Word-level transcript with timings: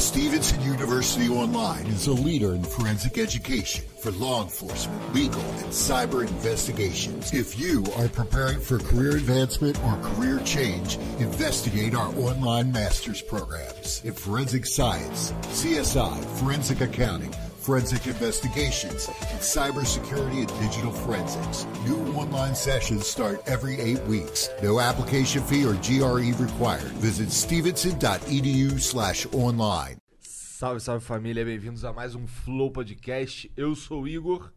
Stevenson 0.00 0.62
University 0.62 1.28
Online 1.28 1.86
is 1.88 2.06
a 2.06 2.12
leader 2.12 2.54
in 2.54 2.64
forensic 2.64 3.18
education 3.18 3.84
for 4.00 4.10
law 4.12 4.42
enforcement, 4.42 5.14
legal, 5.14 5.42
and 5.42 5.66
cyber 5.66 6.26
investigations. 6.26 7.34
If 7.34 7.60
you 7.60 7.84
are 7.98 8.08
preparing 8.08 8.60
for 8.60 8.78
career 8.78 9.18
advancement 9.18 9.78
or 9.84 9.98
career 9.98 10.40
change, 10.40 10.96
investigate 11.18 11.94
our 11.94 12.08
online 12.16 12.72
master's 12.72 13.20
programs 13.20 14.02
in 14.02 14.14
forensic 14.14 14.64
science, 14.64 15.32
CSI, 15.48 16.24
forensic 16.38 16.80
accounting, 16.80 17.34
forensic 17.60 18.06
investigations, 18.06 19.08
and 19.08 19.40
cybersecurity 19.40 20.48
and 20.48 20.60
digital 20.60 20.92
forensics. 20.92 21.66
New 21.86 21.98
online 22.14 22.54
sessions 22.54 23.06
start 23.06 23.42
every 23.46 23.78
eight 23.80 24.02
weeks. 24.04 24.48
No 24.62 24.80
application 24.80 25.42
fee 25.42 25.64
or 25.64 25.74
GRE 25.74 26.32
required. 26.42 26.92
Visit 26.98 27.30
stevenson.edu 27.30 28.80
slash 28.80 29.26
online. 29.32 29.98
Salve, 30.20 30.80
salve 30.80 31.04
família, 31.04 31.44
bem-vindos 31.44 31.84
a 31.84 31.92
mais 31.92 32.14
um 32.14 32.26
Flow 32.26 32.70
Podcast. 32.70 33.50
Eu 33.56 33.74
sou 33.74 34.02
o 34.02 34.08
Igor 34.08 34.52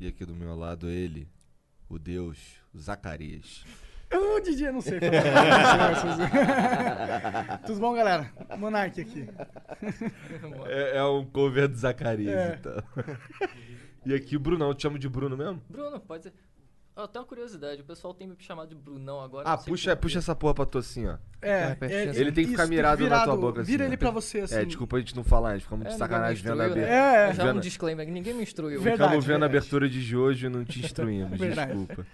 e 0.00 0.06
aqui 0.06 0.24
do 0.24 0.34
meu 0.34 0.54
lado 0.54 0.88
ele, 0.88 1.28
o 1.88 1.98
Deus, 1.98 2.38
Zacarias. 2.76 3.64
Eu, 4.10 4.40
Didi, 4.40 4.64
eu 4.64 4.72
não 4.72 4.80
sei 4.80 4.98
falar. 5.00 5.18
Tudo 7.66 7.78
bom, 7.80 7.94
galera? 7.94 8.30
Monark 8.58 9.00
aqui. 9.00 9.28
É, 10.66 10.96
é 10.98 11.04
um 11.04 11.24
cover 11.26 11.68
do 11.68 11.76
Zacarias, 11.76 12.34
É. 12.34 12.58
então. 12.58 12.82
E 14.06 14.14
aqui 14.14 14.36
o 14.36 14.40
Brunão, 14.40 14.72
te 14.74 14.82
chamo 14.82 14.98
de 14.98 15.08
Bruno 15.08 15.36
mesmo? 15.36 15.62
Bruno, 15.68 16.00
pode 16.00 16.24
ser. 16.24 16.32
Ó, 16.96 17.06
tem 17.06 17.20
uma 17.20 17.28
curiosidade, 17.28 17.80
o 17.80 17.84
pessoal 17.84 18.12
tem 18.12 18.26
me 18.26 18.34
chamado 18.40 18.70
de 18.70 18.74
Brunão 18.74 19.20
agora. 19.20 19.48
Ah, 19.48 19.56
puxa, 19.56 19.94
puxa 19.94 20.18
essa 20.18 20.34
porra 20.34 20.54
pra 20.54 20.66
tu 20.66 20.78
assim, 20.78 21.06
ó. 21.06 21.16
É, 21.40 21.64
Ah, 21.72 21.76
pertinho 21.76 22.10
assim. 22.10 22.20
Ele 22.20 22.32
tem 22.32 22.44
que 22.44 22.50
ficar 22.50 22.64
isso, 22.64 22.70
mirado 22.72 23.00
na 23.08 23.08
tua 23.08 23.24
virado, 23.26 23.40
boca 23.40 23.60
assim. 23.60 23.70
Vira 23.70 23.84
ele 23.84 23.96
pra 23.96 24.10
você 24.10 24.40
assim. 24.40 24.56
É, 24.56 24.64
desculpa 24.64 24.96
a 24.96 24.98
gente 24.98 25.14
não 25.14 25.22
falar, 25.22 25.50
a 25.50 25.52
gente 25.52 25.62
fica 25.64 25.76
muito 25.76 25.88
É, 25.88 25.92
de 25.92 25.96
sacanagem 25.98 26.42
vendo 26.42 26.60
a 26.60 26.64
abertura. 26.64 26.86
né? 26.86 27.28
É, 27.30 27.34
Já 27.34 27.42
um 27.44 27.46
vendo- 27.46 27.60
disclaimer, 27.60 28.04
que 28.04 28.10
ninguém 28.10 28.34
me 28.34 28.42
instruiu. 28.42 28.80
Verdade. 28.80 29.10
Ficamos 29.10 29.24
vendo 29.24 29.36
a 29.36 29.38
verdade. 29.46 29.58
abertura 29.58 29.88
de 29.88 30.16
hoje 30.16 30.46
e 30.46 30.48
não 30.48 30.64
te 30.64 30.80
instruímos, 30.80 31.38
desculpa. 31.38 32.04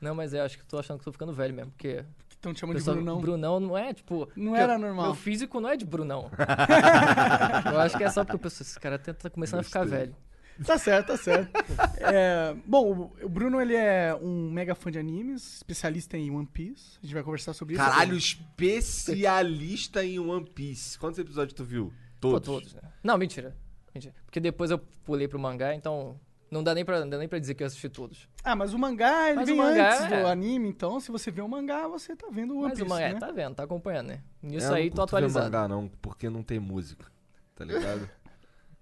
Não, 0.00 0.14
mas 0.14 0.32
eu 0.32 0.42
acho 0.42 0.56
que 0.58 0.64
tô 0.64 0.78
achando 0.78 0.98
que 0.98 1.04
tô 1.04 1.12
ficando 1.12 1.32
velho 1.32 1.54
mesmo, 1.54 1.72
porque... 1.72 2.04
Estão 2.30 2.54
te 2.54 2.60
chamando 2.60 2.78
de 2.78 2.84
Brunão. 2.84 3.20
Brunão 3.20 3.60
não 3.60 3.76
é, 3.76 3.92
tipo... 3.92 4.26
Não 4.34 4.56
era 4.56 4.74
eu- 4.74 4.78
normal. 4.78 5.06
Meu 5.06 5.14
físico 5.14 5.60
não 5.60 5.68
é 5.68 5.76
de 5.76 5.84
Brunão. 5.84 6.30
eu 7.70 7.78
acho 7.80 7.98
que 7.98 8.04
é 8.04 8.10
só 8.10 8.24
porque 8.24 8.36
eu 8.36 8.40
penso, 8.40 8.62
esse 8.62 8.80
cara 8.80 8.98
tá 8.98 9.28
começando 9.28 9.60
a 9.60 9.62
ficar 9.62 9.80
Gostei. 9.80 9.98
velho. 9.98 10.16
Tá 10.64 10.76
certo, 10.78 11.06
tá 11.08 11.16
certo. 11.16 11.50
É, 11.98 12.54
bom, 12.66 13.12
o- 13.22 13.28
Bruno, 13.28 13.60
ele 13.60 13.74
é 13.74 14.14
um 14.14 14.50
mega 14.50 14.74
fã 14.74 14.90
de 14.90 14.98
animes, 14.98 15.56
especialista 15.56 16.16
em 16.18 16.30
One 16.30 16.46
Piece. 16.46 16.98
A 17.02 17.06
gente 17.06 17.14
vai 17.14 17.22
conversar 17.22 17.52
sobre 17.52 17.74
isso. 17.74 17.82
Caralho, 17.82 18.14
especialista 18.16 20.04
em 20.04 20.18
One 20.18 20.44
Piece. 20.48 20.98
Quantos 20.98 21.18
episódios 21.18 21.54
tu 21.54 21.64
viu? 21.64 21.92
Pô, 22.20 22.32
Todos. 22.40 22.46
todos, 22.46 22.74
né? 22.74 22.82
Não, 23.02 23.16
mentira. 23.16 23.56
Mentira. 23.94 24.14
Porque 24.26 24.38
depois 24.40 24.70
eu 24.70 24.78
pulei 24.78 25.26
pro 25.28 25.38
mangá, 25.38 25.74
então... 25.74 26.18
Não 26.50 26.64
dá 26.64 26.74
nem 26.74 26.84
pra, 26.84 26.98
não 27.00 27.08
dá 27.08 27.16
nem 27.16 27.28
pra 27.28 27.38
dizer 27.38 27.54
que 27.54 27.62
eu 27.62 27.66
assisti 27.66 27.88
todos. 27.88 28.28
Ah, 28.42 28.56
mas 28.56 28.74
o 28.74 28.78
mangá, 28.78 29.28
ele 29.28 29.36
Mas 29.36 29.46
vem 29.48 29.54
o 29.54 29.58
mangá 29.62 29.92
antes 30.02 30.12
é- 30.12 30.20
do 30.22 30.26
anime, 30.26 30.68
então 30.68 30.98
se 30.98 31.10
você 31.12 31.30
vê 31.30 31.40
o 31.40 31.48
mangá, 31.48 31.86
você 31.86 32.16
tá 32.16 32.26
vendo 32.30 32.54
o 32.54 32.58
One 32.58 32.70
Mas 32.70 32.78
Piece, 32.78 32.86
o 32.86 32.88
mangá, 32.88 33.12
né? 33.12 33.18
tá 33.20 33.30
vendo, 33.30 33.54
tá 33.54 33.62
acompanhando, 33.62 34.08
né? 34.08 34.22
Nisso 34.42 34.66
É, 34.66 34.70
eu 34.70 34.74
aí, 34.74 34.88
não 34.88 34.96
tô 34.96 35.02
atualizado. 35.02 35.44
mangá, 35.46 35.68
não, 35.68 35.88
porque 36.02 36.28
não 36.28 36.42
tem 36.42 36.58
música, 36.58 37.06
tá 37.54 37.64
ligado? 37.64 38.08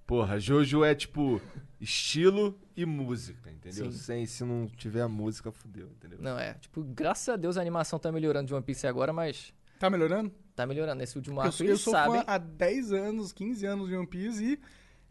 Porra, 0.06 0.40
Jojo 0.40 0.82
é 0.82 0.94
tipo 0.94 1.38
estilo 1.78 2.58
e 2.74 2.86
música, 2.86 3.50
entendeu? 3.50 3.92
Sim. 3.92 3.98
Sem, 3.98 4.24
se 4.26 4.42
não 4.44 4.66
tiver 4.66 5.02
a 5.02 5.08
música, 5.08 5.52
fudeu, 5.52 5.88
entendeu? 5.90 6.18
Não, 6.22 6.38
é. 6.38 6.54
Tipo, 6.54 6.82
graças 6.82 7.28
a 7.28 7.36
Deus 7.36 7.58
a 7.58 7.60
animação 7.60 7.98
tá 7.98 8.10
melhorando 8.10 8.46
de 8.46 8.54
One 8.54 8.64
Piece 8.64 8.86
agora, 8.86 9.12
mas 9.12 9.52
Tá 9.78 9.90
melhorando? 9.90 10.32
tá 10.56 10.66
melhorando. 10.66 10.98
Nesse 11.00 11.16
último 11.16 11.36
Eu 11.36 11.42
arco, 11.42 11.52
sou, 11.52 11.66
eu 11.66 11.70
eles 11.72 11.80
sou 11.82 11.92
sabem. 11.92 12.20
fã 12.20 12.24
há 12.26 12.38
10 12.38 12.92
anos, 12.92 13.32
15 13.32 13.66
anos 13.66 13.88
de 13.88 13.94
One 13.96 14.06
Piece 14.06 14.42
e 14.42 14.60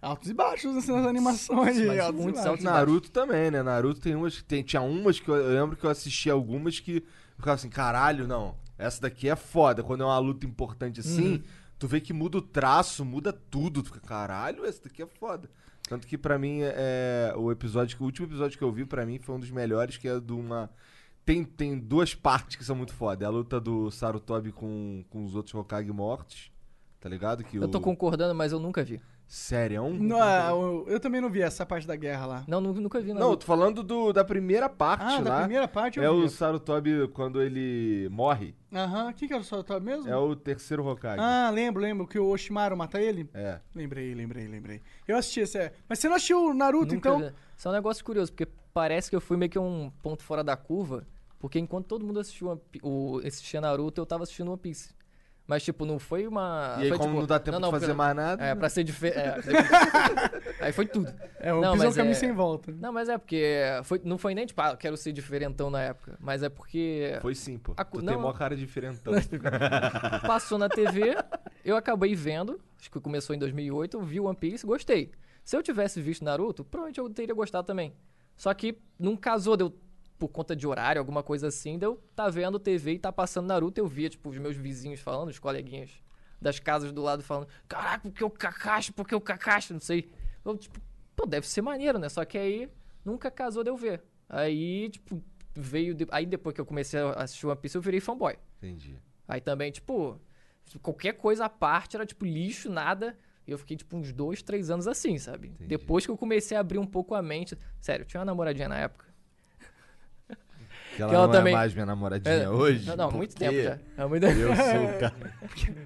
altos 0.02 0.30
e 0.30 0.34
baixos 0.34 0.76
nessas 0.76 1.06
animações. 1.06 1.78
Mas 1.86 2.00
altos 2.00 2.20
e 2.20 2.24
muitos 2.24 2.42
baixos. 2.42 2.46
altos 2.46 2.64
Naruto 2.64 3.12
também, 3.12 3.52
né? 3.52 3.62
Naruto 3.64 4.00
tem 4.00 4.16
umas 4.16 4.38
que 4.38 4.44
tem, 4.44 4.64
tinha 4.64 4.82
umas 4.82 5.20
que 5.20 5.30
eu, 5.30 5.36
eu 5.36 5.62
lembro 5.62 5.76
que 5.76 5.84
eu 5.84 5.90
assisti 5.90 6.30
algumas 6.30 6.80
que 6.80 6.98
eu 6.98 7.02
ficava 7.38 7.56
assim, 7.56 7.70
caralho, 7.70 8.28
não, 8.28 8.56
essa 8.78 9.02
daqui 9.02 9.30
é 9.30 9.36
foda. 9.36 9.84
Quando 9.84 10.02
é 10.02 10.06
uma 10.06 10.20
luta 10.20 10.46
importante 10.46 11.00
assim, 11.00 11.34
Uhum. 11.34 11.44
tu 11.80 11.88
vê 11.88 12.00
que 12.00 12.14
muda 12.14 12.38
o 12.38 12.42
traço, 12.42 13.04
muda 13.06 13.32
tudo. 13.34 13.82
Tu 13.84 13.88
fica, 13.94 14.00
caralho, 14.00 14.66
essa 14.66 14.84
daqui 14.84 15.02
é 15.02 15.08
foda. 15.08 15.50
Tanto 15.90 16.06
que 16.06 16.18
pra 16.18 16.38
mim 16.38 16.60
é 16.62 17.34
o 17.38 17.50
episódio, 17.52 17.98
o 18.00 18.04
último 18.04 18.28
episódio 18.28 18.58
que 18.58 18.64
eu 18.64 18.72
vi 18.72 18.86
pra 18.86 19.06
mim 19.06 19.20
foi 19.20 19.36
um 19.36 19.40
dos 19.40 19.50
melhores, 19.52 19.96
que 19.98 20.08
é 20.08 20.20
de 20.20 20.34
uma 20.34 20.70
tem, 21.24 21.44
tem 21.44 21.78
duas 21.80 22.14
partes 22.16 22.56
que 22.58 22.64
são 22.64 22.76
muito 22.76 22.94
foda. 22.94 23.24
É 23.24 23.28
a 23.28 23.30
luta 23.30 23.60
do 23.60 23.90
Sarutobi 23.92 24.52
com, 24.52 25.04
com 25.10 25.24
os 25.26 25.34
outros 25.36 25.54
Hokage 25.56 25.92
mortos, 25.92 26.52
tá 27.00 27.08
ligado? 27.10 27.44
Que 27.44 27.58
Eu 27.58 27.68
tô 27.70 27.78
o... 27.78 27.82
concordando, 27.82 28.34
mas 28.36 28.52
eu 28.52 28.60
nunca 28.60 28.84
vi. 28.84 29.02
Sério? 29.28 29.90
Não, 29.94 30.24
é, 30.24 30.50
eu, 30.52 30.86
eu 30.88 31.00
também 31.02 31.20
não 31.20 31.30
vi 31.30 31.42
essa 31.42 31.66
parte 31.66 31.86
da 31.86 31.98
guerra 31.98 32.26
lá. 32.26 32.44
Não, 32.48 32.62
nu- 32.62 32.74
nunca 32.74 33.02
vi, 33.02 33.12
Não, 33.14 33.20
não. 33.20 33.30
eu 33.32 33.38
tô 33.38 33.46
falando 33.46 33.84
do, 33.84 34.14
da 34.14 34.24
primeira 34.24 34.70
parte 34.70 35.04
Ah, 35.04 35.16
lá. 35.18 35.22
da 35.22 35.40
primeira 35.40 35.68
parte 35.68 36.00
eu 36.00 36.04
É 36.04 36.08
vi. 36.08 36.24
o 36.26 36.30
Sarutobi 36.30 37.10
quando 37.10 37.42
ele 37.42 38.08
morre. 38.10 38.56
Aham, 38.74 39.12
quem 39.12 39.28
que 39.28 39.34
era 39.34 39.42
o 39.42 39.46
Sarutobi 39.46 39.86
mesmo? 39.86 40.10
É 40.10 40.16
o 40.16 40.34
terceiro 40.34 40.86
Hokage. 40.88 41.20
Ah, 41.20 41.50
lembro, 41.54 41.82
lembro 41.82 42.08
que 42.08 42.18
o 42.18 42.28
Oshimaru 42.30 42.78
mata 42.78 43.02
ele? 43.02 43.30
É. 43.34 43.60
Lembrei, 43.76 44.14
lembrei, 44.16 44.48
lembrei. 44.48 44.82
Eu 45.06 45.18
assisti 45.18 45.42
esse. 45.42 45.58
é. 45.58 45.74
Mas 45.90 46.00
você 46.00 46.08
não 46.08 46.16
assistiu 46.16 46.46
o 46.46 46.54
Naruto, 46.54 46.96
Nunca 46.96 47.10
então? 47.10 47.20
vi. 47.20 47.34
Isso 47.58 47.68
é 47.68 47.72
um 47.72 47.74
negócio 47.74 48.06
curioso, 48.06 48.32
porque 48.32 48.48
parece 48.74 49.10
que 49.10 49.16
eu 49.16 49.22
fui 49.22 49.36
meio 49.36 49.52
que 49.52 49.60
um 49.60 49.92
ponto 50.02 50.24
fora 50.24 50.42
da 50.42 50.56
curva, 50.56 51.06
porque 51.38 51.60
enquanto 51.60 51.86
todo 51.88 52.06
mundo 52.06 52.20
assistiu 52.22 52.48
One 52.48 52.62
Pi- 52.72 52.80
o, 52.82 53.20
assistia 53.26 53.60
Naruto, 53.60 54.00
eu 54.00 54.06
tava 54.06 54.24
assistindo 54.24 54.50
One 54.52 54.60
Piece. 54.60 54.96
Mas, 55.48 55.64
tipo, 55.64 55.86
não 55.86 55.98
foi 55.98 56.28
uma... 56.28 56.76
E 56.78 56.84
aí, 56.84 56.90
foi, 56.90 56.98
como 56.98 57.10
tipo, 57.12 57.20
não 57.22 57.26
dá 57.28 57.40
tempo 57.40 57.58
de 57.58 57.72
fazer 57.72 57.94
mais 57.94 58.14
nada. 58.14 58.44
É, 58.44 58.54
pra 58.54 58.68
ser 58.68 58.84
diferente. 58.84 59.48
aí 60.60 60.74
foi 60.74 60.86
tudo. 60.86 61.10
É, 61.40 61.54
o 61.54 61.62
Não, 61.62 61.70
é 61.70 61.72
um 61.74 61.78
mas 61.78 61.96
caminho 61.96 62.12
é- 62.12 62.16
sem 62.16 62.34
volta. 62.34 62.74
Não, 62.78 62.92
mas 62.92 63.08
é 63.08 63.18
porque 63.18 63.64
foi, 63.86 64.02
não 64.04 64.18
foi 64.18 64.36
nem 64.36 64.46
tipo, 64.46 64.62
ah, 64.62 64.72
eu 64.72 64.78
quero 64.78 64.98
ser 64.98 65.14
diferentão 65.14 65.70
na 65.70 65.82
época. 65.82 66.18
Mas 66.20 66.44
é 66.44 66.50
porque 66.50 67.18
Foi 67.22 67.34
sim, 67.34 67.58
pô. 67.58 67.74
A 67.78 67.86
Tu 67.86 67.92
cu- 67.92 67.98
tem 68.00 68.08
não. 68.16 68.20
mó 68.22 68.34
cara 68.34 68.58
diferentão. 68.58 69.14
passou 70.28 70.58
na 70.58 70.68
TV, 70.70 71.16
eu 71.64 71.76
acabei 71.78 72.14
vendo, 72.14 72.60
acho 72.80 72.92
que 72.92 73.00
começou 73.00 73.36
em 73.36 73.40
2008, 73.40 73.98
eu 73.98 74.02
vi 74.02 74.20
One 74.20 74.36
Piece, 74.36 74.66
gostei. 74.66 75.12
Se 75.44 75.56
eu 75.56 75.64
tivesse 75.64 76.02
visto 76.02 76.26
Naruto, 76.26 76.66
provavelmente 76.66 77.00
eu 77.00 77.10
teria 77.10 77.34
gostado 77.34 77.66
também. 77.66 77.94
Só 78.36 78.54
que 78.54 78.78
não 79.00 79.16
casou, 79.16 79.56
deu 79.56 79.74
por 80.18 80.30
conta 80.30 80.56
de 80.56 80.66
horário, 80.68 81.00
alguma 81.00 81.22
coisa 81.24 81.48
assim, 81.48 81.78
deu 81.78 82.02
tá 82.16 82.30
vendo 82.30 82.60
TV 82.60 82.94
e 82.94 83.00
tá 83.00 83.12
passando 83.12 83.48
Naruto, 83.48 83.80
eu 83.80 83.88
via, 83.88 84.10
tipo, 84.10 84.30
os 84.30 84.38
meus 84.38 84.56
vizinhos 84.56 85.00
falando, 85.00 85.30
os 85.30 85.40
coleguinhas 85.40 85.92
das 86.42 86.60
casas 86.60 86.92
do 86.92 87.02
lado 87.02 87.24
falando, 87.24 87.48
caraca, 87.68 88.10
porque 88.10 88.24
o 88.24 88.30
Kakashi, 88.30 88.92
porque 88.94 89.16
o 89.16 89.22
Kakashi, 89.22 89.74
não 89.74 89.80
sei. 89.80 90.12
Eu, 90.46 90.58
tipo, 90.58 90.80
pô, 91.16 91.26
deve 91.26 91.48
ser 91.48 91.62
maneiro, 91.62 91.98
né? 92.00 92.10
Só 92.10 92.24
que 92.26 92.38
aí 92.38 92.70
nunca 93.04 93.30
casou 93.32 93.64
de 93.64 93.70
eu 93.70 93.78
ver. 93.78 94.04
Aí, 94.30 94.90
tipo, 94.90 95.22
veio. 95.56 95.94
de- 95.96 96.08
Aí 96.12 96.26
depois 96.26 96.54
que 96.54 96.62
eu 96.62 96.66
comecei 96.66 97.00
a 97.00 97.12
assistir 97.14 97.48
One 97.48 97.58
Piece, 97.60 97.76
eu 97.76 97.82
virei 97.82 98.00
fanboy. 98.00 98.36
Entendi. 98.58 98.98
Aí 99.28 99.42
também, 99.42 99.72
tipo, 99.72 100.20
qualquer 100.82 101.14
coisa 101.14 101.46
à 101.46 101.50
parte 101.50 101.96
era, 101.96 102.06
tipo, 102.06 102.24
lixo, 102.26 102.70
nada. 102.70 103.18
E 103.48 103.52
eu 103.52 103.58
fiquei, 103.58 103.76
tipo, 103.78 103.96
uns 103.98 104.12
dois, 104.14 104.42
três 104.44 104.70
anos 104.70 104.88
assim, 104.88 105.18
sabe? 105.18 105.48
Entendi. 105.48 105.68
Depois 105.70 106.06
que 106.06 106.12
eu 106.12 106.18
comecei 106.18 106.56
a 106.56 106.60
abrir 106.60 106.78
um 106.80 106.86
pouco 106.86 107.16
a 107.16 107.22
mente. 107.22 107.58
Sério, 107.80 108.04
eu 108.04 108.08
tinha 108.08 108.20
uma 108.20 108.26
namoradinha 108.26 108.68
na 108.70 108.78
época. 108.78 109.07
Que 110.98 111.02
ela, 111.04 111.10
Que 111.12 111.16
ela 111.16 111.28
não 111.28 111.32
também- 111.34 111.54
é 111.54 111.58
mais 111.58 111.74
minha 111.74 111.86
namoradinha 111.86 112.34
É, 112.36 112.50
hoje. 112.50 112.86
Não, 112.88 112.96
não, 112.98 113.12
muito 113.12 113.36
tempo 113.36 113.62
já. 113.62 113.78
É 113.98 114.06
muito 114.06 114.26
Eu 114.26 114.56
sou 114.56 114.86
o 114.86 114.98
cara. 115.00 115.34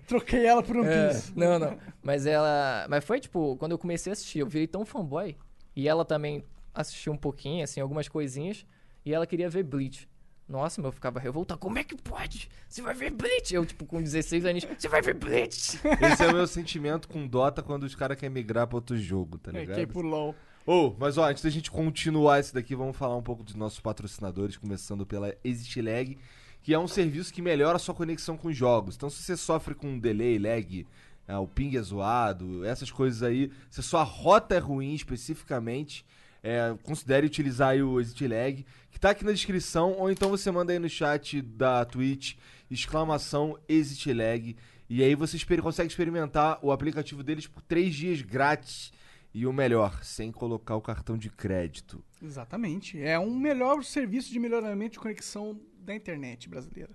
Troquei 0.08 0.46
ela 0.46 0.64
por 0.64 0.78
One 0.78 0.88
É, 0.88 1.08
Piece. 1.10 1.34
não, 1.36 1.60
não. 1.60 1.78
Mas 2.02 2.26
ela. 2.26 2.88
Mas 2.90 3.04
foi 3.04 3.20
tipo, 3.20 3.56
quando 3.58 3.74
eu 3.74 3.78
comecei 3.78 4.12
a 4.12 4.14
assistir, 4.14 4.40
eu 4.40 4.48
virei 4.48 4.68
tão 4.68 4.86
fanboy. 4.86 5.36
E 5.76 5.88
ela 5.88 6.04
também 6.06 6.44
assistiu 6.74 7.14
um 7.14 7.18
pouquinho, 7.18 7.64
assim, 7.64 7.80
algumas 7.80 8.08
coisinhas. 8.08 8.66
E 9.06 9.14
ela 9.14 9.28
queria 9.28 9.50
ver 9.50 9.64
Bleach. 9.64 10.08
Nossa, 10.48 10.82
mas 10.82 10.88
eu 10.90 10.92
ficava 10.92 11.20
revoltado. 11.20 11.60
Como 11.60 11.78
é 11.78 11.84
que 11.84 11.96
pode? 11.96 12.50
Você 12.68 12.82
vai 12.82 12.94
ver 12.94 13.10
Bleach? 13.12 13.54
Eu, 13.56 13.66
tipo, 13.66 13.86
com 13.86 14.02
16 14.02 14.46
anos, 14.46 14.66
você 14.78 14.88
vai 14.90 15.02
ver 15.02 15.14
Bleach? 15.14 15.80
Esse 16.02 16.24
é 16.24 16.28
o 16.28 16.34
meu 16.34 16.46
sentimento 16.48 17.08
com 17.08 17.26
Dota 17.26 17.62
quando 17.62 17.84
os 17.84 17.96
caras 17.96 18.18
querem 18.18 18.34
migrar 18.34 18.68
pra 18.68 18.76
outro 18.78 18.98
jogo, 18.98 19.38
tá 19.38 19.50
É, 19.54 19.60
ligado? 19.62 19.76
que 19.76 19.82
é 19.82 19.86
pro 19.86 20.02
LOL. 20.02 20.36
Ô, 20.66 20.94
mas 21.00 21.18
ó, 21.18 21.28
antes 21.28 21.42
da 21.42 21.50
gente 21.50 21.72
continuar 21.72 22.40
esse 22.40 22.54
daqui, 22.54 22.76
vamos 22.76 22.96
falar 22.96 23.16
um 23.16 23.24
pouco 23.24 23.44
dos 23.44 23.56
nossos 23.56 23.80
patrocinadores, 23.80 24.58
começando 24.58 25.08
pela 25.08 25.36
Exit 25.44 25.82
Lag, 25.82 26.16
que 26.62 26.72
é 26.72 26.78
um 26.78 26.88
serviço 26.88 27.34
que 27.34 27.42
melhora 27.42 27.78
a 27.78 27.80
sua 27.80 27.96
conexão 27.96 28.38
com 28.38 28.48
os 28.48 28.56
jogos. 28.56 28.96
Então, 28.96 29.10
se 29.10 29.24
você 29.24 29.36
sofre 29.36 29.74
com 29.74 29.98
delay, 29.98 30.38
lag, 30.38 30.86
ah, 31.28 31.40
o 31.40 31.48
ping 31.48 31.76
é 31.76 31.82
zoado, 31.82 32.64
essas 32.64 32.92
coisas 32.92 33.24
aí, 33.24 33.52
se 33.72 33.80
a 33.80 33.84
sua 33.84 34.04
rota 34.04 34.54
é 34.54 34.60
ruim 34.60 34.94
especificamente, 34.94 36.06
é, 36.44 36.76
considere 36.84 37.26
utilizar 37.26 37.76
o 37.78 38.00
Exit 38.00 38.28
Lag, 38.28 38.64
que 38.92 39.00
tá 39.00 39.10
aqui 39.12 39.26
na 39.26 39.32
descrição, 39.32 39.94
ou 39.94 40.12
então 40.12 40.30
você 40.30 40.52
manda 40.52 40.72
aí 40.72 40.78
no 40.78 40.90
chat 40.90 41.42
da 41.42 41.84
Twitch, 41.86 42.36
exclamação 42.70 43.58
Exit 43.68 44.14
Lag, 44.14 44.56
e 44.88 45.04
aí 45.04 45.16
você 45.16 45.40
consegue 45.60 45.90
experimentar 45.90 46.60
o 46.62 46.72
aplicativo 46.72 47.24
deles 47.24 47.48
por 47.48 47.64
3 47.64 47.96
dias 47.96 48.22
grátis. 48.22 48.92
E 49.34 49.48
o 49.48 49.54
melhor, 49.54 50.04
sem 50.04 50.32
colocar 50.32 50.76
o 50.76 50.82
cartão 50.82 51.18
de 51.18 51.30
crédito. 51.30 52.04
Exatamente. 52.22 53.02
É 53.02 53.18
um 53.18 53.34
melhor 53.34 53.84
serviço 53.84 54.32
de 54.32 54.40
melhoramento 54.40 54.94
de 54.94 55.00
conexão 55.00 55.60
da 55.80 55.96
internet 55.96 56.50
brasileira. 56.50 56.92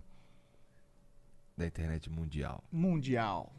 Da 1.56 1.66
internet 1.66 2.10
mundial. 2.10 2.62
Mundial. 2.70 3.54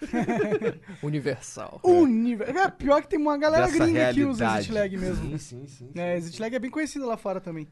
Universal. 1.02 1.80
Univer... 1.84 2.56
É, 2.56 2.70
pior 2.70 3.02
que 3.02 3.08
tem 3.08 3.18
uma 3.18 3.36
galera 3.36 3.66
Dessa 3.66 3.84
gringa 3.84 4.14
que 4.14 4.24
usa 4.24 4.44
realidade. 4.48 4.58
Exit 4.60 4.72
Lag 4.72 4.96
mesmo. 4.96 5.38
Sim, 5.38 5.38
sim, 5.38 5.66
sim. 5.66 5.90
É, 5.94 6.16
Exit 6.16 6.40
Lag 6.40 6.56
é 6.56 6.58
bem 6.58 6.70
conhecido 6.70 7.06
lá 7.06 7.18
fora 7.18 7.42
também. 7.42 7.68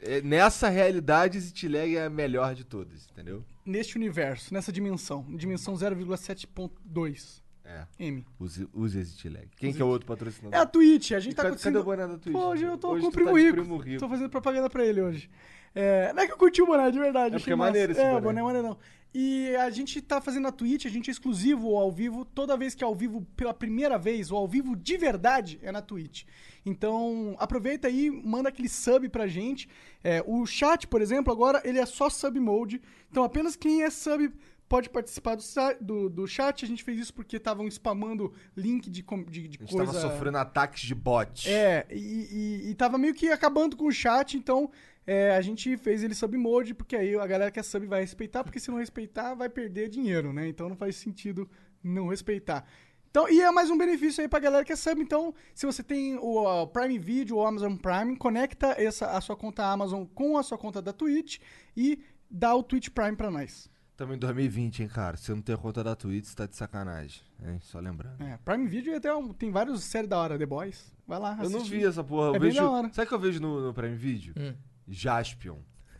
É, 0.00 0.22
Nessa 0.22 0.68
realidade, 0.68 1.36
Exit 1.36 1.66
Lag 1.66 1.96
é 1.96 2.04
a 2.04 2.10
melhor 2.10 2.54
de 2.54 2.62
todas, 2.62 3.08
entendeu? 3.10 3.44
Neste 3.64 3.96
universo, 3.96 4.54
nessa 4.54 4.70
dimensão. 4.70 5.26
Dimensão 5.36 5.74
0,7.2 5.74 7.44
É. 7.66 7.84
M. 7.98 8.24
Use, 8.38 8.68
use 8.72 8.96
Exit 8.96 9.28
Lag. 9.28 9.48
Quem 9.56 9.72
que 9.72 9.82
é 9.82 9.84
o 9.84 9.88
outro 9.88 10.06
patrocinador? 10.06 10.56
É 10.56 10.62
a 10.62 10.66
Twitch, 10.66 11.10
a 11.12 11.18
E 11.18 11.20
gente 11.20 11.34
tá 11.34 11.42
cadê, 11.42 11.56
cadê 11.56 11.78
o 11.78 11.82
boné 11.82 12.06
da 12.06 12.16
Twitch? 12.16 12.32
Pô, 12.32 12.46
hoje 12.48 12.64
eu 12.64 12.78
tô 12.78 12.90
Hoje 12.92 13.02
com 13.02 13.08
o 13.08 13.10
tu 13.10 13.14
Primo, 13.14 13.30
tá 13.32 13.36
Rico. 13.38 13.52
Primo 13.52 13.76
Rico. 13.76 14.00
Tô 14.00 14.08
fazendo 14.08 14.30
propaganda 14.30 14.70
pra 14.70 14.86
ele 14.86 15.00
hoje. 15.00 15.28
É, 15.74 16.12
não 16.12 16.22
é 16.22 16.26
que 16.26 16.32
eu 16.32 16.38
curti 16.38 16.62
o 16.62 16.66
boné, 16.66 16.90
de 16.90 16.98
verdade. 16.98 17.34
É 17.34 17.38
porque 17.38 17.52
é 17.52 17.56
maneiro 17.56 17.92
esse 17.92 18.00
é, 18.00 18.04
boné. 18.04 18.18
o 18.18 18.22
boné 18.22 18.40
é 18.40 18.44
maneiro 18.44 18.68
não. 18.68 18.78
E 19.12 19.56
a 19.56 19.70
gente 19.70 20.00
tá 20.00 20.20
fazendo 20.20 20.42
na 20.44 20.52
Twitch, 20.52 20.84
a 20.86 20.90
gente 20.90 21.08
é 21.08 21.10
exclusivo 21.10 21.76
ao 21.76 21.90
vivo. 21.90 22.24
Toda 22.24 22.56
vez 22.56 22.74
que 22.74 22.84
é 22.84 22.86
ao 22.86 22.94
vivo 22.94 23.26
pela 23.34 23.52
primeira 23.52 23.98
vez, 23.98 24.30
ou 24.30 24.38
ao 24.38 24.46
vivo 24.46 24.76
de 24.76 24.96
verdade, 24.96 25.58
é 25.62 25.72
na 25.72 25.82
Twitch. 25.82 26.24
Então, 26.64 27.34
aproveita 27.38 27.88
aí, 27.88 28.10
manda 28.10 28.48
aquele 28.48 28.68
sub 28.68 29.08
pra 29.08 29.26
gente. 29.26 29.68
É, 30.04 30.22
o 30.26 30.44
chat, 30.46 30.86
por 30.86 31.00
exemplo, 31.00 31.32
agora 31.32 31.62
ele 31.64 31.78
é 31.78 31.86
só 31.86 32.10
sub 32.10 32.38
mode. 32.38 32.80
Então, 33.10 33.24
apenas 33.24 33.56
quem 33.56 33.82
é 33.82 33.90
sub 33.90 34.30
pode 34.68 34.90
participar 34.90 35.36
do, 35.36 35.42
do, 35.80 36.08
do 36.08 36.26
chat. 36.26 36.64
A 36.64 36.68
gente 36.68 36.82
fez 36.82 36.98
isso 36.98 37.14
porque 37.14 37.36
estavam 37.36 37.66
spamando 37.68 38.32
link 38.56 38.90
de, 38.90 39.02
de, 39.02 39.48
de 39.48 39.58
A 39.58 39.64
gente 39.64 39.72
coisa... 39.72 39.92
tava 39.92 40.00
sofrendo 40.00 40.38
ataques 40.38 40.82
de 40.82 40.94
bot. 40.94 41.50
É, 41.50 41.86
e, 41.90 42.64
e, 42.66 42.70
e 42.70 42.74
tava 42.74 42.98
meio 42.98 43.14
que 43.14 43.30
acabando 43.30 43.76
com 43.76 43.86
o 43.86 43.92
chat, 43.92 44.36
então 44.36 44.70
é, 45.06 45.36
a 45.36 45.40
gente 45.40 45.76
fez 45.76 46.02
ele 46.02 46.14
sub 46.14 46.36
mode, 46.36 46.74
porque 46.74 46.96
aí 46.96 47.14
a 47.14 47.26
galera 47.26 47.50
que 47.50 47.60
é 47.60 47.62
sub 47.62 47.86
vai 47.86 48.00
respeitar, 48.00 48.42
porque 48.42 48.58
se 48.58 48.70
não 48.70 48.78
respeitar, 48.78 49.34
vai 49.34 49.48
perder 49.48 49.88
dinheiro, 49.88 50.32
né? 50.32 50.48
Então 50.48 50.68
não 50.68 50.76
faz 50.76 50.96
sentido 50.96 51.48
não 51.82 52.08
respeitar. 52.08 52.66
Então, 53.08 53.30
e 53.30 53.40
é 53.40 53.50
mais 53.50 53.70
um 53.70 53.78
benefício 53.78 54.20
aí 54.20 54.28
pra 54.28 54.38
galera 54.38 54.64
que 54.64 54.72
é 54.72 54.76
sub. 54.76 55.00
Então, 55.00 55.32
se 55.54 55.64
você 55.64 55.82
tem 55.82 56.16
o 56.16 56.34
ó, 56.36 56.66
Prime 56.66 56.98
Video 56.98 57.36
ou 57.36 57.46
Amazon 57.46 57.74
Prime, 57.76 58.16
conecta 58.16 58.74
essa, 58.76 59.12
a 59.12 59.20
sua 59.20 59.36
conta 59.36 59.64
Amazon 59.64 60.04
com 60.04 60.36
a 60.36 60.42
sua 60.42 60.58
conta 60.58 60.82
da 60.82 60.92
Twitch 60.92 61.38
e 61.74 61.98
dá 62.30 62.54
o 62.54 62.62
Twitch 62.62 62.90
Prime 62.90 63.16
pra 63.16 63.30
nós. 63.30 63.70
Estamos 63.96 64.14
em 64.14 64.18
2020, 64.18 64.82
hein, 64.82 64.88
cara. 64.88 65.16
Se 65.16 65.30
não 65.30 65.40
tem 65.40 65.54
a 65.54 65.58
conta 65.58 65.82
da 65.82 65.96
Twitch, 65.96 66.26
você 66.26 66.36
tá 66.36 66.44
de 66.44 66.54
sacanagem. 66.54 67.22
Hein? 67.42 67.58
Só 67.62 67.80
lembrando. 67.80 68.22
É, 68.22 68.36
Prime 68.44 68.68
Video 68.68 68.94
até 68.94 69.14
um- 69.14 69.32
tem 69.32 69.50
vários 69.50 69.82
séries 69.84 70.06
da 70.06 70.18
hora, 70.18 70.38
The 70.38 70.44
Boys. 70.44 70.92
Vai 71.06 71.18
lá, 71.18 71.30
Eu 71.42 71.48
não 71.48 71.60
assistir. 71.60 71.78
vi 71.78 71.86
essa 71.86 72.04
porra. 72.04 72.26
Eu 72.26 72.34
É 72.34 72.38
bem 72.38 72.50
vejo... 72.50 72.60
da 72.60 72.70
hora. 72.70 72.92
Sabe 72.92 73.06
o 73.06 73.08
que 73.08 73.14
eu 73.14 73.18
vejo 73.18 73.40
no, 73.40 73.66
no 73.68 73.72
Prime 73.72 73.96
Video? 73.96 74.34
Hum. 74.36 74.52
Jaspion. 74.86 75.56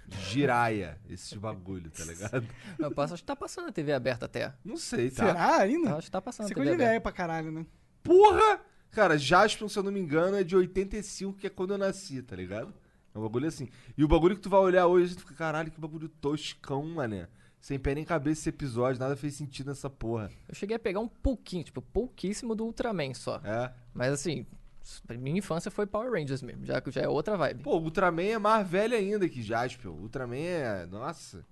Jiraya. 0.08 1.00
Esse 1.08 1.38
bagulho, 1.38 1.90
tá 1.90 2.04
ligado? 2.04 2.46
Eu 2.78 2.90
passo, 2.90 3.14
acho 3.14 3.22
que 3.22 3.26
tá 3.26 3.34
passando 3.34 3.64
na 3.64 3.72
TV 3.72 3.94
aberta 3.94 4.26
até. 4.26 4.52
Não 4.62 4.76
sei, 4.76 5.10
tá? 5.10 5.28
Será 5.28 5.56
ainda? 5.56 5.96
Acho 5.96 6.08
que 6.08 6.10
tá 6.10 6.20
passando 6.20 6.49
Você 6.49 6.54
coisa 6.54 6.70
TV 6.72 6.76
de 6.76 6.82
aberta. 6.82 6.92
velho 6.92 7.02
pra 7.02 7.12
caralho, 7.12 7.50
né? 7.50 7.64
Porra! 8.02 8.60
Cara, 8.90 9.16
Jaspion, 9.16 9.70
se 9.70 9.78
eu 9.78 9.82
não 9.82 9.90
me 9.90 10.00
engano, 10.00 10.37
é 10.37 10.44
de 10.44 10.54
85, 10.54 11.38
que 11.38 11.46
é 11.46 11.50
quando 11.50 11.70
eu 11.72 11.78
nasci, 11.78 12.20
tá 12.22 12.37
ligado? 12.37 12.75
É 13.14 13.19
um 13.19 13.22
bagulho 13.22 13.49
assim. 13.49 13.70
E 13.96 14.04
o 14.04 14.08
bagulho 14.08 14.37
que 14.37 14.42
tu 14.42 14.50
vai 14.50 14.60
olhar 14.60 14.87
hoje, 14.87 15.14
tu 15.16 15.20
fica, 15.22 15.34
caralho, 15.34 15.70
que 15.70 15.81
bagulho 15.81 16.10
toscão, 16.10 16.84
mané. 16.84 17.26
Sem 17.66 17.80
pé 17.80 17.96
nem 17.96 18.04
cabeça 18.04 18.42
esse 18.42 18.48
episódio, 18.48 19.00
nada 19.00 19.16
fez 19.16 19.34
sentido 19.34 19.66
nessa 19.66 19.90
porra. 19.90 20.30
Eu 20.48 20.54
cheguei 20.54 20.76
a 20.76 20.78
pegar 20.78 21.00
um 21.00 21.08
pouquinho, 21.08 21.64
tipo, 21.64 21.82
pouquíssimo 21.82 22.54
do 22.54 22.64
Ultraman 22.64 23.12
só. 23.12 23.40
É. 23.42 23.72
Mas 23.92 24.12
assim, 24.12 24.46
minha 25.18 25.38
infância 25.38 25.68
foi 25.68 25.84
Power 25.84 26.12
Rangers 26.12 26.42
mesmo, 26.42 26.64
já 26.64 26.80
que 26.80 26.92
já 26.92 27.00
é 27.00 27.08
outra 27.08 27.36
vibe. 27.36 27.64
Pô, 27.64 27.76
o 27.76 27.82
Ultraman 27.82 28.22
é 28.22 28.38
mais 28.38 28.68
velho 28.68 28.94
ainda 28.94 29.28
que 29.28 29.42
Jaspion. 29.42 29.90
O 29.94 30.02
Ultraman 30.02 30.36
é. 30.36 30.86
Nossa. 30.86 31.44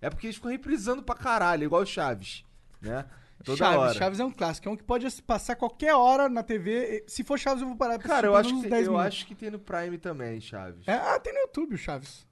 É 0.00 0.08
porque 0.08 0.28
eles 0.28 0.36
ficam 0.36 0.52
reprisando 0.52 1.02
pra 1.02 1.16
caralho, 1.16 1.64
igual 1.64 1.82
o 1.82 1.86
Chaves. 1.86 2.44
Né? 2.80 3.04
Toda 3.42 3.58
Chaves, 3.58 3.78
hora. 3.80 3.94
Chaves 3.94 4.20
é 4.20 4.24
um 4.24 4.30
clássico. 4.30 4.68
É 4.68 4.70
um 4.70 4.76
que 4.76 4.84
pode 4.84 5.20
passar 5.22 5.56
qualquer 5.56 5.96
hora 5.96 6.28
na 6.28 6.44
TV. 6.44 7.02
Se 7.08 7.24
for 7.24 7.40
Chaves, 7.40 7.62
eu 7.62 7.66
vou 7.66 7.76
parar 7.76 7.98
pra 7.98 8.08
Cara, 8.08 8.28
eu 8.28 8.36
assistir 8.36 8.54
acho, 8.54 8.62
que, 8.62 8.62
menos 8.62 8.66
uns 8.66 8.70
10 8.70 8.86
eu 8.86 8.92
minutos. 8.92 9.16
acho 9.16 9.26
que 9.26 9.34
tem 9.34 9.50
no 9.50 9.58
Prime 9.58 9.98
também, 9.98 10.40
Chaves. 10.40 10.86
É, 10.86 10.92
ah, 10.94 11.18
tem 11.18 11.32
no 11.34 11.40
YouTube 11.40 11.74
o 11.74 11.76
Chaves. 11.76 12.24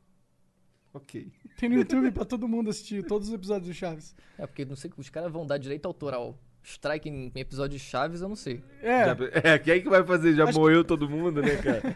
Ok. 0.94 1.31
Tem 1.58 1.69
no 1.69 1.75
YouTube 1.76 2.11
pra 2.12 2.25
todo 2.25 2.49
mundo 2.49 2.70
assistir 2.70 3.05
todos 3.05 3.29
os 3.29 3.35
episódios 3.35 3.69
do 3.69 3.75
Chaves. 3.75 4.14
É 4.38 4.46
porque 4.46 4.64
não 4.64 4.76
sei 4.76 4.91
que 4.91 4.99
os 5.00 5.11
caras 5.11 5.31
vão 5.31 5.44
dar 5.46 5.58
direito 5.58 5.85
autoral. 5.87 6.38
Strike 6.62 7.08
em, 7.11 7.31
em 7.35 7.41
episódio 7.41 7.76
de 7.76 7.85
Chaves, 7.85 8.23
eu 8.23 8.29
não 8.29 8.37
sei. 8.37 8.62
É, 8.81 9.05
Já- 9.05 9.17
é, 9.52 9.58
quem 9.58 9.75
é 9.75 9.81
que 9.81 9.88
vai 9.88 10.02
fazer? 10.02 10.35
Já 10.35 10.44
Acho 10.44 10.58
morreu 10.58 10.82
todo 10.82 11.08
mundo, 11.11 11.43
né, 11.43 11.56
cara? 11.56 11.94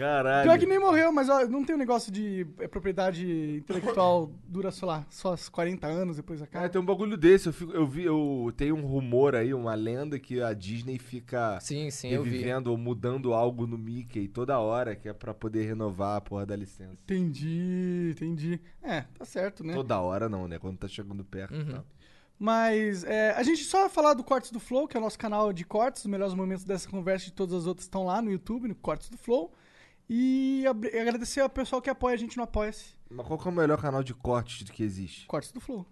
Caralho. 0.00 0.48
pior 0.48 0.58
que 0.58 0.66
nem 0.66 0.78
morreu, 0.78 1.12
mas 1.12 1.28
ó, 1.28 1.46
não 1.46 1.62
tem 1.62 1.76
um 1.76 1.78
negócio 1.78 2.10
de 2.10 2.46
é, 2.58 2.66
propriedade 2.66 3.58
intelectual 3.58 4.32
dura, 4.48 4.70
sei 4.70 4.88
lá, 4.88 5.06
só 5.10 5.34
40 5.36 5.86
anos 5.86 6.16
depois 6.16 6.40
acaba. 6.40 6.62
Cara, 6.62 6.68
tem 6.72 6.80
um 6.80 6.84
bagulho 6.84 7.16
desse. 7.16 7.48
Eu, 7.48 7.52
fico, 7.52 7.72
eu 7.72 7.86
vi, 7.86 8.04
eu 8.04 8.52
tenho 8.56 8.76
um 8.76 8.86
rumor 8.86 9.34
aí, 9.34 9.52
uma 9.52 9.74
lenda 9.74 10.18
que 10.18 10.40
a 10.42 10.54
Disney 10.54 10.98
fica 10.98 11.60
Sim, 11.60 11.90
sim, 11.90 12.08
revivendo 12.08 12.70
ou 12.70 12.78
mudando 12.78 13.34
algo 13.34 13.66
no 13.66 13.76
Mickey 13.76 14.26
toda 14.26 14.58
hora, 14.58 14.96
que 14.96 15.08
é 15.08 15.12
pra 15.12 15.34
poder 15.34 15.66
renovar 15.66 16.16
a 16.16 16.20
porra 16.20 16.46
da 16.46 16.56
licença. 16.56 17.02
Entendi, 17.04 18.10
entendi. 18.12 18.60
É, 18.82 19.02
tá 19.02 19.24
certo, 19.26 19.62
né? 19.62 19.74
Toda 19.74 20.00
hora 20.00 20.28
não, 20.28 20.48
né? 20.48 20.58
Quando 20.58 20.78
tá 20.78 20.88
chegando 20.88 21.22
perto. 21.24 21.54
Uhum. 21.54 21.72
Tá. 21.72 21.84
Mas 22.40 23.04
é, 23.04 23.32
a 23.32 23.42
gente 23.42 23.62
só 23.64 23.80
vai 23.80 23.90
falar 23.90 24.14
do 24.14 24.24
Cortes 24.24 24.50
do 24.50 24.58
Flow, 24.58 24.88
que 24.88 24.96
é 24.96 25.00
o 25.00 25.02
nosso 25.02 25.18
canal 25.18 25.52
de 25.52 25.62
cortes. 25.62 26.02
Os 26.02 26.10
melhores 26.10 26.32
momentos 26.32 26.64
dessa 26.64 26.88
conversa 26.88 27.28
e 27.28 27.32
todas 27.32 27.54
as 27.54 27.66
outras 27.66 27.84
estão 27.84 28.06
lá 28.06 28.22
no 28.22 28.32
YouTube, 28.32 28.66
no 28.66 28.74
Cortes 28.74 29.10
do 29.10 29.18
Flow. 29.18 29.52
E 30.12 30.64
agradecer 30.66 31.38
ao 31.40 31.48
pessoal 31.48 31.80
que 31.80 31.88
apoia 31.88 32.14
a 32.14 32.18
gente 32.18 32.36
no 32.36 32.42
Apoia-se. 32.42 32.96
Mas 33.08 33.24
qual 33.24 33.38
que 33.38 33.46
é 33.46 33.50
o 33.50 33.54
melhor 33.54 33.80
canal 33.80 34.02
de 34.02 34.12
cortes 34.12 34.68
que 34.68 34.82
existe? 34.82 35.24
Cortes 35.28 35.52
do 35.52 35.60
Flow. 35.60 35.86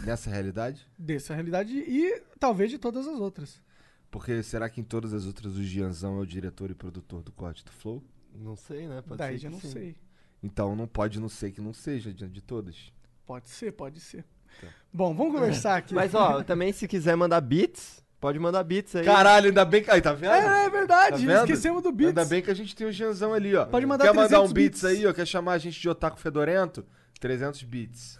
Nessa 0.00 0.28
realidade? 0.28 0.84
Dessa 0.98 1.34
realidade 1.34 1.72
e 1.72 2.20
talvez 2.40 2.68
de 2.68 2.78
todas 2.78 3.06
as 3.06 3.20
outras. 3.20 3.62
Porque 4.10 4.42
será 4.42 4.68
que 4.68 4.80
em 4.80 4.84
todas 4.84 5.14
as 5.14 5.24
outras 5.24 5.56
o 5.56 5.62
Gianzão 5.62 6.18
é 6.18 6.20
o 6.22 6.26
diretor 6.26 6.68
e 6.68 6.74
produtor 6.74 7.22
do 7.22 7.30
corte 7.30 7.64
do 7.64 7.70
Flow? 7.70 8.02
Não 8.34 8.56
sei, 8.56 8.88
né? 8.88 9.00
Pode 9.02 9.18
Daí 9.18 9.38
ser 9.38 9.42
já 9.44 9.50
não 9.50 9.60
sim. 9.60 9.70
sei. 9.70 9.96
Então 10.42 10.74
não 10.74 10.88
pode 10.88 11.20
não 11.20 11.28
ser 11.28 11.52
que 11.52 11.60
não 11.60 11.72
seja 11.72 12.12
de, 12.12 12.28
de 12.28 12.40
todas. 12.42 12.92
Pode 13.24 13.48
ser, 13.48 13.70
pode 13.70 14.00
ser. 14.00 14.24
Tá. 14.60 14.66
Bom, 14.92 15.14
vamos 15.14 15.32
conversar 15.38 15.76
aqui. 15.76 15.94
Mas 15.94 16.12
ó, 16.12 16.42
também 16.42 16.72
se 16.72 16.88
quiser 16.88 17.16
mandar 17.16 17.40
beats, 17.40 18.03
pode 18.24 18.38
mandar 18.38 18.64
beats 18.64 18.96
aí. 18.96 19.04
Caralho, 19.04 19.48
ainda 19.48 19.66
bem 19.66 19.82
que. 19.82 19.90
Aí, 19.90 20.00
tá 20.00 20.14
vendo? 20.14 20.32
É, 20.32 20.64
é 20.64 20.70
verdade, 20.70 21.10
Tá 21.10 21.16
vendo? 21.18 21.40
esquecemos 21.40 21.82
do 21.82 21.92
Beats. 21.92 22.08
Ainda 22.08 22.24
bem 22.24 22.40
que 22.40 22.50
a 22.50 22.54
gente 22.54 22.74
tem 22.74 22.86
o 22.86 22.90
Gianzão 22.90 23.34
ali, 23.34 23.54
ó. 23.54 23.66
Pode 23.66 23.84
mandar 23.84 24.04
Quer 24.06 24.14
mandar 24.14 24.40
um 24.40 24.48
300 24.48 24.52
beats, 24.54 24.80
bits. 24.80 24.84
aí, 24.98 25.06
ó? 25.06 25.12
Quer 25.12 25.26
chamar 25.26 25.52
a 25.52 25.58
gente 25.58 25.78
de 25.78 25.86
Otaku 25.90 26.18
Fedorento? 26.18 26.86
300 27.20 27.62
bits. 27.64 28.18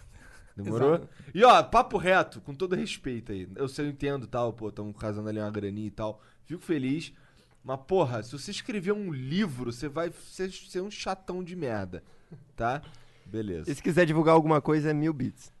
Demorou? 0.55 0.89
Exato. 0.95 1.09
E 1.33 1.43
ó, 1.43 1.63
papo 1.63 1.97
reto, 1.97 2.39
com 2.39 2.53
todo 2.53 2.75
respeito 2.75 3.31
aí. 3.31 3.49
Eu 3.55 3.67
sei, 3.67 3.85
eu 3.85 3.89
entendo 3.89 4.27
tal, 4.27 4.53
pô, 4.53 4.71
tão 4.71 4.93
casando 4.93 5.27
ali 5.27 5.39
uma 5.39 5.49
graninha 5.49 5.87
e 5.87 5.91
tal. 5.91 6.21
Fico 6.45 6.61
feliz. 6.61 7.11
Mas, 7.63 7.79
porra, 7.87 8.21
se 8.21 8.31
você 8.31 8.51
escrever 8.51 8.91
um 8.91 9.11
livro, 9.11 9.73
você 9.73 9.89
vai 9.89 10.11
ser, 10.29 10.51
ser 10.51 10.81
um 10.81 10.91
chatão 10.91 11.43
de 11.43 11.55
merda. 11.55 12.03
Tá? 12.55 12.83
Beleza. 13.25 13.71
E 13.71 13.73
se 13.73 13.81
quiser 13.81 14.05
divulgar 14.05 14.35
alguma 14.35 14.61
coisa, 14.61 14.91
é 14.91 14.93
mil 14.93 15.13
beats. 15.13 15.51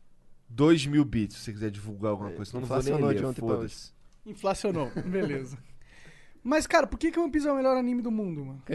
2 0.47 0.85
mil 0.85 1.03
bits, 1.03 1.35
se 1.37 1.45
você 1.45 1.53
quiser 1.53 1.71
divulgar 1.71 2.11
alguma 2.11 2.29
coisa. 2.29 2.51
Senão 2.51 2.61
eu 2.63 2.69
não 2.69 2.81
vou 2.81 2.83
nem 2.83 3.07
ler, 3.07 3.25
ontem 3.25 3.41
pra 3.41 3.55
foda-se. 3.55 3.94
Inflacionou, 4.25 4.91
beleza. 5.05 5.57
Mas, 6.43 6.67
cara, 6.67 6.85
por 6.85 6.99
que, 6.99 7.11
que 7.11 7.19
One 7.19 7.31
Piece 7.31 7.47
é 7.47 7.51
o 7.51 7.55
melhor 7.55 7.75
anime 7.75 8.03
do 8.03 8.11
mundo, 8.11 8.45
mano? 8.45 8.63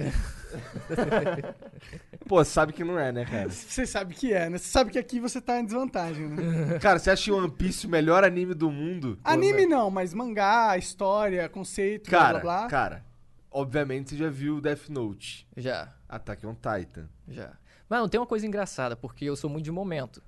Pô, 2.27 2.45
sabe 2.45 2.73
que 2.73 2.83
não 2.85 2.99
é, 2.99 3.13
né, 3.13 3.25
cara? 3.25 3.49
Você 3.49 3.87
sabe 3.87 4.15
que 4.15 4.33
é, 4.33 4.49
né? 4.51 4.59
Você 4.59 4.69
sabe 4.69 4.91
que 4.91 4.99
aqui 4.99 5.21
você 5.21 5.41
tá 5.41 5.59
em 5.61 5.65
desvantagem, 5.65 6.29
né? 6.29 6.79
Cara, 6.81 6.99
você 6.99 7.11
acha 7.11 7.33
One 7.33 7.51
Piece 7.51 7.87
o 7.87 7.91
melhor 7.91 8.25
anime 8.25 8.55
do 8.55 8.71
mundo? 8.71 9.19
Anime 9.23 9.67
né? 9.67 9.77
não, 9.77 9.91
mas 9.91 10.13
mangá, 10.13 10.77
história, 10.77 11.49
conceito, 11.49 12.11
Cara, 12.11 12.39
blá 12.39 12.41
blá 12.41 12.59
blá. 12.63 12.69
cara, 12.69 13.05
obviamente 13.51 14.11
você 14.11 14.17
já 14.17 14.29
viu 14.31 14.61
Death 14.61 14.89
Note. 14.89 15.47
Já, 15.57 15.95
Attack 16.09 16.47
on 16.47 16.55
Titan. 16.55 17.09
já. 17.29 17.53
Mas 17.89 18.01
não, 18.01 18.09
tem 18.09 18.21
uma 18.21 18.27
coisa 18.27 18.47
engraçada, 18.47 18.97
porque 18.97 19.25
eu 19.25 19.37
sou 19.37 19.51
muito 19.51 19.65
de 19.65 19.73
momento. 19.73 20.23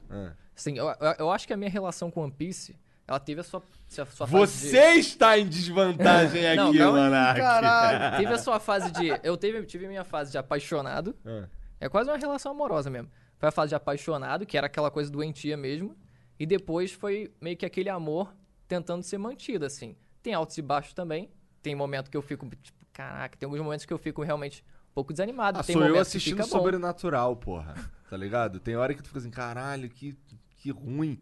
Assim, 0.57 0.76
eu, 0.79 0.87
eu- 0.87 1.14
eu 1.19 1.31
acho 1.31 1.47
que 1.47 1.52
a 1.52 1.57
minha 1.57 1.71
relação 1.71 2.11
com 2.11 2.23
One 2.23 2.33
Piece, 2.33 2.76
ela 3.07 3.21
teve 3.21 3.41
a 3.41 3.45
sua, 3.45 3.62
a 4.00 4.06
sua 4.06 4.26
fase 4.26 4.32
Você 4.32 4.92
está 4.94 5.38
em 5.38 5.46
desvantagem 5.46 6.42
Não, 6.56 6.68
aqui, 6.68 6.80
aí, 6.80 6.87
Monark. 6.87 7.40
Caralho. 7.40 8.11
de... 8.12 8.22
Teve 8.22 8.34
a 8.34 8.38
sua 8.38 8.58
fase 8.58 8.90
de... 8.92 9.08
Eu 9.22 9.37
teve, 9.37 9.62
tive 9.64 9.87
a 9.87 9.88
minha 9.88 10.04
fase 10.04 10.30
de 10.32 10.38
apaixonado. 10.38 11.14
Ah. 11.25 11.46
É 11.80 11.88
quase 11.88 12.08
uma 12.08 12.16
relação 12.16 12.52
amorosa 12.52 12.88
mesmo. 12.88 13.11
Foi 13.37 13.49
a 13.49 13.52
fase 13.52 13.70
de 13.70 13.75
apaixonado, 13.75 14.46
que 14.46 14.56
era 14.56 14.68
aquela 14.68 14.90
coisa 14.90 15.11
doentia 15.11 15.56
mesmo. 15.56 15.96
E 16.38 16.46
depois 16.46 16.92
foi 16.92 17.32
meio 17.40 17.56
que 17.56 17.66
aquele 17.66 17.88
amor 17.88 18.32
tentando 18.68 19.02
ser 19.02 19.18
mantido, 19.18 19.66
assim. 19.66 19.96
Tem 20.22 20.32
altos 20.32 20.56
e 20.56 20.62
baixos 20.62 20.94
também. 20.94 21.30
Tem 21.61 21.75
momento 21.75 22.11
que 22.11 22.16
eu 22.16 22.22
fico, 22.22 22.49
tipo, 22.62 22.78
caraca, 22.92 23.37
tem 23.37 23.46
alguns 23.46 23.61
momentos 23.61 23.84
que 23.84 23.92
eu 23.92 23.99
fico 23.99 24.22
realmente 24.22 24.64
um 24.90 24.94
pouco 24.94 25.12
desanimado. 25.12 25.58
Ah, 25.58 25.62
tem 25.64 25.75
sou 25.75 25.84
eu 25.84 25.99
assistindo. 25.99 26.42
Sobrenatural, 26.44 27.37
porra. 27.37 27.75
Tá 28.08 28.16
ligado? 28.16 28.61
Tem 28.61 28.76
hora 28.76 28.94
que 28.94 29.02
tu 29.02 29.08
fica 29.08 29.18
assim, 29.18 29.30
caralho, 29.30 29.88
que, 29.88 30.16
que 30.56 30.70
ruim. 30.70 31.18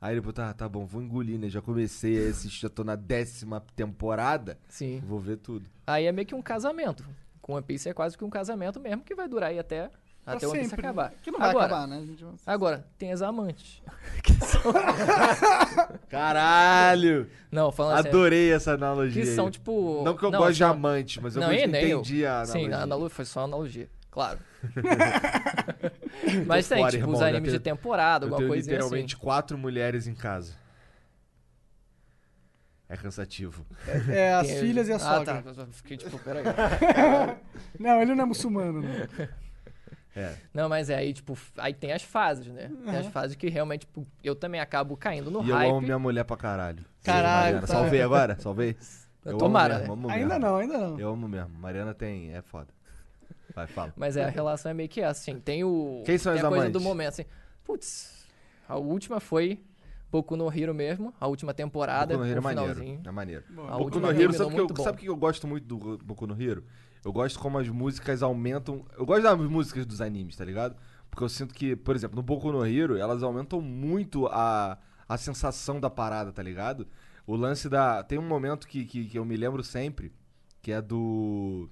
Aí 0.00 0.14
depois, 0.14 0.34
tá, 0.34 0.52
tá 0.52 0.68
bom, 0.68 0.86
vou 0.86 1.02
engolir, 1.02 1.38
né? 1.38 1.48
Já 1.48 1.60
comecei 1.60 2.26
a 2.26 2.30
assistir, 2.30 2.60
já 2.62 2.68
tô 2.68 2.84
na 2.84 2.94
décima 2.94 3.60
temporada. 3.74 4.56
Sim. 4.68 5.02
Vou 5.04 5.18
ver 5.18 5.38
tudo. 5.38 5.68
Aí 5.86 6.06
é 6.06 6.12
meio 6.12 6.26
que 6.26 6.34
um 6.34 6.42
casamento. 6.42 7.04
Com 7.42 7.54
One 7.54 7.64
Piece 7.64 7.88
é 7.88 7.92
quase 7.94 8.16
que 8.16 8.24
um 8.24 8.30
casamento 8.30 8.78
mesmo, 8.78 9.02
que 9.02 9.14
vai 9.14 9.26
durar 9.28 9.50
aí 9.50 9.58
até 9.58 9.90
Pra 10.24 10.36
Até 10.36 10.46
o 10.46 10.50
One 10.50 10.58
Piece 10.58 10.70
sempre. 10.70 10.84
acabar. 10.86 11.12
Que 11.22 11.30
não 11.30 11.38
vai 11.38 11.48
agora, 11.50 11.66
acabar, 11.66 11.86
né? 11.88 11.96
A 11.96 12.04
gente 12.04 12.22
vai- 12.22 12.34
Agora, 12.46 12.86
tem 12.98 13.12
as 13.12 13.22
amantes. 13.22 13.82
que 14.22 14.34
são... 14.34 14.60
Caralho! 16.08 17.28
Não, 17.50 17.72
falando 17.72 17.96
sério. 18.02 18.10
Adorei 18.10 18.52
essa 18.52 18.72
analogia. 18.74 19.22
Que 19.22 19.28
são, 19.30 19.50
tipo. 19.50 20.02
Não 20.04 20.14
que 20.16 20.22
eu 20.24 20.30
não, 20.30 20.38
gosto 20.38 20.54
de 20.56 20.64
amante, 20.64 21.20
mas 21.20 21.34
eu 21.34 21.40
Não, 21.40 21.48
gosto- 21.48 21.62
e 21.64 21.66
nem 21.66 21.84
eu. 21.88 22.00
entendi 22.00 22.26
a 22.26 22.42
analogia. 22.42 22.66
Sim, 22.68 22.72
a 22.74 22.82
analogia 22.82 23.10
foi 23.10 23.24
só 23.24 23.40
analogia, 23.44 23.88
claro. 24.10 24.38
Mas 26.46 26.68
tem, 26.68 26.78
fora, 26.78 26.90
tipo, 26.90 27.02
irmão, 27.04 27.14
os 27.14 27.22
animes 27.22 27.48
tenho- 27.48 27.58
de 27.58 27.64
temporada, 27.64 28.24
Eu 28.24 28.28
alguma 28.28 28.38
tenho 28.38 28.48
coisinha 28.50 28.76
literalmente 28.76 29.14
assim. 29.14 29.22
quatro 29.24 29.56
mulheres 29.58 30.06
em 30.06 30.14
casa. 30.14 30.54
É 32.88 32.96
cansativo. 32.96 33.66
É, 34.08 34.32
as 34.34 34.46
Tem- 34.46 34.60
filhas 34.60 34.88
e 34.88 34.92
a 34.92 34.96
ah, 34.96 34.98
sogra. 34.98 35.42
tá. 35.42 35.66
Fiquei 35.72 35.96
tipo, 35.98 36.18
peraí. 36.20 36.42
Não, 37.78 38.00
ele 38.00 38.14
não 38.14 38.24
é 38.24 38.26
muçulmano, 38.26 38.80
não. 38.82 39.28
É. 40.16 40.34
Não, 40.54 40.68
mas 40.70 40.88
é 40.88 40.96
aí, 40.96 41.12
tipo, 41.12 41.38
aí 41.58 41.74
tem 41.74 41.92
as 41.92 42.02
fases, 42.02 42.46
né? 42.46 42.70
Tem 42.86 42.96
as 42.96 43.06
fases 43.08 43.36
que 43.36 43.48
realmente, 43.50 43.80
tipo, 43.80 44.06
eu 44.24 44.34
também 44.34 44.58
acabo 44.60 44.96
caindo 44.96 45.30
no 45.30 45.44
e 45.44 45.50
eu 45.50 45.54
hype. 45.54 45.70
amo 45.70 45.80
minha 45.82 45.98
mulher 45.98 46.24
pra 46.24 46.36
caralho. 46.36 46.82
Caralho, 47.04 47.42
Mariana. 47.42 47.60
tá. 47.60 47.72
Salvei 47.74 48.02
agora? 48.02 48.36
Salvei? 48.40 48.76
Eu 49.24 49.32
amo 49.32 49.38
tomara, 49.38 49.78
mesmo, 49.80 49.94
né? 49.96 50.02
amo 50.02 50.10
Ainda 50.10 50.26
mesmo. 50.38 50.40
não, 50.40 50.56
ainda 50.56 50.78
não. 50.78 50.98
Eu 50.98 51.10
amo 51.10 51.28
mesmo. 51.28 51.50
Mariana 51.58 51.92
tem. 51.94 52.34
É 52.34 52.40
foda. 52.40 52.68
Vai, 53.58 53.66
fala. 53.66 53.92
Mas 53.96 54.16
é, 54.16 54.24
a 54.24 54.28
relação 54.28 54.70
é 54.70 54.74
meio 54.74 54.88
que 54.88 55.02
assim. 55.02 55.38
Tem 55.40 55.64
o. 55.64 56.02
Quem 56.06 56.16
são 56.18 56.32
tem 56.32 56.40
as 56.40 56.44
a 56.44 56.48
coisa 56.48 56.64
amantes? 56.64 56.80
do 56.82 56.86
momento, 56.86 57.08
assim. 57.08 57.24
Putz, 57.64 58.26
a 58.68 58.76
última 58.76 59.20
foi 59.20 59.60
Boku 60.10 60.36
no 60.36 60.50
Hero 60.52 60.74
mesmo, 60.74 61.12
a 61.20 61.26
última 61.26 61.52
temporada. 61.52 62.14
Boku 62.14 62.24
no 62.24 62.30
Hero 62.30 62.38
é 62.38 62.42
maneiro. 62.42 62.74
finalzinho. 62.74 63.00
É 63.04 63.10
maneiro. 63.10 63.44
A 63.68 63.76
Boku 63.78 64.00
no 64.00 64.10
Hero, 64.10 64.32
sabe 64.32 64.50
o 64.60 64.66
que, 64.66 64.72
eu- 64.80 64.84
sabe 64.84 64.98
que 64.98 65.06
eu 65.06 65.16
gosto 65.16 65.46
muito 65.46 65.64
do 65.66 65.98
Boku 65.98 66.26
no 66.26 66.40
Hero? 66.40 66.64
Eu 67.04 67.12
gosto 67.12 67.38
como 67.38 67.58
as 67.58 67.68
músicas 67.68 68.22
aumentam. 68.22 68.84
Eu 68.96 69.04
gosto 69.06 69.22
das 69.22 69.38
músicas 69.38 69.86
dos 69.86 70.00
animes, 70.00 70.36
tá 70.36 70.44
ligado? 70.44 70.76
Porque 71.10 71.22
eu 71.24 71.28
sinto 71.28 71.54
que, 71.54 71.74
por 71.76 71.94
exemplo, 71.96 72.16
no 72.16 72.22
Boku 72.22 72.50
no 72.52 72.64
Hero, 72.66 72.96
elas 72.96 73.22
aumentam 73.22 73.60
muito 73.60 74.26
a, 74.26 74.78
a 75.08 75.16
sensação 75.16 75.80
da 75.80 75.88
parada, 75.90 76.32
tá 76.32 76.42
ligado? 76.42 76.86
O 77.26 77.36
lance 77.36 77.68
da. 77.68 78.02
Tem 78.02 78.18
um 78.18 78.26
momento 78.26 78.66
que, 78.66 78.84
que, 78.84 79.04
que 79.04 79.18
eu 79.18 79.24
me 79.24 79.36
lembro 79.36 79.62
sempre, 79.62 80.12
que 80.62 80.72
é 80.72 80.80
do. 80.82 81.68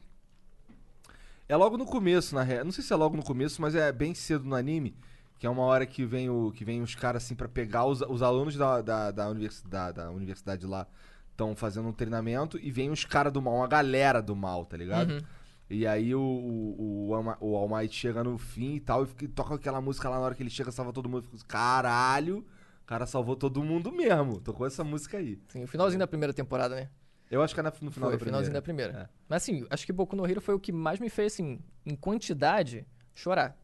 É 1.48 1.56
logo 1.56 1.76
no 1.76 1.86
começo, 1.86 2.34
na 2.34 2.42
real. 2.42 2.64
Não 2.64 2.72
sei 2.72 2.82
se 2.82 2.92
é 2.92 2.96
logo 2.96 3.16
no 3.16 3.22
começo, 3.22 3.62
mas 3.62 3.74
é 3.74 3.92
bem 3.92 4.14
cedo 4.14 4.44
no 4.44 4.54
anime. 4.54 4.96
Que 5.38 5.46
é 5.46 5.50
uma 5.50 5.62
hora 5.62 5.86
que 5.86 6.04
vem, 6.04 6.30
o, 6.30 6.50
que 6.50 6.64
vem 6.64 6.82
os 6.82 6.94
caras 6.94 7.24
assim 7.24 7.34
pra 7.34 7.48
pegar 7.48 7.84
os, 7.84 8.00
os 8.00 8.22
alunos 8.22 8.56
da, 8.56 8.80
da, 8.80 9.10
da, 9.10 9.28
universidade, 9.28 9.96
da 9.96 10.10
universidade 10.10 10.66
lá. 10.66 10.86
Estão 11.30 11.54
fazendo 11.54 11.88
um 11.88 11.92
treinamento 11.92 12.58
e 12.58 12.70
vem 12.70 12.90
os 12.90 13.04
caras 13.04 13.32
do 13.32 13.42
mal, 13.42 13.56
uma 13.56 13.68
galera 13.68 14.22
do 14.22 14.34
mal, 14.34 14.64
tá 14.64 14.76
ligado? 14.76 15.12
Uhum. 15.12 15.20
E 15.68 15.86
aí 15.86 16.14
o, 16.14 16.20
o, 16.20 17.12
o, 17.12 17.36
o 17.40 17.56
All 17.56 17.68
Might 17.68 17.94
chega 17.94 18.24
no 18.24 18.38
fim 18.38 18.76
e 18.76 18.80
tal, 18.80 19.04
e, 19.04 19.06
fica, 19.06 19.28
toca 19.28 19.54
aquela 19.56 19.80
música 19.80 20.08
lá 20.08 20.16
na 20.16 20.22
hora 20.22 20.34
que 20.34 20.42
ele 20.42 20.48
chega, 20.48 20.72
salva 20.72 20.92
todo 20.92 21.08
mundo. 21.08 21.24
Fica, 21.24 21.44
Caralho, 21.46 22.38
o 22.82 22.86
cara 22.86 23.04
salvou 23.04 23.36
todo 23.36 23.62
mundo 23.62 23.92
mesmo. 23.92 24.40
Tocou 24.40 24.66
essa 24.66 24.82
música 24.82 25.18
aí. 25.18 25.38
Sim, 25.48 25.64
o 25.64 25.68
finalzinho 25.68 25.98
da 25.98 26.06
primeira 26.06 26.32
temporada, 26.32 26.74
né? 26.74 26.88
Eu 27.30 27.42
acho 27.42 27.52
que 27.54 27.60
é 27.60 27.62
na- 27.62 27.72
no 27.80 27.90
final 27.90 28.10
foi, 28.10 28.18
da 28.18 28.22
o 28.22 28.24
finalzinho 28.24 28.52
da 28.54 28.62
primeira. 28.62 28.92
É. 28.92 29.08
Mas 29.28 29.42
assim, 29.42 29.66
acho 29.68 29.84
que 29.84 29.92
Boku 29.92 30.14
no 30.14 30.26
Hero 30.26 30.40
foi 30.40 30.54
o 30.54 30.60
que 30.60 30.70
mais 30.72 31.00
me 31.00 31.08
fez, 31.08 31.32
assim, 31.34 31.58
em 31.84 31.96
quantidade, 31.96 32.86
chorar. 33.14 33.56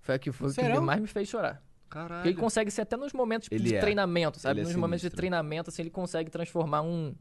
Foi 0.00 0.16
o 0.16 0.18
que, 0.18 0.32
foi 0.32 0.50
o 0.50 0.54
que 0.54 0.80
mais 0.80 1.00
me 1.00 1.06
fez 1.06 1.28
chorar. 1.28 1.62
Caralho. 1.88 2.14
Porque 2.20 2.28
ele 2.28 2.36
consegue 2.38 2.70
ser 2.70 2.82
até 2.82 2.96
nos 2.96 3.12
momentos 3.12 3.46
tipo, 3.48 3.56
Ele 3.56 3.70
de 3.70 3.74
é. 3.76 3.80
treinamento, 3.80 4.38
sabe? 4.38 4.60
Ele 4.60 4.60
é 4.60 4.68
nos 4.68 4.76
momentos 4.76 5.02
de 5.02 5.10
treinamento, 5.10 5.70
assim, 5.70 5.82
ele 5.82 5.90
consegue 5.90 6.30
transformar 6.30 6.82
um, 6.82 7.14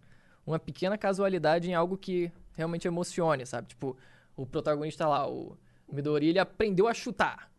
uma 0.45 0.59
pequena 0.59 0.95
casualidade 0.97 1.69
em 1.69 1.73
algo 1.73 1.97
que 1.97 2.31
realmente 2.55 2.87
emocione, 2.87 3.45
sabe? 3.47 3.69
Tipo, 3.69 3.97
o 4.35 4.45
protagonista 4.45 5.07
lá, 5.07 5.27
o 5.27 5.57
Midori, 5.91 6.27
ele 6.27 6.37
aprendeu 6.39 6.87
a 6.87 6.93
chutar. 6.93 7.49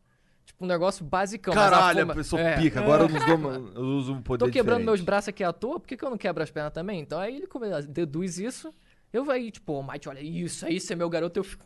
Um 0.61 0.67
negócio 0.67 1.05
basicão. 1.05 1.55
mas 1.55 1.65
Caralho, 1.71 1.99
forma- 2.01 2.13
a 2.13 2.17
pessoa 2.17 2.43
é. 2.43 2.57
pica. 2.59 2.81
Agora 2.81 3.05
eu, 3.05 3.09
não 3.09 3.41
dou- 3.41 3.73
eu 3.75 3.83
uso 3.97 4.13
um 4.13 4.21
poder 4.23 4.45
Tô 4.45 4.51
quebrando 4.51 4.79
diferente. 4.81 4.85
meus 4.87 5.01
braços 5.01 5.29
aqui 5.29 5.43
à 5.43 5.53
toa, 5.53 5.81
por 5.81 5.87
que, 5.87 5.97
que 5.97 6.05
eu 6.05 6.11
não 6.11 6.19
quebro 6.19 6.43
as 6.43 6.51
pernas 6.51 6.73
também? 6.73 7.01
Então 7.01 7.19
aí 7.19 7.37
ele 7.37 7.47
come- 7.47 7.69
deduz 7.89 8.39
isso. 8.39 8.73
Eu 9.13 9.25
vou 9.25 9.33
aí, 9.35 9.51
tipo, 9.51 9.73
ô, 9.73 9.83
Mike, 9.83 10.09
olha 10.09 10.21
isso, 10.21 10.65
aí 10.67 10.79
você 10.79 10.93
é 10.93 10.97
meu 10.97 11.09
garoto, 11.09 11.41
eu 11.41 11.45
fico. 11.45 11.65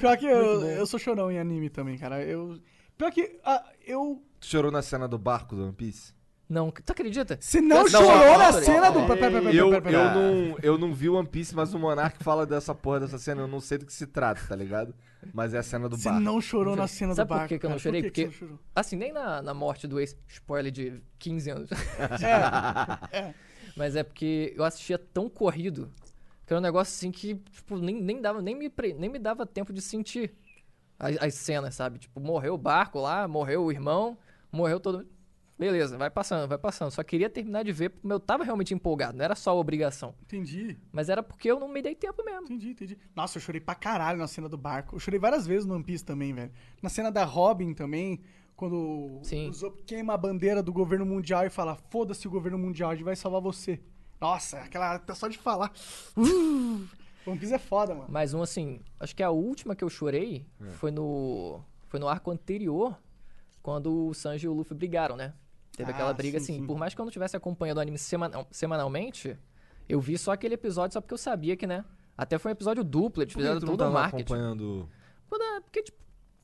Pior 0.00 0.16
que 0.16 0.26
eu, 0.26 0.64
eu 0.64 0.86
sou 0.86 0.98
chorão 0.98 1.30
em 1.30 1.38
anime 1.38 1.68
também, 1.68 1.98
cara. 1.98 2.22
Eu, 2.22 2.58
pior 2.96 3.10
que 3.10 3.38
ah, 3.44 3.64
eu... 3.86 4.22
Tu 4.40 4.46
chorou 4.46 4.70
na 4.70 4.80
cena 4.82 5.06
do 5.08 5.18
barco 5.18 5.54
do 5.56 5.64
One 5.64 5.72
Piece? 5.72 6.14
Não, 6.48 6.70
tu 6.70 6.90
acredita? 6.90 7.36
Você 7.38 7.60
não, 7.60 7.82
Não, 7.82 7.88
chorou 7.88 8.08
não, 8.08 8.38
na 8.38 8.52
não, 8.52 8.62
cena 8.62 8.90
do... 8.90 9.00
não. 9.00 9.06
Pera, 9.06 9.18
pera, 9.20 9.42
pera, 9.42 9.54
Eu, 9.54 9.72
eu, 9.74 9.80
não, 10.14 10.56
eu 10.62 10.78
não 10.78 10.94
vi 10.94 11.08
One 11.10 11.28
Piece, 11.28 11.54
mas 11.54 11.74
o 11.74 11.78
Monark 11.78 12.24
fala 12.24 12.46
dessa 12.46 12.74
porra 12.74 13.00
dessa 13.00 13.18
cena. 13.18 13.42
Eu 13.42 13.46
não 13.48 13.60
sei 13.60 13.76
do 13.76 13.84
que 13.84 13.92
se 13.92 14.06
trata, 14.06 14.40
tá 14.48 14.56
ligado? 14.56 14.94
Mas 15.34 15.52
é 15.52 15.58
a 15.58 15.62
cena 15.62 15.88
do 15.90 15.96
Você 15.98 16.08
barco. 16.08 16.22
não 16.24 16.40
chorou 16.40 16.74
na 16.74 16.86
cena 16.86 17.14
Sabe 17.14 17.26
do 17.26 17.28
por 17.28 17.34
barco, 17.34 17.48
que 17.48 17.58
que 17.58 17.66
eu 17.66 17.70
não 17.70 17.76
cara? 17.76 17.82
chorei? 17.82 18.02
Por 18.02 18.10
que 18.12 18.22
que 18.22 18.28
Porque- 18.28 18.38
você 18.38 18.44
não 18.44 18.50
chorou? 18.52 18.64
Assim, 18.74 18.96
nem 18.96 19.12
na, 19.12 19.42
na 19.42 19.52
morte 19.52 19.86
do 19.86 20.00
ex, 20.00 20.16
spoiler 20.26 20.72
de 20.72 21.02
15 21.18 21.50
anos. 21.50 21.70
É, 23.12 23.34
Mas 23.76 23.94
é 23.94 24.02
porque 24.02 24.54
eu 24.56 24.64
assistia 24.64 24.98
tão 24.98 25.28
corrido 25.28 25.90
que 26.46 26.52
era 26.52 26.58
um 26.58 26.62
negócio 26.62 26.92
assim 26.94 27.10
que, 27.10 27.34
tipo, 27.34 27.76
nem, 27.76 28.00
nem, 28.00 28.20
dava, 28.22 28.40
nem, 28.40 28.54
me, 28.54 28.72
nem 28.96 29.10
me 29.10 29.18
dava 29.18 29.44
tempo 29.44 29.70
de 29.72 29.82
sentir 29.82 30.32
as, 30.98 31.16
as 31.20 31.34
cenas, 31.34 31.74
sabe? 31.74 31.98
Tipo, 31.98 32.18
morreu 32.20 32.54
o 32.54 32.58
barco 32.58 32.98
lá, 32.98 33.28
morreu 33.28 33.64
o 33.64 33.70
irmão, 33.70 34.16
morreu 34.50 34.80
todo. 34.80 35.06
Beleza, 35.58 35.98
vai 35.98 36.08
passando, 36.08 36.48
vai 36.48 36.56
passando. 36.58 36.90
Só 36.92 37.02
queria 37.02 37.28
terminar 37.28 37.64
de 37.64 37.72
ver 37.72 37.90
porque 37.90 38.12
eu 38.12 38.20
tava 38.20 38.44
realmente 38.44 38.72
empolgado, 38.72 39.18
não 39.18 39.24
era 39.24 39.34
só 39.34 39.58
obrigação. 39.58 40.14
entendi, 40.22 40.76
Mas 40.92 41.08
era 41.08 41.22
porque 41.22 41.50
eu 41.50 41.58
não 41.58 41.68
me 41.68 41.82
dei 41.82 41.94
tempo 41.96 42.22
mesmo. 42.24 42.42
entendi, 42.44 42.70
entendi. 42.70 42.98
Nossa, 43.16 43.38
eu 43.38 43.42
chorei 43.42 43.60
pra 43.60 43.74
caralho 43.74 44.18
na 44.18 44.28
cena 44.28 44.48
do 44.48 44.56
barco. 44.56 44.94
Eu 44.94 45.00
chorei 45.00 45.18
várias 45.18 45.46
vezes 45.46 45.66
no 45.66 45.74
One 45.74 45.82
Piece 45.82 46.04
também, 46.04 46.32
velho. 46.32 46.52
Na 46.80 46.88
cena 46.88 47.10
da 47.10 47.24
Robin 47.24 47.74
também, 47.74 48.20
quando 48.54 49.18
Sim. 49.24 49.48
o 49.48 49.52
Zop 49.52 49.82
queima 49.82 50.14
a 50.14 50.16
bandeira 50.16 50.62
do 50.62 50.72
governo 50.72 51.04
mundial 51.04 51.44
e 51.44 51.50
fala, 51.50 51.74
foda-se 51.90 52.28
o 52.28 52.30
governo 52.30 52.58
mundial, 52.58 52.90
a 52.90 52.94
gente 52.94 53.04
vai 53.04 53.16
salvar 53.16 53.40
você. 53.40 53.80
Nossa, 54.20 54.58
aquela... 54.60 54.98
tá 54.98 55.14
só 55.14 55.26
de 55.28 55.38
falar. 55.38 55.72
Uh, 56.16 57.30
One 57.30 57.38
Piece 57.38 57.52
é 57.52 57.58
foda, 57.58 57.94
mano. 57.94 58.06
Mas 58.08 58.32
um 58.32 58.40
assim, 58.42 58.80
acho 58.98 59.14
que 59.14 59.22
a 59.22 59.30
última 59.30 59.74
que 59.76 59.84
eu 59.84 59.90
chorei 59.90 60.46
foi 60.74 60.90
no. 60.90 61.60
Foi 61.88 61.98
no 62.00 62.08
arco 62.08 62.30
anterior, 62.30 62.98
quando 63.62 64.08
o 64.08 64.14
Sanji 64.14 64.46
e 64.46 64.48
o 64.48 64.52
Luffy 64.54 64.76
brigaram, 64.76 65.16
né? 65.16 65.34
Teve 65.78 65.90
Ah, 65.92 65.94
aquela 65.94 66.12
briga 66.12 66.38
sim, 66.40 66.44
assim. 66.52 66.60
sim. 66.60 66.66
Por 66.66 66.76
mais 66.76 66.92
que 66.94 67.00
eu 67.00 67.04
não 67.04 67.10
tivesse 67.12 67.36
acompanhando 67.36 67.78
o 67.78 67.80
anime 67.80 67.96
semanal- 67.96 68.46
semanalmente, 68.50 69.38
eu 69.88 70.00
vi 70.00 70.18
só 70.18 70.32
aquele 70.32 70.54
episódio 70.54 70.92
só 70.92 71.00
porque 71.00 71.14
eu 71.14 71.18
sabia 71.18 71.56
que, 71.56 71.66
né? 71.66 71.84
Até 72.16 72.36
foi 72.38 72.50
um 72.50 72.52
episódio 72.52 72.82
duplo, 72.84 73.22
eles 73.22 73.32
fizeram 73.32 73.60
todo 73.60 73.80
o 73.82 73.92
marketing. 73.92 74.22
acompanhando... 74.24 74.88
Da- 75.30 75.60
Porque, 75.62 75.82
tipo, 75.84 75.98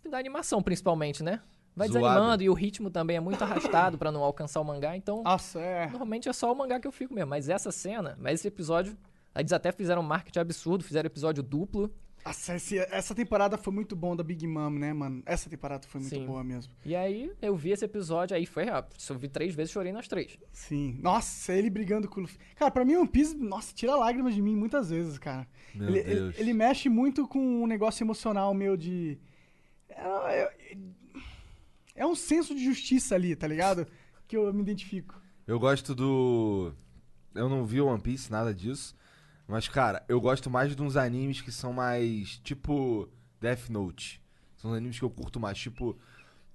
da 0.09 0.19
animação 0.19 0.63
principalmente, 0.63 1.23
né? 1.23 1.41
Vai 1.77 1.89
Zoado. 1.89 2.05
desanimando 2.07 2.43
e 2.45 2.49
o 2.49 2.55
ritmo 2.55 2.89
também 2.89 3.17
é 3.17 3.21
muito 3.21 3.43
arrastado 3.43 3.99
pra 3.99 4.13
não 4.13 4.23
alcançar 4.23 4.61
o 4.61 4.65
mangá, 4.65 4.97
então. 4.97 5.25
Nossa, 5.25 5.59
é... 5.59 5.87
Normalmente 5.89 6.29
é 6.29 6.33
só 6.33 6.53
o 6.53 6.55
mangá 6.55 6.79
que 6.79 6.87
eu 6.87 6.93
fico 6.93 7.13
mesmo. 7.13 7.29
Mas 7.31 7.49
essa 7.49 7.73
cena, 7.73 8.17
mas 8.21 8.35
esse 8.41 8.47
episódio, 8.47 8.97
eles 9.35 9.53
até 9.53 9.73
fizeram 9.73 10.01
um 10.01 10.05
marketing 10.05 10.39
absurdo, 10.39 10.85
fizeram 10.85 11.07
episódio 11.09 11.43
duplo. 11.43 11.93
Nossa, 12.25 12.55
essa 12.91 13.15
temporada 13.15 13.59
foi 13.59 13.73
muito 13.73 13.95
bom 13.95 14.17
da 14.17 14.23
Big 14.25 14.47
Mom, 14.47 14.71
né, 14.71 14.93
mano? 14.95 15.23
Essa 15.27 15.51
temporada 15.51 15.87
foi 15.87 16.01
muito 16.01 16.15
Sim. 16.15 16.25
boa 16.25 16.43
mesmo. 16.43 16.73
E 16.85 16.97
aí 16.97 17.31
eu 17.43 17.55
vi 17.55 17.71
esse 17.71 17.85
episódio, 17.85 18.35
aí 18.35 18.47
foi 18.47 18.65
rápido. 18.65 18.99
Se 18.99 19.13
eu 19.13 19.19
vi 19.19 19.29
três 19.29 19.55
vezes, 19.55 19.71
chorei 19.73 19.93
nas 19.93 20.09
três. 20.09 20.39
Sim. 20.51 20.99
Nossa, 21.03 21.53
ele 21.53 21.69
brigando 21.69 22.09
com 22.09 22.21
o 22.21 22.23
Luffy. 22.23 22.39
Cara, 22.57 22.71
pra 22.71 22.85
mim 22.85 22.97
One 22.97 23.09
Piece, 23.09 23.37
nossa, 23.37 23.75
tira 23.75 23.95
lágrimas 23.95 24.35
de 24.35 24.41
mim 24.41 24.57
muitas 24.57 24.89
vezes, 24.89 25.19
cara. 25.19 25.47
Meu 25.75 25.89
ele, 25.89 25.99
ele- 25.99 26.15
Deus. 26.15 26.39
ele 26.39 26.53
mexe 26.55 26.89
muito 26.89 27.29
com 27.29 27.39
um 27.63 27.67
negócio 27.67 28.03
emocional 28.03 28.55
meu 28.55 28.75
de. 28.77 29.19
É, 29.91 30.41
é- 30.41 30.79
é 31.97 32.07
um 32.07 32.15
senso 32.15 32.55
de 32.55 32.65
justiça 32.65 33.15
ali, 33.15 33.37
tá 33.37 33.47
ligado? 33.47 33.87
Que 34.27 34.37
eu 34.37 34.53
me 34.53 34.63
identifico. 34.63 35.21
Eu 35.47 35.59
gosto 35.61 35.95
do. 35.95 36.73
Eu 37.35 37.49
não 37.51 37.67
vi 37.67 37.81
One 37.83 38.01
Piece, 38.01 38.31
nada 38.33 38.55
disso. 38.55 38.97
Mas, 39.47 39.69
cara, 39.69 40.05
eu 40.09 40.21
gosto 40.21 40.51
mais 40.51 40.75
de 40.75 40.83
uns 40.83 40.97
animes 40.97 41.41
que 41.41 41.53
são 41.53 41.73
mais. 41.73 42.39
Tipo. 42.43 43.09
Death 43.41 43.69
Note. 43.69 44.23
São 44.57 44.71
os 44.71 44.77
animes 44.77 44.99
que 44.99 45.05
eu 45.05 45.11
curto 45.11 45.39
mais. 45.39 45.59
Tipo. 45.59 45.99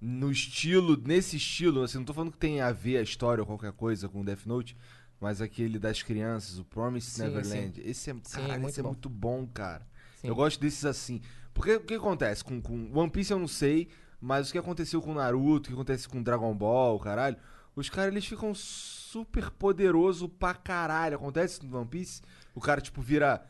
No 0.02 0.32
estilo. 0.32 0.98
Nesse 0.98 1.38
estilo, 1.38 1.84
assim, 1.84 1.98
não 1.98 2.06
tô 2.06 2.14
falando 2.14 2.32
que 2.32 2.38
tem 2.38 2.62
a 2.62 2.72
ver 2.72 2.98
a 2.98 3.02
história 3.02 3.42
ou 3.42 3.48
qualquer 3.48 3.74
coisa 3.74 4.08
com 4.08 4.24
Death 4.24 4.46
Note. 4.46 4.76
Mas 5.20 5.42
aquele 5.42 5.78
das 5.78 6.02
crianças, 6.02 6.58
o 6.58 6.64
Promised 6.64 7.12
Sim, 7.12 7.24
Neverland. 7.24 7.82
Esse 7.84 8.10
é, 8.10 8.16
caralho, 8.32 8.62
muito 8.62 8.72
esse 8.72 8.80
é 8.80 8.84
bom. 8.84 8.90
muito 8.90 9.10
bom, 9.10 9.48
cara. 9.48 9.86
Sim. 10.22 10.30
Eu 10.30 10.36
gosto 10.36 10.60
desses 10.60 10.86
assim. 10.86 11.22
Porque 11.54 11.76
o 11.76 11.82
que 11.82 11.96
acontece? 11.96 12.44
Com, 12.44 12.62
com 12.62 12.90
One 12.98 13.10
Piece 13.10 13.32
eu 13.32 13.40
não 13.40 13.48
sei, 13.48 13.90
mas 14.22 14.50
o 14.50 14.52
que 14.54 14.58
aconteceu 14.58 15.02
com 15.02 15.14
Naruto, 15.14 15.68
o 15.68 15.68
que 15.68 15.74
acontece 15.74 16.08
com 16.08 16.24
Dragon 16.24 16.56
Ball, 16.56 16.98
caralho. 17.00 17.36
Os 17.76 17.90
caras 17.90 18.12
eles 18.12 18.26
ficam 18.26 18.54
super 18.56 19.50
poderoso 19.52 20.30
pra 20.30 20.54
caralho. 20.54 21.18
Acontece 21.18 21.66
no 21.66 21.78
One 21.78 21.88
Piece? 21.88 22.22
O 22.60 22.62
cara, 22.62 22.82
tipo, 22.82 23.02
vira. 23.02 23.42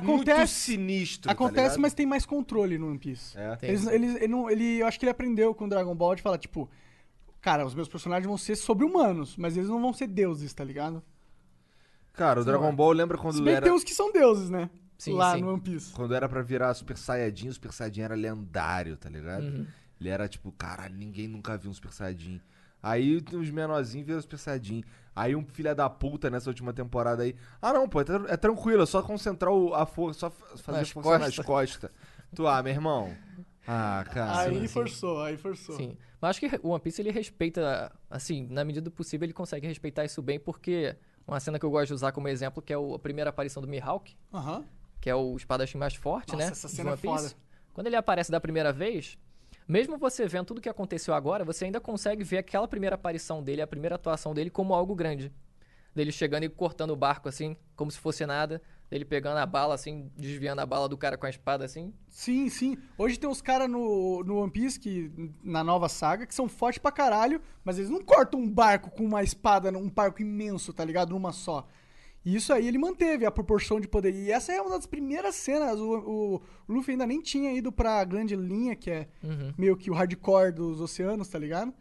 Muito 0.00 0.22
Acontece, 0.30 0.54
sinistro. 0.54 1.26
tá 1.26 1.32
acontece 1.32 1.62
ligado? 1.62 1.80
mas 1.80 1.92
tem 1.92 2.06
mais 2.06 2.24
controle 2.24 2.78
no 2.78 2.88
One 2.88 2.98
Piece. 2.98 3.36
É. 3.36 3.56
Tem. 3.56 3.68
Eles, 3.70 3.86
eles- 3.88 4.14
ele, 4.16 4.28
não- 4.28 4.48
ele- 4.48 4.78
eu 4.78 4.86
acho 4.86 4.98
que 4.98 5.04
ele 5.04 5.10
aprendeu 5.10 5.54
com 5.54 5.66
o 5.66 5.68
Dragon 5.68 5.94
Ball 5.94 6.14
de 6.14 6.22
falar, 6.22 6.38
tipo, 6.38 6.70
cara, 7.42 7.66
os 7.66 7.74
meus 7.74 7.88
personagens 7.88 8.26
vão 8.26 8.38
ser 8.38 8.56
sobre-humanos, 8.56 9.36
mas 9.36 9.54
eles 9.56 9.68
não 9.68 9.82
vão 9.82 9.92
ser 9.92 10.06
deuses, 10.06 10.54
tá 10.54 10.64
ligado? 10.64 11.02
Cara, 12.14 12.40
o 12.40 12.44
Dragon 12.44 12.74
Ball 12.74 12.92
lembra 12.92 13.18
quando 13.18 13.34
Se 13.34 13.42
bem 13.42 13.52
que 13.52 13.56
era. 13.56 13.66
tem 13.66 13.72
uns 13.74 13.84
que 13.84 13.92
são 13.94 14.10
deuses, 14.12 14.48
né? 14.48 14.70
Sim, 14.96 15.12
lá 15.14 15.34
sim. 15.34 15.42
no 15.42 15.50
One 15.52 15.60
Piece. 15.60 15.92
Quando 15.92 16.14
era 16.14 16.26
pra 16.28 16.40
virar 16.42 16.72
Super 16.72 16.96
Saiyajin, 16.96 17.48
o 17.48 17.52
Super 17.52 17.72
Saiyajin 17.72 18.02
era 18.02 18.14
lendário, 18.14 18.96
tá 18.96 19.10
ligado? 19.10 19.42
Uhum. 19.44 19.66
Ele 20.00 20.08
era 20.08 20.26
tipo, 20.28 20.50
caralho, 20.52 20.94
ninguém 20.94 21.28
nunca 21.28 21.58
viu 21.58 21.70
um 21.70 21.74
Super 21.74 21.92
Saiyajin. 21.92 22.40
Aí 22.82 23.16
os 23.34 23.50
menorzinhos 23.50 24.06
viram 24.06 24.20
Super 24.22 24.38
Saiyajin. 24.38 24.84
Aí 25.14 25.36
um 25.36 25.44
filho 25.44 25.74
da 25.74 25.88
puta 25.90 26.30
nessa 26.30 26.48
última 26.48 26.72
temporada 26.72 27.22
aí. 27.22 27.34
Ah, 27.60 27.72
não, 27.72 27.88
pô, 27.88 28.00
é, 28.00 28.04
é 28.28 28.36
tranquilo, 28.36 28.82
é 28.82 28.86
só 28.86 29.02
concentrar 29.02 29.52
o- 29.52 29.74
a 29.74 29.84
força, 29.84 30.20
só 30.20 30.30
fazer 30.56 30.78
Nas 30.78 30.90
força 30.90 31.18
nas 31.18 31.36
costas. 31.36 31.44
costas. 31.46 31.90
Tu, 32.34 32.46
ah, 32.46 32.62
meu 32.62 32.72
irmão. 32.72 33.14
Ah, 33.66 34.04
cara. 34.10 34.38
Aí 34.40 34.60
sim. 34.60 34.68
forçou, 34.68 35.22
aí 35.22 35.36
forçou. 35.36 35.76
Sim. 35.76 35.96
Mas 36.20 36.30
acho 36.30 36.40
que 36.40 36.60
o 36.62 36.70
One 36.70 36.80
Piece 36.80 37.02
ele 37.02 37.10
respeita, 37.10 37.92
assim, 38.10 38.46
na 38.50 38.64
medida 38.64 38.84
do 38.84 38.90
possível, 38.90 39.24
ele 39.26 39.32
consegue 39.32 39.66
respeitar 39.66 40.04
isso 40.04 40.22
bem, 40.22 40.40
porque 40.40 40.96
uma 41.26 41.38
cena 41.38 41.58
que 41.58 41.64
eu 41.64 41.70
gosto 41.70 41.88
de 41.88 41.94
usar 41.94 42.12
como 42.12 42.26
exemplo, 42.28 42.62
que 42.62 42.72
é 42.72 42.76
a 42.76 42.98
primeira 42.98 43.30
aparição 43.30 43.60
do 43.62 43.68
Mihawk, 43.68 44.16
Aham. 44.32 44.64
que 45.00 45.10
é 45.10 45.14
o 45.14 45.36
espadachim 45.36 45.78
mais 45.78 45.94
forte, 45.94 46.32
Nossa, 46.32 46.44
né? 46.46 46.50
essa 46.52 46.68
cena 46.68 46.90
é 46.90 46.92
One 46.94 47.00
Piece. 47.02 47.28
foda. 47.28 47.34
Quando 47.74 47.86
ele 47.86 47.96
aparece 47.96 48.30
da 48.30 48.40
primeira 48.40 48.72
vez, 48.72 49.18
mesmo 49.66 49.98
você 49.98 50.26
vendo 50.26 50.46
tudo 50.46 50.60
que 50.60 50.68
aconteceu 50.68 51.14
agora, 51.14 51.44
você 51.44 51.64
ainda 51.64 51.80
consegue 51.80 52.24
ver 52.24 52.38
aquela 52.38 52.68
primeira 52.68 52.94
aparição 52.94 53.42
dele, 53.42 53.62
a 53.62 53.66
primeira 53.66 53.96
atuação 53.96 54.34
dele 54.34 54.50
como 54.50 54.74
algo 54.74 54.94
grande. 54.94 55.32
Dele 55.94 56.10
chegando 56.10 56.44
e 56.44 56.48
cortando 56.48 56.90
o 56.90 56.96
barco 56.96 57.28
assim, 57.28 57.56
como 57.76 57.90
se 57.90 57.98
fosse 57.98 58.24
nada. 58.24 58.62
Dele 58.88 59.04
pegando 59.04 59.38
a 59.38 59.46
bala 59.46 59.74
assim, 59.74 60.10
desviando 60.16 60.60
a 60.60 60.66
bala 60.66 60.88
do 60.88 60.98
cara 60.98 61.16
com 61.16 61.24
a 61.24 61.30
espada 61.30 61.64
assim. 61.64 61.94
Sim, 62.08 62.48
sim. 62.50 62.76
Hoje 62.98 63.18
tem 63.18 63.28
uns 63.28 63.40
caras 63.40 63.68
no, 63.68 64.22
no 64.22 64.38
One 64.38 64.50
Piece, 64.50 64.78
que, 64.78 65.10
na 65.42 65.64
nova 65.64 65.88
saga, 65.88 66.26
que 66.26 66.34
são 66.34 66.48
fortes 66.48 66.78
pra 66.78 66.92
caralho, 66.92 67.40
mas 67.64 67.78
eles 67.78 67.90
não 67.90 68.02
cortam 68.02 68.40
um 68.40 68.50
barco 68.50 68.90
com 68.90 69.04
uma 69.04 69.22
espada, 69.22 69.70
um 69.70 69.88
barco 69.88 70.20
imenso, 70.20 70.72
tá 70.72 70.84
ligado? 70.84 71.10
Numa 71.10 71.32
só. 71.32 71.66
E 72.24 72.36
isso 72.36 72.52
aí 72.52 72.68
ele 72.68 72.78
manteve 72.78 73.26
a 73.26 73.30
proporção 73.30 73.80
de 73.80 73.88
poder. 73.88 74.14
E 74.14 74.30
essa 74.30 74.52
é 74.52 74.60
uma 74.60 74.70
das 74.70 74.86
primeiras 74.86 75.34
cenas. 75.34 75.78
O, 75.80 76.36
o 76.68 76.72
Luffy 76.72 76.92
ainda 76.92 77.06
nem 77.06 77.20
tinha 77.20 77.52
ido 77.52 77.72
pra 77.72 78.04
grande 78.04 78.36
linha, 78.36 78.76
que 78.76 78.90
é 78.90 79.08
Uhum. 79.24 79.52
meio 79.58 79.76
que 79.76 79.90
o 79.90 79.94
hardcore 79.94 80.52
dos 80.52 80.80
oceanos, 80.80 81.26
tá 81.28 81.38
ligado? 81.38 81.74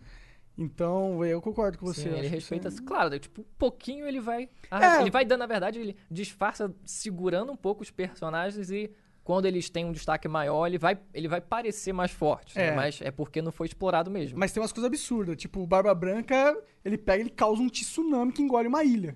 Então, 0.57 1.23
eu 1.25 1.41
concordo 1.41 1.77
com 1.77 1.85
você. 1.85 2.09
Sim, 2.09 2.17
ele 2.17 2.27
respeita. 2.27 2.67
isso 2.67 2.81
é- 2.81 2.85
Claro, 2.85 3.17
tipo, 3.19 3.41
um 3.41 3.45
pouquinho 3.57 4.05
ele 4.07 4.19
vai. 4.19 4.49
É. 4.69 5.01
Ele 5.01 5.09
vai 5.11 5.23
dando, 5.25 5.39
na 5.39 5.45
verdade, 5.47 5.79
ele 5.79 5.95
disfarça 6.09 6.73
segurando 6.83 7.51
um 7.51 7.55
pouco 7.55 7.81
os 7.83 7.89
personagens 7.91 8.69
e 8.69 8.91
quando 9.23 9.45
eles 9.45 9.69
têm 9.69 9.85
um 9.85 9.91
destaque 9.91 10.27
maior, 10.27 10.67
ele 10.67 10.77
vai, 10.77 10.99
ele 11.13 11.27
vai 11.27 11.39
parecer 11.39 11.93
mais 11.93 12.11
forte. 12.11 12.57
né? 12.57 12.67
É. 12.69 12.75
Mas 12.75 12.99
é 13.01 13.11
porque 13.11 13.41
não 13.41 13.51
foi 13.51 13.67
explorado 13.67 14.11
mesmo. 14.11 14.37
Mas 14.37 14.51
tem 14.51 14.61
umas 14.61 14.73
coisas 14.73 14.87
absurdas. 14.87 15.37
Tipo, 15.37 15.61
o 15.61 15.67
Barba 15.67 15.93
Branca, 15.95 16.55
ele 16.83 16.97
pega 16.97 17.19
e 17.19 17.21
ele 17.21 17.29
causa 17.29 17.61
um 17.61 17.69
tsunami 17.69 18.31
que 18.31 18.41
engole 18.41 18.67
uma 18.67 18.83
ilha. 18.83 19.15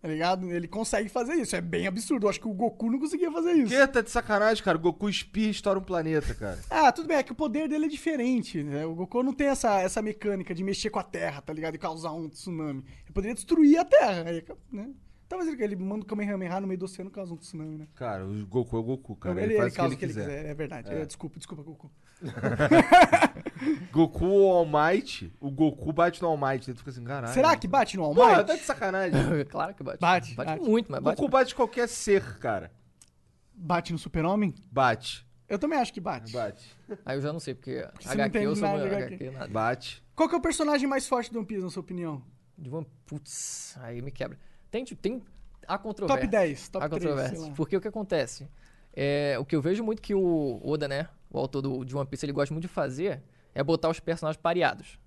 Tá 0.00 0.06
ligado? 0.06 0.48
Ele 0.50 0.68
consegue 0.68 1.08
fazer 1.08 1.34
isso. 1.34 1.56
É 1.56 1.60
bem 1.60 1.86
absurdo. 1.86 2.26
Eu 2.26 2.30
acho 2.30 2.40
que 2.40 2.46
o 2.46 2.52
Goku 2.52 2.88
não 2.90 3.00
conseguia 3.00 3.32
fazer 3.32 3.52
isso. 3.52 3.74
Que 3.74 3.86
tá 3.88 4.00
de 4.00 4.10
sacanagem, 4.10 4.62
cara. 4.62 4.78
O 4.78 4.80
Goku 4.80 5.08
espirra 5.08 5.48
e 5.48 5.50
estoura 5.50 5.78
um 5.78 5.82
planeta, 5.82 6.34
cara. 6.34 6.58
Ah, 6.70 6.92
tudo 6.92 7.08
bem, 7.08 7.16
é 7.16 7.22
que 7.22 7.32
o 7.32 7.34
poder 7.34 7.68
dele 7.68 7.86
é 7.86 7.88
diferente. 7.88 8.62
Né? 8.62 8.86
O 8.86 8.94
Goku 8.94 9.22
não 9.22 9.32
tem 9.32 9.48
essa, 9.48 9.80
essa 9.80 10.00
mecânica 10.00 10.54
de 10.54 10.62
mexer 10.62 10.90
com 10.90 11.00
a 11.00 11.02
Terra, 11.02 11.42
tá 11.42 11.52
ligado? 11.52 11.74
E 11.74 11.78
causar 11.78 12.12
um 12.12 12.28
tsunami. 12.28 12.84
Ele 13.04 13.12
poderia 13.12 13.34
destruir 13.34 13.78
a 13.78 13.84
Terra. 13.84 14.24
Aí, 14.28 14.44
né? 14.70 14.90
Talvez 15.28 15.52
ele, 15.52 15.62
ele 15.62 15.76
manda 15.76 16.04
o 16.04 16.06
Kamehameha 16.06 16.60
no 16.60 16.66
meio 16.66 16.78
do 16.78 16.84
oceano 16.84 17.10
e 17.10 17.12
causa 17.12 17.34
um 17.34 17.36
tsunami, 17.36 17.76
né? 17.76 17.88
Cara, 17.96 18.24
o 18.24 18.46
Goku 18.46 18.76
é 18.76 18.80
o 18.80 18.82
Goku, 18.82 19.16
cara. 19.16 19.42
ele, 19.42 19.52
Ele, 19.54 19.56
faz 19.58 19.66
ele 19.72 19.76
causa 19.76 19.94
o 19.94 19.98
que 19.98 20.04
ele 20.04 20.14
quiser. 20.14 20.46
É 20.46 20.54
verdade. 20.54 20.90
É, 20.90 21.04
desculpa, 21.04 21.38
desculpa, 21.38 21.62
Goku. 21.62 21.90
Goku 23.92 24.24
o 24.26 24.52
All 24.52 24.66
Might, 24.66 25.32
o 25.40 25.50
Goku 25.50 25.92
bate 25.92 26.22
no 26.22 26.28
All 26.28 26.36
Might. 26.36 26.68
Ele 26.70 26.76
fica 26.78 26.90
assim, 26.90 27.04
caralho. 27.04 27.32
Será 27.34 27.56
que 27.56 27.66
bate 27.66 27.96
no 27.96 28.04
All 28.04 28.14
Porra, 28.14 28.36
Might? 28.36 28.46
tá 28.46 28.54
de 28.54 28.62
sacanagem. 28.62 29.20
claro 29.46 29.74
que 29.74 29.82
bate. 29.82 29.98
Bate, 30.00 30.34
Bate, 30.34 30.50
bate. 30.50 30.62
muito, 30.64 30.90
mas 30.90 31.00
bate. 31.02 31.16
Goku 31.16 31.28
bate 31.30 31.54
qualquer 31.54 31.88
ser, 31.88 32.38
cara. 32.38 32.70
Bate 33.54 33.92
no 33.92 33.98
Super-Homem? 33.98 34.54
Bate. 34.70 35.26
Eu 35.48 35.58
também 35.58 35.78
acho 35.78 35.92
que 35.92 36.00
bate. 36.00 36.32
Bate. 36.32 36.76
Aí 37.04 37.16
eu 37.16 37.20
já 37.22 37.32
não 37.32 37.40
sei, 37.40 37.54
porque 37.54 37.80
não 38.04 38.12
HQ 38.12 38.38
eu 38.38 38.54
sou 38.54 38.68
nada 38.68 38.84
HQ, 38.84 39.14
HQ. 39.14 39.30
nada. 39.30 39.48
Bate. 39.48 40.02
Qual 40.14 40.28
que 40.28 40.34
é 40.34 40.38
o 40.38 40.42
personagem 40.42 40.86
mais 40.88 41.08
forte 41.08 41.32
do 41.32 41.38
One 41.38 41.46
Piece, 41.46 41.62
na 41.62 41.70
sua 41.70 41.80
opinião? 41.80 42.22
De 42.56 42.68
One 42.68 42.86
Putz, 43.06 43.76
aí 43.80 44.02
me 44.02 44.10
quebra. 44.10 44.38
Tem, 44.70 44.84
tipo, 44.84 45.00
tem 45.00 45.22
a 45.66 45.78
controvérsia. 45.78 46.20
Top 46.20 46.30
10, 46.30 46.68
top 46.68 46.84
a 46.84 46.88
3, 46.88 47.02
controvérsia. 47.02 47.38
sei 47.38 47.48
lá. 47.48 47.54
Porque 47.54 47.76
o 47.76 47.80
que 47.80 47.88
acontece? 47.88 48.48
É, 48.92 49.36
o 49.38 49.44
que 49.44 49.54
eu 49.56 49.62
vejo 49.62 49.82
muito 49.82 50.02
que 50.02 50.14
o 50.14 50.60
Oda, 50.62 50.86
né? 50.88 51.08
O 51.30 51.38
autor 51.38 51.62
do, 51.62 51.84
de 51.84 51.96
One 51.96 52.06
Piece, 52.06 52.24
ele 52.24 52.32
gosta 52.32 52.52
muito 52.54 52.62
de 52.62 52.68
fazer 52.68 53.22
é 53.54 53.62
botar 53.62 53.88
os 53.88 53.98
personagens 54.00 54.40
pareados. 54.40 54.98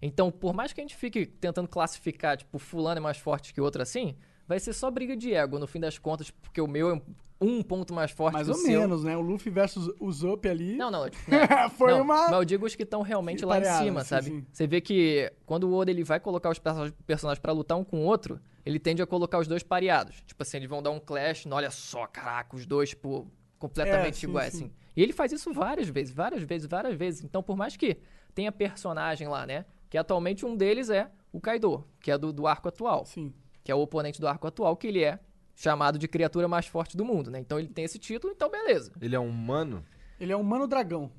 Então, 0.00 0.30
por 0.30 0.54
mais 0.54 0.72
que 0.72 0.80
a 0.80 0.84
gente 0.84 0.96
fique 0.96 1.26
tentando 1.26 1.68
classificar, 1.68 2.36
tipo, 2.36 2.58
fulano 2.58 2.98
é 2.98 3.00
mais 3.00 3.18
forte 3.18 3.52
que 3.52 3.60
o 3.60 3.64
outro 3.64 3.82
assim, 3.82 4.14
vai 4.46 4.58
ser 4.60 4.72
só 4.72 4.90
briga 4.90 5.16
de 5.16 5.34
ego, 5.34 5.58
no 5.58 5.66
fim 5.66 5.80
das 5.80 5.98
contas, 5.98 6.30
porque 6.30 6.60
o 6.60 6.66
meu 6.68 6.90
é 6.96 7.02
um 7.40 7.62
ponto 7.62 7.92
mais 7.92 8.10
forte 8.10 8.34
Mais 8.34 8.46
que 8.46 8.52
ou 8.52 8.58
o 8.58 8.60
seu. 8.60 8.80
menos, 8.80 9.04
né? 9.04 9.16
O 9.16 9.20
Luffy 9.20 9.50
versus 9.50 9.92
o 10.00 10.10
Zop 10.12 10.48
ali. 10.48 10.76
Não, 10.76 10.90
não, 10.90 11.08
tipo, 11.10 11.30
né? 11.30 11.68
Foi 11.76 11.92
Não, 11.92 12.02
uma. 12.02 12.28
Mas 12.28 12.32
eu 12.32 12.44
digo 12.44 12.64
os 12.66 12.74
que 12.74 12.82
estão 12.84 13.02
realmente 13.02 13.44
lá 13.44 13.58
em 13.58 13.60
Pareados, 13.62 13.84
cima, 13.84 14.02
sim, 14.02 14.08
sabe? 14.08 14.26
sim. 14.26 14.46
Você 14.52 14.66
vê 14.66 14.80
que 14.80 15.32
quando 15.44 15.64
o 15.64 15.74
Oda 15.74 15.90
ele 15.90 16.02
vai 16.04 16.18
colocar 16.20 16.50
os 16.50 16.58
perso- 16.58 16.92
personagens 17.06 17.40
pra 17.40 17.52
lutar 17.52 17.76
um 17.76 17.84
com 17.84 17.98
o 17.98 18.04
outro, 18.04 18.40
ele 18.64 18.78
tende 18.78 19.02
a 19.02 19.06
colocar 19.06 19.38
os 19.38 19.46
dois 19.48 19.62
pareados. 19.62 20.22
Tipo 20.26 20.42
assim, 20.42 20.56
eles 20.58 20.68
vão 20.68 20.82
dar 20.82 20.90
um 20.90 20.98
clash, 21.00 21.44
não, 21.46 21.56
olha 21.56 21.70
só, 21.70 22.06
caraca, 22.06 22.56
os 22.56 22.64
dois, 22.66 22.90
tipo, 22.90 23.30
completamente 23.58 24.14
É, 24.14 24.20
sim, 24.20 24.26
iguais, 24.28 24.52
sim. 24.52 24.64
assim. 24.64 24.72
E 24.98 25.02
ele 25.04 25.12
faz 25.12 25.30
isso 25.30 25.52
várias 25.52 25.88
vezes, 25.88 26.12
várias 26.12 26.42
vezes, 26.42 26.66
várias 26.66 26.96
vezes. 26.96 27.22
Então, 27.22 27.40
por 27.40 27.56
mais 27.56 27.76
que 27.76 27.98
tenha 28.34 28.50
personagem 28.50 29.28
lá, 29.28 29.46
né? 29.46 29.64
Que 29.88 29.96
atualmente 29.96 30.44
um 30.44 30.56
deles 30.56 30.90
é 30.90 31.08
o 31.32 31.40
Kaido, 31.40 31.86
que 32.00 32.10
é 32.10 32.18
do, 32.18 32.32
do 32.32 32.48
arco 32.48 32.66
atual 32.66 33.06
Sim. 33.06 33.32
que 33.62 33.70
é 33.70 33.74
o 33.76 33.78
oponente 33.78 34.20
do 34.20 34.26
arco 34.26 34.48
atual, 34.48 34.76
que 34.76 34.88
ele 34.88 35.04
é 35.04 35.20
chamado 35.54 36.00
de 36.00 36.08
criatura 36.08 36.48
mais 36.48 36.66
forte 36.66 36.96
do 36.96 37.04
mundo, 37.04 37.30
né? 37.30 37.38
Então 37.38 37.60
ele 37.60 37.68
tem 37.68 37.84
esse 37.84 37.96
título, 37.96 38.32
então 38.32 38.50
beleza. 38.50 38.90
Ele 39.00 39.14
é 39.14 39.20
um 39.20 39.28
humano? 39.28 39.84
Ele 40.18 40.32
é 40.32 40.36
um 40.36 40.40
humano 40.40 40.66
dragão. 40.66 41.12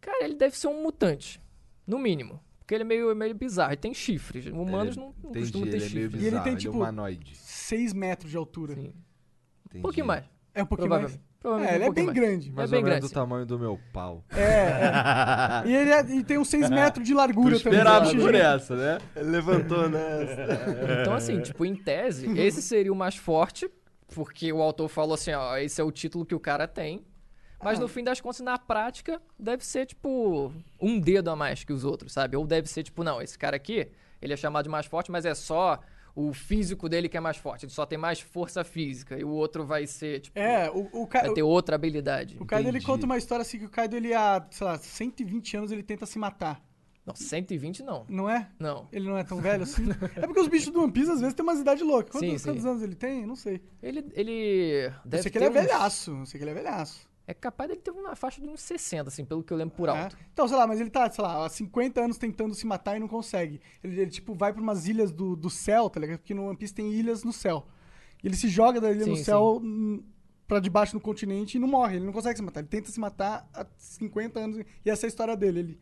Cara, 0.00 0.24
ele 0.24 0.34
deve 0.34 0.56
ser 0.56 0.68
um 0.68 0.82
mutante, 0.82 1.38
no 1.86 1.98
mínimo. 1.98 2.42
Porque 2.60 2.74
ele 2.74 2.82
é 2.82 2.86
meio, 2.86 3.14
meio 3.14 3.34
bizarro, 3.34 3.72
ele 3.72 3.76
tem 3.76 3.92
chifres. 3.92 4.46
Humanos 4.46 4.96
Ele- 4.96 5.04
não, 5.04 5.14
não 5.22 5.30
Entendi, 5.30 5.40
costumam 5.44 5.68
ter 5.68 5.76
ele 5.76 5.84
é 5.84 5.88
chifres. 5.88 6.22
E 6.22 6.26
ele 6.28 6.40
tem, 6.40 6.52
ele 6.52 6.60
tipo, 6.62 6.72
é 6.72 6.76
humanoide. 6.78 7.36
6 7.36 7.92
metros 7.92 8.30
de 8.30 8.38
altura. 8.38 8.74
Sim. 8.74 8.94
Entendi. 9.66 9.80
Um 9.80 9.82
pouquinho 9.82 10.06
mais. 10.06 10.24
É 10.54 10.62
um 10.62 10.66
pouquinho 10.66 10.88
mais. 10.88 11.20
Provavelmente. 11.46 11.70
É, 11.70 11.72
um 11.72 11.76
ele 11.76 11.84
é 11.84 11.92
bem 11.92 12.04
mais. 12.06 12.16
grande. 12.18 12.50
Mais 12.50 12.72
é 12.72 12.76
ou 12.76 12.82
menos 12.82 12.98
grande, 12.98 13.12
do 13.12 13.14
tamanho 13.14 13.46
do 13.46 13.58
meu 13.58 13.78
pau. 13.92 14.24
É, 14.34 14.42
é. 14.42 15.62
E 15.66 15.74
ele 15.74 15.90
é- 15.90 16.06
e 16.16 16.24
tem 16.24 16.38
uns 16.38 16.48
6 16.48 16.68
metros 16.70 17.04
de 17.06 17.12
Tu 17.12 17.16
largura 17.16 17.58
também. 17.58 17.78
esperava 17.78 18.06
Achei- 18.06 18.20
por 18.20 18.34
essa, 18.34 18.74
né? 18.76 18.98
Ele 19.14 19.30
levantou, 19.30 19.88
né? 19.88 20.00
Então, 21.02 21.14
assim, 21.14 21.40
tipo, 21.40 21.64
em 21.64 21.74
tese, 21.74 22.26
esse 22.38 22.60
seria 22.60 22.92
o 22.92 22.96
mais 22.96 23.16
forte, 23.16 23.70
porque 24.14 24.52
o 24.52 24.60
autor 24.60 24.88
falou 24.88 25.14
assim, 25.14 25.32
ó, 25.32 25.56
esse 25.56 25.80
é 25.80 25.84
o 25.84 25.90
título 25.92 26.24
que 26.26 26.34
o 26.34 26.40
cara 26.40 26.66
tem. 26.66 27.04
Mas 27.62 27.78
Ah. 27.78 27.82
no 27.82 27.88
fim 27.88 28.04
das 28.04 28.20
contas, 28.20 28.40
na 28.40 28.58
prática, 28.58 29.20
deve 29.38 29.64
ser, 29.64 29.86
tipo, 29.86 30.52
um 30.80 31.00
dedo 31.00 31.30
a 31.30 31.36
mais 31.36 31.64
que 31.64 31.72
os 31.72 31.84
outros, 31.84 32.12
sabe? 32.12 32.36
Ou 32.36 32.46
deve 32.46 32.68
ser, 32.68 32.82
tipo, 32.82 33.02
não, 33.02 33.20
esse 33.22 33.38
cara 33.38 33.56
aqui, 33.56 33.88
ele 34.20 34.32
é 34.34 34.36
chamado 34.36 34.64
de 34.64 34.70
mais 34.70 34.84
forte, 34.86 35.10
mas 35.10 35.24
é 35.24 35.34
só 35.34 35.80
o 36.16 36.32
físico 36.32 36.88
dele 36.88 37.08
que 37.08 37.16
é 37.16 37.20
mais 37.20 37.36
forte. 37.36 37.66
Ele 37.66 37.72
só 37.72 37.84
tem 37.86 37.96
mais 37.98 38.18
força 38.20 38.64
física. 38.64 39.16
E 39.18 39.22
o 39.22 39.28
outro 39.28 39.64
vai 39.66 39.86
ser, 39.86 40.20
tipo, 40.20 40.36
É, 40.38 40.68
o, 40.70 40.88
o, 41.02 41.06
Ka- 41.06 41.20
vai 41.20 41.32
ter 41.34 41.42
outra 41.42 41.76
habilidade. 41.76 42.36
o 42.40 42.44
Kaido 42.46 42.68
ele 42.70 42.80
conta 42.80 43.04
uma 43.06 43.18
história 43.18 43.42
assim 43.42 43.58
que 43.58 43.66
o 43.66 43.70
Kaido 43.70 43.94
ele 43.94 44.12
há, 44.14 44.44
sei 44.50 44.66
lá, 44.66 44.78
120 44.78 45.56
anos 45.58 45.70
ele 45.70 45.82
tenta 45.82 46.06
se 46.06 46.18
matar. 46.18 46.60
Não, 47.04 47.14
120 47.14 47.84
não. 47.84 48.04
Não 48.08 48.28
é? 48.28 48.48
Não. 48.58 48.88
Ele 48.90 49.06
não 49.08 49.16
é 49.16 49.22
tão 49.22 49.40
velho 49.40 49.62
assim? 49.62 49.84
é 50.16 50.26
porque 50.26 50.40
os 50.40 50.48
bichos 50.48 50.72
do 50.72 50.82
One 50.82 50.90
Piece 50.90 51.10
às 51.12 51.20
vezes 51.20 51.34
tem 51.34 51.44
umas 51.44 51.60
idades 51.60 51.86
loucas. 51.86 52.10
Quantos, 52.10 52.28
Sim, 52.30 52.38
sim. 52.38 52.44
quantos 52.48 52.66
anos 52.66 52.82
ele 52.82 52.96
tem? 52.96 53.20
Eu 53.20 53.28
Não 53.28 53.36
sei. 53.36 53.60
Ele, 53.80 54.04
ele 54.14 54.86
Eu 54.86 54.92
deve 55.04 55.22
sei 55.22 55.30
que 55.30 55.38
ter 55.38 55.44
ele 55.44 55.56
é 55.56 55.60
uns- 55.60 55.66
velhaço. 55.66 56.10
Eu 56.10 56.26
sei 56.26 56.38
que 56.38 56.44
ele 56.44 56.50
é 56.50 56.54
velhaço. 56.54 57.08
É 57.28 57.34
capaz 57.34 57.68
dele 57.68 57.80
ter 57.80 57.90
uma 57.90 58.14
faixa 58.14 58.40
de 58.40 58.46
uns 58.48 58.60
60, 58.60 59.08
assim, 59.08 59.24
pelo 59.24 59.42
que 59.42 59.52
eu 59.52 59.56
lembro 59.56 59.74
por 59.74 59.88
É. 59.88 59.92
alto. 60.02 60.16
Então, 60.32 60.46
sei 60.46 60.56
lá, 60.56 60.66
mas 60.66 60.80
ele 60.80 60.90
tá, 60.90 61.10
sei 61.10 61.24
lá, 61.24 61.44
há 61.44 61.48
50 61.48 62.00
anos 62.00 62.18
tentando 62.18 62.54
se 62.54 62.64
matar 62.66 62.96
e 62.96 63.00
não 63.00 63.08
consegue. 63.08 63.60
Ele, 63.82 64.00
ele, 64.00 64.10
tipo, 64.10 64.32
vai 64.34 64.52
pra 64.52 64.62
umas 64.62 64.86
ilhas 64.86 65.10
do, 65.10 65.34
do 65.34 65.50
céu, 65.50 65.90
tá 65.90 65.98
ligado? 65.98 66.18
Porque 66.18 66.32
no 66.34 66.46
One 66.46 66.56
Piece 66.56 66.72
tem 66.72 66.92
ilhas 66.92 67.24
no 67.24 67.32
céu. 67.32 67.66
E 68.22 68.28
ele 68.28 68.36
se 68.36 68.48
joga 68.48 68.80
da 68.80 68.92
ilha 68.92 69.04
Sim, 69.04 69.10
no 69.10 69.16
céu 69.16 69.60
hum, 69.62 70.04
pra 70.46 70.60
debaixo 70.60 70.92
do 70.92 71.00
continente 71.00 71.56
e 71.56 71.60
não 71.60 71.66
morre. 71.66 71.96
Ele 71.96 72.06
não 72.06 72.12
consegue 72.12 72.36
se 72.38 72.42
matar. 72.44 72.60
Ele 72.60 72.68
tenta 72.68 72.90
se 72.92 73.00
matar 73.00 73.48
há 73.52 73.66
50 73.76 74.38
anos. 74.38 74.64
E 74.84 74.88
essa 74.90 75.04
é 75.04 75.08
a 75.08 75.08
história 75.08 75.36
dele. 75.36 75.58
Ele, 75.58 75.80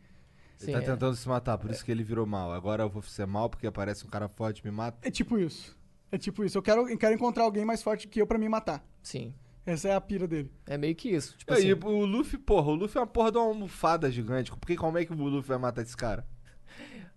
Ele 0.59 0.65
Sim, 0.65 0.71
tá 0.71 0.79
é. 0.79 0.81
tentando 0.81 1.15
se 1.15 1.27
matar, 1.29 1.57
por 1.59 1.69
isso 1.69 1.85
que 1.85 1.91
ele 1.91 2.03
virou 2.03 2.25
mal. 2.25 2.51
Agora 2.53 2.83
eu 2.83 2.89
vou 2.89 3.01
ser 3.03 3.27
mal 3.27 3.49
porque 3.51 3.67
aparece 3.67 4.03
um 4.05 4.09
cara 4.09 4.27
forte 4.27 4.59
e 4.59 4.65
me 4.65 4.71
mata. 4.71 4.97
é 5.07 5.11
tipo 5.11 5.37
isso. 5.37 5.77
É 6.11 6.17
tipo 6.17 6.43
isso. 6.43 6.57
Eu 6.57 6.61
quero, 6.63 6.89
eu 6.89 6.97
quero 6.97 7.13
encontrar 7.13 7.43
alguém 7.43 7.65
mais 7.65 7.83
forte 7.83 8.07
que 8.07 8.19
eu 8.21 8.25
pra 8.25 8.37
me 8.39 8.47
matar. 8.49 8.83
Sim. 9.03 9.33
Essa 9.65 9.89
é 9.89 9.95
a 9.95 10.01
pira 10.01 10.27
dele. 10.27 10.51
É 10.67 10.77
meio 10.77 10.95
que 10.95 11.09
isso. 11.09 11.35
Tipo 11.37 11.53
E 11.53 11.55
assim, 11.55 11.67
aí, 11.67 11.73
o 11.73 12.05
Luffy, 12.05 12.37
porra, 12.37 12.67
o 12.71 12.75
Luffy 12.75 12.97
é 12.97 13.01
uma 13.01 13.07
porra 13.07 13.31
de 13.31 13.37
uma 13.37 13.47
almofada 13.47 14.11
gigante. 14.11 14.51
Por 14.51 14.59
que, 14.67 14.75
como 14.75 14.97
é 14.97 15.05
que 15.05 15.11
o 15.11 15.15
Luffy 15.15 15.49
vai 15.49 15.57
matar 15.57 15.81
esse 15.81 15.97
cara? 15.97 16.25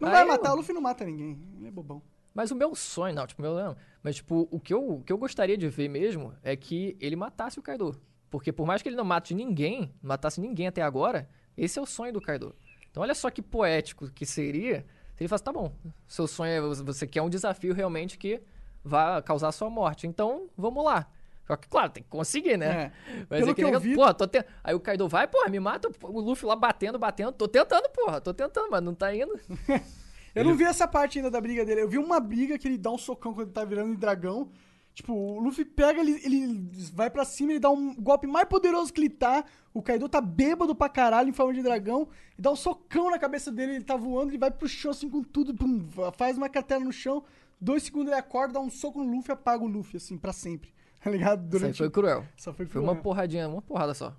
Não 0.01 0.09
Aí 0.09 0.15
vai 0.15 0.23
eu- 0.23 0.29
matar, 0.29 0.53
o 0.53 0.57
Luffy 0.57 0.73
não 0.75 0.81
mata 0.81 1.05
ninguém. 1.05 1.39
Ele 1.59 1.69
é 1.69 1.71
bobão. 1.71 2.03
Mas 2.35 2.51
o 2.51 2.55
meu 2.55 2.75
sonho, 2.75 3.15
não, 3.15 3.27
tipo, 3.27 3.43
meu 3.43 3.55
não. 3.55 3.77
Mas, 4.03 4.17
tipo, 4.17 4.49
o 4.51 4.61
que, 4.61 4.73
eu, 4.73 4.89
o 4.95 5.03
que 5.03 5.13
eu 5.13 5.19
gostaria 5.19 5.59
de 5.59 5.69
ver 5.69 5.89
mesmo 5.89 6.33
é 6.43 6.55
que 6.57 6.97
ele 7.01 7.17
matasse 7.17 7.59
o 7.59 7.63
Kaido. 7.63 8.01
Porque 8.31 8.53
por 8.53 8.67
mais 8.67 8.81
que 8.81 8.89
ele 8.89 8.97
não 8.97 9.05
mate 9.05 9.35
ninguém, 9.35 9.93
não 10.03 10.09
matasse 10.09 10.41
ninguém 10.41 10.69
até 10.69 10.81
agora, 10.83 11.29
esse 11.57 11.79
é 11.79 11.83
o 11.83 11.87
sonho 11.87 12.13
do 12.13 12.21
Kaido. 12.21 12.55
Então 12.91 13.03
olha 13.03 13.15
só 13.15 13.29
que 13.31 13.43
poético 13.43 14.11
que 14.11 14.25
seria 14.25 14.87
se 15.17 15.25
ele 15.25 15.29
falasse, 15.29 15.43
tá 15.45 15.53
bom, 15.53 15.75
seu 16.07 16.29
sonho 16.29 16.51
é, 16.53 16.61
você 16.61 17.07
quer 17.07 17.23
um 17.23 17.29
desafio 17.29 17.75
realmente 17.75 18.17
que 18.17 18.41
vá 18.85 19.21
causar 19.21 19.51
sua 19.51 19.69
morte. 19.69 20.07
Então, 20.07 20.49
vamos 20.57 20.85
lá. 20.85 21.11
Só 21.49 21.57
que, 21.57 21.67
claro, 21.67 21.91
tem 21.91 22.03
que 22.03 22.09
conseguir, 22.11 22.59
né? 22.59 22.67
É. 22.67 22.93
Mas 23.31 23.39
Pelo 23.41 23.51
é 23.51 23.55
que, 23.55 23.65
que 23.65 23.75
eu 23.75 23.81
vi- 23.81 23.95
Pô, 23.95 24.13
tô 24.13 24.27
te... 24.27 24.45
Aí 24.63 24.75
o 24.75 24.81
Kaido 24.81 25.09
vai, 25.09 25.27
porra, 25.27 25.49
me 25.49 25.59
mata. 25.59 25.91
O 26.03 26.21
Luffy 26.21 26.47
lá 26.47 26.55
batendo, 26.55 26.99
batendo. 26.99 27.33
Tô 27.33 27.49
tentando, 27.49 27.89
porra. 27.89 28.21
Tô 28.21 28.35
tentando, 28.35 28.71
mas 28.71 28.83
não 28.83 28.95
tá 28.95 29.15
indo. 29.15 29.33
Eu 30.35 30.45
não 30.45 30.55
vi 30.55 30.65
essa 30.65 30.87
parte 30.87 31.19
ainda 31.19 31.31
da 31.31 31.41
briga 31.41 31.65
dele. 31.65 31.81
Eu 31.81 31.89
vi 31.89 31.97
uma 31.99 32.21
briga 32.21 32.59
que 32.59 32.69
ele 32.69 32.77
dá 32.77 32.91
um 32.91 32.99
socão 32.99 33.33
quando 33.33 33.47
ele 33.47 33.55
tá 33.55 33.65
virando 33.65 33.93
em 33.93 33.97
dragão. 33.97 34.51
Tipo, 34.95 35.13
o 35.15 35.41
Luffy 35.41 35.65
pega, 35.65 36.01
ele, 36.01 36.21
ele 36.23 36.71
vai 36.93 37.09
pra 37.09 37.25
cima, 37.25 37.53
ele 37.53 37.59
dá 37.61 37.71
um 37.71 37.95
golpe 37.95 38.27
mais 38.27 38.47
poderoso 38.47 38.93
que 38.93 39.01
ele 39.01 39.09
tá. 39.09 39.45
O 39.73 39.81
Kaido 39.81 40.09
tá 40.09 40.21
bêbado 40.21 40.75
pra 40.75 40.89
caralho 40.89 41.31
em 41.31 41.33
forma 41.33 41.55
de 41.55 41.63
dragão. 41.63 42.09
E 42.39 42.43
dá 42.43 42.51
um 42.53 42.57
socão 42.57 43.11
na 43.11 43.19
cabeça 43.19 43.51
dele, 43.51 43.77
ele 43.77 43.85
tá 43.85 43.97
voando, 43.97 44.31
ele 44.31 44.39
vai 44.39 44.51
pro 44.51 44.69
chão 44.69 44.91
assim 44.91 45.09
com 45.09 45.23
tudo. 45.23 45.55
pum, 45.55 45.89
faz 46.17 46.37
uma 46.37 46.49
cartela 46.49 46.85
no 46.85 46.93
chão. 46.93 47.25
Dois 47.61 47.83
segundos 47.85 48.13
ele 48.13 48.21
acorda, 48.21 48.55
dá 48.55 48.61
um 48.61 48.71
soco 48.71 49.03
no 49.03 49.11
Luffy 49.11 49.31
e 49.31 49.33
apaga 49.33 49.65
o 49.65 49.67
Luffy, 49.67 49.97
assim, 49.97 50.19
pra 50.19 50.33
sempre. 50.33 50.71
Tá 51.05 51.11
ligado? 51.11 51.41
Isso 51.47 51.55
aí 51.57 51.61
Durante... 51.61 51.79
foi 51.79 51.91
cruel. 51.91 52.27
Só 52.37 52.53
foi, 52.53 52.67
Foi 52.67 52.73
cruel. 52.81 52.85
uma 52.85 52.97
porradinha, 52.97 53.49
uma 53.49 53.63
porrada 53.63 53.95
só. 53.95 54.17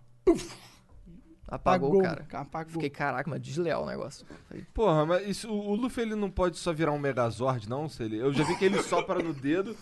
Apagou, 1.48 1.90
Apagou, 1.90 2.00
o 2.00 2.04
cara. 2.04 2.28
apagou. 2.32 2.74
Fiquei, 2.74 2.90
caraca, 2.92 3.28
mas 3.30 3.42
desleal 3.42 3.84
o 3.84 3.86
negócio. 3.88 4.26
Falei, 4.48 4.64
Porra, 4.74 5.06
mas 5.06 5.28
isso, 5.28 5.52
o 5.52 5.70
o 5.72 5.76
Luffy 5.76 6.04
ele 6.04 6.16
não 6.16 6.30
pode 6.30 6.58
só 6.58 6.72
virar 6.72 6.92
um 6.92 7.00
Megazord, 7.00 7.68
não? 7.68 7.90
Se 7.90 8.04
ele, 8.04 8.18
eu 8.18 8.32
já 8.32 8.44
vi 8.44 8.56
que 8.56 8.66
ele 8.66 8.82
sopra 8.84 9.22
no 9.22 9.34
dedo 9.34 9.76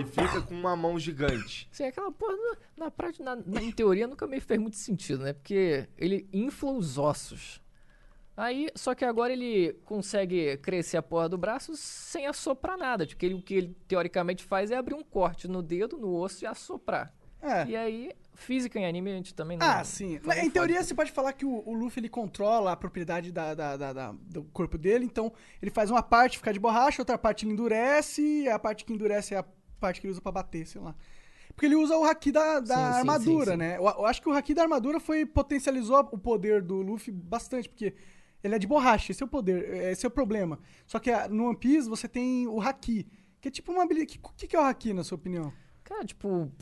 e 0.00 0.04
fica 0.04 0.40
com 0.42 0.54
uma 0.54 0.76
mão 0.76 0.96
gigante. 0.98 1.68
Sim, 1.72 1.84
aquela 1.84 2.12
porra, 2.12 2.32
na, 2.36 2.84
na 2.84 2.90
prática, 2.92 3.24
na, 3.24 3.36
na- 3.44 3.62
em 3.62 3.72
teoria, 3.72 4.06
nunca 4.06 4.24
me 4.26 4.38
fez 4.40 4.60
muito 4.60 4.76
sentido, 4.76 5.24
né? 5.24 5.32
Porque 5.32 5.88
ele 5.98 6.28
infla 6.32 6.70
os 6.72 6.96
ossos. 6.96 7.60
Aí, 8.40 8.68
só 8.76 8.94
que 8.94 9.04
agora 9.04 9.32
ele 9.32 9.72
consegue 9.84 10.56
crescer 10.58 10.96
a 10.96 11.02
porra 11.02 11.28
do 11.28 11.36
braço 11.36 11.72
sem 11.76 12.24
assoprar 12.24 12.78
nada. 12.78 13.04
Porque 13.04 13.26
ele- 13.26 13.34
o 13.34 13.42
que 13.42 13.52
ele 13.54 13.76
teoricamente 13.88 14.44
faz 14.44 14.70
é 14.70 14.76
abrir 14.76 14.94
um 14.94 15.02
corte 15.02 15.48
no 15.48 15.60
dedo, 15.60 15.98
no 15.98 16.14
osso 16.14 16.44
e 16.44 16.46
assoprar. 16.46 17.12
É. 17.42 17.66
E 17.66 17.76
aí, 17.76 18.12
física 18.34 18.78
em 18.78 18.86
anime 18.86 19.10
a 19.10 19.16
gente 19.16 19.34
também 19.34 19.56
não. 19.58 19.66
Ah, 19.66 19.82
sim. 19.82 20.18
também 20.18 20.46
em 20.46 20.50
teoria, 20.50 20.82
você 20.82 20.94
pode 20.94 21.10
falar 21.10 21.32
que 21.32 21.44
o, 21.44 21.62
o 21.68 21.72
Luffy 21.74 22.00
ele 22.00 22.08
controla 22.08 22.70
a 22.72 22.76
propriedade 22.76 23.32
da, 23.32 23.54
da- 23.54 23.76
da- 23.76 23.92
da- 23.92 24.14
do 24.22 24.44
corpo 24.44 24.78
dele, 24.78 25.04
então 25.04 25.32
ele 25.60 25.70
faz 25.72 25.90
uma 25.90 26.02
parte 26.02 26.36
ficar 26.38 26.52
de 26.52 26.60
borracha, 26.60 27.00
outra 27.02 27.18
parte 27.18 27.44
ele 27.44 27.52
endurece, 27.54 28.22
e 28.22 28.48
a 28.48 28.58
parte 28.58 28.84
que 28.84 28.92
endurece 28.92 29.34
é 29.34 29.38
a 29.38 29.44
parte 29.80 30.00
que 30.00 30.06
ele 30.06 30.12
usa 30.12 30.20
pra 30.20 30.30
bater, 30.32 30.64
sei 30.66 30.80
lá. 30.80 30.94
Porque 31.48 31.66
ele 31.66 31.74
usa 31.76 31.96
o 31.96 32.04
haki 32.04 32.30
da, 32.30 32.60
da 32.60 32.74
sim, 32.76 32.98
armadura, 32.98 33.46
sim, 33.46 33.50
sim. 33.52 33.56
né? 33.56 33.76
Eu, 33.78 33.82
eu 33.84 34.06
acho 34.06 34.22
que 34.22 34.28
o 34.28 34.32
haki 34.32 34.54
da 34.54 34.62
armadura 34.62 35.00
foi 35.00 35.26
potencializou 35.26 36.08
o 36.12 36.18
poder 36.18 36.62
do 36.62 36.82
Luffy 36.82 37.12
bastante, 37.12 37.68
porque 37.68 37.94
ele 38.42 38.54
é 38.54 38.58
de 38.58 38.66
borracha, 38.66 39.12
esse 39.12 39.22
é 39.22 39.26
o 39.26 39.28
poder, 39.28 39.90
esse 39.90 40.06
é 40.06 40.08
o 40.08 40.10
problema. 40.10 40.58
Só 40.86 40.98
que 40.98 41.10
ah, 41.10 41.28
no 41.28 41.46
One 41.46 41.56
Piece 41.56 41.88
você 41.88 42.08
tem 42.08 42.46
o 42.46 42.60
haki, 42.60 43.06
que 43.40 43.48
é 43.48 43.50
tipo 43.50 43.72
uma 43.72 43.82
habilidade. 43.82 44.20
O 44.22 44.32
que, 44.34 44.46
que 44.46 44.56
é 44.56 44.60
o 44.60 44.62
haki, 44.62 44.92
na 44.92 45.04
sua 45.04 45.16
opinião? 45.16 45.52
Cara, 45.82 46.04
tipo, 46.04 46.52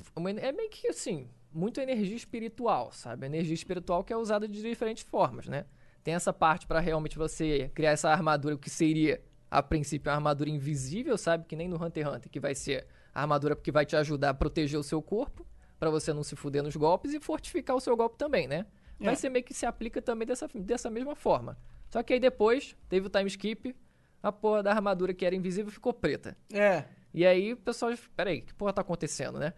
é 0.41 0.53
meio 0.53 0.71
que 0.71 0.89
assim, 0.89 1.29
muito 1.53 1.81
energia 1.81 2.17
espiritual, 2.17 2.93
sabe? 2.93 3.27
Energia 3.27 3.55
espiritual 3.55 4.05
que 4.05 4.13
é 4.13 4.17
usada 4.17 4.47
de 4.47 4.63
diferentes 4.63 5.03
formas, 5.03 5.49
né? 5.49 5.67
Tem 6.05 6.15
essa 6.15 6.33
parte 6.33 6.67
pra 6.67 6.79
realmente 6.79 7.19
você 7.19 7.71
criar 7.75 7.91
essa 7.91 8.11
armadura 8.11 8.57
que 8.57 8.71
seria, 8.71 9.21
a 9.51 9.63
princípio, 9.63 10.11
uma 10.11 10.17
armadura 10.17 10.49
invisível, 10.49 11.19
sabe? 11.19 11.45
Que 11.47 11.57
nem 11.57 11.67
no 11.67 11.83
Hunter 11.83 12.07
x 12.07 12.15
Hunter, 12.15 12.31
que 12.31 12.39
vai 12.39 12.55
ser 12.55 12.87
a 13.13 13.23
armadura 13.23 13.57
que 13.57 13.73
vai 13.73 13.85
te 13.85 13.97
ajudar 13.97 14.31
a 14.31 14.35
proteger 14.35 14.79
o 14.79 14.83
seu 14.83 15.03
corpo, 15.03 15.47
pra 15.79 15.91
você 15.91 16.13
não 16.13 16.23
se 16.23 16.37
fuder 16.37 16.63
nos 16.63 16.77
golpes 16.77 17.13
e 17.13 17.21
fortificar 17.21 17.75
o 17.75 17.81
seu 17.81 17.97
golpe 17.97 18.17
também, 18.17 18.47
né? 18.47 18.67
Vai 18.99 19.13
É. 19.13 19.17
ser 19.17 19.29
meio 19.29 19.45
que 19.45 19.53
se 19.55 19.67
aplica 19.67 20.01
também 20.01 20.27
dessa, 20.27 20.49
dessa 20.55 20.89
mesma 20.91 21.15
forma. 21.15 21.59
Só 21.89 22.03
que 22.03 22.13
aí 22.15 22.21
depois 22.21 22.77
teve 22.89 23.07
o 23.07 23.11
time 23.11 23.27
skip, 23.29 23.75
a 24.23 24.33
porra 24.33 24.63
da 24.63 24.73
armadura 24.73 25.13
que 25.15 25.25
era 25.25 25.35
invisível 25.35 25.71
ficou 25.71 25.93
preta. 25.93 26.37
É. 26.53 26.85
E 27.15 27.25
aí 27.27 27.53
o 27.53 27.57
pessoal, 27.57 27.93
peraí, 28.17 28.41
que 28.43 28.53
porra 28.55 28.73
tá 28.73 28.81
acontecendo, 28.81 29.39
né? 29.39 29.53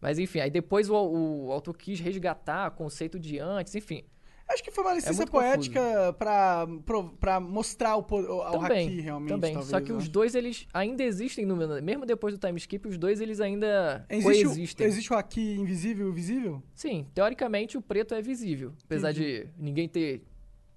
Mas 0.00 0.18
enfim, 0.18 0.40
aí 0.40 0.50
depois 0.50 0.88
o, 0.90 0.94
o 0.96 1.52
autor 1.52 1.76
quis 1.76 2.00
resgatar 2.00 2.68
o 2.68 2.74
conceito 2.74 3.18
de 3.18 3.38
antes, 3.38 3.74
enfim. 3.74 4.04
Acho 4.52 4.62
que 4.62 4.70
foi 4.70 4.84
uma 4.84 4.94
licença 4.94 5.14
muito 5.22 5.30
poética 5.32 6.14
pra 6.18 7.40
mostrar 7.40 7.96
o, 7.96 8.00
o, 8.00 8.38
o 8.38 8.50
também, 8.60 8.88
haki 8.88 9.00
realmente. 9.00 9.28
também. 9.30 9.52
talvez, 9.54 9.70
Só 9.70 9.80
que 9.80 9.92
os 9.92 10.02
acho. 10.04 10.10
dois, 10.10 10.34
eles 10.34 10.66
ainda 10.72 11.02
existem, 11.02 11.44
no, 11.46 11.56
mesmo 11.82 12.04
depois 12.04 12.34
do 12.36 12.44
time 12.44 12.58
skip, 12.58 12.86
os 12.86 12.98
dois 12.98 13.20
eles 13.20 13.40
ainda 13.40 14.04
Existe 14.08 14.44
o, 14.44 14.48
coexistem. 14.48 14.86
existe 14.86 15.12
o 15.12 15.16
haki 15.16 15.54
invisível 15.54 16.08
e 16.08 16.12
visível? 16.12 16.62
Sim, 16.74 17.06
teoricamente 17.14 17.76
o 17.78 17.82
preto 17.82 18.14
é 18.14 18.22
visível, 18.22 18.72
apesar 18.84 19.12
de 19.12 19.46
ninguém 19.58 19.88
ter 19.88 20.22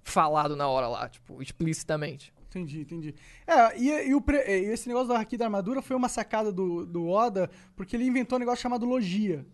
falado 0.04 0.56
na 0.56 0.68
hora 0.68 0.88
lá, 0.88 1.10
tipo, 1.10 1.42
explicitamente. 1.42 2.34
Entendi, 2.48 2.82
entendi. 2.82 3.16
É, 3.46 3.78
e, 3.78 4.10
e 4.10 4.16
o 4.16 4.24
e 4.48 4.72
esse 4.72 4.88
negócio 4.88 5.10
do 5.10 5.14
haki 5.14 5.36
da 5.36 5.44
armadura 5.46 5.82
foi 5.82 5.94
uma 5.96 6.08
sacada 6.08 6.54
do, 6.54 6.86
do 6.86 7.10
Oda, 7.10 7.50
porque 7.76 7.98
ele 7.98 8.06
inventou 8.06 8.38
um 8.38 8.40
negócio 8.40 8.62
chamado 8.62 8.86
logia. 8.86 9.46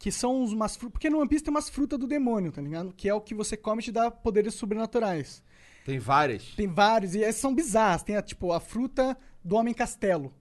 Que 0.00 0.10
são 0.10 0.42
umas 0.44 0.74
frutas. 0.76 0.92
Porque 0.94 1.10
no 1.10 1.18
One 1.18 1.28
Piece 1.28 1.44
tem 1.44 1.52
umas 1.52 1.68
frutas 1.68 1.98
do 1.98 2.06
demônio, 2.06 2.50
tá 2.50 2.60
ligado? 2.62 2.92
Que 2.92 3.08
é 3.08 3.14
o 3.14 3.20
que 3.20 3.34
você 3.34 3.56
come 3.56 3.80
e 3.80 3.84
te 3.84 3.92
dá 3.92 4.10
poderes 4.10 4.54
sobrenaturais. 4.54 5.42
Tem 5.84 5.98
várias. 5.98 6.54
Tem 6.56 6.66
vários, 6.66 7.14
e 7.14 7.22
essas 7.22 7.40
são 7.40 7.54
bizarras. 7.54 8.02
Tem, 8.02 8.16
a, 8.16 8.22
tipo, 8.22 8.50
a 8.50 8.58
fruta 8.60 9.16
do 9.44 9.56
Homem 9.56 9.74
Castelo. 9.74 10.34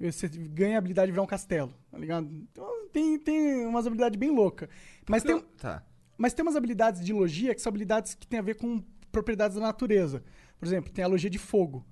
Você 0.00 0.26
ganha 0.28 0.76
a 0.76 0.78
habilidade 0.78 1.06
de 1.06 1.12
virar 1.12 1.22
um 1.22 1.26
castelo, 1.26 1.72
tá 1.90 1.96
ligado? 1.98 2.28
Então 2.30 2.88
tem, 2.92 3.18
tem 3.18 3.64
umas 3.66 3.86
habilidades 3.86 4.18
bem 4.18 4.30
loucas. 4.30 4.68
Mas 5.08 5.22
tem, 5.22 5.40
Tá. 5.58 5.82
mas 6.18 6.32
tem 6.34 6.42
umas 6.42 6.56
habilidades 6.56 7.04
de 7.04 7.12
logia 7.12 7.54
que 7.54 7.60
são 7.62 7.70
habilidades 7.70 8.14
que 8.14 8.26
têm 8.26 8.38
a 8.38 8.42
ver 8.42 8.56
com 8.56 8.82
propriedades 9.12 9.56
da 9.56 9.62
natureza. 9.62 10.22
Por 10.58 10.66
exemplo, 10.66 10.90
tem 10.90 11.04
a 11.04 11.08
logia 11.08 11.30
de 11.30 11.38
fogo. 11.38 11.84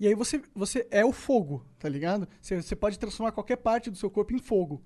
E 0.00 0.06
aí 0.08 0.14
você, 0.14 0.42
você 0.54 0.86
é 0.90 1.04
o 1.04 1.12
fogo, 1.12 1.64
tá 1.78 1.88
ligado? 1.88 2.26
Você, 2.40 2.60
você 2.60 2.74
pode 2.74 2.98
transformar 2.98 3.32
qualquer 3.32 3.56
parte 3.56 3.90
do 3.90 3.96
seu 3.98 4.10
corpo 4.10 4.32
em 4.34 4.38
fogo. 4.38 4.82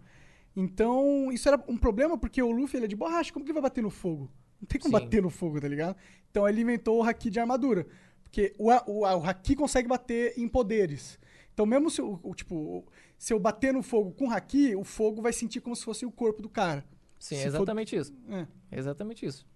Então, 0.56 1.30
isso 1.30 1.46
era 1.48 1.62
um 1.68 1.76
problema 1.76 2.16
porque 2.16 2.42
o 2.42 2.50
Luffy 2.50 2.78
ele 2.78 2.86
é 2.86 2.88
de 2.88 2.96
borracha. 2.96 3.32
Como 3.32 3.44
que 3.44 3.50
ele 3.50 3.60
vai 3.60 3.62
bater 3.64 3.82
no 3.82 3.90
fogo? 3.90 4.30
Não 4.60 4.66
tem 4.66 4.80
como 4.80 4.96
Sim. 4.96 5.04
bater 5.04 5.22
no 5.22 5.28
fogo, 5.28 5.60
tá 5.60 5.68
ligado? 5.68 5.96
Então 6.30 6.48
ele 6.48 6.62
inventou 6.62 6.98
o 6.98 7.02
haki 7.02 7.28
de 7.28 7.38
armadura. 7.38 7.86
Porque 8.22 8.54
o, 8.58 8.70
o, 8.70 9.00
o 9.02 9.04
haki 9.24 9.54
consegue 9.54 9.86
bater 9.86 10.32
em 10.38 10.48
poderes. 10.48 11.18
Então, 11.52 11.66
mesmo 11.66 11.90
se 11.90 12.00
eu, 12.00 12.18
o- 12.22 12.34
tipo, 12.34 12.84
se 13.18 13.32
eu 13.32 13.38
bater 13.38 13.72
no 13.72 13.82
fogo 13.82 14.12
com 14.12 14.30
haki, 14.30 14.74
o 14.74 14.82
fogo 14.84 15.20
vai 15.22 15.32
sentir 15.32 15.60
como 15.60 15.76
se 15.76 15.84
fosse 15.84 16.04
o 16.06 16.10
corpo 16.10 16.40
do 16.42 16.48
cara. 16.48 16.84
Sim, 17.18 17.36
Se 17.36 17.42
é 17.42 17.50
for- 17.50 17.56
exatamente 17.56 17.96
isso. 17.96 18.14
É. 18.30 18.46
Exatamente 18.78 19.24
isso. 19.26 19.46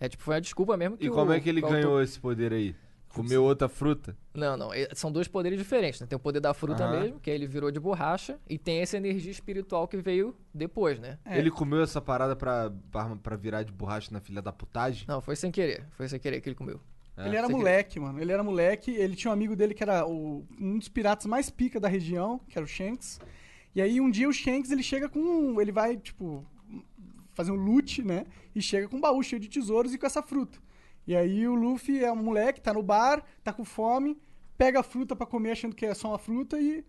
É 0.00 0.08
tipo, 0.08 0.22
foi 0.22 0.36
a 0.36 0.40
desculpa 0.40 0.76
mesmo 0.76 0.96
que 0.96 1.06
E 1.06 1.10
o- 1.10 1.12
como 1.12 1.32
é 1.32 1.40
que 1.40 1.48
ele 1.48 1.60
o 1.60 1.64
autor- 1.64 1.80
ganhou 1.80 2.02
esse 2.02 2.18
poder 2.20 2.52
aí? 2.52 2.74
Comeu 3.08 3.42
outra 3.44 3.68
fruta? 3.68 4.16
Não, 4.34 4.56
não. 4.56 4.74
é- 4.74 4.88
São 4.94 5.10
dois 5.10 5.26
poderes 5.26 5.58
diferentes, 5.58 6.00
né? 6.00 6.06
Tem 6.06 6.16
o 6.16 6.20
poder 6.20 6.40
da 6.40 6.52
fruta 6.52 6.84
Aham. 6.84 7.00
mesmo, 7.00 7.20
que 7.20 7.30
aí 7.30 7.36
ele 7.36 7.46
virou 7.46 7.70
de 7.70 7.80
borracha, 7.80 8.38
e 8.48 8.58
tem 8.58 8.80
essa 8.80 8.96
energia 8.98 9.30
espiritual 9.30 9.88
que 9.88 9.96
veio 9.96 10.36
depois, 10.52 10.98
né? 10.98 11.18
É. 11.24 11.38
Ele 11.38 11.50
comeu 11.50 11.80
essa 11.82 12.00
parada 12.00 12.36
pra, 12.36 12.70
pra, 12.92 13.16
pra 13.16 13.36
virar 13.36 13.62
de 13.62 13.72
borracha 13.72 14.10
na 14.12 14.20
filha 14.20 14.42
da 14.42 14.52
putagem? 14.52 15.04
Não, 15.08 15.20
foi 15.22 15.34
sem 15.36 15.50
querer. 15.50 15.86
Foi 15.92 16.06
sem 16.08 16.20
querer 16.20 16.40
que 16.42 16.48
ele 16.50 16.56
comeu. 16.56 16.78
É, 17.16 17.26
ele 17.26 17.36
era 17.36 17.46
sem 17.46 17.56
moleque, 17.56 17.98
mano. 17.98 18.20
Ele 18.20 18.30
era 18.30 18.42
moleque. 18.44 18.90
Ele 18.90 19.16
tinha 19.16 19.30
um 19.30 19.32
amigo 19.34 19.56
dele 19.56 19.72
que 19.72 19.82
era 19.82 20.06
o- 20.06 20.46
um 20.60 20.78
dos 20.78 20.88
piratas 20.90 21.24
mais 21.24 21.48
pica 21.48 21.80
da 21.80 21.88
região, 21.88 22.38
que 22.46 22.58
era 22.58 22.64
o 22.64 22.68
Shanks. 22.68 23.18
E 23.74 23.80
aí 23.80 23.98
um 24.02 24.10
dia 24.10 24.28
o 24.28 24.32
Shanks 24.34 24.70
ele 24.70 24.82
chega 24.82 25.08
com. 25.08 25.18
um- 25.20 25.58
Ele 25.58 25.72
vai, 25.72 25.96
tipo, 25.96 26.44
fazer 27.32 27.52
um 27.52 27.56
loot, 27.56 28.02
né? 28.02 28.26
E 28.54 28.60
chega 28.60 28.86
com 28.88 28.96
um 28.96 29.00
baú 29.00 29.22
cheio 29.22 29.40
de 29.40 29.48
tesouros 29.48 29.94
e 29.94 29.98
com 29.98 30.04
essa 30.06 30.22
fruta. 30.22 30.58
E 31.06 31.14
aí 31.14 31.46
o 31.46 31.54
Luffy 31.54 32.04
é 32.04 32.10
um 32.10 32.16
moleque, 32.16 32.60
tá 32.60 32.72
no 32.72 32.82
bar, 32.82 33.22
tá 33.44 33.52
com 33.52 33.64
fome, 33.64 34.20
pega 34.58 34.80
a 34.80 34.82
fruta 34.82 35.14
pra 35.14 35.26
comer 35.26 35.52
achando 35.52 35.76
que 35.76 35.86
é 35.86 35.94
só 35.94 36.08
uma 36.08 36.18
fruta 36.18 36.58
e. 36.58 36.84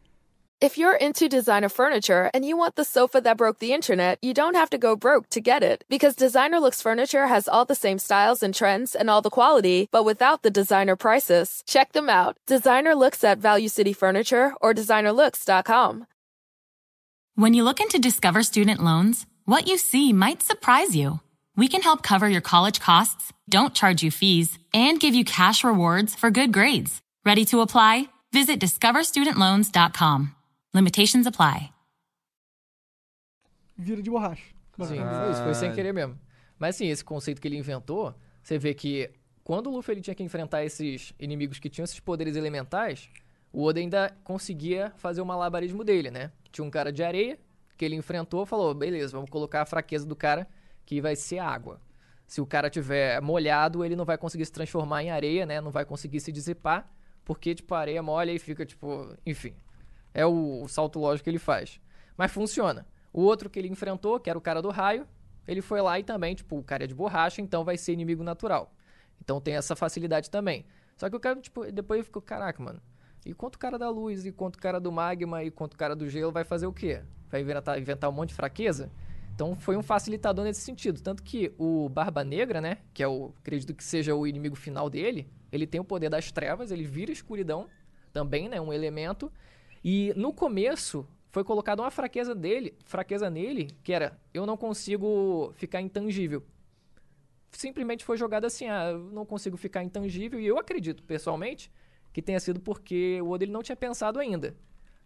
If 0.60 0.75
you're 0.75 0.97
into 0.97 1.30
designer 1.30 1.69
furniture 1.69 2.32
and 2.34 2.43
you 2.43 2.58
want 2.58 2.75
the 2.75 2.84
sofa 2.84 3.21
that 3.21 3.38
broke 3.38 3.60
the 3.60 3.73
internet, 3.73 4.17
you 4.23 4.34
don't 4.34 4.56
have 4.56 4.71
to 4.71 4.80
go 4.80 4.95
broke 4.95 5.30
to 5.30 5.39
get 5.39 5.62
it. 5.62 5.84
Because 5.88 6.15
Designer 6.15 6.60
Looks 6.60 6.82
Furniture 6.82 7.27
has 7.27 7.47
all 7.47 7.63
the 7.63 7.75
same 7.75 7.99
styles 7.99 8.41
and 8.41 8.56
trends 8.56 8.95
and 8.95 9.08
all 9.08 9.21
the 9.21 9.30
quality, 9.30 9.88
but 9.91 10.03
without 10.03 10.41
the 10.41 10.49
designer 10.49 10.95
prices. 10.95 11.63
Check 11.67 11.91
them 11.91 12.10
out. 12.10 12.38
Designer 12.47 12.95
Looks 12.95 13.23
at 13.23 13.38
Value 13.38 13.69
City 13.69 13.93
Furniture 13.93 14.53
or 14.60 14.73
designerlooks.com. 14.73 16.08
When 17.36 17.53
you 17.53 17.63
look 17.63 17.80
into 17.80 17.99
Discover 17.99 18.41
Student 18.41 18.84
Loans, 18.84 19.27
what 19.45 19.67
you 19.67 19.77
see 19.77 20.12
might 20.12 20.41
surprise 20.41 20.95
you. 20.95 21.19
We 21.58 21.67
can 21.67 21.82
help 21.82 22.04
cover 22.04 22.30
your 22.30 22.41
college 22.41 22.80
costs, 22.80 23.34
don't 23.50 23.74
charge 23.74 24.04
you 24.04 24.12
fees, 24.12 24.60
and 24.74 25.00
give 25.00 25.15
you 25.15 25.26
cash 25.26 25.63
rewards 25.63 26.13
for 26.15 26.30
good 26.30 26.52
grades. 26.54 27.00
Ready 27.26 27.46
to 27.46 27.62
apply? 27.62 28.10
Visit 28.32 28.60
discoverstudentloans.com. 28.60 30.30
Limitations 30.74 31.26
apply. 31.26 31.72
vira 33.80 34.02
de 34.02 34.10
borracha. 34.10 34.41
Sim, 34.82 34.98
foi 34.98 35.32
isso. 35.32 35.43
Foi 35.43 35.54
sem 35.54 35.70
Ah. 35.70 35.74
querer 35.74 35.93
mesmo. 35.93 36.17
Mas 36.60 36.76
assim, 36.76 36.88
esse 36.88 37.04
conceito 37.06 37.39
que 37.39 37.48
ele 37.48 37.58
inventou, 37.58 38.13
você 38.41 38.58
vê 38.58 38.74
que 38.74 39.10
quando 39.43 39.67
o 39.67 39.72
Luffy 39.72 39.93
ele 39.93 40.02
tinha 40.02 40.15
que 40.15 40.24
enfrentar 40.24 40.63
esses 40.65 41.13
inimigos 41.20 41.60
que 41.60 41.70
tinham 41.70 41.84
esses 41.84 42.00
poderes 42.00 42.36
elementais, 42.36 43.08
o 43.54 43.63
Oda 43.63 43.80
ainda 43.80 44.15
conseguia 44.24 44.91
fazer 44.98 45.22
o 45.22 45.26
malabarismo 45.26 45.84
dele, 45.84 46.10
né? 46.10 46.32
Tinha 46.52 46.65
um 46.65 46.72
cara 46.72 46.91
de 46.91 47.04
areia 47.04 47.38
que 47.78 47.86
ele 47.86 47.96
enfrentou 47.96 48.46
falou, 48.48 48.74
beleza, 48.74 49.12
vamos 49.15 49.30
colocar 49.30 49.62
a 49.62 49.65
fraqueza 49.65 50.06
do 50.08 50.15
cara 50.15 50.48
que 50.88 51.02
vai 51.02 51.17
ser 51.17 51.39
água. 51.39 51.82
Se 52.26 52.39
o 52.39 52.45
cara 52.45 52.69
tiver 52.69 53.21
molhado, 53.21 53.84
ele 53.84 53.95
não 53.95 54.06
vai 54.06 54.17
conseguir 54.17 54.45
se 54.45 54.52
transformar 54.54 55.04
em 55.04 55.12
areia, 55.12 55.45
né? 55.45 55.60
Não 55.60 55.69
vai 55.69 55.86
conseguir 55.86 56.21
se 56.21 56.32
dissipar, 56.32 56.89
porque, 57.26 57.54
tipo, 57.54 57.76
a 57.76 57.80
areia 57.80 58.02
molha 58.02 58.32
e 58.32 58.39
fica, 58.39 58.65
tipo... 58.65 59.13
Enfim, 59.26 59.54
é 60.13 60.26
o, 60.26 60.63
o 60.63 60.67
salto 60.69 60.97
lógico 60.97 61.26
que 61.26 61.30
ele 61.30 61.39
faz. 61.39 61.80
Mas 62.15 62.32
funciona. 62.32 62.88
O 63.12 63.21
outro 63.21 63.50
que 63.50 63.60
ele 63.60 63.67
enfrentou, 63.67 64.17
que 64.17 64.30
era 64.30 64.39
o 64.39 64.41
cara 64.41 64.62
do 64.62 64.69
raio, 64.69 65.06
ele 65.45 65.62
foi 65.62 65.82
lá 65.82 66.00
e 66.00 66.04
também, 66.04 66.34
tipo, 66.36 66.58
o 66.58 66.63
cara 66.63 66.86
é 66.86 66.88
de 66.88 66.95
borracha, 66.95 67.41
então 67.41 67.65
vai 67.65 67.78
ser 67.78 67.91
inimigo 67.91 68.23
natural. 68.23 68.73
Então 69.21 69.41
tem 69.41 69.56
essa 69.56 69.76
facilidade 69.76 70.30
também. 70.30 70.65
Só 70.95 71.10
que 71.10 71.17
o 71.17 71.19
cara, 71.19 71.39
tipo, 71.41 71.69
depois 71.69 72.06
ficou, 72.06 72.21
caraca, 72.21 72.63
mano. 72.63 72.82
E 73.26 73.34
quanto 73.34 73.56
o 73.56 73.60
cara 73.60 73.78
da 73.78 73.89
luz, 73.89 74.26
e 74.26 74.32
quanto 74.32 74.56
o 74.56 74.60
cara 74.60 74.80
do 74.80 74.89
magma, 74.89 75.43
e 75.43 75.52
quanto 75.52 75.73
o 75.73 75.78
cara 75.78 75.93
do 75.97 76.08
gelo 76.08 76.32
vai 76.32 76.45
fazer 76.45 76.65
o 76.65 76.71
quê? 76.71 77.02
Vai 77.30 77.41
inventar, 77.41 77.78
inventar 77.78 78.10
um 78.10 78.13
monte 78.13 78.30
de 78.30 78.36
fraqueza? 78.36 78.89
Então 79.38 79.56
foi 79.56 79.78
um 79.78 79.84
facilitador 79.84 80.43
nesse 80.43 80.62
sentido. 80.62 81.00
Tanto 81.00 81.21
que 81.21 81.54
o 81.60 81.88
Barba 81.89 82.23
Negra, 82.23 82.60
né? 82.60 82.80
Que 82.91 83.04
é 83.04 83.08
o. 83.08 83.32
Acredito 83.38 83.71
que 83.76 83.84
seja 83.84 84.15
o 84.15 84.26
inimigo 84.26 84.56
final 84.56 84.89
dele. 84.89 85.30
Ele 85.52 85.67
tem 85.67 85.80
o 85.80 85.84
poder 85.84 86.10
das 86.10 86.32
trevas, 86.32 86.71
ele 86.71 86.84
vira 86.84 87.12
escuridão. 87.12 87.69
Também, 88.12 88.50
né? 88.50 88.60
Um 88.60 88.73
elemento. 88.73 89.32
E 89.84 90.12
no 90.15 90.34
começo 90.34 91.08
foi 91.30 91.43
colocada 91.43 91.84
uma 91.84 91.91
fraqueza 91.91 92.34
dele, 92.34 92.73
fraqueza 92.84 93.30
nele, 93.30 93.69
que 93.84 93.93
era 93.93 94.19
eu 94.34 94.43
não 94.43 94.58
consigo 94.58 95.54
ficar 95.54 95.82
intangível. 95.82 96.43
Simplesmente 97.52 98.04
foi 98.04 98.17
jogado 98.17 98.45
assim, 98.45 98.65
ah, 98.65 98.89
eu 98.89 99.12
não 99.12 99.23
consigo 99.23 99.56
ficar 99.56 99.84
intangível. 99.84 100.39
E 100.39 100.47
eu 100.47 100.58
acredito, 100.58 101.04
pessoalmente, 101.04 101.71
que 102.12 102.23
tenha 102.23 102.39
sido 102.39 102.60
porque 102.60 103.21
o 103.21 103.30
Oda 103.30 103.43
ele 103.43 103.52
não 103.52 103.62
tinha 103.62 103.76
pensado 103.76 104.17
ainda 104.17 104.56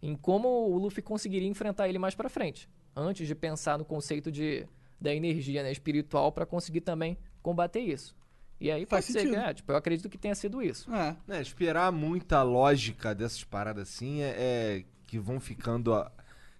em 0.02 0.16
como 0.16 0.48
o 0.48 0.76
Luffy 0.78 1.02
conseguiria 1.02 1.48
enfrentar 1.48 1.88
ele 1.88 1.98
mais 1.98 2.14
pra 2.14 2.28
frente, 2.28 2.68
antes 2.96 3.26
de 3.26 3.34
pensar 3.34 3.78
no 3.78 3.84
conceito 3.84 4.30
de 4.30 4.66
da 5.00 5.14
energia 5.14 5.62
né, 5.62 5.72
espiritual 5.72 6.30
pra 6.30 6.44
conseguir 6.46 6.80
também 6.82 7.16
combater 7.42 7.80
isso. 7.80 8.14
E 8.60 8.70
aí 8.70 8.86
Faz 8.86 9.06
pode 9.06 9.12
ser 9.12 9.18
que, 9.26 9.34
sentido. 9.34 9.48
é, 9.48 9.54
tipo, 9.54 9.72
eu 9.72 9.76
acredito 9.76 10.08
que 10.08 10.16
tenha 10.16 10.34
sido 10.36 10.62
isso. 10.62 10.88
É. 10.94 11.16
né, 11.26 11.42
esperar 11.42 11.90
muita 11.90 12.40
lógica 12.44 13.12
dessas 13.14 13.42
paradas 13.42 13.88
assim 13.88 14.20
é, 14.22 14.34
é 14.38 14.84
que 15.06 15.18
vão 15.18 15.40
ficando. 15.40 15.92
a- 15.94 16.10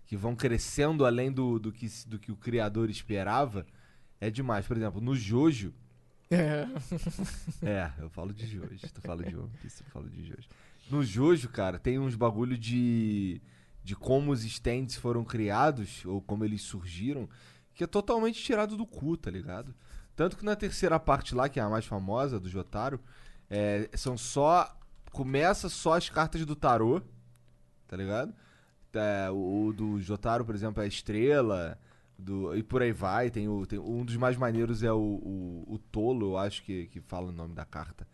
que 0.05 0.17
vão 0.17 0.35
crescendo 0.37 1.07
além 1.07 1.33
do, 1.33 1.59
do, 1.59 1.73
que, 1.73 1.87
do 2.07 2.19
que 2.19 2.31
o 2.33 2.37
criador 2.37 2.91
esperava. 2.91 3.65
É 4.21 4.29
demais. 4.29 4.67
Por 4.67 4.77
exemplo, 4.77 5.01
no 5.01 5.15
Jojo. 5.15 5.73
É. 6.31 6.67
É, 7.63 7.91
eu 7.99 8.11
falo 8.11 8.33
de 8.33 8.47
Jojo. 8.47 8.79
Tu 8.93 9.01
fala 9.01 9.23
de 9.23 9.37
One 9.37 9.51
Piece, 9.63 9.83
eu 9.83 9.91
falo 9.91 10.11
de 10.11 10.25
Jojo. 10.25 10.49
No 10.93 11.03
Jojo, 11.03 11.49
cara, 11.49 11.79
tem 11.79 11.99
uns 11.99 12.15
bagulho 12.15 12.57
de. 12.59 13.41
de 13.83 13.97
como 13.97 14.31
os 14.31 14.45
stands 14.45 14.95
foram 14.97 15.25
criados, 15.25 16.05
ou 16.05 16.21
como 16.21 16.45
eles 16.45 16.61
surgiram, 16.63 17.29
que 17.75 17.83
é 17.83 17.87
totalmente 17.87 18.43
tirado 18.43 18.77
do 18.77 18.87
cu, 18.87 19.17
tá 19.17 19.31
ligado? 19.31 19.75
Tanto 20.15 20.37
que 20.37 20.45
na 20.45 20.55
terceira 20.55 21.01
parte 21.01 21.35
lá, 21.35 21.49
que 21.49 21.59
é 21.59 21.63
a 21.63 21.69
mais 21.71 21.87
famosa, 21.87 22.39
do 22.39 22.49
Jotaro, 22.49 23.01
é, 23.49 23.89
são 23.95 24.17
só. 24.19 24.79
Começa 25.11 25.69
só 25.69 25.95
as 25.95 26.09
cartas 26.09 26.45
do 26.47 26.55
tarô, 26.57 27.03
tá 27.87 27.97
ligado? 27.97 28.35
É, 28.95 29.31
o, 29.31 29.67
o 29.69 29.73
do 29.73 30.01
Jotaro, 30.01 30.45
por 30.45 30.55
exemplo, 30.55 30.83
é 30.83 30.85
a 30.85 30.89
estrela. 30.89 31.79
Do, 32.19 32.55
e 32.55 32.63
por 32.63 32.83
aí 32.83 32.93
vai. 32.93 33.31
Tem 33.31 33.49
o, 33.49 33.67
tem, 33.67 33.79
um 33.79 34.05
dos 34.05 34.17
mais 34.17 34.37
maneiros 34.37 34.83
é 34.83 34.93
o, 34.93 34.99
o, 34.99 35.65
o 35.75 35.79
Tolo, 35.79 36.33
eu 36.33 36.39
acho 36.39 36.63
que, 36.63 36.87
que 36.87 37.01
fala 37.01 37.29
o 37.29 37.33
nome 37.33 37.55
da 37.55 37.65
carta. 37.65 38.07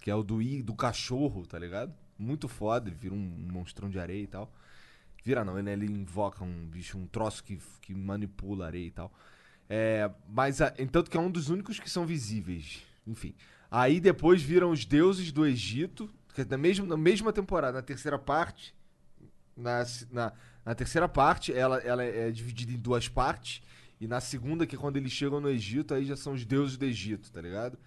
Que 0.00 0.10
é 0.10 0.14
o 0.14 0.22
do, 0.22 0.40
i- 0.42 0.62
do 0.62 0.74
cachorro, 0.74 1.46
tá 1.46 1.58
ligado? 1.58 1.94
Muito 2.18 2.48
foda, 2.48 2.88
ele 2.88 2.96
vira 2.96 3.14
um 3.14 3.48
monstrão 3.52 3.88
de 3.88 3.98
areia 3.98 4.22
e 4.22 4.26
tal. 4.26 4.52
Vira 5.24 5.44
não, 5.44 5.58
ele, 5.58 5.70
ele 5.70 5.86
invoca 5.86 6.44
um 6.44 6.66
bicho, 6.68 6.96
um 6.96 7.06
troço 7.06 7.42
que, 7.42 7.58
que 7.82 7.94
manipula 7.94 8.64
a 8.64 8.68
areia 8.68 8.86
e 8.86 8.90
tal. 8.90 9.12
É, 9.68 10.10
mas, 10.28 10.60
entanto 10.78 11.10
que 11.10 11.16
é 11.16 11.20
um 11.20 11.30
dos 11.30 11.50
únicos 11.50 11.78
que 11.78 11.90
são 11.90 12.06
visíveis. 12.06 12.82
Enfim. 13.06 13.34
Aí 13.70 14.00
depois 14.00 14.40
viram 14.42 14.70
os 14.70 14.84
deuses 14.84 15.32
do 15.32 15.44
Egito, 15.44 16.08
que 16.34 16.42
é 16.42 16.44
na 16.44 16.56
mesma, 16.56 16.86
na 16.86 16.96
mesma 16.96 17.32
temporada, 17.32 17.72
na 17.72 17.82
terceira 17.82 18.18
parte. 18.18 18.74
Na, 19.56 19.84
na, 20.10 20.32
na 20.64 20.74
terceira 20.74 21.08
parte, 21.08 21.52
ela, 21.52 21.78
ela 21.78 22.04
é 22.04 22.30
dividida 22.30 22.72
em 22.72 22.78
duas 22.78 23.08
partes. 23.08 23.62
E 24.00 24.06
na 24.06 24.20
segunda, 24.20 24.66
que 24.66 24.76
é 24.76 24.78
quando 24.78 24.96
eles 24.96 25.12
chegam 25.12 25.40
no 25.40 25.48
Egito, 25.48 25.94
aí 25.94 26.04
já 26.04 26.16
são 26.16 26.34
os 26.34 26.44
deuses 26.44 26.76
do 26.76 26.84
Egito, 26.84 27.32
tá 27.32 27.40
ligado? 27.40 27.78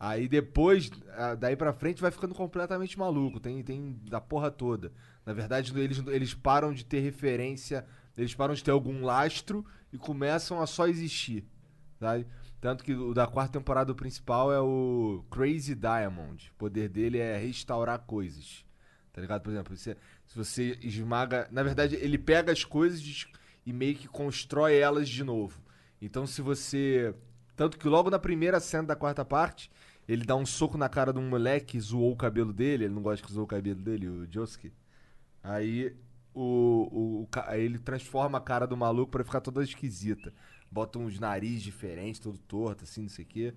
Aí 0.00 0.28
depois, 0.28 0.90
ah, 1.16 1.34
daí 1.34 1.56
pra 1.56 1.72
frente, 1.72 2.00
vai 2.00 2.10
ficando 2.10 2.34
completamente 2.34 2.98
maluco. 2.98 3.40
Tem, 3.40 3.62
tem 3.62 3.98
da 4.08 4.20
porra 4.20 4.50
toda. 4.50 4.92
Na 5.26 5.32
verdade, 5.32 5.72
eles, 5.78 5.98
eles 6.06 6.34
param 6.34 6.72
de 6.72 6.84
ter 6.84 7.00
referência, 7.00 7.84
eles 8.16 8.34
param 8.34 8.54
de 8.54 8.62
ter 8.62 8.70
algum 8.70 9.04
lastro 9.04 9.64
e 9.92 9.98
começam 9.98 10.60
a 10.60 10.66
só 10.66 10.86
existir. 10.86 11.44
Sabe? 11.98 12.26
Tanto 12.60 12.84
que 12.84 12.94
o 12.94 13.12
da 13.12 13.26
quarta 13.26 13.58
temporada 13.58 13.92
principal 13.94 14.52
é 14.52 14.60
o 14.60 15.24
Crazy 15.30 15.74
Diamond. 15.74 16.50
O 16.52 16.58
poder 16.58 16.88
dele 16.88 17.18
é 17.18 17.36
restaurar 17.36 17.98
coisas. 18.00 18.64
Tá 19.12 19.20
ligado? 19.20 19.42
Por 19.42 19.50
exemplo, 19.50 19.76
você- 19.76 19.96
se 20.26 20.36
você 20.36 20.78
esmaga. 20.80 21.48
Na 21.50 21.62
verdade, 21.64 21.96
ele 21.96 22.18
pega 22.18 22.52
as 22.52 22.64
coisas 22.64 23.26
e 23.66 23.72
meio 23.72 23.96
que 23.96 24.06
constrói 24.06 24.76
elas 24.76 25.08
de 25.08 25.24
novo. 25.24 25.60
Então, 26.00 26.24
se 26.24 26.40
você. 26.40 27.12
Tanto 27.56 27.76
que 27.76 27.88
logo 27.88 28.10
na 28.10 28.18
primeira 28.18 28.60
cena 28.60 28.84
da 28.88 28.94
quarta 28.96 29.24
parte, 29.24 29.68
ele 30.08 30.24
dá 30.24 30.34
um 30.36 30.46
soco 30.46 30.78
na 30.78 30.88
cara 30.88 31.12
de 31.12 31.18
um 31.18 31.28
moleque 31.28 31.66
que 31.72 31.80
zoou 31.80 32.12
o 32.12 32.16
cabelo 32.16 32.52
dele. 32.52 32.84
Ele 32.84 32.94
não 32.94 33.02
gosta 33.02 33.24
que 33.26 33.32
zoou 33.32 33.44
o 33.44 33.48
cabelo 33.48 33.80
dele, 33.80 34.08
o 34.08 34.26
Josuke. 34.32 34.72
Aí 35.42 35.94
o, 36.34 37.24
o, 37.24 37.28
aí 37.46 37.62
ele 37.62 37.78
transforma 37.78 38.38
a 38.38 38.40
cara 38.40 38.66
do 38.66 38.76
maluco 38.76 39.10
pra 39.12 39.24
ficar 39.24 39.40
toda 39.40 39.62
esquisita. 39.64 40.32
Bota 40.70 40.98
uns 40.98 41.18
nariz 41.18 41.62
diferentes, 41.62 42.20
todo 42.20 42.38
torto, 42.38 42.84
assim, 42.84 43.02
não 43.02 43.08
sei 43.08 43.24
o 43.24 43.28
quê. 43.28 43.54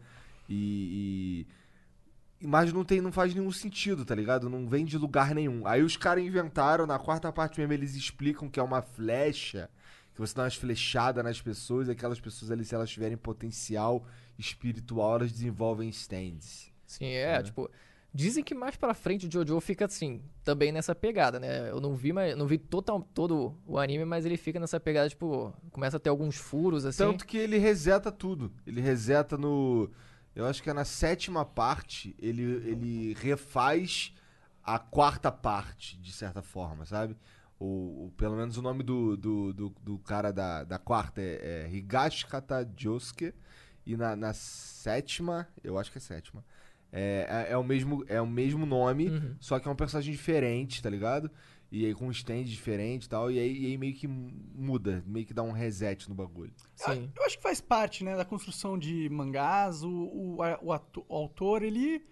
E. 0.49 1.47
e- 2.41 2.47
Mas 2.47 2.73
não, 2.73 2.83
tem, 2.83 3.01
não 3.01 3.11
faz 3.11 3.33
nenhum 3.35 3.51
sentido, 3.51 4.03
tá 4.05 4.15
ligado? 4.15 4.49
Não 4.49 4.67
vem 4.67 4.83
de 4.85 4.97
lugar 4.97 5.35
nenhum. 5.35 5.65
Aí 5.67 5.83
os 5.83 5.95
caras 5.97 6.23
inventaram, 6.23 6.87
na 6.87 6.97
quarta 6.99 7.31
parte 7.31 7.59
mesmo, 7.59 7.73
eles 7.73 7.95
explicam 7.95 8.49
que 8.49 8.59
é 8.59 8.63
uma 8.63 8.81
flecha, 8.81 9.69
que 10.13 10.19
você 10.19 10.33
dá 10.35 10.43
umas 10.43 10.55
flechadas 10.55 11.23
nas 11.23 11.41
pessoas, 11.41 11.87
e 11.87 11.91
aquelas 11.91 12.19
pessoas 12.19 12.51
ali, 12.51 12.65
se 12.65 12.75
elas 12.75 12.89
tiverem 12.89 13.17
potencial 13.17 14.05
espiritual, 14.37 15.15
elas 15.15 15.31
desenvolvem 15.31 15.89
stands. 15.89 16.71
Sim, 16.85 17.07
é, 17.07 17.41
tipo. 17.41 17.69
Dizem 18.13 18.43
que 18.43 18.53
mais 18.53 18.75
pra 18.75 18.93
frente 18.93 19.25
o 19.25 19.31
Jojo 19.31 19.57
fica 19.61 19.85
assim, 19.85 20.21
também 20.43 20.69
nessa 20.69 20.93
pegada, 20.93 21.39
né? 21.39 21.69
Eu 21.69 21.79
não 21.79 21.95
vi, 21.95 22.11
mas 22.11 22.35
não 22.35 22.45
vi 22.45 22.57
total, 22.57 23.01
todo 23.13 23.55
o 23.65 23.79
anime, 23.79 24.03
mas 24.03 24.25
ele 24.25 24.35
fica 24.35 24.59
nessa 24.59 24.81
pegada, 24.81 25.07
tipo, 25.07 25.53
começa 25.71 25.95
a 25.95 25.99
ter 25.99 26.09
alguns 26.09 26.35
furos 26.35 26.83
assim. 26.83 26.97
Tanto 26.97 27.25
que 27.25 27.37
ele 27.37 27.57
reseta 27.57 28.11
tudo. 28.11 28.51
Ele 28.67 28.81
reseta 28.81 29.37
no. 29.37 29.89
Eu 30.35 30.45
acho 30.45 30.61
que 30.61 30.69
é 30.69 30.73
na 30.73 30.83
sétima 30.83 31.45
parte. 31.45 32.13
Ele, 32.19 32.43
ele 32.43 33.13
refaz 33.13 34.13
a 34.61 34.77
quarta 34.77 35.31
parte, 35.31 35.97
de 35.97 36.11
certa 36.11 36.41
forma, 36.41 36.85
sabe? 36.85 37.15
O, 37.63 38.05
o- 38.07 38.13
pelo 38.17 38.35
menos 38.35 38.57
o 38.57 38.61
nome 38.61 38.81
do, 38.81 39.15
do, 39.15 39.53
do, 39.53 39.69
do 39.83 39.99
cara 39.99 40.31
da, 40.31 40.63
da 40.63 40.79
quarta 40.79 41.21
é, 41.21 41.65
é 41.67 41.69
Higashikata 41.71 42.67
Josuke. 42.75 43.33
E 43.85 43.95
na, 43.95 44.15
na 44.15 44.33
sétima, 44.33 45.47
eu 45.63 45.77
acho 45.77 45.91
que 45.91 45.97
é 45.97 46.01
sétima. 46.01 46.43
É, 46.91 47.45
é, 47.49 47.53
é 47.53 47.57
o, 47.57 47.63
mesmo, 47.63 48.03
é 48.07 48.19
o 48.21 48.27
mesmo 48.27 48.65
nome, 48.65 49.09
Uhum. 49.09 49.35
só 49.39 49.59
que 49.59 49.67
é 49.67 49.71
um 49.71 49.75
personagem 49.75 50.11
diferente, 50.11 50.81
tá 50.81 50.89
ligado? 50.89 51.29
E 51.71 51.85
aí 51.85 51.93
com 51.93 52.07
um 52.07 52.11
stand 52.11 52.43
diferente 52.43 53.05
e 53.05 53.09
tal. 53.09 53.31
E 53.31 53.39
aí, 53.39 53.57
e 53.61 53.65
aí 53.67 53.77
meio 53.77 53.93
que 53.93 54.07
muda, 54.07 55.03
meio 55.07 55.25
que 55.25 55.33
dá 55.33 55.41
um 55.43 55.51
reset 55.51 56.09
no 56.09 56.15
bagulho. 56.15 56.51
Sim. 56.75 57.09
Eu 57.15 57.23
acho 57.25 57.37
que 57.37 57.43
faz 57.43 57.61
parte, 57.61 58.03
né, 58.03 58.17
da 58.17 58.25
construção 58.25 58.77
de 58.77 59.07
mangás, 59.09 59.83
o, 59.83 59.89
o, 60.37 60.43
a- 60.43 60.59
o 60.61 60.73
atu- 60.73 61.05
o 61.07 61.15
autor, 61.15 61.61
ele 61.63 62.03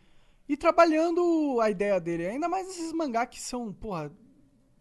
ir 0.48 0.58
trabalhando 0.58 1.60
a 1.62 1.70
ideia 1.70 2.00
dele. 2.00 2.26
Ainda 2.28 2.48
mais 2.48 2.68
esses 2.70 2.94
mangá 2.94 3.26
que 3.26 3.40
são, 3.42 3.74
porra, 3.74 4.12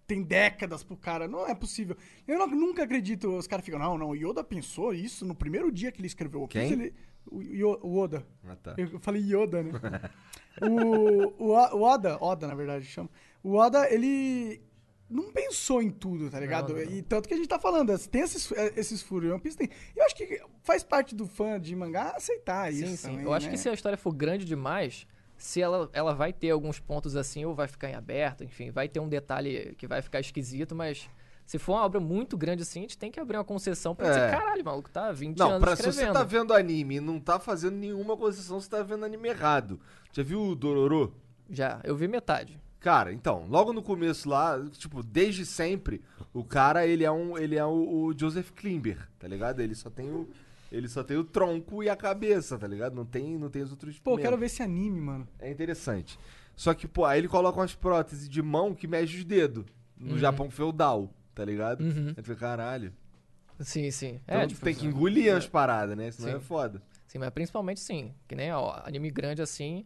tem 0.08 0.22
décadas 0.22 0.82
pro 0.82 0.96
cara. 0.96 1.28
Não 1.28 1.46
é 1.46 1.54
possível. 1.54 1.94
Eu 2.26 2.38
não- 2.38 2.46
nunca 2.48 2.82
acredito, 2.82 3.28
os 3.36 3.46
caras 3.46 3.64
ficam, 3.64 3.78
não, 3.78 3.96
não, 3.98 4.08
o 4.08 4.16
Yoda 4.16 4.42
pensou 4.42 4.92
isso 4.94 5.24
no 5.24 5.34
primeiro 5.34 5.70
dia 5.70 5.92
que 5.92 6.00
ele 6.00 6.06
escreveu. 6.08 6.42
O 6.42 6.48
Quem? 6.48 6.72
Ele, 6.72 6.94
o, 7.30 7.86
o 7.86 7.98
Oda. 7.98 8.26
Ah, 8.48 8.56
tá. 8.56 8.74
Eu 8.78 8.98
falei 8.98 9.22
Yoda, 9.22 9.62
né? 9.62 9.70
o, 10.62 11.44
o, 11.44 11.52
O- 11.52 11.82
Oda, 11.82 12.16
Oda, 12.20 12.46
na 12.48 12.54
verdade, 12.54 12.86
chama. 12.86 13.10
O 13.42 13.54
Oda, 13.54 13.86
ele 13.92 14.62
não 15.10 15.30
pensou 15.30 15.82
em 15.82 15.90
tudo, 15.90 16.30
tá 16.30 16.40
ligado? 16.40 16.72
Não, 16.74 16.82
não. 16.84 16.90
E 16.90 17.02
tanto 17.02 17.28
que 17.28 17.34
a 17.34 17.36
gente 17.36 17.48
tá 17.48 17.58
falando, 17.58 17.96
tem 18.08 18.22
esses, 18.22 18.50
esses 18.76 19.02
furos. 19.02 19.30
One 19.30 19.40
Piece 19.40 19.58
tem. 19.58 19.68
Eu 19.94 20.04
acho 20.06 20.14
que 20.16 20.40
faz 20.62 20.82
parte 20.82 21.14
do 21.14 21.26
fã 21.26 21.60
de 21.60 21.76
mangá 21.76 22.14
aceitar 22.16 22.72
Sim, 22.72 22.84
isso. 22.84 22.96
sim. 22.96 23.08
também, 23.08 23.24
eu 23.26 23.32
acho 23.34 23.46
né? 23.46 23.52
que 23.52 23.58
se 23.58 23.68
a 23.68 23.74
história 23.74 23.98
for 23.98 24.12
grande 24.14 24.46
demais, 24.46 25.06
se 25.38 25.62
ela, 25.62 25.88
ela 25.92 26.12
vai 26.14 26.32
ter 26.32 26.50
alguns 26.50 26.78
pontos 26.80 27.16
assim, 27.16 27.44
ou 27.44 27.54
vai 27.54 27.66
ficar 27.68 27.88
em 27.88 27.94
aberto, 27.94 28.44
enfim, 28.44 28.70
vai 28.70 28.88
ter 28.88 29.00
um 29.00 29.08
detalhe 29.08 29.74
que 29.78 29.86
vai 29.86 30.02
ficar 30.02 30.20
esquisito, 30.20 30.74
mas 30.74 31.08
se 31.46 31.58
for 31.58 31.74
uma 31.74 31.84
obra 31.84 31.98
muito 32.00 32.36
grande 32.36 32.62
assim, 32.62 32.80
a 32.80 32.82
gente 32.82 32.98
tem 32.98 33.10
que 33.10 33.18
abrir 33.18 33.38
uma 33.38 33.44
concessão 33.44 33.94
pra 33.94 34.06
É. 34.06 34.10
dizer, 34.10 34.30
caralho, 34.30 34.64
maluco, 34.64 34.90
tá 34.90 35.10
20 35.12 35.38
Não, 35.38 35.48
anos 35.52 35.60
pra, 35.60 35.76
se 35.76 35.82
você 35.84 35.88
escrevendo. 35.90 36.12
tá 36.14 36.24
vendo 36.24 36.52
anime 36.52 36.96
e 36.96 37.00
não 37.00 37.18
tá 37.18 37.38
fazendo 37.38 37.76
nenhuma 37.76 38.16
concessão, 38.16 38.60
você 38.60 38.68
tá 38.68 38.82
vendo 38.82 39.04
anime 39.04 39.28
errado. 39.28 39.80
Já 40.12 40.22
viu 40.22 40.42
o 40.42 40.54
Dororo? 40.54 41.14
Já, 41.48 41.80
eu 41.84 41.96
vi 41.96 42.06
metade. 42.08 42.60
Cara, 42.80 43.12
então, 43.12 43.46
logo 43.48 43.72
no 43.72 43.82
começo 43.82 44.28
lá, 44.28 44.60
tipo, 44.72 45.02
desde 45.02 45.46
sempre, 45.46 46.02
o 46.34 46.44
cara, 46.44 46.86
ele 46.86 47.02
é 47.04 47.10
um, 47.10 47.36
ele 47.38 47.56
é 47.56 47.64
o, 47.64 47.70
o 48.06 48.14
Joseph 48.18 48.50
Klimber, 48.52 49.08
tá 49.18 49.26
ligado? 49.26 49.60
Ele 49.60 49.74
só 49.74 49.88
tem 49.88 50.08
o 50.10 50.28
ele 50.70 50.88
só 50.88 51.02
tem 51.02 51.16
o 51.16 51.24
tronco 51.24 51.82
e 51.82 51.88
a 51.88 51.96
cabeça, 51.96 52.58
tá 52.58 52.66
ligado? 52.66 52.94
Não 52.94 53.04
tem, 53.04 53.38
não 53.38 53.48
tem 53.48 53.62
os 53.62 53.70
outros 53.70 53.98
Pô, 53.98 54.12
eu 54.12 54.18
quero 54.18 54.36
ver 54.36 54.46
esse 54.46 54.62
anime, 54.62 55.00
mano. 55.00 55.28
É 55.38 55.50
interessante. 55.50 56.18
Só 56.54 56.74
que, 56.74 56.88
pô, 56.88 57.04
aí 57.04 57.18
ele 57.18 57.28
coloca 57.28 57.58
umas 57.58 57.74
próteses 57.74 58.28
de 58.28 58.42
mão 58.42 58.74
que 58.74 58.86
mexe 58.86 59.18
os 59.18 59.24
dedos. 59.24 59.64
No 59.96 60.16
Japão 60.16 60.48
feudal, 60.48 61.12
tá 61.34 61.44
ligado? 61.44 61.80
Uhum. 61.80 62.08
Aí 62.08 62.14
tu 62.14 62.22
fica, 62.22 62.36
caralho. 62.36 62.92
Sim, 63.60 63.90
sim. 63.90 64.20
Então 64.24 64.40
é, 64.40 64.46
tu 64.46 64.50
tipo, 64.50 64.64
tem 64.64 64.74
que 64.74 64.86
engolir 64.86 65.34
as 65.34 65.46
paradas, 65.46 65.96
né? 65.96 66.10
Senão 66.10 66.30
Sim. 66.30 66.36
é 66.36 66.40
foda. 66.40 66.82
Sim, 67.06 67.18
mas 67.18 67.30
principalmente 67.30 67.80
sim. 67.80 68.14
Que 68.28 68.36
nem 68.36 68.52
ó, 68.52 68.80
anime 68.84 69.10
grande 69.10 69.42
assim. 69.42 69.84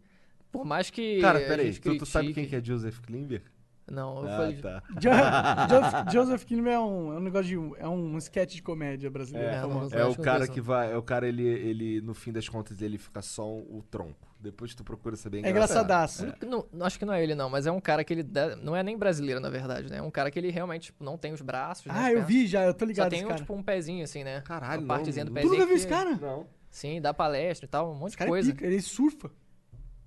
Por 0.51 0.65
mais 0.65 0.91
que. 0.91 1.21
Cara, 1.21 1.41
peraí, 1.41 1.73
tu, 1.79 1.97
tu 1.97 2.05
sabe 2.05 2.35
quem 2.35 2.47
que 2.47 2.55
é 2.55 2.63
Joseph 2.63 2.99
Klimber? 3.01 3.43
Não, 3.91 4.23
eu 4.23 4.29
Ah, 4.29 4.37
falei. 4.37 4.57
tá. 4.57 4.83
Jo- 4.99 5.11
Joseph, 5.69 6.13
Joseph 6.13 6.45
Klimber 6.47 6.73
é 6.75 6.79
um, 6.81 7.13
é 7.13 7.17
um 7.17 7.21
negócio 7.21 7.47
de. 7.47 7.81
É 7.81 7.89
um 7.89 8.17
sketch 8.19 8.55
de 8.55 8.63
comédia 8.63 9.11
brasileiro. 9.11 9.49
É, 9.49 9.57
É, 9.57 9.61
famoso. 9.61 9.95
É 9.95 10.05
o 10.05 10.15
cara 10.17 10.47
que 10.47 10.61
vai. 10.61 10.93
É 10.93 10.97
o 10.97 11.03
cara, 11.03 11.27
ele, 11.27 11.43
ele, 11.47 12.01
no 12.01 12.15
fim 12.15 12.33
das 12.33 12.49
contas, 12.49 12.81
ele 12.81 12.97
fica 12.99 13.21
só 13.21 13.47
o 13.49 13.85
tronco. 13.91 14.31
Depois 14.41 14.75
tu 14.75 14.83
procura 14.83 15.15
saber 15.17 15.45
É 15.45 15.51
engraçadaço. 15.51 16.27
Não, 16.47 16.67
não- 16.73 16.87
acho 16.87 16.99
que 16.99 17.05
não 17.05 17.13
é 17.15 17.23
ele, 17.23 17.35
não, 17.35 17.49
mas 17.49 17.67
é 17.67 17.71
um 17.73 17.81
cara 17.81 18.03
que 18.03 18.13
ele. 18.13 18.27
Não 18.63 18.75
é 18.75 18.83
nem 18.83 18.97
brasileiro, 18.97 19.41
na 19.41 19.51
verdade, 19.51 19.89
né? 19.91 19.99
É 19.99 20.03
um 20.03 20.11
cara 20.11 20.31
que 20.31 20.39
ele 20.39 20.51
realmente 20.51 20.85
tipo, 20.87 21.05
não 21.05 21.17
tem 21.19 21.33
os 21.33 21.41
braços. 21.43 21.87
né, 21.87 21.93
Ah, 21.97 22.09
eu 22.11 22.15
pernas. 22.15 22.29
vi 22.29 22.47
já, 22.47 22.65
eu 22.65 22.75
tô 22.75 22.81
Só 22.85 22.89
ligado 22.89 23.11
tem 23.11 23.19
esse 23.19 23.27
um, 23.27 23.29
cara. 23.29 23.41
tipo 23.41 23.55
um 23.55 23.63
pezinho, 23.63 24.05
assim, 24.05 24.25
né? 24.25 24.41
Caralho, 24.43 24.81
Uma 24.83 24.89
partezinha 24.97 25.25
não. 25.25 25.33
do 25.33 25.35
Tu 25.35 25.43
pezinho. 25.43 25.55
nunca 25.55 25.67
viu 25.67 25.77
esse 25.77 25.87
cara? 25.89 26.17
Não. 26.17 26.47
Sim, 26.71 27.01
dá 27.03 27.13
palestra 27.13 27.67
e 27.67 27.69
tal, 27.69 27.93
um 27.93 27.95
monte 27.95 28.15
Esse 28.15 28.19
de 28.19 28.27
coisa. 28.27 28.51
é 28.51 28.53
pica, 28.55 28.67
ele 28.67 28.81
surfa. 28.81 29.31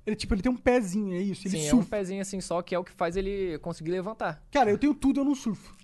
Ele, 0.06 0.16
tipo, 0.16 0.34
ele 0.36 0.42
tem 0.44 0.52
um 0.52 0.58
pezinho, 0.58 1.16
é 1.16 1.20
isso, 1.20 1.48
ele 1.48 1.58
Sim, 1.58 1.64
é 1.64 1.68
um 1.74 1.78
surfa. 1.78 1.98
pezinho 1.98 2.22
assim 2.22 2.40
só 2.40 2.62
que 2.62 2.76
é 2.76 2.80
o 2.80 2.84
que 2.84 2.92
faz 2.92 3.16
ele 3.16 3.58
conseguir 3.60 3.90
levantar. 3.92 4.44
Cara, 4.52 4.70
eu 4.70 4.78
tenho 4.78 4.94
tudo, 4.94 5.22
eu 5.22 5.26
não 5.26 5.34
surfo. 5.36 5.76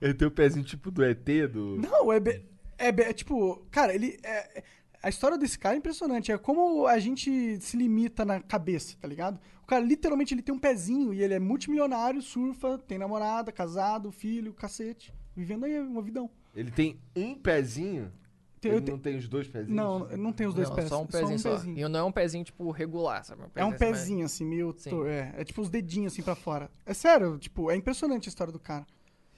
Ele 0.00 0.14
tem 0.14 0.28
o 0.28 0.30
pezinho 0.30 0.64
tipo 0.64 0.90
do 0.90 1.04
ET, 1.04 1.24
do. 1.50 1.76
Não, 1.78 2.12
é, 2.12 2.20
be- 2.20 2.42
é, 2.76 2.92
be- 2.92 3.02
é 3.02 3.12
tipo, 3.12 3.64
cara, 3.70 3.94
ele 3.94 4.18
é- 4.22 4.58
é- 4.58 4.64
a 5.02 5.08
história 5.08 5.38
desse 5.38 5.58
cara 5.58 5.74
é 5.74 5.78
impressionante, 5.78 6.30
é 6.30 6.36
como 6.38 6.86
a 6.86 6.98
gente 6.98 7.58
se 7.60 7.76
limita 7.76 8.24
na 8.24 8.40
cabeça, 8.40 8.96
tá 9.00 9.08
ligado? 9.08 9.40
O 9.62 9.66
cara 9.66 9.82
literalmente 9.84 10.34
ele 10.34 10.42
tem 10.42 10.54
um 10.54 10.58
pezinho 10.58 11.14
e 11.14 11.22
ele 11.22 11.34
é 11.34 11.38
multimilionário, 11.38 12.20
surfa, 12.20 12.76
tem 12.78 12.98
namorada, 12.98 13.50
casado, 13.50 14.10
filho, 14.12 14.52
cacete, 14.52 15.12
vivendo 15.34 15.64
aí 15.64 15.80
uma 15.80 16.02
vidão. 16.02 16.28
Ele 16.54 16.70
tem 16.70 16.98
um 17.16 17.34
pezinho. 17.34 18.12
Tem- 18.60 18.72
ele 18.72 18.80
te- 18.82 18.90
não 18.90 18.98
tem 18.98 19.16
os 19.16 19.26
dois 19.28 19.48
pezinhos? 19.48 19.74
Não, 19.74 20.00
não 20.16 20.32
tem 20.32 20.46
os 20.46 20.54
dois 20.54 20.68
não, 20.68 20.76
pés, 20.76 20.88
só 20.88 21.02
um 21.02 21.06
pezinho 21.06 21.38
só. 21.38 21.62
E 21.64 21.88
não 21.88 22.00
é 22.00 22.02
um 22.04 22.12
pezinho, 22.12 22.44
tipo, 22.44 22.70
regular, 22.70 23.24
sabe? 23.24 23.42
É 23.54 23.64
um 23.64 23.68
assim, 23.68 23.70
mas- 23.70 23.78
pezinho 23.78 24.26
assim, 24.26 24.44
meio, 24.44 24.74
Sim. 24.76 24.90
tor- 24.90 25.08
é, 25.08 25.32
é 25.38 25.44
tipo 25.44 25.62
os 25.62 25.70
dedinhos 25.70 26.12
assim 26.12 26.22
pra 26.22 26.34
fora. 26.34 26.70
É 26.84 26.92
sério, 26.92 27.38
tipo, 27.38 27.70
é 27.70 27.76
impressionante 27.76 28.28
a 28.28 28.30
história 28.30 28.52
do 28.52 28.58
cara. 28.58 28.86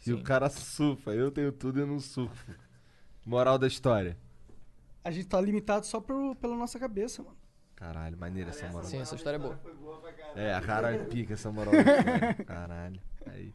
E 0.04 0.12
o 0.12 0.22
cara 0.22 0.50
surfa. 0.50 1.14
Eu 1.14 1.30
tenho 1.30 1.52
tudo 1.52 1.78
e 1.78 1.82
eu 1.82 1.86
não 1.86 2.00
surfo. 2.00 2.50
Moral 3.24 3.56
da 3.56 3.68
história. 3.68 4.18
A 5.04 5.10
gente 5.12 5.28
tá 5.28 5.40
limitado 5.40 5.86
só 5.86 6.00
por, 6.00 6.34
pela 6.36 6.56
nossa 6.56 6.76
cabeça, 6.78 7.22
mano. 7.22 7.36
Caralho, 7.76 8.16
maneira 8.18 8.50
essa 8.50 8.66
moral. 8.68 8.84
Sim, 8.84 8.98
essa 9.00 9.14
história 9.14 9.36
é 9.36 9.38
boa. 9.38 9.60
É, 10.34 10.52
a 10.54 10.60
cara 10.60 10.98
pica 11.04 11.34
essa 11.34 11.50
moral 11.52 11.72
da 11.72 11.78
história. 11.82 12.34
Caralho. 12.44 13.00
Aí. 13.26 13.54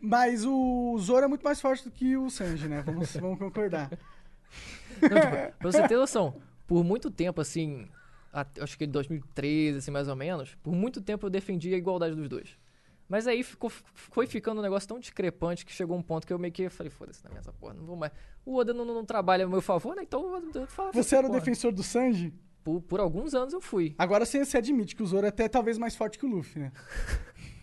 Mas 0.00 0.44
o 0.44 0.98
Zoro 0.98 1.24
é 1.24 1.28
muito 1.28 1.42
mais 1.42 1.60
forte 1.60 1.84
do 1.84 1.90
que 1.90 2.16
o 2.16 2.28
Sanji, 2.28 2.68
né? 2.68 2.82
Vamos, 2.82 3.14
vamos 3.16 3.38
concordar. 3.38 3.90
Não, 5.02 5.20
tipo, 5.20 5.58
pra 5.58 5.72
você 5.72 5.88
ter 5.88 5.96
noção, 5.96 6.34
por 6.66 6.82
muito 6.84 7.10
tempo, 7.10 7.40
assim, 7.40 7.88
até- 8.32 8.62
acho 8.62 8.76
que 8.78 8.84
em 8.84 8.88
2013, 8.88 9.78
assim, 9.78 9.90
mais 9.90 10.08
ou 10.08 10.16
menos, 10.16 10.54
por 10.62 10.72
muito 10.74 11.00
tempo 11.00 11.26
eu 11.26 11.30
defendi 11.30 11.72
a 11.74 11.76
igualdade 11.76 12.14
dos 12.14 12.28
dois. 12.28 12.56
Mas 13.08 13.26
aí 13.26 13.42
ficou, 13.42 13.70
foi 13.94 14.26
ficando 14.26 14.58
um 14.58 14.62
negócio 14.62 14.86
tão 14.86 14.98
discrepante 14.98 15.64
que 15.64 15.72
chegou 15.72 15.96
um 15.96 16.02
ponto 16.02 16.26
que 16.26 16.32
eu 16.32 16.38
meio 16.38 16.52
que 16.52 16.68
falei, 16.68 16.90
foda-se 16.90 17.24
na 17.24 17.30
minha 17.30 17.42
porra, 17.58 17.72
não 17.72 17.86
vou 17.86 17.96
mais. 17.96 18.12
O 18.44 18.54
Oda 18.56 18.74
não, 18.74 18.84
não 18.84 19.04
trabalha 19.04 19.46
a 19.46 19.48
meu 19.48 19.62
favor, 19.62 19.96
né? 19.96 20.02
Então 20.02 20.22
eu 20.22 20.50
vou 20.52 20.66
falar. 20.66 20.90
Você 20.92 21.16
era 21.16 21.26
o 21.26 21.30
porra. 21.30 21.40
defensor 21.40 21.72
do 21.72 21.82
Sanji? 21.82 22.34
Por, 22.62 22.82
por 22.82 23.00
alguns 23.00 23.34
anos 23.34 23.54
eu 23.54 23.62
fui. 23.62 23.94
Agora 23.96 24.26
você, 24.26 24.44
você 24.44 24.58
admite 24.58 24.94
que 24.94 25.02
o 25.02 25.06
Zoro 25.06 25.24
é 25.24 25.30
até 25.30 25.48
talvez 25.48 25.78
mais 25.78 25.96
forte 25.96 26.18
que 26.18 26.26
o 26.26 26.28
Luffy, 26.28 26.60
né? 26.60 26.72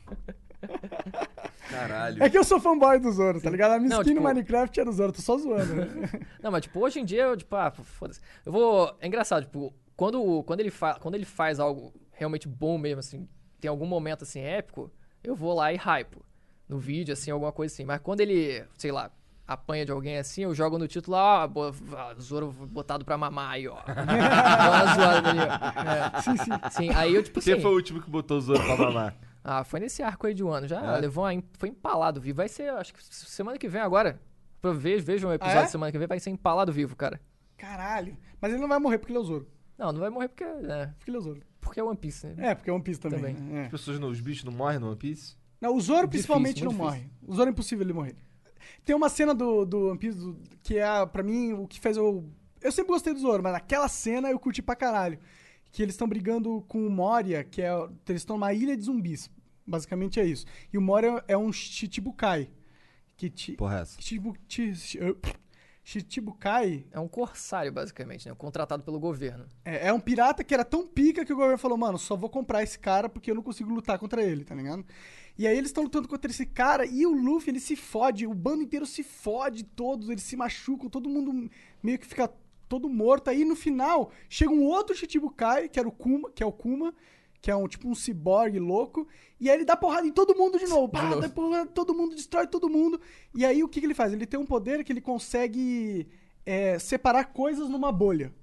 Caralho. 1.69 2.23
É 2.23 2.30
que 2.30 2.38
eu 2.38 2.43
sou 2.43 2.60
fanboy 2.60 2.99
do 2.99 3.12
Zoro, 3.12 3.41
tá 3.41 3.49
ligado? 3.49 3.73
A 3.73 3.78
minha 3.80 3.89
Não, 3.89 4.01
skin 4.01 4.13
no 4.13 4.19
tipo- 4.21 4.28
Minecraft 4.28 4.80
era 4.80 4.89
do 4.89 4.95
Zoro, 4.95 5.12
tô 5.12 5.21
só 5.21 5.38
zoando, 5.38 5.75
né? 5.75 5.88
Não, 6.41 6.51
mas 6.51 6.62
tipo, 6.63 6.80
hoje 6.80 6.99
em 6.99 7.06
dia 7.06 7.23
eu, 7.23 7.38
tipo, 7.38 7.56
ah, 7.56 7.71
foda-se. 7.71 8.19
Eu 8.45 8.51
vou. 8.51 8.95
É 8.99 9.08
engraçado, 9.08 9.43
tipo, 9.45 9.73
quando, 9.95 10.43
quando, 10.43 10.60
ele 10.60 10.71
fa... 10.71 10.95
quando 10.95 11.15
ele 11.15 11.25
faz 11.25 11.60
algo 11.60 11.93
realmente 12.12 12.47
bom 12.47 12.78
mesmo, 12.78 12.99
assim, 12.99 13.28
tem 13.60 13.69
algum 13.69 13.86
momento 13.86 14.23
assim 14.23 14.39
épico, 14.41 14.91
eu 15.23 15.36
vou 15.36 15.54
lá 15.56 15.71
e 15.73 15.78
hypo. 15.78 16.23
No 16.67 16.78
vídeo, 16.80 17.13
assim, 17.13 17.30
alguma 17.32 17.51
coisa 17.51 17.73
assim. 17.73 17.86
Mas 17.86 17.99
quando 18.01 18.21
ele, 18.21 18.63
sei 18.78 18.91
lá, 18.91 19.12
apanha 19.47 19.86
de 19.86 19.91
alguém 19.91 20.17
assim, 20.17 20.41
eu 20.43 20.56
jogo 20.56 20.78
no 20.80 20.88
título 20.88 21.15
lá, 21.15 21.43
ah, 21.43 21.47
bo- 21.47 21.73
ah, 21.95 22.15
Zoro 22.19 22.51
botado 22.51 23.06
pra 23.06 23.17
mamar 23.17 23.51
aí, 23.51 23.67
ó. 23.67 23.78
Dá 23.86 24.71
uma 24.71 24.95
zoada 24.95 25.30
ali, 25.30 25.39
ó. 25.39 26.17
É. 26.17 26.21
sim, 26.21 26.38
sim. 26.38 26.51
Sim, 26.71 26.89
aí 26.95 27.13
eu, 27.13 27.21
tipo 27.21 27.38
assim. 27.39 27.54
Quem 27.54 27.62
foi 27.62 27.71
o 27.71 27.75
último 27.75 28.01
que 28.01 28.10
botou 28.10 28.38
o 28.38 28.41
Zoro 28.41 28.63
pra 28.63 28.75
mamar? 28.78 29.15
Ah, 29.47 29.63
foi 29.63 29.79
nesse 29.79 30.01
arco 30.01 30.25
aí 30.25 30.34
de 30.34 30.43
um 30.43 30.49
ano. 30.49 30.67
Já 30.67 30.95
É? 30.95 30.99
levou 30.99 31.23
uma, 31.23 31.43
foi 31.53 31.69
empalado 31.69 32.19
vivo. 32.19 32.38
Vai 32.38 32.47
ser, 32.49 32.69
acho 32.71 32.93
que 32.93 33.03
semana 33.03 33.58
que 33.60 33.67
vem 33.67 33.79
agora. 33.81 34.19
Pra 34.60 34.71
ver, 34.71 34.99
vejam 35.01 35.29
o 35.29 35.34
episódio 35.34 35.60
Ah, 35.62 35.63
é? 35.63 35.67
semana 35.67 35.91
que 35.91 35.97
vem, 35.99 36.08
vai 36.08 36.19
ser 36.19 36.31
empalado 36.31 36.71
vivo, 36.73 36.95
cara. 36.95 37.21
Caralho. 37.55 38.17
Mas 38.41 38.51
ele 38.51 38.62
não 38.62 38.67
vai 38.67 38.79
morrer 38.79 38.97
porque 38.97 39.12
ele 39.13 39.19
é 39.19 39.21
o 39.21 39.25
Zoro. 39.25 39.47
Não, 39.77 39.91
não 39.91 39.99
vai 39.99 40.10
morrer 40.10 40.27
porque 40.29 40.43
é, 40.43 40.88
Porque 40.97 41.10
ele 41.12 41.17
é 41.17 41.19
o 41.19 41.21
Zoro. 41.21 41.41
porque 41.62 41.79
é 41.79 41.84
One 41.84 41.97
Piece, 41.97 42.25
né? 42.27 42.49
É, 42.51 42.55
porque 42.55 42.69
é 42.69 42.73
One 42.73 42.84
Piece 42.84 42.99
também. 42.99 43.19
Também. 43.19 43.34
né? 43.36 43.62
É. 43.62 43.65
As 43.65 43.71
pessoas, 43.71 43.99
não, 43.99 44.10
os 44.10 44.19
bichos 44.19 44.43
não 44.43 44.51
morrem 44.51 44.79
no 44.79 44.88
One 44.88 44.97
Piece? 44.97 45.36
Não, 45.62 45.75
o 45.75 45.79
Zoro 45.81 46.08
Difícil, 46.08 46.10
principalmente 46.10 46.63
não 46.63 46.71
muito 46.71 46.84
morre. 46.84 47.10
O 47.21 47.36
Zoro 47.36 47.49
é 47.49 47.51
impossível 47.51 47.86
ele 47.86 47.93
morrer. 47.93 48.15
Tem 48.84 48.95
uma 48.95 49.10
cena 49.10 49.34
do, 49.36 49.63
do 49.65 49.89
One 49.89 49.99
Piece 49.99 50.17
do- 50.17 50.39
que 50.63 50.77
é, 50.79 51.05
pra 51.05 51.21
mim, 51.21 51.53
o 51.53 51.67
que 51.67 51.79
fez 51.79 51.95
eu... 51.97 52.27
Eu 52.62 52.71
sempre 52.71 52.91
gostei 52.91 53.13
do 53.13 53.19
Zoro, 53.19 53.43
mas 53.43 53.53
naquela 53.53 53.88
cena 53.88 54.29
eu 54.31 54.39
curti 54.39 54.62
pra 54.63 54.75
caralho. 54.75 55.19
Que 55.71 55.84
eles 55.84 55.93
estão 55.93 56.08
brigando 56.08 56.63
com 56.67 56.86
o 56.88 56.89
Moria, 56.89 57.43
que 57.43 57.62
é... 57.62 57.69
Eles 58.10 58.21
estão 58.21 58.38
numa 58.38 58.53
ilha 58.53 58.75
de 58.75 58.84
zumbis. 58.84 59.29
Basicamente 59.65 60.19
é 60.19 60.25
isso. 60.25 60.45
E 60.71 60.78
o 60.78 60.82
Moria 60.82 61.23
é 61.28 61.38
um 61.38 61.51
Chichibukai. 61.51 62.49
Que 63.17 63.30
ti, 63.30 63.54
Porra, 63.54 63.80
essa. 63.80 63.99
Chichibu, 63.99 64.36
Chichibukai 65.84 66.86
É 66.91 66.99
um 66.99 67.08
corsário, 67.08 67.71
basicamente, 67.71 68.28
né? 68.28 68.36
Contratado 68.36 68.84
pelo 68.84 68.99
governo. 68.99 69.45
é, 69.63 69.88
é 69.88 69.93
um 69.93 69.99
pirata 69.99 70.43
que 70.43 70.54
era 70.54 70.65
tão 70.65 70.86
pica 70.86 71.23
que 71.23 71.32
o 71.32 71.36
governo 71.36 71.58
falou, 71.58 71.78
mano, 71.78 71.97
só 71.97 72.15
vou 72.15 72.30
comprar 72.30 72.63
esse 72.63 72.78
cara 72.78 73.08
porque 73.08 73.32
eu 73.32 73.36
não 73.36 73.43
consigo 73.43 73.73
lutar 73.73 73.97
contra 73.99 74.23
ele, 74.23 74.43
tá 74.43 74.56
ligado? 74.56 74.84
E 75.38 75.45
aí 75.47 75.58
eles 75.58 75.69
estão 75.69 75.84
lutando 75.84 76.08
contra 76.08 76.32
esse 76.32 76.45
cara 76.45 76.86
e 76.86 77.06
o 77.06 77.12
Luffy, 77.12 77.51
ele 77.51 77.60
se 77.60 77.75
fode, 77.75 78.25
o 78.25 78.34
bando 78.34 78.63
inteiro 78.63 78.86
se 78.86 79.04
fode, 79.04 79.63
todos, 79.63 80.10
eles 80.10 80.23
se 80.23 80.36
machucam, 80.36 80.89
todo 80.89 81.10
mundo 81.10 81.49
meio 81.84 81.99
que 81.99 82.08
fica 82.08 82.30
todo 82.67 82.89
morto. 82.89 83.30
Aí 83.30 83.45
no 83.45 83.56
final, 83.56 84.12
chega 84.28 84.51
um 84.51 84.63
outro 84.63 84.95
Chichibukai, 84.95 85.69
que 85.69 85.80
era 85.80 85.88
o 85.88 85.91
Kuma, 85.91 86.32
que 86.32 86.41
é 86.41 86.45
o 86.45 86.51
Kuma, 86.51 86.93
que 87.45 87.51
é 87.51 87.55
um 87.55 87.67
tipo 87.67 87.88
um 87.88 87.93
ciborgue 87.93 88.58
louco, 88.58 89.08
e 89.39 89.51
aí 89.51 89.58
ele 89.58 89.65
dá 89.65 89.77
porrada 89.77 90.08
em 90.08 90.12
todo 90.12 90.36
mundo 90.36 90.58
de 90.58 90.65
novo. 90.65 90.89
Pá, 90.89 91.13
dá 91.13 91.29
porrada, 91.29 91.69
todo 91.69 91.93
mundo 91.93 92.15
destrói 92.15 92.47
todo 92.47 92.67
mundo. 92.67 92.99
E 93.36 93.45
aí 93.45 93.63
o 93.63 93.69
que, 93.69 93.79
que 93.79 93.86
ele 93.86 93.93
faz? 93.93 94.12
Ele 94.12 94.25
tem 94.25 94.39
um 94.39 94.47
poder 94.47 94.84
que 94.84 94.91
ele 94.91 94.99
consegue 94.99 96.08
é, 96.43 96.79
separar 96.79 97.25
coisas 97.25 97.69
numa 97.69 97.91
bolha. 97.91 98.34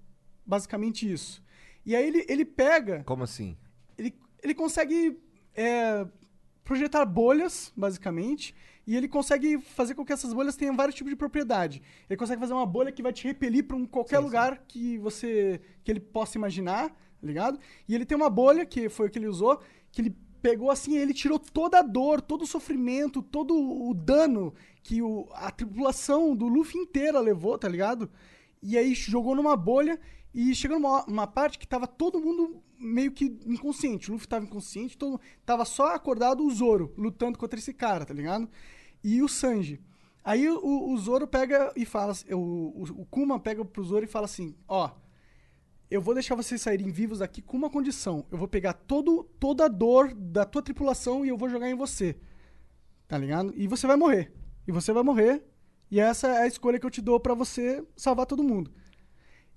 Basicamente 0.46 1.12
isso. 1.12 1.42
E 1.84 1.96
aí 1.96 2.06
ele, 2.06 2.24
ele 2.28 2.44
pega, 2.44 3.02
Como 3.02 3.24
assim? 3.24 3.56
ele, 3.98 4.14
ele 4.40 4.54
consegue 4.54 5.18
é, 5.52 6.06
projetar 6.62 7.04
bolhas, 7.04 7.72
basicamente, 7.76 8.54
e 8.86 8.96
ele 8.96 9.08
consegue 9.08 9.58
fazer 9.58 9.96
com 9.96 10.04
que 10.04 10.12
essas 10.12 10.32
bolhas 10.32 10.54
tenham 10.54 10.76
vários 10.76 10.94
tipos 10.94 11.10
de 11.10 11.16
propriedade. 11.16 11.82
Ele 12.08 12.16
consegue 12.16 12.40
fazer 12.40 12.52
uma 12.52 12.66
bolha 12.66 12.92
que 12.92 13.02
vai 13.02 13.12
te 13.12 13.26
repelir 13.26 13.66
para 13.66 13.76
um 13.76 13.84
qualquer 13.84 14.20
lugar 14.20 14.58
que 14.68 14.96
você 14.98 15.60
que 15.82 15.90
ele 15.90 15.98
possa 15.98 16.38
imaginar, 16.38 16.96
ligado? 17.28 17.58
E 17.88 17.94
ele 17.94 18.04
tem 18.04 18.16
uma 18.16 18.30
bolha 18.30 18.66
que 18.66 18.88
foi 18.88 19.06
o 19.06 19.10
que 19.10 19.18
ele 19.18 19.28
usou, 19.28 19.60
que 19.90 20.00
ele 20.02 20.16
pegou 20.42 20.70
assim, 20.70 20.96
ele 20.96 21.14
tirou 21.14 21.38
toda 21.38 21.78
a 21.78 21.82
dor, 21.82 22.20
todo 22.20 22.42
o 22.42 22.46
sofrimento, 22.46 23.22
todo 23.22 23.54
o 23.54 23.94
dano 23.94 24.52
que 24.82 25.00
o, 25.00 25.28
a 25.32 25.50
tripulação 25.50 26.34
do 26.34 26.48
Luffy 26.48 26.80
inteira 26.80 27.20
levou, 27.20 27.56
tá 27.56 27.68
ligado? 27.68 28.10
E 28.60 28.76
aí 28.76 28.92
jogou 28.94 29.36
numa 29.36 29.56
bolha 29.56 29.98
e 30.34 30.54
chegou 30.54 30.78
numa 30.78 31.04
uma 31.04 31.26
parte 31.26 31.58
que 31.58 31.66
tava 31.66 31.86
todo 31.86 32.20
mundo 32.20 32.60
meio 32.78 33.12
que 33.12 33.38
inconsciente. 33.46 34.10
O 34.10 34.14
Luffy 34.14 34.26
tava 34.26 34.44
inconsciente, 34.44 34.98
todo, 34.98 35.20
tava 35.46 35.64
só 35.64 35.94
acordado 35.94 36.44
o 36.44 36.50
Zoro 36.50 36.92
lutando 36.98 37.38
contra 37.38 37.58
esse 37.58 37.72
cara, 37.72 38.04
tá 38.04 38.12
ligado? 38.12 38.48
E 39.04 39.22
o 39.22 39.28
Sanji. 39.28 39.80
Aí 40.24 40.48
o, 40.48 40.92
o 40.92 40.96
Zoro 40.98 41.26
pega 41.26 41.72
e 41.76 41.84
fala, 41.84 42.14
o, 42.30 42.36
o, 42.36 42.82
o 43.02 43.06
Kuma 43.06 43.38
pega 43.38 43.64
pro 43.64 43.82
Zoro 43.82 44.04
e 44.04 44.08
fala 44.08 44.24
assim, 44.24 44.54
ó, 44.68 44.90
eu 45.92 46.00
vou 46.00 46.14
deixar 46.14 46.34
vocês 46.34 46.60
saírem 46.60 46.90
vivos 46.90 47.20
aqui 47.20 47.42
com 47.42 47.56
uma 47.56 47.70
condição. 47.70 48.24
Eu 48.30 48.38
vou 48.38 48.48
pegar 48.48 48.72
todo, 48.72 49.24
toda 49.38 49.64
a 49.66 49.68
dor 49.68 50.14
da 50.14 50.44
tua 50.44 50.62
tripulação 50.62 51.24
e 51.24 51.28
eu 51.28 51.36
vou 51.36 51.48
jogar 51.48 51.68
em 51.68 51.74
você. 51.74 52.16
Tá 53.06 53.18
ligado? 53.18 53.52
E 53.56 53.66
você 53.66 53.86
vai 53.86 53.96
morrer. 53.96 54.32
E 54.66 54.72
você 54.72 54.92
vai 54.92 55.02
morrer. 55.02 55.44
E 55.90 56.00
essa 56.00 56.28
é 56.28 56.42
a 56.42 56.46
escolha 56.46 56.78
que 56.78 56.86
eu 56.86 56.90
te 56.90 57.02
dou 57.02 57.20
pra 57.20 57.34
você 57.34 57.84
salvar 57.96 58.26
todo 58.26 58.42
mundo. 58.42 58.72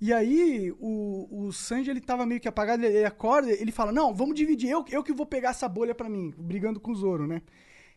E 0.02 0.12
aí, 0.12 0.74
o, 0.78 1.46
o 1.48 1.52
Sanji, 1.54 1.90
ele 1.90 2.02
tava 2.02 2.26
meio 2.26 2.42
que 2.42 2.50
apagado, 2.50 2.84
ele, 2.86 3.06
acorda, 3.06 3.50
ele 3.50 3.72
fala, 3.72 3.94
não, 3.94 4.14
vamos 4.14 4.36
dividir, 4.36 4.70
eu, 4.70 4.84
eu 4.92 5.02
que 5.02 5.14
vou 5.14 5.26
pegar 5.26 5.52
essa 5.52 5.70
bolha 5.70 5.96
pra 5.96 6.10
mim, 6.10 6.34
brigando 6.38 6.82
com 6.82 6.92
o 6.92 6.96
Zoro, 6.96 7.26
né? 7.26 7.42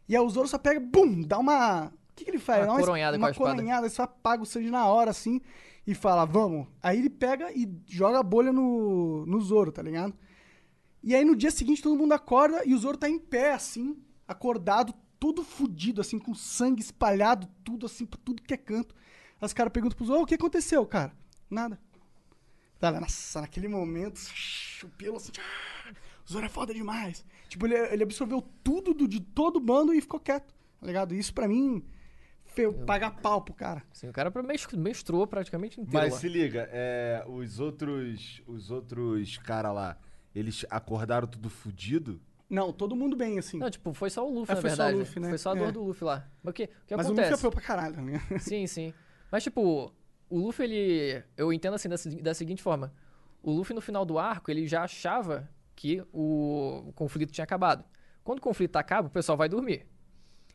E 0.09 0.14
aí 0.16 0.22
o 0.22 0.30
Zoro 0.30 0.47
só 0.47 0.59
pega, 0.59 0.78
bum, 0.78 1.20
dá 1.22 1.39
uma... 1.39 1.86
O 1.86 2.14
que, 2.14 2.24
que 2.24 2.30
ele 2.30 2.39
faz? 2.39 2.64
Uma 2.66 2.78
es- 2.78 2.86
coronhada 2.86 3.16
uma 3.18 3.26
a 3.26 3.30
espada. 3.32 3.51
coronhada, 3.57 3.86
ele 3.86 3.95
só 3.95 4.05
apaga 4.05 4.43
o 4.43 4.47
Sanji 4.47 4.70
na 4.70 4.86
hora, 4.86 5.11
assim, 5.11 5.41
e 5.91 5.95
fala, 5.95 6.26
vamos. 6.26 6.66
Aí 6.82 6.99
ele 6.99 7.09
pega 7.09 7.51
e 7.51 7.66
joga 7.86 8.18
a 8.18 8.22
bolha 8.22 8.53
no, 8.53 9.24
no 9.24 9.41
Zoro, 9.41 9.72
tá 9.72 9.80
ligado? 9.80 10.14
E 11.03 11.14
aí 11.14 11.24
no 11.24 11.34
dia 11.34 11.51
seguinte 11.51 11.80
todo 11.82 11.97
mundo 11.97 12.12
acorda 12.12 12.62
e 12.66 12.74
o 12.74 12.78
Zoro 12.78 12.99
tá 12.99 13.09
em 13.09 13.18
pé, 13.18 13.55
assim, 13.55 13.97
acordado, 14.26 14.93
todo 15.18 15.43
fudido, 15.43 16.03
assim, 16.03 16.18
com 16.18 16.34
sangue 16.34 16.82
espalhado, 16.82 17.49
tudo 17.64 17.86
assim, 17.86 18.05
pra 18.05 18.20
tudo 18.22 18.43
que 18.43 18.53
é 18.53 18.57
canto. 18.59 18.95
Aí 19.41 19.47
os 19.47 19.55
caras 19.55 19.72
perguntam 19.72 19.97
pros 19.97 20.11
outros, 20.11 20.20
"Ô, 20.20 20.24
o 20.24 20.26
que 20.26 20.34
aconteceu, 20.34 20.84
cara? 20.84 21.12
Nada. 21.49 21.80
Tá, 22.78 22.93
nossa, 23.01 23.41
naquele 23.41 23.66
momento, 23.66 24.20
o 24.84 24.89
pelo 24.91 25.16
assim, 25.16 25.32
o 26.28 26.30
Zoro 26.30 26.45
é 26.45 26.49
foda 26.51 26.74
demais. 26.74 27.24
Tipo, 27.49 27.66
ele, 27.66 27.74
ele 27.76 28.03
absorveu 28.03 28.43
tudo 28.62 28.93
do- 28.93 29.09
de 29.09 29.20
todo 29.20 29.57
o 29.57 29.61
bando 29.61 29.95
e 29.95 30.01
ficou 30.03 30.20
quieto, 30.20 30.55
tá 30.78 30.86
ligado? 30.86 31.14
Isso 31.14 31.32
pra 31.32 31.49
mim, 31.49 31.82
paga 32.86 33.11
pau 33.11 33.42
pro 33.42 33.55
cara. 33.55 33.82
Assim, 33.92 34.09
o 34.09 34.12
cara 34.12 34.30
mes- 34.42 34.66
mestrou 34.72 35.26
praticamente 35.26 35.80
inteiro 35.80 35.99
Mas 36.05 36.14
lá. 36.14 36.18
se 36.20 36.28
liga, 36.28 36.68
é, 36.72 37.24
os 37.26 37.61
outros. 37.61 38.42
Os 38.46 38.70
outros 38.70 39.38
caras 39.38 39.74
lá, 39.74 39.99
eles 40.34 40.64
acordaram 40.70 41.26
tudo 41.26 41.49
fudido? 41.49 42.20
Não, 42.51 42.72
todo 42.72 42.96
mundo 42.96 43.14
bem, 43.16 43.38
assim. 43.38 43.59
Não, 43.59 43.70
tipo, 43.70 43.92
foi 43.92 44.09
só 44.09 44.26
o 44.26 44.32
Luffy, 44.32 44.53
É, 44.53 44.55
na 44.55 44.61
foi 44.62 44.70
só 44.70 44.74
o 44.74 44.76
verdade. 44.78 44.99
Luffy, 44.99 45.20
né? 45.20 45.28
Foi 45.28 45.38
só 45.38 45.51
a 45.51 45.55
dor 45.55 45.68
É. 45.68 45.72
do 45.72 45.82
Luffy 45.84 46.05
lá. 46.05 46.26
Mas 46.42 46.51
o 46.51 46.55
que, 46.55 46.64
o 46.64 46.68
que 46.86 46.96
Mas 46.96 47.07
o? 47.07 47.12
Luffy 47.12 47.32
apoiou 47.34 47.53
pra 47.53 47.61
caralho, 47.61 48.01
né? 48.01 48.20
Sim, 48.40 48.66
sim. 48.66 48.94
Mas, 49.30 49.42
tipo, 49.42 49.92
o 50.30 50.38
Luffy, 50.38 50.64
ele. 50.64 51.22
Eu 51.36 51.53
entendo 51.53 51.74
assim 51.74 51.88
da, 51.88 51.96
da 52.22 52.32
seguinte 52.34 52.62
forma: 52.62 52.92
o 53.42 53.51
Luffy, 53.51 53.74
no 53.74 53.80
final 53.82 54.07
do 54.07 54.18
arco, 54.18 54.51
ele 54.51 54.66
já 54.66 54.82
achava 54.82 55.49
que 55.76 56.03
o, 56.12 56.84
o 56.88 56.92
conflito 56.94 57.30
tinha 57.32 57.44
acabado. 57.44 57.84
Quando 58.24 58.38
o 58.38 58.42
conflito 58.42 58.76
acaba, 58.76 59.09
o 59.09 59.11
pessoal 59.11 59.36
vai 59.36 59.49
dormir. 59.49 59.86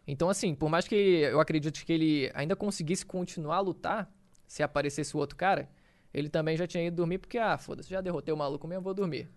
Então, 0.08 0.30
assim, 0.30 0.54
por 0.54 0.70
mais 0.70 0.88
que 0.88 0.96
eu 0.96 1.40
acredite 1.40 1.86
que 1.86 1.94
ele 1.94 2.32
ainda 2.34 2.56
conseguisse 2.56 3.06
continuar 3.06 3.58
a 3.58 3.62
lutar, 3.62 4.14
se 4.46 4.62
aparecesse 4.62 5.16
o 5.16 5.20
outro 5.20 5.36
cara, 5.36 5.70
ele 6.14 6.30
também 6.30 6.56
já 6.56 6.68
tinha 6.68 6.86
ido 6.86 6.96
dormir, 6.96 7.18
porque, 7.18 7.38
ah, 7.38 7.58
foda-se, 7.58 7.90
já 7.90 8.02
derrotei 8.02 8.34
o 8.34 8.38
maluco 8.38 8.68
mesmo, 8.68 8.84
vou 8.84 8.94
dormir. 8.94 9.30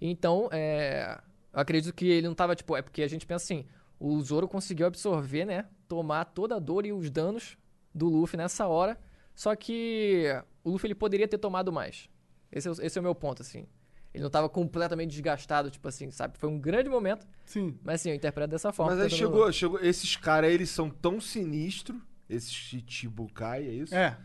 Então, 0.00 0.48
é. 0.52 1.20
Eu 1.52 1.60
acredito 1.60 1.94
que 1.94 2.06
ele 2.06 2.26
não 2.26 2.34
tava, 2.34 2.56
tipo, 2.56 2.74
é 2.76 2.80
porque 2.80 3.02
a 3.02 3.08
gente 3.08 3.26
pensa 3.26 3.44
assim, 3.44 3.66
o 4.00 4.20
Zoro 4.22 4.48
conseguiu 4.48 4.86
absorver, 4.86 5.44
né? 5.44 5.66
Tomar 5.86 6.24
toda 6.24 6.56
a 6.56 6.58
dor 6.58 6.86
e 6.86 6.92
os 6.92 7.10
danos 7.10 7.58
do 7.94 8.08
Luffy 8.08 8.38
nessa 8.38 8.66
hora. 8.66 8.98
Só 9.34 9.54
que 9.54 10.26
o 10.64 10.70
Luffy 10.70 10.88
ele 10.88 10.94
poderia 10.94 11.28
ter 11.28 11.38
tomado 11.38 11.70
mais. 11.70 12.08
Esse 12.50 12.68
é, 12.68 12.72
esse 12.80 12.98
é 12.98 13.00
o 13.00 13.04
meu 13.04 13.14
ponto, 13.14 13.42
assim. 13.42 13.66
Ele 14.14 14.22
não 14.22 14.30
tava 14.30 14.48
completamente 14.48 15.10
desgastado, 15.10 15.70
tipo 15.70 15.88
assim, 15.88 16.10
sabe? 16.10 16.36
Foi 16.38 16.48
um 16.48 16.58
grande 16.60 16.88
momento, 16.88 17.26
Sim. 17.46 17.78
mas 17.82 18.00
assim, 18.00 18.10
eu 18.10 18.14
interpreto 18.14 18.50
dessa 18.50 18.70
forma. 18.72 18.92
Mas 18.92 19.00
aí 19.04 19.08
tentando- 19.10 19.18
chegou, 19.32 19.52
chegou. 19.52 19.80
Esses 19.80 20.16
caras, 20.16 20.50
eles 20.52 20.68
são 20.68 20.90
tão 20.90 21.20
sinistros, 21.20 21.98
esses 22.28 22.52
Chichibukai, 22.52 23.66
é 23.66 23.70
isso? 23.72 23.94
É. 23.94 24.18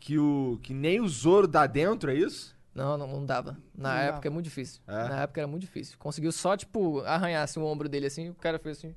Que, 0.00 0.18
o, 0.18 0.58
que 0.62 0.72
nem 0.72 1.00
o 1.00 1.08
Zoro 1.08 1.46
dá 1.46 1.66
dentro, 1.66 2.10
é 2.10 2.14
isso? 2.14 2.54
Não, 2.74 2.96
não, 2.98 3.06
não 3.06 3.24
dava. 3.24 3.52
Na 3.74 3.90
Não 3.94 3.98
época 4.00 4.12
dava. 4.16 4.26
é 4.26 4.30
muito 4.30 4.44
difícil. 4.46 4.80
É? 4.86 4.92
Na 5.08 5.20
época 5.22 5.40
era 5.40 5.46
muito 5.46 5.60
difícil. 5.62 5.96
Conseguiu 5.98 6.32
só, 6.32 6.56
tipo, 6.56 7.00
arranhar 7.00 7.42
assim, 7.44 7.60
o 7.60 7.64
ombro 7.64 7.88
dele 7.88 8.06
assim, 8.06 8.30
o 8.30 8.34
cara 8.34 8.58
fez 8.58 8.78
assim. 8.78 8.94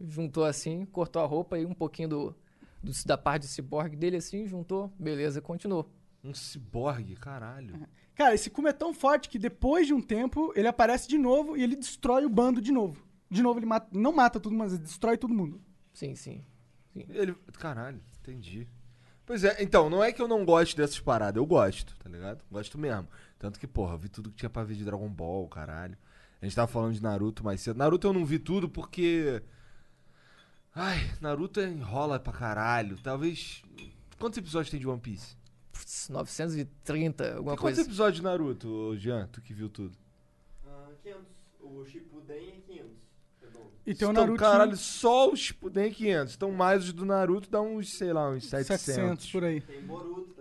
Juntou 0.00 0.44
assim, 0.44 0.84
cortou 0.86 1.20
a 1.22 1.26
roupa 1.26 1.58
e 1.58 1.66
um 1.66 1.74
pouquinho 1.74 2.08
do, 2.08 2.36
do- 2.82 2.92
da 3.04 3.18
parte 3.18 3.42
de 3.42 3.48
ciborgue 3.48 3.96
dele 3.96 4.16
assim, 4.16 4.46
juntou, 4.46 4.92
beleza, 4.98 5.40
continuou. 5.42 5.92
Um 6.22 6.32
ciborgue, 6.32 7.16
caralho. 7.16 7.74
Cara, 8.18 8.34
esse 8.34 8.50
Kuma 8.50 8.70
é 8.70 8.72
tão 8.72 8.92
forte 8.92 9.28
que 9.28 9.38
depois 9.38 9.86
de 9.86 9.94
um 9.94 10.00
tempo 10.00 10.52
ele 10.56 10.66
aparece 10.66 11.06
de 11.06 11.16
novo 11.16 11.56
e 11.56 11.62
ele 11.62 11.76
destrói 11.76 12.26
o 12.26 12.28
bando 12.28 12.60
de 12.60 12.72
novo. 12.72 13.00
De 13.30 13.40
novo 13.40 13.60
ele 13.60 13.66
mata, 13.66 13.86
não 13.92 14.12
mata 14.12 14.40
todo 14.40 14.50
mundo, 14.50 14.64
mas 14.64 14.72
ele 14.72 14.82
destrói 14.82 15.16
todo 15.16 15.32
mundo. 15.32 15.60
Sim, 15.94 16.16
sim. 16.16 16.44
Ele, 16.96 17.32
caralho, 17.60 18.02
entendi. 18.18 18.66
Pois 19.24 19.44
é, 19.44 19.62
então, 19.62 19.88
não 19.88 20.02
é 20.02 20.10
que 20.10 20.20
eu 20.20 20.26
não 20.26 20.44
gosto 20.44 20.76
dessas 20.76 20.98
paradas, 20.98 21.36
eu 21.36 21.46
gosto, 21.46 21.96
tá 21.96 22.10
ligado? 22.10 22.42
Gosto 22.50 22.76
mesmo. 22.76 23.06
Tanto 23.38 23.60
que, 23.60 23.68
porra, 23.68 23.94
eu 23.94 23.98
vi 23.98 24.08
tudo 24.08 24.30
que 24.30 24.36
tinha 24.36 24.50
pra 24.50 24.64
ver 24.64 24.74
de 24.74 24.84
Dragon 24.84 25.08
Ball, 25.08 25.46
caralho. 25.46 25.96
A 26.42 26.44
gente 26.44 26.56
tava 26.56 26.66
falando 26.66 26.94
de 26.94 27.02
Naruto 27.02 27.44
mais 27.44 27.60
cedo. 27.60 27.76
Naruto 27.76 28.08
eu 28.08 28.12
não 28.12 28.26
vi 28.26 28.40
tudo 28.40 28.68
porque. 28.68 29.40
Ai, 30.74 30.98
Naruto 31.20 31.60
enrola 31.60 32.18
pra 32.18 32.32
caralho. 32.32 32.98
Talvez. 33.00 33.62
Quantos 34.18 34.38
episódios 34.38 34.70
tem 34.70 34.80
de 34.80 34.88
One 34.88 35.00
Piece? 35.00 35.37
Putz, 35.78 36.08
930, 36.08 37.36
alguma 37.36 37.52
Tem 37.52 37.60
quantos 37.60 37.60
coisa. 37.60 37.82
episódios 37.82 38.16
de 38.16 38.22
Naruto, 38.22 38.96
Jean? 38.96 39.28
Tu 39.30 39.40
que 39.40 39.54
viu 39.54 39.68
tudo? 39.68 39.96
Ah, 40.66 40.88
500. 41.02 41.22
O 41.60 41.84
Shippuden 41.84 42.36
é 42.36 42.60
500. 42.66 42.90
Redondo. 43.40 43.66
E 43.86 43.94
tem 43.94 44.08
o 44.08 44.10
Então, 44.10 44.12
Naruto 44.12 44.38
caralho, 44.40 44.76
só 44.76 45.30
os 45.30 45.38
Shippuden 45.38 45.92
500. 45.92 46.34
Então, 46.34 46.50
mais 46.50 46.84
os 46.84 46.92
do 46.92 47.04
Naruto 47.04 47.48
dá 47.48 47.60
uns, 47.60 47.92
sei 47.96 48.12
lá, 48.12 48.28
uns 48.30 48.46
700. 48.46 48.80
700 48.84 49.30
por 49.30 49.44
aí. 49.44 49.60
Tem 49.60 49.80
Boruto 49.82 50.34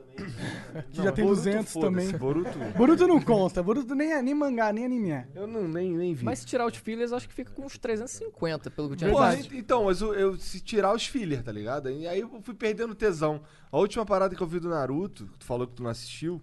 Que 0.91 0.97
já 1.03 1.11
tem 1.11 1.23
Boruto, 1.25 1.41
200 1.43 1.71
foda-se, 1.73 1.79
também. 1.79 2.17
Boruto, 2.17 2.59
Boruto 2.77 3.07
não 3.07 3.21
consta. 3.21 3.61
Boruto 3.63 3.95
nem 3.95 4.11
é 4.13 4.21
nem 4.21 4.33
mangá, 4.33 4.71
nem 4.73 4.85
anime 4.85 5.11
é. 5.11 5.27
eu 5.35 5.47
não, 5.47 5.67
nem, 5.67 5.91
nem 5.95 6.13
vi. 6.13 6.23
Mas 6.25 6.39
se 6.39 6.45
tirar 6.45 6.65
os 6.65 6.75
fillers, 6.77 7.11
acho 7.11 7.27
que 7.27 7.33
fica 7.33 7.51
com 7.51 7.65
uns 7.65 7.77
350, 7.77 8.69
pelo 8.71 8.87
que 8.89 8.93
eu 8.93 8.97
tinha 8.97 9.33
ent- 9.35 9.51
então, 9.53 9.85
mas 9.85 10.01
eu, 10.01 10.13
eu- 10.13 10.37
se 10.37 10.59
tirar 10.59 10.93
os 10.95 11.05
filler, 11.05 11.43
tá 11.43 11.51
ligado? 11.51 11.89
E 11.89 12.07
aí 12.07 12.19
eu 12.19 12.29
fui 12.41 12.53
perdendo 12.53 12.93
tesão. 12.95 13.41
A 13.71 13.77
última 13.77 14.05
parada 14.05 14.35
que 14.35 14.41
eu 14.41 14.47
vi 14.47 14.59
do 14.59 14.69
Naruto, 14.69 15.27
que 15.27 15.37
tu 15.39 15.45
falou 15.45 15.67
que 15.67 15.73
tu 15.73 15.83
não 15.83 15.89
assistiu, 15.89 16.41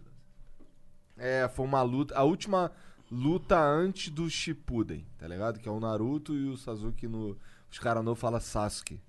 é, 1.16 1.48
foi 1.48 1.64
uma 1.64 1.82
luta, 1.82 2.14
a 2.16 2.24
última 2.24 2.72
luta 3.10 3.58
antes 3.60 4.10
do 4.10 4.28
Shippuden, 4.28 5.06
tá 5.18 5.28
ligado? 5.28 5.58
Que 5.60 5.68
é 5.68 5.72
o 5.72 5.78
Naruto 5.78 6.34
e 6.34 6.48
o 6.48 6.56
Sasuke 6.56 7.06
no... 7.06 7.36
Os 7.70 7.78
caras 7.78 8.04
não 8.04 8.14
falam 8.14 8.40
Sasuke. 8.40 9.00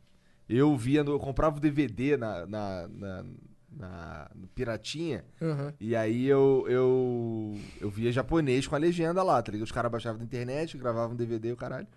Eu 0.47 0.76
via, 0.78 1.01
eu 1.01 1.19
comprava 1.19 1.57
o 1.57 1.59
DVD 1.59 2.17
na, 2.17 2.45
na, 2.45 2.88
na, 2.88 3.26
na- 3.76 4.30
no 4.34 4.47
Piratinha, 4.47 5.26
Uhum. 5.41 5.73
e 5.80 5.95
aí 5.95 6.26
eu, 6.26 6.65
eu, 6.69 7.59
eu 7.82 7.89
via 7.89 8.11
japonês 8.11 8.65
com 8.67 8.76
a 8.76 8.78
legenda 8.78 9.21
lá, 9.21 9.41
tá 9.41 9.51
ligado? 9.51 9.65
Os 9.65 9.71
caras 9.71 9.91
baixavam 9.91 10.19
da 10.19 10.23
internet, 10.26 10.78
gravavam 10.78 11.15
DVD 11.15 11.49
e 11.49 11.51
o 11.51 11.57
caralho. 11.57 11.88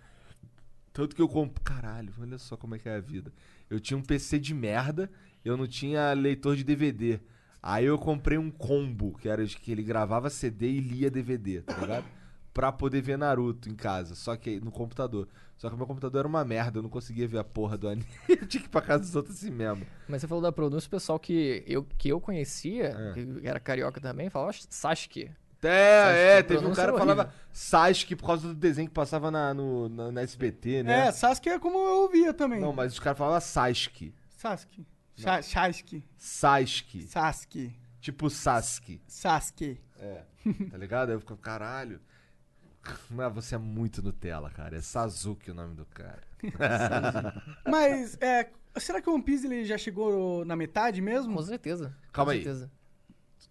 Tanto 0.92 1.14
que 1.14 1.22
eu 1.22 1.28
compro. 1.28 1.62
Caralho, 1.62 2.12
olha 2.20 2.38
só 2.38 2.56
como 2.56 2.74
é 2.74 2.78
que 2.78 2.88
é 2.88 2.96
a 2.96 3.00
vida. 3.00 3.32
Eu 3.70 3.78
tinha 3.78 3.96
um 3.96 4.02
PC 4.02 4.38
de 4.38 4.52
merda, 4.52 5.08
eu 5.44 5.56
não 5.56 5.66
tinha 5.66 6.12
leitor 6.12 6.56
de 6.56 6.64
DVD. 6.64 7.20
Aí 7.62 7.84
eu 7.84 7.98
comprei 7.98 8.38
um 8.38 8.50
combo, 8.50 9.16
que 9.18 9.28
era 9.28 9.44
que 9.46 9.70
ele 9.70 9.82
gravava 9.82 10.28
CD 10.30 10.70
e 10.70 10.80
lia 10.80 11.10
DVD, 11.10 11.60
tá 11.62 11.76
ligado? 11.76 12.04
Pra 12.52 12.72
poder 12.72 13.00
ver 13.00 13.16
Naruto 13.16 13.68
em 13.68 13.74
casa, 13.74 14.14
só 14.14 14.36
que 14.36 14.58
no 14.60 14.72
computador. 14.72 15.28
Só 15.56 15.68
que 15.68 15.76
meu 15.76 15.86
computador 15.86 16.20
era 16.20 16.28
uma 16.28 16.44
merda, 16.44 16.78
eu 16.78 16.82
não 16.82 16.88
conseguia 16.90 17.26
ver 17.26 17.38
a 17.38 17.44
porra 17.44 17.76
do 17.76 17.88
anime. 17.88 18.06
eu 18.28 18.46
tinha 18.46 18.60
que 18.62 18.68
ir 18.68 18.70
pra 18.70 18.80
casa 18.80 19.00
dos 19.02 19.14
outros 19.16 19.36
assim 19.36 19.50
mesmo. 19.50 19.84
Mas 20.08 20.20
você 20.20 20.28
falou 20.28 20.42
da 20.42 20.52
pronúncia, 20.52 20.86
o 20.86 20.90
pessoal 20.90 21.18
que 21.18 21.62
eu, 21.66 21.84
que 21.96 22.08
eu 22.08 22.20
conhecia, 22.20 22.96
É. 22.96 23.12
que 23.12 23.46
era 23.46 23.58
carioca 23.60 24.00
também, 24.00 24.30
falava 24.30 24.52
Sasuke. 24.70 25.30
É, 25.60 26.38
é, 26.38 26.42
teve 26.42 26.64
um 26.64 26.72
cara 26.72 26.90
é 26.90 26.92
que 26.92 26.98
falava 27.00 27.22
horrível. 27.22 27.38
Sasuke 27.52 28.14
por 28.14 28.26
causa 28.26 28.46
do 28.48 28.54
desenho 28.54 28.86
que 28.86 28.94
passava 28.94 29.30
na, 29.30 29.52
no, 29.52 29.88
na, 29.88 30.12
na 30.12 30.22
SBT, 30.22 30.84
né? 30.84 31.08
É, 31.08 31.12
Sasuke 31.12 31.48
é 31.48 31.58
como 31.58 31.76
eu 31.78 32.02
ouvia 32.02 32.32
também. 32.32 32.60
Não, 32.60 32.72
mas 32.72 32.92
os 32.92 33.00
caras 33.00 33.18
falavam 33.18 33.40
Sasuke. 33.40 34.14
Sasuke. 34.36 34.86
Sa 35.16 35.42
Sasuke. 35.42 36.04
Sasuke. 36.16 37.02
Sasuke. 37.08 37.76
Tipo 38.00 38.30
Sasuke. 38.30 39.02
Sasuke. 39.08 39.80
É. 39.98 40.22
Tá 40.70 40.78
ligado? 40.78 41.08
Aí 41.08 41.16
eu 41.16 41.20
fico, 41.20 41.36
caralho. 41.36 42.00
Mas 43.10 43.32
você 43.34 43.54
é 43.54 43.58
muito 43.58 44.02
Nutella, 44.02 44.50
cara. 44.50 44.76
É 44.76 44.80
Sasuke 44.80 45.50
o 45.50 45.54
nome 45.54 45.74
do 45.74 45.84
cara. 45.86 46.22
Mas, 47.68 48.16
é, 48.20 48.48
será 48.76 49.00
que 49.02 49.08
o 49.10 49.14
One 49.14 49.22
Piece 49.22 49.46
ele 49.46 49.64
já 49.64 49.76
chegou 49.78 50.44
na 50.44 50.56
metade 50.56 51.00
mesmo? 51.00 51.34
Com 51.34 51.42
certeza. 51.42 51.94
Calma 52.12 52.32
com 52.32 52.38
aí. 52.38 52.44
certeza. 52.44 52.70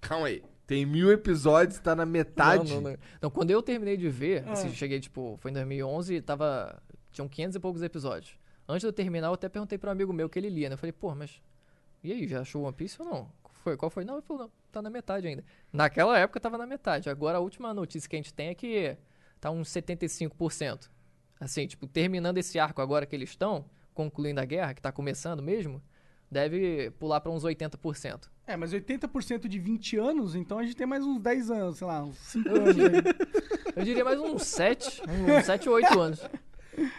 Calma 0.02 0.28
aí. 0.28 0.44
Tem 0.66 0.86
mil 0.86 1.12
episódios, 1.12 1.80
tá 1.80 1.96
na 1.96 2.06
metade. 2.06 2.74
Não, 2.74 2.82
não, 2.82 2.92
não. 2.92 2.98
Não, 3.22 3.30
quando 3.30 3.52
eu 3.52 3.62
terminei 3.62 3.96
de 3.96 4.10
ver, 4.10 4.44
Ah. 4.48 4.52
assim, 4.54 4.70
cheguei, 4.74 5.00
tipo, 5.00 5.38
foi 5.40 5.52
em 5.52 5.54
2011 5.54 6.16
e 6.16 6.22
tava... 6.22 6.82
Tinham 7.12 7.28
500 7.28 7.56
e 7.56 7.60
poucos 7.60 7.82
episódios. 7.82 8.38
Antes 8.68 8.82
de 8.82 8.88
eu 8.88 8.94
terminar, 8.94 9.28
eu 9.28 9.34
até 9.34 9.48
perguntei 9.48 9.78
pra 9.78 9.90
um 9.90 9.94
amigo 9.94 10.12
meu 10.12 10.30
que 10.30 10.38
ele 10.38 10.50
lia, 10.50 10.68
né? 10.70 10.74
Eu 10.74 10.78
falei, 10.78 10.92
pô, 10.92 11.16
mas... 11.16 11.42
E 12.04 12.12
aí, 12.12 12.28
já 12.28 12.42
achou 12.42 12.64
One 12.64 12.74
Piece 12.74 13.02
ou 13.02 13.08
não? 13.08 13.32
Qual 13.42 13.54
Foi, 13.64 13.78
qual 13.78 13.90
foi? 13.90 14.04
Não, 14.04 14.16
ele 14.16 14.22
falou, 14.24 14.44
não, 14.44 14.52
tá 14.72 14.82
na 14.82 14.90
metade 14.90 15.26
ainda. 15.28 15.44
Naquela 15.72 16.18
época 16.20 16.40
tava 16.40 16.58
na 16.58 16.68
metade. 16.68 17.10
Agora 17.10 17.38
a 17.38 17.42
última 17.42 17.74
notícia 17.74 18.10
que 18.10 18.16
a 18.16 18.20
gente 18.20 18.34
tem 18.34 18.50
é 18.50 18.56
que 18.56 18.98
tá 19.40 19.52
uns 19.52 19.70
75%. 19.70 20.90
Assim, 21.40 21.68
tipo, 21.68 21.86
terminando 21.88 22.38
esse 22.38 22.58
arco 22.58 22.82
agora 22.82 23.06
que 23.06 23.16
eles 23.16 23.30
estão, 23.30 23.66
concluindo 23.94 24.40
a 24.42 24.46
guerra, 24.46 24.74
que 24.74 24.82
tá 24.82 24.92
começando 24.92 25.42
mesmo, 25.44 25.82
deve 26.32 26.92
pular 27.00 27.22
pra 27.22 27.32
uns 27.32 27.44
80%. 27.44 28.28
É, 28.48 28.56
mas 28.58 28.74
80% 28.74 29.48
de 29.48 29.60
20 29.60 29.98
anos, 29.98 30.36
então 30.36 30.58
a 30.60 30.64
gente 30.64 30.76
tem 30.76 30.88
mais 30.88 31.04
uns 31.04 31.20
10 31.22 31.52
anos, 31.52 31.78
sei 31.78 31.88
lá, 31.88 32.04
uns 32.04 32.18
5 32.18 32.50
anos 32.50 32.76
aí. 32.80 33.76
Eu 33.76 33.84
diria 33.86 34.04
mais 34.04 34.20
uns 34.20 34.44
7, 34.44 35.02
uns 35.38 35.46
7 35.46 35.70
ou 35.70 35.76
8 35.76 35.88
anos. 36.00 36.22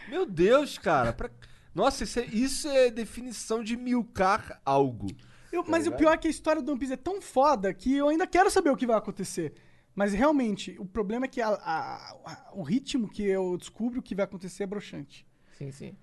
Meu 0.08 0.24
Deus, 0.26 0.78
cara. 0.78 1.12
pra- 1.12 1.30
Nossa, 1.74 2.04
isso 2.04 2.20
é, 2.20 2.26
isso 2.26 2.68
é 2.68 2.90
definição 2.90 3.62
de 3.64 3.76
milcar 3.76 4.60
algo. 4.64 5.06
Eu- 5.52 5.64
mas 5.66 5.86
o 5.86 5.92
pior 5.92 6.12
é 6.12 6.16
que 6.16 6.28
a 6.28 6.30
história 6.30 6.60
do 6.62 6.70
One 6.70 6.78
Piece 6.78 6.92
é 6.92 6.96
tão 6.96 7.20
foda 7.20 7.72
que 7.74 7.94
eu 7.96 8.08
ainda 8.08 8.26
quero 8.26 8.50
saber 8.50 8.70
o 8.70 8.76
que 8.76 8.86
vai 8.86 8.96
acontecer. 8.96 9.54
Mas 9.98 10.12
realmente, 10.12 10.76
o 10.78 10.84
problema 10.84 11.26
é 11.26 11.28
que 11.28 11.40
a- 11.40 11.48
a- 11.48 12.16
a- 12.24 12.50
o 12.54 12.62
ritmo 12.62 13.08
que 13.10 13.24
eu 13.24 13.56
descubro 13.58 14.00
que 14.00 14.14
vai 14.14 14.26
acontecer 14.26 14.62
é 14.62 14.66
broxante. 14.66 15.26
Sim, 15.56 15.72
sim. 15.72 15.96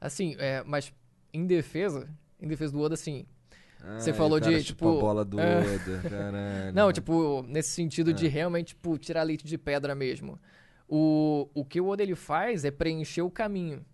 Assim, 0.00 0.34
é, 0.38 0.62
mas 0.64 0.90
em 1.34 1.46
defesa, 1.46 2.08
em 2.40 2.48
defesa 2.48 2.72
do 2.72 2.80
Oda, 2.80 2.94
assim. 2.94 3.26
Você 3.98 4.08
Ai, 4.08 4.16
falou 4.16 4.40
de, 4.40 4.64
tipo, 4.64 4.96
a 4.96 5.00
bola 5.02 5.22
do 5.22 5.36
é. 5.38 5.58
Oda, 5.58 6.08
caralho. 6.08 6.74
Não, 6.74 6.90
tipo, 6.90 7.42
nesse 7.42 7.72
sentido 7.72 8.14
de 8.14 8.26
realmente, 8.26 8.68
tipo, 8.68 8.96
tirar 8.96 9.22
leite 9.22 9.46
de 9.46 9.58
pedra 9.58 9.94
mesmo. 9.94 10.40
O, 10.88 11.46
o 11.52 11.62
que 11.62 11.78
o 11.78 11.88
Oda 11.88 12.02
ele 12.02 12.14
faz 12.14 12.64
é 12.64 12.70
preencher 12.70 13.20
o 13.20 13.30
caminho. 13.30 13.84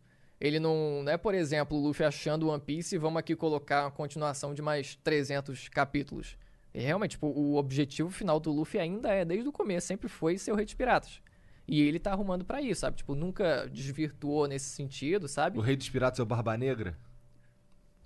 Ele 0.41 0.61
não, 0.61 1.03
não 1.03 1.11
é, 1.11 1.17
por 1.17 1.35
exemplo, 1.35 1.77
o 1.77 1.81
Luffy 1.83 2.07
achando 2.07 2.47
o 2.47 2.51
One 2.51 2.63
Piece 2.65 2.95
e 2.95 2.99
vamos 2.99 3.19
aqui 3.19 3.35
colocar 3.35 3.87
uma 3.87 3.91
continuação 3.91 4.55
de 4.55 4.63
mais 4.63 4.95
300 5.03 5.69
capítulos. 5.69 6.39
E 6.75 6.81
realmente, 6.81 7.13
tipo, 7.13 7.27
o 7.27 7.57
objetivo 7.57 8.11
final 8.11 8.39
do 8.39 8.53
Luffy 8.53 8.79
ainda 8.81 9.09
é, 9.11 9.25
desde 9.25 9.49
o 9.49 9.53
começo, 9.53 9.87
sempre 9.87 10.09
foi 10.09 10.37
ser 10.39 10.53
o 10.53 10.55
Rei 10.55 10.65
dos 10.65 10.75
Piratas. 10.75 11.21
E 11.67 11.83
ele 11.83 11.99
tá 11.99 12.13
arrumando 12.13 12.45
pra 12.45 12.63
isso, 12.63 12.81
sabe? 12.81 12.97
Tipo, 12.97 13.15
nunca 13.15 13.67
desvirtuou 13.69 14.47
nesse 14.47 14.67
sentido, 14.71 15.29
sabe? 15.29 15.59
O 15.59 15.61
rei 15.61 15.77
dos 15.77 15.91
piratas 15.91 16.19
é 16.19 16.23
o 16.23 16.27
Barba 16.27 16.57
Negra? 16.57 16.97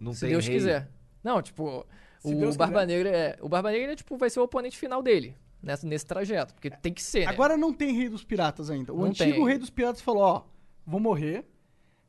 Não 0.00 0.12
Se 0.12 0.20
tem 0.22 0.30
Deus 0.30 0.46
rei. 0.46 0.56
quiser. 0.56 0.90
Não, 1.22 1.40
tipo, 1.40 1.86
Se 2.18 2.34
o 2.34 2.38
Deus 2.38 2.56
Barba 2.56 2.80
quiser. 2.80 2.86
Negra 2.96 3.08
é. 3.16 3.38
O 3.40 3.48
Barba 3.48 3.70
Negra, 3.70 3.94
tipo, 3.94 4.16
vai 4.16 4.28
ser 4.30 4.40
o 4.40 4.42
oponente 4.42 4.76
final 4.76 5.00
dele. 5.00 5.36
Nessa, 5.62 5.86
nesse 5.86 6.04
trajeto. 6.04 6.54
Porque 6.54 6.70
tem 6.70 6.92
que 6.92 7.00
ser. 7.00 7.20
né? 7.20 7.26
Agora 7.26 7.56
não 7.56 7.72
tem 7.72 7.92
Rei 7.94 8.08
dos 8.08 8.24
Piratas 8.24 8.68
ainda. 8.68 8.92
O 8.92 8.98
Não 8.98 9.04
antigo 9.04 9.30
tem. 9.32 9.46
Rei 9.46 9.58
dos 9.58 9.70
Piratas 9.70 10.00
falou, 10.02 10.22
ó, 10.24 10.42
vou 10.84 10.98
morrer. 10.98 11.44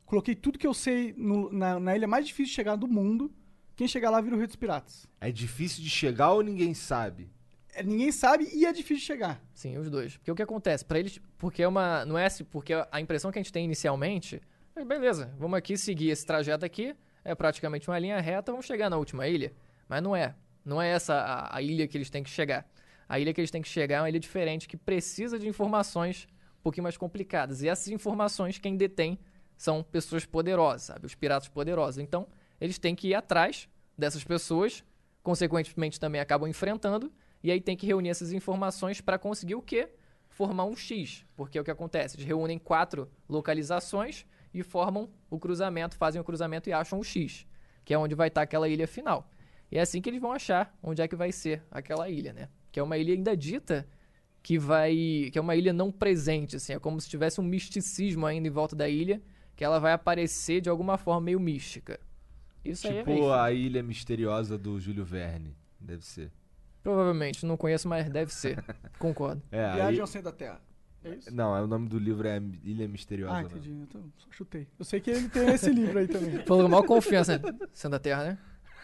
Coloquei 0.04 0.34
tudo 0.34 0.58
que 0.58 0.66
eu 0.66 0.74
sei 0.74 1.14
no- 1.16 1.52
na, 1.52 1.78
na 1.78 1.94
ilha 1.96 2.08
mais 2.08 2.26
difícil 2.26 2.46
de 2.50 2.56
chegar 2.56 2.74
do 2.74 2.88
mundo. 2.88 3.32
Quem 3.76 3.88
chegar 3.88 4.10
lá 4.10 4.20
vira 4.20 4.36
o 4.36 4.38
Rei 4.38 4.46
dos 4.46 4.56
Piratas. 4.56 5.06
É 5.20 5.32
difícil 5.32 5.82
de 5.82 5.90
chegar 5.90 6.32
ou 6.32 6.42
ninguém 6.42 6.74
sabe? 6.74 7.30
É, 7.74 7.82
ninguém 7.82 8.12
sabe 8.12 8.48
e 8.52 8.64
é 8.64 8.72
difícil 8.72 8.98
de 8.98 9.04
chegar. 9.04 9.42
Sim, 9.52 9.76
os 9.78 9.90
dois. 9.90 10.16
Porque 10.16 10.30
o 10.30 10.34
que 10.34 10.42
acontece? 10.42 10.84
Pra 10.84 10.98
eles. 10.98 11.20
Porque 11.36 11.62
é 11.62 11.68
uma. 11.68 12.04
Não 12.04 12.16
é 12.16 12.26
assim. 12.26 12.44
Porque 12.44 12.72
a 12.90 13.00
impressão 13.00 13.32
que 13.32 13.38
a 13.38 13.42
gente 13.42 13.52
tem 13.52 13.64
inicialmente. 13.64 14.40
É, 14.76 14.84
beleza, 14.84 15.32
vamos 15.38 15.56
aqui 15.56 15.76
seguir 15.76 16.10
esse 16.10 16.24
trajeto 16.24 16.64
aqui. 16.64 16.94
É 17.24 17.34
praticamente 17.34 17.88
uma 17.88 17.98
linha 17.98 18.20
reta, 18.20 18.52
vamos 18.52 18.66
chegar 18.66 18.90
na 18.90 18.96
última 18.96 19.26
ilha. 19.26 19.52
Mas 19.88 20.02
não 20.02 20.14
é. 20.14 20.34
Não 20.64 20.80
é 20.80 20.88
essa 20.88 21.14
a, 21.14 21.56
a 21.56 21.62
ilha 21.62 21.86
que 21.88 21.96
eles 21.96 22.10
têm 22.10 22.22
que 22.22 22.30
chegar. 22.30 22.68
A 23.08 23.18
ilha 23.18 23.34
que 23.34 23.40
eles 23.40 23.50
têm 23.50 23.62
que 23.62 23.68
chegar 23.68 23.96
é 23.96 24.00
uma 24.00 24.08
ilha 24.08 24.20
diferente 24.20 24.68
que 24.68 24.76
precisa 24.76 25.38
de 25.38 25.48
informações 25.48 26.26
um 26.58 26.62
pouquinho 26.62 26.84
mais 26.84 26.96
complicadas. 26.96 27.62
E 27.62 27.68
essas 27.68 27.88
informações, 27.88 28.58
quem 28.58 28.76
detém 28.76 29.18
são 29.56 29.82
pessoas 29.82 30.24
poderosas, 30.24 30.82
sabe? 30.82 31.06
Os 31.06 31.14
piratas 31.14 31.48
poderosos. 31.48 31.98
Então, 31.98 32.26
eles 32.60 32.78
têm 32.78 32.94
que 32.94 33.08
ir 33.08 33.14
atrás 33.14 33.68
dessas 33.96 34.24
pessoas, 34.24 34.84
consequentemente 35.22 35.98
também 35.98 36.20
acabam 36.20 36.48
enfrentando, 36.48 37.12
e 37.42 37.50
aí 37.50 37.60
tem 37.60 37.76
que 37.76 37.86
reunir 37.86 38.08
essas 38.08 38.32
informações 38.32 39.00
para 39.00 39.18
conseguir 39.18 39.54
o 39.54 39.62
quê? 39.62 39.88
Formar 40.28 40.64
um 40.64 40.74
X. 40.74 41.24
Porque 41.36 41.58
é 41.58 41.60
o 41.60 41.64
que 41.64 41.70
acontece? 41.70 42.16
Eles 42.16 42.26
reúnem 42.26 42.58
quatro 42.58 43.10
localizações 43.28 44.26
e 44.52 44.62
formam 44.62 45.10
o 45.28 45.38
cruzamento, 45.38 45.96
fazem 45.96 46.20
o 46.20 46.24
cruzamento 46.24 46.68
e 46.68 46.72
acham 46.72 46.98
o 46.98 47.04
X, 47.04 47.46
que 47.84 47.92
é 47.92 47.98
onde 47.98 48.14
vai 48.14 48.28
estar 48.28 48.42
aquela 48.42 48.68
ilha 48.68 48.86
final. 48.86 49.30
E 49.70 49.78
é 49.78 49.80
assim 49.80 50.00
que 50.00 50.08
eles 50.08 50.20
vão 50.20 50.32
achar 50.32 50.76
onde 50.82 51.02
é 51.02 51.08
que 51.08 51.16
vai 51.16 51.32
ser 51.32 51.62
aquela 51.70 52.08
ilha, 52.08 52.32
né? 52.32 52.48
Que 52.70 52.80
é 52.80 52.82
uma 52.82 52.96
ilha 52.96 53.12
ainda 53.12 53.36
dita 53.36 53.86
que 54.42 54.58
vai. 54.58 54.94
que 55.32 55.38
é 55.38 55.40
uma 55.40 55.56
ilha 55.56 55.72
não 55.72 55.90
presente, 55.90 56.56
assim, 56.56 56.74
é 56.74 56.78
como 56.78 57.00
se 57.00 57.08
tivesse 57.08 57.40
um 57.40 57.44
misticismo 57.44 58.26
ainda 58.26 58.46
em 58.46 58.50
volta 58.50 58.76
da 58.76 58.88
ilha, 58.88 59.20
que 59.56 59.64
ela 59.64 59.78
vai 59.80 59.92
aparecer 59.92 60.60
de 60.60 60.68
alguma 60.68 60.96
forma 60.96 61.22
meio 61.22 61.40
mística. 61.40 61.98
Isso 62.64 62.86
aí 62.88 62.98
é 62.98 63.04
tipo 63.04 63.30
a 63.30 63.52
ilha 63.52 63.82
misteriosa 63.82 64.56
do 64.56 64.78
Júlio 64.80 65.04
Verne. 65.04 65.56
Deve 65.78 66.04
ser. 66.04 66.30
Provavelmente, 66.82 67.44
não 67.46 67.56
conheço, 67.56 67.88
mas 67.88 68.08
deve 68.08 68.32
ser. 68.32 68.62
Concordo. 68.98 69.42
É, 69.50 69.64
a 69.64 69.74
Viagem 69.74 70.00
ao 70.00 70.06
centro 70.06 70.30
da 70.30 70.36
Terra. 70.36 70.60
É 71.02 71.14
isso? 71.16 71.34
Não, 71.34 71.54
é, 71.56 71.60
o 71.62 71.66
nome 71.66 71.88
do 71.88 71.98
livro 71.98 72.26
é 72.26 72.38
Ilha 72.62 72.88
Misteriosa. 72.88 73.34
Ah, 73.34 73.42
não. 73.42 73.50
entendi. 73.50 73.70
Então, 73.72 74.02
só 74.16 74.26
chutei. 74.30 74.66
Eu 74.78 74.84
sei 74.86 75.00
que 75.00 75.10
ele 75.10 75.28
tem 75.28 75.48
esse 75.50 75.70
livro 75.70 75.98
aí 75.98 76.08
também. 76.08 76.38
Falou 76.46 76.62
com 76.64 76.70
maior 76.70 76.86
confiança. 76.86 77.40
Sendo 77.72 77.92
da 77.92 77.98
Terra, 77.98 78.24
né? 78.24 78.38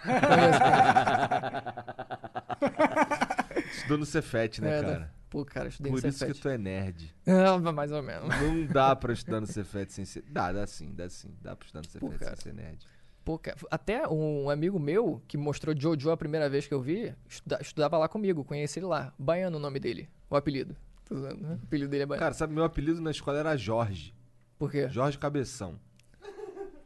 Estudou 3.72 3.98
no 3.98 4.06
Cefet, 4.06 4.60
né, 4.60 4.78
É, 4.78 4.82
da- 4.82 4.92
cara? 4.92 5.14
Pô, 5.30 5.44
cara, 5.44 5.66
eu 5.66 5.70
estudei 5.70 5.92
Por 5.92 6.02
no 6.02 6.08
isso 6.08 6.18
que 6.18 6.26
Cefet. 6.26 6.40
tu 6.42 6.48
é 6.48 6.58
nerd. 6.58 7.14
Ah, 7.26 7.58
mais 7.72 7.92
ou 7.92 8.02
menos. 8.02 8.28
Não 8.40 8.66
dá 8.66 8.96
pra 8.96 9.12
estudar 9.12 9.40
no 9.40 9.46
Cefet 9.46 9.92
sem 9.92 10.04
ser... 10.04 10.22
Dá, 10.28 10.50
dá 10.52 10.66
sim, 10.66 10.92
dá 10.92 11.08
sim. 11.08 11.32
Dá 11.40 11.54
pra 11.54 11.64
estudar 11.66 11.82
no 11.82 11.88
Cefet 11.88 12.24
sem 12.24 12.36
ser 12.36 12.54
nerd. 12.54 12.84
Pô, 13.30 13.38
cara, 13.38 13.56
até 13.70 14.08
um 14.08 14.50
amigo 14.50 14.78
meu 14.80 15.22
que 15.28 15.36
mostrou 15.38 15.72
Jojo 15.78 16.10
a 16.10 16.16
primeira 16.16 16.48
vez 16.50 16.66
que 16.66 16.74
eu 16.74 16.80
vi, 16.80 17.14
estuda- 17.28 17.58
estudava 17.60 17.96
lá 17.96 18.08
comigo, 18.08 18.42
conheci 18.44 18.78
ele 18.80 18.86
lá. 18.86 19.14
Baiano 19.18 19.56
o 19.56 19.60
nome 19.60 19.78
dele, 19.78 20.08
o 20.28 20.34
apelido. 20.34 20.74
Tô 21.04 21.14
zoando, 21.16 21.40
né? 21.42 21.58
O 21.60 21.64
apelido 21.64 21.90
dele 21.90 22.02
é 22.02 22.06
baiano. 22.06 22.20
Cara, 22.24 22.34
sabe, 22.34 22.52
meu 22.52 22.64
apelido 22.64 23.00
na 23.00 23.10
escola 23.12 23.38
era 23.38 23.56
Jorge. 23.56 24.12
Por 24.58 24.70
quê? 24.70 24.88
Jorge 24.88 25.16
Cabeção. 25.16 25.78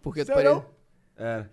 Porque 0.02 0.20
tu 0.22 0.26
Seu 0.26 0.34
pare- 0.34 0.48
não? 0.48 0.66
Era. 1.16 1.50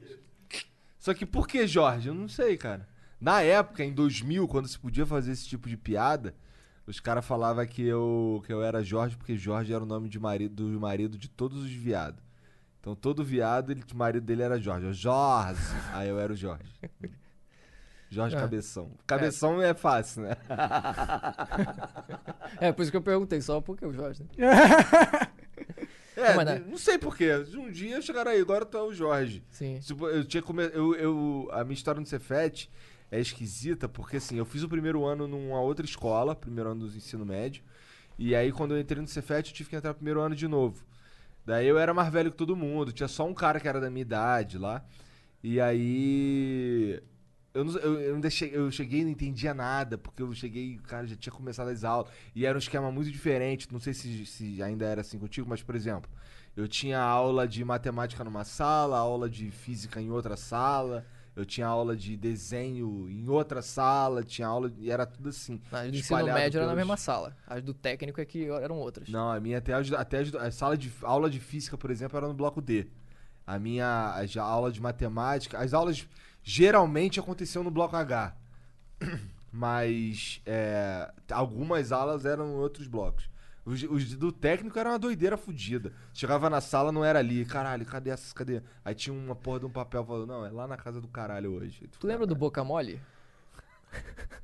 Só 0.99 1.13
que 1.13 1.25
por 1.25 1.47
que 1.47 1.65
Jorge? 1.65 2.09
Eu 2.09 2.13
não 2.13 2.27
sei, 2.27 2.57
cara. 2.57 2.87
Na 3.19 3.41
época, 3.41 3.83
em 3.83 3.93
2000, 3.93 4.47
quando 4.47 4.67
se 4.67 4.77
podia 4.77 5.05
fazer 5.05 5.31
esse 5.31 5.47
tipo 5.47 5.69
de 5.69 5.77
piada, 5.77 6.35
os 6.85 6.99
caras 6.99 7.25
falavam 7.25 7.65
que 7.65 7.81
eu, 7.83 8.43
que 8.45 8.51
eu 8.51 8.61
era 8.61 8.83
Jorge 8.83 9.15
porque 9.15 9.37
Jorge 9.37 9.73
era 9.73 9.83
o 9.83 9.87
nome 9.87 10.09
de 10.09 10.19
marido, 10.19 10.69
do 10.69 10.79
marido 10.79 11.17
de 11.17 11.29
todos 11.29 11.63
os 11.63 11.71
viados. 11.71 12.21
Então 12.81 12.95
todo 12.95 13.23
viado, 13.23 13.71
ele, 13.71 13.83
o 13.93 13.95
marido 13.95 14.25
dele 14.25 14.41
era 14.41 14.59
Jorge. 14.59 14.87
Eu, 14.87 14.93
Jorge! 14.93 15.61
Aí 15.93 16.09
eu 16.09 16.19
era 16.19 16.33
o 16.33 16.35
Jorge. 16.35 16.73
Jorge 18.09 18.35
É. 18.35 18.39
Cabeção. 18.39 18.91
Cabeção 19.07 19.61
é, 19.61 19.73
fácil, 19.73 20.23
né? 20.23 20.35
É, 22.59 22.69
por 22.71 22.81
isso 22.81 22.91
que 22.91 22.97
eu 22.97 23.01
perguntei, 23.01 23.39
só 23.39 23.61
porque 23.61 23.85
o 23.85 23.93
Jorge. 23.93 24.23
né? 24.23 24.27
É, 26.13 26.35
Mas, 26.35 26.45
né? 26.45 26.63
não 26.67 26.77
sei 26.77 26.97
porquê. 26.97 27.33
Um 27.55 27.71
dia 27.71 28.01
chegaram 28.01 28.31
aí, 28.31 28.41
agora 28.41 28.65
tu 28.65 28.77
é 28.77 28.83
o 28.83 28.93
Jorge. 28.93 29.41
Sim. 29.49 29.79
Tipo, 29.79 30.07
eu 30.07 30.25
tinha 30.25 30.43
come... 30.43 30.63
eu, 30.73 30.93
eu 30.93 31.49
A 31.51 31.63
minha 31.63 31.73
história 31.73 32.01
no 32.01 32.05
Cefet 32.05 32.69
é 33.09 33.19
esquisita, 33.19 33.87
porque 33.87 34.17
assim, 34.17 34.37
eu 34.37 34.45
fiz 34.45 34.61
o 34.61 34.69
primeiro 34.69 35.05
ano 35.05 35.25
numa 35.25 35.61
outra 35.61 35.85
escola, 35.85 36.35
primeiro 36.35 36.69
ano 36.69 36.87
do 36.87 36.95
ensino 36.95 37.25
médio. 37.25 37.63
E 38.19 38.35
aí, 38.35 38.51
quando 38.51 38.75
eu 38.75 38.79
entrei 38.79 39.01
no 39.01 39.07
Cefet, 39.07 39.49
eu 39.49 39.55
tive 39.55 39.69
que 39.69 39.75
entrar 39.75 39.91
no 39.91 39.95
primeiro 39.95 40.19
ano 40.19 40.35
de 40.35 40.47
novo. 40.47 40.85
Daí 41.45 41.67
eu 41.67 41.77
era 41.77 41.93
mais 41.93 42.11
velho 42.11 42.31
que 42.31 42.37
todo 42.37 42.55
mundo, 42.55 42.91
tinha 42.91 43.07
só 43.07 43.25
um 43.27 43.33
cara 43.33 43.59
que 43.59 43.67
era 43.67 43.79
da 43.79 43.89
minha 43.89 44.01
idade 44.01 44.57
lá. 44.57 44.83
E 45.43 45.59
aí. 45.59 47.01
Eu, 47.53 47.65
não, 47.65 47.77
eu, 47.79 47.99
eu, 47.99 48.13
não 48.13 48.21
deixei, 48.21 48.49
eu 48.55 48.71
cheguei 48.71 49.01
e 49.01 49.03
não 49.03 49.11
entendia 49.11 49.53
nada, 49.53 49.97
porque 49.97 50.21
eu 50.21 50.33
cheguei, 50.33 50.77
cara, 50.87 51.05
já 51.05 51.17
tinha 51.17 51.33
começado 51.33 51.67
as 51.67 51.83
aulas. 51.83 52.09
E 52.33 52.45
era 52.45 52.57
um 52.57 52.59
esquema 52.59 52.91
muito 52.91 53.11
diferente. 53.11 53.67
Não 53.71 53.79
sei 53.79 53.93
se, 53.93 54.25
se 54.25 54.63
ainda 54.63 54.85
era 54.85 55.01
assim 55.01 55.19
contigo, 55.19 55.49
mas, 55.49 55.61
por 55.61 55.75
exemplo, 55.75 56.09
eu 56.55 56.67
tinha 56.67 56.99
aula 56.99 57.47
de 57.47 57.63
matemática 57.65 58.23
numa 58.23 58.43
sala, 58.43 58.97
aula 58.97 59.29
de 59.29 59.51
física 59.51 60.01
em 60.01 60.09
outra 60.11 60.37
sala, 60.37 61.05
eu 61.35 61.45
tinha 61.45 61.65
aula 61.67 61.95
de 61.95 62.17
desenho 62.17 63.09
em 63.09 63.27
outra 63.29 63.61
sala, 63.61 64.23
tinha 64.23 64.47
aula. 64.47 64.71
E 64.77 64.91
era 64.91 65.05
tudo 65.05 65.29
assim. 65.29 65.61
As 65.71 65.89
do 65.91 65.97
ensino 65.97 66.25
médio 66.25 66.57
era 66.57 66.65
na 66.67 66.71
pelos- 66.73 66.75
mesma 66.75 66.97
sala. 66.97 67.35
As 67.47 67.61
do 67.63 67.73
técnico 67.73 68.19
é 68.19 68.25
que 68.25 68.45
eram 68.49 68.77
outras. 68.77 69.07
Não, 69.09 69.31
a 69.31 69.39
minha 69.39 69.57
até, 69.59 69.73
até 69.73 70.19
a 70.39 70.51
sala 70.51 70.77
de 70.77 70.91
a 71.03 71.07
aula 71.07 71.29
de 71.29 71.39
física, 71.39 71.77
por 71.77 71.89
exemplo, 71.89 72.17
era 72.17 72.27
no 72.27 72.33
bloco 72.33 72.61
D. 72.61 72.87
A 73.47 73.57
minha 73.57 74.13
a, 74.13 74.25
já- 74.25 74.43
aula 74.43 74.71
de 74.71 74.81
matemática, 74.81 75.57
as 75.57 75.73
aulas 75.73 76.07
geralmente 76.43 77.19
aconteciam 77.19 77.63
no 77.63 77.71
bloco 77.71 77.95
H. 77.95 78.35
Mas 79.51 80.41
é, 80.45 81.11
algumas 81.31 81.91
aulas 81.91 82.25
eram 82.25 82.47
em 82.51 82.55
outros 82.55 82.87
blocos. 82.87 83.29
Os, 83.71 83.83
os 83.83 84.15
do 84.17 84.33
técnico 84.33 84.77
era 84.77 84.89
uma 84.89 84.99
doideira 84.99 85.37
fodida. 85.37 85.93
Chegava 86.13 86.49
na 86.49 86.59
sala, 86.59 86.91
não 86.91 87.05
era 87.05 87.19
ali. 87.19 87.45
Caralho, 87.45 87.85
cadê 87.85 88.09
essas? 88.09 88.33
Cadê? 88.33 88.61
Aí 88.83 88.93
tinha 88.93 89.13
uma 89.13 89.33
porra 89.33 89.61
de 89.61 89.65
um 89.65 89.69
papel 89.69 90.03
falando, 90.03 90.27
não, 90.27 90.45
é 90.45 90.49
lá 90.49 90.67
na 90.67 90.75
casa 90.75 90.99
do 90.99 91.07
caralho 91.07 91.53
hoje. 91.53 91.89
Tu 91.97 92.05
lembra 92.05 92.27
do 92.27 92.35
Boca 92.35 92.61
Mole? 92.65 92.99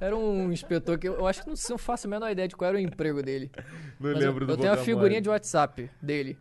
Era 0.00 0.16
um 0.16 0.50
inspetor 0.50 0.98
que 0.98 1.06
eu, 1.06 1.14
eu 1.14 1.26
acho 1.26 1.42
que 1.42 1.48
não, 1.48 1.54
não 1.68 1.76
faço 1.76 2.06
a 2.06 2.10
menor 2.10 2.30
ideia 2.30 2.48
de 2.48 2.56
qual 2.56 2.70
era 2.70 2.78
o 2.78 2.80
emprego 2.80 3.22
dele. 3.22 3.50
Não 4.00 4.12
Mas 4.12 4.18
lembro 4.18 4.44
eu, 4.44 4.46
do 4.46 4.52
eu 4.54 4.56
tenho 4.56 4.72
uma 4.72 4.78
figurinha 4.78 5.18
Mole. 5.18 5.20
de 5.20 5.28
WhatsApp 5.28 5.90
dele, 6.00 6.38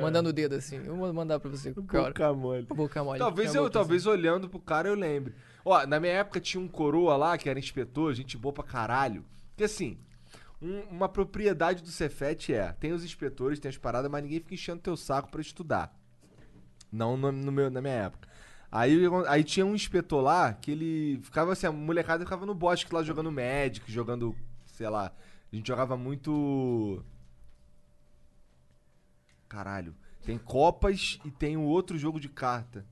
mandando 0.00 0.30
o 0.30 0.32
dedo 0.32 0.54
assim. 0.54 0.82
Eu 0.82 0.96
vou 0.96 1.12
mandar 1.12 1.38
pra 1.38 1.50
você. 1.50 1.74
Cara. 1.74 2.04
Boca 2.04 2.32
mole. 2.32 2.62
Boca 2.62 3.04
Mole. 3.04 3.18
Talvez 3.18 3.54
eu, 3.54 3.68
talvez 3.68 4.06
olhando 4.06 4.48
pro 4.48 4.58
cara 4.58 4.88
eu 4.88 4.94
lembre. 4.94 5.34
Ó, 5.62 5.86
na 5.86 6.00
minha 6.00 6.14
época 6.14 6.40
tinha 6.40 6.58
um 6.58 6.66
coroa 6.66 7.14
lá 7.14 7.36
que 7.36 7.50
era 7.50 7.58
inspetor, 7.58 8.14
gente 8.14 8.38
boa 8.38 8.52
pra 8.52 8.64
caralho. 8.64 9.22
Que 9.58 9.64
assim, 9.64 9.98
um- 10.62 10.82
uma 10.90 11.08
propriedade 11.08 11.82
do 11.82 11.88
Cefet 11.90 12.52
é, 12.54 12.72
tem 12.72 12.92
os 12.92 13.04
inspetores, 13.04 13.58
tem 13.58 13.68
as 13.68 13.76
paradas, 13.76 14.10
mas 14.10 14.22
ninguém 14.22 14.38
fica 14.40 14.54
enchendo 14.54 14.80
teu 14.80 14.96
saco 14.96 15.30
pra 15.30 15.40
estudar. 15.40 15.94
Não 16.90 17.16
no, 17.16 17.32
no 17.32 17.50
meu, 17.52 17.70
na 17.70 17.80
minha 17.80 17.94
época. 17.94 18.28
Aí, 18.70 18.98
aí 19.28 19.44
tinha 19.44 19.66
um 19.66 19.74
inspetor 19.74 20.22
lá 20.22 20.52
que 20.54 20.70
ele 20.70 21.20
ficava 21.22 21.52
assim, 21.52 21.66
a 21.66 21.72
molecada 21.72 22.24
ficava 22.24 22.46
no 22.46 22.54
bosque 22.54 22.94
lá 22.94 23.02
jogando 23.02 23.30
Magic, 23.30 23.90
jogando, 23.90 24.34
sei 24.66 24.88
lá. 24.88 25.12
A 25.52 25.56
gente 25.56 25.66
jogava 25.68 25.96
muito. 25.96 27.04
Caralho. 29.48 29.94
Tem 30.24 30.38
Copas 30.38 31.18
e 31.24 31.30
tem 31.30 31.56
um 31.56 31.64
outro 31.64 31.98
jogo 31.98 32.18
de 32.20 32.28
carta. 32.28 32.86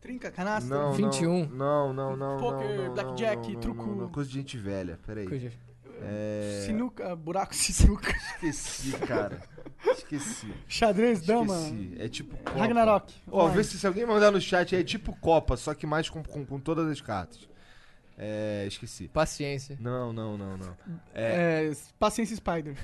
Trinca, 0.00 0.30
canastra. 0.30 0.74
Não, 0.78 0.92
21. 0.92 1.46
Não, 1.48 1.92
não, 1.92 2.16
não. 2.16 2.36
Poker, 2.38 2.68
não, 2.76 2.84
não, 2.86 2.94
blackjack, 2.94 3.46
não, 3.48 3.52
não, 3.54 3.60
truco. 3.60 3.86
não, 3.86 3.94
não, 3.96 4.08
Coisa 4.08 4.30
de 4.30 4.36
gente 4.36 4.56
velha, 4.56 4.98
peraí. 5.04 5.26
Coisa. 5.28 5.52
É. 6.02 6.62
Sinuca, 6.66 7.14
buraco, 7.16 7.54
sinuca. 7.54 8.14
Esqueci, 8.42 8.92
cara. 9.06 9.40
Esqueci. 9.86 10.52
Xadrez, 10.68 11.22
dama. 11.22 11.54
Esqueci. 11.56 11.96
É 11.98 12.08
tipo 12.08 12.36
Copa. 12.36 12.58
Ragnarok. 12.58 13.14
Ó, 13.30 13.46
Vai. 13.46 13.56
vê 13.56 13.64
se, 13.64 13.78
se 13.78 13.86
alguém 13.86 14.06
mandar 14.06 14.30
no 14.30 14.40
chat 14.40 14.74
é 14.74 14.82
tipo 14.82 15.14
Copa, 15.16 15.56
só 15.56 15.74
que 15.74 15.86
mais 15.86 16.08
com, 16.08 16.22
com, 16.22 16.44
com 16.44 16.60
todas 16.60 16.88
as 16.90 17.00
cartas. 17.00 17.48
É. 18.18 18.64
Esqueci. 18.66 19.08
Paciência. 19.08 19.76
Não, 19.80 20.12
não, 20.12 20.36
não, 20.36 20.56
não. 20.56 20.76
É, 21.14 21.70
Paciência 21.98 22.36
Spider. 22.36 22.76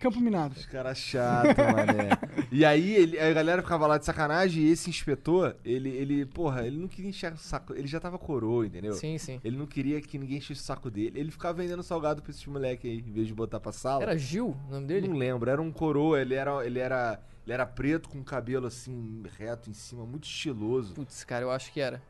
Campo 0.00 0.18
Minado. 0.18 0.56
Cara 0.70 0.94
chato, 0.94 1.58
mané. 1.58 2.08
E 2.50 2.64
aí 2.64 2.96
ele, 2.96 3.20
a 3.20 3.32
galera 3.32 3.62
ficava 3.62 3.86
lá 3.86 3.96
de 3.96 4.04
sacanagem 4.04 4.64
e 4.64 4.70
esse 4.70 4.90
inspetor, 4.90 5.54
ele, 5.64 5.88
ele, 5.90 6.26
porra, 6.26 6.66
ele 6.66 6.78
não 6.78 6.88
queria 6.88 7.10
encher 7.10 7.32
o 7.32 7.36
saco. 7.36 7.74
Ele 7.74 7.86
já 7.86 8.00
tava 8.00 8.18
coroa, 8.18 8.66
entendeu? 8.66 8.94
Sim, 8.94 9.18
sim. 9.18 9.40
Ele 9.44 9.56
não 9.56 9.66
queria 9.66 10.00
que 10.00 10.18
ninguém 10.18 10.38
enchesse 10.38 10.60
o 10.60 10.64
saco 10.64 10.90
dele. 10.90 11.20
Ele 11.20 11.30
ficava 11.30 11.62
vendendo 11.62 11.82
salgado 11.82 12.22
pra 12.22 12.30
esses 12.30 12.44
moleque 12.46 12.88
aí, 12.88 12.98
em 12.98 13.12
vez 13.12 13.28
de 13.28 13.34
botar 13.34 13.60
pra 13.60 13.70
sala. 13.70 14.02
Era 14.02 14.16
Gil 14.18 14.56
o 14.68 14.72
nome 14.72 14.86
dele? 14.86 15.06
Não 15.06 15.16
lembro, 15.16 15.48
era 15.48 15.62
um 15.62 15.70
coroa, 15.70 16.20
ele 16.20 16.34
era, 16.34 16.66
ele 16.66 16.78
era, 16.80 17.20
ele 17.44 17.52
era 17.52 17.66
preto 17.66 18.08
com 18.08 18.24
cabelo 18.24 18.66
assim, 18.66 19.22
reto 19.38 19.70
em 19.70 19.74
cima, 19.74 20.04
muito 20.04 20.24
estiloso. 20.24 20.94
Putz, 20.94 21.22
cara, 21.22 21.44
eu 21.44 21.50
acho 21.52 21.70
que 21.72 21.80
era. 21.80 22.02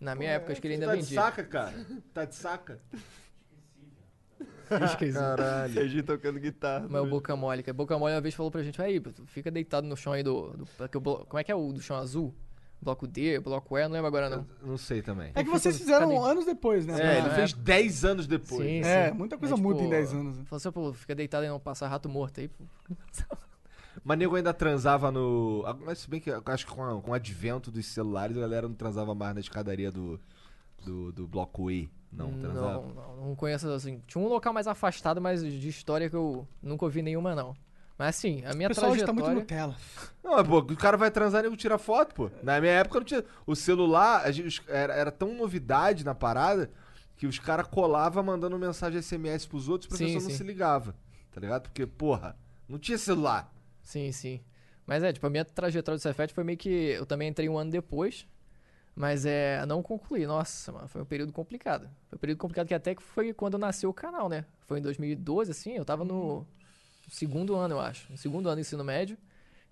Na 0.00 0.14
minha 0.14 0.30
época, 0.30 0.52
acho 0.52 0.60
que 0.60 0.66
ele 0.68 0.74
ainda 0.74 0.86
tá 0.86 0.94
de 0.94 1.02
vendia. 1.02 1.20
saca, 1.20 1.44
cara? 1.44 1.86
Tá 2.14 2.24
de 2.24 2.34
saca? 2.36 2.78
Esqueci. 4.84 5.12
Caralho. 5.18 5.72
Serginho 5.72 6.02
tocando 6.04 6.38
guitarra. 6.40 6.86
Mas 6.88 7.02
o 7.02 7.06
Boca 7.06 7.34
Mole, 7.36 7.62
que 7.62 7.72
Boca 7.72 7.98
Mole 7.98 8.14
uma 8.14 8.20
vez 8.20 8.34
falou 8.34 8.50
pra 8.50 8.62
gente, 8.62 8.80
aí, 8.80 9.02
fica 9.26 9.50
deitado 9.50 9.86
no 9.86 9.96
chão 9.96 10.12
aí 10.12 10.22
do. 10.22 10.50
do- 10.56 10.66
como 11.26 11.38
é 11.38 11.44
que 11.44 11.50
é 11.52 11.54
o 11.54 11.72
do 11.72 11.80
chão 11.80 11.96
azul? 11.96 12.34
Bloco 12.80 13.08
D, 13.08 13.40
bloco 13.40 13.76
E, 13.76 13.82
não 13.82 13.90
lembro 13.90 14.06
agora 14.06 14.30
não. 14.30 14.46
Não 14.62 14.76
sei 14.78 15.02
também. 15.02 15.32
É 15.34 15.42
que 15.42 15.50
vocês 15.50 15.76
fizeram 15.76 16.08
Cadê? 16.10 16.30
anos 16.30 16.44
depois, 16.46 16.86
né? 16.86 16.94
É, 16.94 17.18
ele 17.18 17.26
é. 17.26 17.30
fez 17.34 17.52
10 17.52 18.04
anos 18.04 18.26
depois. 18.28 18.62
Sim, 18.64 18.80
É, 18.88 19.10
sim. 19.10 19.16
muita 19.16 19.36
coisa 19.36 19.56
Aí, 19.56 19.60
muda 19.60 19.78
em 19.80 19.82
tipo, 19.82 19.90
10 19.90 20.12
anos. 20.12 20.38
né? 20.38 20.44
Falou 20.44 20.56
assim, 20.58 20.70
pô, 20.70 20.92
fica 20.92 21.12
deitado 21.12 21.44
e 21.44 21.48
não 21.48 21.58
passar 21.58 21.88
rato 21.88 22.08
morto 22.08 22.38
aí. 22.38 22.46
pô. 22.48 22.64
Mas 24.04 24.16
nego 24.16 24.36
ainda 24.36 24.54
transava 24.54 25.10
no. 25.10 25.64
Mas 25.84 25.98
se 25.98 26.08
bem 26.08 26.20
que 26.20 26.30
eu 26.30 26.40
acho 26.46 26.64
que 26.66 26.72
com, 26.72 26.84
a- 26.84 27.02
com 27.02 27.10
o 27.10 27.14
advento 27.14 27.68
dos 27.70 27.84
celulares 27.86 28.36
a 28.36 28.40
galera 28.40 28.68
não 28.68 28.74
transava 28.76 29.12
mais 29.12 29.34
na 29.34 29.40
escadaria 29.40 29.90
do, 29.90 30.20
do, 30.84 31.10
do 31.10 31.26
bloco 31.26 31.68
E. 31.72 31.90
Não, 32.12 32.32
transava. 32.32 32.72
não, 32.72 32.88
não, 32.88 33.16
não 33.28 33.36
conheço 33.36 33.68
assim. 33.70 34.02
Tinha 34.06 34.22
um 34.22 34.28
local 34.28 34.52
mais 34.52 34.66
afastado, 34.66 35.20
mas 35.20 35.42
de 35.42 35.68
história 35.68 36.08
que 36.08 36.16
eu 36.16 36.46
nunca 36.62 36.84
ouvi 36.84 37.02
nenhuma, 37.02 37.34
não. 37.34 37.54
Mas 37.98 38.10
assim, 38.16 38.44
a 38.44 38.54
minha 38.54 38.68
O 38.68 38.70
pessoal 38.70 38.92
hoje 38.92 39.00
tá 39.00 39.06
trajetória... 39.06 39.34
muito 39.34 39.50
Nutella. 39.52 39.76
Não, 40.22 40.32
mas, 40.36 40.46
pô, 40.46 40.58
o 40.58 40.76
cara 40.76 40.96
vai 40.96 41.10
transar 41.10 41.40
e 41.40 41.44
nego 41.44 41.56
tira 41.56 41.76
foto, 41.78 42.14
pô. 42.14 42.30
Na 42.42 42.60
minha 42.60 42.72
época 42.74 43.00
não 43.00 43.04
tinha. 43.04 43.24
O 43.46 43.56
celular 43.56 44.24
a 44.24 44.30
gente- 44.30 44.62
era, 44.68 44.94
era 44.94 45.10
tão 45.10 45.34
novidade 45.34 46.04
na 46.04 46.14
parada 46.14 46.70
que 47.16 47.26
os 47.26 47.38
caras 47.40 47.66
colavam 47.66 48.22
mandando 48.22 48.56
mensagem 48.58 49.02
SMS 49.02 49.46
pros 49.46 49.68
outros 49.68 49.90
e 49.90 49.94
o 49.94 49.96
Sim, 49.98 50.04
professor 50.04 50.22
não 50.22 50.30
sim. 50.30 50.36
se 50.36 50.44
ligava. 50.44 50.94
Tá 51.32 51.40
ligado? 51.40 51.62
Porque, 51.64 51.86
porra, 51.86 52.36
não 52.68 52.78
tinha 52.78 52.96
celular. 52.96 53.52
Sim, 53.82 54.12
sim. 54.12 54.40
Mas 54.86 55.02
é, 55.02 55.12
tipo, 55.12 55.26
a 55.26 55.30
minha 55.30 55.44
trajetória 55.44 55.98
do 55.98 56.00
Cefet 56.00 56.32
foi 56.32 56.44
meio 56.44 56.56
que. 56.56 56.68
Eu 56.70 57.04
também 57.04 57.28
entrei 57.28 57.48
um 57.48 57.58
ano 57.58 57.70
depois. 57.70 58.26
Mas 58.98 59.24
é. 59.24 59.64
Não 59.64 59.80
concluí. 59.80 60.26
Nossa, 60.26 60.72
mano, 60.72 60.88
foi 60.88 61.00
um 61.00 61.04
período 61.04 61.32
complicado. 61.32 61.88
Foi 62.08 62.16
um 62.16 62.18
período 62.18 62.38
complicado 62.38 62.66
que 62.66 62.74
até 62.74 62.96
que 62.96 63.02
foi 63.02 63.32
quando 63.32 63.56
nasceu 63.56 63.88
o 63.88 63.94
canal, 63.94 64.28
né? 64.28 64.44
Foi 64.66 64.80
em 64.80 64.82
2012, 64.82 65.52
assim, 65.52 65.76
eu 65.76 65.84
tava 65.84 66.04
no 66.04 66.44
segundo 67.08 67.54
ano, 67.54 67.76
eu 67.76 67.80
acho. 67.80 68.10
No 68.10 68.18
segundo 68.18 68.48
ano 68.48 68.56
do 68.56 68.60
ensino 68.60 68.82
médio. 68.82 69.16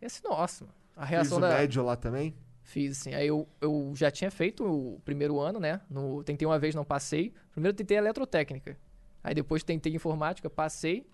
E 0.00 0.06
assim, 0.06 0.22
nossa, 0.24 0.64
mano. 0.64 0.76
A 0.94 1.02
Fiz 1.02 1.10
reação 1.10 1.38
o 1.38 1.40
da. 1.40 1.48
médio 1.48 1.82
lá 1.84 1.96
também. 1.96 2.34
Fiz, 2.62 3.00
assim. 3.00 3.14
Aí 3.14 3.26
eu, 3.26 3.48
eu 3.60 3.92
já 3.96 4.12
tinha 4.12 4.30
feito 4.30 4.64
o 4.64 5.00
primeiro 5.04 5.40
ano, 5.40 5.58
né? 5.58 5.80
No, 5.90 6.22
tentei 6.22 6.46
uma 6.46 6.58
vez, 6.58 6.74
não 6.74 6.84
passei. 6.84 7.34
Primeiro 7.50 7.76
tentei 7.76 7.96
eletrotécnica. 7.96 8.78
Aí 9.24 9.34
depois 9.34 9.64
tentei 9.64 9.92
informática, 9.92 10.48
passei. 10.48 11.04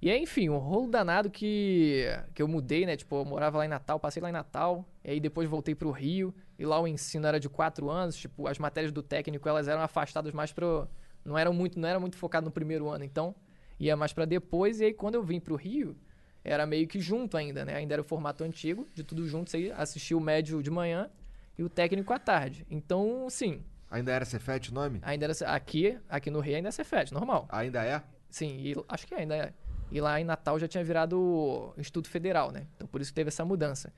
E 0.00 0.08
aí, 0.08 0.22
enfim, 0.22 0.48
um 0.48 0.58
rolo 0.58 0.88
danado 0.88 1.28
que, 1.28 2.04
que 2.32 2.40
eu 2.40 2.46
mudei, 2.46 2.86
né? 2.86 2.96
Tipo, 2.96 3.16
eu 3.16 3.24
morava 3.24 3.58
lá 3.58 3.64
em 3.64 3.68
Natal, 3.68 3.98
passei 3.98 4.22
lá 4.22 4.28
em 4.28 4.32
Natal. 4.32 4.88
E 5.04 5.10
aí 5.10 5.20
depois 5.20 5.48
voltei 5.48 5.74
pro 5.74 5.90
Rio. 5.90 6.32
E 6.58 6.66
lá 6.66 6.80
o 6.80 6.88
ensino 6.88 7.26
era 7.26 7.38
de 7.38 7.48
quatro 7.48 7.88
anos. 7.88 8.16
Tipo, 8.16 8.46
as 8.48 8.58
matérias 8.58 8.92
do 8.92 9.02
técnico, 9.02 9.48
elas 9.48 9.68
eram 9.68 9.80
afastadas 9.80 10.32
mais 10.32 10.52
pro... 10.52 10.88
Não 11.24 11.36
eram 11.36 11.52
muito, 11.52 11.78
não 11.78 11.88
era 11.88 12.00
muito 12.00 12.16
focado 12.16 12.46
no 12.46 12.50
primeiro 12.50 12.88
ano. 12.88 13.04
Então, 13.04 13.34
ia 13.78 13.96
mais 13.96 14.12
pra 14.12 14.24
depois. 14.24 14.80
E 14.80 14.86
aí, 14.86 14.94
quando 14.94 15.14
eu 15.14 15.22
vim 15.22 15.38
pro 15.38 15.54
Rio, 15.56 15.96
era 16.42 16.66
meio 16.66 16.88
que 16.88 17.00
junto 17.00 17.36
ainda, 17.36 17.64
né? 17.64 17.74
Ainda 17.74 17.94
era 17.94 18.02
o 18.02 18.04
formato 18.04 18.42
antigo, 18.42 18.86
de 18.94 19.04
tudo 19.04 19.26
junto. 19.26 19.50
Você 19.50 19.72
assistia 19.76 20.16
o 20.16 20.20
médio 20.20 20.62
de 20.62 20.70
manhã 20.70 21.10
e 21.56 21.62
o 21.62 21.68
técnico 21.68 22.12
à 22.12 22.18
tarde. 22.18 22.66
Então, 22.70 23.28
sim, 23.30 23.62
Ainda 23.90 24.12
era 24.12 24.24
Cefete 24.24 24.70
o 24.70 24.74
nome? 24.74 25.00
ainda 25.02 25.24
era... 25.26 25.34
Aqui, 25.52 25.98
aqui 26.08 26.30
no 26.30 26.40
Rio 26.40 26.56
ainda 26.56 26.68
é 26.68 26.72
Cefet, 26.72 27.12
normal. 27.12 27.46
Ainda 27.50 27.84
é? 27.84 28.02
Sim, 28.28 28.58
e 28.58 28.74
acho 28.88 29.06
que 29.06 29.14
ainda 29.14 29.34
é. 29.34 29.52
E 29.90 30.00
lá 30.00 30.20
em 30.20 30.24
Natal 30.24 30.58
já 30.58 30.68
tinha 30.68 30.84
virado 30.84 31.72
Instituto 31.78 32.08
Federal, 32.08 32.50
né? 32.52 32.66
Então 32.76 32.86
por 32.86 33.00
isso 33.00 33.10
que 33.10 33.14
teve 33.14 33.28
essa 33.28 33.44
mudança. 33.44 33.92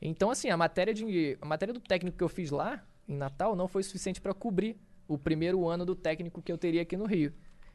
Então, 0.00 0.30
assim, 0.30 0.50
a 0.50 0.56
matéria, 0.56 0.92
de, 0.92 1.38
a 1.40 1.46
matéria 1.46 1.72
do 1.72 1.80
técnico 1.80 2.16
que 2.16 2.24
eu 2.24 2.28
fiz 2.28 2.50
lá, 2.50 2.84
em 3.08 3.16
Natal, 3.16 3.54
não 3.54 3.68
foi 3.68 3.82
suficiente 3.82 4.20
para 4.20 4.34
cobrir 4.34 4.76
o 5.06 5.18
primeiro 5.18 5.66
ano 5.68 5.84
do 5.84 5.94
técnico 5.94 6.42
que 6.42 6.50
eu 6.50 6.58
teria 6.58 6.82
aqui 6.82 6.96
no 6.96 7.04
Rio. 7.06 7.32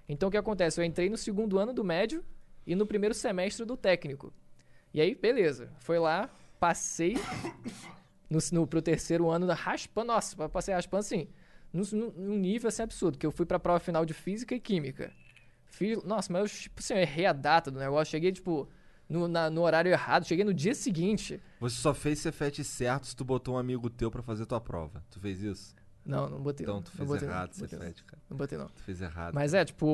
Então 0.07 0.29
o 0.29 0.31
que 0.31 0.37
acontece? 0.37 0.79
Eu 0.79 0.83
entrei 0.83 1.09
no 1.09 1.17
segundo 1.17 1.59
ano 1.59 1.71
do 1.73 1.83
médio 1.83 2.23
e 2.65 2.75
no 2.75 2.85
primeiro 2.85 3.13
semestre 3.13 3.65
do 3.65 3.77
técnico. 3.77 4.33
E 4.93 4.99
aí, 4.99 5.13
beleza. 5.13 5.71
Foi 5.79 5.99
lá, 5.99 6.29
passei 6.59 7.15
no, 8.29 8.39
no, 8.51 8.67
pro 8.67 8.81
terceiro 8.81 9.29
ano, 9.29 9.47
raspando. 9.47 10.07
Nossa, 10.07 10.49
passei 10.49 10.73
raspando 10.73 11.01
assim. 11.01 11.27
Num, 11.71 11.83
num- 11.91 12.37
nível 12.37 12.67
assim 12.67 12.81
absurdo, 12.81 13.17
que 13.17 13.25
eu 13.25 13.31
fui 13.31 13.45
pra 13.45 13.59
prova 13.59 13.79
final 13.79 14.03
de 14.05 14.13
física 14.13 14.55
e 14.55 14.59
química. 14.59 15.13
Fiz, 15.67 16.03
nossa, 16.03 16.33
mas 16.33 16.41
eu, 16.41 16.61
tipo 16.61 16.79
assim, 16.79 16.95
eu 16.95 16.99
errei 16.99 17.27
a 17.27 17.33
data 17.33 17.69
do 17.69 17.79
negócio. 17.79 18.09
Cheguei, 18.11 18.31
tipo, 18.31 18.67
no, 19.09 19.27
na- 19.27 19.49
no 19.49 19.61
horário 19.61 19.91
errado. 19.91 20.25
Cheguei 20.25 20.45
no 20.45 20.53
dia 20.53 20.75
seguinte. 20.75 21.41
Você 21.59 21.75
só 21.75 21.93
fez 21.93 22.19
Cefete 22.19 22.63
certo 22.63 23.07
se 23.07 23.15
tu 23.15 23.25
botou 23.25 23.55
um 23.55 23.57
amigo 23.57 23.89
teu 23.89 24.09
pra 24.11 24.21
fazer 24.21 24.45
tua 24.45 24.61
prova. 24.61 25.03
Tu 25.09 25.19
fez 25.19 25.41
isso? 25.41 25.75
Não, 26.05 26.29
não 26.29 26.41
botei. 26.41 26.63
Então 26.65 26.81
tu 26.81 26.89
Não 26.91 26.95
fez 26.97 27.09
botei, 27.09 27.27
errado, 27.27 27.51
Não 27.53 27.59
botei. 27.59 27.79
Cefete, 27.79 28.03
cara. 28.05 28.21
Não 28.29 28.37
botei, 28.37 28.57
não. 28.57 28.67
Tu 28.67 28.81
fez 28.83 29.01
errado. 29.01 29.33
Mas 29.33 29.53
é, 29.53 29.65
tipo, 29.65 29.85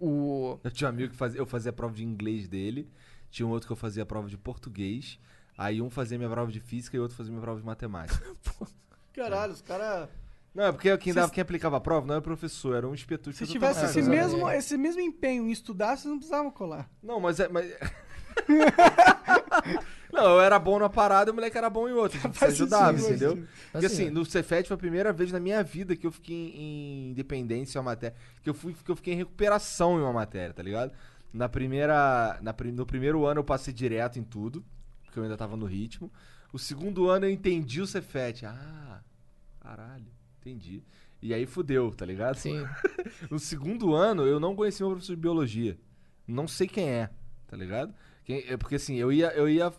o. 0.00 0.58
Eu 0.62 0.70
tinha 0.70 0.88
um 0.88 0.92
amigo 0.92 1.10
que 1.12 1.16
fazia, 1.16 1.40
eu 1.40 1.46
fazia 1.46 1.70
a 1.70 1.72
prova 1.72 1.94
de 1.94 2.04
inglês 2.04 2.46
dele, 2.48 2.90
tinha 3.30 3.46
um 3.46 3.50
outro 3.50 3.66
que 3.66 3.72
eu 3.72 3.76
fazia 3.76 4.02
a 4.02 4.06
prova 4.06 4.28
de 4.28 4.36
português, 4.36 5.18
aí 5.56 5.80
um 5.80 5.88
fazia 5.90 6.18
minha 6.18 6.30
prova 6.30 6.52
de 6.52 6.60
física 6.60 6.96
e 6.96 7.00
outro 7.00 7.16
fazia 7.16 7.30
minha 7.32 7.42
prova 7.42 7.58
de 7.58 7.66
matemática. 7.66 8.22
Caralho, 9.12 9.52
os 9.52 9.62
caras. 9.62 10.08
não, 10.54 10.64
é 10.64 10.72
porque 10.72 10.96
quem, 10.98 11.14
dava, 11.14 11.32
quem 11.32 11.40
aplicava 11.42 11.76
a 11.76 11.80
prova 11.80 12.06
não 12.06 12.14
era 12.14 12.20
o 12.20 12.22
professor, 12.22 12.76
era 12.76 12.86
um 12.86 12.92
inspetor. 12.94 13.32
Se 13.32 13.46
tivesse 13.46 13.84
esse 13.84 14.02
mesmo, 14.02 14.48
esse 14.50 14.76
mesmo 14.76 15.00
empenho 15.00 15.48
em 15.48 15.50
estudar, 15.50 15.96
vocês 15.96 16.06
não 16.06 16.18
precisavam 16.18 16.50
colar. 16.50 16.88
Não, 17.02 17.18
mas 17.18 17.40
é. 17.40 17.48
Mas... 17.48 17.72
não, 20.12 20.24
eu 20.34 20.40
era 20.40 20.58
bom 20.58 20.78
numa 20.78 20.90
parada 20.90 21.30
e 21.30 21.32
o 21.32 21.34
moleque 21.34 21.56
era 21.58 21.68
bom 21.70 21.88
em 21.88 21.92
outra. 21.92 22.18
A 22.18 22.22
gente 22.22 22.32
se 22.34 22.38
Faz 22.38 22.52
ajudava, 22.54 22.98
sentido, 22.98 23.14
entendeu? 23.14 23.36
faz 23.46 23.70
Porque 23.72 23.86
Assim, 23.86 24.10
no 24.10 24.24
Cefet 24.24 24.66
foi 24.68 24.74
a 24.74 24.78
primeira 24.78 25.12
vez 25.12 25.32
na 25.32 25.40
minha 25.40 25.62
vida 25.62 25.96
que 25.96 26.06
eu 26.06 26.12
fiquei 26.12 26.36
em, 26.36 26.56
em 26.56 27.10
independência 27.10 27.78
em 27.78 27.80
uma 27.80 27.90
matéria. 27.90 28.16
Que 28.42 28.50
eu, 28.50 28.54
fui, 28.54 28.74
que 28.74 28.90
eu 28.90 28.96
fiquei 28.96 29.14
em 29.14 29.16
recuperação 29.16 29.98
em 29.98 30.02
uma 30.02 30.12
matéria, 30.12 30.52
tá 30.54 30.62
ligado? 30.62 30.92
Na 31.32 31.48
primeira. 31.48 32.38
Na, 32.42 32.52
pri- 32.52 32.72
no 32.72 32.86
primeiro 32.86 33.24
ano 33.26 33.40
eu 33.40 33.44
passei 33.44 33.72
direto 33.74 34.18
em 34.18 34.22
tudo, 34.24 34.64
porque 35.04 35.18
eu 35.18 35.22
ainda 35.24 35.36
tava 35.36 35.56
no 35.56 35.66
ritmo. 35.66 36.12
O 36.52 36.58
segundo 36.58 37.08
ano 37.10 37.26
eu 37.26 37.30
entendi 37.30 37.80
o 37.80 37.86
Cefet. 37.86 38.46
Ah, 38.46 39.00
caralho, 39.60 40.06
entendi. 40.40 40.84
E 41.20 41.32
aí 41.34 41.46
fudeu, 41.46 41.90
tá 41.90 42.04
ligado? 42.06 42.36
Sim. 42.36 42.64
No 43.30 43.38
segundo 43.38 43.94
ano, 43.94 44.26
eu 44.26 44.40
não 44.40 44.56
conheci 44.56 44.82
meu 44.82 44.90
professor 44.92 45.14
de 45.14 45.20
biologia. 45.20 45.78
Não 46.26 46.48
sei 46.48 46.66
quem 46.66 46.88
é, 46.88 47.10
tá 47.46 47.56
ligado? 47.56 47.94
Quem- 48.24 48.44
é 48.48 48.56
porque 48.56 48.76
assim, 48.76 48.96
eu 48.96 49.12
ia, 49.12 49.28
eu 49.34 49.48
ia. 49.48 49.72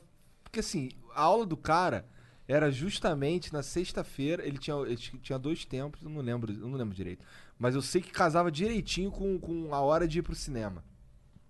Porque 0.44 0.60
assim, 0.60 0.90
a 1.14 1.22
aula 1.22 1.46
do 1.46 1.58
cara 1.58 2.06
era 2.48 2.72
justamente 2.72 3.52
na 3.52 3.64
sexta-feira. 3.64 4.46
Ele 4.46 4.58
tinha, 4.58 4.76
ele 4.78 4.96
ti- 4.98 5.18
tinha 5.20 5.38
dois 5.40 5.66
tempos, 5.66 6.02
eu 6.04 6.10
não 6.10 6.22
lembro, 6.22 6.52
eu 6.52 6.68
não 6.68 6.78
lembro 6.78 6.94
direito. 6.96 7.26
Mas 7.58 7.74
eu 7.76 7.82
sei 7.82 8.02
que 8.02 8.12
casava 8.12 8.52
direitinho 8.52 9.10
com, 9.12 9.40
com 9.40 9.74
a 9.74 9.80
hora 9.82 10.08
de 10.08 10.20
ir 10.20 10.22
pro 10.22 10.36
cinema. 10.36 10.84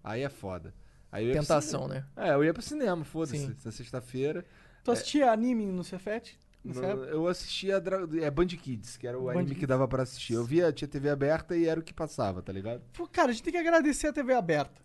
Aí 0.04 0.22
é 0.22 0.30
foda. 0.30 0.74
Aí 1.12 1.32
Tentação, 1.32 1.88
né? 1.88 2.06
É, 2.16 2.32
eu 2.34 2.44
ia 2.44 2.54
pro 2.54 2.62
cinema, 2.62 3.04
foda-se. 3.04 3.56
Na 3.66 3.72
sexta-feira. 3.72 4.46
Tu 4.84 4.92
assistia 4.92 5.32
anime 5.32 5.66
no 5.66 5.84
Cefet? 5.84 6.38
No- 6.64 6.82
eu 6.84 7.28
assistia 7.28 7.80
Dra- 7.80 8.08
é, 8.22 8.30
Band 8.30 8.48
Kids, 8.48 8.98
que 8.98 9.08
era 9.08 9.18
o 9.20 9.26
Band 9.26 9.32
anime 9.34 9.50
que 9.50 9.56
Kids. 9.56 9.68
dava 9.68 9.88
pra 9.88 10.04
assistir. 10.04 10.34
Eu 10.34 10.44
via, 10.44 10.72
tinha 10.74 10.88
TV 10.88 11.10
aberta 11.10 11.56
e 11.56 11.66
era 11.68 11.80
o 11.80 11.84
que 11.84 11.94
passava, 11.94 12.42
tá 12.42 12.52
ligado? 12.52 12.82
Pô, 12.94 13.08
cara, 13.08 13.30
a 13.30 13.34
gente 13.34 13.44
tem 13.44 13.54
que 13.54 13.60
agradecer 13.60 14.08
a 14.08 14.14
TV 14.14 14.34
aberta. 14.34 14.82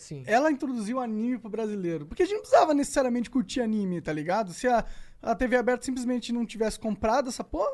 Sim. 0.00 0.22
Ela 0.26 0.50
introduziu 0.50 0.98
anime 0.98 1.38
pro 1.38 1.50
brasileiro. 1.50 2.06
Porque 2.06 2.22
a 2.22 2.26
gente 2.26 2.34
não 2.36 2.40
precisava 2.42 2.72
necessariamente 2.74 3.28
curtir 3.30 3.60
anime, 3.60 4.00
tá 4.00 4.12
ligado? 4.12 4.52
Se 4.52 4.66
a, 4.66 4.84
a 5.22 5.34
TV 5.34 5.56
aberta 5.56 5.84
simplesmente 5.84 6.32
não 6.32 6.44
tivesse 6.46 6.78
comprado 6.78 7.28
essa 7.28 7.44
porra, 7.44 7.70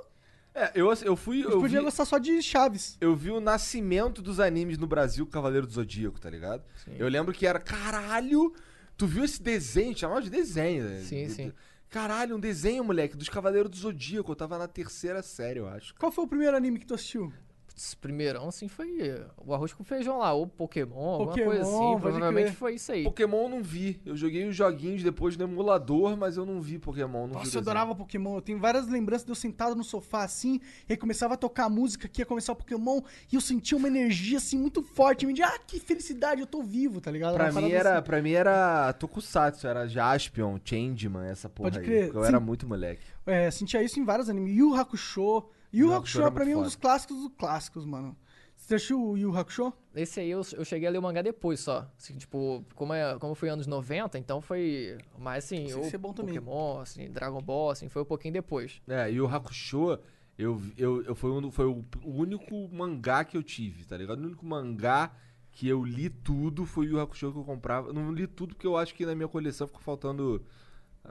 É, 0.54 0.72
eu, 0.74 0.92
eu 1.04 1.14
fui. 1.16 1.40
a 1.40 1.42
gente 1.42 1.52
Eu 1.52 1.60
podia 1.60 1.78
vi, 1.78 1.84
gostar 1.84 2.04
só 2.04 2.18
de 2.18 2.42
Chaves. 2.42 2.96
eu 3.00 3.14
vi 3.14 3.30
o 3.30 3.40
nascimento 3.40 4.20
dos 4.22 4.40
animes 4.40 4.76
no 4.78 4.86
Brasil, 4.86 5.26
Cavaleiro 5.26 5.66
do 5.66 5.72
Zodíaco, 5.72 6.18
tá 6.20 6.28
ligado? 6.30 6.62
Eu 6.98 7.08
lembro 7.08 7.32
que 7.32 7.46
era, 7.46 7.60
caralho, 7.60 8.52
tu 8.96 9.06
viu 9.06 9.24
esse 9.24 9.40
desenho? 9.42 9.96
Chamava 9.96 10.22
de 10.22 10.30
desenho, 10.30 10.84
né? 10.84 11.00
Sim, 11.02 11.28
sim. 11.28 11.52
Caralho, 11.88 12.34
um 12.36 12.40
desenho, 12.40 12.82
moleque, 12.82 13.16
dos 13.16 13.28
Cavaleiros 13.28 13.70
do 13.70 13.76
Zodíaco. 13.76 14.32
Eu 14.32 14.36
tava 14.36 14.58
na 14.58 14.66
terceira 14.66 15.22
série, 15.22 15.60
eu 15.60 15.68
acho. 15.68 15.94
Qual 15.94 16.10
foi 16.10 16.24
o 16.24 16.26
primeiro 16.28 16.56
anime 16.56 16.80
que 16.80 16.86
tu 16.86 16.94
assistiu? 16.94 17.32
Putz, 17.76 17.94
primeirão, 17.94 18.48
assim, 18.48 18.68
foi 18.68 19.22
o 19.44 19.52
arroz 19.52 19.74
com 19.74 19.84
feijão 19.84 20.18
lá, 20.18 20.32
ou 20.32 20.46
Pokémon, 20.46 20.96
alguma 20.96 21.28
Pokémon, 21.28 21.46
coisa 21.46 21.62
assim. 21.62 22.00
Provavelmente 22.00 22.44
crer. 22.46 22.54
foi 22.56 22.74
isso 22.74 22.90
aí. 22.90 23.04
Pokémon 23.04 23.42
eu 23.42 23.48
não 23.50 23.62
vi. 23.62 24.00
Eu 24.06 24.16
joguei 24.16 24.48
os 24.48 24.56
joguinhos 24.56 25.02
depois 25.02 25.36
no 25.36 25.44
emulador, 25.44 26.16
mas 26.16 26.38
eu 26.38 26.46
não 26.46 26.62
vi 26.62 26.78
Pokémon. 26.78 27.26
Não 27.26 27.26
vi 27.28 27.32
Nossa, 27.34 27.40
eu 27.40 27.44
desenho. 27.60 27.60
adorava 27.60 27.94
Pokémon. 27.94 28.36
Eu 28.36 28.40
tenho 28.40 28.58
várias 28.58 28.88
lembranças 28.88 29.26
de 29.26 29.30
eu 29.30 29.34
sentado 29.34 29.76
no 29.76 29.84
sofá 29.84 30.24
assim, 30.24 30.58
e 30.88 30.94
aí 30.94 30.96
começava 30.96 31.34
a 31.34 31.36
tocar 31.36 31.66
a 31.66 31.68
música 31.68 32.08
que 32.08 32.22
ia 32.22 32.26
começar 32.26 32.52
o 32.52 32.56
Pokémon, 32.56 33.02
e 33.30 33.34
eu 33.34 33.42
sentia 33.42 33.76
uma 33.76 33.88
energia 33.88 34.38
assim 34.38 34.58
muito 34.58 34.82
forte. 34.82 35.26
Me 35.26 35.34
dizia, 35.34 35.48
ah, 35.48 35.58
que 35.58 35.78
felicidade, 35.78 36.40
eu 36.40 36.46
tô 36.46 36.62
vivo, 36.62 36.98
tá 36.98 37.10
ligado? 37.10 37.34
Pra 37.34 37.52
mim, 37.52 37.70
era, 37.70 37.96
assim. 37.98 38.02
pra 38.04 38.22
mim 38.22 38.32
era 38.32 38.92
Tokusatsu, 38.94 39.66
era 39.66 39.86
Jaspion, 39.86 40.58
Changeman, 40.64 41.26
essa 41.28 41.50
porra 41.50 41.72
Pode 41.72 41.80
aí. 41.80 41.84
crer, 41.84 42.04
porque 42.06 42.18
Eu 42.18 42.22
sim. 42.22 42.28
era 42.28 42.40
muito 42.40 42.66
moleque. 42.66 43.02
É, 43.26 43.50
sentia 43.50 43.82
isso 43.82 44.00
em 44.00 44.04
vários 44.04 44.30
animes. 44.30 44.56
Yu 44.56 44.74
Hakusho. 44.74 45.44
Yu 45.76 45.92
Hakusho 45.92 46.32
pra 46.32 46.44
mim 46.44 46.52
é 46.52 46.56
um 46.56 46.62
dos 46.62 46.76
clássicos 46.76 47.16
dos 47.16 47.32
clássicos, 47.36 47.84
mano. 47.84 48.16
Você 48.56 48.76
assistiu 48.76 49.10
o 49.10 49.18
Yu 49.18 49.36
Hakusho? 49.36 49.72
Esse 49.94 50.20
aí 50.20 50.30
eu, 50.30 50.40
eu 50.54 50.64
cheguei 50.64 50.88
a 50.88 50.90
ler 50.90 50.98
o 50.98 51.02
mangá 51.02 51.20
depois 51.20 51.60
só. 51.60 51.86
Assim, 51.96 52.16
tipo, 52.16 52.64
como, 52.74 52.94
é, 52.94 53.18
como 53.18 53.34
foi 53.34 53.48
anos 53.48 53.66
90, 53.66 54.18
então 54.18 54.40
foi 54.40 54.96
mais 55.18 55.44
assim, 55.44 55.72
o 55.74 55.84
ser 55.84 55.98
bom 55.98 56.12
também. 56.12 56.34
Pokémon, 56.34 56.80
assim, 56.80 57.10
Dragon 57.10 57.40
Ball, 57.40 57.70
assim, 57.70 57.88
foi 57.88 58.02
um 58.02 58.06
pouquinho 58.06 58.32
depois. 58.32 58.80
É, 58.88 59.12
e 59.12 59.20
o 59.20 59.26
Hakusho, 59.26 59.98
eu, 60.38 60.60
eu, 60.76 61.02
eu 61.04 61.14
foi, 61.14 61.30
um, 61.30 61.50
foi 61.50 61.66
o, 61.66 61.84
único 62.04 62.68
mangá 62.72 63.24
que 63.24 63.36
eu 63.36 63.42
tive, 63.42 63.84
tá 63.84 63.96
ligado? 63.96 64.20
O 64.20 64.26
único 64.26 64.44
mangá 64.44 65.12
que 65.52 65.68
eu 65.68 65.84
li 65.84 66.08
tudo 66.08 66.64
foi 66.64 66.86
o 66.86 66.90
Yu 66.90 67.00
Hakusho 67.00 67.32
que 67.32 67.38
eu 67.38 67.44
comprava. 67.44 67.88
Eu 67.88 67.92
não 67.92 68.12
li 68.12 68.26
tudo 68.26 68.54
porque 68.54 68.66
eu 68.66 68.76
acho 68.76 68.94
que 68.94 69.06
na 69.06 69.14
minha 69.14 69.28
coleção 69.28 69.66
ficou 69.66 69.82
faltando 69.82 70.44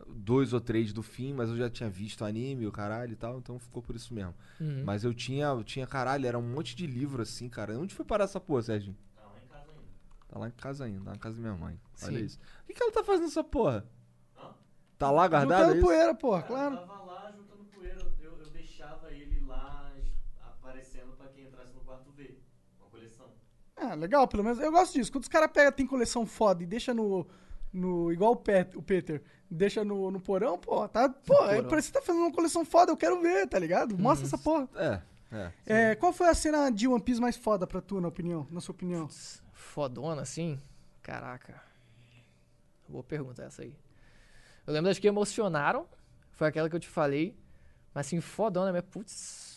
dois 0.08 0.54
ou 0.54 0.62
três 0.62 0.91
do 0.93 1.04
fim, 1.04 1.34
mas 1.34 1.50
eu 1.50 1.58
já 1.58 1.70
tinha 1.70 1.89
visto 1.89 2.26
anime, 2.26 2.68
o 2.68 2.72
caralho 2.72 3.14
e 3.14 3.16
tal, 3.16 3.38
então 3.38 3.60
ficou 3.60 3.82
por 3.82 3.96
isso 3.96 4.14
mesmo. 4.14 4.34
Uhum. 4.60 4.84
Mas 4.86 5.04
eu 5.04 5.14
tinha, 5.14 5.46
eu 5.48 5.64
tinha, 5.64 5.86
caralho, 5.86 6.26
era 6.26 6.38
um 6.38 6.41
monte 6.41 6.76
de 6.76 6.88
livro 6.88 7.22
assim, 7.22 7.50
cara. 7.50 7.78
Onde 7.80 7.93
foi 7.93 8.06
parar 8.06 8.26
essa 8.26 8.39
porra, 8.39 8.64
Sérgio? 8.64 8.96
Tá 10.28 10.39
lá 10.39 10.50
em 10.50 10.52
casa 10.52 10.84
ainda, 10.84 11.06
tá 11.06 11.12
na 11.12 11.18
casa 11.18 11.36
da 11.38 11.41
minha 11.41 11.56
mãe. 11.56 11.80
Olha 12.04 12.20
Sim. 12.20 12.26
isso. 12.26 12.39
O 12.64 12.68
que, 12.68 12.74
que 12.74 12.84
ela 12.84 12.91
tá 12.91 13.04
fazendo 13.06 13.24
nessa 13.24 13.43
porra? 13.43 13.86
Tá 14.98 15.12
lá 15.12 15.28
guardado? 15.28 15.60
Juntando 15.60 15.78
isso? 15.78 15.86
poeira, 15.86 16.16
porra, 16.16 16.43
claro. 16.43 16.78
tava 16.78 17.04
lá 17.04 17.32
juntando 17.32 17.66
poeira, 17.66 18.02
eu, 18.20 18.38
eu 18.38 18.50
deixava 18.50 19.12
ele 19.12 19.39
lá 19.46 19.93
aparecendo 20.41 21.16
pra 21.18 21.28
quem 21.28 21.46
entrasse 21.46 21.74
no 21.74 21.82
quarto 21.82 22.12
ver. 22.12 22.41
Uma 22.80 22.89
coleção. 22.89 23.28
Ah, 23.76 23.93
legal, 23.93 24.28
pelo 24.28 24.43
menos. 24.43 24.60
Eu 24.60 24.72
gosto 24.72 24.93
disso. 24.93 25.12
Quando 25.12 25.24
os 25.24 25.30
caras 25.30 25.52
pegam, 25.52 25.72
tem 25.72 25.86
coleção 25.86 26.26
foda 26.26 26.64
e 26.64 26.66
deixa 26.66 26.93
no. 26.93 27.28
no 27.74 28.12
igual 28.12 28.32
o, 28.32 28.38
Pet, 28.38 28.78
o 28.78 28.82
Peter, 28.82 29.22
deixa 29.50 29.84
no, 29.84 30.12
no 30.12 30.20
porão, 30.20 30.58
pô, 30.58 30.88
tá. 30.88 31.08
Pô, 31.10 31.46
é, 31.46 31.62
parece 31.62 31.88
que 31.88 31.93
tá 31.93 32.02
fazendo 32.02 32.24
uma 32.24 32.32
coleção 32.34 32.66
foda, 32.66 32.91
eu 32.91 32.98
quero 32.98 33.22
ver, 33.22 33.48
tá 33.48 33.60
ligado? 33.60 33.98
Mostra 33.98 34.26
essa 34.28 34.38
porra. 34.38 34.68
É, 34.76 35.02
é. 35.32 35.52
É, 35.91 35.96
qual 35.96 36.12
foi 36.14 36.28
a 36.28 36.34
cena 36.34 36.70
de 36.70 36.88
One 36.88 37.02
Piece 37.02 37.22
mais 37.22 37.36
foda 37.36 37.66
pra 37.66 37.82
tu, 37.82 38.00
na 38.02 38.08
opinião? 38.08 38.48
Na 38.52 38.60
sua 38.62 38.74
opinião? 38.74 39.08
Fodona, 39.54 40.22
assim? 40.22 40.60
Caraca. 41.02 41.62
Boa 42.88 43.04
pergunta 43.04 43.43
essa 43.43 43.62
aí. 43.62 43.74
Eu 44.66 44.74
lembro 44.74 44.89
das 44.89 45.00
que 45.00 45.08
emocionaram. 45.08 45.88
Foi 46.32 46.48
aquela 46.48 46.70
que 46.70 46.76
eu 46.76 46.80
te 46.80 46.88
falei. 46.88 47.36
Mas 47.93 48.08
assim, 48.08 48.20
fodona 48.20 48.72
mesmo. 48.72 48.88
Putz. 48.89 49.56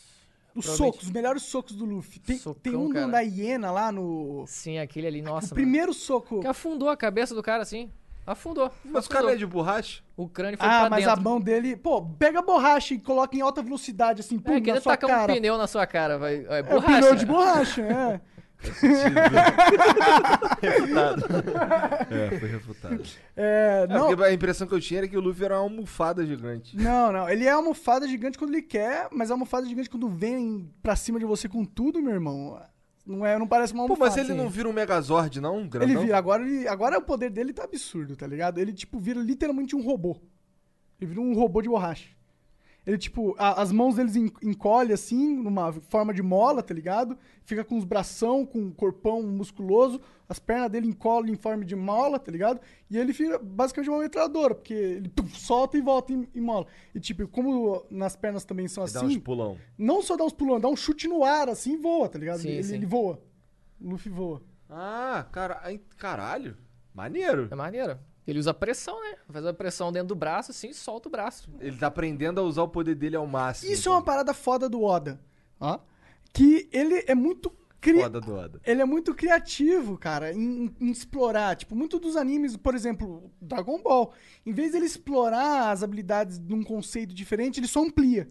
Os 0.55 0.64
Provavelmente- 0.64 0.95
socos, 0.95 1.07
os 1.09 1.12
melhores 1.12 1.43
socos 1.43 1.76
do 1.76 1.84
Luffy. 1.84 2.18
Tem, 2.20 2.39
Socão, 2.39 2.61
tem 2.62 2.74
um 2.74 2.91
cara. 2.91 3.07
da 3.07 3.20
hiena 3.20 3.70
lá 3.70 3.93
no. 3.93 4.45
Sim, 4.47 4.78
aquele 4.78 5.07
ali, 5.07 5.22
nossa. 5.22 5.47
o 5.47 5.49
mano. 5.51 5.55
primeiro 5.55 5.95
soco. 5.95 6.41
Que 6.41 6.47
afundou 6.47 6.89
a 6.89 6.97
cabeça 6.97 7.34
do 7.34 7.43
cara 7.43 7.62
assim. 7.62 7.93
Afundou. 8.33 8.70
Mas 8.85 9.07
o 9.07 9.09
cara 9.09 9.33
é 9.33 9.37
de 9.37 9.47
borracha? 9.47 10.03
O 10.16 10.29
crânio 10.29 10.59
foi 10.59 10.66
Ah, 10.68 10.81
pra 10.81 10.91
mas 10.91 11.05
dentro. 11.05 11.20
a 11.20 11.22
mão 11.22 11.41
dele. 11.41 11.76
Pô, 11.76 12.03
pega 12.05 12.41
a 12.41 12.43
borracha 12.43 12.95
e 12.95 12.99
coloca 12.99 13.37
em 13.37 13.41
alta 13.41 13.62
velocidade, 13.62 14.20
assim, 14.20 14.39
pum, 14.39 14.53
É, 14.53 14.55
na 14.57 14.61
queria 14.61 14.81
sua 14.81 14.97
tacar 14.97 15.20
cara. 15.20 15.33
um 15.33 15.37
pneu 15.37 15.57
na 15.57 15.66
sua 15.66 15.87
cara. 15.87 16.18
Vai, 16.18 16.45
é, 16.49 16.59
É, 16.59 16.62
borracha. 16.62 17.01
pneu 17.01 17.14
de 17.14 17.26
borracha, 17.26 17.83
é. 17.83 18.20
É, 22.11 22.39
foi 22.39 22.49
refutado. 22.49 23.03
É, 23.37 23.85
É, 23.85 23.87
não, 23.87 24.09
porque 24.09 24.22
a 24.24 24.33
impressão 24.33 24.66
que 24.66 24.74
eu 24.74 24.81
tinha 24.81 24.99
era 24.99 25.09
que 25.09 25.16
o 25.16 25.20
Luffy 25.20 25.45
era 25.45 25.55
uma 25.55 25.62
almofada 25.62 26.24
gigante. 26.26 26.76
não, 26.76 27.12
não. 27.12 27.29
Ele 27.29 27.45
é 27.47 27.51
almofada 27.51 28.07
gigante 28.09 28.39
quando 28.39 28.53
ele 28.53 28.62
quer, 28.62 29.09
mas 29.12 29.31
a 29.31 29.35
almofada 29.35 29.66
gigante 29.66 29.89
quando 29.91 30.09
vem 30.09 30.70
pra 30.83 30.97
cima 30.97 31.18
de 31.18 31.24
você 31.24 31.49
com 31.49 31.64
tudo, 31.64 32.03
meu 32.03 32.12
irmão. 32.12 32.61
Não, 33.09 33.24
é, 33.24 33.38
não 33.38 33.48
parece 33.48 33.72
uma 33.72 33.86
Pô, 33.86 33.94
almofada. 33.94 34.20
mas 34.20 34.28
ele 34.28 34.36
não 34.36 34.50
vira 34.50 34.68
um 34.68 34.72
Megazord, 34.72 35.40
não? 35.40 35.56
Um 35.56 35.70
Ele 35.80 35.96
vira, 35.96 36.18
agora, 36.18 36.42
ele, 36.42 36.68
agora 36.68 36.98
o 36.98 37.02
poder 37.02 37.30
dele 37.30 37.54
tá 37.54 37.64
absurdo, 37.64 38.14
tá 38.14 38.26
ligado? 38.26 38.59
Ele, 38.59 38.70
tipo, 38.70 38.98
vira 38.98 39.18
literalmente 39.18 39.74
um 39.74 39.82
robô. 39.82 40.20
Ele 41.00 41.09
vira 41.09 41.20
um 41.22 41.32
robô 41.34 41.62
de 41.62 41.70
borracha. 41.70 42.11
Ele, 42.89 42.97
tipo, 42.97 43.34
a- 43.39 43.61
as 43.61 43.70
mãos 43.70 43.97
deles 43.97 44.16
en- 44.16 44.32
encolhe 44.43 44.95
assim, 44.95 45.36
numa 45.36 45.70
forma 45.74 46.14
de 46.14 46.22
mola, 46.22 46.62
tá 46.62 46.72
ligado? 46.72 47.18
Fica 47.45 47.62
com 47.62 47.76
os 47.76 47.84
bração, 47.84 48.47
com 48.47 48.59
um 48.61 48.70
corpão 48.70 49.22
musculoso, 49.22 50.01
as 50.26 50.39
pernas 50.39 50.70
dele 50.70 50.86
encolhem 50.89 51.34
em 51.34 51.36
forma 51.36 51.66
de 51.66 51.76
mola, 51.76 52.18
tá 52.18 52.32
ligado? 52.32 52.61
E 52.91 52.97
ele 52.97 53.12
fica 53.12 53.39
basicamente 53.39 53.91
uma 53.91 53.99
metralhadora, 53.99 54.55
porque 54.55 54.72
ele 54.72 55.12
solta 55.34 55.76
e 55.76 55.82
volta 55.82 56.14
em, 56.14 56.26
em 56.34 56.41
mola. 56.41 56.66
E, 56.95 56.99
tipo, 56.99 57.28
como 57.28 57.84
nas 57.91 58.16
pernas 58.16 58.43
também 58.47 58.66
são 58.68 58.84
Ele 58.84 58.93
dá 58.95 59.01
uns 59.01 59.05
assim, 59.05 59.20
pulão. 59.20 59.59
não 59.76 60.01
só 60.03 60.16
dá 60.16 60.24
uns 60.24 60.32
pulões, 60.32 60.62
dá 60.62 60.68
um 60.68 60.76
chute 60.76 61.07
no 61.07 61.22
ar, 61.24 61.51
assim, 61.51 61.74
e 61.74 61.76
voa, 61.76 62.09
tá 62.09 62.18
ligado? 62.18 62.39
Sim, 62.41 62.49
ele, 62.49 62.62
sim. 62.62 62.74
ele 62.76 62.86
voa. 62.86 63.22
O 63.78 63.91
Luffy 63.91 64.11
voa. 64.11 64.41
Ah, 64.70 65.26
cara, 65.30 65.61
caralho. 65.99 66.57
Maneiro. 66.95 67.49
É 67.51 67.55
maneiro. 67.55 67.99
Ele 68.29 68.39
usa 68.39 68.53
pressão, 68.53 69.01
né? 69.01 69.16
Faz 69.31 69.47
a 69.47 69.55
pressão 69.55 69.91
dentro 69.91 70.09
do 70.09 70.14
braço, 70.14 70.51
assim, 70.51 70.68
e 70.68 70.74
solta 70.74 71.09
o 71.09 71.11
braço. 71.11 71.49
Ele 71.61 71.79
tá 71.79 71.87
aprendendo 71.87 72.39
a 72.39 72.45
usar 72.45 72.62
o 72.62 72.68
poder 72.68 72.95
dele 72.95 73.16
ao 73.16 73.26
máximo. 73.26 73.72
Isso 73.72 73.89
é 73.89 73.93
uma 73.93 74.03
parada 74.03 74.35
foda 74.35 74.68
do 74.68 74.83
Oda. 74.83 75.18
Ó. 75.59 75.79
Que 76.31 76.68
ele 76.70 77.03
é 77.07 77.14
muito 77.14 77.51
cri... 77.81 78.03
Foda 78.03 78.20
do 78.20 78.35
Oda. 78.35 78.61
Ele 78.66 78.83
é 78.83 78.85
muito 78.85 79.14
criativo, 79.14 79.97
cara, 79.97 80.31
em, 80.35 80.70
em 80.79 80.91
explorar. 80.91 81.57
Tipo, 81.57 81.74
muito 81.74 81.99
dos 81.99 82.16
animes, 82.16 82.55
por 82.55 82.74
exemplo, 82.74 83.33
Dragon 83.41 83.81
Ball. 83.81 84.12
Em 84.45 84.53
vez 84.53 84.72
dele 84.72 84.85
explorar 84.85 85.70
as 85.70 85.83
habilidades 85.83 86.39
de 86.39 86.53
um 86.53 86.62
conceito 86.62 87.14
diferente, 87.14 87.59
ele 87.61 87.66
só 87.66 87.83
amplia. 87.83 88.31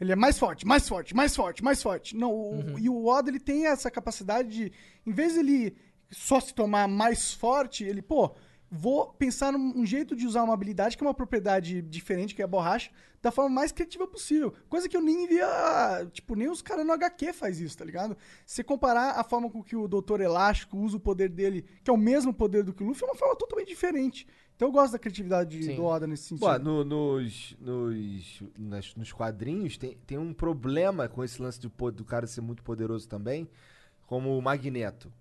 Ele 0.00 0.10
é 0.10 0.16
mais 0.16 0.36
forte, 0.40 0.66
mais 0.66 0.88
forte, 0.88 1.14
mais 1.14 1.36
forte, 1.36 1.62
mais 1.62 1.80
forte. 1.80 2.16
Não, 2.16 2.32
o- 2.32 2.78
e 2.80 2.88
o 2.88 3.06
Oda, 3.06 3.30
ele 3.30 3.38
tem 3.40 3.66
essa 3.66 3.92
capacidade 3.92 4.48
de, 4.48 4.72
em 5.06 5.12
vez 5.12 5.34
de 5.34 5.38
ele 5.38 5.76
só 6.10 6.40
se 6.40 6.52
tomar 6.52 6.88
mais 6.88 7.32
forte, 7.32 7.84
ele, 7.84 8.02
pô, 8.02 8.34
vou 8.70 9.12
pensar 9.12 9.52
num 9.52 9.78
um 9.80 9.86
jeito 9.86 10.16
de 10.16 10.26
usar 10.26 10.42
uma 10.42 10.54
habilidade 10.54 10.96
que 10.96 11.04
é 11.04 11.06
uma 11.06 11.14
propriedade 11.14 11.80
diferente, 11.82 12.34
que 12.34 12.42
é 12.42 12.44
a 12.44 12.48
borracha, 12.48 12.90
da 13.22 13.30
forma 13.30 13.50
mais 13.50 13.72
criativa 13.72 14.06
possível. 14.06 14.52
Coisa 14.68 14.88
que 14.88 14.96
eu 14.96 15.00
nem 15.00 15.26
via, 15.26 16.08
tipo, 16.12 16.34
nem 16.34 16.48
os 16.48 16.62
caras 16.62 16.84
no 16.86 16.92
HQ 16.92 17.32
faz 17.32 17.60
isso, 17.60 17.76
tá 17.78 17.84
ligado? 17.84 18.16
Se 18.44 18.62
comparar 18.64 19.18
a 19.18 19.24
forma 19.24 19.48
com 19.50 19.62
que 19.62 19.74
o 19.76 19.88
Doutor 19.88 20.20
Elástico 20.20 20.76
usa 20.78 20.96
o 20.96 21.00
poder 21.00 21.28
dele, 21.28 21.64
que 21.82 21.90
é 21.90 21.92
o 21.92 21.96
mesmo 21.96 22.32
poder 22.32 22.62
do 22.64 22.72
que 22.72 22.82
o 22.82 22.86
Luffy, 22.86 23.02
é 23.04 23.06
uma 23.06 23.14
forma 23.16 23.36
totalmente 23.36 23.68
diferente. 23.68 24.26
Então 24.54 24.68
eu 24.68 24.72
gosto 24.72 24.92
da 24.92 24.98
criatividade 24.98 25.62
Sim. 25.62 25.76
do 25.76 25.84
Oda 25.84 26.06
nesse 26.06 26.24
sentido. 26.28 26.46
Pô, 26.46 26.58
no- 26.58 26.84
nos, 26.84 27.56
nos, 27.60 28.42
nas- 28.58 28.94
nos 28.94 29.12
quadrinhos 29.12 29.76
tem, 29.76 29.96
tem 30.06 30.16
um 30.18 30.32
problema 30.32 31.08
com 31.08 31.22
esse 31.22 31.40
lance 31.42 31.60
do 31.60 32.04
cara 32.04 32.26
ser 32.26 32.40
muito 32.40 32.62
poderoso 32.62 33.06
também, 33.08 33.48
como 34.06 34.36
o 34.36 34.40
Magneto. 34.42 35.12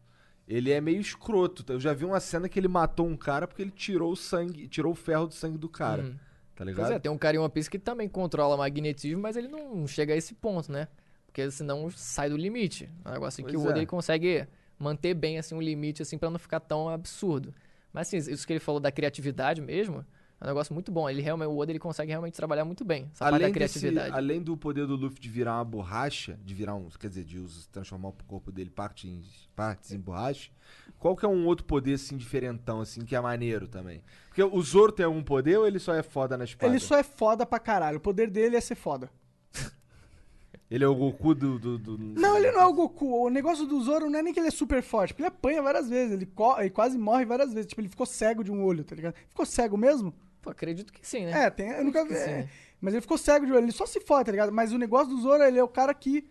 Ele 0.47 0.71
é 0.71 0.79
meio 0.79 0.99
escroto. 1.01 1.65
Eu 1.71 1.79
já 1.79 1.93
vi 1.93 2.05
uma 2.05 2.19
cena 2.19 2.47
que 2.47 2.59
ele 2.59 2.67
matou 2.67 3.07
um 3.07 3.17
cara 3.17 3.47
porque 3.47 3.61
ele 3.61 3.71
tirou 3.71 4.11
o 4.11 4.15
sangue, 4.15 4.67
tirou 4.67 4.91
o 4.91 4.95
ferro 4.95 5.27
do 5.27 5.33
sangue 5.33 5.57
do 5.57 5.67
cara. 5.67 6.03
Uhum. 6.03 6.11
Tá 6.55 6.63
Pois 6.63 6.69
ligado? 6.69 6.91
é, 6.93 6.99
tem 6.99 7.11
um 7.11 7.17
cara 7.17 7.35
em 7.35 7.39
One 7.39 7.49
Piece 7.51 7.69
que 7.69 7.79
também 7.79 8.07
controla 8.07 8.55
magnetismo, 8.55 9.21
mas 9.21 9.35
ele 9.35 9.47
não 9.47 9.85
chega 9.87 10.13
a 10.13 10.17
esse 10.17 10.33
ponto, 10.33 10.71
né? 10.71 10.87
Porque 11.25 11.49
senão 11.51 11.89
sai 11.89 12.29
do 12.29 12.37
limite. 12.37 12.89
É 13.03 13.09
um 13.09 13.11
negócio 13.13 13.43
que 13.43 13.51
Pois 13.51 13.63
o 13.65 13.67
Oda 13.67 13.77
é. 13.77 13.79
ele 13.79 13.85
consegue 13.85 14.47
manter 14.79 15.13
bem 15.13 15.37
assim 15.37 15.55
um 15.55 15.61
limite 15.61 16.01
assim 16.01 16.17
para 16.17 16.29
não 16.29 16.39
ficar 16.39 16.59
tão 16.59 16.87
absurdo. 16.87 17.53
Mas 17.91 18.07
assim, 18.07 18.17
isso 18.17 18.45
que 18.45 18.53
ele 18.53 18.59
falou 18.59 18.79
da 18.79 18.91
criatividade 18.91 19.61
mesmo, 19.61 20.05
é 20.45 20.51
um 20.51 20.53
negócio 20.53 20.73
muito 20.73 20.91
bom. 20.91 21.09
Ele 21.09 21.21
realmente 21.21 21.47
o 21.49 21.57
Oda 21.57 21.71
ele 21.71 21.79
consegue 21.79 22.09
realmente 22.11 22.33
trabalhar 22.35 22.63
muito 22.65 22.83
bem 22.85 23.09
essa 23.13 23.25
parte 23.25 23.33
da 23.33 23.37
desse- 23.49 23.53
criatividade. 23.79 24.15
além 24.15 24.41
do 24.41 24.55
poder 24.55 24.85
do 24.87 24.95
Luffy 24.95 25.19
de 25.19 25.29
virar 25.29 25.55
uma 25.55 25.65
borracha, 25.65 26.37
de 26.43 26.53
virar 26.53 26.75
um, 26.75 26.87
quer 26.99 27.09
dizer, 27.09 27.23
de 27.23 27.39
us- 27.39 27.67
transformar 27.67 28.09
o 28.09 28.15
corpo 28.27 28.51
dele 28.51 28.69
parte 28.69 29.07
em, 29.07 29.21
partes 29.55 29.91
em 29.91 29.99
borracha, 29.99 30.49
qual 30.99 31.15
que 31.15 31.25
é 31.25 31.29
um 31.29 31.45
outro 31.45 31.65
poder 31.65 31.93
assim 31.95 32.15
diferentão 32.17 32.81
assim 32.81 33.01
que 33.05 33.15
é 33.15 33.19
maneiro 33.21 33.67
também? 33.67 34.01
Porque 34.27 34.43
o 34.43 34.61
Zoro 34.61 34.91
tem 34.91 35.05
algum 35.05 35.23
poder 35.23 35.57
ou 35.57 35.67
ele 35.67 35.79
só 35.79 35.93
é 35.93 36.03
foda 36.03 36.37
na 36.37 36.43
espada? 36.43 36.71
Ele 36.71 36.79
só 36.79 36.97
é 36.97 37.03
foda 37.03 37.45
pra 37.45 37.59
caralho. 37.59 37.97
O 37.97 38.01
poder 38.01 38.29
dele 38.29 38.55
é 38.55 38.61
ser 38.61 38.75
foda. 38.75 39.09
Ele 40.69 40.83
é 40.83 40.87
o 40.87 40.95
Goku 40.95 41.35
do, 41.35 41.59
do, 41.59 41.77
do- 41.77 41.97
Não, 42.19 42.37
ele 42.37 42.51
não 42.51 42.59
é 42.61 42.65
o 42.65 42.73
Goku. 42.73 43.25
O 43.25 43.29
negócio 43.29 43.67
do 43.67 43.79
Zoro 43.83 44.09
não 44.09 44.17
é 44.17 44.23
nem 44.23 44.33
que 44.33 44.39
ele 44.39 44.47
é 44.47 44.51
super 44.51 44.81
forte, 44.81 45.13
porque 45.13 45.21
ele 45.21 45.27
apanha 45.27 45.61
várias 45.61 45.87
vezes. 45.87 46.13
Ele, 46.13 46.25
co- 46.25 46.59
ele 46.59 46.71
quase 46.71 46.97
morre 46.97 47.23
várias 47.23 47.53
vezes. 47.53 47.67
Tipo, 47.69 47.81
ele 47.81 47.87
ficou 47.89 48.05
cego 48.05 48.43
de 48.43 48.51
um 48.51 48.63
olho, 48.63 48.83
tá 48.83 48.95
ligado? 48.95 49.13
Ficou 49.29 49.45
cego 49.45 49.77
mesmo? 49.77 50.11
Pô, 50.45 50.51
acredito 50.51 50.93
que 50.93 51.05
sim, 51.05 51.25
né? 51.25 51.45
É, 51.45 51.49
tem, 51.49 51.69
eu 51.71 51.83
nunca 51.83 52.05
vi. 52.05 52.13
é. 52.13 52.47
Mas 52.79 52.93
ele 52.93 53.01
ficou 53.01 53.17
cego 53.17 53.47
de 53.47 53.51
olho. 53.51 53.65
Ele 53.65 53.71
só 53.71 53.83
se 53.87 53.99
fode, 53.99 54.25
tá 54.25 54.31
ligado? 54.31 54.51
Mas 54.51 54.71
o 54.71 54.77
negócio 54.77 55.07
do 55.15 55.19
Zoro, 55.19 55.41
ele 55.43 55.57
é 55.57 55.63
o 55.63 55.67
cara 55.67 55.91
que. 55.91 56.29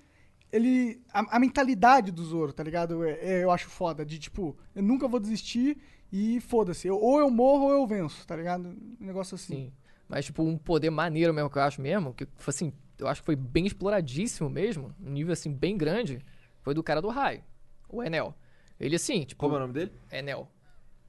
Ele. 0.53 1.03
A, 1.13 1.37
a 1.37 1.41
mentalidade 1.41 2.13
do 2.13 2.23
Zoro, 2.25 2.53
tá 2.53 2.63
ligado? 2.63 3.05
É- 3.05 3.19
é, 3.21 3.43
eu 3.43 3.51
acho 3.51 3.69
foda. 3.69 4.07
De 4.07 4.17
tipo, 4.21 4.57
eu 4.73 4.85
nunca 4.85 5.09
vou 5.09 5.19
desistir 5.19 5.77
e 6.13 6.41
foda-se. 6.43 6.89
Ou 6.89 7.19
eu 7.19 7.29
morro 7.29 7.65
ou 7.65 7.73
eu 7.73 7.87
venço, 7.89 8.25
tá 8.25 8.37
ligado? 8.37 8.69
Um 8.69 9.05
negócio 9.05 9.35
assim. 9.35 9.55
Sim. 9.67 9.73
Mas, 10.09 10.27
tipo, 10.27 10.45
um 10.45 10.57
poder 10.57 10.91
maneiro 10.91 11.35
mesmo 11.35 11.51
que 11.51 11.59
eu 11.59 11.63
acho 11.63 11.81
mesmo, 11.81 12.15
que, 12.15 12.29
assim, 12.47 12.73
eu 12.99 13.09
acho 13.09 13.21
que 13.23 13.27
foi 13.27 13.35
bem 13.35 13.67
exploradíssimo 13.67 14.49
mesmo, 14.49 14.95
um 15.03 15.11
nível, 15.11 15.33
assim, 15.33 15.51
bem 15.53 15.77
grande, 15.77 16.25
foi 16.61 16.73
do 16.75 16.83
cara 16.85 17.01
do 17.03 17.09
raio, 17.09 17.43
o 17.89 18.01
Enel. 18.03 18.33
Ele 18.79 18.95
assim, 18.97 19.25
tipo, 19.25 19.41
Como 19.41 19.55
é 19.55 19.57
o 19.57 19.61
nome 19.61 19.73
dele? 19.73 19.93
Enel. 20.13 20.47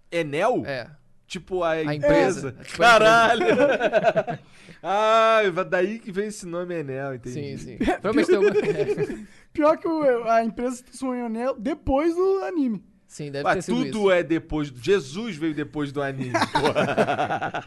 Enel? 0.09 0.65
É. 0.65 0.89
Tipo 1.27 1.63
a, 1.63 1.81
empresa. 1.81 2.49
empresa. 2.49 2.55
É, 2.59 2.63
tipo 2.63 2.83
a 2.83 2.85
Caralho! 2.87 3.45
ah, 4.83 5.41
daí 5.69 5.97
que 5.99 6.11
vem 6.11 6.27
esse 6.27 6.45
nome 6.45 6.75
Enel, 6.79 7.15
entendi. 7.15 7.57
Sim, 7.57 7.57
sim. 7.57 7.77
Provavelmente 7.77 8.27
tem 8.27 8.35
alguma... 8.35 9.27
Pior 9.51 9.77
que 9.77 9.87
o- 9.87 10.23
a 10.29 10.43
empresa 10.43 10.75
se 10.77 10.83
transformou 10.83 11.15
em 11.17 11.21
anel 11.21 11.55
depois 11.57 12.13
do 12.15 12.43
anime. 12.43 12.83
Sim, 13.07 13.31
deve 13.31 13.43
ter 13.49 13.55
Mas 13.55 13.65
sido 13.65 13.77
tudo 13.77 13.87
isso. 13.99 14.11
é 14.11 14.21
depois. 14.23 14.69
do- 14.69 14.79
Jesus 14.83 15.37
veio 15.37 15.53
depois 15.55 15.91
do 15.91 16.01
anime, 16.01 16.33
porra. 16.51 17.63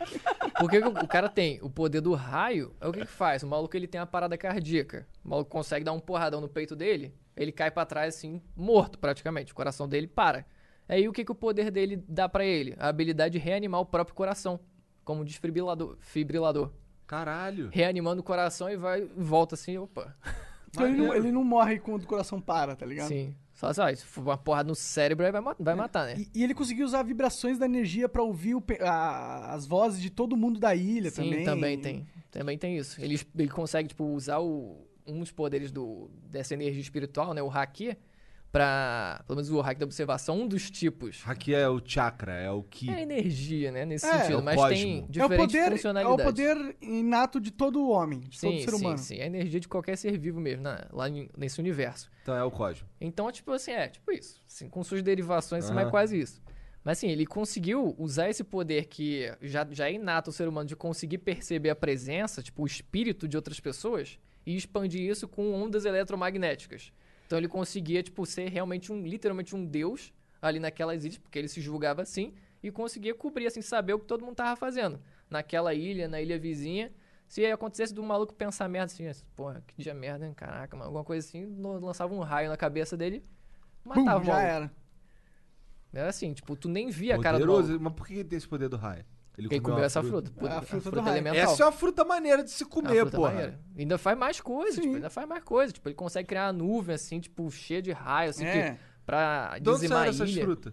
Porque 0.60 0.78
o 0.78 0.88
o 0.88 1.08
cara 1.08 1.28
tem 1.28 1.58
o 1.62 1.70
poder 1.70 2.00
do 2.00 2.12
raio, 2.12 2.74
é 2.80 2.86
o 2.86 2.92
que 2.92 3.00
que 3.00 3.06
faz? 3.06 3.42
O 3.42 3.46
maluco 3.46 3.74
ele 3.76 3.86
tem 3.86 4.00
uma 4.00 4.06
parada 4.06 4.36
cardíaca. 4.36 5.06
O 5.24 5.28
maluco 5.30 5.50
consegue 5.50 5.84
dar 5.84 5.92
um 5.92 6.00
porradão 6.00 6.40
no 6.40 6.48
peito 6.48 6.76
dele, 6.76 7.14
ele 7.36 7.50
cai 7.52 7.70
pra 7.70 7.86
trás 7.86 8.14
assim, 8.16 8.42
morto 8.54 8.98
praticamente. 8.98 9.52
O 9.52 9.54
coração 9.54 9.88
dele 9.88 10.06
para. 10.06 10.44
Aí 10.88 11.06
o 11.08 11.12
que, 11.12 11.24
que 11.24 11.32
o 11.32 11.34
poder 11.34 11.70
dele 11.70 12.02
dá 12.08 12.28
pra 12.28 12.44
ele? 12.44 12.74
A 12.78 12.88
habilidade 12.88 13.32
de 13.32 13.38
reanimar 13.38 13.80
o 13.80 13.86
próprio 13.86 14.14
coração, 14.14 14.58
como 15.04 15.24
desfibrilador, 15.24 15.96
fibrilador. 16.00 16.70
Caralho. 17.06 17.68
Reanimando 17.72 18.20
o 18.20 18.24
coração 18.24 18.68
e 18.70 18.76
vai 18.76 19.02
volta 19.16 19.54
assim, 19.54 19.76
opa. 19.78 20.14
Então 20.70 20.86
ele 20.86 20.96
não, 20.98 21.14
ele 21.14 21.32
não 21.32 21.42
morre 21.42 21.78
quando 21.78 22.02
o 22.02 22.06
coração 22.06 22.42
para, 22.42 22.76
tá 22.76 22.84
ligado? 22.84 23.08
Sim. 23.08 23.34
Só, 23.54 23.72
só, 23.72 23.92
se 23.94 24.04
for 24.04 24.20
uma 24.20 24.36
porrada 24.36 24.68
no 24.68 24.74
cérebro, 24.74 25.24
aí 25.24 25.32
vai, 25.32 25.42
vai 25.58 25.74
matar, 25.74 26.06
né? 26.06 26.14
E, 26.18 26.28
e 26.40 26.44
ele 26.44 26.54
conseguiu 26.54 26.84
usar 26.84 27.02
vibrações 27.02 27.58
da 27.58 27.64
energia 27.64 28.06
pra 28.06 28.22
ouvir 28.22 28.54
o 28.54 28.62
a- 28.82 29.54
as 29.54 29.66
vozes 29.66 29.98
de 29.98 30.10
todo 30.10 30.36
mundo 30.36 30.60
da 30.60 30.74
ilha 30.74 31.10
Sim, 31.10 31.22
também. 31.24 31.44
também 31.44 31.78
tem. 31.80 32.06
Também 32.30 32.58
tem 32.58 32.76
isso. 32.76 33.00
Ele, 33.02 33.18
ele 33.34 33.48
consegue, 33.48 33.88
tipo, 33.88 34.04
usar 34.04 34.40
o, 34.40 34.86
um 35.06 35.20
dos 35.20 35.32
poderes 35.32 35.72
do, 35.72 36.10
dessa 36.30 36.52
energia 36.52 36.82
espiritual, 36.82 37.32
né? 37.32 37.42
O 37.42 37.50
Haki, 37.50 37.96
pra. 38.52 39.22
Pelo 39.26 39.36
menos 39.36 39.50
o 39.50 39.60
Haki 39.60 39.80
da 39.80 39.86
observação, 39.86 40.40
um 40.40 40.46
dos 40.48 40.70
tipos. 40.70 41.22
Aqui 41.26 41.54
é 41.54 41.68
o 41.68 41.80
chakra, 41.84 42.32
é 42.32 42.50
o 42.50 42.62
ki. 42.62 42.90
É 42.90 43.02
energia, 43.02 43.70
né? 43.72 43.84
Nesse 43.84 44.06
É, 44.06 44.10
é 44.10 44.18
sentido. 44.20 44.38
o 44.38 44.42
mas 44.42 44.56
cosmo. 44.56 44.74
tem 44.76 44.98
É 45.00 45.02
o, 45.02 45.08
diferentes 45.08 45.46
poder, 45.46 45.58
é 45.58 45.68
o 45.68 45.70
funcionalidades. 45.72 46.24
poder 46.24 46.76
inato 46.80 47.40
de 47.40 47.50
todo 47.50 47.88
homem, 47.88 48.20
de 48.20 48.40
todo 48.40 48.52
sim, 48.52 48.60
ser 48.64 48.70
sim, 48.70 48.76
humano. 48.76 48.98
sim. 48.98 49.16
É 49.18 49.24
a 49.24 49.26
energia 49.26 49.60
de 49.60 49.68
qualquer 49.68 49.96
ser 49.96 50.18
vivo 50.18 50.40
mesmo, 50.40 50.62
né? 50.64 50.78
lá 50.92 51.06
nesse 51.36 51.60
universo. 51.60 52.10
Então 52.22 52.34
é 52.36 52.42
o 52.44 52.50
cosmo. 52.50 52.86
Então, 53.00 53.30
tipo 53.30 53.52
assim, 53.52 53.72
é, 53.72 53.88
tipo 53.88 54.10
isso. 54.12 54.40
Assim, 54.46 54.68
com 54.68 54.82
suas 54.82 55.02
derivações, 55.02 55.64
assim, 55.64 55.72
Aham. 55.74 55.82
mas 55.82 55.90
quase 55.90 56.18
isso. 56.18 56.40
Mas 56.84 56.98
assim, 56.98 57.08
ele 57.08 57.26
conseguiu 57.26 57.94
usar 57.98 58.30
esse 58.30 58.42
poder 58.42 58.86
que 58.86 59.30
já, 59.42 59.66
já 59.70 59.88
é 59.90 59.92
inato 59.92 60.30
ao 60.30 60.32
ser 60.32 60.48
humano 60.48 60.66
de 60.66 60.74
conseguir 60.76 61.18
perceber 61.18 61.68
a 61.70 61.76
presença, 61.76 62.42
tipo, 62.42 62.62
o 62.62 62.66
espírito 62.66 63.28
de 63.28 63.36
outras 63.36 63.60
pessoas, 63.60 64.18
e 64.46 64.56
expandir 64.56 65.02
isso 65.02 65.28
com 65.28 65.52
ondas 65.52 65.84
eletromagnéticas. 65.84 66.90
Então 67.28 67.36
ele 67.36 67.46
conseguia, 67.46 68.02
tipo, 68.02 68.24
ser 68.24 68.48
realmente 68.48 68.90
um, 68.90 69.02
literalmente 69.02 69.54
um 69.54 69.62
deus 69.62 70.14
ali 70.40 70.58
naquelas 70.58 71.04
ilhas, 71.04 71.18
porque 71.18 71.38
ele 71.38 71.46
se 71.46 71.60
julgava 71.60 72.00
assim, 72.00 72.32
e 72.62 72.70
conseguia 72.70 73.14
cobrir, 73.14 73.46
assim, 73.46 73.60
saber 73.60 73.92
o 73.92 73.98
que 73.98 74.06
todo 74.06 74.24
mundo 74.24 74.34
tava 74.36 74.56
fazendo. 74.56 74.98
Naquela 75.28 75.74
ilha, 75.74 76.08
na 76.08 76.22
ilha 76.22 76.38
vizinha. 76.38 76.90
Se 77.26 77.44
acontecesse 77.44 77.92
do 77.92 78.02
maluco 78.02 78.32
pensar 78.32 78.66
merda 78.66 78.86
assim, 78.86 79.04
porra, 79.36 79.62
que 79.66 79.82
dia 79.82 79.92
merda, 79.92 80.26
hein? 80.26 80.32
Caraca, 80.32 80.74
mano, 80.74 80.86
alguma 80.86 81.04
coisa 81.04 81.26
assim, 81.28 81.44
lançava 81.60 82.14
um 82.14 82.20
raio 82.20 82.48
na 82.48 82.56
cabeça 82.56 82.96
dele, 82.96 83.22
Bum, 83.84 83.90
matava 84.02 84.22
o 84.22 84.24
já 84.24 84.32
maluco. 84.32 84.50
era. 84.50 84.72
Era 85.92 86.08
assim, 86.08 86.32
tipo, 86.32 86.56
tu 86.56 86.66
nem 86.66 86.88
via 86.88 87.16
a 87.16 87.20
cara 87.20 87.38
do 87.38 87.42
Poderoso. 87.44 87.68
maluco. 87.68 87.84
Mas 87.84 87.92
por 87.92 88.06
que 88.06 88.14
ele 88.14 88.24
tem 88.24 88.38
esse 88.38 88.48
poder 88.48 88.70
do 88.70 88.78
raio? 88.78 89.04
Ele 89.38 89.60
comeu 89.60 89.78
uma 89.78 89.84
essa 89.86 90.02
fruta. 90.02 90.30
pô, 90.36 90.46
A 90.46 90.60
fruta 90.62 90.90
do 90.90 91.00
raio. 91.00 91.14
elemental. 91.14 91.52
Essa 91.52 91.62
é 91.62 91.66
uma 91.66 91.72
fruta 91.72 92.04
maneira 92.04 92.42
de 92.42 92.50
se 92.50 92.64
comer, 92.64 93.00
fruta 93.02 93.16
porra. 93.16 93.30
maneira. 93.30 93.60
Ainda 93.78 93.96
faz 93.98 94.18
mais 94.18 94.40
coisas, 94.40 94.74
Sim. 94.74 94.80
tipo, 94.82 94.94
ainda 94.96 95.10
faz 95.10 95.28
mais 95.28 95.44
coisas. 95.44 95.72
Tipo, 95.72 95.88
ele 95.88 95.94
consegue 95.94 96.26
criar 96.28 96.46
uma 96.46 96.52
nuvem, 96.52 96.94
assim, 96.94 97.20
tipo, 97.20 97.48
cheia 97.50 97.80
de 97.80 97.92
raio, 97.92 98.30
assim, 98.30 98.44
É. 98.44 98.72
que, 98.72 98.78
pra 99.06 99.58
dizimar 99.60 99.78
saíram 99.78 100.00
a 100.02 100.06
essas 100.08 100.34
frutas? 100.34 100.72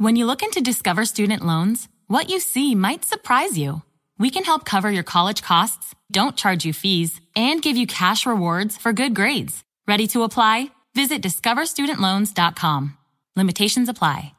When 0.00 0.16
you 0.16 0.24
look 0.24 0.42
into 0.42 0.62
Discover 0.62 1.04
Student 1.04 1.44
Loans, 1.44 1.86
what 2.06 2.30
you 2.30 2.40
see 2.40 2.74
might 2.74 3.04
surprise 3.04 3.58
you. 3.58 3.82
We 4.18 4.30
can 4.30 4.44
help 4.44 4.64
cover 4.64 4.90
your 4.90 5.02
college 5.04 5.42
costs, 5.42 5.94
don't 6.10 6.36
charge 6.36 6.64
you 6.64 6.72
fees, 6.72 7.20
and 7.36 7.60
give 7.60 7.76
you 7.76 7.86
cash 7.86 8.24
rewards 8.24 8.78
for 8.78 8.94
good 8.94 9.14
grades. 9.14 9.62
Ready 9.86 10.06
to 10.08 10.22
apply? 10.22 10.70
Visit 10.94 11.20
discoverstudentloans.com. 11.22 12.96
Limitations 13.36 13.90
apply. 13.90 14.32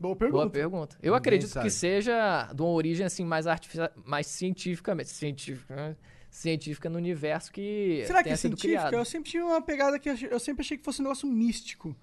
Boa 0.00 0.16
Boa 0.16 0.16
pergunta. 0.16 0.50
pergunta. 0.50 0.96
Eu 1.00 1.12
Ninguém 1.12 1.16
acredito 1.18 1.50
sabe. 1.50 1.66
que 1.66 1.70
seja 1.70 2.50
de 2.52 2.62
uma 2.62 2.70
origem, 2.72 3.06
assim, 3.06 3.24
mais 3.24 3.46
artificial, 3.46 3.88
mais 4.04 4.26
cientificamente, 4.26 5.10
científica, 5.10 5.76
né? 5.76 5.96
científica 6.28 6.88
no 6.90 6.96
universo 6.98 7.52
que 7.52 8.02
Será 8.06 8.22
que 8.24 8.30
é 8.30 8.36
sido 8.36 8.58
científico? 8.58 8.78
criado. 8.78 8.94
Eu 8.94 9.04
sempre 9.04 9.30
tinha 9.30 9.44
uma 9.44 9.60
pegada 9.62 9.96
que 9.98 10.08
eu 10.08 10.40
sempre 10.40 10.62
achei 10.62 10.76
que 10.76 10.82
fosse 10.84 11.00
um 11.00 11.04
negócio 11.04 11.28
místico. 11.28 11.94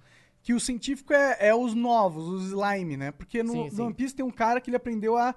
Que 0.48 0.54
o 0.54 0.62
científico 0.62 1.12
é, 1.12 1.48
é 1.50 1.54
os 1.54 1.74
novos, 1.74 2.26
os 2.26 2.44
slime, 2.54 2.96
né? 2.96 3.12
Porque 3.12 3.44
no, 3.44 3.52
Sim, 3.52 3.64
no 3.66 3.70
sim. 3.72 3.82
One 3.82 3.94
Piece 3.94 4.16
tem 4.16 4.26
um 4.26 4.32
cara 4.32 4.62
que 4.62 4.70
ele 4.70 4.78
aprendeu 4.78 5.18
a 5.18 5.36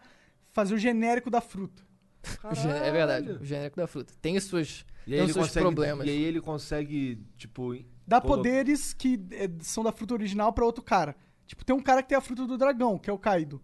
fazer 0.53 0.73
o 0.73 0.79
genérico 0.79 1.29
da 1.29 1.41
fruta. 1.41 1.83
O 2.49 2.55
gê- 2.55 2.69
É 2.69 2.93
verdade, 2.93 3.33
o 3.33 3.45
genérico 3.45 3.77
da 3.77 3.89
fruta. 3.89 4.15
Tem 4.23 4.37
os 4.37 4.45
seus, 4.45 4.87
E 5.05 5.11
tem 5.11 5.23
os 5.23 5.33
seus 5.33 5.49
consegue, 5.49 5.65
problemas. 5.67 6.07
e 6.07 6.11
aí 6.11 6.23
ele 6.23 6.41
consegue, 6.41 7.19
tipo... 7.37 7.75
Dá 8.07 8.21
colo- 8.21 8.37
poderes 8.37 8.93
que 8.93 9.19
é, 9.33 9.51
são 9.59 9.83
da 9.83 9.91
fruta 9.91 10.15
original 10.15 10.53
pra 10.53 10.65
outro 10.65 10.81
cara. 10.85 11.17
Tipo, 11.45 11.65
tem 11.65 11.75
um 11.75 11.83
cara 11.83 12.05
que 12.05 12.11
tem 12.11 12.17
a 12.19 12.21
fruta 12.21 12.47
do 12.47 12.57
dragão, 12.57 12.97
que 12.97 13.11
é 13.11 13.13
o 13.13 13.19
Kaido. 13.19 13.61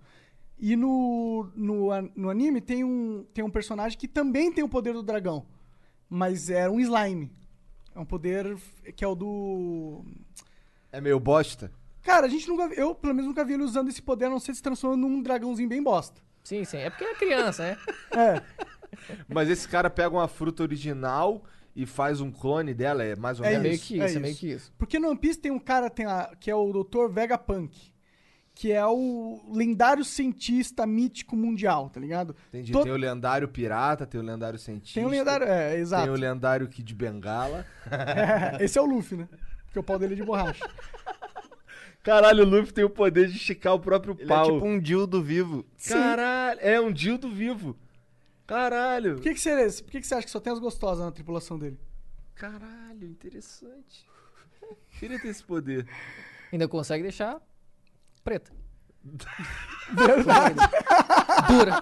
E 0.59 0.75
no, 0.75 1.49
no, 1.55 1.91
no 2.17 2.29
anime 2.29 2.61
tem 2.61 2.83
um, 2.83 3.25
tem 3.33 3.45
um 3.45 3.51
personagem 3.51 3.97
que 3.97 4.09
também 4.09 4.51
tem 4.51 4.65
o 4.65 4.69
poder 4.69 4.95
do 4.95 5.03
dragão. 5.05 5.47
Mas 6.11 6.51
é 6.51 6.69
um 6.69 6.81
slime. 6.81 7.31
É 7.95 8.01
um 8.01 8.05
poder 8.05 8.57
que 8.97 9.05
é 9.05 9.07
o 9.07 9.15
do. 9.15 10.05
É 10.93 11.01
meio 11.01 11.19
bosta. 11.21 11.71
Cara, 12.03 12.27
a 12.27 12.29
gente 12.29 12.47
nunca. 12.49 12.73
Eu, 12.75 12.95
pelo 12.95 13.13
menos, 13.15 13.29
nunca 13.29 13.45
vi 13.45 13.55
ele 13.55 13.63
usando 13.65 13.89
esse 13.89 14.01
poder, 14.01 14.27
a 14.27 14.31
não 14.31 14.39
ser 14.39 14.55
se 14.55 14.63
transformando 14.63 15.09
num 15.09 15.23
dragãozinho 15.23 15.69
bem 15.69 15.83
bosta. 15.83 16.21
Sim, 16.45 16.65
sim. 16.65 16.77
É 16.79 16.89
porque 16.91 17.05
é 17.05 17.15
criança, 17.15 17.63
né? 17.65 17.77
É. 18.17 18.43
Mas 19.29 19.51
esse 19.51 19.69
cara 19.69 19.91
pega 19.91 20.11
uma 20.11 20.29
fruta 20.29 20.63
original 20.63 21.43
e 21.75 21.85
faz 21.85 22.21
um 22.21 22.31
clone 22.31 22.73
dela, 22.73 23.03
é 23.05 23.15
mais 23.17 23.39
ou 23.41 23.45
É 23.45 23.49
É 23.49 23.59
menos? 23.59 23.63
meio 23.65 23.75
isso, 23.75 23.87
que 23.87 24.01
é 24.01 24.07
isso, 24.07 24.17
é 24.17 24.21
meio 24.21 24.37
que 24.37 24.51
isso. 24.53 24.73
Porque 24.79 24.99
no 24.99 25.09
One 25.09 25.19
Piece 25.19 25.39
tem 25.39 25.51
um 25.51 25.59
cara 25.59 25.91
tem 25.91 26.07
a, 26.07 26.31
que 26.39 26.51
é 26.51 26.55
o 26.55 26.73
Dr. 26.73 27.09
Vegapunk. 27.13 27.93
Que 28.55 28.73
é 28.73 28.87
o 28.87 29.43
lendário 29.53 30.03
cientista 30.03 30.87
mítico 30.87 31.37
mundial, 31.37 31.91
tá 31.91 32.01
ligado? 32.01 32.35
Entendi. 32.49 32.73
To- 32.73 32.85
Tem 32.85 32.93
o 32.93 32.97
lendário 32.97 33.47
pirata, 33.49 34.07
tem 34.07 34.19
o 34.19 34.25
lendário 34.25 34.59
cientista. 34.59 34.99
Tem 34.99 35.05
o 35.05 35.11
lendário. 35.11 35.47
É, 35.47 35.73
Tem 35.73 35.81
exato. 35.81 36.11
o 36.11 36.15
lendário 36.15 36.67
Kid 36.69 36.95
Bengala. 36.95 37.67
É, 38.59 38.65
esse 38.65 38.79
é 38.79 38.81
o 38.81 38.87
Luffy, 38.87 39.19
né? 39.19 39.29
Porque 39.67 39.79
o 39.79 39.83
pau 39.83 39.99
dele 39.99 40.15
é 40.15 40.17
de 40.17 40.23
borracha. 40.23 40.69
Caralho, 42.03 42.45
o 42.45 42.49
Luffy 42.49 42.73
tem 42.73 42.85
o 42.85 42.91
poder 42.91 43.27
de 43.29 43.37
esticar 43.37 43.75
o 43.75 43.81
próprio 43.81 44.15
Ele 44.15 44.25
é 44.25 44.27
pau. 44.27 44.53
tipo 44.53 44.65
um 44.65 44.79
dildo 44.79 45.21
vivo. 45.23 45.67
Caralho, 45.89 46.61
é 46.63 46.81
um 46.81 46.93
dildo 46.93 47.29
vivo. 47.29 47.77
Caralho. 48.47 49.15
Por 49.15 49.23
que, 49.23 49.35
que, 49.35 49.41
você, 49.41 49.83
por 49.83 49.91
que, 49.91 50.01
que 50.01 50.07
você 50.07 50.15
acha 50.15 50.25
que 50.25 50.31
só 50.31 50.39
tem 50.39 50.53
as 50.53 50.61
gostosas 50.61 51.05
na 51.05 51.11
tripulação 51.11 51.59
dele? 51.59 51.79
Caralho, 52.37 53.09
interessante. 53.09 54.07
Queria 55.01 55.19
ter 55.21 55.29
esse 55.29 55.43
poder. 55.43 55.87
Ainda 56.53 56.69
consegue 56.69 57.03
deixar 57.03 57.41
preta. 58.23 58.53
Verdade. 59.93 60.57
Dura. 61.49 61.81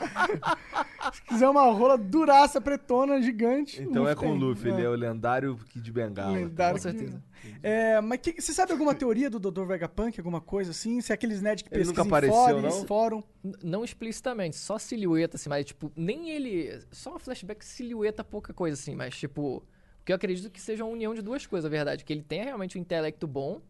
Se 1.12 1.22
quiser 1.22 1.48
uma 1.48 1.62
rola 1.70 1.96
duraça, 1.98 2.60
pretona, 2.60 3.20
gigante. 3.20 3.82
Então 3.82 4.08
é 4.08 4.14
com 4.14 4.30
o. 4.30 4.34
Luffy, 4.34 4.70
ele 4.70 4.82
é 4.82 4.88
o 4.88 4.94
lendário 4.94 5.56
Kid 5.70 5.92
Bengala. 5.92 6.32
Lendário 6.32 6.80
Com 6.80 6.88
que- 6.88 6.96
certeza. 6.98 7.22
É, 7.62 8.00
mas 8.00 8.20
que- 8.20 8.40
você 8.40 8.52
sabe 8.54 8.72
alguma 8.72 8.94
teoria 8.94 9.28
do 9.28 9.38
Dr. 9.38 9.64
Vegapunk? 9.66 10.18
Alguma 10.18 10.40
coisa 10.40 10.70
assim? 10.70 11.00
Se 11.00 11.12
é 11.12 11.14
aqueles 11.14 11.42
nerds 11.42 11.62
que 11.62 11.68
Ele 11.68 11.80
pesquisam 11.84 12.04
nunca 12.04 12.16
apareceu, 12.16 12.34
fóruns, 12.36 12.62
não? 12.78 12.86
fórum. 12.86 13.22
Não 13.62 13.84
explicitamente, 13.84 14.56
só 14.56 14.78
silhueta, 14.78 15.36
assim, 15.36 15.48
mas, 15.50 15.66
tipo, 15.66 15.92
nem 15.94 16.30
ele. 16.30 16.80
Só 16.90 17.14
um 17.14 17.18
flashback, 17.18 17.64
silhueta, 17.64 18.24
pouca 18.24 18.52
coisa, 18.54 18.80
assim, 18.80 18.94
mas, 18.94 19.14
tipo. 19.16 19.56
O 19.58 20.04
que 20.04 20.12
eu 20.12 20.16
acredito 20.16 20.50
que 20.50 20.60
seja 20.60 20.84
uma 20.84 20.92
união 20.92 21.14
de 21.14 21.22
duas 21.22 21.46
coisas, 21.46 21.70
na 21.70 21.74
verdade. 21.74 22.04
Que 22.04 22.12
ele 22.12 22.22
tenha 22.22 22.44
realmente 22.44 22.76
um 22.76 22.80
intelecto 22.80 23.26
bom, 23.26 23.60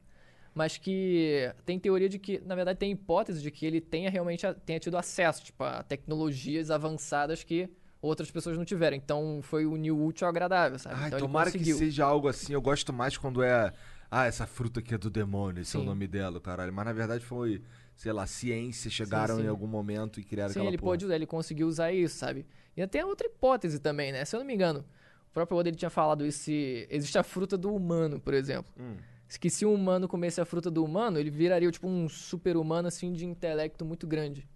mas 0.54 0.78
que 0.78 1.52
tem 1.66 1.78
teoria 1.78 2.08
de 2.08 2.18
que, 2.18 2.40
na 2.46 2.54
verdade, 2.54 2.78
tem 2.78 2.92
hipótese 2.92 3.42
de 3.42 3.50
que 3.50 3.66
ele 3.66 3.80
tenha 3.80 4.08
realmente 4.08 4.46
tenha 4.64 4.78
tido 4.78 4.96
acesso, 4.96 5.44
tipo, 5.44 5.64
a 5.64 5.82
tecnologias 5.82 6.70
avançadas 6.70 7.42
que 7.42 7.68
outras 8.00 8.30
pessoas 8.30 8.56
não 8.56 8.64
tiveram. 8.64 8.96
Então 8.96 9.40
foi 9.42 9.66
o 9.66 9.76
new 9.76 10.00
útil 10.04 10.26
ao 10.26 10.30
agradável, 10.30 10.78
sabe? 10.78 10.96
Ai, 10.98 11.06
então 11.08 11.18
tomara 11.18 11.50
que 11.50 11.64
seja 11.74 12.04
algo 12.04 12.28
assim. 12.28 12.52
Eu 12.52 12.62
gosto 12.62 12.92
mais 12.92 13.16
quando 13.16 13.42
é. 13.42 13.72
Ah, 14.10 14.26
essa 14.26 14.46
fruta 14.46 14.78
aqui 14.78 14.94
é 14.94 14.98
do 14.98 15.10
demônio, 15.10 15.62
esse 15.62 15.74
é 15.74 15.78
o 15.78 15.82
Sim. 15.82 15.88
nome 15.88 16.06
dela, 16.06 16.40
caralho. 16.40 16.72
Mas 16.72 16.84
na 16.84 16.92
verdade 16.92 17.24
foi, 17.24 17.60
sei 17.96 18.12
lá, 18.12 18.24
ciência, 18.28 18.88
chegaram 18.88 19.38
sim. 19.38 19.44
em 19.44 19.48
algum 19.48 19.66
momento 19.66 20.20
e 20.20 20.24
criaram 20.24 20.52
Sim, 20.52 20.60
aquela 20.60 20.70
ele 20.70 20.78
porra. 20.78 20.96
usar, 20.96 21.14
ele 21.16 21.26
conseguiu 21.26 21.66
usar 21.66 21.90
isso, 21.90 22.16
sabe? 22.16 22.46
E 22.76 22.82
até 22.82 23.04
outra 23.04 23.26
hipótese 23.26 23.80
também, 23.80 24.12
né? 24.12 24.24
Se 24.24 24.36
eu 24.36 24.40
não 24.40 24.46
me 24.46 24.54
engano, 24.54 24.84
o 25.30 25.32
próprio 25.32 25.58
Oda 25.58 25.68
ele 25.68 25.76
tinha 25.76 25.90
falado 25.90 26.24
isso, 26.24 26.48
existe 26.48 27.18
a 27.18 27.24
fruta 27.24 27.58
do 27.58 27.74
humano, 27.74 28.20
por 28.20 28.34
exemplo. 28.34 28.72
Hum. 28.78 28.94
Que 29.40 29.50
se 29.50 29.66
um 29.66 29.74
humano 29.74 30.06
comesse 30.06 30.40
a 30.40 30.44
fruta 30.44 30.70
do 30.70 30.84
humano, 30.84 31.18
ele 31.18 31.30
viraria 31.30 31.70
tipo 31.70 31.88
um 31.88 32.08
super-humano 32.08 32.88
assim 32.88 33.12
de 33.12 33.24
intelecto 33.26 33.84
muito 33.84 34.06
grande. 34.06 34.48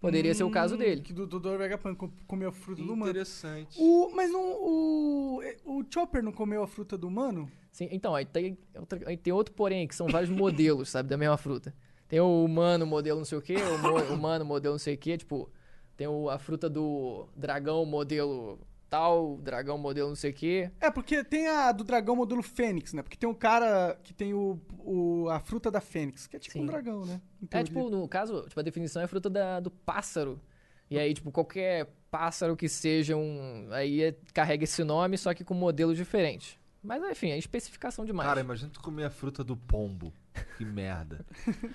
Poderia 0.00 0.34
ser 0.34 0.44
o 0.44 0.50
caso 0.50 0.74
Hum, 0.74 0.78
dele. 0.78 1.00
Que 1.00 1.12
do, 1.12 1.26
do 1.26 1.40
Vegapunk 1.58 1.96
com- 1.96 2.10
comeu 2.26 2.50
a 2.50 2.52
fruta 2.52 2.82
do 2.82 2.92
humano. 2.92 3.10
Interessante. 3.10 3.76
O, 3.80 4.10
mas 4.14 4.30
não, 4.30 4.52
o, 4.62 5.40
o 5.64 5.84
Chopper 5.92 6.22
não 6.22 6.32
comeu 6.32 6.62
a 6.62 6.66
fruta 6.66 6.98
do 6.98 7.08
humano? 7.08 7.50
Sim, 7.72 7.88
então, 7.90 8.14
aí 8.14 8.24
tem, 8.26 8.58
outra- 8.74 9.00
aí 9.08 9.16
tem 9.16 9.32
outro 9.32 9.54
porém, 9.54 9.88
que 9.88 9.94
são 9.94 10.06
vários 10.06 10.30
modelos, 10.30 10.90
sabe, 10.90 11.08
da 11.08 11.16
mesma 11.16 11.36
fruta. 11.38 11.74
Tem 12.08 12.20
o 12.20 12.44
humano 12.44 12.86
modelo 12.86 13.18
não 13.18 13.24
sei 13.24 13.38
o 13.38 13.42
quê, 13.42 13.56
o 13.56 13.78
mo- 13.78 14.14
humano 14.14 14.44
modelo 14.44 14.74
não 14.74 14.78
sei 14.78 14.94
o 14.94 14.98
quê, 14.98 15.16
tipo, 15.16 15.50
tem 15.96 16.06
o- 16.06 16.28
a 16.28 16.38
fruta 16.38 16.68
do 16.68 17.26
dragão 17.34 17.84
modelo 17.86 18.60
tal, 18.88 19.36
dragão 19.38 19.76
modelo 19.78 20.08
não 20.08 20.16
sei 20.16 20.30
o 20.30 20.34
quê. 20.34 20.70
É, 20.80 20.90
porque 20.90 21.22
tem 21.24 21.46
a 21.48 21.72
do 21.72 21.84
dragão 21.84 22.14
modelo 22.16 22.42
Fênix, 22.42 22.92
né? 22.92 23.02
Porque 23.02 23.16
tem 23.16 23.28
um 23.28 23.34
cara 23.34 23.98
que 24.02 24.14
tem 24.14 24.32
o, 24.34 24.60
o, 24.78 25.28
a 25.28 25.40
fruta 25.40 25.70
da 25.70 25.80
Fênix, 25.80 26.26
que 26.26 26.36
é 26.36 26.38
tipo 26.38 26.52
Sim. 26.52 26.62
um 26.62 26.66
dragão, 26.66 27.04
né? 27.04 27.20
É, 27.50 27.62
tipo, 27.64 27.90
no 27.90 28.06
caso, 28.08 28.42
tipo, 28.48 28.58
a 28.58 28.62
definição 28.62 29.02
é 29.02 29.06
fruta 29.06 29.28
da- 29.30 29.60
do 29.60 29.70
pássaro. 29.70 30.40
E 30.88 30.98
aí, 30.98 31.12
tipo, 31.14 31.32
qualquer 31.32 31.88
pássaro 32.10 32.56
que 32.56 32.68
seja 32.68 33.16
um. 33.16 33.68
Aí 33.72 34.02
é- 34.02 34.16
carrega 34.32 34.64
esse 34.64 34.84
nome, 34.84 35.18
só 35.18 35.34
que 35.34 35.42
com 35.44 35.52
modelo 35.54 35.94
diferente. 35.94 36.58
Mas, 36.82 37.02
enfim, 37.02 37.30
é 37.30 37.38
especificação 37.38 38.04
demais. 38.04 38.28
Cara, 38.28 38.40
imagina 38.40 38.70
tu 38.72 38.80
comer 38.80 39.04
a 39.04 39.10
fruta 39.10 39.42
do 39.42 39.56
pombo. 39.56 40.12
Que 40.56 40.64
merda. 40.64 41.26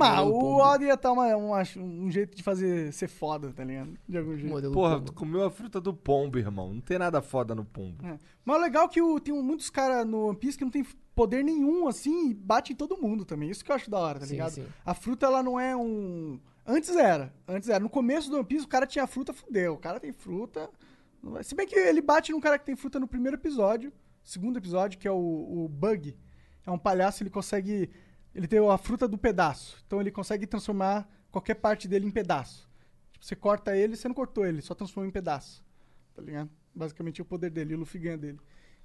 Mas 0.00 0.18
modelo 0.18 0.36
o 0.36 0.40
pombo. 0.40 0.56
Oda 0.62 0.84
ia 0.84 0.94
estar 0.94 1.12
um 1.78 2.10
jeito 2.10 2.36
de 2.36 2.42
fazer 2.42 2.92
ser 2.92 3.08
foda, 3.08 3.52
tá 3.52 3.62
ligado? 3.64 3.96
De 4.08 4.18
algum 4.18 4.36
jeito. 4.36 4.50
modelo 4.50 4.72
Porra, 4.74 4.94
pombo. 4.96 5.06
tu 5.06 5.12
comeu 5.12 5.44
a 5.44 5.50
fruta 5.50 5.80
do 5.80 5.94
pombo, 5.94 6.38
irmão. 6.38 6.74
Não 6.74 6.80
tem 6.80 6.98
nada 6.98 7.22
foda 7.22 7.54
no 7.54 7.64
pombo. 7.64 8.04
É. 8.06 8.18
Mas 8.44 8.56
o 8.56 8.60
legal 8.60 8.86
é 8.86 8.88
que 8.88 9.00
o- 9.00 9.20
tem 9.20 9.34
muitos 9.42 9.70
caras 9.70 10.06
no 10.06 10.26
One 10.28 10.36
Piece 10.38 10.58
que 10.58 10.64
não 10.64 10.70
tem 10.70 10.84
poder 11.14 11.42
nenhum, 11.44 11.86
assim, 11.86 12.30
e 12.30 12.34
bate 12.34 12.72
em 12.72 12.76
todo 12.76 12.96
mundo 12.96 13.24
também. 13.24 13.50
Isso 13.50 13.64
que 13.64 13.70
eu 13.70 13.76
acho 13.76 13.90
da 13.90 13.98
hora, 13.98 14.18
tá 14.18 14.26
Sim, 14.26 14.32
ligado? 14.32 14.50
sim. 14.52 14.66
A 14.84 14.94
fruta, 14.94 15.26
ela 15.26 15.42
não 15.42 15.60
é 15.60 15.76
um... 15.76 16.40
Antes 16.66 16.94
era. 16.96 17.32
Antes 17.46 17.68
era. 17.68 17.80
No 17.80 17.90
começo 17.90 18.30
do 18.30 18.36
One 18.36 18.44
Piece, 18.46 18.64
o 18.64 18.68
cara 18.68 18.86
tinha 18.86 19.06
fruta, 19.06 19.32
fudeu. 19.32 19.74
O 19.74 19.78
cara 19.78 20.00
tem 20.00 20.12
fruta... 20.12 20.68
Se 21.42 21.54
bem 21.54 21.66
que 21.66 21.74
ele 21.74 22.00
bate 22.00 22.32
num 22.32 22.40
cara 22.40 22.58
que 22.58 22.64
tem 22.64 22.74
fruta 22.74 22.98
no 22.98 23.06
primeiro 23.06 23.36
episódio. 23.36 23.92
Segundo 24.24 24.56
episódio, 24.56 24.98
que 24.98 25.06
é 25.06 25.10
o, 25.12 25.16
o 25.16 25.68
Bug. 25.68 26.16
É 26.66 26.70
um 26.70 26.78
palhaço, 26.78 27.22
ele 27.22 27.28
consegue... 27.30 27.90
Ele 28.34 28.46
tem 28.46 28.58
a 28.58 28.78
fruta 28.78 29.08
do 29.08 29.18
pedaço. 29.18 29.82
Então 29.86 30.00
ele 30.00 30.10
consegue 30.10 30.46
transformar 30.46 31.08
qualquer 31.30 31.54
parte 31.54 31.88
dele 31.88 32.06
em 32.06 32.10
pedaço. 32.10 32.68
Tipo, 33.12 33.24
você 33.24 33.34
corta 33.36 33.76
ele, 33.76 33.96
você 33.96 34.06
não 34.08 34.14
cortou 34.14 34.46
ele, 34.46 34.60
só 34.62 34.74
transformou 34.74 35.08
em 35.08 35.12
pedaço. 35.12 35.64
Tá 36.14 36.22
ligado? 36.22 36.50
Basicamente 36.74 37.20
é 37.20 37.22
o 37.22 37.24
poder 37.26 37.50
dele, 37.50 37.74
o 37.74 37.78
Luffy 37.78 38.00
ganha 38.00 38.16
dele. 38.18 38.38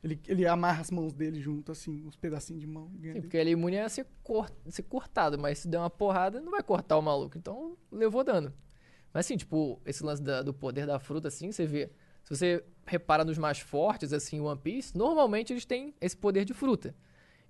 Ele, 0.04 0.20
ele 0.28 0.46
amarra 0.48 0.82
as 0.82 0.92
mãos 0.92 1.14
dele 1.14 1.40
junto, 1.42 1.72
assim, 1.72 2.06
uns 2.06 2.16
pedacinhos 2.16 2.62
de 2.62 2.68
mão. 2.68 2.92
Sim, 3.16 3.22
porque 3.22 3.38
ele 3.38 3.50
é 3.50 3.54
imune 3.54 3.80
a 3.80 3.90
ser, 3.90 4.06
cor- 4.24 4.52
ser 4.68 4.84
cortado, 4.84 5.38
mas 5.38 5.60
se 5.60 5.68
der 5.68 5.80
uma 5.80 5.90
porrada, 5.90 6.40
não 6.42 6.52
vai 6.52 6.62
cortar 6.62 6.98
o 6.98 7.02
maluco. 7.02 7.38
Então, 7.38 7.76
levou 7.92 8.24
dano. 8.24 8.54
Mas 9.14 9.26
assim, 9.26 9.38
tipo, 9.38 9.82
esse 9.86 10.04
lance 10.04 10.22
da- 10.22 10.44
do 10.44 10.54
poder 10.54 10.86
da 10.86 11.00
fruta, 11.00 11.28
assim, 11.30 11.52
você 11.52 11.66
vê. 11.66 11.90
Se 12.24 12.36
você 12.36 12.64
repara 12.86 13.24
nos 13.24 13.38
mais 13.38 13.60
fortes, 13.60 14.12
assim, 14.14 14.40
One 14.40 14.60
Piece, 14.60 14.96
normalmente 14.96 15.54
eles 15.54 15.66
têm 15.66 15.94
esse 16.02 16.18
poder 16.18 16.44
de 16.46 16.54
fruta. 16.54 16.96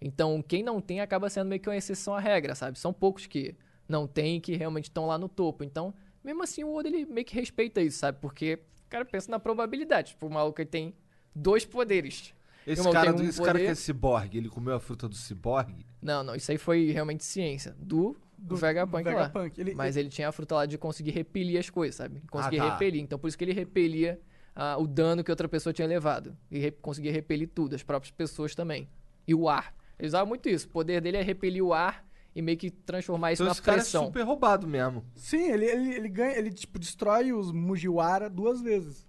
Então, 0.02 0.42
quem 0.42 0.62
não 0.64 0.82
tem 0.82 1.02
acaba 1.02 1.30
sendo 1.30 1.48
meio 1.48 1.62
que 1.62 1.70
uma 1.70 1.76
exceção 1.76 2.16
à 2.16 2.20
regra, 2.20 2.54
sabe? 2.56 2.78
São 2.78 2.94
poucos 2.94 3.26
que 3.26 3.56
não 3.88 4.08
tem 4.08 4.38
e 4.38 4.40
que 4.42 4.56
realmente 4.56 4.86
estão 4.86 5.08
lá 5.08 5.18
no 5.18 5.30
topo. 5.30 5.64
Então, 5.64 5.94
mesmo 6.24 6.44
assim, 6.44 6.64
o 6.64 6.74
Oda, 6.74 6.88
ele 6.88 7.06
meio 7.06 7.26
que 7.26 7.36
respeita 7.36 7.82
isso, 7.82 8.00
sabe? 8.00 8.18
Porque 8.20 8.60
o 8.86 8.90
cara 8.90 9.06
pensa 9.06 9.32
na 9.32 9.40
probabilidade. 9.40 10.10
Tipo, 10.10 10.28
o 10.28 10.32
maluco 10.32 10.60
ele 10.62 10.70
tem 10.70 10.94
dois 11.34 11.66
poderes. 11.66 12.34
Esse, 12.66 12.82
Irmão, 12.82 12.94
cara, 12.94 13.14
um 13.16 13.22
esse 13.22 13.38
cara 13.40 13.54
que 13.54 13.60
poder- 13.60 13.72
é 13.72 13.76
ciborgue, 13.76 14.38
ele 14.40 14.50
comeu 14.50 14.74
a 14.74 14.80
fruta 14.80 15.08
do 15.08 15.14
ciborgue? 15.16 15.86
Não, 16.02 16.24
não, 16.24 16.34
isso 16.36 16.52
aí 16.52 16.58
foi 16.58 16.92
realmente 16.92 17.24
ciência. 17.24 17.76
Do, 17.80 18.18
do 18.38 18.56
Vegapunk, 18.56 19.06
lá. 19.06 19.12
Vegapunk. 19.12 19.62
Ele, 19.62 19.76
Mas 19.76 19.96
ele 19.96 20.10
tinha 20.10 20.30
a 20.30 20.32
fruta 20.32 20.56
lá 20.56 20.66
de 20.66 20.78
conseguir 20.78 21.12
repelir 21.12 21.60
as 21.60 21.70
coisas, 21.70 21.96
sabe? 21.96 22.22
Conseguir 22.30 22.58
tá. 22.58 22.72
repelir. 22.72 23.02
Então 23.02 23.20
por 23.20 23.28
isso 23.28 23.38
que 23.38 23.44
ele 23.44 23.54
repelia 23.54 24.20
ah, 24.56 24.78
o 24.80 24.88
dano 24.88 25.24
que 25.24 25.32
outra 25.32 25.48
pessoa 25.48 25.72
tinha 25.72 25.88
levado. 25.88 26.36
E 26.50 26.58
re- 26.58 26.72
conseguia 26.72 27.12
repelir 27.12 27.50
tudo, 27.54 27.76
as 27.76 27.84
próprias 27.84 28.12
pessoas 28.12 28.56
também. 28.56 28.90
E 29.28 29.36
o 29.36 29.48
ar. 29.48 29.76
Ele 29.98 30.08
usava 30.08 30.26
muito 30.26 30.50
isso. 30.50 30.68
O 30.68 30.70
poder 30.70 31.02
dele 31.02 31.18
é 31.18 31.22
repelir 31.22 31.64
o 31.64 31.74
ar 31.74 32.06
e 32.36 32.42
meio 32.42 32.58
que 32.58 32.70
transformar 32.70 33.32
isso 33.34 33.42
Então 33.44 33.48
na 33.48 33.52
esse 33.54 33.62
cara 33.62 33.78
é 33.78 33.82
pressão. 33.82 34.06
super 34.06 34.24
roubado 34.24 34.68
mesmo. 34.68 35.06
Sim, 35.16 35.52
ele, 35.52 35.66
ele, 35.66 35.94
ele 35.96 36.10
ganha, 36.10 36.38
ele 36.38 36.52
tipo, 36.52 36.78
destrói 36.78 37.32
os 37.32 37.52
Mugiwara 37.52 38.30
duas 38.30 38.62
vezes. 38.62 39.08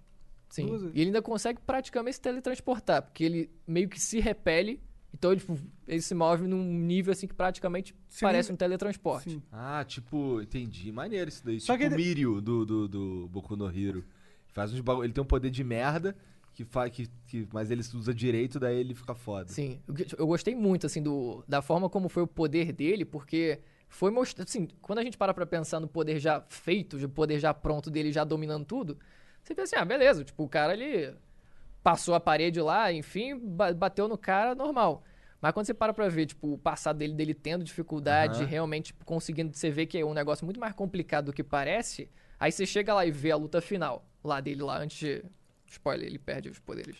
Sim. 0.49 0.67
duas 0.67 0.81
vezes. 0.81 0.95
E 0.95 0.99
ele 1.01 1.07
ainda 1.09 1.21
consegue 1.21 1.59
praticamente 1.65 2.15
se 2.15 2.21
teletransportar, 2.21 3.01
porque 3.03 3.23
ele 3.23 3.49
meio 3.67 3.89
que 3.89 3.99
se 3.99 4.19
repele. 4.19 4.81
Então 5.13 5.31
ele, 5.31 5.39
tipo, 5.41 5.57
ele 5.87 6.01
se 6.01 6.13
move 6.13 6.47
num 6.47 6.63
nível 6.63 7.11
assim 7.11 7.27
que 7.27 7.33
praticamente 7.33 7.93
Sim, 8.07 8.21
parece 8.25 8.51
um 8.51 8.55
teletransporte. 8.55 9.31
Sim. 9.31 9.41
Ah, 9.51 9.83
tipo, 9.85 10.41
entendi. 10.41 10.91
Maneiro 10.91 11.27
isso 11.29 11.43
daí. 11.43 11.59
Só 11.59 11.73
tipo 11.73 11.77
que 11.89 11.93
o 11.93 11.97
ele- 11.97 12.03
Mirio 12.03 12.39
do, 12.41 12.65
do, 12.65 12.87
do 12.87 13.27
Boku 13.29 13.55
no 13.55 13.67
Hero. 13.69 14.05
Faz 14.53 14.73
uns 14.73 14.79
bagulho. 14.81 15.05
Ele 15.05 15.13
tem 15.13 15.21
um 15.23 15.27
poder 15.27 15.49
de 15.49 15.63
merda, 15.63 16.15
que 16.57 16.65
faz, 16.65 16.91
que, 16.91 17.07
que, 17.27 17.47
mas 17.53 17.69
ele 17.69 17.81
usa 17.93 18.11
direito, 18.11 18.59
daí 18.59 18.77
ele 18.79 18.95
fica 18.95 19.13
foda. 19.13 19.47
Sim, 19.47 19.79
eu, 20.17 20.25
gostei 20.25 20.55
muito, 20.55 20.87
assim, 20.87 21.03
do, 21.03 21.43
da 21.47 21.61
forma 21.61 21.87
como 21.87 22.09
foi 22.09 22.23
o 22.23 22.27
poder 22.27 22.73
dele, 22.73 23.05
porque 23.05 23.59
foi 23.87 24.09
mostrado, 24.09 24.49
assim, 24.49 24.67
quando 24.81 24.97
a 24.97 25.03
gente 25.03 25.19
para 25.19 25.35
pra 25.35 25.45
pensar 25.45 25.79
no 25.79 25.87
poder 25.87 26.17
já 26.17 26.43
feito, 26.49 26.97
o 26.97 27.09
poder 27.09 27.37
já 27.37 27.53
pronto 27.53 27.91
dele, 27.91 28.11
já 28.11 28.23
dominando 28.23 28.65
tudo, 28.65 28.97
você 29.43 29.53
pensa 29.53 29.75
assim, 29.75 29.83
ah, 29.83 29.85
beleza, 29.85 30.23
tipo, 30.23 30.43
o 30.43 30.49
cara, 30.49 30.73
ele 30.73 31.13
passou 31.83 32.15
a 32.15 32.19
parede 32.19 32.59
lá, 32.59 32.91
enfim, 32.91 33.37
ba- 33.37 33.71
bateu 33.71 34.07
no 34.07 34.17
cara, 34.17 34.55
normal. 34.55 35.03
Mas 35.39 35.51
quando 35.51 35.67
você 35.67 35.75
para 35.75 35.93
pra 35.93 36.09
ver, 36.09 36.25
tipo, 36.25 36.53
o 36.53 36.57
passado 36.57 36.97
dele, 36.97 37.13
dele 37.13 37.35
tendo 37.35 37.63
dificuldade, 37.63 38.41
Aham. 38.41 38.49
realmente 38.49 38.85
tipo, 38.87 39.05
conseguindo, 39.05 39.55
você 39.55 39.69
vê 39.69 39.85
que 39.85 39.99
é 39.99 40.03
um 40.03 40.11
negócio 40.15 40.43
muito 40.43 40.59
mais 40.59 40.73
complicado 40.73 41.25
do 41.25 41.33
que 41.33 41.43
parece, 41.43 42.09
aí 42.39 42.51
você 42.51 42.65
chega 42.65 42.95
lá 42.95 43.05
e 43.05 43.11
vê 43.11 43.29
a 43.29 43.35
luta 43.35 43.61
final, 43.61 44.09
lá 44.23 44.41
dele, 44.41 44.63
lá, 44.63 44.79
antes 44.79 44.97
de... 44.97 45.23
Spoiler, 45.67 46.07
ele 46.07 46.19
perde 46.19 46.49
os 46.49 46.59
poderes. 46.59 46.97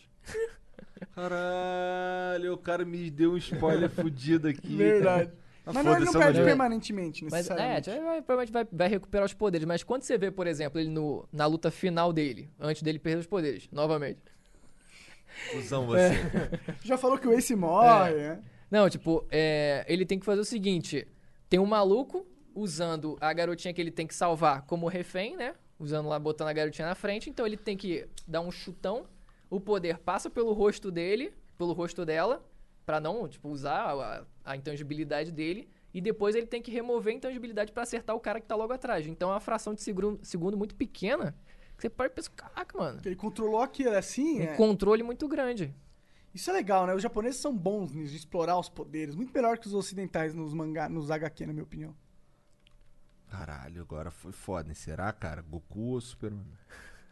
Caralho, 1.15 2.53
o 2.53 2.57
cara 2.57 2.86
me 2.86 3.09
deu 3.09 3.34
um 3.34 3.38
spoiler 3.38 3.89
fudido 3.89 4.47
aqui. 4.47 4.76
Verdade. 4.76 5.32
Ah, 5.65 5.74
Mas 5.74 5.86
não, 5.86 5.95
ele 5.95 6.05
não 6.05 6.13
foda-se, 6.13 6.32
perde 6.32 6.45
permanentemente, 6.45 7.26
Mas 7.30 7.49
é, 7.49 7.82
provavelmente 8.22 8.53
vai, 8.53 8.65
vai 8.72 8.88
recuperar 8.88 9.26
os 9.26 9.34
poderes. 9.34 9.68
Mas 9.68 9.84
quando 9.84 10.03
você 10.03 10.18
vê, 10.18 10.32
por 10.32 10.47
exemplo, 10.47 10.80
ele 10.80 10.89
no, 10.89 11.28
na 11.32 11.45
luta 11.45 11.70
final 11.70 12.13
dele, 12.13 12.49
antes 12.57 12.82
dele 12.82 12.99
perder 12.99 13.20
os 13.20 13.28
poderes, 13.28 13.68
novamente. 13.72 14.22
Cusão 15.51 15.86
você. 15.86 16.11
Já 16.84 16.97
falou 16.97 17.18
que 17.18 17.28
o 17.28 17.34
Ace 17.34 17.55
morre, 17.55 18.13
né? 18.13 18.39
Não, 18.72 18.89
tipo, 18.89 19.26
é, 19.30 19.86
ele 19.88 20.05
tem 20.05 20.18
que 20.20 20.26
fazer 20.26 20.41
o 20.41 20.45
seguinte: 20.45 21.05
tem 21.49 21.59
um 21.59 21.65
maluco 21.65 22.26
usando 22.55 23.18
a 23.20 23.32
garotinha 23.34 23.74
que 23.74 23.82
ele 23.82 23.91
tem 23.91 24.07
que 24.07 24.15
salvar 24.15 24.63
como 24.63 24.88
refém, 24.88 25.36
né? 25.36 25.53
Usando 25.80 26.09
lá, 26.09 26.17
botando 26.17 26.47
a 26.47 26.53
garotinha 26.53 26.88
na 26.88 26.95
frente. 26.95 27.30
Então 27.30 27.45
ele 27.45 27.57
tem 27.57 27.78
que 27.78 28.07
dar 28.28 28.41
um 28.41 28.51
chutão. 28.51 29.05
O 29.49 29.59
poder 29.59 29.97
passa 29.99 30.30
pelo 30.30 30.51
rosto 30.53 30.91
dele, 30.91 31.34
pelo 31.57 31.73
rosto 31.73 32.05
dela, 32.05 32.45
pra 32.86 32.99
não, 32.99 33.28
tipo, 33.28 33.49
usar 33.49 33.93
a, 33.93 34.25
a 34.43 34.55
intangibilidade 34.55 35.32
dele. 35.32 35.69
E 35.93 36.01
depois 36.01 36.36
ele 36.36 36.45
tem 36.45 36.61
que 36.61 36.71
remover 36.71 37.13
a 37.13 37.17
intangibilidade 37.17 37.71
pra 37.71 37.84
acertar 37.84 38.15
o 38.15 38.19
cara 38.19 38.39
que 38.39 38.47
tá 38.47 38.55
logo 38.55 38.73
atrás. 38.73 39.07
Então 39.07 39.30
é 39.30 39.34
uma 39.34 39.39
fração 39.39 39.73
de 39.73 39.82
segundo, 39.82 40.19
segundo 40.23 40.57
muito 40.57 40.75
pequena. 40.75 41.36
Que 41.75 41.84
você 41.84 41.89
pode 41.89 42.13
pensar, 42.13 42.32
caraca, 42.32 42.78
mano. 42.78 42.99
Ele 43.05 43.15
controlou 43.15 43.61
aquilo, 43.61 43.91
assim. 43.95 44.39
Um 44.39 44.43
é. 44.43 44.55
controle 44.55 45.03
muito 45.03 45.28
grande. 45.28 45.73
Isso 46.34 46.49
é 46.49 46.53
legal, 46.53 46.86
né? 46.86 46.93
Os 46.93 47.01
japoneses 47.01 47.39
são 47.39 47.55
bons 47.55 47.91
nisso, 47.91 48.11
de 48.11 48.17
explorar 48.17 48.59
os 48.59 48.69
poderes. 48.69 49.15
Muito 49.15 49.34
melhor 49.34 49.57
que 49.57 49.67
os 49.67 49.73
ocidentais 49.73 50.34
nos 50.34 50.53
mangá, 50.53 50.89
nos 50.89 51.09
HQ, 51.09 51.45
na 51.45 51.53
minha 51.53 51.63
opinião. 51.63 51.95
Caralho, 53.30 53.82
agora 53.82 54.09
foi 54.09 54.32
foda, 54.32 54.69
hein? 54.69 54.75
Será, 54.75 55.11
cara? 55.11 55.41
Goku 55.41 55.93
ou 55.93 56.01
Superman? 56.01 56.45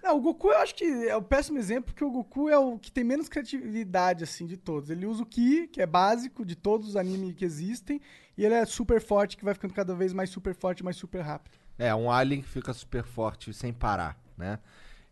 Não, 0.01 0.17
o 0.17 0.21
Goku 0.21 0.49
eu 0.49 0.57
acho 0.59 0.75
que 0.75 0.85
é 0.85 1.15
o 1.15 1.21
péssimo 1.21 1.57
exemplo, 1.57 1.85
porque 1.91 2.03
o 2.03 2.11
Goku 2.11 2.47
é 2.47 2.57
o 2.57 2.77
que 2.77 2.91
tem 2.91 3.03
menos 3.03 3.27
criatividade, 3.27 4.23
assim, 4.23 4.45
de 4.45 4.55
todos. 4.55 4.89
Ele 4.89 5.05
usa 5.05 5.23
o 5.23 5.25
Ki, 5.25 5.67
que 5.67 5.81
é 5.81 5.85
básico 5.85 6.45
de 6.45 6.55
todos 6.55 6.89
os 6.89 6.95
animes 6.95 7.33
que 7.35 7.43
existem, 7.43 7.99
e 8.37 8.45
ele 8.45 8.53
é 8.53 8.65
super 8.65 9.01
forte, 9.01 9.35
que 9.35 9.43
vai 9.43 9.53
ficando 9.55 9.73
cada 9.73 9.95
vez 9.95 10.13
mais 10.13 10.29
super 10.29 10.53
forte, 10.53 10.83
mais 10.83 10.95
super 10.95 11.21
rápido. 11.21 11.57
É, 11.77 11.93
um 11.93 12.09
alien 12.11 12.41
que 12.41 12.47
fica 12.47 12.71
super 12.71 13.03
forte 13.03 13.51
sem 13.53 13.73
parar, 13.73 14.17
né? 14.37 14.59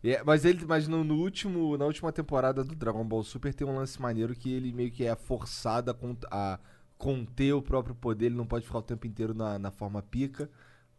E 0.02 0.12
é- 0.14 0.22
mas 0.22 0.44
ele, 0.44 0.64
mas 0.64 0.86
no, 0.86 1.02
no 1.02 1.16
último, 1.16 1.76
na 1.76 1.86
última 1.86 2.12
temporada 2.12 2.62
do 2.62 2.74
Dragon 2.74 3.04
Ball 3.04 3.22
Super 3.24 3.52
tem 3.52 3.66
um 3.66 3.74
lance 3.76 4.00
maneiro 4.00 4.34
que 4.34 4.52
ele 4.52 4.72
meio 4.72 4.90
que 4.90 5.04
é 5.04 5.14
forçado 5.16 5.90
a, 5.90 5.96
a 6.54 6.58
conter 6.96 7.52
o 7.54 7.62
próprio 7.62 7.94
poder, 7.94 8.26
ele 8.26 8.36
não 8.36 8.46
pode 8.46 8.66
ficar 8.66 8.78
o 8.78 8.82
tempo 8.82 9.06
inteiro 9.06 9.34
na, 9.34 9.58
na 9.58 9.70
forma 9.70 10.02
pica, 10.02 10.48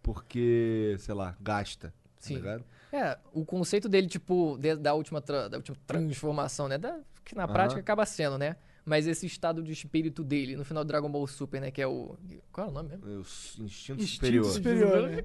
porque, 0.06 0.95
sei 0.99 1.16
lá, 1.16 1.36
gasta. 1.41 1.91
Sim. 2.20 2.36
ligado? 2.36 2.64
É, 2.93 3.18
o 3.34 3.43
conceito 3.43 3.89
dele, 3.89 4.08
tipo, 4.08 4.56
de- 4.60 4.76
da, 4.76 4.93
última 4.93 5.20
da 5.20 5.58
última 5.58 5.76
transformação, 5.88 6.68
né? 6.68 6.78
Da, 6.78 6.99
que 7.24 7.36
na 7.36 7.47
prática 7.47 7.80
acaba 7.82 8.06
sendo, 8.06 8.38
né? 8.38 8.56
Mas 8.86 9.08
esse 9.08 9.26
estado 9.26 9.64
de 9.64 9.72
espírito 9.72 10.24
dele, 10.24 10.56
no 10.56 10.64
final 10.64 10.84
do 10.84 10.88
Dragon 10.88 11.10
Ball 11.10 11.26
Super, 11.26 11.60
né? 11.60 11.72
Que 11.72 11.82
é 11.82 11.88
o. 11.88 12.16
Qual 12.51 12.68
é 12.68 12.70
o 12.70 12.74
nome 12.74 12.89
mesmo? 12.89 13.06
O 13.08 13.20
instinto, 13.64 13.64
Instinto 13.64 14.03
superior. 14.06 14.45
superior. 14.45 15.10
né? 15.10 15.24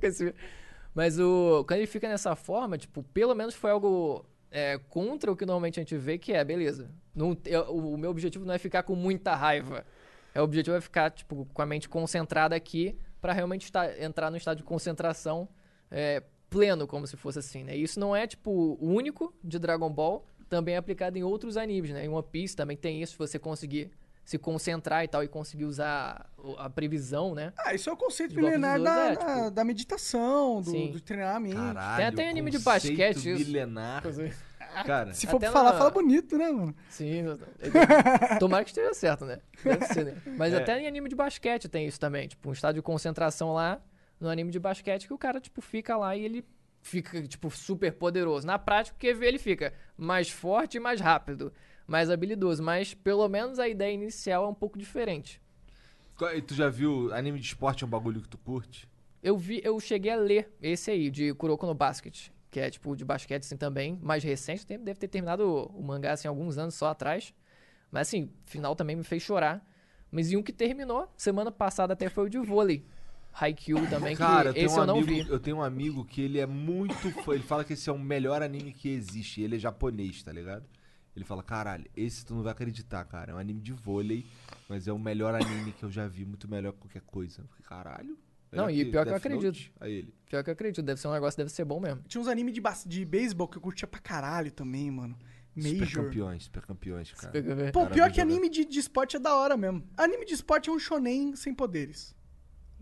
Mas 0.95 1.19
o, 1.19 1.63
quando 1.69 1.79
ele 1.79 1.87
fica 1.87 2.09
nessa 2.09 2.35
forma, 2.35 2.79
tipo, 2.79 3.03
pelo 3.03 3.35
menos 3.35 3.55
foi 3.55 3.71
algo 3.71 4.25
é, 4.51 4.79
contra 4.89 5.31
o 5.31 5.37
que 5.37 5.45
normalmente 5.45 5.79
a 5.79 5.83
gente 5.83 5.97
vê, 5.97 6.17
que 6.19 6.33
é, 6.33 6.43
beleza. 6.43 6.91
Não, 7.15 7.37
eu- 7.45 7.67
o, 7.69 7.93
o 7.95 7.99
meu 7.99 8.11
objetivo 8.11 8.45
não 8.47 8.55
é 8.55 8.59
ficar 8.59 8.83
com 8.83 8.95
muita 8.97 9.35
raiva. 9.37 9.85
É, 10.35 10.41
o 10.41 10.45
objetivo 10.45 10.75
é 10.77 10.81
ficar, 10.81 11.11
tipo, 11.11 11.47
com 11.53 11.61
a 11.63 11.67
mente 11.67 11.89
concentrada 11.89 12.57
aqui 12.57 12.97
pra 13.21 13.33
realmente 13.33 13.65
estar, 13.65 14.01
entrar 14.01 14.31
no 14.31 14.37
estado 14.37 14.57
de 14.59 14.63
concentração 14.63 15.49
é, 15.91 16.23
pleno, 16.49 16.87
como 16.87 17.07
se 17.07 17.17
fosse 17.17 17.39
assim, 17.39 17.63
né? 17.65 17.77
E 17.77 17.83
isso 17.83 17.99
não 18.01 18.15
é, 18.15 18.27
tipo, 18.27 18.51
o 18.51 18.87
único 18.93 19.35
de 19.43 19.59
Dragon 19.59 19.91
Ball, 19.91 20.25
também 20.49 20.75
é 20.75 20.79
aplicado 20.79 21.17
em 21.17 21.23
outros 21.23 21.57
animes, 21.57 21.91
né? 21.93 22.05
Em 22.05 22.09
One 22.09 22.27
Piece 22.31 22.57
também 22.57 22.77
tem 22.77 23.01
isso, 23.03 23.13
se 23.13 23.19
você 23.19 23.39
conseguir 23.39 23.91
se 24.25 24.39
concentrar 24.39 25.03
e 25.03 25.09
tal, 25.09 25.25
e 25.25 25.29
conseguir 25.29 25.65
usar 25.65 26.31
a 26.59 26.71
previsão, 26.71 27.35
né? 27.35 27.53
Ah, 27.59 27.75
isso 27.75 27.91
é 27.91 27.93
o 27.93 27.97
conceito 27.97 28.35
milenar 28.35 28.81
da, 28.81 29.07
é, 29.07 29.17
tipo- 29.17 29.51
da 29.51 29.65
meditação, 29.65 30.61
do, 30.63 30.89
do 30.93 31.01
treinamento. 31.01 31.57
Caralho, 31.57 31.97
Tem 31.97 32.07
até 32.07 32.31
anime 32.31 32.51
de 32.51 32.59
basquete 32.61 33.17
isso. 33.17 33.45
milenar. 33.47 34.03
Cara, 34.85 35.13
Se 35.13 35.27
for 35.27 35.39
pra 35.39 35.51
falar, 35.51 35.73
na- 35.73 35.79
fala 35.79 35.91
bonito, 35.91 36.37
né, 36.39 36.51
mano? 36.51 36.75
Sim, 36.89 37.25
tomara 38.39 38.65
que 38.65 38.71
esteja 38.71 38.95
certo, 38.95 39.25
né? 39.25 39.41
Deve 39.63 39.85
ser, 39.87 40.05
né? 40.05 40.17
Mas 40.37 40.55
até 40.55 40.81
em 40.81 40.87
anime 40.87 41.09
de 41.09 41.15
basquete 41.17 41.69
tem 41.69 41.87
isso 41.87 41.99
também. 42.01 42.29
Tipo, 42.29 42.49
um 42.49 42.53
estado 42.53 42.75
de 42.77 42.83
concentração 42.83 43.53
lá 43.53 43.81
no 44.19 44.29
anime 44.29 44.51
de 44.51 44.59
basquete 44.59 45.07
que 45.07 45.13
o 45.15 45.19
cara, 45.19 45.41
tipo, 45.41 45.61
fica 45.61 45.97
lá 45.97 46.17
e 46.17 46.25
ele 46.25 46.45
fica, 46.83 47.23
tipo, 47.27 47.51
super 47.51 47.93
poderoso. 47.93 48.47
Na 48.47 48.59
prática, 48.59 48.97
o 48.97 48.99
que 48.99 49.13
vê, 49.15 49.27
ele 49.27 49.39
fica 49.39 49.73
mais 49.97 50.31
forte 50.31 50.77
e 50.77 50.81
mais 50.81 51.01
rápido, 51.01 51.53
mais 51.87 52.11
habilidoso. 52.11 52.63
Mas 52.63 52.95
pelo 52.95 53.29
menos 53.29 53.59
a 53.59 53.69
ideia 53.69 53.93
inicial 53.93 54.45
é 54.45 54.49
um 54.49 54.55
pouco 54.55 54.79
diferente. 54.79 55.41
e 56.35 56.43
tu 56.43 56.55
já 56.55 56.69
viu 56.69 57.13
anime 57.15 57.39
de 57.39 57.47
esporte 57.47 57.85
é 57.85 57.87
um 57.87 57.91
bagulho 57.91 58.21
que 58.21 58.29
tu 58.29 58.39
curte? 58.39 58.89
Eu 59.23 59.37
vi, 59.37 59.61
eu 59.63 59.79
cheguei 59.79 60.11
a 60.13 60.17
ler 60.17 60.51
esse 60.63 60.91
aí, 60.91 61.11
de 61.11 61.35
Kuroko 61.35 61.67
no 61.67 61.75
Basket, 61.75 62.29
que 62.51 62.59
é 62.61 62.69
tipo 62.71 62.97
de 62.97 63.05
basquete 63.05 63.45
assim 63.45 63.57
também, 63.57 63.99
mais 64.03 64.25
recente, 64.25 64.67
deve 64.67 64.95
ter 64.95 65.09
terminado 65.09 65.45
o, 65.45 65.67
o 65.67 65.83
mangá 65.83 66.13
assim 66.13 66.27
alguns 66.29 66.59
anos 66.59 66.75
só 66.75 66.89
atrás. 66.89 67.33
Mas 67.91 68.09
assim, 68.09 68.31
final 68.45 68.75
também 68.75 68.97
me 68.97 69.05
fez 69.05 69.23
chorar. 69.23 69.65
Mas 70.11 70.33
e 70.33 70.37
um 70.37 70.43
que 70.43 70.53
terminou, 70.53 71.13
semana 71.17 71.53
passada 71.53 71.93
até 71.93 72.09
foi 72.09 72.27
o 72.27 72.29
de 72.29 72.39
vôlei. 72.39 72.85
Haikyuu 73.33 73.89
também, 73.89 74.17
Cara, 74.17 74.51
eu 74.51 74.55
que 74.55 74.59
tenho, 74.59 74.67
esse 74.67 74.77
um 74.77 74.81
eu 74.81 74.87
não 74.87 74.99
amigo, 74.99 75.25
vi. 75.25 75.31
eu 75.31 75.39
tenho 75.39 75.57
um 75.59 75.63
amigo 75.63 76.05
que 76.05 76.21
ele 76.21 76.41
é 76.41 76.47
muito 76.47 77.11
fã. 77.23 77.33
Ele 77.35 77.45
fala 77.45 77.65
que 77.65 77.75
esse 77.75 77.89
é 77.89 77.93
o 77.93 77.99
melhor 77.99 78.43
anime 78.43 78.73
que 78.73 78.89
existe. 78.89 79.41
Ele 79.41 79.55
é 79.55 79.59
japonês, 79.59 80.21
tá 80.23 80.33
ligado? 80.33 80.65
Ele 81.15 81.25
fala, 81.25 81.43
caralho, 81.43 81.85
esse 81.97 82.25
tu 82.25 82.35
não 82.35 82.43
vai 82.43 82.53
acreditar, 82.53 83.05
cara. 83.05 83.33
É 83.33 83.35
um 83.35 83.39
anime 83.39 83.61
de 83.61 83.73
vôlei, 83.73 84.27
mas 84.69 84.89
é 84.89 84.93
o 84.93 84.99
melhor 84.99 85.35
anime 85.35 85.73
que 85.73 85.85
eu 85.85 85.91
já 85.91 86.09
vi, 86.09 86.25
muito 86.25 86.49
melhor 86.49 86.73
que 86.73 86.79
qualquer 86.79 87.03
coisa. 87.03 87.43
Eu 87.43 87.65
Caralho. 87.65 88.19
Não, 88.53 88.69
e 88.69 88.85
pior 88.85 89.05
que 89.05 89.13
eu 89.13 89.17
acredito. 89.17 89.73
Aí 89.79 89.93
ele. 89.93 90.15
Pior 90.27 90.43
que 90.43 90.51
eu 90.51 90.53
acredito, 90.53 90.83
deve 90.83 91.01
ser 91.01 91.09
um 91.09 91.13
negócio, 91.13 91.37
deve 91.37 91.51
ser 91.51 91.65
bom 91.65 91.81
mesmo. 91.81 92.03
Tinha 92.07 92.21
uns 92.21 92.29
animes 92.29 92.55
de, 92.55 92.63
de 92.87 93.05
beisebol 93.05 93.49
que 93.49 93.59
eu 93.59 93.61
curtia 93.61 93.87
pra 93.87 94.01
caralho 94.01 94.51
também, 94.51 94.91
mano. 94.91 95.17
Super 95.57 95.81
Major. 95.81 96.05
campeões, 96.05 96.45
super 96.45 96.63
campeões, 96.63 97.13
cara. 97.13 97.33
Pega 97.33 97.55
ver. 97.55 97.73
Pô, 97.73 97.87
pior 97.87 98.11
que 98.11 98.21
anime 98.21 98.49
de, 98.49 98.65
de 98.65 98.79
esporte 98.79 99.17
é 99.17 99.19
da 99.19 99.35
hora 99.35 99.57
mesmo. 99.57 99.85
Anime 99.97 100.25
de 100.25 100.35
esporte 100.35 100.71
é 100.71 100.73
um 100.73 100.79
shonen 100.79 101.35
sem 101.35 101.53
poderes. 101.53 102.15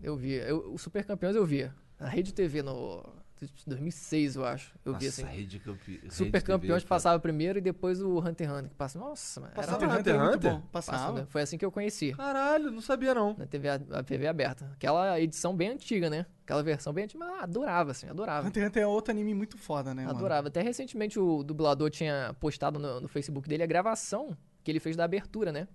Eu 0.01 0.15
vi. 0.15 0.33
Eu, 0.33 0.73
o 0.73 0.77
Super 0.77 1.03
Campeões 1.05 1.35
eu 1.35 1.45
via. 1.45 1.75
Na 1.99 2.07
Rede 2.07 2.33
TV 2.33 2.61
no 2.61 3.03
2006, 3.67 4.35
eu 4.35 4.45
acho. 4.45 4.73
Eu 4.83 4.93
vi 4.97 5.05
Nossa, 5.05 5.21
assim. 5.21 5.31
rede 5.31 5.59
campe... 5.59 6.01
Super 6.09 6.41
Campeões 6.41 6.83
passava 6.83 7.19
primeiro 7.19 7.59
e 7.59 7.61
depois 7.61 8.01
o 8.01 8.19
Hunter 8.19 8.47
x 8.47 8.57
Hunter 8.57 8.69
que 8.69 8.75
passa. 8.75 8.99
Nossa, 8.99 9.39
mano. 9.41 9.53
era 9.53 9.61
Passava 9.61 9.85
Hunter 9.85 9.99
Hunter 9.99 10.19
muito 10.19 10.35
Hunter? 10.35 10.51
bom. 10.53 10.61
Passava. 10.71 10.97
Passava. 10.97 11.25
Foi 11.27 11.41
assim 11.41 11.57
que 11.57 11.65
eu 11.65 11.71
conheci. 11.71 12.13
Caralho, 12.13 12.71
não 12.71 12.81
sabia 12.81 13.13
não. 13.13 13.35
Na 13.37 13.45
TV, 13.45 13.69
a 13.69 14.03
TV 14.03 14.27
aberta. 14.27 14.69
Aquela 14.73 15.19
edição 15.19 15.55
bem 15.55 15.69
antiga, 15.69 16.09
né? 16.09 16.25
Aquela 16.43 16.63
versão 16.63 16.91
bem 16.91 17.03
antiga. 17.05 17.25
Mas 17.25 17.43
adorava, 17.43 17.91
assim, 17.91 18.07
adorava. 18.09 18.47
Hunter 18.47 18.63
x 18.63 18.69
Hunter 18.69 18.83
é 18.83 18.87
outro 18.87 19.11
anime 19.11 19.33
muito 19.33 19.57
foda, 19.57 19.93
né, 19.93 20.03
mano? 20.05 20.17
Adorava. 20.17 20.47
Até 20.47 20.61
recentemente 20.61 21.19
o 21.19 21.43
dublador 21.43 21.89
tinha 21.89 22.35
postado 22.39 22.79
no, 22.79 23.01
no 23.01 23.07
Facebook 23.07 23.47
dele 23.47 23.63
a 23.63 23.67
gravação 23.67 24.35
que 24.63 24.71
ele 24.71 24.79
fez 24.79 24.95
da 24.95 25.03
abertura, 25.05 25.51
né? 25.51 25.67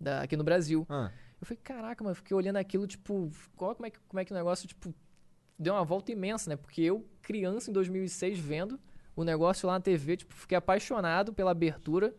Da, 0.00 0.22
aqui 0.22 0.36
no 0.36 0.42
Brasil. 0.44 0.84
Ah, 0.88 1.10
Eu 1.40 1.46
falei, 1.46 1.60
caraca, 1.62 2.02
mano, 2.02 2.12
eu 2.12 2.16
fiquei 2.16 2.36
olhando 2.36 2.56
aquilo, 2.56 2.86
tipo, 2.86 3.30
qual, 3.56 3.74
como, 3.74 3.86
é 3.86 3.90
que, 3.90 3.98
como 4.08 4.18
é 4.20 4.24
que 4.24 4.32
o 4.32 4.34
negócio, 4.34 4.66
tipo, 4.66 4.92
deu 5.62 5.74
uma 5.74 5.84
volta 5.84 6.12
imensa, 6.12 6.50
né? 6.50 6.56
Porque 6.56 6.82
eu, 6.82 7.06
criança 7.22 7.70
em 7.70 7.72
2006, 7.72 8.38
vendo 8.38 8.78
o 9.14 9.24
negócio 9.24 9.66
lá 9.66 9.74
na 9.74 9.80
TV, 9.80 10.16
tipo, 10.16 10.34
fiquei 10.34 10.56
apaixonado 10.56 11.32
pela 11.32 11.50
abertura. 11.50 12.14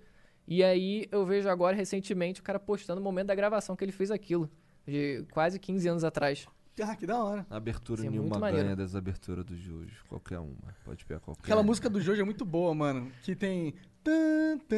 E 0.48 0.64
aí 0.64 1.08
eu 1.12 1.26
vejo 1.26 1.50
agora, 1.50 1.76
recentemente, 1.76 2.42
o 2.42 2.44
cara 2.44 2.60
postando 2.60 3.00
o 3.00 3.04
momento 3.04 3.28
da 3.28 3.36
gravação 3.36 3.76
que 3.76 3.84
ele 3.84 3.92
fez 3.92 4.12
aquilo. 4.12 4.50
De 4.86 5.26
quase 5.32 5.60
15 5.60 5.88
anos 5.88 6.04
atrás. 6.04 6.46
Ah, 6.82 6.96
que 6.96 7.06
da 7.06 7.24
hora. 7.24 7.46
a 7.50 7.58
abertura 7.58 8.02
Sim, 8.02 8.10
nenhuma 8.10 8.40
ganha 8.40 8.52
maneiro. 8.52 8.76
das 8.76 8.96
aberturas 8.96 9.46
do 9.46 9.56
Jojo. 9.56 10.04
Qualquer 10.10 10.40
uma. 10.40 10.76
Pode 10.84 11.06
pegar 11.06 11.20
qualquer 11.20 11.44
Aquela 11.44 11.62
música 11.62 11.90
do 11.90 12.02
Jojo 12.02 12.22
é 12.22 12.26
muito 12.26 12.44
boa, 12.44 12.74
mano. 12.74 13.12
Que 13.22 13.36
tem... 13.36 13.76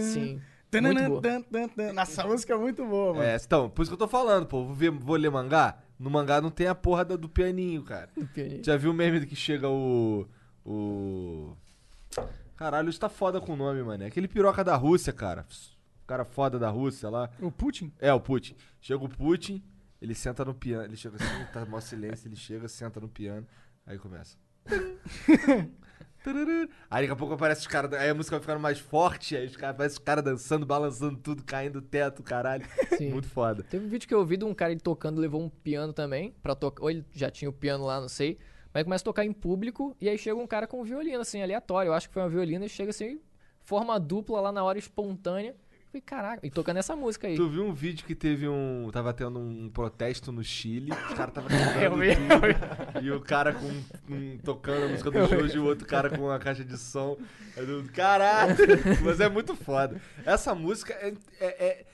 Sim. 0.01 0.41
muito 0.81 1.07
boa. 1.07 1.93
Nossa, 1.93 2.23
a 2.23 2.27
música 2.27 2.53
é 2.53 2.57
muito 2.57 2.85
boa, 2.85 3.13
mano. 3.13 3.25
É, 3.25 3.37
então, 3.37 3.69
por 3.69 3.81
isso 3.81 3.91
que 3.91 3.93
eu 3.93 3.97
tô 3.97 4.07
falando, 4.07 4.45
pô. 4.45 4.65
Vou, 4.65 4.75
ver, 4.75 4.91
vou 4.91 5.15
ler 5.15 5.31
mangá. 5.31 5.81
No 5.97 6.09
mangá 6.09 6.41
não 6.41 6.51
tem 6.51 6.67
a 6.67 6.75
porra 6.75 7.05
do 7.05 7.29
pianinho, 7.29 7.83
cara. 7.83 8.09
Já 8.61 8.75
viu 8.75 8.91
o 8.91 8.93
meme 8.93 9.25
que 9.25 9.35
chega 9.35 9.69
o. 9.69 10.27
O. 10.65 11.55
Caralho, 12.57 12.89
isso 12.89 12.99
tá 12.99 13.09
foda 13.09 13.39
com 13.39 13.53
o 13.53 13.55
nome, 13.55 13.83
mano. 13.83 14.03
É 14.03 14.07
aquele 14.07 14.27
piroca 14.27 14.63
da 14.63 14.75
Rússia, 14.75 15.13
cara. 15.13 15.45
O 16.03 16.07
cara 16.07 16.25
foda 16.25 16.59
da 16.59 16.69
Rússia 16.69 17.09
lá. 17.09 17.29
O 17.39 17.51
Putin? 17.51 17.91
É, 17.99 18.13
o 18.13 18.19
Putin. 18.19 18.55
Chega 18.79 19.03
o 19.03 19.09
Putin, 19.09 19.63
ele 20.01 20.13
senta 20.13 20.45
no 20.45 20.53
piano. 20.53 20.85
Ele 20.85 20.95
chega 20.95 21.15
assim, 21.15 21.45
tá 21.51 21.65
mó 21.65 21.79
silêncio, 21.79 22.27
ele 22.27 22.35
chega, 22.35 22.67
senta 22.67 22.99
no 22.99 23.07
piano. 23.09 23.45
Aí 23.85 23.97
começa. 23.97 24.37
Aí 26.89 27.03
daqui 27.03 27.13
a 27.13 27.15
pouco 27.15 27.33
aparece 27.33 27.61
os 27.61 27.67
caras. 27.67 27.93
Aí 27.93 28.09
a 28.09 28.15
música 28.15 28.35
vai 28.35 28.41
ficando 28.41 28.59
mais 28.59 28.79
forte, 28.79 29.35
aí 29.35 29.45
os 29.45 29.55
caras 29.55 29.75
aparecem 29.75 29.99
os 29.99 30.03
caras 30.03 30.23
dançando, 30.23 30.65
balançando 30.65 31.17
tudo, 31.17 31.43
caindo 31.43 31.81
do 31.81 31.87
teto, 31.87 32.23
caralho. 32.23 32.65
Sim. 32.97 33.11
Muito 33.11 33.27
foda. 33.27 33.63
Teve 33.63 33.85
um 33.85 33.89
vídeo 33.89 34.07
que 34.07 34.13
eu 34.13 34.25
vi 34.25 34.37
de 34.37 34.45
um 34.45 34.53
cara 34.53 34.71
ele 34.71 34.81
tocando, 34.81 35.19
levou 35.19 35.41
um 35.41 35.49
piano 35.49 35.93
também, 35.93 36.33
pra 36.41 36.55
tocar. 36.55 36.83
Ou 36.83 36.89
ele 36.89 37.05
já 37.11 37.29
tinha 37.29 37.49
o 37.49 37.53
piano 37.53 37.85
lá, 37.85 37.99
não 37.99 38.09
sei. 38.09 38.37
Mas 38.73 38.83
começa 38.83 39.03
a 39.03 39.05
tocar 39.05 39.23
em 39.23 39.31
público, 39.31 39.95
e 40.01 40.09
aí 40.09 40.17
chega 40.17 40.35
um 40.35 40.47
cara 40.47 40.67
com 40.67 40.81
um 40.81 40.83
violino, 40.83 41.21
assim, 41.21 41.41
aleatório. 41.41 41.89
Eu 41.89 41.93
acho 41.93 42.07
que 42.09 42.13
foi 42.13 42.21
uma 42.21 42.29
violina, 42.29 42.65
e 42.65 42.69
chega 42.69 42.89
assim, 42.89 43.21
forma 43.61 43.99
dupla 43.99 44.41
lá 44.41 44.51
na 44.51 44.63
hora 44.63 44.77
espontânea. 44.77 45.55
Eu 45.95 46.01
Falei, 46.01 46.01
caraca, 46.01 46.45
e 46.45 46.49
tocando 46.51 46.77
essa 46.77 46.95
música 46.95 47.27
aí. 47.27 47.35
Tu 47.37 47.47
viu 47.49 47.65
um 47.65 47.73
vídeo 47.73 48.05
que 48.05 48.13
teve 48.13 48.47
um. 48.47 48.89
Tava 48.91 49.13
tendo 49.13 49.39
um 49.39 49.69
protesto 49.69 50.31
no 50.31 50.43
Chile, 50.43 50.91
os 50.91 51.13
caras 51.13 51.33
tava 51.33 51.47
Eu 51.81 51.95
vi, 51.97 52.15
tudo, 52.15 53.03
e 53.05 53.11
o 53.11 53.21
cara 53.21 53.53
com, 53.53 53.83
com- 54.07 54.37
tocando 54.43 54.85
a 54.85 54.87
música 54.89 55.09
do 55.11 55.25
Jojo 55.27 55.55
e 55.55 55.59
o 55.59 55.65
outro 55.65 55.87
cara 55.87 56.09
com 56.09 56.29
a 56.29 56.37
caixa 56.39 56.65
de 56.65 56.77
som. 56.77 57.17
Eu, 57.55 57.85
Caralho! 57.93 58.55
Mas 59.03 59.19
é 59.21 59.29
muito 59.29 59.55
foda. 59.55 60.01
Essa 60.25 60.53
música 60.53 60.93
é, 60.93 61.13
é- 61.39 61.65
é- 61.65 61.85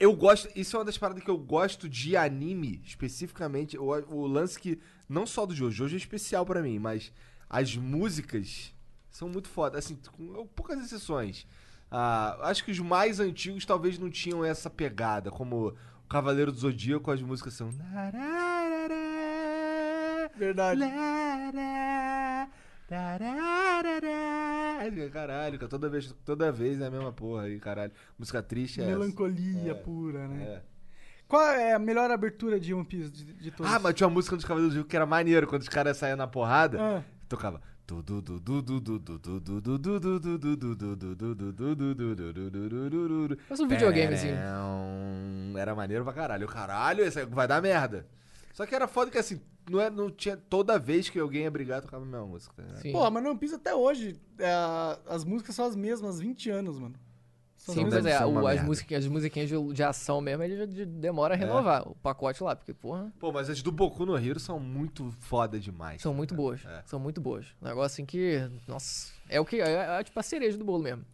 Eu 0.00 0.14
gosto. 0.16 0.48
Isso 0.56 0.74
é 0.76 0.78
uma 0.80 0.84
das 0.84 0.98
paradas 0.98 1.22
que 1.22 1.30
eu 1.30 1.38
gosto 1.38 1.88
de 1.88 2.16
anime, 2.16 2.82
especificamente. 2.84 3.78
O, 3.78 3.84
o 4.12 4.26
lance 4.26 4.58
que. 4.58 4.80
Não 5.08 5.26
só 5.26 5.46
do 5.46 5.54
Jojo, 5.54 5.76
Jojo 5.84 5.94
é 5.94 5.98
especial 5.98 6.44
pra 6.44 6.60
mim, 6.62 6.78
mas 6.78 7.12
as 7.48 7.76
músicas 7.76 8.74
são 9.10 9.28
muito 9.28 9.48
foda. 9.48 9.78
Assim, 9.78 9.96
com 10.16 10.46
poucas 10.48 10.80
exceções. 10.80 11.46
Ah, 11.96 12.38
acho 12.50 12.64
que 12.64 12.72
os 12.72 12.80
mais 12.80 13.20
antigos 13.20 13.64
talvez 13.64 13.98
não 14.00 14.10
tinham 14.10 14.44
essa 14.44 14.68
pegada, 14.68 15.30
como 15.30 15.68
o 15.68 16.08
Cavaleiro 16.08 16.50
do 16.50 16.58
Zodíaco, 16.58 17.08
as 17.10 17.22
músicas 17.22 17.54
são. 17.54 17.70
Verdade. 20.36 20.80
Caralho, 25.12 25.58
cara, 25.58 25.68
toda 25.68 25.88
vez, 25.88 26.14
toda 26.24 26.52
vez 26.52 26.80
é 26.80 26.86
a 26.86 26.90
mesma 26.90 27.12
porra 27.12 27.44
aí, 27.44 27.58
caralho. 27.58 27.92
Música 28.18 28.42
triste 28.42 28.80
é 28.80 28.84
essa. 28.84 28.92
Melancolia 28.92 29.70
É, 29.70 29.74
pura, 29.74 30.28
né? 30.28 30.42
É. 30.42 30.62
Qual 31.26 31.42
é 31.48 31.72
a 31.72 31.78
melhor 31.78 32.10
abertura 32.10 32.60
de 32.60 32.74
One 32.74 32.84
Piece 32.84 33.10
de, 33.10 33.32
de 33.34 33.50
todas? 33.50 33.72
Ah, 33.72 33.78
mas 33.78 33.94
tinha 33.94 34.06
uma 34.06 34.14
música 34.14 34.36
dos 34.36 34.44
Cavaleiros 34.44 34.72
do 34.74 34.74
Zodíaco 34.74 34.90
que 34.90 34.96
era 34.96 35.06
maneiro, 35.06 35.46
quando 35.46 35.62
os 35.62 35.68
caras 35.68 35.96
saíam 35.96 36.16
na 36.16 36.26
porrada, 36.26 36.78
Ah. 36.80 37.02
tocava. 37.28 37.62
Faz 43.48 43.60
um 43.60 43.68
videogamezinho. 43.68 44.36
Era 45.56 45.74
maneiro 45.74 46.04
pra 46.04 46.12
caralho. 46.12 46.48
Caralho, 46.48 47.04
esse 47.04 47.20
aí 47.20 47.26
vai 47.26 47.46
dar 47.46 47.60
merda. 47.60 48.06
Só 48.52 48.64
que 48.64 48.74
era 48.74 48.86
foda 48.86 49.10
que 49.10 49.18
assim, 49.18 49.40
não, 49.68 49.80
é, 49.80 49.90
não 49.90 50.10
tinha. 50.10 50.36
Toda 50.36 50.78
vez 50.78 51.08
que 51.08 51.18
alguém 51.18 51.42
ia 51.42 51.50
brigar, 51.50 51.82
tocava 51.82 52.04
a 52.04 52.06
mesma 52.06 52.26
música. 52.26 52.54
tá. 52.62 52.92
Pô, 52.92 53.10
mas 53.10 53.24
One 53.24 53.38
Piece 53.38 53.54
até 53.54 53.74
hoje, 53.74 54.20
é, 54.38 54.52
as 55.08 55.24
músicas 55.24 55.54
são 55.54 55.66
as 55.66 55.74
mesmas, 55.74 56.20
20 56.20 56.50
anos, 56.50 56.78
mano. 56.78 56.94
São 57.64 57.74
Sim, 57.74 57.84
as 57.84 57.88
pois 57.90 58.04
mesmas- 58.04 58.20
é, 58.20 58.26
o- 58.26 58.38
as, 58.38 58.44
merda. 58.44 58.62
musiquinhas, 58.66 59.04
as 59.04 59.10
musiquinhas 59.10 59.48
de, 59.48 59.72
de 59.72 59.82
ação 59.82 60.20
mesmo, 60.20 60.42
ele 60.42 60.54
já 60.58 60.66
de- 60.66 60.84
demora 60.84 61.32
a 61.32 61.36
renovar 61.36 61.88
o 61.88 61.94
pacote 61.94 62.42
lá, 62.44 62.54
porque, 62.54 62.74
porra, 62.74 63.10
Pô, 63.18 63.32
mas 63.32 63.48
as 63.48 63.62
do 63.62 63.72
Boku 63.72 64.04
no 64.04 64.14
Hero 64.18 64.38
são 64.38 64.60
muito 64.60 65.10
foda 65.20 65.58
demais. 65.58 66.02
são 66.02 66.12
muito 66.12 66.34
cara. 66.34 66.42
boas. 66.42 66.60
É. 66.66 66.82
São 66.84 67.00
muito 67.00 67.22
boas. 67.22 67.46
Um 67.62 67.66
negócio 67.66 67.86
assim 67.86 68.04
que, 68.04 68.38
nossa, 68.68 69.10
é 69.30 69.40
o 69.40 69.46
que, 69.46 69.62
é, 69.62 69.98
é 69.98 70.04
tipo 70.04 70.20
a 70.20 70.22
cereja 70.22 70.58
do 70.58 70.64
bolo 70.64 70.82
mesmo. 70.82 71.06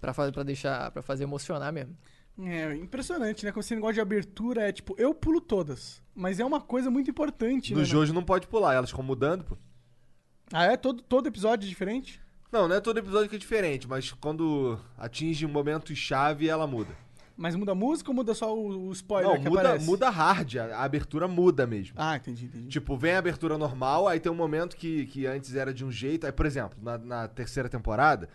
Pra, 0.00 0.14
fazer, 0.14 0.32
pra 0.32 0.42
deixar, 0.44 0.90
pra 0.92 1.02
fazer 1.02 1.24
emocionar 1.24 1.70
mesmo. 1.72 1.94
É, 2.40 2.74
impressionante, 2.76 3.44
né? 3.44 3.52
Como 3.52 3.60
esse 3.60 3.74
negócio 3.74 3.94
de 3.96 4.00
abertura 4.00 4.66
é 4.66 4.72
tipo, 4.72 4.94
eu 4.96 5.12
pulo 5.12 5.40
todas. 5.42 6.00
Mas 6.14 6.40
é 6.40 6.44
uma 6.44 6.60
coisa 6.60 6.90
muito 6.90 7.10
importante, 7.10 7.74
No 7.74 7.80
né? 7.80 7.84
Jojo 7.84 8.14
não 8.14 8.22
pode 8.22 8.46
pular, 8.46 8.72
elas 8.74 8.88
ficam 8.88 9.04
mudando, 9.04 9.44
pô. 9.44 9.58
Ah, 10.52 10.64
é? 10.64 10.76
Todo, 10.78 11.02
todo 11.02 11.26
episódio 11.26 11.66
é 11.66 11.68
diferente? 11.68 12.18
Não, 12.50 12.66
não 12.66 12.76
é 12.76 12.80
todo 12.80 12.98
episódio 12.98 13.28
que 13.28 13.36
é 13.36 13.38
diferente, 13.38 13.86
mas 13.86 14.12
quando 14.12 14.78
atinge 14.96 15.44
um 15.44 15.50
momento 15.50 15.94
chave, 15.94 16.48
ela 16.48 16.66
muda. 16.66 16.94
Mas 17.36 17.54
muda 17.54 17.70
a 17.70 17.74
música 17.74 18.10
ou 18.10 18.14
muda 18.16 18.34
só 18.34 18.52
o, 18.52 18.88
o 18.88 18.92
spoiler 18.92 19.30
não, 19.30 19.40
que 19.40 19.48
muda, 19.48 19.60
aparece? 19.60 19.86
muda 19.86 20.10
hard, 20.10 20.56
a, 20.56 20.64
a 20.76 20.82
abertura 20.82 21.28
muda 21.28 21.66
mesmo. 21.66 21.94
Ah, 21.96 22.16
entendi, 22.16 22.46
entendi. 22.46 22.68
Tipo, 22.68 22.96
vem 22.96 23.12
a 23.12 23.18
abertura 23.18 23.56
normal, 23.56 24.08
aí 24.08 24.18
tem 24.18 24.32
um 24.32 24.34
momento 24.34 24.76
que, 24.76 25.06
que 25.06 25.24
antes 25.24 25.54
era 25.54 25.72
de 25.72 25.84
um 25.84 25.92
jeito. 25.92 26.26
Aí, 26.26 26.32
por 26.32 26.46
exemplo, 26.46 26.76
na, 26.82 26.98
na 26.98 27.28
terceira 27.28 27.68
temporada 27.68 28.28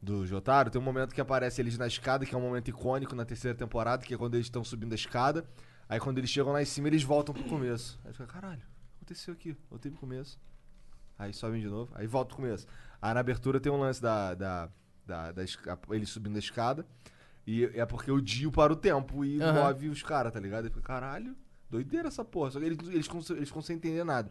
do 0.00 0.24
Jotaro, 0.24 0.70
tem 0.70 0.80
um 0.80 0.84
momento 0.84 1.12
que 1.12 1.20
aparece 1.20 1.60
eles 1.60 1.76
na 1.76 1.88
escada, 1.88 2.24
que 2.24 2.32
é 2.32 2.38
um 2.38 2.42
momento 2.42 2.68
icônico 2.68 3.16
na 3.16 3.24
terceira 3.24 3.56
temporada, 3.56 4.04
que 4.04 4.14
é 4.14 4.16
quando 4.16 4.34
eles 4.34 4.46
estão 4.46 4.62
subindo 4.62 4.92
a 4.92 4.94
escada. 4.94 5.44
Aí 5.88 5.98
quando 5.98 6.18
eles 6.18 6.30
chegam 6.30 6.52
lá 6.52 6.62
em 6.62 6.66
cima, 6.66 6.86
eles 6.86 7.02
voltam 7.02 7.34
pro 7.34 7.42
começo. 7.44 7.98
Aí 8.04 8.12
fica, 8.12 8.26
caralho, 8.26 8.62
aconteceu 8.98 9.34
aqui? 9.34 9.56
Voltei 9.68 9.90
pro 9.90 9.98
começo. 9.98 10.38
Aí 11.18 11.32
sobem 11.32 11.60
de 11.60 11.66
novo, 11.66 11.90
aí 11.96 12.06
volta 12.06 12.28
pro 12.28 12.36
começo. 12.36 12.68
Aí 13.00 13.14
na 13.14 13.20
abertura 13.20 13.60
tem 13.60 13.70
um 13.70 13.78
lance 13.80 14.00
da. 14.02 14.34
da, 14.34 14.68
da, 15.06 15.32
da 15.32 15.42
eles 15.90 16.08
subindo 16.08 16.36
a 16.36 16.38
escada. 16.38 16.86
E 17.46 17.64
é 17.74 17.86
porque 17.86 18.10
o 18.10 18.20
Dio 18.20 18.52
para 18.52 18.72
o 18.72 18.76
tempo 18.76 19.24
e 19.24 19.40
Aham. 19.40 19.64
move 19.68 19.88
os 19.88 20.02
caras, 20.02 20.32
tá 20.32 20.38
ligado? 20.40 20.64
Aí 20.64 20.70
fica, 20.70 20.82
caralho, 20.82 21.34
doideira 21.70 22.08
essa 22.08 22.24
porra. 22.24 22.50
Só 22.50 22.58
que 22.60 22.66
eles, 22.66 22.78
eles, 22.88 23.30
eles 23.30 23.52
sem 23.64 23.76
entender 23.76 24.04
nada. 24.04 24.30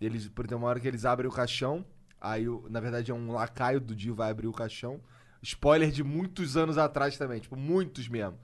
Eles, 0.00 0.28
por 0.28 0.44
exemplo, 0.44 0.64
uma 0.64 0.68
hora 0.70 0.80
que 0.80 0.88
eles 0.88 1.04
abrem 1.04 1.28
o 1.28 1.32
caixão, 1.32 1.86
aí 2.20 2.48
o- 2.48 2.66
na 2.68 2.80
verdade 2.80 3.10
é 3.12 3.14
um 3.14 3.32
lacaio 3.32 3.80
do 3.80 3.94
Dio 3.94 4.14
vai 4.14 4.30
abrir 4.30 4.48
o 4.48 4.52
caixão. 4.52 5.00
Spoiler 5.42 5.90
de 5.92 6.02
muitos 6.02 6.56
anos 6.56 6.76
atrás 6.76 7.16
também, 7.16 7.38
tipo, 7.40 7.54
muitos 7.56 8.08
mesmo. 8.08 8.36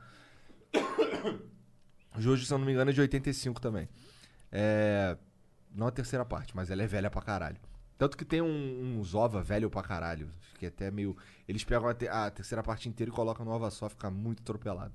Jojo, 2.18 2.44
se 2.44 2.52
eu 2.52 2.58
não 2.58 2.66
me 2.66 2.72
engano, 2.72 2.90
é 2.90 2.94
de 2.94 3.00
85 3.00 3.60
também. 3.60 3.88
É. 4.50 5.16
Não 5.74 5.86
a 5.86 5.90
terceira 5.90 6.24
parte, 6.24 6.54
mas 6.54 6.70
ela 6.70 6.82
é 6.82 6.86
velha 6.86 7.10
pra 7.10 7.22
caralho. 7.22 7.56
Tanto 8.02 8.16
que 8.16 8.24
tem 8.24 8.42
um, 8.42 8.98
uns 8.98 9.14
ova 9.14 9.40
velho 9.44 9.70
pra 9.70 9.80
caralho. 9.80 10.28
Que 10.58 10.66
é 10.66 10.68
até 10.70 10.90
meio. 10.90 11.16
Eles 11.46 11.62
pegam 11.62 11.88
a, 11.88 11.94
te- 11.94 12.08
a 12.08 12.28
terceira 12.32 12.60
parte 12.60 12.88
inteira 12.88 13.12
e 13.12 13.14
colocam 13.14 13.46
no 13.46 13.52
ova 13.52 13.70
só, 13.70 13.88
fica 13.88 14.10
muito 14.10 14.42
atropelado. 14.42 14.92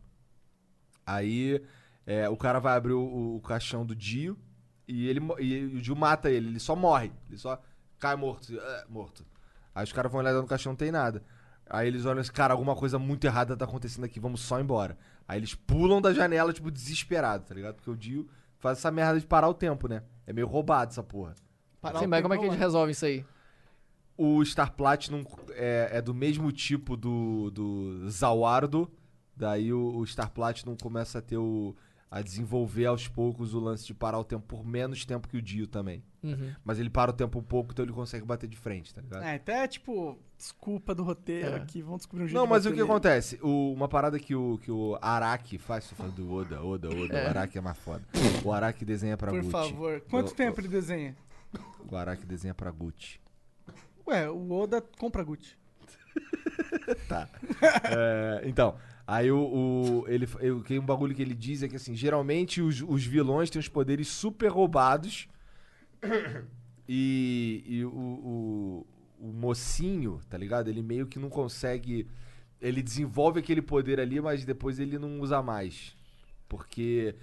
Aí 1.06 1.64
é, 2.06 2.28
o 2.28 2.36
cara 2.36 2.60
vai 2.60 2.76
abrir 2.76 2.92
o, 2.92 3.38
o 3.38 3.40
caixão 3.40 3.86
do 3.86 3.96
Dio 3.96 4.38
e, 4.86 5.08
ele, 5.08 5.22
e 5.40 5.78
o 5.78 5.82
Dio 5.82 5.96
mata 5.96 6.30
ele, 6.30 6.50
ele 6.50 6.60
só 6.60 6.76
morre. 6.76 7.14
Ele 7.30 7.38
só 7.38 7.62
cai 7.98 8.14
morto. 8.18 8.60
ah, 8.60 8.86
morto. 8.90 9.26
Aí 9.74 9.86
os 9.86 9.94
caras 9.94 10.12
vão 10.12 10.20
olhar 10.20 10.34
no 10.34 10.46
caixão 10.46 10.74
não 10.74 10.78
tem 10.78 10.92
nada. 10.92 11.24
Aí 11.70 11.88
eles 11.88 12.06
olham 12.06 12.20
assim, 12.20 12.34
cara, 12.34 12.54
alguma 12.54 12.76
coisa 12.76 13.00
muito 13.00 13.26
errada 13.26 13.56
tá 13.56 13.64
acontecendo 13.64 14.04
aqui, 14.04 14.20
vamos 14.20 14.42
só 14.42 14.60
embora. 14.60 14.98
Aí 15.26 15.40
eles 15.40 15.56
pulam 15.56 16.02
da 16.02 16.14
janela, 16.14 16.52
tipo, 16.52 16.70
desesperado, 16.70 17.46
tá 17.46 17.56
ligado? 17.56 17.76
Porque 17.76 17.90
o 17.90 17.96
Dio 17.96 18.30
faz 18.60 18.80
essa 18.80 18.92
merda 18.92 19.18
de 19.18 19.26
parar 19.26 19.48
o 19.48 19.54
tempo, 19.54 19.88
né? 19.88 20.04
É 20.26 20.34
meio 20.34 20.46
roubado 20.46 20.92
essa 20.92 21.02
porra. 21.02 21.36
Parar 21.82 22.00
Sim, 22.00 22.08
mas 22.08 22.22
como 22.22 22.34
é 22.34 22.38
que 22.38 22.44
a 22.46 22.48
gente 22.50 22.58
lá. 22.60 22.66
resolve 22.66 22.92
isso 22.92 23.06
aí? 23.06 23.26
O 24.18 24.44
Star 24.44 24.74
Platinum 24.74 25.24
é, 25.52 25.90
é 25.94 26.02
do 26.02 26.14
mesmo 26.14 26.52
tipo 26.52 26.98
do, 26.98 27.52
do 27.52 28.10
Zawardo. 28.10 28.92
Daí 29.36 29.72
o, 29.72 29.96
o 29.98 30.06
Star 30.08 30.32
Platinum 30.32 30.76
começa 30.76 31.20
a 31.20 31.22
ter 31.22 31.38
o. 31.38 31.76
a 32.10 32.22
desenvolver 32.24 32.88
aos 32.88 33.08
poucos 33.08 33.54
o 33.54 33.60
lance 33.60 33.86
de 33.86 33.94
parar 33.94 34.18
o 34.18 34.24
tempo 34.24 34.44
por 34.48 34.66
menos 34.66 35.06
tempo 35.06 35.28
que 35.28 35.38
o 35.38 35.42
Dio 35.42 35.68
também. 35.68 36.04
Uhum. 36.24 36.52
Mas 36.66 36.80
ele 36.80 36.90
para 36.90 37.12
o 37.12 37.14
tempo 37.14 37.38
um 37.38 37.44
pouco, 37.44 37.72
então 37.72 37.86
ele 37.86 37.94
consegue 37.94 38.26
bater 38.26 38.50
de 38.50 38.58
frente, 38.58 38.92
tá 38.92 39.00
ligado? 39.02 39.22
É, 39.24 39.36
até 39.36 39.68
tipo, 39.68 40.18
desculpa 40.36 40.96
do 40.96 41.04
roteiro 41.04 41.50
É. 41.52 41.56
aqui, 41.58 41.84
vamos 41.84 42.00
descobrir 42.00 42.24
um 42.24 42.28
jeito 42.28 42.36
Não, 42.40 42.46
de 42.46 42.50
mas 42.50 42.66
o 42.66 42.70
que 42.70 42.78
nele. 42.78 42.90
acontece? 42.90 43.40
O- 43.44 43.72
uma 43.72 43.88
parada 43.88 44.18
que 44.20 44.34
o, 44.34 44.58
que 44.58 44.72
o 44.72 44.98
Araki 45.00 45.60
faz, 45.60 45.92
falando 45.92 46.16
do 46.16 46.34
Oda, 46.34 46.64
Oda, 46.64 46.90
Oda, 46.90 47.14
É. 47.16 47.26
o 47.28 47.30
Araki 47.30 47.58
é 47.60 47.62
mais 47.62 47.78
foda. 47.78 48.04
O 48.44 48.52
Araki 48.52 48.84
desenha 48.84 49.16
pra 49.16 49.30
Por 49.30 49.38
Gucci. 49.42 49.52
favor. 49.52 50.02
Quanto 50.10 50.32
O- 50.32 50.36
tempo 50.36 50.60
ele 50.60 50.68
desenha? 50.70 51.16
O 51.90 51.96
Araki 51.96 52.26
desenha 52.26 52.54
pra 52.54 52.72
Gucci. 52.72 53.20
Ué, 54.06 54.30
o 54.30 54.52
Oda 54.52 54.82
compra 54.82 55.24
Gucci. 55.24 55.56
É, 57.84 58.42
então, 58.46 58.76
aí 59.06 59.32
o, 59.32 59.38
o- 59.40 60.06
ele, 60.08 60.28
eu, 60.40 60.64
um 60.82 60.86
bagulho 60.86 61.14
que 61.14 61.22
ele 61.22 61.34
diz 61.34 61.62
é 61.64 61.68
que 61.68 61.76
assim, 61.76 61.96
geralmente 61.96 62.62
os, 62.62 62.82
os 62.82 63.04
vilões 63.06 63.50
têm 63.50 63.60
os 63.60 63.68
poderes 63.68 64.08
super 64.08 64.48
roubados 64.52 65.28
e, 66.88 67.64
e 67.66 67.86
o, 67.86 67.90
o, 67.90 68.88
o 69.20 69.28
mocinho, 69.34 70.20
tá 70.30 70.38
ligado? 70.38 70.70
Ele 70.70 70.82
meio 70.82 71.08
que 71.08 71.20
não 71.20 71.30
consegue. 71.30 72.08
Ele 72.62 72.82
desenvolve 72.82 73.40
aquele 73.40 73.62
poder 73.62 74.00
ali, 74.00 74.20
mas 74.20 74.44
depois 74.46 74.80
ele 74.80 74.98
não 74.98 75.20
usa 75.20 75.42
mais. 75.42 75.96
Porque, 76.50 77.16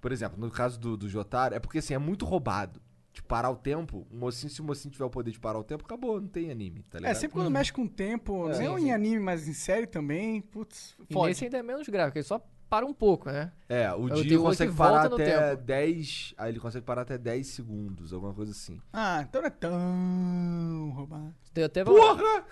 por 0.00 0.12
exemplo, 0.12 0.38
no 0.38 0.50
caso 0.50 0.78
do, 0.78 0.96
do 0.96 1.08
Jotaro, 1.08 1.54
é 1.54 1.60
porque 1.60 1.78
assim, 1.78 1.94
é 1.94 1.98
muito 1.98 2.24
roubado. 2.24 2.80
De 3.12 3.22
parar 3.22 3.50
o 3.50 3.56
tempo, 3.56 4.06
o 4.10 4.16
mocinho, 4.16 4.48
se 4.50 4.60
o 4.62 4.64
mocinho 4.64 4.90
tiver 4.90 5.04
o 5.04 5.10
poder 5.10 5.30
de 5.32 5.38
parar 5.38 5.58
o 5.58 5.64
tempo, 5.64 5.84
acabou, 5.84 6.18
não 6.20 6.28
tem 6.28 6.50
anime, 6.50 6.82
tá 6.84 6.98
ligado? 6.98 7.10
É, 7.10 7.14
sempre 7.14 7.34
quando 7.34 7.50
mexe 7.50 7.70
com 7.72 7.82
o 7.82 7.88
tempo, 7.88 8.48
É. 8.48 8.62
não 8.64 8.76
Sim, 8.78 8.84
em 8.84 8.86
sim. 8.86 8.92
anime, 8.92 9.20
mas 9.20 9.46
em 9.46 9.52
série 9.52 9.86
também, 9.86 10.40
putz, 10.40 10.94
E 11.10 11.12
fode. 11.12 11.28
nesse 11.28 11.44
ainda 11.44 11.58
é 11.58 11.62
menos 11.62 11.86
grave, 11.88 12.08
porque 12.10 12.20
ele 12.20 12.26
só 12.26 12.40
para 12.70 12.86
um 12.86 12.94
pouco, 12.94 13.30
né? 13.30 13.52
É, 13.68 13.92
o 13.92 14.08
Eu 14.08 14.14
Dio 14.14 14.22
tenho 14.24 14.34
outro 14.40 14.44
consegue 14.52 14.72
parar 14.72 15.04
até 15.04 15.50
tempo. 15.50 15.62
10. 15.62 16.34
Aí 16.38 16.50
ele 16.50 16.58
consegue 16.58 16.86
parar 16.86 17.02
até 17.02 17.18
10 17.18 17.46
segundos, 17.48 18.14
alguma 18.14 18.32
coisa 18.32 18.50
assim. 18.52 18.80
Ah, 18.90 19.20
então 19.28 19.42
não 19.42 19.48
é 19.48 19.50
tão 19.50 20.90
roubado. 20.96 21.34
Tem 21.52 21.64
até 21.64 21.84
Porra! 21.84 22.46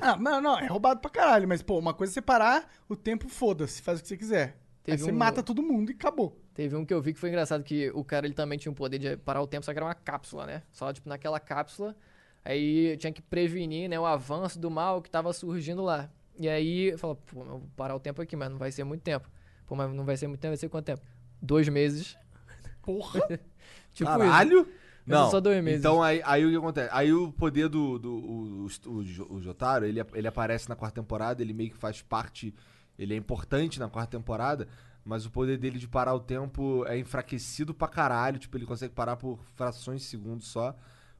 Ah, 0.00 0.16
não, 0.16 0.40
não, 0.40 0.58
é 0.58 0.66
roubado 0.66 1.00
pra 1.00 1.10
caralho, 1.10 1.46
mas 1.48 1.62
pô, 1.62 1.78
uma 1.78 1.92
coisa 1.92 2.12
é 2.12 2.14
você 2.14 2.22
parar 2.22 2.72
o 2.88 2.96
tempo, 2.96 3.28
foda-se, 3.28 3.82
faz 3.82 3.98
o 3.98 4.02
que 4.02 4.08
você 4.08 4.16
quiser. 4.16 4.56
Aí 4.86 4.92
Teve 4.92 5.02
você 5.04 5.12
um- 5.12 5.16
mata 5.16 5.42
todo 5.42 5.62
mundo 5.62 5.90
e 5.90 5.94
acabou. 5.94 6.38
Teve 6.52 6.76
um 6.76 6.84
que 6.84 6.92
eu 6.92 7.00
vi 7.00 7.12
que 7.14 7.18
foi 7.18 7.30
engraçado, 7.30 7.64
que 7.64 7.90
o 7.94 8.04
cara 8.04 8.26
ele 8.26 8.34
também 8.34 8.58
tinha 8.58 8.70
o 8.70 8.74
poder 8.74 8.98
de 8.98 9.16
parar 9.16 9.40
o 9.42 9.46
tempo, 9.46 9.64
só 9.64 9.72
que 9.72 9.78
era 9.78 9.86
uma 9.86 9.94
cápsula, 9.94 10.46
né? 10.46 10.62
Só, 10.72 10.92
tipo, 10.92 11.08
naquela 11.08 11.40
cápsula, 11.40 11.96
aí 12.44 12.96
tinha 12.98 13.12
que 13.12 13.22
prevenir, 13.22 13.88
né, 13.88 13.98
o 13.98 14.04
avanço 14.06 14.58
do 14.58 14.70
mal 14.70 15.00
que 15.02 15.10
tava 15.10 15.32
surgindo 15.32 15.82
lá. 15.82 16.10
E 16.38 16.48
aí, 16.48 16.96
fala, 16.98 17.14
pô, 17.14 17.40
eu 17.40 17.46
vou 17.46 17.62
parar 17.76 17.94
o 17.96 18.00
tempo 18.00 18.20
aqui, 18.20 18.36
mas 18.36 18.50
não 18.50 18.58
vai 18.58 18.70
ser 18.70 18.84
muito 18.84 19.02
tempo. 19.02 19.28
Pô, 19.66 19.74
mas 19.74 19.90
não 19.92 20.04
vai 20.04 20.16
ser 20.16 20.26
muito 20.26 20.40
tempo, 20.40 20.50
vai 20.50 20.56
ser 20.58 20.68
quanto 20.68 20.84
tempo? 20.84 21.02
Dois 21.40 21.68
meses. 21.68 22.16
Porra! 22.82 23.20
Tipo 23.94 24.10
Caralho! 24.10 24.68
Mas 25.06 25.18
Não, 25.18 25.30
só 25.30 25.38
dois 25.40 25.62
meses. 25.62 25.80
então 25.80 26.02
aí, 26.02 26.20
aí 26.24 26.44
o 26.46 26.50
que 26.50 26.56
acontece? 26.56 26.88
Aí 26.92 27.12
o 27.12 27.30
poder 27.30 27.68
do, 27.68 27.98
do 27.98 28.10
o, 28.14 28.66
o, 28.86 29.34
o 29.36 29.40
Jotaro, 29.40 29.84
ele, 29.84 30.00
ele 30.14 30.26
aparece 30.26 30.68
na 30.68 30.74
quarta 30.74 31.00
temporada, 31.00 31.42
ele 31.42 31.52
meio 31.52 31.70
que 31.70 31.76
faz 31.76 32.00
parte, 32.02 32.54
ele 32.98 33.14
é 33.14 33.16
importante 33.16 33.78
na 33.78 33.88
quarta 33.88 34.16
temporada, 34.16 34.68
mas 35.04 35.26
o 35.26 35.30
poder 35.30 35.58
dele 35.58 35.78
de 35.78 35.86
parar 35.86 36.14
o 36.14 36.20
tempo 36.20 36.84
é 36.86 36.98
enfraquecido 36.98 37.74
pra 37.74 37.88
caralho, 37.88 38.38
tipo, 38.38 38.56
ele 38.56 38.66
consegue 38.66 38.94
parar 38.94 39.16
por 39.16 39.38
frações 39.54 40.02
de 40.02 40.08
segundos 40.08 40.46
só, 40.46 40.74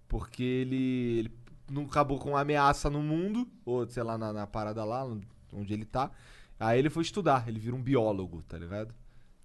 porque 0.09 0.43
ele, 0.43 1.19
ele 1.19 1.39
não 1.71 1.85
acabou 1.85 2.19
com 2.19 2.31
uma 2.31 2.41
ameaça 2.41 2.89
no 2.89 3.03
mundo, 3.03 3.47
ou 3.65 3.87
sei 3.87 4.03
lá, 4.03 4.17
na, 4.17 4.33
na 4.33 4.47
parada 4.47 4.85
lá, 4.85 5.05
onde 5.53 5.75
ele 5.75 5.85
tá, 5.85 6.11
aí 6.59 6.79
ele 6.79 6.89
foi 6.91 7.03
estudar, 7.03 7.47
ele 7.49 7.59
vira 7.59 7.77
um 7.77 7.83
biólogo, 7.83 8.43
tá 8.43 8.57
ligado? 8.57 8.95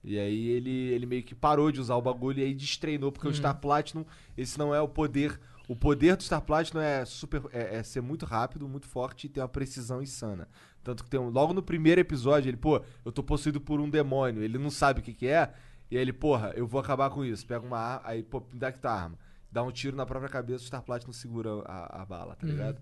E 0.04 0.18
aí 0.18 0.48
ele, 0.48 0.70
ele 0.70 1.06
meio 1.06 1.24
que 1.24 1.36
parou 1.36 1.72
de 1.72 1.80
usar 1.80 1.96
o 1.96 2.02
bagulho 2.02 2.40
e 2.40 2.44
aí 2.44 2.54
destreinou, 2.54 3.12
porque 3.12 3.28
o 3.28 3.34
Star 3.34 3.60
Platinum, 3.60 4.06
esse 4.38 4.58
não 4.58 4.74
é 4.74 4.82
o 4.82 4.88
poder. 4.88 5.40
O 5.68 5.76
poder 5.76 6.16
do 6.16 6.24
Star 6.24 6.42
Platinum 6.42 6.80
é 6.80 7.04
super 7.06 7.44
é, 7.52 7.78
é 7.78 7.84
ser 7.84 8.02
muito 8.02 8.26
rápido, 8.26 8.68
muito 8.68 8.88
forte 8.88 9.28
e 9.28 9.30
ter 9.30 9.42
uma 9.42 9.50
precisão 9.50 10.02
insana. 10.02 10.48
Tanto 10.84 11.04
que 11.04 11.10
tem 11.10 11.20
um, 11.20 11.30
logo 11.30 11.54
no 11.54 11.62
primeiro 11.62 12.00
episódio, 12.02 12.50
ele, 12.50 12.58
pô, 12.58 12.82
eu 13.06 13.12
tô 13.12 13.22
possuído 13.22 13.60
por 13.60 13.80
um 13.80 13.90
demônio, 13.90 14.42
ele 14.44 14.58
não 14.58 14.70
sabe 14.72 15.02
o 15.02 15.04
que 15.04 15.14
que 15.14 15.28
é, 15.28 15.52
e 15.92 15.96
aí 15.98 16.02
ele, 16.02 16.14
porra, 16.14 16.54
eu 16.56 16.66
vou 16.66 16.80
acabar 16.80 17.10
com 17.10 17.24
isso. 17.26 17.46
Pega 17.46 17.66
uma 17.66 17.78
arma, 17.78 18.02
aí, 18.06 18.24
pô, 18.24 18.42
me 18.54 18.60
dá 18.60 18.72
que 18.72 18.80
tá 18.80 18.92
arma. 18.92 19.18
Dá 19.52 19.62
um 19.64 19.72
tiro 19.72 19.96
na 19.98 20.06
própria 20.06 20.30
cabeça, 20.30 20.64
o 20.64 20.68
Star 20.68 20.82
Platinum 20.84 21.12
segura 21.12 21.50
a, 21.66 22.02
a 22.02 22.06
bala, 22.06 22.36
tá 22.36 22.46
ligado? 22.48 22.78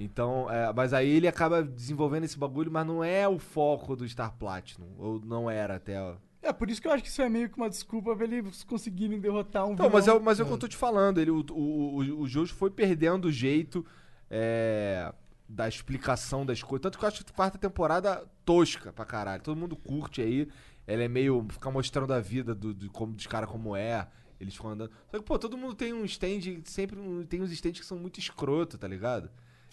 Então, 0.00 0.50
é, 0.50 0.72
mas 0.72 0.92
aí 0.92 1.08
ele 1.08 1.28
acaba 1.28 1.62
desenvolvendo 1.62 2.24
esse 2.24 2.36
bagulho, 2.36 2.70
mas 2.72 2.84
não 2.86 3.04
é 3.04 3.28
o 3.28 3.38
foco 3.38 3.94
do 3.94 4.08
Star 4.08 4.32
Platinum. 4.36 4.88
Ou 4.98 5.20
não 5.24 5.48
era 5.48 5.76
até. 5.76 6.00
ó. 6.02 6.14
É, 6.42 6.52
por 6.52 6.68
isso 6.68 6.82
que 6.82 6.88
eu 6.88 6.92
acho 6.92 7.04
que 7.04 7.08
isso 7.08 7.22
é 7.22 7.28
meio 7.28 7.48
que 7.48 7.56
uma 7.56 7.70
desculpa 7.70 8.16
pra 8.16 8.24
eles 8.24 8.64
conseguirem 8.64 9.20
derrotar 9.20 9.64
um 9.64 9.76
Não, 9.76 9.88
mas 9.88 10.08
é, 10.08 10.10
vilão. 10.10 10.18
o- 10.20 10.24
mas 10.24 10.40
é 10.40 10.42
o 10.42 10.46
que 10.46 10.52
eu 10.52 10.58
tô 10.58 10.66
te 10.66 10.76
falando. 10.76 11.18
Ele, 11.20 11.30
o, 11.30 11.44
o, 11.52 11.54
o, 12.00 12.20
o 12.22 12.26
Jojo 12.26 12.52
foi 12.52 12.68
perdendo 12.70 13.26
o 13.26 13.32
jeito 13.32 13.86
é, 14.28 15.12
da 15.54 15.68
explicação 15.68 16.46
das 16.46 16.62
coisas. 16.62 16.82
Tanto 16.82 16.98
que 16.98 17.04
eu 17.04 17.08
acho 17.08 17.22
a 17.28 17.32
quarta 17.32 17.58
temporada 17.58 18.26
tosca 18.44 18.92
pra 18.92 19.04
caralho. 19.04 19.42
Todo 19.42 19.56
mundo 19.58 19.76
curte 19.76 20.22
aí. 20.22 20.48
Ela 20.86 21.02
é 21.04 21.08
meio. 21.08 21.46
fica 21.50 21.70
mostrando 21.70 22.12
a 22.12 22.20
vida 22.20 22.54
do, 22.54 22.72
do- 22.72 22.90
como, 22.90 23.12
dos 23.12 23.26
caras 23.26 23.48
como 23.50 23.76
é. 23.76 24.08
Eles 24.40 24.54
ficam 24.54 24.70
andando. 24.70 24.90
Só 25.10 25.18
que, 25.18 25.24
pô, 25.24 25.38
todo 25.38 25.56
mundo 25.58 25.74
tem 25.74 25.92
um 25.92 26.04
stand. 26.06 26.40
Sempre 26.64 26.98
tem 27.26 27.40
uns 27.42 27.52
stands 27.52 27.80
que 27.80 27.86
são 27.86 27.98
muito 27.98 28.18
escroto, 28.18 28.78
tá 28.78 28.88
ligado? 28.88 29.30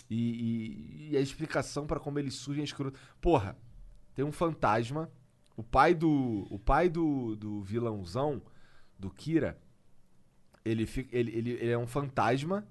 E, 0.09 0.15
e- 0.17 1.09
e 1.11 1.17
a 1.17 1.21
explicação 1.21 1.87
pra 1.87 1.99
como 1.99 2.19
eles 2.19 2.33
surgem 2.35 2.61
é 2.61 2.65
escroto. 2.65 2.99
Porra, 3.21 3.57
tem 4.13 4.23
um 4.25 4.31
fantasma. 4.31 5.09
O 5.55 5.63
pai 5.63 5.93
do. 5.95 6.45
O 6.49 6.59
pai 6.59 6.89
do, 6.89 7.35
do 7.37 7.61
vilãozão, 7.63 8.41
do 8.99 9.09
Kira, 9.09 9.57
ele, 10.63 10.85
fica, 10.85 11.15
ele, 11.17 11.31
ele, 11.35 11.51
ele 11.51 11.71
é 11.71 11.77
um 11.77 11.87
fantasma. 11.87 12.67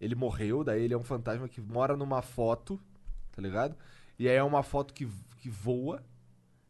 Ele 0.00 0.14
morreu, 0.14 0.64
daí 0.64 0.82
ele 0.82 0.94
é 0.94 0.98
um 0.98 1.04
fantasma 1.04 1.48
que 1.48 1.60
mora 1.60 1.96
numa 1.96 2.22
foto, 2.22 2.80
tá 3.32 3.42
ligado? 3.42 3.76
E 4.18 4.28
aí 4.28 4.36
é 4.36 4.42
uma 4.42 4.62
foto 4.62 4.94
que, 4.94 5.06
que 5.38 5.50
voa. 5.50 6.02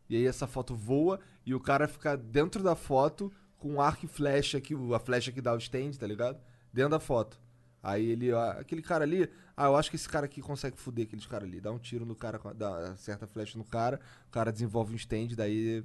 E 0.08 0.16
aí 0.16 0.26
essa 0.26 0.46
foto 0.46 0.74
voa 0.74 1.20
e 1.46 1.54
o 1.54 1.60
cara 1.60 1.86
fica 1.86 2.16
dentro 2.16 2.62
da 2.62 2.74
foto 2.74 3.32
com 3.56 3.74
um 3.74 3.80
arco 3.80 4.04
e 4.04 4.08
flecha, 4.08 4.60
que, 4.60 4.74
a 4.74 4.98
flecha 4.98 5.30
que 5.30 5.40
dá 5.40 5.54
o 5.54 5.58
stand, 5.58 5.92
tá 5.92 6.06
ligado? 6.06 6.40
Dentro 6.72 6.90
da 6.90 7.00
foto. 7.00 7.40
Aí 7.82 8.06
ele, 8.06 8.32
ó, 8.32 8.50
aquele 8.52 8.82
cara 8.82 9.04
ali, 9.04 9.30
ah, 9.56 9.66
eu 9.66 9.76
acho 9.76 9.90
que 9.90 9.96
esse 9.96 10.08
cara 10.08 10.26
aqui 10.26 10.42
consegue 10.42 10.76
foder 10.76 11.06
aqueles 11.06 11.26
cara 11.26 11.44
ali. 11.44 11.60
Dá 11.60 11.70
um 11.70 11.78
tiro 11.78 12.04
no 12.04 12.14
cara, 12.14 12.40
dá 12.54 12.96
certa 12.96 13.26
flecha 13.26 13.56
no 13.56 13.64
cara, 13.64 14.00
o 14.26 14.30
cara 14.30 14.52
desenvolve 14.52 14.92
um 14.92 14.96
stand, 14.96 15.28
daí 15.36 15.84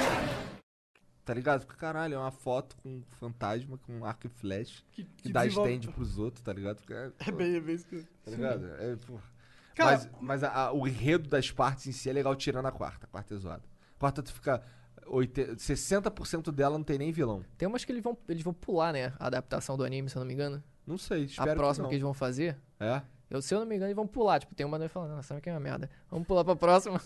Tá 1.23 1.33
ligado? 1.33 1.61
Fica 1.61 1.75
caralho, 1.75 2.15
é 2.15 2.17
uma 2.17 2.31
foto 2.31 2.75
com 2.81 2.89
um 2.89 3.03
fantasma 3.19 3.77
com 3.77 3.99
um 3.99 4.05
arco 4.05 4.25
e 4.25 4.29
flecha 4.29 4.81
que, 4.91 5.03
que 5.03 5.31
dá 5.31 5.43
desenvolve- 5.43 5.73
stand 5.75 5.91
pros 5.91 6.17
outros, 6.17 6.41
tá 6.43 6.51
ligado? 6.51 6.79
Fica, 6.79 7.13
É 7.19 7.31
bem, 7.31 7.55
é 7.55 7.59
bem 7.59 7.75
isso 7.75 7.85
que- 7.85 8.01
Tá 8.23 8.31
ligado? 8.31 8.65
É. 8.65 8.97
Cara- 9.75 9.91
mas 9.91 10.09
mas 10.19 10.43
a- 10.43 10.51
a- 10.67 10.71
o 10.73 10.87
enredo 10.87 11.29
das 11.29 11.49
partes 11.51 11.85
em 11.87 11.91
si 11.91 12.09
é 12.09 12.13
legal 12.13 12.35
tirando 12.35 12.65
a 12.65 12.71
quarta. 12.71 13.05
A 13.05 13.09
quarta 13.09 13.33
é 13.33 13.37
zoada. 13.37 13.63
A 13.95 13.99
quarta 13.99 14.21
tu 14.23 14.33
fica. 14.33 14.61
80, 15.07 15.55
60% 15.57 16.51
dela 16.51 16.77
não 16.77 16.83
tem 16.85 16.97
nem 16.97 17.11
vilão. 17.11 17.43
Tem 17.57 17.67
umas 17.67 17.83
que 17.83 17.91
eles 17.91 18.03
vão, 18.03 18.17
eles 18.29 18.43
vão 18.43 18.53
pular, 18.53 18.93
né? 18.93 19.13
A 19.19 19.27
adaptação 19.27 19.75
do 19.75 19.83
anime, 19.83 20.09
se 20.09 20.15
eu 20.15 20.19
não 20.21 20.27
me 20.27 20.33
engano. 20.33 20.63
Não 20.85 20.97
sei, 20.97 21.23
espero 21.23 21.51
A 21.51 21.55
próxima 21.55 21.85
que, 21.85 21.89
que, 21.89 21.95
eles 21.95 22.03
vão 22.03 22.13
fazer. 22.13 22.57
É? 22.79 23.01
Eu, 23.29 23.41
se 23.41 23.53
eu 23.53 23.59
não 23.59 23.65
me 23.65 23.75
engano, 23.75 23.87
eles 23.87 23.95
vão 23.95 24.05
pular. 24.07 24.39
Tipo, 24.39 24.53
tem 24.53 24.65
uma 24.65 24.77
daí 24.77 24.87
falando, 24.87 25.11
nossa, 25.15 25.29
sabe 25.29 25.41
que 25.41 25.49
é 25.49 25.53
uma 25.53 25.59
merda. 25.59 25.89
Vamos 26.09 26.27
pular 26.27 26.43
pra 26.43 26.55
próxima. 26.55 26.99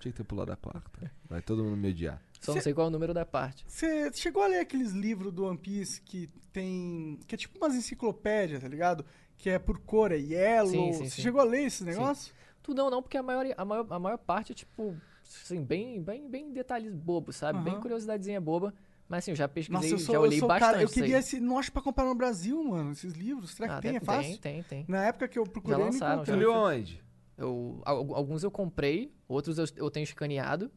Tinha 0.00 0.12
que 0.12 0.18
ter 0.18 0.24
pulado 0.24 0.52
a 0.52 0.56
quarta. 0.56 1.10
Vai 1.28 1.40
todo 1.40 1.62
mundo 1.64 1.76
me 1.76 1.90
odiar. 1.90 2.20
Só 2.40 2.54
não 2.54 2.60
sei 2.60 2.72
qual 2.74 2.86
é 2.86 2.88
o 2.88 2.92
número 2.92 3.12
da 3.14 3.24
parte. 3.26 3.64
Você 3.68 4.10
chegou 4.14 4.42
a 4.42 4.46
ler 4.46 4.60
aqueles 4.60 4.92
livros 4.92 5.32
do 5.32 5.44
One 5.44 5.58
Piece 5.58 6.00
que 6.00 6.28
tem. 6.52 7.18
que 7.26 7.34
é 7.34 7.38
tipo 7.38 7.58
umas 7.58 7.74
enciclopédias, 7.74 8.62
tá 8.62 8.68
ligado? 8.68 9.04
Que 9.36 9.50
é 9.50 9.58
por 9.58 9.78
cor, 9.80 10.10
é 10.12 10.16
yellow. 10.16 10.70
Sim, 10.70 10.92
sim, 10.92 11.04
Você 11.04 11.10
sim. 11.16 11.22
chegou 11.22 11.40
a 11.40 11.44
ler 11.44 11.64
esse 11.64 11.84
negócio? 11.84 12.32
Tudo 12.62 12.78
não, 12.82 12.90
não, 12.90 13.02
porque 13.02 13.16
a 13.16 13.22
maior, 13.22 13.46
a 13.56 13.64
maior, 13.64 13.86
a 13.90 13.98
maior 13.98 14.18
parte 14.18 14.52
é, 14.52 14.54
tipo, 14.54 14.96
assim, 15.42 15.62
bem, 15.62 16.02
bem, 16.02 16.28
bem 16.28 16.52
detalhes 16.52 16.94
bobos, 16.94 17.36
sabe? 17.36 17.58
Bem 17.60 17.74
Aham. 17.74 17.82
curiosidadezinha 17.82 18.40
boba. 18.40 18.74
Mas 19.08 19.24
assim, 19.24 19.32
eu 19.32 19.36
já 19.36 19.48
pesquisei, 19.48 19.90
Nossa, 19.90 19.94
eu 19.94 19.98
sou, 19.98 20.14
já 20.14 20.18
eu 20.18 20.22
olhei 20.22 20.38
sou 20.38 20.46
bastante. 20.48 20.70
cara. 20.72 20.82
Eu 20.82 20.88
queria 20.88 21.18
esse. 21.18 21.40
Não 21.40 21.58
acho 21.58 21.72
pra 21.72 21.82
comprar 21.82 22.04
no 22.04 22.14
Brasil, 22.14 22.62
mano, 22.62 22.92
esses 22.92 23.12
livros. 23.14 23.50
Será 23.50 23.68
que 23.68 23.74
Ah, 23.74 23.80
tem? 23.80 23.96
É 23.96 24.00
fácil? 24.00 24.38
Tem, 24.38 24.62
tem, 24.62 24.62
tem. 24.62 24.84
Na 24.86 25.04
época 25.06 25.26
que 25.26 25.38
eu 25.38 25.44
procurei, 25.44 25.76
não 25.78 25.86
lançaram, 25.86 26.14
encontrei. 26.22 26.36
Tu 26.36 26.38
leu 26.40 26.52
aonde? 26.54 27.04
Eu, 27.36 27.82
al- 27.84 28.14
alguns 28.14 28.44
eu 28.44 28.50
comprei, 28.50 29.12
outros 29.26 29.58
eu, 29.58 29.64
eu 29.76 29.90
tenho 29.90 30.04
escaneado. 30.04 30.70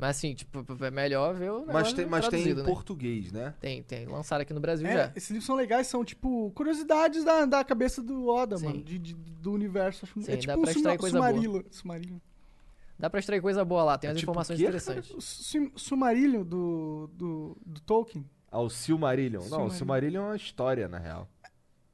Mas 0.00 0.16
assim, 0.16 0.34
tipo, 0.34 0.64
é 0.84 0.90
melhor 0.90 1.34
ver 1.34 1.50
o 1.52 1.66
Mas 1.66 1.92
tem, 1.92 2.06
mas 2.06 2.26
tem 2.28 2.48
em 2.48 2.54
né? 2.54 2.62
português, 2.64 3.30
né? 3.30 3.54
Tem, 3.60 3.82
tem. 3.82 4.06
Lançaram 4.06 4.42
aqui 4.42 4.54
no 4.54 4.60
Brasil 4.60 4.86
É, 4.86 4.92
já. 4.94 5.12
esses 5.14 5.28
livros 5.30 5.44
são 5.46 5.54
legais, 5.54 5.86
são 5.86 6.04
tipo 6.04 6.50
curiosidades 6.52 7.22
da, 7.24 7.44
da 7.44 7.62
cabeça 7.64 8.02
do 8.02 8.26
Oda, 8.28 8.56
Sim. 8.56 8.64
mano. 8.66 8.82
de- 8.82 8.98
de- 8.98 9.14
do 9.14 9.52
universo. 9.52 10.04
Acho, 10.06 10.14
Sim, 10.22 10.32
é 10.32 10.36
dá 10.36 10.40
tipo 10.40 10.58
um 10.58 10.62
pra 10.62 10.70
extrair 10.72 10.92
suma, 10.94 10.98
coisa 10.98 11.18
boa. 11.18 11.28
sumarilo, 11.30 11.64
sumarilo. 11.70 12.22
Dá 12.98 13.08
pra 13.10 13.18
extrair 13.20 13.40
coisa 13.40 13.64
boa 13.64 13.82
lá, 13.84 13.98
tem 13.98 14.08
É 14.08 14.10
umas 14.12 14.20
tipo 14.20 14.30
informações 14.30 14.56
o 14.58 14.62
quê? 14.62 14.68
interessantes. 14.68 15.10
O 15.16 15.20
sum- 15.20 15.70
Sumarillion 15.76 16.42
do, 16.44 17.10
do, 17.14 17.56
do 17.64 17.80
Tolkien. 17.82 18.24
Ah, 18.50 18.60
o 18.60 18.68
Silmarillion. 18.68 19.48
Não, 19.48 19.66
o 19.66 19.70
Silmarillion. 19.70 20.22
É 20.22 20.26
uma 20.28 20.36
história, 20.36 20.88
na 20.88 20.98
real. 20.98 21.28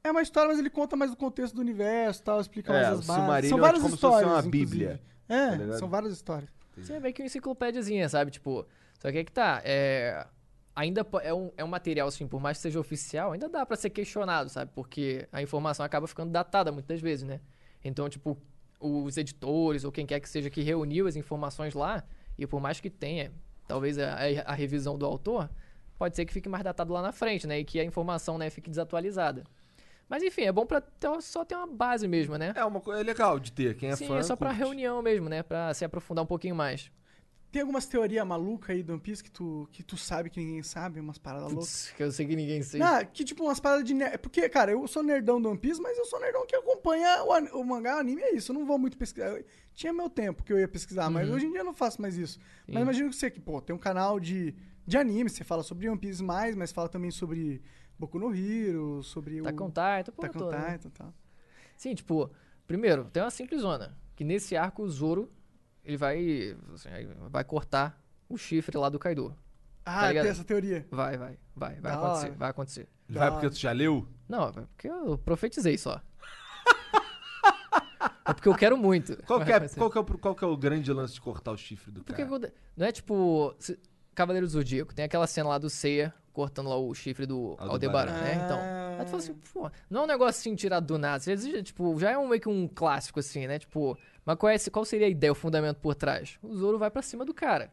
É 0.03 0.11
uma 0.11 0.23
história, 0.23 0.49
mas 0.49 0.59
ele 0.59 0.71
conta 0.71 0.97
mais 0.97 1.11
do 1.11 1.17
contexto 1.17 1.55
do 1.55 1.61
universo 1.61 2.21
e 2.21 2.25
tal, 2.25 2.41
explica 2.41 2.73
É, 2.73 2.83
mais 2.83 2.89
o 2.97 3.01
as 3.01 3.07
bases. 3.07 3.23
Silmarillion 3.23 3.49
São 3.51 3.59
é 3.59 3.61
várias 3.61 3.83
como 3.83 3.95
se 3.97 4.01
fosse 4.01 4.15
histórias, 4.17 4.33
uma 4.45 4.49
inclusive. 4.49 4.67
bíblia, 4.67 5.03
É, 5.29 5.57
tá 5.59 5.79
são 5.79 5.89
várias 5.89 6.13
histórias. 6.13 6.49
Você 6.85 6.95
é 6.95 7.01
meio 7.01 7.15
que 7.15 7.23
uma 7.23 7.27
enciclopédiazinha, 7.27 8.09
sabe? 8.09 8.31
Tipo, 8.31 8.67
só 8.99 9.11
que 9.11 9.19
aí 9.19 9.25
que 9.25 9.33
tá, 9.33 9.61
é... 9.65 10.27
Ainda 10.75 11.07
é 11.23 11.33
um, 11.33 11.51
é 11.57 11.65
um 11.65 11.69
material, 11.69 12.07
assim, 12.07 12.27
por 12.29 12.39
mais 12.39 12.59
que 12.59 12.63
seja 12.63 12.79
oficial, 12.79 13.33
ainda 13.33 13.49
dá 13.49 13.65
pra 13.65 13.77
ser 13.77 13.89
questionado, 13.89 14.51
sabe? 14.51 14.71
Porque 14.75 15.27
a 15.33 15.41
informação 15.41 15.87
acaba 15.87 16.07
ficando 16.07 16.31
datada 16.31 16.71
muitas 16.71 17.01
vezes, 17.01 17.27
né? 17.27 17.41
Então, 17.83 18.07
tipo, 18.11 18.37
os 18.79 19.17
editores 19.17 19.85
ou 19.85 19.91
quem 19.93 20.05
quer 20.05 20.21
que 20.21 20.29
seja 20.29 20.51
que 20.51 20.61
reuniu 20.61 21.07
as 21.07 21.17
informações 21.17 21.73
lá, 21.73 22.05
e 22.37 22.47
por 22.47 22.61
mais 22.61 22.79
que 22.79 22.91
tenha, 22.91 23.33
talvez 23.67 23.99
a- 23.99 24.19
a 24.45 24.53
revisão 24.53 24.99
do 24.99 25.07
autor, 25.07 25.49
pode 25.97 26.15
ser 26.15 26.27
que 26.27 26.33
fique 26.35 26.47
mais 26.49 26.63
datado 26.63 26.93
lá 26.93 27.01
na 27.01 27.11
frente, 27.11 27.47
né? 27.47 27.59
E 27.59 27.65
que 27.65 27.81
a 27.81 27.85
informação, 27.85 28.37
né, 28.37 28.51
fique 28.51 28.69
desatualizada. 28.69 29.45
Mas 30.09 30.23
enfim, 30.23 30.43
é 30.43 30.53
bom 30.53 30.65
pra 30.65 30.81
ter- 30.81 31.21
só 31.21 31.45
ter 31.45 31.57
uma 31.57 31.67
base 31.67 32.07
mesmo, 32.07 32.37
né? 32.39 32.53
É 32.55 32.65
uma 32.65 32.81
coisa 32.81 33.03
legal 33.03 33.39
de 33.41 33.51
ter. 33.53 33.77
Quem 33.77 33.89
é 33.91 33.97
Sim, 33.97 34.07
fã. 34.07 34.19
é 34.19 34.23
só 34.23 34.37
pra 34.37 34.49
curte. 34.51 34.61
reunião 34.63 35.03
mesmo, 35.03 35.29
né? 35.29 35.43
Pra 35.43 35.75
se 35.75 35.85
aprofundar 35.85 36.23
um 36.23 36.27
pouquinho 36.27 36.55
mais. 36.55 36.91
Tem 37.51 37.63
algumas 37.63 37.87
teorias 37.87 38.27
malucas 38.27 38.71
aí 38.77 38.83
do 38.83 38.93
One 38.93 39.01
Piece 39.01 39.23
que 39.25 39.31
tu, 39.31 39.67
que 39.73 39.83
tu 39.83 39.97
sabe 39.97 40.29
que 40.29 40.39
ninguém 40.39 40.63
sabe, 40.63 41.01
umas 41.01 41.17
paradas 41.17 41.51
loucas. 41.53 41.91
Que 41.97 42.03
eu 42.03 42.13
sei 42.13 42.27
que 42.27 42.37
ninguém 42.37 42.61
sei. 42.63 42.79
Não, 42.79 43.03
que 43.05 43.25
tipo 43.25 43.45
umas 43.45 43.59
paradas 43.59 43.85
de 43.85 43.95
nerd. 43.95 44.19
Porque, 44.19 44.47
cara, 44.49 44.73
eu 44.73 44.87
sou 44.87 45.03
nerdão 45.03 45.41
do 45.41 45.49
One 45.49 45.59
Piece, 45.59 45.81
mas 45.81 45.97
eu 45.97 46.05
sou 46.05 46.21
nerdão 46.21 46.45
que 46.47 46.55
acompanha 46.55 47.25
o, 47.25 47.33
an- 47.33 47.49
o 47.55 47.65
mangá, 47.65 47.97
o 47.97 47.99
anime, 48.01 48.21
é 48.21 48.35
isso. 48.35 48.53
Eu 48.53 48.59
não 48.59 48.67
vou 48.67 48.79
muito 48.79 48.99
pesquisar. 48.99 49.29
Eu- 49.29 49.45
tinha 49.75 49.93
meu 49.93 50.11
tempo 50.11 50.43
que 50.45 50.53
eu 50.53 50.59
ia 50.59 50.69
pesquisar, 50.69 51.09
mas 51.09 51.29
Uhum. 51.29 51.35
hoje 51.35 51.47
em 51.47 51.51
dia 51.51 51.61
eu 51.61 51.65
não 51.65 51.75
faço 51.75 52.01
mais 52.03 52.17
isso. 52.19 52.39
Sim. 52.39 52.73
Mas 52.73 52.83
imagino 52.83 53.11
que 53.11 53.17
você, 53.17 53.31
que, 53.31 53.41
pô, 53.41 53.61
tem 53.63 53.75
um 53.75 53.79
canal 53.79 54.21
de, 54.21 54.55
de 54.87 54.99
anime, 54.99 55.31
você 55.31 55.43
fala 55.45 55.63
sobre 55.63 55.89
One 55.89 55.99
Piece 55.99 56.23
mais, 56.23 56.55
mas 56.55 56.73
fala 56.73 56.89
também 56.89 57.11
sobre 57.11 57.63
Boku 57.99 58.19
no 58.19 58.35
Hero, 58.35 59.03
sobre 59.03 59.41
Tá 59.43 59.51
o. 59.51 59.55
com 59.55 59.69
Titan, 59.69 60.13
pô, 60.15 60.23
Attack 60.25 60.37
on 60.37 60.41
toda, 60.41 60.59
né? 60.59 60.73
Titan 60.79 60.89
e 60.89 60.93
tal. 60.93 61.15
Sim, 61.77 61.95
tipo, 61.95 62.31
primeiro, 62.67 63.05
tem 63.07 63.23
uma 63.23 63.31
simples 63.31 63.61
zona. 63.63 63.97
Que 64.15 64.25
nesse 64.25 64.57
arco 64.57 64.83
o 64.83 64.89
Zoro, 64.89 65.31
ele 65.85 65.97
vai. 65.97 66.57
assim, 66.75 66.89
vai 67.31 67.45
cortar 67.45 68.03
o 68.29 68.37
chifre 68.37 68.77
lá 68.79 68.89
do 68.89 68.99
Kaido. 68.99 69.37
Ah, 69.85 70.13
Tá 70.13 70.21
tem 70.21 70.31
essa 70.31 70.45
teoria. 70.45 70.87
Vai, 70.91 71.17
vai, 71.17 71.39
vai, 71.55 71.75
vai 71.75 71.81
Da 71.93 71.95
acontecer, 71.95 72.27
hora. 72.27 72.35
vai 72.37 72.51
acontecer. 72.51 72.89
Vai 73.09 73.31
porque 73.31 73.51
tu 73.51 73.57
já 73.57 73.73
leu? 73.73 74.07
Não, 74.29 74.49
é 74.49 74.53
porque 74.53 74.89
eu 74.89 75.17
profetizei 75.19 75.79
só. 75.79 76.01
é 78.25 78.33
porque 78.35 78.49
eu 78.49 78.55
quero 78.57 78.77
muito. 78.77 79.17
Qual 79.25 79.39
Vai 79.39 79.47
que, 79.47 79.53
é, 79.53 79.69
qual, 79.69 79.91
que 79.91 79.99
é, 79.99 80.01
o- 80.01 80.19
qual 80.19 80.35
que 80.35 80.45
é 80.45 80.47
o 80.47 80.57
grande 80.57 80.93
lance 80.93 81.15
de 81.15 81.21
cortar 81.21 81.53
o 81.53 81.57
chifre 81.57 81.93
do 81.93 82.03
Porque 82.03 82.25
cara? 82.25 82.53
não 82.77 82.87
é 82.87 82.93
tipo. 82.93 83.55
se- 83.59 83.79
Cavaleiro 84.15 84.47
do 84.47 84.51
Zodíaco, 84.51 84.95
tem 84.95 85.05
aquela 85.05 85.27
cena 85.27 85.51
lá 85.51 85.59
do 85.59 85.69
Seiya 85.69 86.13
cortando 86.37 86.69
lá 86.69 86.77
o 86.77 86.93
chifre 86.93 87.25
do 87.25 87.57
Aldebaran. 87.59 87.71
Aldebaran, 87.71 88.13
né? 88.13 88.35
Então. 88.45 88.59
Aí 88.99 89.05
tu 89.07 89.11
fala 89.11 89.23
assim, 89.23 89.35
pô, 89.55 89.71
não 89.89 90.03
é 90.03 90.05
um 90.05 90.07
negócio 90.07 90.39
assim 90.39 90.55
tirado 90.55 90.87
do 90.87 90.99
nada. 90.99 91.19
Você 91.19 91.35
já, 91.35 91.63
tipo, 91.63 91.99
já 91.99 92.11
é 92.11 92.19
um, 92.19 92.29
meio 92.29 92.41
que 92.43 92.49
um 92.49 92.69
clássico, 92.69 93.21
assim, 93.21 93.47
né? 93.47 93.59
Tipo, 93.59 93.97
mas 94.23 94.37
qual, 94.37 94.51
é, 94.51 94.59
qual 94.71 94.85
seria 94.85 95.07
a 95.07 95.11
ideia, 95.11 95.33
o 95.33 95.35
fundamento 95.35 95.79
por 95.79 95.95
trás? 95.95 96.39
O 96.43 96.55
Zoro 96.55 96.79
vai 96.79 96.91
pra 96.91 97.01
cima 97.01 97.25
do 97.25 97.33
cara. 97.33 97.73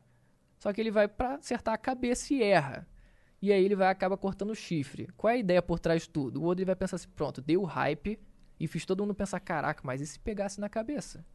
Só 0.58 0.72
que 0.72 0.80
ele 0.80 0.92
vai 0.92 1.10
pra 1.10 1.36
acertar 1.36 1.74
a 1.74 1.78
cabeça 1.78 2.34
e 2.34 2.42
erra. 2.42 2.88
E 3.42 3.52
aí 3.52 3.66
ele 3.66 3.76
vai 3.76 3.90
acaba 3.90 4.16
cortando 4.16 4.52
o 4.52 4.56
chifre. 4.56 5.10
Qual 5.18 5.30
é 5.30 5.34
a 5.34 5.38
ideia 5.38 5.62
por 5.62 5.78
trás 5.78 6.04
de 6.04 6.10
tudo? 6.10 6.42
O 6.42 6.46
Oda 6.46 6.64
vai 6.64 6.76
pensar 6.76 6.96
assim, 6.96 7.10
pronto, 7.10 7.42
deu 7.42 7.64
hype 7.64 8.18
e 8.58 8.66
fiz 8.66 8.86
todo 8.86 9.02
mundo 9.02 9.14
pensar, 9.14 9.42
caraca, 9.42 9.82
mas 9.84 10.00
e 10.00 10.08
se 10.08 10.18
pegasse 10.18 10.62
na 10.62 10.70
cabeça? 10.70 11.26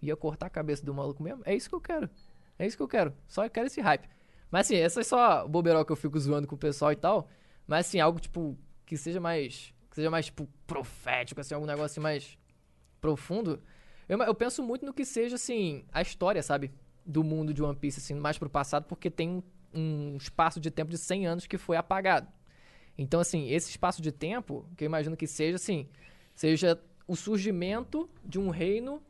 Ia 0.00 0.16
cortar 0.16 0.46
a 0.46 0.50
cabeça 0.50 0.86
do 0.86 0.94
maluco 0.94 1.24
mesmo? 1.24 1.42
É 1.44 1.56
isso 1.56 1.68
que 1.68 1.74
eu 1.74 1.80
quero. 1.80 2.08
É 2.56 2.64
isso 2.64 2.76
que 2.76 2.82
eu 2.84 2.88
quero. 2.88 3.12
Só 3.26 3.44
eu 3.44 3.50
quero 3.50 3.66
esse 3.66 3.80
hype. 3.80 4.08
Mas 4.50 4.66
assim, 4.66 4.76
essa 4.76 5.00
é 5.00 5.04
só 5.04 5.44
o 5.44 5.48
boberol 5.48 5.84
que 5.84 5.92
eu 5.92 5.96
fico 5.96 6.18
zoando 6.18 6.46
com 6.46 6.54
o 6.54 6.58
pessoal 6.58 6.92
e 6.92 6.96
tal. 6.96 7.28
Mas 7.66 7.86
assim, 7.86 8.00
algo 8.00 8.18
tipo 8.18 8.58
que 8.86 8.96
seja 8.96 9.20
mais 9.20 9.74
que 9.90 9.96
seja 9.96 10.10
mais 10.10 10.26
tipo 10.26 10.48
profético, 10.66 11.40
assim, 11.40 11.54
algum 11.54 11.66
negócio 11.66 11.86
assim 11.86 12.00
mais 12.00 12.38
profundo. 13.00 13.62
Eu, 14.08 14.18
eu 14.22 14.34
penso 14.34 14.62
muito 14.62 14.86
no 14.86 14.92
que 14.92 15.04
seja 15.04 15.36
assim, 15.36 15.84
a 15.92 16.00
história, 16.00 16.42
sabe? 16.42 16.72
do 17.08 17.24
mundo 17.24 17.54
de 17.54 17.62
One 17.62 17.74
Piece, 17.74 17.98
assim, 17.98 18.14
mais 18.14 18.36
pro 18.36 18.50
passado, 18.50 18.84
porque 18.84 19.10
tem 19.10 19.30
um, 19.30 19.42
um 19.72 20.16
espaço 20.18 20.60
de 20.60 20.70
tempo 20.70 20.90
de 20.90 20.98
100 20.98 21.26
anos 21.26 21.46
que 21.46 21.56
foi 21.56 21.78
apagado. 21.78 22.28
Então, 22.98 23.18
assim, 23.18 23.48
esse 23.48 23.70
espaço 23.70 24.02
de 24.02 24.12
tempo, 24.12 24.68
que 24.76 24.84
eu 24.84 24.86
imagino 24.86 25.16
que 25.16 25.26
seja, 25.26 25.56
assim, 25.56 25.88
seja 26.34 26.78
o 27.06 27.16
surgimento 27.16 28.10
de 28.22 28.38
um 28.38 28.50
reino, 28.50 29.02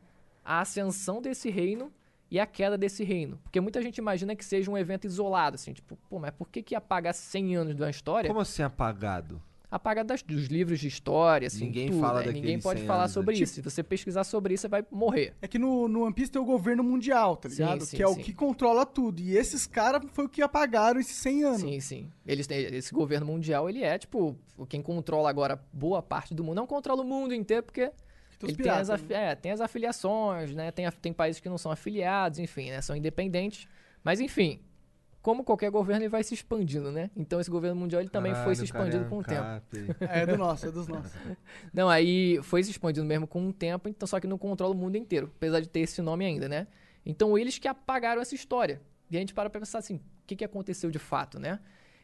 a 0.45 0.61
ascensão 0.61 1.21
desse 1.21 1.49
reino 1.49 1.91
e 2.31 2.39
a 2.39 2.45
queda 2.45 2.77
desse 2.77 3.03
reino. 3.03 3.39
Porque 3.43 3.59
muita 3.59 3.81
gente 3.81 3.97
imagina 3.97 4.35
que 4.35 4.45
seja 4.45 4.69
um 4.69 4.77
evento 4.77 5.05
isolado, 5.07 5.55
assim, 5.55 5.73
tipo, 5.73 5.97
pô, 6.09 6.19
mas 6.19 6.31
por 6.31 6.47
que, 6.49 6.61
que 6.61 6.75
apagar 6.75 7.13
100 7.13 7.55
anos 7.55 7.75
de 7.75 7.81
uma 7.81 7.89
história? 7.89 8.27
Como 8.27 8.39
assim 8.39 8.61
apagado? 8.63 9.41
Apagado 9.71 10.07
das- 10.07 10.23
dos 10.23 10.47
livros 10.47 10.79
de 10.79 10.87
história, 10.87 11.45
assim, 11.45 11.65
Ninguém 11.65 11.89
tudo, 11.89 11.99
fala 12.01 12.23
né? 12.23 12.31
Ninguém 12.31 12.59
pode 12.59 12.79
100 12.79 12.87
falar 12.87 13.03
né? 13.03 13.07
sobre 13.09 13.35
Tipo- 13.35 13.43
isso. 13.43 13.53
Se 13.53 13.61
você 13.61 13.83
pesquisar 13.83 14.23
sobre 14.23 14.55
isso, 14.55 14.61
você 14.61 14.67
vai 14.67 14.83
morrer. 14.89 15.35
É 15.43 15.47
que 15.47 15.59
no, 15.59 15.87
no 15.87 16.05
One 16.05 16.13
Piece 16.13 16.31
tem 16.31 16.41
o 16.41 16.45
governo 16.45 16.83
mundial, 16.83 17.35
tá 17.37 17.47
Sim, 17.49 17.57
ligado? 17.57 17.85
sim, 17.85 17.95
que 17.97 18.01
é 18.01 18.07
o 18.07 18.15
sim. 18.15 18.21
que 18.23 18.33
controla 18.33 18.83
tudo. 18.83 19.21
E 19.21 19.37
esses 19.37 19.67
caras 19.67 20.01
foi 20.11 20.25
o 20.25 20.29
que 20.29 20.41
apagaram 20.41 20.99
esses 20.99 21.15
100 21.17 21.43
anos. 21.43 21.61
Sim, 21.61 21.79
sim. 21.81 22.09
Eles 22.25 22.47
têm, 22.47 22.61
esse 22.75 22.91
governo 22.91 23.27
mundial, 23.27 23.69
ele 23.69 23.83
é, 23.83 23.95
tipo, 23.99 24.35
o- 24.57 24.65
quem 24.65 24.81
controla 24.81 25.29
agora 25.29 25.63
boa 25.71 26.01
parte 26.01 26.33
do 26.33 26.43
mundo. 26.43 26.55
Não 26.55 26.65
controla 26.65 27.03
o 27.03 27.05
mundo 27.05 27.35
inteiro, 27.35 27.61
porque 27.61 27.91
ele 28.47 28.55
tem 28.55 28.71
as, 28.71 28.89
afi- 28.89 29.13
é, 29.13 29.35
tem 29.35 29.51
as 29.51 29.61
afiliações, 29.61 30.53
né? 30.55 30.71
Tem, 30.71 30.89
tem 31.01 31.13
países 31.13 31.41
que 31.41 31.49
não 31.49 31.57
são 31.57 31.71
afiliados, 31.71 32.39
enfim, 32.39 32.69
né? 32.71 32.81
São 32.81 32.95
independentes. 32.95 33.67
Mas, 34.03 34.19
enfim, 34.21 34.61
como 35.21 35.43
qualquer 35.43 35.69
governo, 35.69 36.03
ele 36.03 36.09
vai 36.09 36.23
se 36.23 36.33
expandindo, 36.33 36.91
né? 36.91 37.11
Então, 37.15 37.39
esse 37.41 37.49
governo 37.51 37.75
mundial, 37.79 38.01
ele 38.01 38.09
também 38.09 38.33
foi 38.35 38.55
se 38.55 38.65
Caralho, 38.67 38.89
expandindo 38.89 39.09
com 39.09 39.17
o 39.19 39.23
tempo. 39.23 39.41
cap. 39.41 39.95
É 40.09 40.25
do 40.25 40.37
nosso, 40.37 40.67
é 40.67 40.71
dos 40.71 40.87
nossos. 40.87 41.11
Não, 41.73 41.89
aí 41.89 42.39
foi 42.43 42.63
se 42.63 42.71
expandindo 42.71 43.05
mesmo 43.05 43.27
com 43.27 43.47
o 43.49 43.51
tempo, 43.53 43.89
então 43.89 44.07
só 44.07 44.19
que 44.19 44.27
não 44.27 44.37
controla 44.37 44.73
o 44.73 44.77
mundo 44.77 44.95
inteiro, 44.95 45.31
apesar 45.35 45.59
de 45.59 45.67
ter 45.67 45.81
esse 45.81 46.01
nome 46.01 46.25
ainda, 46.25 46.47
né? 46.47 46.67
Então 47.05 47.37
eles 47.37 47.57
que 47.57 47.67
apagaram 47.67 48.21
essa 48.21 48.33
história. 48.35 48.81
E 49.11 49.17
a 49.17 49.19
gente 49.19 49.33
para 49.33 49.49
pra 49.49 49.59
pensar 49.59 49.79
assim, 49.79 49.95
o 49.95 50.01
que, 50.27 50.35
que 50.37 50.45
aconteceu 50.45 50.89
de 50.91 50.99
fato, 50.99 51.39
né? 51.39 51.59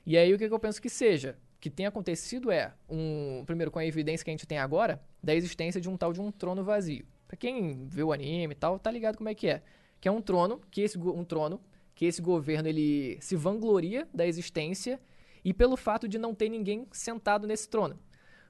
E 0.06 0.18
aí 0.18 0.34
o 0.34 0.38
que, 0.38 0.48
que 0.48 0.54
eu 0.54 0.60
penso 0.60 0.82
que 0.82 0.90
seja? 0.90 1.38
Que 1.66 1.70
tenha 1.72 1.90
acontecido 1.90 2.52
é, 2.52 2.72
um, 2.88 3.44
primeiro 3.44 3.72
com 3.72 3.80
a 3.80 3.86
evidência 3.88 4.24
que 4.24 4.30
a 4.30 4.34
gente 4.34 4.46
tem 4.46 4.60
agora, 4.60 5.02
da 5.24 5.34
existência 5.34 5.82
de 5.82 5.90
um 5.90 5.98
tal 5.98 6.14
de 6.14 6.22
um 6.22 6.32
trono 6.32 6.64
vazio. 6.64 7.08
Pra 7.28 7.36
quem 7.36 7.88
vê 7.88 8.04
o 8.04 8.14
anime 8.14 8.54
e 8.54 8.56
tal, 8.56 8.78
tá 8.78 8.92
ligado 8.92 9.18
como 9.18 9.30
é 9.30 9.34
que 9.34 9.48
é. 9.48 9.64
Que 10.00 10.08
é 10.08 10.12
um 10.12 10.22
trono, 10.22 10.62
que 10.70 10.82
esse, 10.82 10.96
um 10.96 11.24
trono, 11.24 11.60
que 11.96 12.06
esse 12.06 12.22
governo 12.22 12.70
ele 12.70 13.18
se 13.20 13.36
vangloria 13.36 14.08
da 14.14 14.28
existência 14.28 15.02
e 15.44 15.56
pelo 15.56 15.76
fato 15.76 16.08
de 16.08 16.20
não 16.20 16.36
ter 16.36 16.50
ninguém 16.50 16.88
sentado 16.92 17.48
nesse 17.48 17.68
trono. 17.68 18.00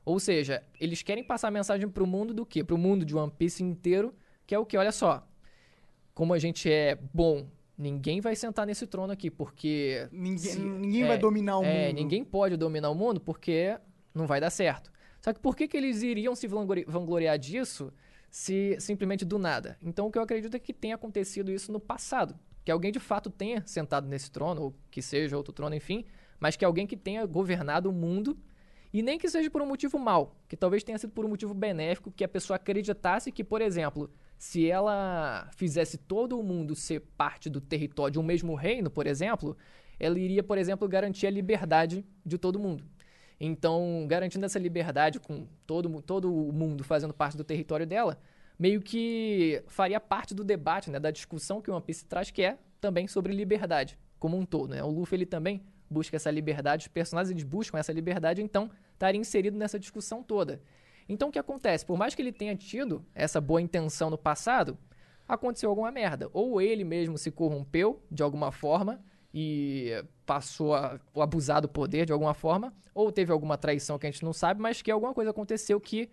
Ou 0.03 0.19
seja, 0.19 0.61
eles 0.77 1.01
querem 1.01 1.23
passar 1.23 1.47
a 1.47 1.51
mensagem 1.51 1.87
pro 1.87 2.05
mundo 2.05 2.33
do 2.33 2.45
quê? 2.45 2.65
Pro 2.65 2.77
mundo 2.77 3.05
de 3.05 3.15
One 3.15 3.31
Piece 3.31 3.63
inteiro, 3.63 4.13
que 4.45 4.53
é 4.53 4.59
o 4.59 4.65
que? 4.65 4.75
Olha 4.75 4.91
só, 4.91 5.25
como 6.13 6.33
a 6.33 6.37
gente 6.37 6.69
é 6.69 6.95
bom, 7.13 7.47
ninguém 7.77 8.21
vai 8.21 8.35
sentar 8.35 8.65
nesse 8.65 8.87
trono 8.87 9.11
aqui, 9.11 9.29
porque... 9.29 10.07
Ninguém, 10.11 10.55
ninguém 10.55 11.05
vai 11.05 11.17
dominar 11.17 11.59
o 11.59 11.63
é, 11.63 11.87
mundo. 11.87 11.95
ninguém 11.95 12.23
pode 12.23 12.55
dominar 12.57 12.89
o 12.89 12.95
mundo 12.95 13.19
porque 13.19 13.77
não 14.13 14.25
vai 14.25 14.39
dar 14.39 14.49
certo. 14.49 14.91
Só 15.21 15.33
que 15.33 15.39
por 15.39 15.55
que, 15.55 15.67
que 15.67 15.75
eles 15.75 16.03
iriam 16.03 16.35
se 16.35 16.47
vanglori- 16.47 16.85
vangloriar 16.87 17.37
disso 17.37 17.91
se 18.29 18.77
simplesmente 18.79 19.25
do 19.25 19.37
nada? 19.37 19.77
Então 19.81 20.07
o 20.07 20.11
que 20.11 20.17
eu 20.17 20.21
acredito 20.23 20.55
é 20.55 20.59
que 20.59 20.73
tenha 20.73 20.95
acontecido 20.95 21.51
isso 21.51 21.71
no 21.71 21.79
passado. 21.79 22.37
Que 22.63 22.71
alguém 22.71 22.91
de 22.91 22.99
fato 22.99 23.29
tenha 23.29 23.63
sentado 23.65 24.07
nesse 24.07 24.31
trono, 24.31 24.61
ou 24.61 24.75
que 24.89 25.01
seja 25.01 25.37
outro 25.37 25.53
trono, 25.53 25.75
enfim, 25.75 26.05
mas 26.39 26.55
que 26.55 26.65
alguém 26.65 26.87
que 26.87 26.97
tenha 26.97 27.25
governado 27.25 27.89
o 27.89 27.93
mundo 27.93 28.37
e 28.93 29.01
nem 29.01 29.17
que 29.17 29.29
seja 29.29 29.49
por 29.49 29.61
um 29.61 29.65
motivo 29.65 29.99
mau, 29.99 30.35
que 30.47 30.55
talvez 30.55 30.83
tenha 30.83 30.97
sido 30.97 31.11
por 31.11 31.25
um 31.25 31.29
motivo 31.29 31.53
benéfico, 31.53 32.11
que 32.11 32.23
a 32.23 32.27
pessoa 32.27 32.55
acreditasse 32.55 33.31
que, 33.31 33.43
por 33.43 33.61
exemplo, 33.61 34.09
se 34.37 34.69
ela 34.69 35.49
fizesse 35.55 35.97
todo 35.97 36.41
mundo 36.43 36.75
ser 36.75 37.01
parte 37.17 37.49
do 37.49 37.61
território 37.61 38.13
de 38.13 38.19
um 38.19 38.23
mesmo 38.23 38.53
reino, 38.55 38.89
por 38.89 39.07
exemplo, 39.07 39.57
ela 39.99 40.19
iria, 40.19 40.43
por 40.43 40.57
exemplo, 40.57 40.87
garantir 40.87 41.27
a 41.27 41.31
liberdade 41.31 42.05
de 42.25 42.37
todo 42.37 42.59
mundo. 42.59 42.83
Então, 43.39 44.05
garantindo 44.07 44.45
essa 44.45 44.59
liberdade 44.59 45.19
com 45.19 45.47
todo, 45.65 46.01
todo 46.01 46.33
o 46.33 46.53
mundo 46.53 46.83
fazendo 46.83 47.13
parte 47.13 47.35
do 47.35 47.43
território 47.43 47.85
dela, 47.85 48.19
meio 48.57 48.81
que 48.81 49.61
faria 49.67 49.99
parte 49.99 50.33
do 50.33 50.43
debate, 50.43 50.89
né, 50.89 50.99
da 50.99 51.11
discussão 51.11 51.61
que 51.61 51.69
o 51.69 51.73
One 51.73 51.83
Piece 51.83 52.05
traz, 52.05 52.31
que 52.31 52.41
é 52.41 52.57
também 52.79 53.07
sobre 53.07 53.33
liberdade 53.33 53.97
como 54.19 54.37
um 54.37 54.45
todo. 54.45 54.69
Né? 54.71 54.83
O 54.83 54.89
Luffy 54.89 55.17
ele 55.17 55.25
também 55.25 55.61
busca 55.89 56.15
essa 56.15 56.31
liberdade, 56.31 56.83
os 56.83 56.87
personagens 56.87 57.31
eles 57.31 57.43
buscam 57.43 57.77
essa 57.77 57.91
liberdade, 57.91 58.41
então 58.41 58.69
estaria 58.93 59.19
inserido 59.19 59.57
nessa 59.57 59.77
discussão 59.77 60.23
toda. 60.23 60.61
Então 61.07 61.29
o 61.29 61.31
que 61.31 61.39
acontece? 61.39 61.85
Por 61.85 61.97
mais 61.97 62.15
que 62.15 62.21
ele 62.21 62.31
tenha 62.31 62.55
tido 62.55 63.05
essa 63.13 63.39
boa 63.39 63.61
intenção 63.61 64.09
no 64.09 64.17
passado, 64.17 64.77
aconteceu 65.27 65.69
alguma 65.69 65.91
merda. 65.91 66.29
Ou 66.33 66.61
ele 66.61 66.83
mesmo 66.83 67.17
se 67.17 67.31
corrompeu 67.31 68.03
de 68.11 68.23
alguma 68.23 68.51
forma 68.51 68.99
e 69.33 69.91
passou 70.25 70.73
a, 70.73 70.99
abusar 71.15 71.61
do 71.61 71.67
poder 71.69 72.05
de 72.05 72.13
alguma 72.13 72.33
forma, 72.33 72.73
ou 72.93 73.11
teve 73.11 73.31
alguma 73.31 73.57
traição 73.57 73.99
que 73.99 74.07
a 74.07 74.11
gente 74.11 74.23
não 74.23 74.31
sabe, 74.33 74.61
mas 74.61 74.81
que 74.81 74.89
alguma 74.89 75.13
coisa 75.13 75.31
aconteceu 75.31 75.79
que, 75.79 76.09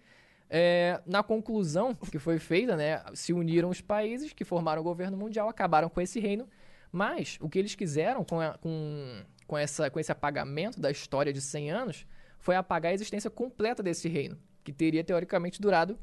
é, 0.51 1.01
na 1.07 1.23
conclusão 1.23 1.95
que 1.95 2.19
foi 2.19 2.39
feita, 2.41 2.77
né, 2.77 3.01
se 3.15 3.33
uniram 3.33 3.71
os 3.71 3.81
países 3.81 4.33
que 4.33 4.45
formaram 4.45 4.81
o 4.81 4.85
governo 4.85 5.17
mundial, 5.17 5.49
acabaram 5.49 5.89
com 5.89 6.01
esse 6.01 6.19
reino, 6.19 6.49
mas 6.91 7.39
o 7.41 7.49
que 7.49 7.59
eles 7.61 7.75
quiseram 7.77 8.25
com, 8.25 8.41
a- 8.41 8.59
com, 8.59 9.23
com, 9.47 9.57
essa, 9.57 9.89
com 9.89 10.01
esse 10.01 10.11
apagamento 10.11 10.81
da 10.81 10.91
história 10.91 11.33
de 11.33 11.41
100 11.41 11.71
anos 11.71 12.07
foi 12.41 12.57
apagar 12.57 12.91
a 12.91 12.95
existência 12.95 13.31
completa 13.31 13.85
desse 13.85 14.09
reino, 14.09 14.37
que 14.65 14.73
teria 14.73 15.03
teoricamente 15.05 15.61
durado 15.61 15.99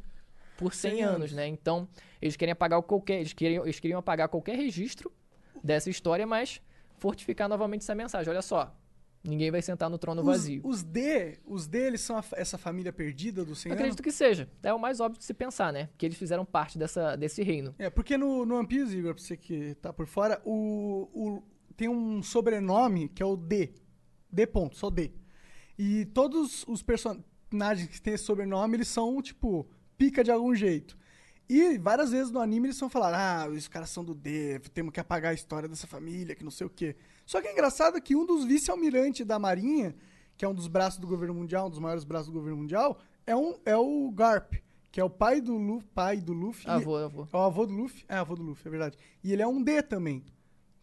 por 0.57 0.73
100, 0.73 0.91
100 0.91 1.02
anos, 1.03 1.15
anos. 1.15 1.31
né? 1.34 1.48
Então, 1.48 1.88
eles 2.22 2.36
querem 2.36 2.52
apagar 2.52 2.81
qualquer, 2.81 3.19
eles 3.19 3.34
queriam, 3.34 3.64
eles 3.64 3.80
queriam 3.80 3.99
apagar 3.99 4.27
qualquer 4.30 4.56
registro 4.57 5.11
dessa 5.64 5.90
história, 5.90 6.26
mas 6.27 6.61
fortificar 6.98 7.48
novamente 7.48 7.81
essa 7.81 7.95
mensagem. 7.95 8.30
Olha 8.30 8.41
só, 8.41 8.76
ninguém 9.23 9.52
vai 9.52 9.61
sentar 9.61 9.90
no 9.90 9.98
trono 9.98 10.22
Os, 10.22 10.27
vazio. 10.27 10.61
os 10.65 10.84
D, 10.84 11.40
os 11.45 11.65
D, 11.68 11.88
eles 11.88 12.02
são 12.02 12.18
a- 12.18 12.23
essa 12.34 12.57
família 12.57 12.91
perdida 12.91 13.45
do 13.45 13.56
100 13.56 13.69
Eu 13.69 13.73
anos? 13.73 13.81
acredito 13.81 14.03
que 14.03 14.11
seja. 14.11 14.49
É 14.61 14.73
o 14.73 14.80
mais 14.80 14.99
óbvio 14.99 15.19
de 15.19 15.26
se 15.26 15.34
pensar, 15.34 15.72
né? 15.72 15.90
Que 15.98 16.06
eles 16.06 16.18
fizeram 16.18 16.44
parte 16.45 16.77
dessa, 16.77 17.15
desse 17.15 17.41
reino. 17.41 17.73
É, 17.80 17.90
porque 17.90 18.18
no, 18.18 18.45
no 18.45 18.57
One 18.57 18.68
Piece, 18.68 18.98
Igor, 18.98 19.14
pra 19.15 19.23
você 19.23 19.38
que 19.38 19.76
tá 19.76 19.94
por 19.94 20.07
fora, 20.07 20.41
o, 20.44 21.07
o- 21.14 21.44
tem 21.77 21.88
um 21.88 22.22
sobrenome 22.22 23.07
que 23.07 23.23
é 23.23 23.26
o 23.26 23.38
D. 23.38 23.73
D 24.31 24.45
ponto, 24.45 24.76
só 24.77 24.90
D. 24.90 25.11
E 25.77 26.06
todos 26.07 26.65
os 26.68 26.84
personagens 26.84 27.26
que 27.88 28.01
têm 28.01 28.13
esse 28.13 28.23
sobrenome, 28.23 28.77
eles 28.77 28.88
são, 28.88 29.21
tipo, 29.21 29.67
pica 29.97 30.23
de 30.23 30.31
algum 30.31 30.53
jeito. 30.55 30.97
E 31.49 31.77
várias 31.80 32.11
vezes 32.11 32.31
no 32.31 32.39
anime 32.39 32.67
eles 32.67 32.80
vão 32.80 32.89
falar, 32.89 33.13
ah, 33.15 33.49
os 33.49 33.67
caras 33.67 33.89
são 33.89 34.03
do 34.05 34.13
D, 34.13 34.59
temos 34.73 34.91
que 34.93 34.99
apagar 34.99 35.31
a 35.31 35.34
história 35.34 35.67
dessa 35.67 35.88
família, 35.88 36.35
que 36.35 36.43
não 36.43 36.51
sei 36.51 36.67
o 36.67 36.69
quê. 36.69 36.95
Só 37.26 37.41
que 37.41 37.47
é 37.47 37.51
engraçado 37.51 37.99
que 38.01 38.15
um 38.15 38.26
dos 38.26 38.45
vice-almirantes 38.45 39.26
da 39.26 39.39
Marinha, 39.39 39.95
que 40.38 40.45
é 40.45 40.47
um 40.47 40.53
dos 40.53 40.67
braços 40.67 40.99
do 40.99 41.07
governo 41.07 41.34
mundial, 41.34 41.65
um 41.67 41.69
dos 41.71 41.80
maiores 41.80 42.03
braços 42.03 42.27
do 42.27 42.34
governo 42.34 42.57
mundial, 42.57 42.99
é, 43.26 43.35
um, 43.35 43.55
é 43.65 43.76
o 43.76 44.11
Garp, 44.11 44.53
que 44.91 44.99
é 44.99 45.03
o 45.03 45.09
pai 45.09 45.41
do 45.41 45.57
Luffy, 45.57 45.88
pai 45.93 46.17
do 46.17 46.34
Luffy. 46.34 46.69
Avô, 46.69 46.95
avô. 46.97 47.27
é 47.31 47.35
o 47.38 47.39
avô 47.39 47.65
do 47.65 47.73
Luffy? 47.73 48.05
É, 48.07 48.15
avô 48.15 48.35
do 48.35 48.43
Luffy, 48.43 48.67
é 48.67 48.69
verdade. 48.71 48.97
E 49.23 49.34
ele 49.34 49.41
é 49.41 49.47
um 49.47 49.61
D 49.61 49.81
também. 49.81 50.23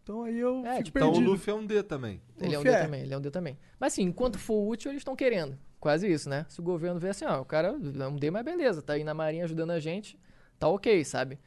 Então 0.03 0.23
aí 0.25 0.39
eu 0.39 0.65
É, 0.67 0.73
fico 0.79 0.85
tipo, 0.85 0.99
Então 0.99 1.09
o 1.11 1.13
perdido. 1.13 1.31
Luffy 1.31 1.51
é 1.53 1.55
um 1.57 1.67
D 1.67 1.83
também. 1.85 2.21
Ele 2.41 2.55
é 2.55 2.59
um 2.59 2.63
D 2.63 2.69
é. 2.69 2.83
também, 2.83 3.01
ele 3.03 3.15
é 3.15 3.19
um 3.19 3.21
D 3.21 3.31
também. 3.31 3.59
Mas 3.79 3.93
assim, 3.93 4.03
enquanto 4.03 4.37
for 4.39 4.69
útil, 4.69 4.91
eles 4.91 5.01
estão 5.01 5.15
querendo. 5.17 5.59
Quase 5.87 6.13
isso, 6.13 6.29
né? 6.29 6.45
Se 6.49 6.59
o 6.59 6.65
governo 6.65 6.99
vê 6.99 7.11
assim, 7.11 7.25
ó, 7.25 7.41
o 7.41 7.45
cara 7.45 7.69
é 7.69 8.09
um 8.09 8.17
D, 8.17 8.29
mas 8.29 8.45
beleza, 8.45 8.83
tá 8.83 8.95
aí 8.95 9.05
na 9.05 9.15
marinha 9.15 9.45
ajudando 9.45 9.71
a 9.71 9.79
gente, 9.79 10.19
tá 10.59 10.67
ok, 10.67 11.05
sabe? 11.05 11.39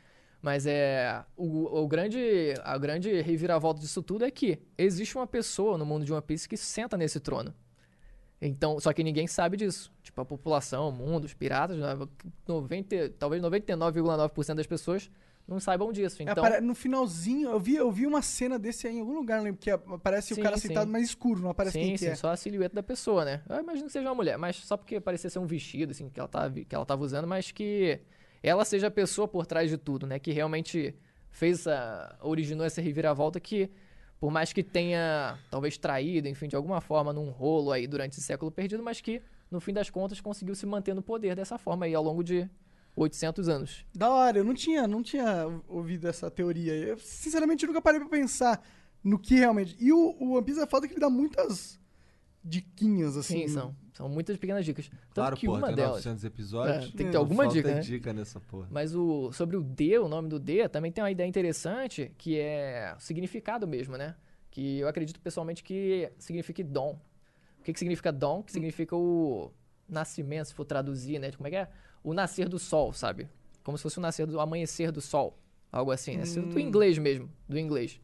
Mas 0.42 0.66
é. 0.66 1.26
O, 1.36 1.82
o 1.82 1.86
grande. 1.90 2.54
A 2.64 2.78
grande 2.78 3.20
reviravolta 3.20 3.82
disso 3.82 4.02
tudo 4.02 4.24
é 4.24 4.32
que 4.32 4.58
existe 4.78 5.18
uma 5.18 5.28
pessoa 5.28 5.78
no 5.78 5.86
mundo 5.86 6.06
de 6.06 6.14
One 6.14 6.22
Piece 6.22 6.48
que 6.48 6.56
senta 6.56 6.96
nesse 6.96 7.20
trono. 7.20 7.54
Então, 8.42 8.80
só 8.80 8.94
que 8.94 9.04
ninguém 9.04 9.28
sabe 9.28 9.58
disso. 9.58 9.92
Tipo, 10.02 10.22
a 10.22 10.26
população, 10.26 10.88
o 10.88 10.92
mundo, 10.94 11.26
os 11.26 11.34
piratas, 11.34 11.78
né, 11.78 12.08
90, 12.48 13.10
talvez 13.20 13.44
99,9% 13.44 14.56
das 14.56 14.68
pessoas 14.68 15.12
não 15.50 15.60
saibam 15.60 15.92
disso. 15.92 16.22
É, 16.22 16.24
Então, 16.24 16.44
apare- 16.46 16.62
no 16.62 16.76
finalzinho, 16.76 17.50
eu 17.50 17.60
vi, 17.60 17.76
eu 17.76 17.92
vi 17.92 18.06
uma 18.06 18.22
cena 18.22 18.58
desse 18.60 18.88
aí 18.88 18.96
em 18.98 19.00
algum 19.02 19.16
lugar, 19.16 19.38
não 19.38 19.46
lembro, 19.46 19.60
que 19.60 19.70
aparece 19.72 20.34
Sim, 20.36 20.42
o 20.42 20.44
cara 20.44 20.58
sim. 20.58 20.68
sentado 20.68 20.90
mais 20.90 21.06
escuro, 21.06 21.42
não 21.42 21.50
aparece 21.50 21.74
sim, 21.80 21.86
quem 21.88 21.98
sim, 21.98 22.06
que 22.06 22.12
é. 22.12 22.16
só 22.16 22.32
a 22.32 22.38
silhueta 22.38 22.76
da 22.76 22.84
pessoa, 22.84 23.26
né? 23.26 23.42
Eu 23.50 23.60
imagino 23.60 23.88
que 23.88 23.92
seja 23.92 24.08
uma 24.08 24.16
mulher, 24.16 24.38
mas 24.38 24.56
só 24.58 24.78
porque 24.78 25.00
parecia 25.00 25.30
ser 25.30 25.40
um 25.40 25.46
vestido, 25.46 25.92
assim, 25.92 26.10
que 26.10 26.20
ela, 26.20 26.30
tava, 26.30 26.52
que 26.54 26.74
ela 26.76 26.86
tava 26.86 27.04
usando, 27.04 27.28
mas 27.28 27.52
que 27.52 28.00
ela 28.44 28.64
seja 28.64 28.88
a 28.88 28.92
pessoa 28.92 29.28
por 29.28 29.46
trás 29.46 29.70
de 29.70 29.78
tudo, 29.78 30.06
né? 30.08 30.20
Que 30.20 30.32
realmente 30.32 30.96
fez 31.32 31.60
essa. 31.62 32.18
originou 32.22 32.66
essa 32.66 32.82
reviravolta 32.82 33.40
que, 33.40 33.70
por 34.20 34.32
mais 34.32 34.52
que 34.54 34.64
tenha 34.64 35.38
talvez 35.50 35.78
traído, 35.78 36.28
enfim, 36.28 36.48
de 36.48 36.56
alguma 36.56 36.82
forma, 36.82 37.12
num 37.14 37.30
rolo 37.30 37.72
aí 37.72 37.88
durante 37.88 38.14
esse 38.14 38.22
século 38.22 38.52
perdido, 38.52 38.82
mas 38.84 39.02
que, 39.02 39.22
no 39.52 39.60
fim 39.60 39.74
das 39.74 39.90
contas, 39.90 40.22
conseguiu 40.22 40.56
se 40.56 40.66
manter 40.66 40.94
no 40.94 41.02
poder 41.02 41.36
dessa 41.36 41.58
forma 41.58 41.86
aí 41.86 41.94
ao 41.96 42.04
longo 42.04 42.24
de 42.24 42.50
800 43.00 43.48
anos. 43.48 43.86
Da 43.96 44.10
hora, 44.10 44.40
eu 44.40 44.44
não 44.44 44.54
tinha, 44.54 44.88
não 44.88 45.02
tinha 45.02 45.48
ouvido 45.68 46.08
essa 46.08 46.30
teoria. 46.30 46.74
Eu, 46.74 46.98
sinceramente, 46.98 47.66
nunca 47.66 47.82
parei 47.82 48.00
pra 48.00 48.10
pensar 48.10 48.62
no 49.04 49.18
que 49.18 49.36
realmente. 49.36 49.76
E 49.80 49.92
o, 49.94 50.16
o 50.20 50.34
One 50.34 50.46
Piece 50.46 50.60
é 50.60 50.68
foda 50.68 50.88
que 50.88 50.94
ele 50.94 51.00
dá 51.00 51.10
muitas 51.10 51.80
diquinhas, 52.44 53.16
assim. 53.16 53.48
Sim, 53.48 53.54
são. 53.54 53.76
São 53.94 54.08
muitas 54.08 54.38
pequenas 54.38 54.64
dicas. 54.64 54.88
Tanto 54.88 55.14
Claro, 55.14 55.36
que 55.36 55.46
pô, 55.46 55.56
uma 55.56 55.68
tem 55.68 55.76
delas. 55.76 56.06
900 56.06 56.24
episódios. 56.24 56.76
É, 56.78 56.80
tem 56.80 56.92
que 56.92 57.04
não 57.04 57.12
ter 57.12 57.18
alguma 57.18 57.44
falta 57.44 57.58
dica, 57.58 57.76
né? 57.76 57.82
dica 57.82 58.14
nessa 58.14 58.40
porra. 58.40 58.68
Mas 58.72 58.96
o, 58.96 59.32
sobre 59.34 59.58
o 59.58 59.64
D, 59.64 60.00
o 60.00 60.08
nome 60.08 60.30
do 60.30 60.40
D, 60.40 60.70
também 60.70 60.90
tem 60.90 61.04
uma 61.04 61.12
ideia 61.12 61.28
interessante 61.28 62.12
que 62.18 62.40
é 62.40 62.96
o 62.98 63.02
significado 63.02 63.68
mesmo, 63.68 63.98
né? 63.98 64.16
Que 64.50 64.80
eu 64.80 64.88
acredito 64.88 65.20
pessoalmente 65.20 65.64
que 65.64 66.10
signifique 66.18 66.64
dom. 66.64 67.00
O 67.60 67.64
que, 67.64 67.74
que 67.74 67.80
significa 67.80 68.12
dom? 68.12 68.42
Que 68.42 68.54
significa 68.54 68.96
o 68.96 69.52
nascimento, 69.88 70.46
se 70.46 70.54
for 70.54 70.64
traduzir, 70.64 71.20
né? 71.20 71.32
Como 71.34 71.48
é 71.48 71.50
que 71.50 71.58
é? 71.58 71.70
O 72.04 72.14
nascer 72.14 72.48
do 72.50 72.58
sol, 72.60 72.94
sabe? 72.94 73.28
Como 73.64 73.78
se 73.78 73.84
fosse 73.84 73.98
o 73.98 74.02
nascer 74.02 74.26
do 74.26 74.40
amanhecer 74.40 74.92
do 74.92 75.02
sol. 75.02 75.38
Algo 75.72 75.92
assim, 75.92 76.18
né? 76.18 76.24
Do 76.24 76.58
Hum. 76.58 76.60
inglês 76.60 76.98
mesmo, 76.98 77.30
do 77.48 77.58
inglês. 77.60 78.00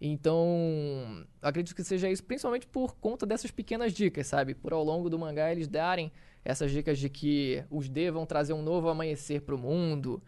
Então, 0.00 1.24
eu 1.42 1.48
acredito 1.48 1.74
que 1.74 1.82
seja 1.82 2.10
isso, 2.10 2.22
principalmente 2.22 2.66
por 2.66 2.96
conta 2.96 3.24
dessas 3.24 3.50
pequenas 3.50 3.92
dicas, 3.92 4.26
sabe? 4.26 4.54
Por 4.54 4.72
ao 4.72 4.84
longo 4.84 5.08
do 5.08 5.18
mangá 5.18 5.50
eles 5.50 5.66
darem 5.68 6.12
essas 6.44 6.70
dicas 6.70 6.98
de 6.98 7.08
que 7.08 7.64
os 7.70 7.88
D 7.88 8.10
vão 8.10 8.26
trazer 8.26 8.52
um 8.52 8.62
novo 8.62 8.88
amanhecer 8.88 9.40
pro 9.42 9.56
mundo, 9.58 10.22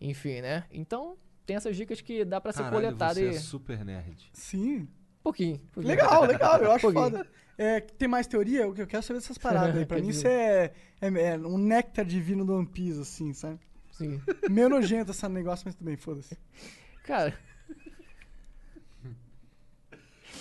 enfim, 0.00 0.40
né? 0.40 0.64
Então, 0.70 1.16
tem 1.46 1.56
essas 1.56 1.76
dicas 1.76 2.00
que 2.00 2.24
dá 2.24 2.40
pra 2.40 2.52
ser 2.52 2.68
coletada 2.70 3.14
você 3.14 3.24
e... 3.30 3.36
é 3.36 3.40
super 3.40 3.84
nerd. 3.84 4.30
Sim. 4.32 4.88
Pouquinho. 5.22 5.58
pouquinho. 5.72 5.94
Legal, 5.94 6.24
legal, 6.26 6.58
eu 6.60 6.70
acho 6.72 6.82
Pouquinho. 6.92 7.04
foda. 7.04 7.26
É, 7.56 7.80
tem 7.80 8.08
mais 8.08 8.26
teoria? 8.26 8.68
O 8.68 8.74
que 8.74 8.82
eu 8.82 8.86
quero 8.86 9.02
saber 9.02 9.20
dessas 9.20 9.38
paradas 9.38 9.76
aí. 9.76 9.86
Pra 9.86 10.00
mim 10.00 10.08
isso 10.08 10.26
é, 10.26 10.72
é, 11.00 11.06
é 11.06 11.38
um 11.38 11.58
néctar 11.58 12.04
divino 12.04 12.44
do 12.44 12.54
One 12.54 12.66
Piece, 12.66 13.00
assim, 13.00 13.32
sabe? 13.32 13.60
Sim. 13.92 14.20
Meio 14.50 14.68
nojento 14.68 15.12
esse 15.12 15.28
negócio, 15.28 15.64
mas 15.66 15.74
tudo 15.74 15.86
bem, 15.86 15.96
foda-se. 15.96 16.36
Cara, 17.04 17.38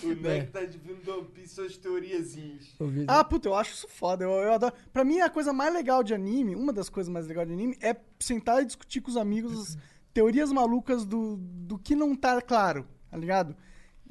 O 0.03 0.15
Neck 0.15 0.52
tá 0.52 0.65
divino 0.65 0.99
do 1.02 1.19
One 1.19 1.27
Piece 1.30 1.56
são 1.56 1.65
as 1.65 1.77
teoriazinhas. 1.77 2.76
Ah, 3.07 3.23
puta, 3.23 3.48
eu 3.48 3.56
acho 3.56 3.73
isso 3.73 3.88
foda. 3.88 4.23
Eu, 4.23 4.31
eu 4.31 4.53
adoro. 4.53 4.73
Pra 4.91 5.03
mim, 5.03 5.19
a 5.19 5.30
coisa 5.30 5.53
mais 5.53 5.73
legal 5.73 6.03
de 6.03 6.14
anime, 6.14 6.56
uma 6.56 6.73
das 6.73 6.90
coisas 6.90 7.11
mais 7.11 7.27
legais 7.27 7.48
de 7.48 7.53
anime, 7.53 7.77
é 7.81 7.95
sentar 8.19 8.61
e 8.61 8.65
discutir 8.65 9.02
com 9.02 9.10
os 9.10 9.18
amigos 9.18 9.53
as 9.60 9.77
teorias 10.14 10.52
malucas 10.52 11.06
do, 11.06 11.38
do 11.38 11.77
que 11.77 11.95
não 11.95 12.15
tá 12.15 12.41
claro, 12.41 12.88
tá 13.10 13.18
ligado? 13.18 13.56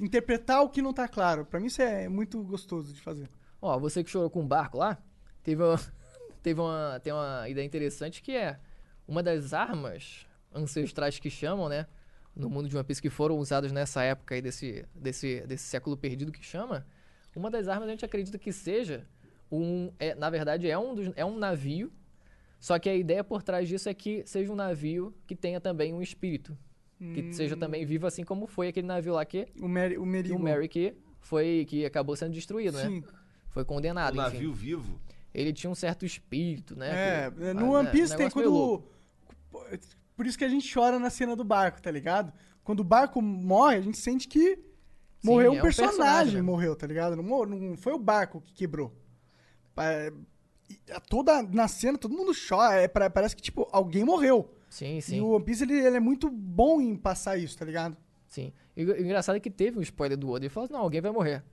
Interpretar 0.03 0.63
o 0.63 0.69
que 0.69 0.83
não 0.83 0.93
tá 0.93 1.07
claro. 1.07 1.47
Pra 1.47 1.61
mim, 1.61 1.67
isso 1.67 1.81
é 1.81 2.09
muito 2.09 2.43
gostoso 2.43 2.93
de 2.93 3.01
fazer. 3.01 3.31
Ó, 3.61 3.79
você 3.79 4.03
que 4.03 4.11
chorou 4.11 4.29
com 4.29 4.41
o 4.41 4.47
barco 4.47 4.77
lá, 4.77 5.01
teve 5.45 5.63
uma, 5.63 5.81
teve 6.43 6.61
uma, 6.61 7.01
tem 7.01 7.13
uma 7.13 7.49
ideia 7.49 7.65
interessante 7.65 8.21
que 8.21 8.33
é 8.33 8.59
uma 9.07 9.23
das 9.23 9.53
armas 9.53 10.27
ancestrais 10.53 11.21
que 11.21 11.31
chamam, 11.31 11.69
né? 11.69 11.87
No 12.35 12.51
mundo 12.51 12.69
de 12.69 12.77
One 12.77 12.85
Piece 12.85 13.01
que 13.01 13.11
foram 13.11 13.39
usadas 13.39 13.71
nessa 13.71 14.03
época 14.03 14.35
aí 14.35 14.43
desse, 14.43 14.85
desse, 14.93 15.43
desse 15.47 15.63
século 15.63 15.97
perdido 15.97 16.33
que 16.33 16.45
chama. 16.45 16.85
Uma 17.37 17.49
das 17.49 17.69
armas 17.69 17.87
a 17.87 17.93
gente 17.93 18.05
acredita 18.05 18.37
que 18.41 18.53
seja 18.53 19.07
um. 19.53 19.93
É, 20.01 20.17
na 20.17 20.29
verdade, 20.31 20.69
é 20.69 20.77
um, 20.77 20.97
dos, 20.97 21.13
é 21.15 21.25
um 21.25 21.39
navio. 21.39 21.93
Só 22.59 22.77
que 22.77 22.89
a 22.89 22.95
ideia 22.95 23.23
por 23.23 23.41
trás 23.41 23.69
disso 23.69 23.89
é 23.89 23.95
que 23.95 24.25
seja 24.27 24.51
um 24.51 24.57
navio 24.57 25.15
que 25.29 25.37
tenha 25.37 25.61
também 25.61 25.95
um 25.95 26.03
espírito. 26.03 26.59
Que 27.15 27.33
seja 27.33 27.57
também 27.57 27.85
vivo, 27.85 28.07
assim 28.07 28.23
como 28.25 28.47
foi 28.47 28.69
aquele 28.69 28.87
navio 28.87 29.15
lá 29.15 29.25
que. 29.25 29.47
O 29.61 29.69
Mary, 29.69 29.99
o 29.99 30.07
Merigo. 30.07 30.37
o 30.37 30.39
Mary 30.39 30.69
que 30.69 30.95
foi. 31.21 31.67
que 31.69 31.85
acabou 31.85 32.15
sendo 32.17 32.33
destruído, 32.33 32.79
Sim. 32.79 33.01
né? 33.01 33.09
Foi 33.51 33.65
condenado. 33.65 34.15
O 34.17 34.21
enfim. 34.23 34.33
navio 34.35 34.53
vivo? 34.53 35.01
Ele 35.35 35.53
tinha 35.53 35.71
um 35.71 35.75
certo 35.75 36.05
espírito, 36.07 36.77
né? 36.77 37.27
É, 37.27 37.31
que- 37.31 37.55
no 37.55 37.73
One 37.73 37.85
né, 37.87 37.91
Piece 37.91 38.17
tem 38.17 38.31
quando. 38.31 38.83
Por 40.17 40.27
isso 40.27 40.37
que 40.39 40.45
a 40.45 40.49
gente 40.49 40.73
chora 40.73 40.99
na 40.99 41.11
cena 41.11 41.35
do 41.35 41.43
barco, 41.45 41.81
tá 41.83 41.91
ligado? 41.91 42.33
Quando 42.63 42.81
o 42.81 42.85
barco 42.85 43.21
morre, 43.21 43.77
a 43.77 43.81
gente 43.81 43.99
sente 43.99 44.29
que 44.29 44.59
morreu 45.25 45.53
é 45.53 45.55
um 45.57 45.59
um 45.59 45.63
personagem, 45.63 45.97
personagem, 45.99 46.35
né? 46.37 46.43
morreu, 46.43 46.77
tá 46.77 46.87
ligado? 46.87 47.17
Não, 47.17 47.23
mor- 47.25 47.47
não 47.49 47.77
foi 47.77 47.93
o 47.93 47.99
barco 47.99 48.41
que 48.41 48.53
quebrou. 48.53 48.93
Toda 51.09 51.43
na 51.43 51.69
cena, 51.69 51.99
todo 51.99 52.15
mundo 52.15 52.33
chora. 52.49 52.81
é, 52.81 52.89
parece 52.89 53.35
que, 53.37 53.43
tipo, 53.43 53.69
alguém 53.73 54.05
morreu. 54.05 54.55
Sim, 54.73 55.03
sim. 55.03 55.17
E 55.17 55.21
o 55.21 55.29
One 55.33 55.45
Piece, 55.45 55.65
ele, 55.65 55.75
ele 55.75 55.99
é 55.99 56.01
muito 56.01 56.31
bom 56.31 56.81
em 56.81 56.97
passar 56.97 57.37
isso, 57.37 57.59
tá 57.59 57.65
ligado? 57.67 57.95
Sim. 58.27 58.55
E 58.75 58.87
o 58.87 59.01
engraçado 59.03 59.37
é 59.37 59.41
que 59.41 59.51
teve 59.51 59.79
um 59.79 59.83
spoiler 59.83 60.17
do 60.17 60.31
Oda. 60.31 60.47
Ele 60.47 60.49
falou 60.49 60.65
assim, 60.65 60.73
não, 60.73 60.81
alguém 60.81 61.03
vai 61.03 61.13
morrer. 61.13 61.45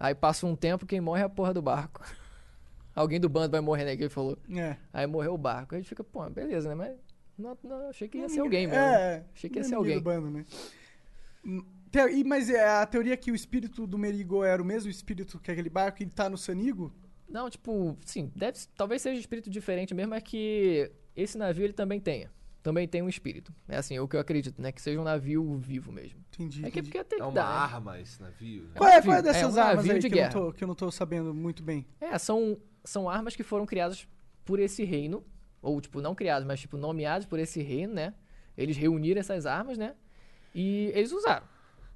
Aí 0.00 0.14
passa 0.14 0.46
um 0.46 0.56
tempo, 0.56 0.86
quem 0.86 0.98
morre 0.98 1.20
é 1.20 1.24
a 1.24 1.28
porra 1.28 1.52
do 1.52 1.60
barco. 1.60 2.00
alguém 2.96 3.20
do 3.20 3.28
bando 3.28 3.50
vai 3.50 3.60
morrer, 3.60 3.84
né? 3.84 3.94
Que 3.94 4.04
ele 4.04 4.08
falou. 4.08 4.38
É. 4.50 4.78
Aí 4.94 5.06
morreu 5.06 5.34
o 5.34 5.38
barco. 5.38 5.74
Aí 5.74 5.78
a 5.78 5.82
gente 5.82 5.90
fica, 5.90 6.02
pô, 6.02 6.26
beleza, 6.30 6.70
né? 6.70 6.74
Mas 6.74 6.96
não, 7.36 7.58
não, 7.62 7.90
achei 7.90 8.08
que 8.08 8.16
ia 8.16 8.30
ser 8.30 8.40
alguém 8.40 8.66
mesmo. 8.66 8.82
É, 8.82 9.26
Achei 9.34 9.50
que 9.50 9.58
ia 9.58 9.60
é 9.60 9.64
ser 9.64 9.74
alguém. 9.74 9.96
do 9.96 10.02
bando, 10.02 10.30
né? 10.30 10.46
Hum, 11.44 11.62
e- 12.12 12.24
Mas 12.24 12.48
é 12.48 12.66
a 12.66 12.86
teoria 12.86 13.14
que 13.14 13.30
o 13.30 13.34
espírito 13.34 13.86
do 13.86 13.98
Merigo 13.98 14.42
era 14.42 14.62
o 14.62 14.64
mesmo 14.64 14.90
espírito 14.90 15.38
que 15.38 15.50
aquele 15.50 15.68
barco 15.68 16.02
e 16.02 16.06
tá 16.06 16.30
no 16.30 16.38
Sanigo? 16.38 16.90
Não, 17.28 17.50
tipo, 17.50 17.94
sim, 18.06 18.32
deve, 18.34 18.58
talvez 18.74 19.02
seja 19.02 19.20
espírito 19.20 19.50
diferente 19.50 19.92
mesmo, 19.94 20.14
é 20.14 20.20
que 20.22 20.90
esse 21.14 21.36
navio 21.36 21.64
ele 21.64 21.72
também 21.74 22.00
tenha. 22.00 22.30
Também 22.64 22.88
tem 22.88 23.02
um 23.02 23.08
espírito. 23.10 23.54
É 23.68 23.76
assim, 23.76 23.94
é 23.94 24.00
o 24.00 24.08
que 24.08 24.16
eu 24.16 24.20
acredito, 24.20 24.60
né? 24.60 24.72
Que 24.72 24.80
seja 24.80 24.98
um 24.98 25.04
navio 25.04 25.54
vivo 25.58 25.92
mesmo. 25.92 26.18
Entendi. 26.32 26.64
É 26.64 26.70
que 26.70 26.82
porque 26.82 27.04
tem 27.04 27.18
É 27.18 27.20
que 27.20 27.26
uma 27.28 27.32
dar, 27.32 27.68
né? 27.68 27.74
arma 27.76 28.00
esse 28.00 28.20
navio? 28.22 28.70
Qual 28.74 28.88
é, 28.88 28.94
navio, 28.94 29.10
qual 29.10 29.16
é 29.16 29.18
é 29.20 29.22
dessas 29.22 29.54
um 29.54 29.60
armas 29.60 29.76
navio 29.76 29.92
aí 29.92 29.98
de 29.98 30.08
que 30.08 30.14
eu, 30.14 30.16
não 30.22 30.28
guerra. 30.30 30.32
tô, 30.46 30.52
que 30.52 30.64
eu 30.64 30.68
não 30.68 30.74
tô 30.74 30.90
sabendo 30.90 31.34
muito 31.34 31.62
bem? 31.62 31.86
É, 32.00 32.16
são, 32.18 32.58
são 32.82 33.06
armas 33.08 33.36
que 33.36 33.42
foram 33.42 33.66
criadas 33.66 34.08
por 34.46 34.58
esse 34.58 34.82
reino. 34.82 35.22
Ou, 35.60 35.78
tipo, 35.80 36.00
não 36.00 36.14
criadas, 36.14 36.46
mas, 36.46 36.58
tipo, 36.60 36.76
nomeadas 36.78 37.26
por 37.26 37.38
esse 37.38 37.62
reino, 37.62 37.92
né? 37.94 38.14
Eles 38.56 38.76
reuniram 38.78 39.20
essas 39.20 39.44
armas, 39.46 39.76
né? 39.78 39.94
E 40.54 40.90
eles 40.94 41.12
usaram. 41.12 41.46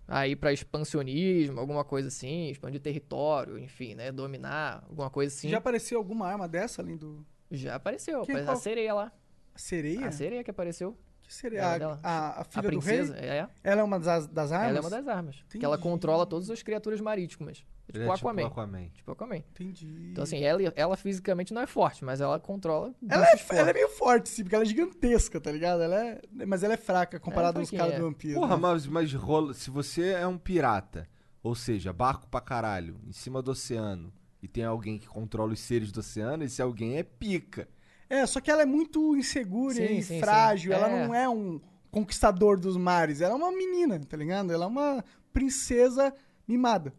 Aí 0.06 0.36
pra 0.36 0.52
expansionismo, 0.52 1.58
alguma 1.60 1.84
coisa 1.84 2.08
assim, 2.08 2.48
expandir 2.50 2.80
território, 2.80 3.58
enfim, 3.58 3.94
né? 3.94 4.12
Dominar, 4.12 4.84
alguma 4.88 5.08
coisa 5.10 5.34
assim. 5.34 5.48
Já 5.48 5.58
apareceu 5.58 5.98
alguma 5.98 6.26
arma 6.26 6.46
dessa 6.46 6.82
além 6.82 6.96
do. 6.96 7.24
Já 7.50 7.74
apareceu, 7.76 8.20
Quem- 8.22 8.34
apareceu 8.34 8.42
a 8.52 8.54
qual- 8.54 8.62
sereia 8.62 8.94
lá. 8.94 9.12
A 9.58 9.60
sereia? 9.60 10.06
A 10.06 10.12
sereia 10.12 10.44
que 10.44 10.50
apareceu. 10.50 10.96
Que 11.22 11.34
seria? 11.34 11.58
Ela 11.60 11.74
A, 11.74 11.78
dela. 11.78 12.00
a, 12.02 12.40
a 12.40 12.44
filha 12.44 12.60
a 12.60 12.70
princesa, 12.70 13.12
do 13.12 13.20
rei? 13.20 13.28
é. 13.28 13.48
Ela 13.62 13.80
é 13.80 13.84
uma 13.84 13.98
das, 14.00 14.26
das 14.28 14.52
armas? 14.52 14.68
Ela 14.68 14.78
é 14.78 14.80
uma 14.80 14.88
das 14.90 15.08
armas. 15.08 15.44
Que 15.50 15.62
ela 15.62 15.74
Entendi. 15.74 15.90
controla 15.90 16.24
todas 16.24 16.48
as 16.48 16.62
criaturas 16.62 17.00
marítimas. 17.00 17.66
Tipo 17.86 17.98
é 17.98 18.14
Aquaman. 18.14 18.42
tipo 18.42 18.46
Aquaman. 18.60 18.88
Tipo 18.94 19.12
Aquaman. 19.12 19.36
Entendi. 19.36 20.08
Então, 20.12 20.22
assim, 20.24 20.42
ela, 20.44 20.62
ela 20.76 20.96
fisicamente 20.96 21.52
não 21.52 21.60
é 21.60 21.66
forte, 21.66 22.04
mas 22.04 22.20
ela 22.20 22.38
controla. 22.38 22.94
Ela 23.10 23.26
é, 23.26 23.36
ela 23.50 23.70
é 23.70 23.72
meio 23.74 23.88
forte, 23.90 24.28
sim, 24.28 24.42
porque 24.42 24.54
ela 24.54 24.64
é 24.64 24.66
gigantesca, 24.68 25.40
tá 25.40 25.50
ligado? 25.50 25.82
Ela 25.82 26.02
é, 26.06 26.20
mas 26.46 26.62
ela 26.62 26.74
é 26.74 26.76
fraca 26.78 27.18
comparada 27.18 27.58
É, 27.58 27.60
aos 27.60 27.70
caras 27.70 27.94
é. 27.94 27.98
do 27.98 28.12
Piece. 28.12 28.34
Porra, 28.34 28.54
né? 28.56 28.62
mas, 28.62 28.86
mas 28.86 29.12
rola, 29.12 29.52
se 29.54 29.70
você 29.70 30.10
é 30.12 30.26
um 30.26 30.38
pirata, 30.38 31.08
ou 31.42 31.54
seja, 31.54 31.92
barco 31.92 32.26
pra 32.28 32.40
caralho, 32.40 32.98
em 33.06 33.12
cima 33.12 33.42
do 33.42 33.50
oceano, 33.50 34.12
e 34.42 34.48
tem 34.48 34.64
alguém 34.64 34.98
que 34.98 35.06
controla 35.08 35.52
os 35.52 35.60
seres 35.60 35.90
do 35.92 36.00
oceano, 36.00 36.44
esse 36.44 36.62
alguém 36.62 36.96
é 36.96 37.02
pica. 37.02 37.68
É, 38.10 38.24
só 38.26 38.40
que 38.40 38.50
ela 38.50 38.62
é 38.62 38.66
muito 38.66 39.16
insegura 39.16 39.74
Sim, 39.74 39.98
e 39.98 40.02
sim, 40.02 40.20
frágil. 40.20 40.72
sim. 40.72 40.78
Ela 40.78 40.88
É. 40.90 41.06
não 41.06 41.14
é 41.14 41.28
um 41.28 41.60
conquistador 41.90 42.58
dos 42.58 42.76
mares. 42.76 43.20
Ela 43.20 43.34
é 43.34 43.36
uma 43.36 43.52
menina, 43.52 43.98
tá 44.00 44.16
ligado? 44.16 44.52
Ela 44.52 44.64
é 44.64 44.68
uma 44.68 45.04
princesa 45.32 46.14
mimada. 46.46 46.92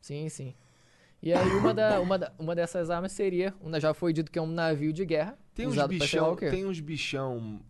Sim, 0.00 0.28
sim. 0.28 0.54
E 1.22 1.32
aí, 1.32 1.48
uma, 1.56 1.72
da, 1.72 2.00
uma, 2.00 2.18
da- 2.18 2.32
uma 2.38 2.54
dessas 2.54 2.90
armas 2.90 3.12
seria. 3.12 3.54
Uma, 3.60 3.80
já 3.80 3.94
foi 3.94 4.12
dito 4.12 4.30
que 4.30 4.38
é 4.38 4.42
um 4.42 4.46
navio 4.46 4.92
de 4.92 5.04
guerra. 5.06 5.38
Tem 5.54 5.66
uns 5.66 5.76
bichão, 5.86 6.36
tem 6.36 6.66
uns 6.66 6.80
bichão, 6.80 7.60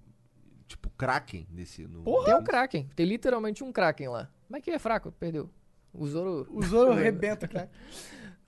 tipo 0.66 0.90
Kraken 0.90 1.46
nesse... 1.50 1.86
No... 1.86 2.02
Tem 2.24 2.34
um 2.34 2.42
Kraken. 2.42 2.88
Tem 2.96 3.06
literalmente 3.06 3.62
um 3.62 3.70
Kraken 3.70 4.08
lá. 4.08 4.28
Mas 4.48 4.62
que 4.62 4.70
é 4.70 4.78
fraco, 4.78 5.12
perdeu. 5.12 5.48
O 5.92 6.06
Zoro. 6.06 6.46
O 6.50 6.62
Zoro 6.64 6.92
arrebenta, 6.92 7.46
cara. 7.46 7.70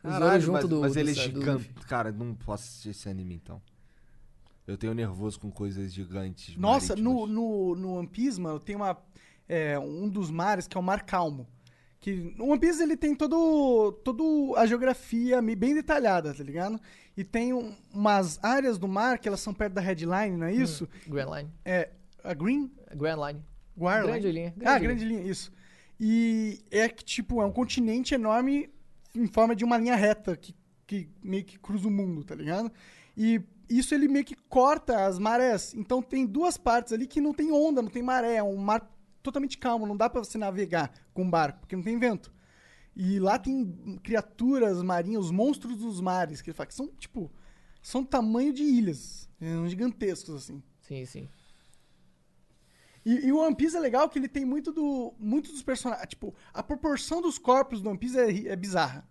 O 0.03 0.09
Zoro 0.09 0.21
Caralho, 0.21 0.41
junto 0.43 0.53
mas, 0.55 0.69
do. 0.69 0.81
mas 0.81 0.97
ele 0.97 1.11
é 1.13 1.15
gigante. 1.15 1.69
Cara, 1.87 2.11
não 2.11 2.35
posso 2.35 2.65
assistir 2.65 2.89
esse 2.91 3.09
anime 3.09 3.35
então. 3.37 3.63
Eu 4.67 4.77
tenho 4.77 4.93
nervoso 4.95 5.39
com 5.39 5.51
coisas 5.51 5.93
gigantes. 5.93 6.57
Nossa, 6.57 6.97
no, 6.97 7.21
marítimas. 7.21 7.31
no, 7.35 7.75
no 7.77 7.95
One 7.99 8.09
Piece, 8.09 8.41
mano, 8.41 8.59
tem 8.59 8.75
uma, 8.75 8.99
é, 9.49 9.79
um 9.79 10.09
dos 10.09 10.31
mares 10.31 10.67
que 10.67 10.77
é 10.77 10.81
o 10.81 10.83
Mar 10.83 11.05
Calmo. 11.05 11.47
Que, 12.01 12.35
o 12.39 12.49
One 12.51 12.59
Piece 12.61 12.83
ele 12.83 12.97
tem 12.97 13.15
todo, 13.15 13.93
todo 14.05 14.55
a 14.57 14.67
geografia 14.67 15.41
bem 15.41 15.75
detalhada, 15.75 16.35
tá 16.35 16.43
ligado? 16.43 16.81
E 17.17 17.25
tem 17.25 17.53
um- 17.53 17.75
umas 17.93 18.39
áreas 18.45 18.77
do 18.79 18.87
mar 18.87 19.19
que 19.19 19.27
elas 19.29 19.41
são 19.41 19.55
perto 19.55 19.75
da 19.75 19.81
headline, 19.81 20.37
não 20.37 20.47
é 20.47 20.55
isso? 20.55 20.89
Grand 21.07 21.35
Line. 21.35 21.51
É 21.65 21.91
a 22.23 22.35
Green? 22.35 22.71
Grand 22.95 23.17
Line. 23.27 23.43
Grande 23.77 24.27
Line? 24.27 24.33
linha, 24.33 24.55
ah, 24.61 24.79
grande 24.79 24.85
grande 24.87 25.05
linha, 25.05 25.23
isso. 25.23 25.53
E 25.99 26.61
é 26.71 26.89
que, 26.89 27.05
tipo, 27.05 27.41
é 27.41 27.47
um 27.47 27.53
continente 27.53 28.15
enorme 28.15 28.69
em 29.15 29.27
forma 29.27 29.57
de 29.57 29.65
uma 29.65 29.79
linha 29.79 29.95
reta 29.97 30.37
que, 30.37 30.55
que 30.87 31.09
meio 31.23 31.45
que 31.45 31.59
cruza 31.59 31.89
o 31.89 31.91
mundo, 31.91 32.23
tá 32.23 32.35
ligado? 32.35 32.71
E 33.17 33.41
isso 33.69 33.95
ele 33.95 34.09
meio 34.09 34.25
que 34.25 34.35
corta 34.35 35.07
as 35.07 35.19
marés. 35.19 35.75
Então 35.75 36.03
tem 36.03 36.27
duas 36.27 36.57
partes 36.57 36.93
ali 36.93 37.07
que 37.07 37.21
não 37.21 37.33
tem 37.33 37.53
onda, 37.53 37.83
não 37.83 37.91
tem 37.91 38.03
maré, 38.03 38.37
é 38.37 38.43
um 38.43 38.57
mar 38.57 38.91
totalmente 39.23 39.59
calmo, 39.59 39.87
não 39.87 39.97
dá 39.97 40.09
pra 40.09 40.23
você 40.23 40.39
navegar 40.39 40.93
com 41.13 41.23
um 41.23 41.31
barco, 41.31 41.61
porque 41.61 41.77
não 41.77 41.83
tem 41.83 41.99
vento. 41.99 42.33
E 42.95 43.19
lá 43.19 43.39
tem 43.39 43.99
criaturas 44.03 44.83
marinhas, 44.83 45.27
os 45.27 45.31
monstros 45.31 45.77
dos 45.77 46.01
mares, 46.01 46.41
que 46.41 46.51
ele 46.51 46.57
fala 46.57 46.67
que 46.67 46.75
são, 46.75 46.89
tipo, 46.89 47.31
são 47.83 48.05
tamanho 48.05 48.53
de 48.53 48.63
ilhas, 48.63 49.29
são 49.39 49.69
gigantescos, 49.69 50.35
assim. 50.35 50.63
Sim, 50.81 51.05
sim. 51.05 51.29
E, 53.05 53.27
e 53.27 53.33
o 53.33 53.39
One 53.39 53.55
Piece 53.55 53.77
é 53.77 53.81
legal 53.81 54.09
que 54.09 54.19
ele 54.19 54.29
tem 54.29 54.45
muito 54.45 54.73
do. 54.73 55.15
Muito 55.19 55.53
dos 55.53 55.63
personagens. 55.63 56.09
Tipo, 56.09 56.35
a 56.53 56.61
proporção 56.61 57.23
dos 57.23 57.39
corpos 57.39 57.81
do 57.81 57.89
One 57.89 57.99
Piece 57.99 58.19
é, 58.19 58.49
é 58.49 58.57
bizarra. 58.57 59.09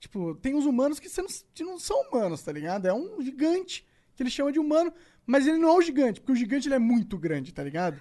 Tipo, 0.00 0.34
tem 0.36 0.54
os 0.54 0.64
humanos 0.64 0.98
que, 0.98 1.08
não, 1.20 1.26
que 1.52 1.64
não 1.64 1.78
são 1.78 2.08
humanos, 2.08 2.42
tá 2.42 2.52
ligado? 2.52 2.86
É 2.86 2.94
um 2.94 3.20
gigante 3.20 3.86
que 4.16 4.22
ele 4.22 4.30
chama 4.30 4.52
de 4.52 4.58
humano, 4.58 4.92
mas 5.26 5.46
ele 5.46 5.58
não 5.58 5.68
é 5.70 5.76
o 5.78 5.82
gigante, 5.82 6.20
porque 6.20 6.32
o 6.32 6.36
gigante 6.36 6.68
ele 6.68 6.74
é 6.74 6.78
muito 6.78 7.18
grande, 7.18 7.52
tá 7.52 7.62
ligado? 7.62 7.98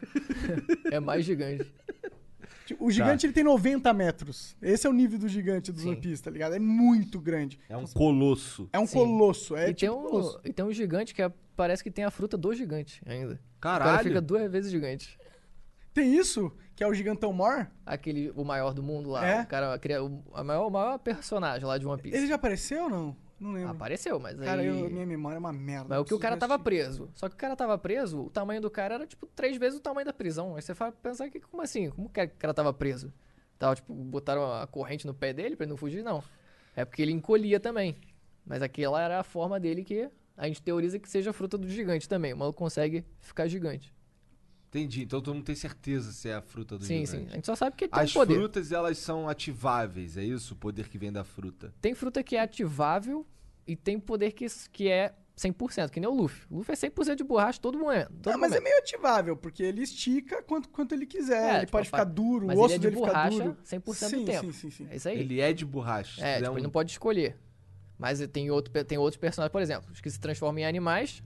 É 0.91 0.99
mais 0.99 1.25
gigante. 1.25 1.73
Tipo, 2.65 2.85
o 2.85 2.91
gigante 2.91 3.25
ele 3.25 3.33
tem 3.33 3.43
90 3.43 3.91
metros. 3.93 4.55
Esse 4.61 4.87
é 4.87 4.89
o 4.89 4.93
nível 4.93 5.19
do 5.19 5.27
gigante 5.27 5.71
dos 5.71 5.81
Sim. 5.81 5.89
One 5.89 5.99
Piece, 6.01 6.23
tá 6.23 6.31
ligado? 6.31 6.55
É 6.55 6.59
muito 6.59 7.19
grande. 7.19 7.59
É 7.67 7.75
um 7.75 7.85
colosso. 7.85 8.69
É 8.71 8.79
um 8.79 8.87
Sim. 8.87 8.99
colosso. 8.99 9.55
É 9.55 9.69
e, 9.69 9.73
tipo 9.73 9.79
tem 9.79 9.89
um, 9.89 10.09
colosso. 10.09 10.39
e 10.45 10.53
tem 10.53 10.63
um 10.65 10.71
gigante 10.71 11.13
que 11.13 11.21
é- 11.21 11.31
parece 11.57 11.83
que 11.83 11.91
tem 11.91 12.05
a 12.05 12.09
fruta 12.11 12.37
do 12.37 12.53
gigante 12.53 13.01
ainda. 13.05 13.33
O 13.57 13.59
Caralho. 13.59 13.91
cara 13.91 14.03
fica 14.03 14.21
duas 14.21 14.49
vezes 14.49 14.71
gigante. 14.71 15.17
Tem 15.93 16.15
isso, 16.15 16.51
que 16.75 16.83
é 16.83 16.87
o 16.87 16.93
gigantão 16.93 17.31
Mor. 17.33 17.67
Aquele, 17.85 18.31
o 18.35 18.43
maior 18.45 18.73
do 18.73 18.81
mundo 18.81 19.09
lá. 19.09 19.25
É? 19.27 19.41
O 19.41 19.47
cara, 19.47 19.77
cria- 19.77 20.03
o, 20.03 20.23
a 20.33 20.43
maior, 20.43 20.67
o 20.67 20.71
maior 20.71 20.97
personagem 20.99 21.67
lá 21.67 21.77
de 21.77 21.85
One 21.85 22.01
Piece. 22.01 22.17
Ele 22.17 22.27
já 22.27 22.35
apareceu 22.35 22.85
ou 22.85 22.89
não? 22.89 23.15
Não 23.39 23.51
lembro. 23.51 23.71
Apareceu, 23.71 24.19
mas 24.19 24.39
aí... 24.39 24.45
Cara, 24.45 24.61
minha 24.61 25.05
memória 25.05 25.35
é 25.35 25.39
uma 25.39 25.51
merda. 25.51 25.87
Mas 25.89 25.99
o 25.99 26.05
que 26.05 26.13
o 26.13 26.19
cara 26.19 26.37
tava 26.37 26.57
preso. 26.57 27.09
Só 27.13 27.27
que 27.27 27.35
o 27.35 27.37
cara 27.37 27.55
tava 27.55 27.77
preso, 27.77 28.21
o 28.21 28.29
tamanho 28.29 28.61
do 28.61 28.69
cara 28.69 28.95
era, 28.95 29.07
tipo, 29.07 29.25
três 29.27 29.57
vezes 29.57 29.79
o 29.79 29.81
tamanho 29.81 30.05
da 30.05 30.13
prisão. 30.13 30.55
Aí 30.55 30.61
você 30.61 30.73
fala, 30.73 30.91
pensar 30.91 31.29
que, 31.29 31.39
como 31.39 31.61
assim? 31.61 31.89
Como 31.89 32.09
que 32.09 32.21
o 32.21 32.29
cara 32.37 32.53
tava 32.53 32.73
preso? 32.73 33.11
Tava, 33.59 33.75
tipo, 33.75 33.93
botaram 33.93 34.51
a 34.53 34.67
corrente 34.67 35.05
no 35.05 35.13
pé 35.13 35.33
dele 35.33 35.55
pra 35.55 35.65
ele 35.65 35.71
não 35.71 35.77
fugir? 35.77 36.03
Não. 36.03 36.23
É 36.75 36.85
porque 36.85 37.01
ele 37.01 37.11
encolhia 37.11 37.59
também. 37.59 37.97
Mas 38.45 38.61
aquela 38.61 39.01
era 39.01 39.19
a 39.19 39.23
forma 39.23 39.59
dele 39.59 39.83
que 39.83 40.09
a 40.35 40.47
gente 40.47 40.61
teoriza 40.61 40.99
que 40.99 41.09
seja 41.09 41.31
fruta 41.31 41.57
do 41.57 41.67
gigante 41.67 42.09
também. 42.09 42.33
O 42.33 42.37
maluco 42.37 42.57
consegue 42.57 43.05
ficar 43.21 43.47
gigante. 43.47 43.93
Entendi. 44.73 45.03
Então 45.03 45.21
tu 45.21 45.31
não 45.33 45.41
tem 45.41 45.53
certeza 45.53 46.11
se 46.11 46.29
é 46.29 46.33
a 46.33 46.41
fruta 46.41 46.79
do 46.79 46.83
Sim, 46.83 47.05
gigante. 47.05 47.25
sim. 47.25 47.31
A 47.31 47.35
gente 47.35 47.45
só 47.45 47.55
sabe 47.55 47.75
que 47.75 47.83
ele 47.83 47.91
tem 47.91 48.03
As 48.03 48.09
um 48.09 48.13
poder. 48.13 48.33
frutas, 48.33 48.71
elas 48.71 48.97
são 48.97 49.29
ativáveis, 49.29 50.17
é 50.17 50.23
isso? 50.23 50.55
O 50.55 50.57
poder 50.57 50.89
que 50.89 50.97
vem 50.97 51.11
da 51.11 51.23
fruta. 51.23 51.71
Tem 51.79 51.93
fruta 51.93 52.23
que 52.23 52.35
é 52.35 52.41
ativável 52.41 53.23
e 53.67 53.75
tem 53.75 53.99
poder 53.99 54.31
que, 54.31 54.47
que 54.71 54.89
é 54.89 55.13
100%, 55.37 55.91
que 55.91 55.99
nem 55.99 56.09
o 56.09 56.13
Luffy. 56.13 56.41
O 56.49 56.57
Luffy 56.57 56.73
é 56.73 56.75
100% 56.75 57.15
de 57.15 57.23
borracha 57.23 57.59
todo 57.61 57.77
momento. 57.77 58.11
todo 58.21 58.33
Ah, 58.33 58.37
mas 58.37 58.51
é 58.51 58.59
meio 58.59 58.77
ativável, 58.79 59.37
porque 59.37 59.61
ele 59.61 59.83
estica 59.83 60.41
quanto, 60.41 60.67
quanto 60.69 60.93
ele 60.93 61.05
quiser. 61.05 61.43
É, 61.43 61.49
ele 61.57 61.59
tipo, 61.61 61.71
pode 61.73 61.85
ficar 61.85 62.03
duro, 62.05 62.47
o 62.47 62.49
osso 62.49 62.63
ele 62.65 62.73
é 62.73 62.77
de 62.77 62.79
dele 62.79 62.95
fica 62.95 63.07
borracha 63.07 63.29
duro. 63.43 63.57
100% 63.63 63.93
sim, 63.93 64.17
do 64.19 64.25
tempo. 64.25 64.45
Sim, 64.45 64.51
sim, 64.51 64.69
sim. 64.71 64.87
É 64.89 64.95
isso 64.95 65.07
aí. 65.07 65.19
Ele 65.19 65.39
é 65.39 65.53
de 65.53 65.65
borracha. 65.65 66.19
É, 66.25 66.37
tipo, 66.41 66.51
ele 66.51 66.59
um- 66.61 66.63
não 66.63 66.71
pode 66.71 66.91
escolher. 66.91 67.37
Mas 67.97 68.19
tem, 68.27 68.49
outro, 68.49 68.83
tem 68.83 68.97
outros 68.97 69.17
personagens, 69.19 69.51
por 69.51 69.61
exemplo, 69.61 69.91
os 69.91 70.01
que 70.01 70.09
se 70.09 70.19
transformam 70.19 70.59
em 70.59 70.65
animais, 70.65 71.21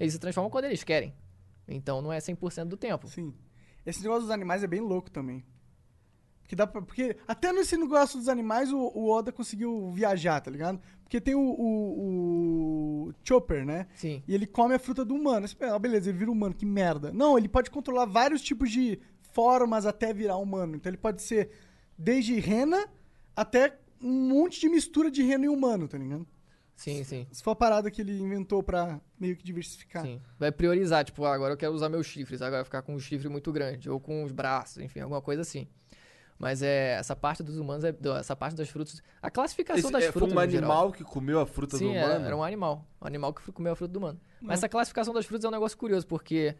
eles 0.00 0.14
se 0.14 0.18
transformam 0.18 0.50
quando 0.50 0.64
eles 0.64 0.82
querem. 0.82 1.14
Então 1.68 2.00
não 2.00 2.12
é 2.12 2.18
100% 2.18 2.64
do 2.66 2.76
tempo. 2.76 3.08
Sim. 3.08 3.34
Esse 3.84 4.02
negócio 4.02 4.22
dos 4.22 4.30
animais 4.30 4.62
é 4.62 4.66
bem 4.66 4.80
louco 4.80 5.10
também. 5.10 5.44
Porque, 6.42 6.54
dá 6.54 6.64
pra, 6.64 6.80
porque 6.80 7.16
até 7.26 7.52
nesse 7.52 7.76
negócio 7.76 8.18
dos 8.18 8.28
animais 8.28 8.72
o, 8.72 8.78
o 8.78 9.10
Oda 9.10 9.32
conseguiu 9.32 9.90
viajar, 9.90 10.40
tá 10.40 10.48
ligado? 10.48 10.80
Porque 11.02 11.20
tem 11.20 11.34
o, 11.34 11.40
o, 11.40 13.08
o 13.08 13.14
Chopper, 13.24 13.66
né? 13.66 13.88
Sim. 13.94 14.22
E 14.28 14.34
ele 14.34 14.46
come 14.46 14.74
a 14.74 14.78
fruta 14.78 15.04
do 15.04 15.14
humano. 15.14 15.46
Você 15.46 15.56
pensa, 15.56 15.74
ah, 15.74 15.78
beleza, 15.78 16.08
ele 16.08 16.18
vira 16.18 16.30
humano, 16.30 16.54
que 16.54 16.64
merda. 16.64 17.12
Não, 17.12 17.36
ele 17.36 17.48
pode 17.48 17.68
controlar 17.68 18.06
vários 18.06 18.42
tipos 18.42 18.70
de 18.70 19.00
formas 19.32 19.86
até 19.86 20.14
virar 20.14 20.36
humano. 20.36 20.76
Então 20.76 20.88
ele 20.88 20.96
pode 20.96 21.20
ser 21.20 21.50
desde 21.98 22.38
rena 22.38 22.88
até 23.34 23.76
um 24.00 24.28
monte 24.28 24.60
de 24.60 24.68
mistura 24.68 25.10
de 25.10 25.22
rena 25.24 25.46
e 25.46 25.48
humano, 25.48 25.88
tá 25.88 25.98
ligado? 25.98 26.26
Sim, 26.76 27.02
sim. 27.04 27.26
Isso 27.32 27.42
foi 27.42 27.52
a 27.54 27.56
parada 27.56 27.90
que 27.90 28.02
ele 28.02 28.18
inventou 28.20 28.62
pra 28.62 29.00
meio 29.18 29.34
que 29.34 29.42
diversificar. 29.42 30.02
Sim. 30.02 30.20
Vai 30.38 30.52
priorizar, 30.52 31.04
tipo, 31.04 31.24
ah, 31.24 31.34
agora 31.34 31.54
eu 31.54 31.56
quero 31.56 31.72
usar 31.72 31.88
meus 31.88 32.06
chifres, 32.06 32.42
agora 32.42 32.64
ficar 32.64 32.82
com 32.82 32.94
um 32.94 33.00
chifre 33.00 33.28
muito 33.30 33.50
grande, 33.50 33.88
ou 33.90 33.98
com 33.98 34.22
os 34.22 34.30
braços, 34.30 34.78
enfim, 34.82 35.00
alguma 35.00 35.22
coisa 35.22 35.40
assim. 35.42 35.66
Mas 36.38 36.60
é 36.60 36.92
essa 36.98 37.16
parte 37.16 37.42
dos 37.42 37.56
humanos, 37.56 37.82
é, 37.82 37.96
essa 38.18 38.36
parte 38.36 38.54
das 38.54 38.68
frutas. 38.68 39.02
A 39.22 39.30
classificação 39.30 39.84
Esse, 39.84 39.90
das 39.92 40.02
é, 40.04 40.12
foi 40.12 40.20
frutas. 40.20 40.32
um 40.32 40.34
no 40.44 40.50
geral. 40.50 40.70
animal 40.70 40.92
que 40.92 41.02
comeu 41.02 41.40
a 41.40 41.46
fruta 41.46 41.78
Sim, 41.78 41.86
do 41.86 41.94
era, 41.94 42.06
humano? 42.10 42.26
era 42.26 42.36
um 42.36 42.44
animal. 42.44 42.86
Um 43.00 43.06
animal 43.06 43.32
que 43.32 43.50
comeu 43.52 43.72
a 43.72 43.76
fruta 43.76 43.92
do 43.94 43.98
humano. 43.98 44.20
Hum. 44.34 44.46
Mas 44.48 44.58
essa 44.58 44.68
classificação 44.68 45.14
das 45.14 45.24
frutas 45.24 45.46
é 45.46 45.48
um 45.48 45.52
negócio 45.52 45.78
curioso, 45.78 46.06
porque 46.06 46.54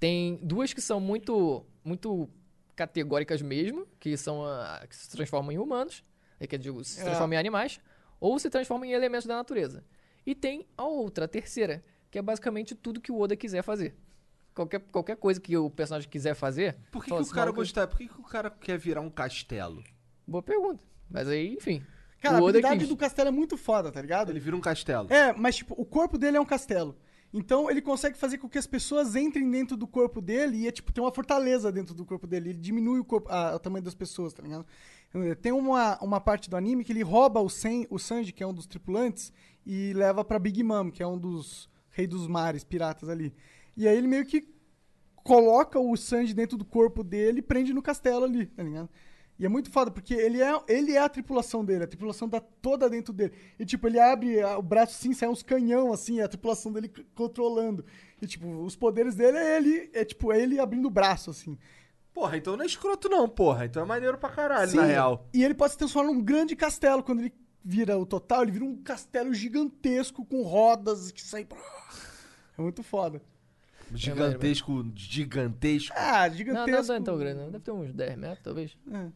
tem 0.00 0.40
duas 0.42 0.72
que 0.72 0.80
são 0.80 0.98
muito, 0.98 1.64
muito 1.84 2.28
categóricas 2.74 3.40
mesmo, 3.42 3.86
que 4.00 4.16
são 4.16 4.44
a- 4.44 4.84
que 4.88 4.96
se 4.96 5.08
transformam 5.08 5.52
em 5.52 5.58
humanos, 5.58 6.02
é 6.40 6.46
que 6.48 6.56
eu 6.56 6.58
digo, 6.58 6.82
se 6.82 7.00
É. 7.00 7.04
transformam 7.04 7.34
em 7.34 7.38
animais, 7.38 7.78
ou 8.22 8.38
se 8.38 8.48
transformam 8.48 8.84
em 8.88 8.92
elementos 8.92 9.26
da 9.26 9.34
natureza. 9.34 9.84
E 10.24 10.32
tem 10.32 10.64
a 10.76 10.84
outra, 10.84 11.24
a 11.24 11.28
terceira, 11.28 11.82
que 12.08 12.16
é 12.18 12.22
basicamente 12.22 12.72
tudo 12.74 13.00
que 13.00 13.10
o 13.10 13.18
Oda 13.18 13.34
quiser 13.34 13.62
fazer. 13.62 13.96
Qualquer, 14.54 14.78
qualquer 14.92 15.16
coisa 15.16 15.40
que 15.40 15.56
o 15.56 15.68
personagem 15.68 16.08
quiser 16.08 16.34
fazer. 16.34 16.76
Por 16.92 17.02
que, 17.02 17.10
que 17.10 17.16
o 17.16 17.18
assim, 17.18 17.30
cara 17.30 17.46
"Maluco, 17.46 17.60
gostar? 17.60 17.88
Por 17.88 17.98
que, 17.98 18.06
que 18.06 18.20
o 18.20 18.22
cara 18.22 18.48
quer 18.48 18.78
virar 18.78 19.00
um 19.00 19.10
castelo? 19.10 19.82
Boa 20.24 20.42
pergunta. 20.42 20.84
Mas 21.10 21.26
aí, 21.26 21.54
enfim. 21.54 21.82
Cara, 22.20 22.36
a 22.36 22.38
habilidade 22.38 22.86
do 22.86 22.96
castelo 22.96 23.28
é 23.28 23.32
muito 23.32 23.56
foda, 23.56 23.90
tá 23.90 24.00
ligado? 24.00 24.30
Ele 24.30 24.38
vira 24.38 24.54
um 24.54 24.60
castelo. 24.60 25.12
É, 25.12 25.32
mas 25.32 25.56
tipo, 25.56 25.74
o 25.76 25.84
corpo 25.84 26.16
dele 26.16 26.36
é 26.36 26.40
um 26.40 26.44
castelo. 26.46 26.94
Então 27.34 27.68
ele 27.68 27.82
consegue 27.82 28.16
fazer 28.16 28.38
com 28.38 28.48
que 28.48 28.58
as 28.58 28.66
pessoas 28.66 29.16
entrem 29.16 29.50
dentro 29.50 29.76
do 29.76 29.86
corpo 29.88 30.20
dele 30.20 30.58
e 30.58 30.68
é 30.68 30.70
tipo, 30.70 30.92
tem 30.92 31.02
uma 31.02 31.12
fortaleza 31.12 31.72
dentro 31.72 31.94
do 31.94 32.04
corpo 32.04 32.26
dele. 32.26 32.50
Ele 32.50 32.58
diminui 32.58 33.00
o, 33.00 33.04
corpo, 33.04 33.28
a- 33.32 33.56
o 33.56 33.58
tamanho 33.58 33.82
das 33.84 33.94
pessoas, 33.94 34.32
tá 34.34 34.42
ligado? 34.42 34.64
Eh, 35.14 35.34
Tem 35.34 35.52
uma, 35.52 35.98
uma 36.02 36.20
parte 36.20 36.48
do 36.48 36.56
anime 36.56 36.84
que 36.84 36.92
ele 36.92 37.02
rouba 37.02 37.40
o, 37.40 37.48
Sen, 37.48 37.86
o 37.90 37.98
Sanji, 37.98 38.32
que 38.32 38.42
é 38.42 38.46
um 38.46 38.54
dos 38.54 38.66
tripulantes, 38.66 39.32
e 39.66 39.92
leva 39.92 40.24
pra 40.24 40.38
Big 40.38 40.62
Mom, 40.62 40.90
que 40.90 41.02
é 41.02 41.06
um 41.06 41.18
dos 41.18 41.68
reis 41.90 42.08
dos 42.08 42.26
mares, 42.26 42.64
piratas 42.64 43.08
ali. 43.08 43.32
E 43.76 43.86
aí 43.86 43.96
ele 43.96 44.08
meio 44.08 44.24
que 44.26 44.48
coloca 45.22 45.78
o 45.78 45.96
Sanji 45.96 46.34
dentro 46.34 46.56
do 46.58 46.64
corpo 46.64 47.04
dele 47.04 47.38
e 47.38 47.42
prende 47.42 47.72
no 47.72 47.82
castelo 47.82 48.24
ali, 48.24 48.46
tá 48.46 48.62
ligado? 48.62 48.88
E 49.38 49.46
é 49.46 49.48
muito 49.48 49.70
foda, 49.70 49.90
porque 49.90 50.14
ele 50.14 50.40
é, 50.40 50.52
ele 50.68 50.92
é 50.92 50.98
a 50.98 51.08
tripulação 51.08 51.64
dele, 51.64 51.84
a 51.84 51.86
tripulação 51.86 52.28
tá 52.28 52.40
toda 52.40 52.88
dentro 52.88 53.12
dele. 53.12 53.32
E, 53.58 53.64
tipo, 53.64 53.88
ele 53.88 53.98
abre 53.98 54.42
o 54.44 54.62
braço 54.62 54.94
assim, 54.98 55.12
sai 55.14 55.28
uns 55.28 55.42
canhão, 55.42 55.92
assim, 55.92 56.20
a 56.20 56.28
tripulação 56.28 56.70
dele 56.72 56.90
controlando. 57.14 57.84
E, 58.20 58.26
tipo, 58.26 58.46
os 58.62 58.76
poderes 58.76 59.14
dele 59.14 59.38
é 59.38 59.56
ele, 59.56 59.90
é 59.94 60.04
tipo, 60.04 60.32
é 60.32 60.40
ele 60.40 60.60
abrindo 60.60 60.86
o 60.86 60.90
braço, 60.90 61.30
assim. 61.30 61.58
Porra, 62.14 62.36
então 62.36 62.56
não 62.56 62.62
é 62.64 62.66
escroto 62.66 63.08
não, 63.08 63.28
porra. 63.28 63.64
Então 63.64 63.82
é 63.82 63.86
maneiro 63.86 64.18
pra 64.18 64.28
caralho, 64.28 64.70
Sim, 64.70 64.76
na 64.76 64.84
real. 64.84 65.26
E 65.32 65.42
ele 65.42 65.54
pode 65.54 65.72
se 65.72 65.78
transformar 65.78 66.12
num 66.12 66.22
grande 66.22 66.54
castelo. 66.54 67.02
Quando 67.02 67.20
ele 67.20 67.32
vira 67.64 67.96
o 67.98 68.04
total, 68.04 68.42
ele 68.42 68.52
vira 68.52 68.64
um 68.64 68.76
castelo 68.82 69.32
gigantesco 69.32 70.24
com 70.24 70.42
rodas 70.42 71.10
que 71.10 71.22
saem... 71.22 71.46
É 72.58 72.60
muito 72.60 72.82
foda. 72.82 73.22
Gigantesco, 73.94 74.84
gigantesco. 74.94 75.94
Ah, 75.98 76.28
Não, 76.28 76.36
gigantesco. 76.36 76.70
não, 76.70 76.86
não 76.88 76.94
é 76.94 77.00
tão 77.00 77.18
grande, 77.18 77.40
não. 77.40 77.50
Deve 77.50 77.64
ter 77.64 77.70
uns 77.70 77.92
10 77.92 78.16
metros, 78.18 78.40
talvez. 78.42 78.76
É. 78.90 79.06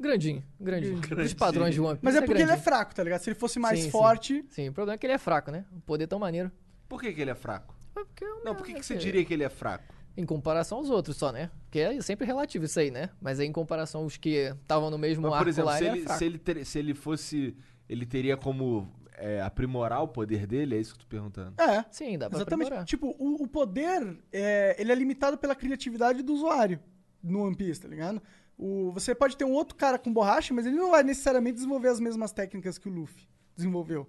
Grandinho, 0.00 0.42
grandinho. 0.60 1.00
Grande, 1.00 1.26
Os 1.28 1.34
padrões 1.34 1.74
de 1.74 1.80
One 1.80 1.92
Piece 1.94 2.04
Mas 2.04 2.16
é 2.16 2.20
porque 2.20 2.32
ele 2.34 2.42
é 2.42 2.46
grandinho. 2.46 2.64
fraco, 2.64 2.94
tá 2.94 3.04
ligado? 3.04 3.20
Se 3.20 3.30
ele 3.30 3.38
fosse 3.38 3.58
mais 3.58 3.78
Sim, 3.78 3.84
sim. 3.84 3.90
forte... 3.90 4.44
Sim, 4.50 4.68
o 4.68 4.72
problema 4.72 4.94
é 4.94 4.98
que 4.98 5.06
ele 5.06 5.12
é 5.12 5.18
fraco, 5.18 5.50
né? 5.50 5.64
O 5.76 5.80
poder 5.80 6.04
é 6.04 6.06
tão 6.08 6.18
maneiro. 6.18 6.50
Por 6.88 7.00
que, 7.00 7.12
que 7.12 7.20
ele 7.20 7.30
é 7.30 7.34
fraco? 7.34 7.74
Porque 7.94 8.24
Não, 8.44 8.54
por 8.54 8.64
que, 8.66 8.74
que 8.74 8.82
você 8.84 8.94
é- 8.94 8.96
diria 8.96 9.24
que 9.24 9.32
ele 9.32 9.44
é 9.44 9.48
fraco? 9.48 9.94
Em 10.16 10.26
comparação 10.26 10.78
aos 10.78 10.90
outros 10.90 11.16
só, 11.16 11.32
né? 11.32 11.50
Porque 11.64 11.78
é 11.78 12.00
sempre 12.02 12.26
relativo 12.26 12.64
isso 12.66 12.78
aí, 12.78 12.90
né? 12.90 13.08
Mas 13.20 13.40
aí 13.40 13.46
em 13.46 13.52
comparação 13.52 14.02
aos 14.02 14.16
que 14.16 14.54
estavam 14.62 14.90
no 14.90 14.98
mesmo 14.98 15.22
Mas, 15.22 15.32
arco 15.32 15.44
por 15.44 15.48
exemplo, 15.48 15.70
lá, 15.70 15.78
se 15.78 15.84
ele, 15.84 16.04
é 16.04 16.08
se, 16.16 16.24
ele 16.24 16.38
ter- 16.38 16.64
se 16.66 16.78
ele 16.78 16.94
fosse. 16.94 17.56
Ele 17.88 18.04
teria 18.06 18.36
como 18.36 18.88
é, 19.14 19.40
aprimorar 19.40 20.02
o 20.02 20.08
poder 20.08 20.46
dele? 20.46 20.76
É 20.76 20.80
isso 20.80 20.94
que 20.94 21.00
eu 21.00 21.04
tô 21.04 21.08
perguntando. 21.08 21.54
É. 21.60 21.84
Sim, 21.90 22.18
dá 22.18 22.28
pra 22.28 22.38
Exatamente. 22.38 22.64
aprimorar. 22.66 22.84
Tipo, 22.84 23.14
o, 23.18 23.42
o 23.42 23.48
poder, 23.48 24.18
é, 24.32 24.76
ele 24.78 24.92
é 24.92 24.94
limitado 24.94 25.38
pela 25.38 25.54
criatividade 25.54 26.22
do 26.22 26.32
usuário 26.34 26.78
no 27.22 27.44
One 27.44 27.56
Piece, 27.56 27.80
tá 27.80 27.88
ligado? 27.88 28.20
O, 28.58 28.92
você 28.92 29.14
pode 29.14 29.36
ter 29.36 29.44
um 29.44 29.52
outro 29.52 29.74
cara 29.76 29.98
com 29.98 30.12
borracha, 30.12 30.52
mas 30.52 30.66
ele 30.66 30.76
não 30.76 30.90
vai 30.90 31.02
necessariamente 31.02 31.54
desenvolver 31.54 31.88
as 31.88 32.00
mesmas 32.00 32.32
técnicas 32.32 32.78
que 32.78 32.88
o 32.88 32.92
Luffy 32.92 33.26
desenvolveu. 33.56 34.08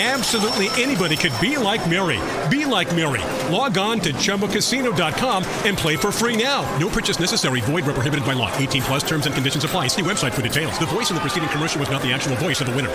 Absolutely 0.00 0.68
anybody 0.82 1.14
could 1.14 1.38
be 1.42 1.58
like 1.58 1.86
Mary. 1.86 2.18
Be 2.48 2.64
like 2.64 2.88
Mary. 2.96 3.20
Log 3.52 3.76
on 3.76 4.00
to 4.00 4.14
chumbacasino.com 4.14 5.44
and 5.66 5.76
play 5.76 5.96
for 5.96 6.10
free 6.10 6.42
now. 6.42 6.62
No 6.78 6.88
purchase 6.88 7.20
necessary. 7.20 7.60
Void 7.60 7.84
where 7.84 7.92
prohibited 7.92 8.24
by 8.24 8.32
law. 8.32 8.50
18 8.56 8.82
plus 8.82 9.02
terms 9.02 9.26
and 9.26 9.34
conditions 9.34 9.62
apply. 9.62 9.88
See 9.88 10.00
website 10.00 10.32
for 10.32 10.40
details. 10.40 10.78
The 10.78 10.86
voice 10.86 11.10
in 11.10 11.16
the 11.16 11.20
preceding 11.20 11.50
commercial 11.50 11.78
was 11.80 11.90
not 11.90 12.00
the 12.00 12.14
actual 12.14 12.34
voice 12.36 12.62
of 12.62 12.66
the 12.66 12.74
winner. 12.74 12.90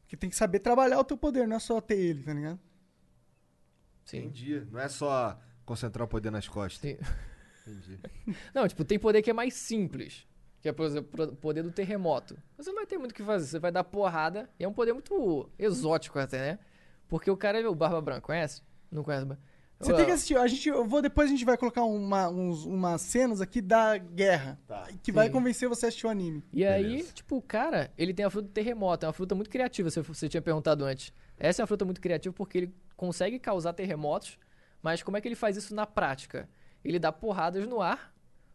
Porque 0.00 0.16
tem 0.16 0.30
que 0.30 0.36
saber 0.36 0.60
trabalhar 0.60 0.98
o 0.98 1.04
teu 1.04 1.16
poder, 1.16 1.46
não 1.46 1.56
é 1.56 1.58
só 1.58 1.78
ter 1.78 1.98
ele, 1.98 2.22
tá 2.22 2.32
ligado? 2.32 2.58
Sim. 4.06 4.18
Entendi. 4.18 4.66
Não 4.70 4.80
é 4.80 4.88
só 4.88 5.38
concentrar 5.66 6.06
o 6.06 6.08
poder 6.08 6.30
nas 6.30 6.48
costas. 6.48 6.80
Sim. 6.80 6.96
Entendi. 7.66 7.98
Não, 8.54 8.66
tipo, 8.66 8.84
tem 8.84 8.98
poder 8.98 9.20
que 9.22 9.30
é 9.30 9.32
mais 9.32 9.54
simples. 9.54 10.26
Que 10.64 10.70
é, 10.70 10.72
por 10.72 10.86
exemplo, 10.86 11.24
o 11.24 11.36
poder 11.36 11.62
do 11.62 11.70
terremoto. 11.70 12.38
Você 12.56 12.70
não 12.70 12.76
vai 12.76 12.86
ter 12.86 12.96
muito 12.96 13.10
o 13.10 13.14
que 13.14 13.22
fazer. 13.22 13.46
Você 13.46 13.58
vai 13.58 13.70
dar 13.70 13.84
porrada. 13.84 14.48
E 14.58 14.64
é 14.64 14.66
um 14.66 14.72
poder 14.72 14.94
muito 14.94 15.46
exótico 15.58 16.18
até, 16.18 16.38
né? 16.38 16.58
Porque 17.06 17.30
o 17.30 17.36
cara, 17.36 17.70
o 17.70 17.74
Barba 17.74 18.00
Branca, 18.00 18.22
conhece? 18.22 18.62
Não 18.90 19.04
conhece? 19.04 19.26
Você 19.78 19.92
tem 19.92 20.06
que 20.06 20.12
assistir. 20.12 20.38
A 20.38 20.46
gente, 20.46 20.66
eu 20.66 20.86
vou, 20.86 21.02
depois 21.02 21.28
a 21.28 21.30
gente 21.30 21.44
vai 21.44 21.58
colocar 21.58 21.84
uma, 21.84 22.30
uns, 22.30 22.64
umas 22.64 23.02
cenas 23.02 23.42
aqui 23.42 23.60
da 23.60 23.98
guerra. 23.98 24.58
Que 25.02 25.12
vai 25.12 25.26
Sim. 25.26 25.32
convencer 25.34 25.68
você 25.68 25.84
a 25.84 25.88
assistir 25.88 26.06
o 26.06 26.08
anime. 26.08 26.42
E 26.50 26.64
aí, 26.64 27.02
tipo, 27.12 27.36
o 27.36 27.42
cara, 27.42 27.92
ele 27.98 28.14
tem 28.14 28.24
a 28.24 28.30
fruta 28.30 28.48
do 28.48 28.54
terremoto, 28.54 29.04
é 29.04 29.06
uma 29.06 29.12
fruta 29.12 29.34
muito 29.34 29.50
criativa, 29.50 29.90
se 29.90 30.00
você 30.00 30.30
tinha 30.30 30.40
perguntado 30.40 30.82
antes. 30.86 31.12
Essa 31.38 31.60
é 31.60 31.62
uma 31.62 31.66
fruta 31.66 31.84
muito 31.84 32.00
criativa 32.00 32.34
porque 32.34 32.56
ele 32.56 32.74
consegue 32.96 33.38
causar 33.38 33.74
terremotos, 33.74 34.38
mas 34.80 35.02
como 35.02 35.18
é 35.18 35.20
que 35.20 35.28
ele 35.28 35.34
faz 35.34 35.58
isso 35.58 35.74
na 35.74 35.84
prática? 35.84 36.48
Ele 36.82 36.98
dá 36.98 37.12
porradas 37.12 37.66
no 37.66 37.82
ar, 37.82 38.13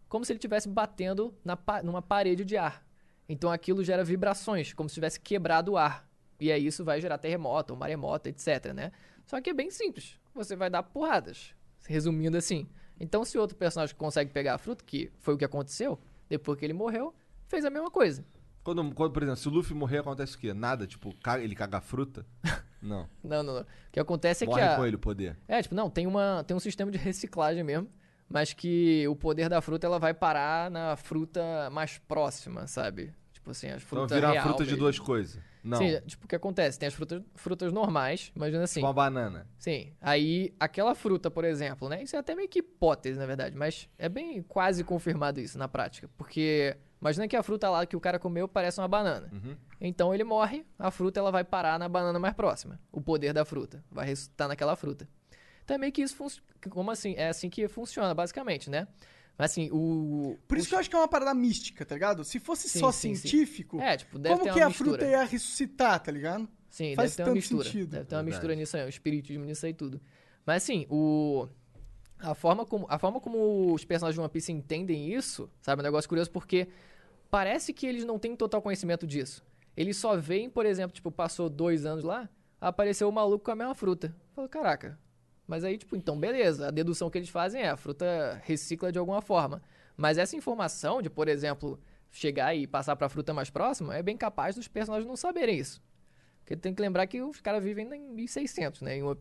como 0.10 0.26
se 0.26 0.34
ele 0.34 0.38
estivesse 0.38 0.68
batendo 0.68 1.34
na, 1.45 1.57
numa 1.84 2.02
parede 2.02 2.44
de 2.44 2.57
ar. 2.57 2.84
Então 3.30 3.52
aquilo 3.52 3.84
gera 3.84 4.03
vibrações, 4.03 4.73
como 4.73 4.90
se 4.90 4.95
tivesse 4.95 5.19
quebrado 5.19 5.73
o 5.73 5.77
ar. 5.77 6.10
E 6.40 6.52
aí 6.52 6.65
isso 6.65 6.84
vai 6.84 6.99
gerar 6.99 7.19
terremoto, 7.19 7.73
ou 7.73 7.80
maremoto, 7.80 8.27
etc, 8.27 8.73
né? 8.73 8.91
Só 9.26 9.40
que 9.40 9.52
é 9.52 9.53
bem 9.53 9.69
simples. 9.69 10.19
Você 10.34 10.56
vai 10.56 10.69
dar 10.69 10.81
porradas, 10.81 11.53
resumindo 11.88 12.36
assim. 12.36 12.68
Então 12.99 13.23
se 13.23 13.38
outro 13.38 13.56
personagem 13.56 13.95
consegue 13.95 14.31
pegar 14.31 14.56
a 14.56 14.57
fruta, 14.57 14.84
que 14.84 15.11
foi 15.19 15.36
o 15.36 15.38
que 15.38 15.45
aconteceu, 15.45 15.99
depois 16.27 16.57
que 16.57 16.65
ele 16.65 16.73
morreu, 16.73 17.14
fez 17.48 17.64
a 17.64 17.69
mesma 17.69 17.91
coisa. 17.91 18.26
Quando, 18.64 18.94
quando, 18.94 19.11
por 19.11 19.23
exemplo, 19.23 19.40
se 19.40 19.48
o 19.48 19.52
Luffy 19.52 19.76
morrer, 19.76 19.99
acontece 19.99 20.36
o 20.36 20.40
quê? 20.40 20.53
Nada? 20.53 20.86
Tipo, 20.86 21.15
ele 21.40 21.56
caga 21.56 21.77
a 21.77 21.81
fruta? 21.81 22.26
Não. 22.81 23.10
Não, 23.22 23.44
não, 23.44 23.56
não. 23.56 23.61
O 23.61 23.65
que 23.91 23.99
acontece 23.99 24.45
é 24.45 24.48
Morre 24.48 24.61
que 24.61 24.68
a... 24.68 24.76
com 24.77 24.86
ele 24.86 24.95
o 24.95 24.99
poder. 24.99 25.38
É, 25.49 25.61
tipo, 25.61 25.76
não, 25.76 25.90
tem, 25.90 26.07
uma, 26.07 26.45
tem 26.45 26.56
um 26.56 26.61
sistema 26.61 26.90
de 26.90 26.98
reciclagem 26.98 27.61
mesmo, 27.61 27.90
mas 28.30 28.53
que 28.53 29.07
o 29.07 29.15
poder 29.15 29.49
da 29.49 29.61
fruta 29.61 29.88
ela 29.88 29.99
vai 29.99 30.14
parar 30.14 30.69
na 30.69 30.95
fruta 30.95 31.69
mais 31.72 31.97
próxima, 31.97 32.68
sabe? 32.68 33.14
Tipo 33.34 33.51
assim, 33.51 33.68
as 33.68 33.81
Então 33.84 33.88
frutas 33.89 34.15
vira 34.15 34.27
uma 34.27 34.34
real 34.34 34.43
fruta 34.45 34.64
de 34.64 34.69
mesmo. 34.72 34.84
duas 34.84 34.99
coisas. 34.99 35.41
Não. 35.64 35.77
Sim, 35.77 35.99
tipo, 36.06 36.26
o 36.26 36.27
que 36.27 36.35
acontece? 36.35 36.80
Tem 36.80 36.88
as 36.88 36.93
frutas, 36.93 37.22
frutas 37.35 37.73
normais, 37.73 38.31
imagina 38.35 38.64
assim. 38.64 38.76
Tipo 38.80 38.88
uma 38.88 38.93
banana. 38.93 39.45
Sim. 39.57 39.91
Aí, 39.99 40.53
aquela 40.60 40.95
fruta, 40.95 41.30
por 41.30 41.43
exemplo, 41.43 41.89
né? 41.89 42.01
Isso 42.03 42.15
é 42.15 42.19
até 42.19 42.34
meio 42.34 42.47
que 42.47 42.60
hipótese, 42.60 43.19
na 43.19 43.26
verdade, 43.26 43.57
mas 43.57 43.89
é 43.97 44.07
bem 44.07 44.41
quase 44.43 44.84
confirmado 44.84 45.39
isso 45.41 45.57
na 45.57 45.68
prática. 45.68 46.10
Porque 46.18 46.77
imagina 47.01 47.27
que 47.27 47.35
a 47.35 47.43
fruta 47.43 47.69
lá 47.69 47.85
que 47.85 47.95
o 47.95 47.99
cara 47.99 48.18
comeu 48.19 48.47
parece 48.47 48.80
uma 48.80 48.88
banana. 48.88 49.30
Uhum. 49.34 49.56
Então 49.81 50.14
ele 50.14 50.23
morre, 50.23 50.65
a 50.77 50.91
fruta 50.91 51.19
ela 51.19 51.31
vai 51.31 51.43
parar 51.43 51.77
na 51.77 51.89
banana 51.89 52.19
mais 52.19 52.34
próxima. 52.34 52.80
O 52.91 53.01
poder 53.01 53.34
da 53.34 53.43
fruta 53.43 53.84
vai 53.91 54.06
ressuscitar 54.06 54.47
naquela 54.47 54.76
fruta. 54.77 55.07
Então 55.69 55.75
é 55.75 55.77
meio 55.77 55.93
que 55.93 56.01
isso 56.01 56.15
funciona. 56.15 56.47
Como 56.67 56.89
assim? 56.89 57.13
É 57.15 57.29
assim 57.29 57.47
que 57.47 57.67
funciona, 57.67 58.11
basicamente, 58.15 58.71
né? 58.71 58.87
Mas 59.37 59.51
assim, 59.51 59.69
o. 59.71 60.35
Por 60.47 60.57
isso 60.57 60.67
que 60.67 60.73
eu 60.73 60.79
acho 60.79 60.89
que 60.89 60.95
é 60.95 60.99
uma 60.99 61.07
parada 61.07 61.31
mística, 61.35 61.85
tá 61.85 61.93
ligado? 61.93 62.23
Se 62.23 62.39
fosse 62.39 62.67
Sim, 62.67 62.79
só 62.79 62.91
sim, 62.91 63.13
sim. 63.13 63.27
científico, 63.27 63.79
É, 63.79 63.95
tipo, 63.95 64.17
deve 64.17 64.33
como 64.35 64.45
ter 64.47 64.53
que 64.53 64.61
a 64.61 64.67
mistura. 64.67 64.89
fruta 64.89 65.05
ia 65.05 65.23
ressuscitar, 65.23 65.99
tá 66.01 66.11
ligado? 66.11 66.49
Sim, 66.71 66.95
Faz 66.95 67.11
deve 67.11 67.17
ter 67.17 67.21
uma 67.21 67.25
tanto 67.27 67.35
mistura. 67.35 67.63
sentido. 67.65 67.89
Deve 67.91 68.05
ter 68.05 68.15
uma 68.15 68.23
Verdade. 68.23 68.25
mistura 68.25 68.55
nisso 68.55 68.77
aí, 68.77 68.83
um 68.85 68.89
espiritismo 68.89 69.45
nisso 69.45 69.63
aí 69.63 69.73
tudo. 69.75 70.01
Mas 70.43 70.63
assim, 70.63 70.87
o. 70.89 71.47
A 72.17 72.33
forma, 72.33 72.65
como, 72.65 72.87
a 72.89 72.97
forma 72.97 73.21
como 73.21 73.71
os 73.71 73.85
personagens 73.85 74.15
de 74.15 74.19
One 74.21 74.29
Piece 74.29 74.51
entendem 74.51 75.13
isso, 75.13 75.49
sabe? 75.61 75.81
É 75.81 75.83
um 75.83 75.85
negócio 75.85 76.09
curioso 76.09 76.31
porque 76.31 76.67
parece 77.29 77.73
que 77.73 77.85
eles 77.85 78.03
não 78.05 78.17
têm 78.17 78.35
total 78.35 78.59
conhecimento 78.61 79.05
disso. 79.05 79.45
Eles 79.77 79.95
só 79.97 80.17
veem, 80.17 80.49
por 80.49 80.65
exemplo, 80.65 80.93
tipo, 80.95 81.11
passou 81.11 81.47
dois 81.47 81.85
anos 81.85 82.03
lá, 82.03 82.27
apareceu 82.59 83.07
o 83.07 83.11
maluco 83.11 83.45
com 83.45 83.51
a 83.51 83.55
mesma 83.55 83.73
fruta. 83.75 84.13
Falou, 84.35 84.49
caraca. 84.49 84.99
Mas 85.49 85.63
aí, 85.63 85.80
tipo, 85.80 85.95
então 85.95 86.15
beleza. 86.15 86.67
A 86.67 86.71
dedução 86.71 87.09
que 87.09 87.17
eles 87.17 87.30
fazem 87.30 87.63
é 87.63 87.69
a 87.69 87.76
fruta 87.76 88.39
recicla 88.45 88.91
de 88.91 88.99
alguma 88.99 89.19
forma. 89.19 89.63
Mas 89.97 90.19
essa 90.19 90.35
informação 90.35 91.01
de, 91.01 91.09
por 91.09 91.27
exemplo, 91.27 91.80
chegar 92.11 92.53
e 92.53 92.67
passar 92.67 92.95
pra 92.95 93.09
fruta 93.09 93.34
mais 93.34 93.49
próxima, 93.49 93.97
é 93.97 94.03
bem 94.03 94.15
capaz 94.15 94.55
dos 94.55 94.67
personagens 94.67 95.07
não 95.07 95.15
saberem 95.15 95.57
isso. 95.57 95.81
Porque 96.41 96.55
tem 96.55 96.71
que 96.71 96.80
lembrar 96.80 97.07
que 97.07 97.19
os 97.23 97.41
caras 97.41 97.63
vivem 97.63 97.91
em 97.91 98.13
1600, 98.13 98.84
né, 98.84 98.97
em 98.97 99.01
One. 99.01 99.19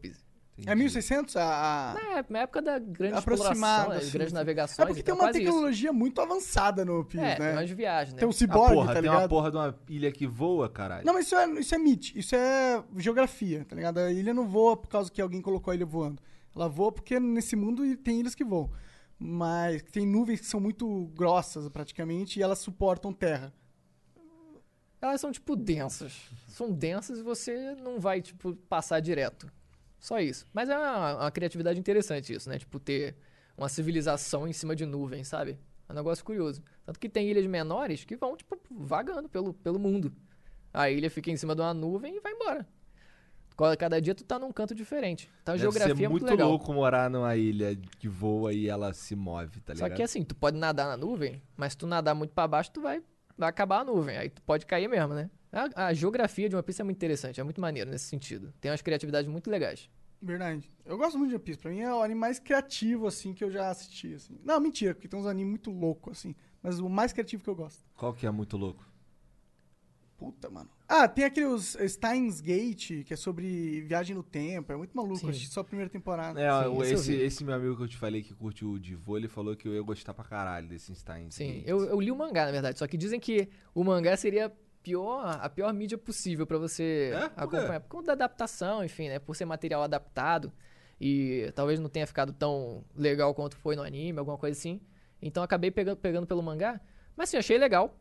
É 0.66 0.74
1600 0.74 1.36
a... 1.36 1.43
a... 1.43 1.94
Na, 1.94 2.24
na 2.28 2.39
época 2.40 2.60
da 2.60 2.78
grande 2.78 3.16
Aproximado, 3.16 3.52
exploração, 3.55 3.89
né, 3.90 3.97
assim, 3.97 4.10
grandes 4.10 4.26
assim. 4.26 4.35
navegações. 4.35 4.78
É 4.78 4.86
porque 4.86 5.02
tem 5.02 5.12
então 5.12 5.14
uma 5.16 5.24
quase 5.24 5.39
isso. 5.39 5.47
tecnologia 5.47 5.93
muito 5.93 6.20
avançada 6.20 6.85
no 6.85 7.05
Piece, 7.05 7.24
É, 7.24 7.28
né? 7.28 7.36
tem 7.36 7.52
umas 7.52 7.70
viagens, 7.70 8.14
né? 8.14 8.18
Tem 8.20 8.28
um 8.28 8.32
ciborgue, 8.32 8.74
porra, 8.74 8.86
tá 8.89 8.93
tem 8.94 9.02
ligado? 9.02 9.20
uma 9.20 9.28
porra 9.28 9.51
de 9.51 9.56
uma 9.56 9.78
ilha 9.89 10.10
que 10.10 10.26
voa, 10.26 10.68
caralho. 10.68 11.06
Não, 11.06 11.14
mas 11.14 11.26
isso 11.26 11.36
é, 11.36 11.47
isso 11.60 11.74
é 11.74 11.78
mit, 11.78 12.18
isso 12.18 12.35
é 12.35 12.82
geografia, 12.97 13.64
tá 13.64 13.76
ligado? 13.76 13.98
A 13.98 14.12
ilha 14.12 14.35
não 14.35 14.48
voa 14.48 14.76
por 14.76 14.89
causa 14.89 15.10
que 15.10 15.22
alguém 15.22 15.40
colocou 15.40 15.70
a 15.70 15.74
ilha 15.74 15.86
voando. 15.86 16.20
Ela 16.55 16.68
voa 16.68 16.90
porque 16.90 17.20
nesse 17.20 17.55
mundo 17.55 17.97
tem 17.97 18.20
ilhas 18.20 18.35
que 18.35 18.44
voam. 18.44 18.70
Mas 19.18 19.82
tem 19.82 20.06
nuvens 20.06 20.40
que 20.40 20.47
são 20.47 20.60
muito 20.60 21.06
grossas, 21.14 21.68
praticamente, 21.68 22.39
e 22.39 22.43
elas 22.43 22.59
suportam 22.59 23.12
terra. 23.12 23.52
Elas 25.01 25.20
são, 25.20 25.30
tipo, 25.30 25.55
densas. 25.55 26.28
São 26.48 26.72
densas 26.72 27.20
e 27.20 27.22
você 27.22 27.74
não 27.76 28.01
vai, 28.01 28.20
tipo, 28.20 28.55
passar 28.68 29.01
direto. 29.01 29.51
Só 29.98 30.20
isso. 30.20 30.46
Mas 30.52 30.68
é 30.68 30.76
uma, 30.78 31.16
uma 31.16 31.30
criatividade 31.30 31.78
interessante 31.78 32.32
isso, 32.32 32.48
né? 32.48 32.58
Tipo, 32.58 32.78
ter 32.78 33.16
uma 33.56 33.68
civilização 33.68 34.46
em 34.46 34.52
cima 34.52 34.74
de 34.76 34.86
nuvens, 34.86 35.28
sabe? 35.28 35.58
É 35.88 35.92
um 35.92 35.96
negócio 35.96 36.24
curioso. 36.24 36.62
Tanto 36.84 36.98
que 37.00 37.08
tem 37.08 37.28
ilhas 37.28 37.46
menores 37.46 38.04
que 38.04 38.16
vão, 38.16 38.36
tipo, 38.36 38.56
vagando 38.70 39.28
pelo, 39.28 39.52
pelo 39.54 39.78
mundo. 39.78 40.12
A 40.72 40.90
ilha 40.90 41.10
fica 41.10 41.30
em 41.30 41.36
cima 41.36 41.54
de 41.54 41.60
uma 41.62 41.74
nuvem 41.74 42.16
e 42.16 42.20
vai 42.20 42.32
embora. 42.32 42.66
Cada- 43.76 44.00
dia 44.00 44.14
tu 44.14 44.22
tá 44.22 44.38
num 44.38 44.52
canto 44.52 44.72
diferente. 44.72 45.28
Então 45.42 45.52
a 45.54 45.56
Deve 45.56 45.62
geografia 45.62 45.96
ser 45.96 46.04
é 46.04 46.08
muito 46.08 46.22
muito 46.22 46.30
legal. 46.30 46.48
louco 46.50 46.72
morar 46.72 47.10
numa 47.10 47.34
ilha 47.34 47.74
que 47.98 48.06
voa 48.06 48.52
e 48.52 48.68
ela 48.68 48.92
se 48.92 49.16
move, 49.16 49.60
tá 49.60 49.74
Só 49.74 49.84
ligado? 49.86 49.96
que 49.96 50.02
assim, 50.04 50.22
tu 50.22 50.36
pode 50.36 50.56
nadar 50.56 50.86
na 50.86 50.96
nuvem, 50.96 51.42
mas 51.56 51.72
se 51.72 51.78
tu 51.78 51.84
nadar 51.86 52.14
muito 52.14 52.32
pra 52.32 52.46
baixo, 52.46 52.70
tu 52.70 52.80
vai, 52.80 53.02
vai 53.36 53.48
acabar 53.48 53.80
a 53.80 53.84
nuvem. 53.84 54.16
Aí 54.16 54.30
tu 54.30 54.40
pode 54.42 54.64
cair 54.64 54.86
mesmo, 54.88 55.12
né? 55.12 55.28
A, 55.52 55.86
a 55.86 55.92
geografia 55.94 56.48
de 56.48 56.54
One 56.56 56.62
Piece 56.62 56.80
é 56.80 56.84
muito 56.84 56.96
interessante, 56.96 57.40
é 57.40 57.44
muito 57.44 57.60
maneiro 57.60 57.90
nesse 57.90 58.04
sentido. 58.04 58.52
Tem 58.60 58.70
umas 58.70 58.82
criatividades 58.82 59.30
muito 59.30 59.50
legais. 59.50 59.88
Verdade. 60.20 60.70
Eu 60.84 60.98
gosto 60.98 61.16
muito 61.18 61.30
de 61.30 61.36
One 61.36 61.44
Piece. 61.44 61.58
Pra 61.58 61.70
mim 61.70 61.80
é 61.80 61.92
o 61.94 62.02
anime 62.02 62.20
mais 62.20 62.38
criativo, 62.38 63.06
assim, 63.06 63.32
que 63.32 63.42
eu 63.44 63.50
já 63.50 63.70
assisti, 63.70 64.12
assim. 64.14 64.38
Não, 64.44 64.58
mentira, 64.60 64.94
porque 64.94 65.08
tem 65.08 65.18
uns 65.18 65.26
animes 65.26 65.50
muito 65.50 65.70
loucos, 65.70 66.18
assim. 66.18 66.34
Mas 66.62 66.78
o 66.80 66.88
mais 66.88 67.12
criativo 67.12 67.42
que 67.42 67.48
eu 67.48 67.54
gosto. 67.54 67.84
Qual 67.96 68.12
que 68.12 68.26
é 68.26 68.30
muito 68.30 68.56
louco? 68.56 68.84
Puta, 70.16 70.50
mano. 70.50 70.68
Ah, 70.88 71.06
tem 71.06 71.24
aqueles 71.24 71.76
Steins 71.86 72.40
Gate, 72.40 73.04
que 73.04 73.14
é 73.14 73.16
sobre 73.16 73.82
viagem 73.82 74.16
no 74.16 74.22
tempo. 74.24 74.72
É 74.72 74.76
muito 74.76 74.96
maluco. 74.96 75.18
Sim. 75.18 75.26
Eu 75.26 75.30
assisti 75.30 75.48
só 75.48 75.60
a 75.60 75.64
primeira 75.64 75.88
temporada. 75.88 76.40
É, 76.40 76.50
Sim, 76.50 76.68
o- 76.70 76.82
esse 76.82 77.12
esse, 77.14 77.44
meu 77.44 77.54
amigo 77.54 77.76
que 77.76 77.82
eu 77.84 77.88
te 77.88 77.96
falei 77.96 78.20
que 78.24 78.34
curtiu 78.34 78.70
o 78.72 78.80
Divô, 78.80 79.16
ele 79.16 79.28
falou 79.28 79.54
que 79.54 79.68
eu 79.68 79.74
ia 79.74 79.82
gostar 79.82 80.12
pra 80.14 80.24
caralho 80.24 80.66
desse 80.66 80.92
Stein. 80.92 81.30
Sim, 81.30 81.62
eu, 81.64 81.84
eu 81.84 82.00
li 82.00 82.10
o 82.10 82.16
mangá, 82.16 82.44
na 82.46 82.50
verdade. 82.50 82.80
Só 82.80 82.86
que 82.88 82.96
dizem 82.96 83.20
que 83.20 83.48
o 83.72 83.84
mangá 83.84 84.16
seria 84.16 84.52
pior, 84.89 85.39
a 85.43 85.48
pior 85.48 85.73
mídia 85.74 85.98
possível 85.98 86.47
pra 86.47 86.56
você 86.56 87.12
É? 87.15 87.28
Por 87.28 87.43
acompanhar. 87.43 87.81
Por 87.81 87.89
conta 87.89 88.06
da 88.09 88.24
adaptação, 88.24 88.82
enfim, 88.82 89.09
né? 89.09 89.19
Por 89.19 89.36
ser 89.36 89.44
material 89.44 89.82
adaptado. 89.82 90.52
E 91.01 91.52
talvez 91.55 91.78
não 91.78 91.89
tenha 91.89 92.06
ficado 92.06 92.32
tão 92.32 92.85
legal 92.97 93.35
quanto 93.35 93.56
foi 93.56 93.77
no 93.77 93.82
anime, 93.82 94.19
alguma 94.19 94.39
coisa 94.39 94.59
assim. 94.59 94.81
Então 95.20 95.43
acabei 95.43 95.70
pegando, 95.70 95.97
pegando 95.97 96.27
pelo 96.27 96.43
mangá. 96.43 96.81
Mas 97.16 97.28
sim, 97.28 97.36
achei 97.36 97.59
legal. 97.59 97.97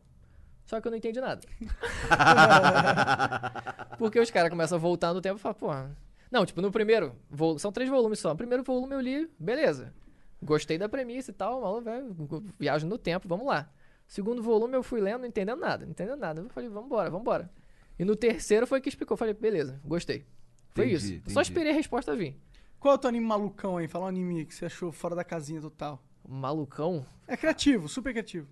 Só 0.65 0.81
que 0.81 0.87
eu 0.87 0.91
não 0.91 0.97
entendi 0.97 1.19
nada. 1.19 1.41
Porque 3.97 4.19
os 4.19 4.31
caras 4.31 4.49
começam 4.49 4.77
a 4.77 4.81
voltar 4.81 5.13
no 5.13 5.21
tempo 5.21 5.37
e 5.37 5.41
falam, 5.41 5.57
porra. 5.57 5.97
Não, 6.29 6.45
tipo, 6.45 6.61
no 6.61 6.71
primeiro, 6.71 7.15
são 7.57 7.71
três 7.71 7.89
volumes 7.89 8.19
só. 8.19 8.29
No 8.29 8.37
primeiro 8.37 8.63
volume 8.63 8.95
eu 8.95 8.99
li, 8.99 9.29
beleza. 9.39 9.93
Gostei 10.41 10.77
da 10.77 10.89
premissa 10.89 11.31
e 11.31 11.33
tal, 11.33 11.61
maluco, 11.61 11.83
velho, 11.83 12.15
viagem 12.59 12.87
no 12.87 12.97
tempo, 12.97 13.27
vamos 13.27 13.47
lá. 13.47 13.69
Segundo 14.07 14.41
volume 14.41 14.75
eu 14.75 14.81
fui 14.83 15.01
lendo, 15.01 15.21
não 15.21 15.27
entendendo 15.27 15.59
nada, 15.59 15.83
não 15.85 15.91
entendendo 15.91 16.19
nada. 16.19 16.41
Eu 16.41 16.49
falei, 16.49 16.69
vambora, 16.69 17.09
vambora. 17.09 17.51
E 17.99 18.05
no 18.05 18.15
terceiro 18.15 18.65
foi 18.65 18.79
que 18.79 18.87
explicou. 18.89 19.13
Eu 19.15 19.17
falei, 19.17 19.33
beleza, 19.33 19.79
gostei. 19.83 20.25
Foi 20.73 20.85
Entendi, 20.85 20.95
isso. 21.05 21.13
entendi. 21.15 21.33
Só 21.33 21.41
esperei 21.41 21.71
a 21.71 21.75
resposta 21.75 22.15
vir. 22.15 22.37
Qual 22.79 22.93
é 22.93 22.95
o 22.95 22.99
teu 22.99 23.09
anime 23.09 23.25
malucão 23.25 23.77
aí? 23.77 23.87
Fala 23.87 24.05
um 24.05 24.07
anime 24.07 24.45
que 24.45 24.53
você 24.55 24.65
achou 24.65 24.91
fora 24.91 25.15
da 25.15 25.23
casinha 25.23 25.59
total. 25.59 26.01
Malucão. 26.27 27.05
É 27.27 27.35
criativo, 27.35 27.87
super 27.89 28.11
criativo. 28.13 28.47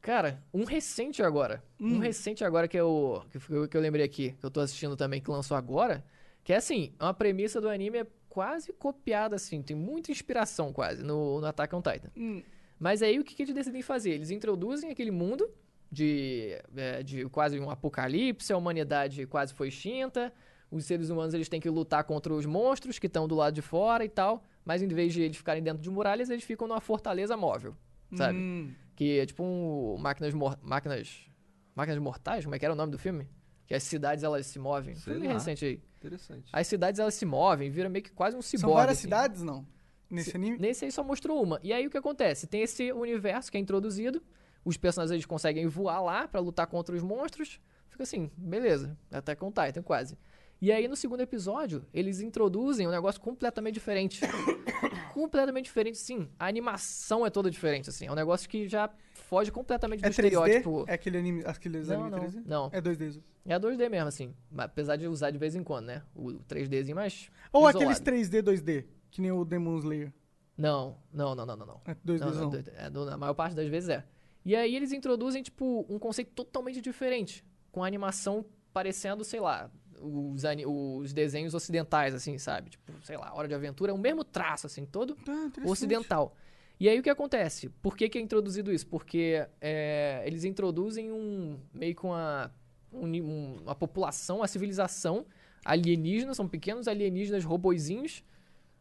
Cara, 0.00 0.42
um 0.52 0.64
recente 0.64 1.22
agora. 1.22 1.62
Um 1.80 1.98
recente 2.00 2.44
agora 2.44 2.66
que 2.66 2.76
eu, 2.76 3.22
que, 3.30 3.38
eu- 3.52 3.68
que 3.68 3.76
eu 3.76 3.80
lembrei 3.80 4.04
aqui, 4.04 4.32
que 4.32 4.44
eu 4.44 4.50
tô 4.50 4.60
assistindo 4.60 4.96
também, 4.96 5.20
que 5.20 5.30
lançou 5.30 5.56
agora. 5.56 6.04
Que 6.42 6.52
é 6.52 6.56
assim, 6.56 6.92
uma 7.00 7.14
premissa 7.14 7.60
do 7.60 7.68
anime 7.68 7.98
é 7.98 8.06
quase 8.28 8.72
copiada, 8.72 9.36
assim. 9.36 9.62
Tem 9.62 9.76
muita 9.76 10.10
inspiração 10.10 10.72
quase 10.72 11.04
no, 11.04 11.40
no 11.40 11.46
Attack 11.46 11.72
on 11.74 11.80
Titan. 11.80 12.10
Hum. 12.16 12.42
Mas 12.82 13.00
aí 13.00 13.16
o 13.20 13.24
que, 13.24 13.34
que 13.36 13.42
eles 13.42 13.54
decidem 13.54 13.80
fazer? 13.80 14.10
Eles 14.10 14.30
introduzem 14.30 14.90
aquele 14.90 15.12
mundo 15.12 15.48
de, 15.90 16.58
é, 16.76 17.02
de 17.02 17.24
quase 17.28 17.58
um 17.60 17.70
apocalipse, 17.70 18.52
a 18.52 18.56
humanidade 18.56 19.24
quase 19.26 19.54
foi 19.54 19.68
extinta, 19.68 20.32
os 20.68 20.84
seres 20.84 21.08
humanos 21.08 21.32
eles 21.32 21.48
têm 21.48 21.60
que 21.60 21.70
lutar 21.70 22.02
contra 22.02 22.32
os 22.34 22.44
monstros 22.44 22.98
que 22.98 23.06
estão 23.06 23.28
do 23.28 23.36
lado 23.36 23.54
de 23.54 23.62
fora 23.62 24.04
e 24.04 24.08
tal, 24.08 24.42
mas 24.64 24.82
em 24.82 24.88
vez 24.88 25.12
de 25.12 25.22
eles 25.22 25.36
ficarem 25.36 25.62
dentro 25.62 25.80
de 25.80 25.90
muralhas, 25.90 26.28
eles 26.28 26.42
ficam 26.42 26.66
numa 26.66 26.80
fortaleza 26.80 27.36
móvel, 27.36 27.76
sabe? 28.16 28.36
Hum. 28.38 28.72
Que 28.96 29.20
é 29.20 29.26
tipo 29.26 29.44
um 29.44 29.96
máquinas 29.98 30.34
mor- 30.34 30.58
máquinas 30.60 31.26
máquinas 31.76 32.00
mortais, 32.00 32.44
como 32.44 32.54
é 32.56 32.58
que 32.58 32.64
era 32.64 32.74
o 32.74 32.76
nome 32.76 32.90
do 32.90 32.98
filme? 32.98 33.28
Que 33.66 33.74
as 33.74 33.84
cidades 33.84 34.24
elas 34.24 34.44
se 34.46 34.58
movem. 34.58 34.94
Sei 34.96 35.12
Filme 35.14 35.28
lá. 35.28 35.34
recente 35.34 35.64
aí. 35.64 35.80
Interessante. 35.98 36.50
As 36.52 36.66
cidades 36.66 36.98
elas 36.98 37.14
se 37.14 37.24
movem, 37.24 37.70
vira 37.70 37.88
meio 37.88 38.02
que 38.04 38.10
quase 38.10 38.36
um 38.36 38.42
ciborgue. 38.42 38.60
São 38.66 38.74
várias 38.74 38.98
assim. 38.98 39.02
cidades, 39.06 39.42
não? 39.42 39.64
Nesse 40.12 40.30
Se- 40.30 40.36
anime? 40.36 40.58
Nesse 40.58 40.84
aí 40.84 40.92
só 40.92 41.02
mostrou 41.02 41.42
uma. 41.42 41.58
E 41.62 41.72
aí 41.72 41.86
o 41.86 41.90
que 41.90 41.96
acontece? 41.98 42.46
Tem 42.46 42.60
esse 42.62 42.92
universo 42.92 43.50
que 43.50 43.56
é 43.56 43.60
introduzido, 43.60 44.22
os 44.64 44.76
personagens 44.76 45.12
eles 45.12 45.26
conseguem 45.26 45.66
voar 45.66 46.00
lá 46.00 46.28
pra 46.28 46.38
lutar 46.40 46.66
contra 46.66 46.94
os 46.94 47.02
monstros. 47.02 47.58
Fica 47.88 48.02
assim, 48.04 48.30
beleza, 48.36 48.96
até 49.10 49.34
com 49.34 49.50
Titan 49.50 49.82
quase. 49.82 50.16
E 50.60 50.70
aí, 50.70 50.86
no 50.86 50.94
segundo 50.94 51.20
episódio, 51.20 51.84
eles 51.92 52.20
introduzem 52.20 52.86
um 52.86 52.90
negócio 52.92 53.20
completamente 53.20 53.74
diferente. 53.74 54.20
completamente 55.12 55.64
diferente, 55.64 55.98
sim. 55.98 56.28
A 56.38 56.46
animação 56.46 57.26
é 57.26 57.30
toda 57.30 57.50
diferente, 57.50 57.88
assim. 57.90 58.06
É 58.06 58.12
um 58.12 58.14
negócio 58.14 58.48
que 58.48 58.68
já 58.68 58.88
foge 59.14 59.50
completamente 59.50 60.00
do 60.00 60.06
É 60.06 60.08
3D? 60.10 60.12
estereótipo. 60.12 60.84
É 60.86 60.94
aquele 60.94 61.18
anime, 61.18 61.42
aqueles 61.44 61.88
Não, 61.88 62.04
anime 62.04 62.10
não, 62.10 62.18
3D? 62.20 62.42
não. 62.46 62.70
É 62.72 62.80
2D. 62.80 63.20
É 63.44 63.58
2D 63.58 63.88
mesmo, 63.90 64.08
assim. 64.08 64.34
Apesar 64.56 64.96
de 64.96 65.06
usar 65.08 65.30
de 65.30 65.38
vez 65.38 65.54
em 65.56 65.64
quando, 65.64 65.86
né? 65.86 66.02
O 66.14 66.32
3Dzinho 66.48 66.94
mais. 66.94 67.28
Ou 67.52 67.68
isolado. 67.68 67.78
aqueles 67.78 68.00
3D, 68.00 68.42
2D, 68.42 68.84
que 69.12 69.20
nem 69.20 69.30
o 69.30 69.44
Demon 69.44 69.76
Slayer. 69.78 70.12
Não, 70.58 70.96
não, 71.12 71.34
não, 71.36 71.46
não, 71.46 71.56
não. 71.56 71.66
não. 71.66 71.80
É 71.86 71.94
2D 71.94 72.18
Não, 72.20 72.26
não, 72.26 72.34
zão. 72.34 72.50
dois- 72.50 72.68
é, 72.76 72.90
do- 72.90 73.04
na 73.06 73.16
maior 73.16 73.34
parte 73.34 73.54
das 73.54 73.68
vezes 73.68 73.88
é. 73.88 74.04
E 74.44 74.56
aí 74.56 74.74
eles 74.74 74.90
introduzem, 74.92 75.40
tipo, 75.42 75.86
um 75.88 75.98
conceito 76.00 76.32
totalmente 76.32 76.80
diferente. 76.80 77.44
Com 77.70 77.84
a 77.84 77.86
animação 77.86 78.44
parecendo, 78.72 79.22
sei 79.24 79.38
lá, 79.38 79.70
os, 80.00 80.42
os 80.66 81.12
desenhos 81.12 81.54
ocidentais, 81.54 82.12
assim, 82.14 82.36
sabe? 82.38 82.70
Tipo, 82.70 82.92
sei 83.04 83.16
lá, 83.16 83.32
Hora 83.32 83.46
de 83.46 83.54
Aventura, 83.54 83.92
é 83.92 83.94
o 83.94 83.98
mesmo 83.98 84.24
traço, 84.24 84.66
assim, 84.66 84.84
todo 84.84 85.16
Ah, 85.28 85.48
ocidental. 85.64 86.34
E 86.80 86.88
aí 86.88 86.98
o 86.98 87.02
que 87.02 87.10
acontece? 87.10 87.68
Por 87.68 87.96
que, 87.96 88.08
que 88.08 88.18
é 88.18 88.20
introduzido 88.20 88.72
isso? 88.72 88.86
Porque 88.88 89.46
é, 89.60 90.22
eles 90.26 90.42
introduzem 90.42 91.12
um 91.12 91.56
meio 91.72 91.94
com 91.94 92.08
uma, 92.08 92.52
um 92.92 93.06
um- 93.06 93.74
população, 93.78 94.38
uma 94.38 94.48
civilização 94.48 95.24
alienígena, 95.64 96.34
são 96.34 96.48
pequenos 96.48 96.88
alienígenas 96.88 97.44
robozinhos 97.44 98.24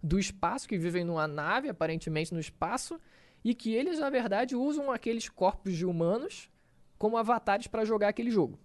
do 0.04 0.18
espaço 0.20 0.68
que 0.68 0.78
vivem 0.78 1.04
numa 1.04 1.28
nave, 1.28 1.70
aparentemente 1.70 2.34
no 2.34 2.40
espaço, 2.40 3.00
e 3.44 3.54
que 3.56 3.74
eles, 3.74 4.00
na 4.00 4.10
verdade, 4.10 4.56
usam 4.56 4.92
aqueles 4.92 5.28
corpos 5.30 5.74
de 5.76 5.86
humanos 5.86 6.50
como 6.98 7.18
avatares 7.18 7.68
pra 7.68 7.86
jogar 7.86 8.10
aquele 8.10 8.30
jogo. 8.32 8.60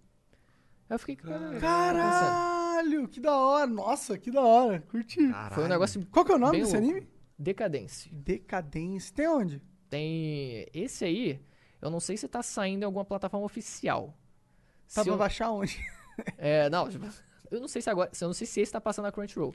Aí 0.88 0.94
eu 0.94 0.98
fiquei, 0.98 1.16
cara, 1.16 1.58
Caralho, 1.58 3.08
que 3.08 3.20
da 3.20 3.36
hora. 3.36 3.66
Nossa, 3.66 4.16
que 4.18 4.30
da 4.30 4.40
hora. 4.42 4.80
Curti. 4.90 5.18
Foi 5.52 5.64
um 5.64 5.68
negócio 5.68 6.04
Qual 6.06 6.24
que 6.24 6.32
é 6.32 6.34
o 6.34 6.38
nome 6.38 6.60
desse 6.60 6.72
louco. 6.76 6.88
anime? 6.90 7.08
Decadência. 7.38 8.10
Decadência. 8.12 9.14
Tem 9.14 9.28
onde? 9.28 9.62
Tem. 9.90 10.66
Esse 10.72 11.04
aí, 11.04 11.40
eu 11.82 11.90
não 11.90 12.00
sei 12.00 12.16
se 12.16 12.28
tá 12.28 12.42
saindo 12.42 12.82
em 12.82 12.86
alguma 12.86 13.04
plataforma 13.04 13.44
oficial. 13.46 14.16
Tá 14.94 15.02
Se 15.02 15.04
pra 15.04 15.12
eu- 15.12 15.18
baixar 15.18 15.50
onde? 15.50 15.78
É, 16.38 16.70
não, 16.70 16.88
tipo, 16.88 17.06
eu 17.50 17.60
não 17.60 17.68
sei 17.68 17.82
se 17.82 17.90
agora. 17.90 18.10
Eu 18.20 18.26
não 18.28 18.34
sei 18.34 18.46
se 18.46 18.60
esse 18.60 18.72
tá 18.72 18.80
passando 18.80 19.04
na 19.06 19.12
Crunchyroll. 19.12 19.54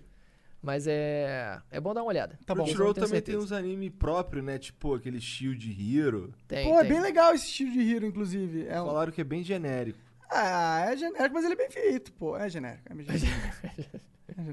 Mas 0.62 0.86
é. 0.86 1.60
É 1.72 1.80
bom 1.80 1.94
dar 1.94 2.02
uma 2.04 2.10
olhada. 2.10 2.38
Tá 2.46 2.54
bom. 2.54 2.64
Crunchyroll 2.64 2.94
também 2.94 3.22
tem 3.22 3.34
certeza. 3.34 3.40
uns 3.40 3.52
anime 3.52 3.90
próprio, 3.90 4.44
né? 4.44 4.60
Tipo 4.60 4.94
aquele 4.94 5.20
Shield 5.20 5.98
Hero. 5.98 6.32
Tem, 6.48 6.70
Pô, 6.70 6.78
é 6.78 6.82
tem. 6.82 6.92
bem 6.92 7.02
legal 7.02 7.34
esse 7.34 7.48
estilo 7.48 7.72
de 7.72 7.92
Hero, 7.92 8.06
inclusive. 8.06 8.68
É 8.68 8.80
um... 8.82 8.86
Falaram 8.86 9.12
que 9.12 9.22
é 9.22 9.24
bem 9.24 9.44
genérico. 9.44 9.98
Ah, 10.30 10.86
é 10.92 10.96
genérico, 10.96 11.34
mas 11.34 11.44
ele 11.44 11.54
é 11.54 11.58
bem 11.58 11.70
feito, 11.70 12.14
pô. 12.14 12.38
É. 12.38 12.46
É 12.46 12.50
genérico. 12.50 12.84
É 12.90 12.96
genérico. 13.18 14.00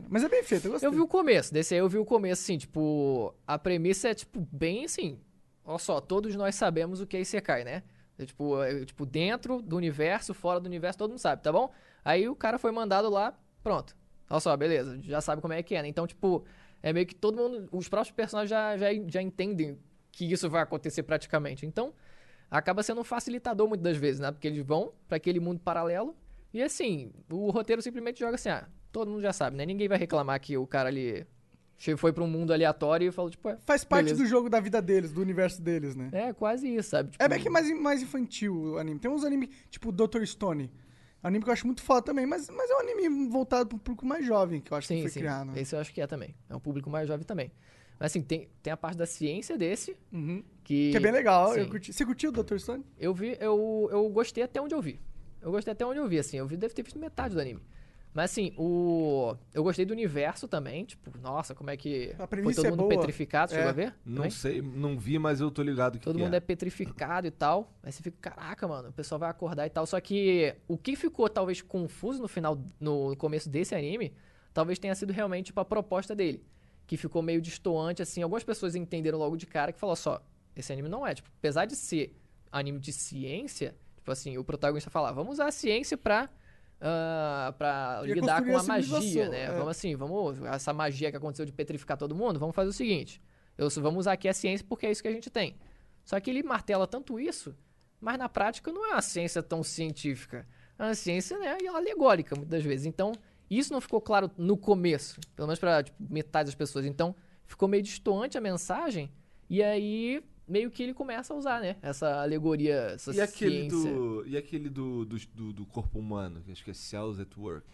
mas 0.09 0.25
é 0.25 0.29
bem 0.29 0.43
feito, 0.43 0.67
eu 0.67 0.73
gostei. 0.73 0.89
Eu 0.89 0.93
vi 0.93 1.01
o 1.01 1.07
começo, 1.07 1.53
desse 1.53 1.75
aí 1.75 1.81
eu 1.81 1.89
vi 1.89 1.99
o 1.99 2.05
começo, 2.05 2.43
assim, 2.43 2.59
tipo, 2.59 3.35
a 3.47 3.59
premissa 3.59 4.09
é, 4.09 4.15
tipo, 4.15 4.47
bem 4.51 4.87
assim. 4.87 5.21
Olha 5.65 5.79
só, 5.79 6.01
todos 6.01 6.35
nós 6.35 6.55
sabemos 6.55 7.01
o 7.01 7.07
que 7.07 7.17
é 7.17 7.21
Isekai, 7.21 7.63
né? 7.63 7.83
É, 8.19 8.25
tipo, 8.25 8.61
é, 8.63 8.85
tipo, 8.85 9.05
dentro 9.07 9.61
do 9.61 9.77
universo, 9.77 10.33
fora 10.33 10.59
do 10.59 10.67
universo, 10.67 10.99
todo 10.99 11.11
mundo 11.11 11.21
sabe, 11.21 11.43
tá 11.43 11.53
bom? 11.53 11.71
Aí 12.05 12.29
o 12.29 12.35
cara 12.35 12.59
foi 12.59 12.73
mandado 12.73 13.09
lá, 13.09 13.39
pronto. 13.63 13.95
Olha 14.31 14.41
só, 14.41 14.57
beleza, 14.57 14.99
já 15.03 15.21
sabe 15.21 15.41
como 15.41 15.55
é 15.55 15.63
que 15.63 15.75
é, 15.75 15.83
né? 15.83 15.89
Então, 15.89 16.07
tipo, 16.07 16.45
é 16.83 16.93
meio 16.93 17.07
que 17.07 17.15
todo 17.15 17.37
mundo, 17.37 17.69
os 17.73 17.89
próprios 17.89 18.15
personagens 18.15 18.51
já, 18.51 18.77
já, 18.77 18.89
já 19.07 19.23
entendem 19.23 19.79
que 20.13 20.31
isso 20.31 20.49
vai 20.51 20.63
acontecer 20.63 21.03
praticamente. 21.03 21.65
Então, 21.65 21.93
acaba 22.51 22.83
sendo 22.83 23.01
um 23.01 23.05
facilitador 23.05 23.69
muitas 23.69 23.85
das 23.85 23.97
vezes, 23.97 24.21
né? 24.21 24.31
Porque 24.31 24.47
eles 24.49 24.65
vão 24.65 24.93
pra 25.07 25.17
aquele 25.17 25.41
mundo 25.41 25.61
paralelo 25.61 26.17
e 26.53 26.63
assim, 26.63 27.13
o 27.31 27.51
roteiro 27.51 27.83
simplesmente 27.83 28.21
joga 28.21 28.35
assim, 28.35 28.49
ah, 28.49 28.69
todo 28.91 29.11
mundo 29.11 29.23
já 29.23 29.33
sabe, 29.33 29.57
né? 29.57 29.67
Ninguém 29.67 29.89
vai 29.89 29.99
reclamar 29.99 30.41
que 30.41 30.57
o 30.57 30.67
cara 30.67 30.89
ali 30.89 31.27
foi 31.97 32.13
pra 32.13 32.25
um 32.25 32.29
mundo 32.29 32.53
aleatório 32.53 33.09
e 33.09 33.13
falou, 33.13 33.31
tipo, 33.31 33.49
é, 33.49 33.57
Faz 33.65 33.85
parte 33.85 34.07
beleza. 34.07 34.23
do 34.23 34.29
jogo 34.29 34.49
da 34.51 34.59
vida 34.59 34.83
deles, 34.83 35.13
do 35.13 35.21
universo 35.21 35.63
deles, 35.63 35.95
né? 35.95 36.11
É, 36.13 36.33
quase 36.33 36.69
isso, 36.75 36.91
sabe? 36.91 37.11
Tipo, 37.11 37.23
É 37.23 37.29
bem 37.29 37.41
que 37.41 37.49
mais, 37.49 37.71
mais 37.79 38.03
infantil 38.03 38.73
o 38.73 38.79
anime. 38.79 38.99
Tem 38.99 39.11
uns 39.11 39.25
animes, 39.25 39.51
tipo 39.71 39.93
Dr. 39.93 40.25
Stone. 40.25 40.71
Anime 41.23 41.43
que 41.43 41.51
eu 41.51 41.53
acho 41.53 41.67
muito 41.67 41.83
foda 41.83 42.03
também, 42.03 42.25
mas, 42.27 42.49
mas 42.49 42.71
é 42.71 42.75
um 42.77 42.81
anime 42.81 43.29
voltado 43.29 43.69
pro 43.69 43.79
público 43.79 44.07
mais 44.07 44.25
jovem, 44.25 44.61
que 44.61 44.73
eu 44.73 44.77
acho 44.77 44.87
que 44.89 44.95
Sim, 44.95 45.01
foi 45.03 45.11
sim. 45.11 45.21
criado. 45.21 45.51
né? 45.51 45.61
Esse 45.61 45.75
eu 45.75 45.81
acho 45.81 45.93
que 45.93 46.01
é 46.01 46.07
também. 46.07 46.35
É 46.49 46.55
um 46.55 46.61
público 46.61 46.89
mais 46.89 47.09
jovem 47.09 47.25
também. 47.27 47.51
Mas 47.99 48.13
assim, 48.13 48.23
tem, 48.23 48.49
tem 48.63 48.73
a 48.73 48.77
parte 48.77 48.97
da 48.97 49.07
ciência 49.07 49.59
desse, 49.59 49.97
Uhum. 50.13 50.45
que... 50.63 50.93
Que 50.93 50.97
é 50.97 51.01
bem 51.01 51.11
legal. 51.11 51.57
Eu 51.57 51.69
curti. 51.69 51.93
Você 51.93 52.07
curtiu 52.07 52.31
o 52.31 52.33
Dr. 52.33 52.59
Stone? 52.59 52.85
Eu 52.97 53.13
vi, 53.13 53.37
eu, 53.41 53.89
eu 53.91 54.09
gostei 54.11 54.45
até 54.45 54.61
onde 54.61 54.75
eu 54.75 54.81
vi. 54.81 55.01
Eu 55.43 55.51
gostei 55.51 55.73
até 55.73 55.85
onde 55.85 55.99
eu 55.99 56.07
vi, 56.09 56.19
assim. 56.21 56.37
Eu 56.37 56.47
vi, 56.47 56.57
deve 56.57 56.73
ter 56.75 56.83
visto 56.83 56.99
metade 56.99 57.35
do 57.35 57.41
anime. 57.41 57.61
Mas 58.15 58.31
assim, 58.31 58.53
o. 58.57 59.37
Eu 59.55 59.63
gostei 59.63 59.85
do 59.85 59.93
universo 59.93 60.49
também. 60.49 60.85
Tipo, 60.85 61.17
nossa, 61.19 61.55
como 61.55 61.71
é 61.71 61.77
que. 61.77 62.15
A 62.19 62.27
Foi 62.27 62.55
todo 62.55 62.67
é 62.67 62.71
mundo 62.71 62.79
boa. 62.81 62.89
petrificado, 62.91 63.53
É. 63.53 63.57
chegou 63.57 63.71
a 63.71 63.73
ver? 63.73 63.95
Não 64.05 64.17
Também? 64.17 64.31
sei, 64.31 64.63
não 64.63 64.99
vi, 64.99 65.19
mas 65.19 65.41
eu 65.41 65.51
tô 65.51 65.63
ligado 65.63 65.99
que 65.99 66.05
Todo 66.05 66.17
que 66.17 66.23
mundo 66.23 66.35
é. 66.35 66.39
é 66.39 66.41
petrificado 66.41 67.27
e 67.27 67.31
tal. 67.31 67.73
Aí 67.83 67.93
você 67.93 68.03
fica, 68.03 68.31
caraca, 68.31 68.67
mano, 68.67 68.89
o 68.89 68.93
pessoal 68.93 69.19
vai 69.19 69.31
acordar 69.31 69.67
e 69.67 69.71
tal. 69.71 69.87
Só 69.87 70.01
que 70.01 70.55
o 70.67 70.77
que 70.77 70.97
ficou 70.97 71.29
talvez 71.29 71.61
confuso 71.63 72.21
no 72.21 72.29
final, 72.29 72.59
no 72.81 73.15
começo 73.17 73.49
desse 73.49 73.75
anime, 73.75 74.13
talvez 74.53 74.79
tenha 74.79 74.95
sido 74.95 75.13
realmente 75.13 75.47
tipo, 75.47 75.61
a 75.61 75.65
proposta 75.65 76.15
dele. 76.17 76.43
Que 76.87 76.97
ficou 76.97 77.21
meio 77.23 77.41
destoante, 77.43 78.01
assim. 78.03 78.23
Algumas 78.23 78.43
pessoas 78.43 78.75
entenderam 78.75 79.19
logo 79.19 79.37
de 79.37 79.47
cara 79.47 79.73
que 79.73 79.79
falou 79.79 79.95
só, 79.95 80.23
esse 80.57 80.73
anime 80.73 80.89
não 80.89 81.07
é. 81.07 81.15
Tipo, 81.15 81.29
apesar 81.39 81.67
de 81.67 81.77
ser 81.77 82.19
anime 82.51 82.81
de 82.81 82.93
ciência, 82.93 83.77
tipo 83.97 84.11
assim, 84.11 84.39
o 84.39 84.43
protagonista 84.43 84.89
fala, 84.91 85.13
vamos 85.13 85.35
usar 85.35 85.47
a 85.49 85.53
ciência 85.53 85.97
pra. 85.99 86.31
Ah, 86.81 87.55
pra 87.59 88.03
Ia 88.05 88.15
lidar 88.15 88.45
com 88.45 88.57
a 88.57 88.63
magia, 88.63 89.29
né? 89.29 89.45
é. 89.45 89.51
Vamos 89.51 89.69
assim, 89.69 89.97
vamos. 89.97 90.41
Essa 90.43 90.73
magia 90.73 91.11
que 91.11 91.17
aconteceu 91.17 91.45
de 91.45 91.53
petrificar 91.53 91.97
todo 91.97 92.15
mundo, 92.15 92.39
vamos 92.39 92.55
fazer 92.55 92.71
o 92.71 92.73
seguinte. 92.73 93.21
Eu, 93.57 93.69
vamos 93.71 94.01
usar 94.01 94.13
aqui 94.13 94.29
a 94.29 94.33
ciência 94.33 94.65
porque 94.69 94.87
é 94.87 94.91
isso 94.91 95.03
que 95.03 95.09
a 95.09 95.13
gente 95.13 95.31
tem. 95.31 95.57
Só 96.05 96.19
que 96.21 96.31
ele 96.31 96.43
martela 96.43 96.87
tanto 96.87 97.19
isso, 97.19 97.55
mas 98.01 98.17
na 98.17 98.29
prática 98.29 98.73
não 98.73 98.87
é 98.87 98.93
uma 98.93 99.03
ciência 99.03 99.43
tão 99.43 99.63
científica. 99.63 100.47
É 100.79 100.85
uma 100.85 100.95
ciência 100.95 101.37
né, 101.39 101.57
alegórica, 101.75 102.37
muitas 102.37 102.63
vezes. 102.63 102.87
Então, 102.87 103.13
isso 103.51 103.73
não 103.73 103.81
ficou 103.81 104.01
claro 104.01 104.31
no 104.39 104.57
começo, 104.57 105.21
pelo 105.35 105.49
menos 105.49 105.59
para 105.59 105.85
metade 105.99 106.47
das 106.47 106.55
pessoas. 106.55 106.87
Então, 106.87 107.15
ficou 107.45 107.69
meio 107.69 107.83
distoante 107.83 108.39
a 108.39 108.41
mensagem, 108.41 109.11
e 109.51 109.63
aí 109.63 110.23
meio 110.49 110.71
que 110.71 110.83
ele 110.83 110.95
começa 110.95 111.33
a 111.33 111.37
usar, 111.37 111.61
né? 111.61 111.77
Essa 111.83 112.23
alegoria, 112.23 112.93
essa 112.95 113.13
E 113.13 113.21
aquele, 113.21 113.69
ciência. 113.69 113.91
do, 113.91 114.25
e 114.27 114.37
aquele 114.37 114.69
do, 114.69 115.05
do, 115.05 115.53
do, 115.53 115.67
corpo 115.67 115.99
humano, 115.99 116.41
que 116.45 116.53
acho 116.53 116.65
que 116.65 116.71
é 116.71 116.75
Cells 116.75 117.21
at 117.21 117.37
Work. 117.37 117.67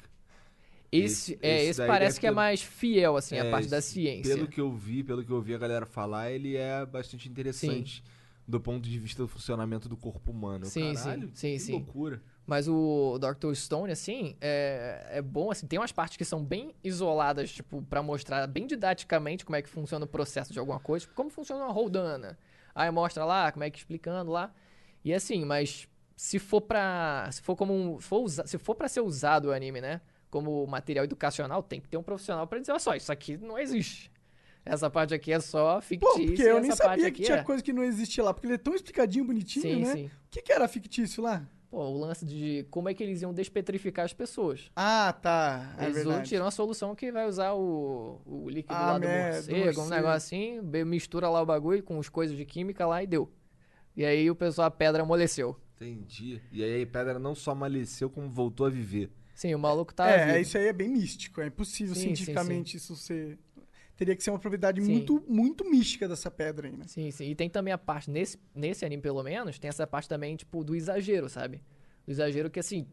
Esse, 0.93 1.33
esse- 1.33 1.39
é, 1.43 1.65
esse 1.65 1.81
parece 1.87 2.21
que 2.21 2.27
é 2.27 2.31
mais 2.31 2.63
fiel, 2.63 3.17
assim, 3.17 3.37
a 3.39 3.45
É, 3.45 3.51
parte 3.51 3.69
da 3.69 3.81
ciência. 3.81 4.37
Pelo 4.37 4.47
que 4.49 4.61
eu 4.61 4.71
vi, 4.73 5.03
pelo 5.03 5.25
que 5.25 5.31
eu 5.31 5.41
vi 5.41 5.55
a 5.55 5.59
galera 5.59 5.87
falar, 5.87 6.31
ele 6.31 6.57
é 6.57 6.87
bastante 6.87 7.29
interessante 7.29 8.03
do 8.47 8.61
ponto 8.61 8.89
de 8.89 8.99
vista 8.99 9.23
do 9.23 9.29
funcionamento 9.29 9.89
do 9.89 9.97
corpo 9.97 10.31
humano. 10.31 10.67
Sim, 10.67 10.95
Caralho, 10.95 11.29
sim, 11.35 11.35
sim, 11.35 11.59
que 11.59 11.65
sim. 11.65 11.73
loucura. 11.73 12.23
Mas 12.47 12.69
o 12.69 13.19
Dr. 13.19 13.55
Stone, 13.55 13.91
assim, 13.91 14.37
é, 14.41 15.07
é 15.15 15.23
bom, 15.23 15.51
assim, 15.51 15.67
tem 15.67 15.79
umas 15.79 15.93
partes 15.93 16.17
que 16.19 16.25
são 16.27 16.45
bem 16.45 16.75
isoladas, 16.85 17.51
tipo, 17.51 17.83
pra 17.83 18.03
mostrar 18.03 18.47
bem 18.47 18.67
didaticamente 18.67 19.45
como 19.47 19.57
é 19.57 19.63
que 19.63 19.69
funciona 19.69 20.05
o 20.05 20.09
processo 20.09 20.53
de 20.53 20.59
alguma 20.59 20.79
coisa, 20.79 21.05
tipo, 21.07 21.15
como 21.15 21.31
funciona 21.31 21.65
uma 21.65 21.73
roldana. 21.73 22.39
Aí 22.75 22.91
mostra 22.91 23.25
lá, 23.25 23.53
como 23.53 23.65
é 23.65 23.71
que 23.71 23.79
explicando 23.79 24.31
lá. 24.31 24.53
E 25.05 25.13
assim, 25.13 25.45
mas 25.45 25.89
se 26.17 26.39
for 26.39 26.61
pra. 26.61 27.29
Se 27.31 27.43
for 27.43 27.57
como 27.57 27.73
um. 27.75 28.01
For 28.01 28.23
usa, 28.23 28.47
se 28.47 28.59
for 28.59 28.75
pra 28.75 28.89
ser 28.89 29.01
usado 29.01 29.47
o 29.49 29.53
anime, 29.53 29.81
né? 29.81 30.01
Como 30.31 30.67
material 30.67 31.05
educacional, 31.05 31.63
tem 31.63 31.81
que 31.81 31.89
ter 31.89 31.97
um 31.97 32.03
profissional 32.03 32.47
pra 32.47 32.59
dizer, 32.59 32.73
olha 32.73 32.81
só, 32.81 32.95
isso 32.97 33.13
aqui 33.13 33.37
não 33.37 33.59
existe. 33.59 34.11
Essa 34.65 34.89
parte 34.89 35.13
aqui 35.13 35.31
é 35.31 35.39
só 35.41 35.75
Pô, 35.77 35.83
fictícia. 35.83 36.27
porque 36.27 36.43
eu 36.43 36.61
nem 36.61 36.71
sabia 36.71 37.11
que 37.11 37.23
tinha 37.23 37.39
é... 37.39 37.43
coisa 37.43 37.63
que 37.63 37.73
não 37.73 37.85
existia 37.85 38.25
lá, 38.25 38.33
porque 38.33 38.47
ele 38.47 38.55
é 38.55 38.59
tão 38.59 38.75
explicadinho, 38.75 39.25
bonitinho, 39.25 39.63
Sim, 39.63 39.85
né? 39.85 39.93
sim. 39.93 40.07
O 40.07 40.11
que, 40.31 40.41
que 40.41 40.51
era 40.51 40.67
fictício 40.67 41.23
lá? 41.23 41.47
Pô, 41.75 41.89
o 41.89 41.99
lance 41.99 42.25
de 42.25 42.65
como 42.71 42.89
é 42.89 42.95
que 42.95 43.03
eles 43.03 43.21
iam 43.21 43.35
despetrificar 43.35 44.05
as 44.05 44.13
pessoas. 44.13 44.71
Ah, 44.77 45.13
tá. 45.13 45.75
É 45.77 45.87
Eles 45.87 45.97
verdade. 45.97 46.29
tiram 46.29 46.45
uma 46.45 46.53
solução 46.53 46.95
que 46.95 47.11
vai 47.11 47.27
usar 47.27 47.53
o, 47.55 48.21
o 48.25 48.49
líquido 48.49 48.73
Ah, 48.73 48.93
lá 48.93 48.99
do 49.01 49.09
merda, 49.09 49.53
morcego, 49.53 49.83
um 49.83 49.89
negócio 49.89 50.17
assim, 50.17 50.61
mistura 50.87 51.29
lá 51.29 51.43
o 51.43 51.47
bagulho 51.47 51.83
com 51.83 51.99
as 51.99 52.09
coisas 52.09 52.37
de 52.37 52.45
química 52.45 52.87
lá 52.87 53.03
e 53.03 53.09
deu. 53.09 53.29
E 53.97 54.05
aí 54.05 54.31
o 54.31 54.37
pessoal, 54.37 54.69
a 54.69 54.71
pedra 54.71 55.03
amoleceu. 55.03 55.59
Entendi. 55.75 56.41
E 56.53 56.63
aí 56.63 56.81
a 56.85 56.87
pedra 56.87 57.19
não 57.19 57.35
só 57.35 57.51
amoleceu, 57.51 58.09
como 58.09 58.31
voltou 58.31 58.67
a 58.67 58.71
viver. 58.71 59.11
Sim, 59.35 59.53
o 59.57 59.59
maluco 59.59 59.93
tá. 59.93 60.09
é, 60.09 60.27
vivo. 60.27 60.39
isso 60.39 60.57
aí 60.57 60.69
é 60.69 60.73
bem 60.73 60.89
místico. 60.89 61.41
É 61.41 61.49
impossível 61.49 61.97
Sim, 61.97 62.03
sim, 62.03 62.07
cientificamente 62.15 62.77
isso 62.77 62.95
ser. 62.95 63.37
Teria 63.97 64.17
que 64.17 64.23
ser 64.25 64.31
uma 64.31 64.39
propriedade 64.39 64.83
Sim. 64.83 64.91
muito, 64.91 65.25
muito 65.29 65.69
mística 65.69 66.09
dessa 66.09 66.31
pedra 66.31 66.67
aí, 66.67 66.77
né? 66.77 66.85
Sim, 66.87 67.11
sim. 67.11 67.31
E 67.31 67.35
tem 67.35 67.49
também 67.49 67.73
a 67.73 67.79
parte, 67.79 68.11
nesse, 68.11 68.39
nesse 68.55 68.85
anime 68.85 69.01
pelo 69.01 69.23
menos, 69.23 69.59
tem 69.59 69.69
essa 69.69 69.87
parte 69.87 70.09
também, 70.09 70.35
tipo, 70.35 70.65
do 70.65 70.75
exagero, 70.75 71.29
sabe? 71.29 71.63
Do 72.05 72.11
exagero 72.11 72.51
que, 72.51 72.59
assim, 72.59 72.89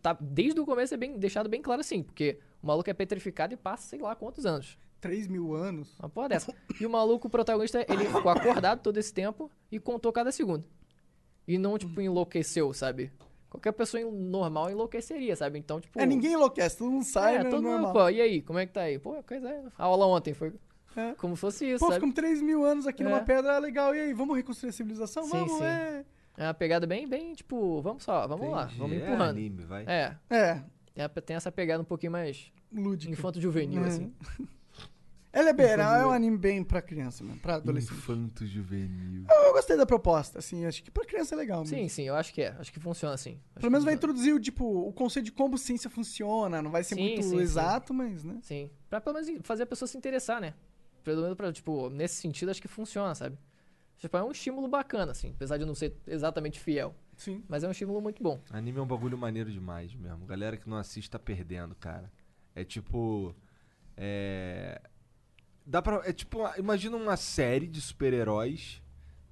tá, 0.00 0.16
desde 0.20 0.58
o 0.58 0.64
começo 0.64 0.94
é 0.94 0.96
bem, 0.96 1.18
deixado 1.18 1.48
bem 1.48 1.60
claro 1.60 1.80
assim, 1.80 2.02
porque 2.02 2.38
o 2.62 2.66
maluco 2.66 2.88
é 2.88 2.94
petrificado 2.94 3.54
e 3.54 3.56
passa 3.56 3.88
sei 3.88 4.00
lá 4.00 4.14
quantos 4.14 4.46
anos. 4.46 4.78
3 5.00 5.28
mil 5.28 5.54
anos. 5.54 5.98
Uma 5.98 6.08
porra 6.08 6.28
dessa. 6.30 6.54
E 6.78 6.84
o 6.84 6.90
maluco, 6.90 7.28
o 7.28 7.30
protagonista, 7.30 7.84
ele 7.88 8.04
ficou 8.04 8.30
acordado 8.30 8.82
todo 8.82 8.98
esse 8.98 9.12
tempo 9.12 9.50
e 9.72 9.78
contou 9.78 10.12
cada 10.12 10.30
segundo. 10.30 10.64
E 11.48 11.56
não, 11.56 11.78
tipo, 11.78 12.00
enlouqueceu, 12.00 12.72
sabe? 12.72 13.10
Qualquer 13.50 13.72
pessoa 13.72 14.02
normal 14.10 14.70
enlouqueceria, 14.70 15.34
sabe? 15.36 15.58
Então, 15.58 15.80
tipo. 15.80 16.00
É, 16.00 16.06
ninguém 16.06 16.32
enlouquece, 16.34 16.78
todo 16.78 16.90
mundo 16.90 17.04
sai, 17.04 17.34
é, 17.36 17.44
né? 17.44 17.50
todo 17.50 17.62
mundo, 17.62 17.72
normal. 17.72 17.92
pô, 17.92 18.08
e 18.08 18.20
aí, 18.20 18.40
como 18.42 18.58
é 18.60 18.64
que 18.66 18.72
tá 18.72 18.82
aí? 18.82 18.98
Pô, 18.98 19.20
coisa 19.24 19.48
é. 19.48 19.62
A 19.76 19.84
aula 19.84 20.06
ontem 20.06 20.32
foi 20.32 20.52
É. 20.96 21.14
como 21.14 21.34
se 21.36 21.40
fosse 21.40 21.64
isso, 21.68 21.80
Pô, 21.80 21.86
sabe? 21.86 21.94
ficamos 21.96 22.14
3 22.14 22.40
mil 22.40 22.64
anos 22.64 22.86
aqui 22.86 23.02
numa 23.02 23.18
É. 23.18 23.24
pedra, 23.24 23.58
legal. 23.58 23.94
E 23.94 23.98
aí, 24.00 24.12
vamos 24.14 24.36
reconstruir 24.36 24.70
a 24.70 24.72
civilização? 24.72 25.24
Sim, 25.24 25.30
vamos, 25.30 25.52
sim. 25.58 25.64
é. 25.64 26.04
É 26.36 26.44
uma 26.46 26.54
pegada 26.54 26.86
bem, 26.86 27.06
bem, 27.08 27.34
tipo, 27.34 27.82
vamos 27.82 28.02
só, 28.04 28.26
vamos 28.26 28.48
lá, 28.50 28.62
Entendi. 28.64 28.78
vamos 28.78 28.96
É 28.96 29.00
empurrando. 29.00 29.30
anime, 29.30 29.64
vai. 29.64 29.84
É. 29.86 30.16
É. 30.30 30.62
Tem, 30.94 31.08
tem 31.26 31.36
essa 31.36 31.50
pegada 31.52 31.82
um 31.82 31.84
pouquinho 31.84 32.12
mais 32.12 32.52
Lúdica. 32.72 33.12
infanto-juvenil, 33.12 33.84
É. 33.84 33.88
assim. 33.88 34.14
Ela 35.32 35.50
é 35.50 35.76
não, 35.76 35.94
é 35.94 36.06
um 36.06 36.10
anime 36.10 36.36
bem 36.36 36.64
pra 36.64 36.82
criança 36.82 37.22
mesmo, 37.22 37.40
pra 37.40 37.54
adolescente. 37.54 37.94
Infanto 37.94 38.44
juvenil. 38.46 39.24
Eu, 39.30 39.42
eu 39.44 39.52
gostei 39.52 39.76
da 39.76 39.86
proposta, 39.86 40.40
assim, 40.40 40.64
acho 40.66 40.82
que 40.82 40.90
pra 40.90 41.04
criança 41.04 41.36
é 41.36 41.38
legal. 41.38 41.64
Sim, 41.64 41.88
sim, 41.88 42.02
eu 42.02 42.16
acho 42.16 42.34
que 42.34 42.42
é. 42.42 42.48
Acho 42.58 42.72
que 42.72 42.80
funciona 42.80 43.14
assim. 43.14 43.38
Acho 43.54 43.60
Pelo 43.60 43.70
menos 43.70 43.84
vai 43.84 43.94
funciona. 43.94 44.12
introduzir 44.12 44.34
o, 44.34 44.40
tipo, 44.40 44.64
o 44.64 44.92
conceito 44.92 45.26
de 45.26 45.32
como 45.32 45.56
ciência 45.56 45.88
funciona, 45.88 46.60
não 46.60 46.70
vai 46.70 46.82
ser 46.82 46.96
Sim, 46.96 47.02
muito 47.02 47.22
sim, 47.22 47.28
sim. 47.30 47.38
exato, 47.38 47.94
mas, 47.94 48.24
né? 48.24 48.38
Sim. 48.42 48.70
Pra 48.88 49.00
pelo 49.00 49.20
menos 49.20 49.40
fazer 49.46 49.62
a 49.62 49.66
pessoa 49.66 49.86
se 49.86 49.96
interessar, 49.96 50.40
né? 50.40 50.52
Pelo 51.04 51.22
menos 51.22 51.36
pra, 51.36 51.52
tipo, 51.52 51.88
nesse 51.90 52.16
sentido, 52.16 52.50
acho 52.50 52.60
que 52.60 52.66
funciona, 52.68 53.14
sabe? 53.14 53.38
Tipo, 53.98 54.16
é 54.16 54.24
um 54.24 54.32
estímulo 54.32 54.66
bacana, 54.66 55.12
assim, 55.12 55.30
apesar 55.36 55.58
de 55.58 55.64
não 55.64 55.74
ser 55.76 55.94
exatamente 56.08 56.58
fiel. 56.58 56.92
Sim. 57.16 57.44
Mas 57.46 57.62
é 57.62 57.68
um 57.68 57.70
estímulo 57.70 58.00
muito 58.00 58.20
bom. 58.22 58.40
Anime 58.50 58.78
é 58.78 58.82
um 58.82 58.86
bagulho 58.86 59.16
maneiro 59.16 59.50
demais 59.52 59.94
mesmo. 59.94 60.26
Galera 60.26 60.56
que 60.56 60.68
não 60.68 60.76
assiste 60.78 61.08
tá 61.10 61.18
perdendo, 61.18 61.74
cara. 61.76 62.10
É 62.54 62.64
tipo. 62.64 63.32
É. 63.96 64.80
Dá 65.66 65.80
pra. 65.82 66.02
É 66.04 66.12
tipo. 66.12 66.38
Imagina 66.58 66.96
uma 66.96 67.16
série 67.16 67.66
de 67.66 67.80
super-heróis 67.80 68.82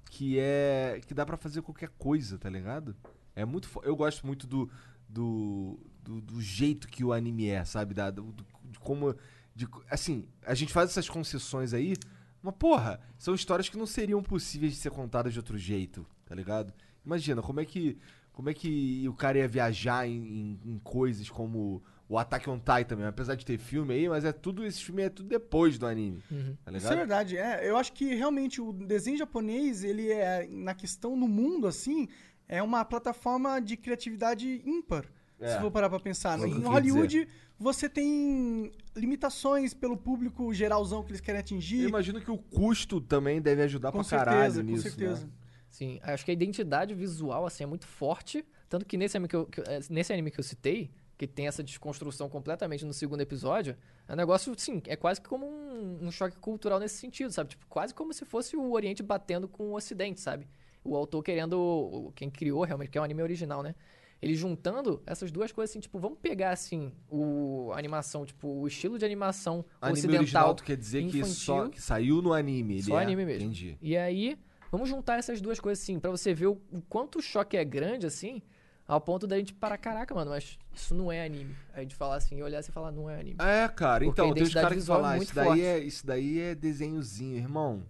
que 0.09 0.37
é. 0.39 1.01
que 1.05 1.13
dá 1.13 1.25
pra 1.25 1.37
fazer 1.37 1.61
qualquer 1.61 1.89
coisa, 1.97 2.37
tá 2.37 2.49
ligado? 2.49 2.95
É 3.35 3.45
muito. 3.45 3.69
Eu 3.83 3.95
gosto 3.95 4.25
muito 4.25 4.47
do. 4.47 4.69
do. 5.07 5.79
do, 6.03 6.21
do 6.21 6.41
jeito 6.41 6.87
que 6.87 7.03
o 7.03 7.11
anime 7.13 7.49
é, 7.49 7.63
sabe? 7.65 7.93
Da, 7.93 8.09
do, 8.11 8.33
de 8.63 8.79
como. 8.79 9.15
De, 9.55 9.67
assim, 9.89 10.25
a 10.45 10.53
gente 10.53 10.71
faz 10.71 10.89
essas 10.91 11.09
concessões 11.09 11.73
aí. 11.73 11.95
Mas, 12.41 12.55
porra, 12.57 13.01
são 13.17 13.35
histórias 13.35 13.67
que 13.67 13.77
não 13.77 13.85
seriam 13.85 14.23
possíveis 14.23 14.71
de 14.73 14.79
ser 14.79 14.91
contadas 14.91 15.33
de 15.33 15.39
outro 15.39 15.57
jeito, 15.57 16.05
tá 16.25 16.33
ligado? 16.33 16.73
Imagina, 17.05 17.41
como 17.41 17.59
é 17.59 17.65
que. 17.65 17.97
Como 18.31 18.49
é 18.49 18.53
que 18.53 19.05
o 19.09 19.13
cara 19.13 19.37
ia 19.39 19.47
viajar 19.49 20.07
em, 20.07 20.13
em- 20.15 20.59
em 20.63 20.79
coisas 20.79 21.29
como 21.29 21.83
o 22.09 22.17
Attack 22.17 22.49
on 22.49 22.57
Titan 22.57 22.95
mesmo? 22.95 23.09
Apesar 23.09 23.35
de 23.35 23.45
ter 23.45 23.59
filme 23.59 23.93
aí, 23.93 24.09
mas 24.09 24.25
é 24.25 24.33
tudo. 24.33 24.65
Esse 24.65 24.83
filme 24.83 25.03
é 25.03 25.09
tudo 25.09 25.29
depois 25.29 25.77
do 25.77 25.85
anime. 25.85 26.23
Tá 26.65 26.71
Isso 26.75 26.91
é 26.91 26.95
verdade, 26.95 27.37
é. 27.37 27.69
Eu 27.69 27.77
acho 27.77 27.93
que 27.93 28.15
realmente 28.15 28.59
o 28.59 28.73
desenho 28.73 29.15
japonês, 29.15 29.83
ele 29.83 30.11
é, 30.11 30.47
na 30.49 30.73
questão 30.73 31.15
no 31.15 31.27
mundo, 31.27 31.67
assim, 31.67 32.07
é 32.47 32.63
uma 32.63 32.83
plataforma 32.83 33.61
de 33.61 33.77
criatividade 33.77 34.61
ímpar. 34.65 35.05
É. 35.39 35.53
Se 35.53 35.61
for 35.61 35.69
parar 35.71 35.87
pra 35.87 35.99
pensar. 35.99 36.37
Né? 36.37 36.47
Em 36.47 36.61
Hollywood, 36.61 37.27
você 37.57 37.87
tem 37.87 38.71
limitações 38.95 39.73
pelo 39.73 39.95
público 39.95 40.51
geralzão 40.51 41.03
que 41.03 41.11
eles 41.11 41.21
querem 41.21 41.39
atingir. 41.39 41.83
Eu 41.83 41.89
imagino 41.89 42.19
que 42.19 42.31
o 42.31 42.37
custo 42.37 42.99
também 42.99 43.39
deve 43.39 43.61
ajudar 43.61 43.91
Com 43.91 43.99
pra 43.99 44.09
caralho 44.09 44.51
certeza, 44.51 44.63
com 44.63 44.71
nisso. 44.71 44.83
certeza. 44.83 45.25
Né? 45.25 45.31
Sim, 45.69 45.99
acho 46.01 46.25
que 46.25 46.31
a 46.31 46.33
identidade 46.33 46.95
visual, 46.95 47.45
assim, 47.45 47.63
é 47.63 47.67
muito 47.67 47.85
forte. 47.85 48.43
Tanto 48.67 48.85
que 48.85 48.97
nesse 48.97 49.15
anime 49.15 49.27
que 49.29 49.35
eu, 49.35 49.45
que 49.45 49.61
eh, 49.61 49.79
nesse 49.89 50.11
anime 50.11 50.31
que 50.31 50.39
eu 50.39 50.43
citei, 50.43 50.91
que 51.19 51.27
tem 51.27 51.47
essa 51.47 51.61
desconstrução 51.61 52.29
completamente 52.29 52.85
no 52.85 52.93
segundo 52.93 53.19
episódio, 53.19 53.75
é 54.07 54.13
um 54.13 54.15
negócio, 54.15 54.55
sim, 54.57 54.81
é 54.87 54.95
quase 54.95 55.19
que 55.19 55.27
como 55.27 55.45
um, 55.45 56.05
um 56.07 56.09
choque 56.09 56.37
cultural 56.37 56.79
nesse 56.79 56.95
sentido, 56.95 57.29
sabe? 57.29 57.49
Tipo, 57.49 57.67
quase 57.67 57.93
como 57.93 58.13
se 58.13 58.23
fosse 58.23 58.55
o 58.55 58.71
Oriente 58.71 59.03
batendo 59.03 59.45
com 59.45 59.71
o 59.71 59.75
Ocidente, 59.75 60.21
sabe? 60.21 60.47
O 60.81 60.95
autor 60.95 61.21
querendo, 61.21 62.09
quem 62.15 62.29
criou 62.29 62.63
realmente, 62.63 62.89
que 62.89 62.97
é 62.97 63.01
um 63.01 63.03
anime 63.03 63.21
original, 63.21 63.61
né? 63.61 63.75
Ele 64.21 64.33
juntando 64.33 65.03
essas 65.05 65.29
duas 65.29 65.51
coisas, 65.51 65.71
assim, 65.71 65.81
tipo, 65.81 65.99
vamos 65.99 66.19
pegar, 66.19 66.51
assim, 66.51 66.93
o 67.09 67.69
a 67.73 67.77
animação, 67.77 68.25
tipo, 68.25 68.47
o 68.47 68.65
estilo 68.65 68.97
de 68.97 69.03
animação 69.03 69.65
Anime 69.81 69.97
ocidental 69.99 70.21
original, 70.21 70.55
tu 70.55 70.63
quer 70.63 70.77
dizer 70.77 71.01
que 71.01 71.17
infantil, 71.17 71.35
só 71.35 71.67
que 71.67 71.81
saiu 71.81 72.21
no 72.21 72.31
anime. 72.31 72.81
Só 72.81 72.97
é- 72.97 73.03
anime 73.03 73.25
mesmo. 73.25 73.43
Entendi. 73.43 73.77
E 73.81 73.97
aí, 73.97 74.39
vamos 74.71 74.87
juntar 74.87 75.19
essas 75.19 75.41
duas 75.41 75.59
coisas 75.59 75.83
assim, 75.83 75.99
pra 75.99 76.11
você 76.11 76.33
ver 76.33 76.47
o, 76.47 76.61
o 76.71 76.81
quanto 76.81 77.19
o 77.19 77.21
choque 77.21 77.57
é 77.57 77.65
grande, 77.65 78.07
assim, 78.07 78.41
ao 78.89 78.99
ponto 78.99 79.27
da 79.27 79.37
gente 79.37 79.53
parar, 79.53 79.77
caraca, 79.77 80.13
mano, 80.15 80.31
mas 80.31 80.57
isso 80.73 80.95
não 80.95 81.11
é 81.11 81.23
anime. 81.23 81.55
A 81.73 81.81
gente 81.81 81.95
falar 81.95 82.15
assim, 82.15 82.41
olhar 82.41 82.59
e 82.59 82.63
falar, 82.71 82.91
não 82.91 83.09
é 83.09 83.19
anime. 83.19 83.37
É, 83.39 83.67
cara, 83.67 84.03
Porque 84.03 84.19
então, 84.21 84.33
tem 84.33 84.43
os 84.43 84.53
caras 84.53 84.73
que 84.73 84.79
é 84.83 84.85
falam, 84.85 85.09
muito 85.11 85.23
isso 85.25 85.35
daí, 85.35 85.45
forte. 85.47 85.61
é, 85.63 85.79
isso 85.79 86.05
daí 86.07 86.39
é 86.39 86.55
desenhozinho, 86.55 87.37
irmão. 87.37 87.83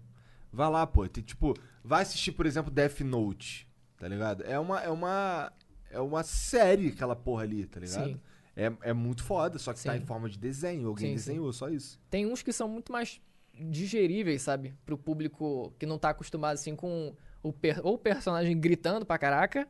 Vai 0.52 0.70
lá, 0.70 0.86
pô. 0.86 1.08
Tem, 1.08 1.24
tipo, 1.24 1.56
vai 1.84 2.02
assistir, 2.02 2.34
por 2.34 2.46
exemplo, 2.46 2.70
Death 2.70 3.00
Note, 3.00 3.66
tá 3.98 4.08
ligado? 4.08 4.44
É 4.44 4.60
uma, 4.60 4.82
é 4.82 4.90
uma, 4.90 5.54
é 5.90 6.00
uma 6.02 6.22
série 6.24 6.90
aquela 6.90 7.16
porra 7.16 7.44
ali, 7.44 7.66
tá 7.66 7.80
ligado? 7.80 8.06
Sim. 8.10 8.20
É, 8.56 8.90
é 8.90 8.94
muito 8.94 9.24
foda, 9.24 9.58
só 9.58 9.72
que 9.72 9.82
tá 9.82 9.94
Sim. 9.94 10.00
em 10.00 10.06
forma 10.06 10.28
de 10.30 10.38
desenho. 10.38 10.90
Alguém 10.90 11.12
Sim, 11.12 11.18
sim. 11.18 11.30
desenhou, 11.32 11.54
só 11.54 11.70
isso. 11.70 11.98
Tem 12.10 12.26
uns 12.26 12.42
que 12.44 12.52
são 12.52 12.68
muito 12.68 12.92
mais 12.92 13.22
digeríveis, 13.54 14.42
sabe? 14.42 14.74
Pro 14.86 14.98
público 14.98 15.74
que 15.80 15.86
não 15.86 15.98
tá 15.98 16.10
acostumado, 16.10 16.56
assim, 16.56 16.76
com 16.76 17.16
o 17.42 17.54
per- 17.54 17.80
ou 17.86 17.94
o 17.94 17.98
personagem 17.98 18.60
gritando 18.60 19.06
pra 19.06 19.18
caraca, 19.18 19.66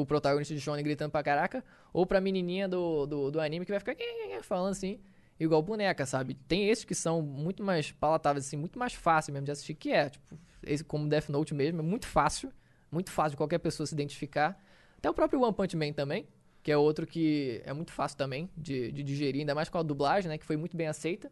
o 0.00 0.06
protagonista 0.06 0.54
de 0.54 0.60
Shonen 0.60 0.84
gritando 0.84 1.10
pra 1.10 1.22
caraca, 1.22 1.64
ou 1.92 2.06
pra 2.06 2.20
menininha 2.20 2.68
do, 2.68 3.06
do, 3.06 3.30
do 3.30 3.40
anime 3.40 3.64
que 3.64 3.72
vai 3.72 3.80
ficar 3.80 3.94
falando 4.42 4.72
assim, 4.72 5.00
igual 5.38 5.62
boneca, 5.62 6.04
sabe? 6.04 6.34
Tem 6.46 6.68
esses 6.68 6.84
que 6.84 6.94
são 6.94 7.22
muito 7.22 7.62
mais 7.62 7.92
palatáveis, 7.92 8.46
assim, 8.46 8.56
muito 8.56 8.78
mais 8.78 8.94
fácil 8.94 9.32
mesmo 9.32 9.46
de 9.46 9.52
assistir, 9.52 9.74
que 9.74 9.90
é, 9.90 10.10
tipo, 10.10 10.38
esse 10.62 10.84
como 10.84 11.08
Death 11.08 11.28
Note 11.28 11.54
mesmo, 11.54 11.80
é 11.80 11.82
muito 11.82 12.06
fácil, 12.06 12.52
muito 12.90 13.10
fácil 13.10 13.32
de 13.32 13.36
qualquer 13.36 13.58
pessoa 13.58 13.86
se 13.86 13.94
identificar. 13.94 14.62
Até 14.98 15.08
o 15.08 15.14
próprio 15.14 15.40
One 15.40 15.54
Punch 15.54 15.76
Man 15.76 15.92
também, 15.92 16.26
que 16.62 16.70
é 16.70 16.76
outro 16.76 17.06
que 17.06 17.62
é 17.64 17.72
muito 17.72 17.92
fácil 17.92 18.18
também 18.18 18.50
de, 18.56 18.90
de 18.92 19.02
digerir, 19.02 19.40
ainda 19.40 19.54
mais 19.54 19.68
com 19.68 19.78
a 19.78 19.82
dublagem, 19.82 20.28
né, 20.28 20.36
que 20.36 20.44
foi 20.44 20.56
muito 20.56 20.76
bem 20.76 20.88
aceita. 20.88 21.30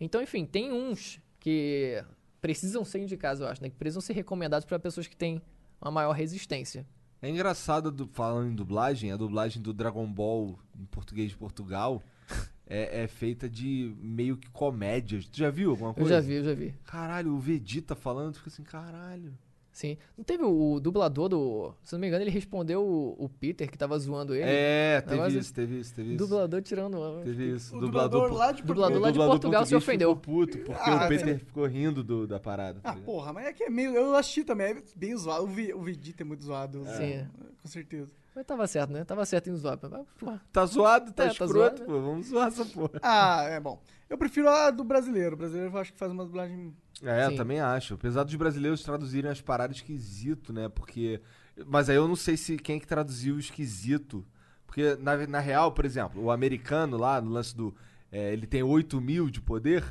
Então, 0.00 0.20
enfim, 0.20 0.44
tem 0.44 0.72
uns 0.72 1.20
que 1.38 2.02
precisam 2.40 2.84
ser 2.84 2.98
indicados, 2.98 3.40
eu 3.40 3.46
acho, 3.46 3.62
né? 3.62 3.70
Que 3.70 3.76
precisam 3.76 4.02
ser 4.02 4.12
recomendados 4.12 4.66
para 4.66 4.78
pessoas 4.78 5.06
que 5.06 5.16
têm 5.16 5.40
uma 5.80 5.90
maior 5.90 6.12
resistência. 6.12 6.84
É 7.24 7.30
engraçado, 7.30 7.90
do- 7.90 8.06
falando 8.06 8.50
em 8.50 8.54
dublagem, 8.54 9.10
a 9.10 9.16
dublagem 9.16 9.62
do 9.62 9.72
Dragon 9.72 10.06
Ball 10.06 10.58
em 10.78 10.84
português 10.86 11.30
de 11.30 11.36
Portugal 11.36 12.02
é, 12.66 13.04
é 13.04 13.06
feita 13.06 13.48
de 13.48 13.94
meio 13.98 14.36
que 14.36 14.50
comédias. 14.50 15.26
Tu 15.26 15.38
já 15.38 15.50
viu 15.50 15.70
alguma 15.70 15.90
Eu 15.90 15.94
coisa? 15.94 16.14
já 16.16 16.20
vi, 16.20 16.34
eu 16.34 16.44
já 16.44 16.52
vi. 16.54 16.74
Caralho, 16.84 17.32
o 17.32 17.38
Vegeta 17.38 17.94
falando, 17.94 18.32
tu 18.34 18.38
fica 18.38 18.50
assim, 18.50 18.62
caralho. 18.62 19.32
Sim. 19.74 19.98
Não 20.16 20.24
teve 20.24 20.44
o, 20.44 20.74
o 20.74 20.80
dublador 20.80 21.28
do. 21.28 21.74
Se 21.82 21.94
não 21.94 22.00
me 22.00 22.06
engano, 22.06 22.22
ele 22.22 22.30
respondeu 22.30 22.80
o, 22.80 23.24
o 23.24 23.28
Peter 23.28 23.68
que 23.68 23.76
tava 23.76 23.98
zoando 23.98 24.32
ele. 24.32 24.44
É, 24.48 25.00
teve 25.00 25.16
Negócio- 25.16 25.40
isso, 25.40 25.52
teve 25.52 25.80
isso, 25.80 25.92
teve 25.92 26.08
isso. 26.10 26.18
Dublador 26.18 26.62
tirando. 26.62 27.20
Teve 27.24 27.50
isso. 27.56 27.76
O 27.76 27.80
dublador, 27.80 28.20
dublador 28.28 28.38
lá 28.38 28.52
de 28.52 28.62
Dublador 28.62 28.84
Portugal. 28.92 29.00
lá 29.02 29.08
de 29.08 29.12
dublador 29.14 29.32
Portugal 29.40 29.66
se 29.66 29.74
ofendeu. 29.74 30.14
Ficou 30.14 30.34
puto 30.36 30.58
porque 30.58 30.90
Ah, 30.90 30.94
o 31.04 31.08
Peter 31.08 31.26
velho. 31.26 31.38
ficou 31.40 31.66
rindo 31.66 32.04
do, 32.04 32.24
da 32.24 32.38
parada. 32.38 32.78
tá 32.80 32.90
Ah, 32.90 32.92
ligado? 32.94 33.04
porra, 33.04 33.32
mas 33.32 33.46
é 33.46 33.52
que 33.52 33.64
é 33.64 33.68
meio. 33.70 33.90
Eu 33.96 34.14
assisti 34.14 34.44
também, 34.44 34.66
é 34.68 34.82
bem 34.94 35.16
zoado. 35.16 35.42
O, 35.42 35.46
Vi- 35.48 35.74
o 35.74 35.82
Vegeta 35.82 36.22
é 36.22 36.24
muito 36.24 36.44
zoado. 36.44 36.84
Sim. 36.96 37.26
Com 37.64 37.68
certeza. 37.68 38.12
Mas 38.36 38.44
tava 38.44 38.66
certo, 38.66 38.90
né? 38.92 39.04
Tava 39.04 39.24
certo 39.24 39.48
em 39.48 39.56
zoar. 39.56 39.78
Mas, 39.90 40.06
pô, 40.18 40.38
Tá 40.52 40.66
zoado, 40.66 41.12
tá 41.14 41.22
É, 41.24 41.26
tá 41.28 41.32
escroto, 41.32 41.52
zoado, 41.52 41.84
pô. 41.86 41.92
Vamos 41.98 42.26
zoar 42.26 42.48
essa 42.48 42.62
porra. 42.66 42.90
Ah, 43.02 43.42
é 43.44 43.58
bom. 43.58 43.80
Eu 44.06 44.18
prefiro 44.18 44.50
a 44.50 44.70
do 44.70 44.84
brasileiro. 44.84 45.34
O 45.34 45.38
brasileiro 45.38 45.72
eu 45.74 45.78
acho 45.80 45.90
que 45.94 45.98
faz 45.98 46.12
uma 46.12 46.26
dublagem. 46.26 46.76
É, 47.02 47.24
eu 47.24 47.36
também 47.36 47.60
acho. 47.60 47.94
Apesar 47.94 48.22
dos 48.22 48.34
brasileiros 48.34 48.82
traduzirem 48.82 49.30
as 49.30 49.40
paradas 49.40 49.76
esquisito, 49.78 50.52
né? 50.52 50.68
Porque. 50.68 51.22
Mas 51.66 51.88
aí 51.88 51.96
eu 51.96 52.06
não 52.06 52.16
sei 52.16 52.36
se 52.36 52.58
quem 52.58 52.76
é 52.76 52.80
que 52.80 52.86
traduziu 52.86 53.36
o 53.36 53.40
esquisito. 53.40 54.26
Porque, 54.66 54.94
na, 54.96 55.26
na 55.26 55.38
real, 55.40 55.72
por 55.72 55.86
exemplo, 55.86 56.22
o 56.22 56.30
americano 56.30 56.98
lá, 56.98 57.18
no 57.22 57.30
lance 57.30 57.56
do. 57.56 57.74
é, 58.12 58.30
ele 58.34 58.46
tem 58.46 58.62
8 58.62 59.00
mil 59.00 59.30
de 59.30 59.40
poder. 59.40 59.82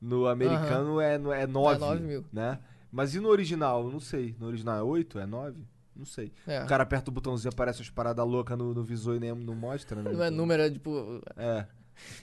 No 0.00 0.26
americano 0.26 1.00
é, 1.00 1.16
no- 1.16 1.32
é 1.32 1.46
9. 1.46 1.78
9 1.78 2.00
mil. 2.02 2.24
Né? 2.32 2.58
Mas 2.90 3.14
e 3.14 3.20
no 3.20 3.28
original? 3.28 3.84
Eu 3.84 3.92
não 3.92 4.00
sei. 4.00 4.34
No 4.40 4.46
original 4.48 4.76
é 4.78 4.82
8? 4.82 5.18
É 5.20 5.26
9? 5.26 5.64
Não 5.96 6.04
sei. 6.04 6.32
É. 6.46 6.62
O 6.62 6.66
cara 6.66 6.82
aperta 6.82 7.10
o 7.10 7.14
botãozinho 7.14 7.50
aparece 7.52 7.80
umas 7.80 7.90
paradas 7.90 8.26
loucas 8.26 8.56
no, 8.58 8.74
no 8.74 8.82
visor 8.82 9.16
e 9.16 9.20
nem 9.20 9.34
não 9.34 9.54
mostra, 9.54 10.02
né? 10.02 10.10
não 10.12 10.22
é 10.22 10.26
Então, 10.26 10.36
número, 10.36 10.62
é 10.62 10.70
tipo. 10.70 11.20
É. 11.36 11.66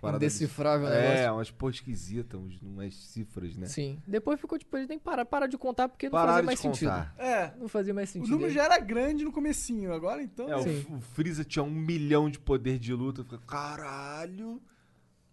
Indecifrável 0.03 0.88
o 0.88 0.91
É, 0.91 1.11
negócio. 1.14 1.34
umas 1.34 1.52
porra 1.52 1.72
esquisitas, 1.72 2.38
uns- 2.39 2.61
umas 2.61 2.93
cifras, 2.93 3.56
né? 3.56 3.68
Sim. 3.68 4.02
Depois 4.06 4.39
ficou, 4.39 4.57
tipo, 4.60 4.76
ele 4.77 4.85
tem 4.85 4.98
que 4.98 5.03
parar, 5.06 5.23
parar 5.26 5.48
de 5.48 5.57
contar 5.57 5.88
porque 5.88 6.07
não 6.07 6.11
Pararam 6.11 6.34
fazia 6.34 6.45
mais 6.45 6.60
de 6.60 6.61
sentido. 6.64 6.89
contar. 6.89 7.15
É. 7.18 7.53
Não 7.57 7.68
fazia 7.69 7.93
mais 7.93 8.10
O 8.10 8.14
sentido. 8.14 8.31
número 8.31 8.49
aí. 8.49 8.53
já 8.56 8.65
era 8.65 8.77
grande 8.80 9.23
no 9.23 9.31
comecinho, 9.31 9.93
agora 9.93 10.22
então. 10.22 10.49
É, 10.49 10.57
o, 10.57 10.98
o 10.98 10.99
Freeza 11.02 11.45
tinha 11.45 11.64
um 11.64 11.72
milhão 11.72 12.30
de 12.30 12.38
poder 12.38 12.77
de 12.80 12.93
luta. 12.93 13.23
Fica, 13.23 13.38
caralho. 13.48 14.61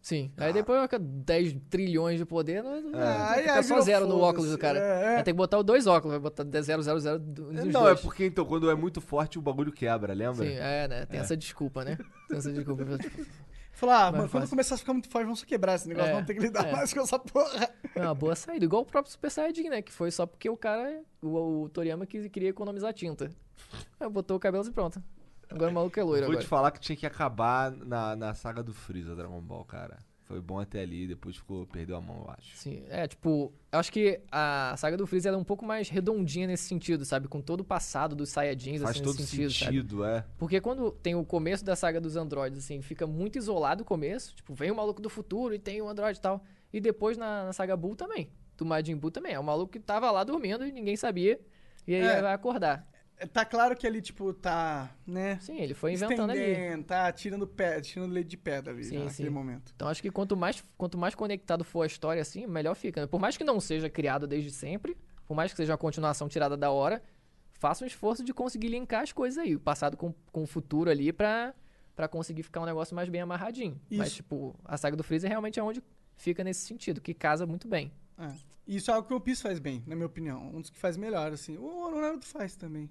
Sim. 0.01 0.33
Aí 0.37 0.53
depois 0.53 0.81
fica 0.83 0.99
10 0.99 1.57
trilhões 1.69 2.19
de 2.19 2.25
poder, 2.25 2.62
não, 2.62 2.81
não 2.81 2.99
Ah, 2.99 3.33
aí- 3.33 3.41
fica 3.43 3.55
aí 3.57 3.62
só 3.65 3.81
zero 3.81 4.07
no 4.07 4.20
óculos 4.20 4.51
do 4.51 4.57
cara. 4.59 4.79
É, 4.79 4.83
é. 4.83 5.15
Vai 5.16 5.23
ter 5.25 5.33
que 5.33 5.37
botar 5.37 5.59
os 5.59 5.65
dois 5.65 5.87
óculos, 5.87 6.12
vai 6.12 6.20
botar 6.20 6.45
0, 6.62 6.83
0, 6.83 7.01
0 7.01 7.19
dos 7.19 7.53
não, 7.66 7.83
dois. 7.83 7.99
é 7.99 8.03
porque 8.03 8.25
então, 8.25 8.45
quando 8.45 8.70
é 8.70 8.75
muito 8.75 9.01
forte, 9.01 9.39
o 9.39 9.43
bagulho 9.43 9.73
quebra, 9.73 10.15
lembra? 10.15 10.47
Sim, 10.47 10.53
é, 10.55 10.89
né? 10.89 11.07
Tem 11.07 11.20
essa 11.20 11.37
desculpa, 11.37 11.85
né? 11.85 11.99
Tem 12.29 12.39
essa 12.39 12.53
desculpa. 12.53 12.85
Falar, 13.73 14.07
ah, 14.09 14.12
mano, 14.12 14.29
quando 14.29 14.49
começar 14.51 14.75
a 14.75 14.79
ficar 14.79 14.93
muito 14.93 15.09
forte, 15.09 15.25
vamos 15.25 15.39
só 15.39 15.47
quebrar 15.47 15.77
esse 15.77 15.87
negócio, 15.87 16.09
É, 16.11 16.12
vamos 16.15 16.27
ter 16.27 16.35
que 16.35 16.41
lidar 16.41 16.66
é. 16.66 16.73
mais 16.73 16.93
com 16.93 17.01
essa 17.01 17.16
porra. 17.16 17.70
É 17.95 18.01
uma 18.01 18.15
boa 18.15 18.35
saída. 18.35 18.65
Igual 18.65 18.83
o 18.83 18.85
próprio 18.85 19.12
Super 19.12 19.31
Saiyajin, 19.31 19.69
né? 19.69 19.83
Que 19.83 19.93
foi 19.93 20.11
só 20.11 20.27
porque 20.27 20.51
o 20.51 20.57
cara, 20.57 21.01
o, 21.23 21.62
o 21.62 21.69
Toriyama, 21.69 22.05
que 22.05 22.29
queria 22.29 22.49
economizar 22.49 22.93
tinta. 22.93 23.31
Aí 24.01 24.09
botou 24.09 24.37
o 24.37 24.41
cabelo 24.41 24.66
e 24.66 24.73
pronto. 24.73 25.01
Agora 25.51 25.70
o 25.70 25.75
maluco 25.75 25.99
é 25.99 26.03
loiro 26.03 26.27
Vou 26.27 26.33
agora. 26.33 26.45
te 26.45 26.49
falar 26.49 26.70
que 26.70 26.81
tinha 26.81 26.97
que 26.97 27.07
acabar 27.07 27.70
na, 27.73 28.15
na 28.15 28.35
saga 28.35 28.62
do 28.62 28.73
Freeza, 28.75 29.15
Dragon 29.16 29.41
Ball, 29.41 29.65
cara. 29.65 29.99
Foi 30.25 30.43
bom 30.43 30.61
até 30.61 30.83
ali, 30.83 31.07
depois 31.07 31.37
ficou, 31.37 31.66
perdeu 31.66 31.97
a 31.97 32.03
mão, 32.03 32.19
eu 32.27 32.31
acho. 32.37 32.55
Sim, 32.55 32.85
é, 32.91 33.07
tipo, 33.09 33.51
eu 33.73 33.79
acho 33.79 33.91
que 33.91 34.20
a 34.31 34.75
saga 34.77 34.95
do 34.95 35.07
Freeza 35.07 35.31
é 35.31 35.37
um 35.37 35.43
pouco 35.43 35.65
mais 35.65 35.89
redondinha 35.89 36.47
nesse 36.47 36.65
sentido, 36.65 37.03
sabe? 37.07 37.29
Com 37.29 37.41
todo 37.41 37.61
o 37.61 37.65
passado 37.65 38.15
dos 38.15 38.29
Saiyajins, 38.29 38.83
Faz 38.83 38.97
assim, 38.97 39.05
todo 39.05 39.16
nesse 39.19 39.29
sentido, 39.31 39.51
sentido, 39.53 40.05
é. 40.05 40.27
Porque 40.37 40.61
quando 40.61 40.91
tem 40.91 41.15
o 41.15 41.25
começo 41.25 41.65
da 41.65 41.75
saga 41.75 41.99
dos 41.99 42.15
androides, 42.15 42.59
assim, 42.62 42.83
fica 42.83 43.07
muito 43.07 43.39
isolado 43.39 43.83
o 43.85 43.87
começo. 43.87 44.35
Tipo, 44.37 44.53
vem 44.53 44.70
o 44.70 44.77
maluco 44.77 45.01
do 45.01 45.09
futuro 45.09 45.55
e 45.55 45.59
tem 45.59 45.81
o 45.81 45.89
androide 45.89 46.19
e 46.19 46.23
tal. 46.23 46.45
E 46.70 46.79
depois 46.79 47.16
na, 47.16 47.47
na 47.47 47.53
saga 47.55 47.75
Buu 47.75 47.97
também. 47.97 48.31
Do 48.55 48.66
Majin 48.66 48.97
Buu 48.97 49.11
também. 49.11 49.33
É 49.33 49.41
o 49.41 49.45
maluco 49.45 49.73
que 49.73 49.81
tava 49.81 50.11
lá 50.11 50.25
dormindo 50.25 50.66
e 50.66 50.70
ninguém 50.73 50.95
sabia. 50.95 51.41
E 51.87 51.95
aí 51.95 52.03
É. 52.03 52.20
vai 52.20 52.35
acordar. 52.35 52.87
Tá 53.32 53.45
claro 53.45 53.77
que 53.77 53.86
ele, 53.86 54.01
tipo, 54.01 54.32
tá, 54.32 54.95
né? 55.07 55.39
Sim, 55.40 55.59
ele 55.61 55.74
foi 55.74 55.93
inventando 55.93 56.31
ali. 56.31 56.82
Tá 56.85 57.11
tirando, 57.12 57.47
pé, 57.47 57.81
tirando 57.81 58.12
leite 58.12 58.28
de 58.28 58.36
pedra 58.36 58.73
ali, 58.73 58.85
Sim, 58.85 58.99
naquele 59.05 59.28
sim. 59.28 59.35
momento. 59.35 59.73
Então 59.74 59.89
acho 59.89 60.01
que 60.01 60.11
quanto 60.11 60.36
mais, 60.36 60.62
quanto 60.77 60.97
mais 60.97 61.15
conectado 61.15 61.65
for 61.65 61.82
a 61.82 61.86
história, 61.86 62.23
assim, 62.23 62.47
melhor 62.47 62.74
fica. 62.74 63.01
né? 63.01 63.07
Por 63.07 63.20
mais 63.20 63.36
que 63.36 63.43
não 63.45 63.61
seja 63.61 63.90
criado 63.90 64.27
desde 64.27 64.51
sempre, 64.51 64.97
por 65.27 65.35
mais 65.35 65.51
que 65.51 65.57
seja 65.57 65.73
uma 65.73 65.78
continuação 65.78 66.28
tirada 66.28 66.57
da 66.57 66.70
hora, 66.70 67.03
faça 67.55 67.82
um 67.85 67.86
esforço 67.86 68.23
de 68.24 68.32
conseguir 68.32 68.69
linkar 68.69 69.03
as 69.03 69.12
coisas 69.12 69.39
aí, 69.39 69.57
o 69.57 69.61
passado 69.61 69.97
com, 69.97 70.15
com 70.31 70.45
o 70.45 70.47
futuro 70.47 70.89
ali, 70.89 71.12
pra, 71.12 71.53
pra 71.97 72.07
conseguir 72.07 72.45
ficar 72.45 72.61
um 72.61 72.66
negócio 72.66 72.95
mais 72.95 73.09
bem 73.09 73.20
amarradinho. 73.20 73.81
Mas, 73.90 74.09
Isso. 74.09 74.16
tipo, 74.16 74.55
a 74.65 74.77
saga 74.77 74.97
do 74.97 75.03
Freezer 75.03 75.28
realmente 75.28 75.59
é 75.59 75.62
onde 75.62 75.82
fica 76.16 76.45
nesse 76.45 76.61
sentido, 76.66 77.01
que 77.01 77.12
casa 77.15 77.45
muito 77.47 77.66
bem. 77.66 77.93
É. 78.16 78.32
Isso 78.66 78.90
é 78.90 78.95
algo 78.95 79.09
que 79.09 79.15
o 79.15 79.16
One 79.16 79.24
Piece 79.24 79.43
faz 79.43 79.59
bem, 79.59 79.82
na 79.86 79.95
minha 79.97 80.07
opinião. 80.07 80.51
Um 80.55 80.61
dos 80.61 80.69
que 80.70 80.78
faz 80.78 80.97
melhor, 80.97 81.32
assim. 81.32 81.57
O 81.57 81.90
Naruto 82.01 82.27
faz 82.27 82.55
também. 82.55 82.90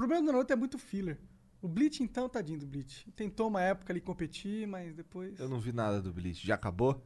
O 0.00 0.02
problema 0.02 0.24
do 0.24 0.32
Naruto 0.32 0.50
é 0.50 0.56
muito 0.56 0.78
filler. 0.78 1.18
O 1.60 1.68
Bleach, 1.68 2.02
então, 2.02 2.26
tadinho 2.26 2.58
do 2.58 2.66
Bleach. 2.66 3.06
Tentou 3.10 3.48
uma 3.48 3.60
época 3.60 3.92
ali 3.92 4.00
competir, 4.00 4.66
mas 4.66 4.94
depois... 4.94 5.38
Eu 5.38 5.46
não 5.46 5.60
vi 5.60 5.74
nada 5.74 6.00
do 6.00 6.10
Bleach. 6.10 6.46
Já 6.46 6.54
acabou? 6.54 7.04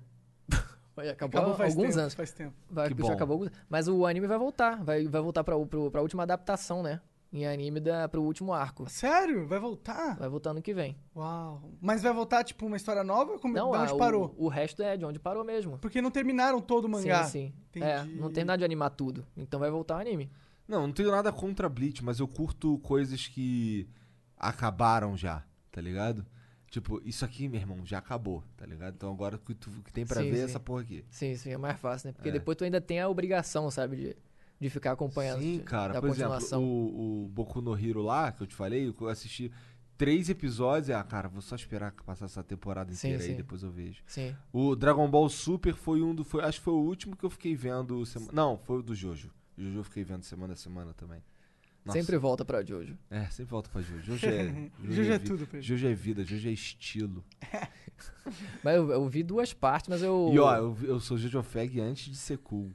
Vai, 0.94 1.08
Acabou, 1.08 1.40
Acabou 1.40 1.56
faz 1.56 1.72
alguns 1.72 1.88
tempo, 1.88 2.00
anos. 2.02 2.14
faz 2.14 2.30
tempo. 2.30 2.54
Vai, 2.70 2.88
Que 2.88 2.94
já 3.02 3.08
bom. 3.08 3.12
acabou 3.12 3.34
alguns- 3.34 3.50
Mas 3.68 3.88
o 3.88 4.06
anime 4.06 4.28
vai 4.28 4.38
voltar. 4.38 4.80
Vai, 4.84 5.08
vai 5.08 5.20
voltar 5.20 5.42
pra, 5.42 5.58
pro, 5.66 5.90
pra 5.90 6.02
última 6.02 6.22
adaptação, 6.22 6.84
né? 6.84 7.00
Em 7.32 7.44
anime 7.48 7.80
da, 7.80 8.08
pro 8.08 8.22
último 8.22 8.52
arco. 8.52 8.88
Sério? 8.88 9.44
Vai 9.44 9.58
voltar? 9.58 10.16
Vai 10.16 10.28
voltar 10.28 10.50
ano 10.50 10.62
que 10.62 10.72
vem. 10.72 10.96
Uau. 11.16 11.68
Mas 11.80 12.00
vai 12.00 12.12
voltar, 12.12 12.44
tipo, 12.44 12.64
uma 12.64 12.76
história 12.76 13.02
nova? 13.02 13.40
Como, 13.40 13.52
Não, 13.54 13.72
de 13.72 13.76
ah, 13.76 13.82
onde 13.82 13.92
o- 13.94 13.96
parou? 13.98 14.32
O, 14.38 14.46
resto 14.46 14.84
é 14.84 14.96
de 14.96 15.04
onde 15.04 15.18
parou 15.18 15.42
mesmo. 15.42 15.78
Porque 15.78 16.00
não 16.00 16.12
terminaram 16.12 16.60
todo 16.60 16.84
o 16.84 16.88
mangá. 16.88 17.24
Sim, 17.24 17.52
sim. 17.72 17.82
É, 17.82 17.98
Entendi. 18.02 18.20
não 18.20 18.30
tem 18.30 18.44
nada 18.44 18.58
de 18.58 18.64
animar 18.64 18.90
tudo. 18.90 19.26
Então 19.36 19.58
vai 19.58 19.68
voltar 19.68 19.96
o 19.96 19.98
anime. 20.00 20.30
Não, 20.66 20.86
não 20.86 20.92
tenho 20.92 21.10
nada 21.10 21.30
contra 21.32 21.68
Bleach, 21.68 22.02
mas 22.04 22.18
eu 22.20 22.26
curto 22.28 22.78
coisas 22.78 23.26
que 23.26 23.88
acabaram 24.36 25.16
já, 25.16 25.42
tá 25.70 25.80
ligado? 25.80 26.24
Tipo, 26.70 27.00
isso 27.04 27.24
aqui, 27.24 27.48
meu 27.48 27.60
irmão, 27.60 27.86
já 27.86 27.98
acabou, 27.98 28.42
tá 28.56 28.66
ligado? 28.66 28.94
Então 28.96 29.12
agora 29.12 29.36
o 29.36 29.38
que, 29.38 29.54
tu, 29.54 29.70
que 29.84 29.92
tem 29.92 30.04
pra 30.04 30.20
Sim, 30.22 30.30
ver 30.30 30.36
é 30.38 30.38
sim. 30.38 30.44
essa 30.46 30.60
porra 30.60 30.82
aqui. 30.82 31.04
Sim, 31.10 31.36
sim, 31.36 31.50
é 31.50 31.56
mais 31.58 31.78
fácil, 31.78 32.08
né? 32.08 32.12
Porque 32.12 32.30
É. 32.30 32.32
depois 32.32 32.56
tu 32.56 32.64
ainda 32.64 32.80
tem 32.80 32.98
a 33.00 33.08
obrigação, 33.08 33.70
sabe, 33.70 33.96
de, 33.96 34.16
de 34.58 34.70
ficar 34.70 34.92
acompanhando. 34.92 35.40
Sim, 35.40 35.58
de- 35.58 35.62
cara. 35.64 36.00
Por 36.00 36.10
exemplo, 36.10 36.38
o, 36.58 37.24
o 37.24 37.28
Boku 37.28 37.60
no 37.60 37.78
Hero 37.78 38.02
lá, 38.02 38.32
que 38.32 38.42
eu 38.42 38.46
te 38.46 38.56
falei, 38.56 38.88
eu 38.98 39.08
assisti 39.08 39.52
três 39.96 40.28
episódios 40.28 40.88
e, 40.88 40.92
ah, 40.92 41.04
cara, 41.04 41.28
vou 41.28 41.40
só 41.40 41.54
esperar 41.54 41.92
passar 42.04 42.24
essa 42.24 42.42
temporada 42.42 42.92
Sim, 42.92 43.08
inteira 43.08 43.22
aí, 43.22 43.30
sim. 43.30 43.36
depois 43.36 43.62
eu 43.62 43.70
vejo. 43.70 44.02
Sim. 44.04 44.34
O 44.52 44.74
Dragon 44.74 45.08
Ball 45.08 45.28
Super 45.28 45.74
foi 45.76 46.02
um 46.02 46.12
do. 46.12 46.24
Foi, 46.24 46.42
acho 46.42 46.58
que 46.58 46.64
foi 46.64 46.74
o 46.74 46.78
último 46.82 47.14
que 47.16 47.22
eu 47.24 47.30
fiquei 47.30 47.54
vendo. 47.54 48.04
Sema... 48.04 48.26
Não, 48.32 48.58
foi 48.58 48.78
o 48.80 48.82
do 48.82 48.96
Jojo. 48.96 49.30
Jojo 49.56 49.78
eu 49.78 49.85
fiquei 49.85 50.05
vendo 50.05 50.22
semana 50.22 50.52
a 50.55 50.56
semana 50.56 50.93
também. 50.94 51.22
Nossa. 51.85 51.98
Sempre 51.98 52.16
volta 52.16 52.44
pra 52.44 52.64
Jojo. 52.64 52.97
É, 53.10 53.24
sempre 53.26 53.51
volta 53.51 53.68
pra 53.70 53.82
Jojo. 53.82 54.01
Jojo 54.02 54.26
é, 54.26 54.70
Jojo 54.85 55.12
é 55.12 55.18
vi- 55.18 55.24
tudo 55.24 55.47
pra 55.47 55.59
ele. 55.59 55.66
Jojo 55.66 55.86
é 55.86 55.94
vida, 55.94 56.24
Jojo 56.24 56.48
é 56.48 56.52
estilo. 56.52 57.22
Mas 58.64 58.76
eu, 58.76 58.90
eu 58.90 59.09
vi 59.09 59.22
duas 59.22 59.52
partes, 59.52 59.89
mas 59.89 60.02
eu. 60.02 60.31
E 60.32 60.39
ó, 60.39 60.56
eu, 60.56 60.76
eu 60.82 60.98
sou 61.01 61.16
Jojo 61.18 61.43
Fag 61.43 61.78
antes 61.81 62.06
de 62.10 62.16
ser 62.16 62.39
cool. 62.39 62.70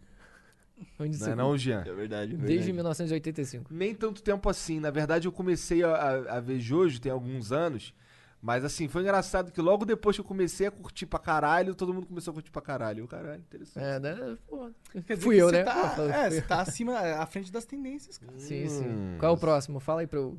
Onde 1.00 1.20
Não 1.20 1.28
é 1.28 1.36
não, 1.36 1.58
Jean? 1.58 1.82
É 1.86 1.92
verdade, 1.94 2.34
é 2.34 2.38
Desde 2.38 2.46
verdade. 2.72 2.74
1985. 2.74 3.74
Nem 3.74 3.94
tanto 3.96 4.22
tempo 4.22 4.48
assim. 4.48 4.80
Na 4.80 4.92
verdade, 4.92 5.28
eu 5.28 5.32
comecei 5.32 5.84
a, 5.84 5.90
a- 5.94 6.38
a 6.38 6.40
ver 6.40 6.60
Jojo 6.60 7.02
tem 7.02 7.12
alguns 7.12 7.52
anos. 7.52 7.94
Mas 8.42 8.64
assim, 8.64 8.88
foi 8.88 9.02
engraçado 9.02 9.52
que 9.52 9.60
logo 9.60 9.86
depois 9.86 10.16
que 10.16 10.22
eu 10.22 10.26
comecei 10.26 10.68
a 10.68 10.72
curtir 10.72 11.06
pra 11.06 11.20
caralho, 11.20 11.76
todo 11.76 11.94
mundo 11.94 12.08
começou 12.08 12.32
a 12.32 12.34
curtir 12.36 12.52
pra 12.52 12.62
caralho. 12.62 13.04
Eu, 13.04 13.08
caralho, 13.08 13.42
interessante. 13.42 13.84
É, 13.84 14.00
né? 14.00 14.38
Pô, 14.48 14.72
fui 15.18 15.36
que 15.36 15.42
eu, 15.42 15.52
né? 15.52 15.64
Tá, 15.64 15.90
Pô, 15.90 16.04
é, 16.04 16.30
você 16.30 16.42
tá 16.42 16.62
acima, 16.62 16.98
à 16.98 17.26
frente 17.26 17.52
das 17.52 17.66
tendências, 17.66 18.18
cara. 18.18 18.32
Sim, 18.38 18.68
sim. 18.70 18.88
Hum. 18.88 19.18
Qual 19.20 19.34
é 19.34 19.36
o 19.36 19.38
próximo? 19.38 19.82
Fala 19.82 20.02
aí 20.02 20.08
pra 20.08 20.20
eu 20.20 20.38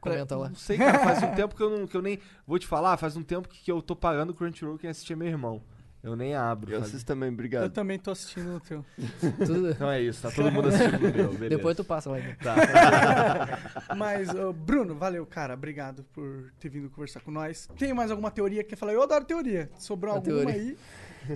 comentar 0.00 0.38
lá. 0.38 0.48
Não 0.48 0.54
sei, 0.54 0.76
cara, 0.76 0.98
faz 0.98 1.22
um 1.22 1.34
tempo 1.34 1.56
que 1.56 1.62
eu, 1.62 1.70
não, 1.70 1.86
que 1.86 1.96
eu 1.96 2.02
nem. 2.02 2.18
Vou 2.46 2.58
te 2.58 2.66
falar, 2.66 2.96
faz 2.98 3.16
um 3.16 3.22
tempo 3.22 3.48
que 3.48 3.72
eu 3.72 3.80
tô 3.80 3.96
pagando 3.96 4.30
o 4.30 4.34
Crunchyroll 4.34 4.78
quem 4.78 4.90
assiste 4.90 5.12
é 5.12 5.16
meu 5.16 5.28
irmão. 5.28 5.62
Eu 6.02 6.16
nem 6.16 6.34
abro. 6.34 6.70
Eu 6.72 6.78
faz- 6.78 6.90
assisto 6.90 7.06
também, 7.06 7.28
Eu 7.28 7.32
obrigado. 7.34 7.70
também 7.72 7.98
tô 7.98 8.10
assistindo 8.10 8.52
no 8.52 8.60
teu. 8.60 8.84
Tudo- 9.46 9.70
Então 9.70 9.90
é 9.90 10.00
isso, 10.00 10.22
tá 10.22 10.30
todo 10.30 10.50
mundo 10.50 10.68
assistindo 10.68 10.92
no 10.98 11.00
meu, 11.12 11.28
beleza. 11.32 11.48
Depois 11.50 11.76
tu 11.76 11.84
passa 11.84 12.08
lá. 12.10 12.18
Então. 12.18 12.54
Mas, 13.96 14.28
Bruno, 14.64 14.94
valeu, 14.94 15.26
cara. 15.26 15.54
Obrigado 15.54 16.02
por 16.12 16.50
ter 16.58 16.68
vindo 16.68 16.88
conversar 16.90 17.20
com 17.20 17.30
nós. 17.30 17.68
Tem 17.78 17.92
mais 17.92 18.10
alguma 18.10 18.30
teoria 18.30 18.62
que 18.62 18.70
quer 18.70 18.76
falar? 18.76 18.92
Eu 18.92 19.02
adoro 19.02 19.24
teoria. 19.24 19.70
Sobrou 19.78 20.12
A 20.12 20.16
alguma 20.16 20.36
teoria. 20.44 20.54
aí? 20.54 20.76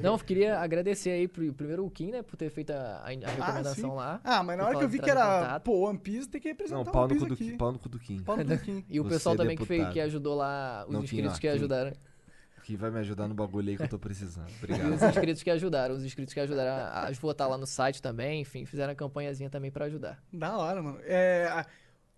Não, 0.02 0.14
eu 0.14 0.18
queria 0.18 0.58
agradecer 0.60 1.10
aí 1.10 1.28
pro, 1.28 1.52
primeiro 1.52 1.84
o 1.84 1.90
Kim, 1.90 2.10
né, 2.10 2.22
por 2.22 2.36
ter 2.36 2.48
feito 2.48 2.70
a, 2.72 2.74
a- 2.74 3.02
Ah, 3.04 3.30
recomendação 3.30 3.94
lá. 3.94 4.18
Ah, 4.24 4.42
mas 4.42 4.56
na 4.56 4.64
hora 4.64 4.78
que 4.78 4.84
eu 4.84 4.88
vi 4.88 4.98
que 4.98 5.04
trazer 5.04 5.20
era, 5.20 5.40
contato. 5.42 5.62
pô, 5.62 5.86
One 5.90 5.98
Piece, 5.98 6.26
tem 6.26 6.40
que 6.40 6.48
representar 6.48 6.78
Não, 6.78 6.84
pau 6.90 7.02
One 7.04 7.12
no, 7.14 7.20
Piece 7.20 7.24
cu 7.24 7.28
do, 7.28 7.34
aqui. 7.34 7.50
Kim- 7.50 7.56
pau 7.58 7.72
no 7.72 7.78
cu 7.78 7.88
do 7.90 7.98
Kim. 7.98 8.18
Pau 8.22 8.36
no 8.38 8.42
cu 8.44 8.48
do 8.48 8.58
Kim. 8.58 8.84
E 8.88 8.98
o 8.98 9.02
Você, 9.04 9.10
pessoal 9.10 9.36
também 9.36 9.56
que, 9.58 9.66
fez, 9.66 9.86
que 9.90 10.00
ajudou 10.00 10.34
lá, 10.36 10.84
os 10.88 10.92
Não, 10.94 11.00
Kim, 11.00 11.04
inscritos 11.04 11.36
ó, 11.36 11.40
que 11.40 11.48
Kim. 11.48 11.52
Que 12.64 12.76
vai 12.76 12.90
me 12.90 12.98
ajudar 12.98 13.28
no 13.28 13.34
bagulho 13.34 13.70
aí 13.70 13.76
que 13.76 13.82
eu 13.82 13.88
tô 13.88 13.98
precisando. 13.98 14.48
E 14.58 14.64
Obrigado. 14.64 14.94
os 14.94 15.02
inscritos 15.02 15.42
que 15.42 15.50
ajudaram, 15.50 15.94
os 15.94 16.04
inscritos 16.04 16.32
que 16.34 16.40
ajudaram 16.40 16.72
a, 16.72 17.08
a 17.08 17.12
votar 17.12 17.48
lá 17.48 17.56
no 17.56 17.66
site 17.66 18.00
também, 18.00 18.40
enfim, 18.40 18.64
fizeram 18.64 18.92
a 18.92 18.96
campanhazinha 18.96 19.50
também 19.50 19.70
pra 19.70 19.84
ajudar. 19.84 20.22
Da 20.32 20.56
hora, 20.56 20.82
mano. 20.82 20.98
É, 21.04 21.46
a, 21.50 21.66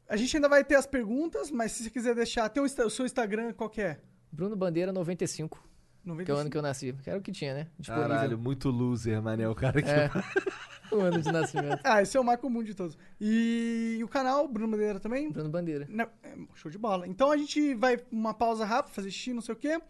a 0.09 0.17
gente 0.17 0.37
ainda 0.37 0.49
vai 0.49 0.65
ter 0.65 0.77
as 0.77 0.87
perguntas, 0.87 1.51
mas 1.51 1.73
se 1.73 1.83
você 1.83 1.91
quiser 1.91 2.15
deixar... 2.15 2.49
Tem 2.49 2.63
o, 2.63 2.67
o 2.67 2.91
seu 2.91 3.05
Instagram, 3.05 3.53
qual 3.53 3.69
que 3.69 3.83
é? 3.83 3.99
Bruno 4.31 4.55
Bandeira 4.55 4.93
95, 4.93 5.59
que 5.59 6.31
é 6.31 6.35
o 6.35 6.37
95. 6.37 6.41
ano 6.41 6.51
que 6.51 6.57
eu 6.57 6.63
nasci. 6.63 6.93
Que 7.03 7.11
era 7.11 7.19
o 7.19 7.23
que 7.23 7.33
tinha, 7.33 7.55
né? 7.55 7.67
Disponível. 7.79 8.09
Caralho, 8.09 8.39
muito 8.39 8.71
loser, 8.71 9.21
mané. 9.21 9.49
O 9.49 9.55
cara 9.55 9.83
que. 9.83 9.91
É. 9.91 10.09
o 10.95 11.01
ano 11.01 11.21
de 11.21 11.33
nascimento. 11.33 11.81
Ah, 11.83 12.03
esse 12.03 12.17
é 12.17 12.21
o 12.21 12.25
mais 12.25 12.39
comum 12.39 12.63
de 12.63 12.75
todos. 12.75 12.97
E, 13.21 14.01
o 14.05 14.09
canal, 14.09 14.47
Bruno 14.47 14.71
Bandeira 14.71 15.01
também? 15.01 15.31
Bruno 15.31 15.51
Bandeira. 15.51 15.87
Não, 15.89 16.05
é, 16.23 16.37
show 16.55 16.71
de 16.71 16.79
bola. 16.79 17.09
Então 17.09 17.33
a 17.33 17.37
gente 17.37 17.75
vai 17.75 17.99
uma 18.11 18.33
pausa 18.33 18.65
rápida, 18.65 18.95
fazer 18.95 19.11
xixi, 19.11 19.33
não 19.33 19.41
sei 19.41 19.55
o 19.55 19.59
quê. 19.59 19.81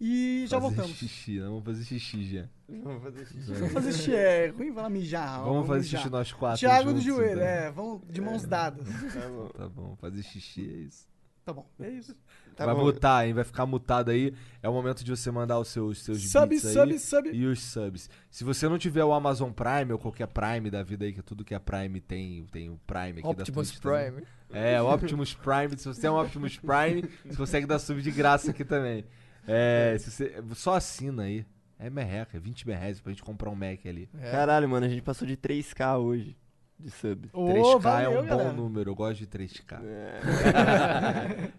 E 0.00 0.46
já 0.46 0.58
fazer 0.60 0.74
voltamos. 0.74 0.96
xixi, 0.96 1.38
não 1.40 1.48
vamos 1.50 1.64
fazer 1.64 1.84
xixi 1.84 2.24
já. 2.34 2.48
Vamos 2.68 3.02
fazer 3.02 3.26
xixi. 3.26 3.52
Vamos 3.52 3.72
fazer 3.72 3.92
xixi, 3.92 4.14
é 4.14 4.46
ruim, 4.48 4.72
vai 4.72 4.82
lá 4.84 4.90
mijar. 4.90 5.44
Vamos 5.44 5.66
fazer 5.66 5.80
mijar. 5.82 6.00
xixi 6.00 6.10
nós 6.10 6.32
quatro. 6.32 6.58
Thiago 6.60 6.88
juntos, 6.88 7.04
do 7.04 7.06
joelho, 7.06 7.32
então. 7.32 7.46
é, 7.46 7.70
vamos 7.70 8.00
de 8.08 8.20
mãos 8.20 8.44
dadas. 8.44 8.86
Tá 8.88 9.28
bom. 9.28 9.50
Tá 9.60 9.68
bom, 9.68 9.96
fazer 10.00 10.22
xixi 10.22 10.62
é 10.62 10.78
isso. 10.86 11.10
Tá 11.44 11.52
bom, 11.52 11.66
é 11.80 11.90
isso. 11.90 12.14
Tá 12.56 12.66
vai 12.66 12.74
bom. 12.74 12.84
mutar, 12.84 13.26
hein? 13.26 13.32
Vai 13.34 13.44
ficar 13.44 13.66
mutado 13.66 14.10
aí. 14.10 14.34
É 14.62 14.68
o 14.68 14.72
momento 14.72 15.02
de 15.02 15.10
você 15.10 15.30
mandar 15.30 15.58
os 15.58 15.68
seus, 15.68 16.02
seus 16.02 16.30
Sub, 16.30 16.46
bits 16.48 16.64
aí. 16.66 16.74
sub, 16.74 16.98
sub. 16.98 17.30
E 17.32 17.46
os 17.46 17.60
subs. 17.62 18.10
Se 18.30 18.44
você 18.44 18.68
não 18.68 18.78
tiver 18.78 19.04
o 19.04 19.12
Amazon 19.12 19.50
Prime 19.50 19.92
ou 19.92 19.98
qualquer 19.98 20.26
Prime 20.28 20.70
da 20.70 20.82
vida 20.82 21.04
aí, 21.06 21.12
que 21.12 21.22
tudo 21.22 21.44
que 21.44 21.54
é 21.54 21.58
Prime 21.58 22.00
tem, 22.00 22.44
tem 22.52 22.68
o 22.70 22.78
Prime 22.86 23.20
aqui 23.20 23.26
Optimus 23.26 23.72
da 23.72 23.80
Twitch 23.80 23.82
também. 23.82 24.12
Prime. 24.12 24.26
É, 24.52 24.80
o 24.80 24.92
Optimus 24.92 25.34
Prime. 25.34 25.78
Se 25.78 25.88
você 25.88 26.00
tem 26.00 26.10
um 26.10 26.20
Optimus 26.20 26.58
Prime, 26.58 27.08
você 27.24 27.36
consegue 27.36 27.66
dar 27.66 27.78
sub 27.78 28.00
de 28.02 28.10
graça 28.10 28.50
aqui 28.50 28.64
também. 28.64 29.04
É, 29.50 29.96
se 29.98 30.10
você, 30.10 30.34
só 30.54 30.74
assina 30.74 31.24
aí. 31.24 31.44
É 31.78 31.88
merreca, 31.88 32.36
é 32.36 32.40
20 32.40 32.66
reais 32.66 33.00
pra 33.00 33.10
gente 33.10 33.22
comprar 33.22 33.48
um 33.48 33.54
Mac 33.54 33.86
ali. 33.86 34.06
É. 34.18 34.30
Caralho, 34.30 34.68
mano, 34.68 34.84
a 34.84 34.88
gente 34.88 35.00
passou 35.00 35.26
de 35.26 35.34
3k 35.34 35.98
hoje 35.98 36.36
de 36.78 36.90
sub. 36.90 37.28
3K 37.28 37.32
Ô, 37.32 37.78
valeu, 37.78 38.12
é 38.12 38.20
um 38.20 38.26
galera. 38.26 38.50
bom 38.50 38.56
número, 38.56 38.90
eu 38.90 38.94
gosto 38.94 39.18
de 39.18 39.26
3K. 39.26 39.80
É. 39.82 40.20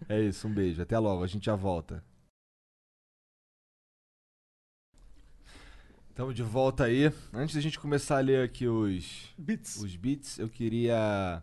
É 0.14 0.20
isso, 0.20 0.46
um 0.46 0.52
beijo. 0.54 0.80
Até 0.80 0.98
logo, 0.98 1.24
a 1.24 1.26
gente 1.26 1.46
já 1.46 1.56
volta. 1.56 2.04
Estamos 6.10 6.34
de 6.34 6.42
volta 6.42 6.84
aí. 6.84 7.10
Antes 7.32 7.54
da 7.54 7.60
gente 7.60 7.78
começar 7.80 8.18
a 8.18 8.20
ler 8.20 8.44
aqui 8.44 8.68
os, 8.68 9.34
Beats. 9.38 9.76
os 9.76 9.96
beats, 9.96 10.38
eu 10.38 10.48
queria 10.48 11.42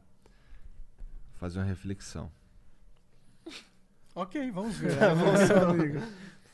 fazer 1.38 1.60
uma 1.60 1.66
reflexão. 1.66 2.32
Ok, 4.14 4.52
vamos 4.52 4.78
ver. 4.78 4.92
É, 5.02 5.10
vamos 5.16 5.40
ver, 5.48 5.58
amigo. 5.58 6.00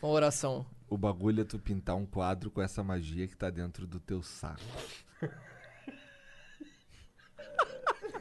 Uma 0.06 0.14
oração. 0.14 0.64
O 0.88 1.00
bagulho 1.00 1.42
é 1.42 1.44
tu 1.44 1.58
pintar 1.58 1.96
um 1.96 2.06
quadro 2.06 2.52
com 2.52 2.62
essa 2.62 2.84
magia 2.84 3.28
que 3.28 3.36
tá 3.36 3.50
dentro 3.50 3.88
do 3.88 4.00
teu 4.00 4.22
saco. 4.22 4.62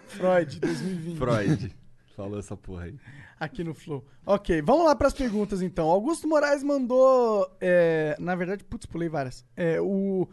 Freud, 0.07 0.61
2020. 0.61 1.19
Freud. 1.19 1.77
Falou 2.17 2.39
essa 2.39 2.57
porra 2.57 2.85
aí. 2.85 2.99
Aqui 3.39 3.63
no 3.63 3.75
Flow. 3.75 4.03
Ok, 4.25 4.63
vamos 4.63 4.87
lá 4.87 4.97
para 4.97 5.09
as 5.09 5.13
perguntas 5.13 5.61
então. 5.61 5.91
Augusto 5.91 6.27
Moraes 6.27 6.63
mandou. 6.63 7.55
é, 7.61 8.17
na 8.19 8.35
verdade, 8.35 8.65
putz, 8.65 8.87
pulei 8.87 9.11
várias. 9.11 9.45
É, 9.55 9.79
o 9.79 10.27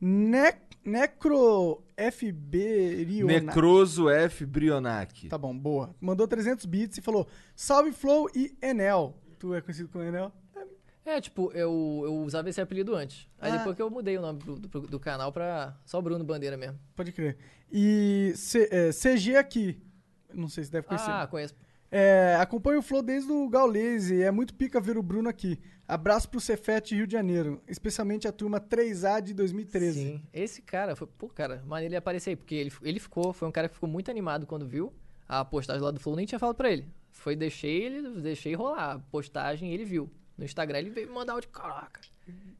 Ne 0.00 0.54
Necro 0.84 1.82
FB 1.96 3.04
Rionac. 3.04 3.46
Necroso 3.46 4.08
F. 4.08 4.46
Brionac. 4.46 5.28
Tá 5.28 5.36
bom, 5.36 5.56
boa. 5.58 5.96
Mandou 6.00 6.28
300 6.28 6.64
bits 6.64 6.98
e 6.98 7.02
falou: 7.02 7.26
Salve 7.56 7.90
Flow 7.90 8.30
e 8.36 8.56
Enel. 8.62 9.18
Tu 9.40 9.52
é 9.52 9.60
conhecido 9.60 9.88
como 9.88 10.04
Enel? 10.04 10.32
É, 11.04 11.20
tipo, 11.20 11.50
eu, 11.52 12.02
eu 12.04 12.14
usava 12.18 12.48
esse 12.48 12.60
apelido 12.60 12.94
antes. 12.94 13.26
Aí 13.40 13.50
Ah. 13.52 13.56
depois 13.56 13.74
que 13.74 13.82
eu 13.82 13.90
mudei 13.90 14.16
o 14.16 14.20
nome 14.20 14.38
do, 14.38 14.54
do, 14.56 14.80
do 14.82 15.00
canal 15.00 15.32
pra 15.32 15.76
só 15.84 16.00
Bruno 16.00 16.22
Bandeira 16.24 16.56
mesmo. 16.56 16.78
Pode 16.94 17.10
crer. 17.12 17.36
E 17.72 18.32
C- 18.36 18.68
é, 18.70 18.90
CG 18.92 19.36
aqui. 19.36 19.82
Não 20.32 20.48
sei 20.48 20.64
se 20.64 20.70
deve 20.70 20.86
conhecer. 20.86 21.10
Ah, 21.10 21.26
conheço. 21.26 21.54
É, 21.90 22.36
acompanho 22.40 22.78
o 22.78 22.82
Flow 22.82 23.02
desde 23.02 23.30
o 23.30 23.48
Gaules 23.50 24.08
e 24.10 24.22
é 24.22 24.30
muito 24.30 24.54
pica 24.54 24.80
ver 24.80 24.96
o 24.96 25.02
Bruno 25.02 25.28
aqui. 25.28 25.58
Abraço 25.86 26.26
pro 26.28 26.40
Cefete 26.40 26.94
Rio 26.94 27.06
de 27.06 27.12
Janeiro, 27.12 27.60
especialmente 27.68 28.26
a 28.26 28.32
turma 28.32 28.58
3A 28.58 29.20
de 29.20 29.34
2013. 29.34 30.00
Sim, 30.00 30.22
esse 30.32 30.62
cara, 30.62 30.96
foi, 30.96 31.06
pô, 31.18 31.28
cara, 31.28 31.62
maneiro 31.66 31.90
ele 31.92 31.96
aparecer 31.98 32.30
aí, 32.30 32.36
porque 32.36 32.54
ele, 32.54 32.72
ele 32.82 32.98
ficou, 32.98 33.34
foi 33.34 33.46
um 33.46 33.52
cara 33.52 33.68
que 33.68 33.74
ficou 33.74 33.88
muito 33.90 34.10
animado 34.10 34.46
quando 34.46 34.66
viu 34.66 34.90
a 35.28 35.44
postagem 35.44 35.82
lá 35.82 35.90
do 35.90 36.00
Flow, 36.00 36.16
nem 36.16 36.24
tinha 36.24 36.38
falado 36.38 36.56
pra 36.56 36.70
ele. 36.70 36.86
Foi, 37.10 37.36
deixei 37.36 37.82
ele, 37.82 38.20
deixei 38.22 38.54
rolar 38.54 38.92
a 38.92 38.98
postagem 38.98 39.70
e 39.70 39.74
ele 39.74 39.84
viu. 39.84 40.08
No 40.42 40.44
Instagram 40.44 40.80
ele 40.80 40.90
veio 40.90 41.06
me 41.06 41.14
mandar 41.14 41.34
áudio, 41.34 41.48
caraca. 41.50 42.00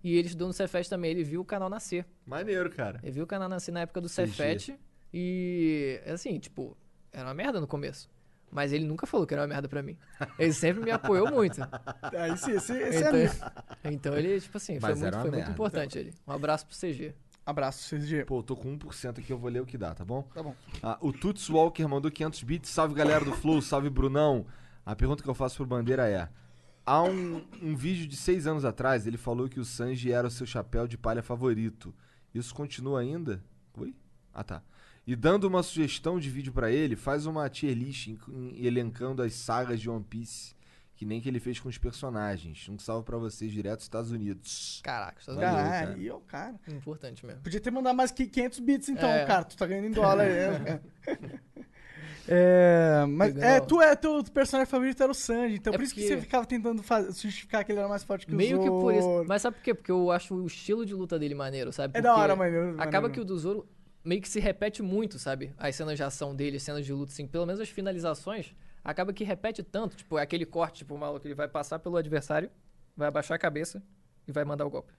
E 0.04 0.16
ele 0.16 0.28
estudou 0.28 0.46
no 0.46 0.54
Cefet 0.54 0.88
também, 0.88 1.10
ele 1.10 1.24
viu 1.24 1.40
o 1.40 1.44
canal 1.44 1.68
nascer. 1.68 2.06
Maneiro, 2.24 2.70
cara. 2.70 3.00
Ele 3.02 3.10
viu 3.10 3.24
o 3.24 3.26
canal 3.26 3.48
nascer 3.48 3.72
na 3.72 3.80
época 3.80 4.00
do 4.00 4.08
CG. 4.08 4.28
Cefet 4.28 4.78
e, 5.12 6.00
assim, 6.06 6.38
tipo, 6.38 6.76
era 7.12 7.26
uma 7.26 7.34
merda 7.34 7.60
no 7.60 7.66
começo. 7.66 8.08
Mas 8.52 8.72
ele 8.72 8.84
nunca 8.84 9.04
falou 9.04 9.26
que 9.26 9.34
era 9.34 9.40
uma 9.42 9.48
merda 9.48 9.68
pra 9.68 9.82
mim. 9.82 9.98
Ele 10.38 10.52
sempre 10.52 10.84
me 10.84 10.92
apoiou 10.92 11.28
muito. 11.28 11.60
Aí 11.60 12.36
sim, 12.38 12.52
esse, 12.52 12.72
esse 12.72 12.98
então, 12.98 13.16
é 13.16 13.92
então 13.92 14.16
ele, 14.16 14.40
tipo 14.40 14.56
assim, 14.56 14.78
foi, 14.78 14.94
muito, 14.94 15.20
foi 15.20 15.30
muito 15.32 15.50
importante 15.50 15.98
ele. 15.98 16.14
Um 16.24 16.32
abraço 16.32 16.64
pro 16.64 16.76
CG. 16.76 17.12
Abraço, 17.44 17.96
CG. 17.96 18.24
Pô, 18.26 18.38
eu 18.38 18.42
tô 18.44 18.54
com 18.54 18.78
1% 18.78 19.18
aqui, 19.18 19.32
eu 19.32 19.38
vou 19.38 19.50
ler 19.50 19.60
o 19.60 19.66
que 19.66 19.76
dá, 19.76 19.92
tá 19.92 20.04
bom? 20.04 20.22
Tá 20.32 20.40
bom. 20.40 20.54
Ah, 20.80 20.98
o 21.00 21.12
Tuts 21.12 21.50
Walker 21.50 21.84
mandou 21.88 22.12
500 22.12 22.42
bits. 22.44 22.70
Salve, 22.70 22.94
galera 22.94 23.24
do 23.24 23.32
Flow. 23.32 23.60
Salve, 23.60 23.90
Brunão. 23.90 24.46
A 24.86 24.94
pergunta 24.94 25.20
que 25.20 25.28
eu 25.28 25.34
faço 25.34 25.56
pro 25.56 25.66
Bandeira 25.66 26.08
é... 26.08 26.28
Há 26.84 27.02
um, 27.02 27.44
um 27.62 27.76
vídeo 27.76 28.06
de 28.08 28.16
seis 28.16 28.46
anos 28.46 28.64
atrás, 28.64 29.06
ele 29.06 29.16
falou 29.16 29.48
que 29.48 29.60
o 29.60 29.64
Sanji 29.64 30.12
era 30.12 30.26
o 30.26 30.30
seu 30.30 30.46
chapéu 30.46 30.86
de 30.86 30.98
palha 30.98 31.22
favorito. 31.22 31.94
Isso 32.34 32.54
continua 32.54 33.00
ainda? 33.00 33.42
Oi? 33.76 33.94
Ah, 34.34 34.42
tá. 34.42 34.62
E 35.06 35.14
dando 35.14 35.44
uma 35.44 35.62
sugestão 35.62 36.18
de 36.18 36.28
vídeo 36.30 36.52
pra 36.52 36.70
ele, 36.70 36.96
faz 36.96 37.26
uma 37.26 37.48
tier 37.48 37.74
list 37.76 38.08
em- 38.08 38.18
em- 38.28 38.64
elencando 38.66 39.22
as 39.22 39.34
sagas 39.34 39.80
de 39.80 39.88
One 39.90 40.04
Piece, 40.04 40.54
que 40.96 41.04
nem 41.04 41.20
que 41.20 41.28
ele 41.28 41.40
fez 41.40 41.58
com 41.60 41.68
os 41.68 41.76
personagens. 41.78 42.68
Um 42.68 42.78
salve 42.78 43.04
pra 43.04 43.18
vocês 43.18 43.50
direto 43.52 43.76
dos 43.78 43.84
Estados 43.84 44.10
Unidos. 44.12 44.80
Caraca, 44.84 45.18
Estados 45.20 45.40
Unidos. 45.42 45.60
cara. 45.60 45.86
Caralho, 45.86 46.14
ó, 46.16 46.20
cara. 46.20 46.54
Importante 46.68 47.26
mesmo. 47.26 47.42
Podia 47.42 47.60
ter 47.60 47.70
mandado 47.72 47.96
mais 47.96 48.10
que 48.12 48.26
500 48.26 48.58
bits 48.60 48.88
então, 48.88 49.08
É. 49.10 49.24
cara. 49.24 49.44
Tu 49.44 49.56
tá 49.56 49.66
ganhando 49.66 49.86
em 49.88 49.90
dólar 49.92 50.24
aí. 50.24 50.32
é. 50.32 50.80
É, 52.28 53.04
mas 53.08 53.36
é, 53.36 53.60
tu 53.60 53.80
é 53.80 53.96
teu 53.96 54.22
personagem 54.24 54.70
favorito 54.70 55.02
era 55.02 55.10
o 55.10 55.14
Sanji, 55.14 55.56
então 55.56 55.72
É 55.72 55.76
por 55.76 55.82
isso 55.82 55.94
que 55.94 56.00
porque- 56.02 56.14
você 56.14 56.20
ficava 56.20 56.46
tentando 56.46 56.82
justificar 57.10 57.64
que 57.64 57.72
ele 57.72 57.80
era 57.80 57.88
mais 57.88 58.04
forte 58.04 58.26
que 58.26 58.32
o 58.32 58.36
Meio 58.36 58.60
que 58.60 58.68
por 58.68 58.94
isso. 58.94 59.24
Mas 59.26 59.42
sabe 59.42 59.56
por 59.56 59.62
quê? 59.62 59.74
Porque 59.74 59.90
eu 59.90 60.10
acho 60.10 60.34
o 60.34 60.46
estilo 60.46 60.86
de 60.86 60.94
luta 60.94 61.18
dele 61.18 61.34
maneiro, 61.34 61.72
sabe? 61.72 61.98
É 61.98 62.00
da 62.00 62.10
Porque 62.10 62.22
hora, 62.22 62.36
maneiro, 62.36 62.74
Acaba 62.80 63.10
que 63.10 63.20
o 63.20 63.24
do 63.24 63.36
Zoro 63.38 63.66
meio 64.04 64.20
que 64.20 64.28
se 64.28 64.40
repete 64.40 64.82
muito, 64.82 65.18
sabe? 65.18 65.52
As 65.58 65.74
cenas 65.74 65.96
de 65.96 66.02
ação 66.02 66.34
dele, 66.34 66.56
as 66.56 66.62
cenas 66.62 66.84
de 66.84 66.92
luta, 66.92 67.12
assim, 67.12 67.26
pelo 67.26 67.46
menos 67.46 67.60
as 67.60 67.68
finalizações, 67.68 68.54
acaba 68.84 69.12
que 69.12 69.24
repete 69.24 69.62
tanto. 69.62 69.96
Tipo, 69.96 70.18
é 70.18 70.22
aquele 70.22 70.44
corte, 70.46 70.78
tipo, 70.78 70.94
o 70.94 70.98
maluco, 70.98 71.26
ele 71.26 71.34
vai 71.34 71.48
passar 71.48 71.78
pelo 71.78 71.96
adversário, 71.96 72.50
vai 72.96 73.08
abaixar 73.08 73.34
a 73.36 73.38
cabeça 73.38 73.82
e 74.26 74.32
vai 74.32 74.44
mandar 74.44 74.64
o 74.66 74.70
golpe. 74.70 74.92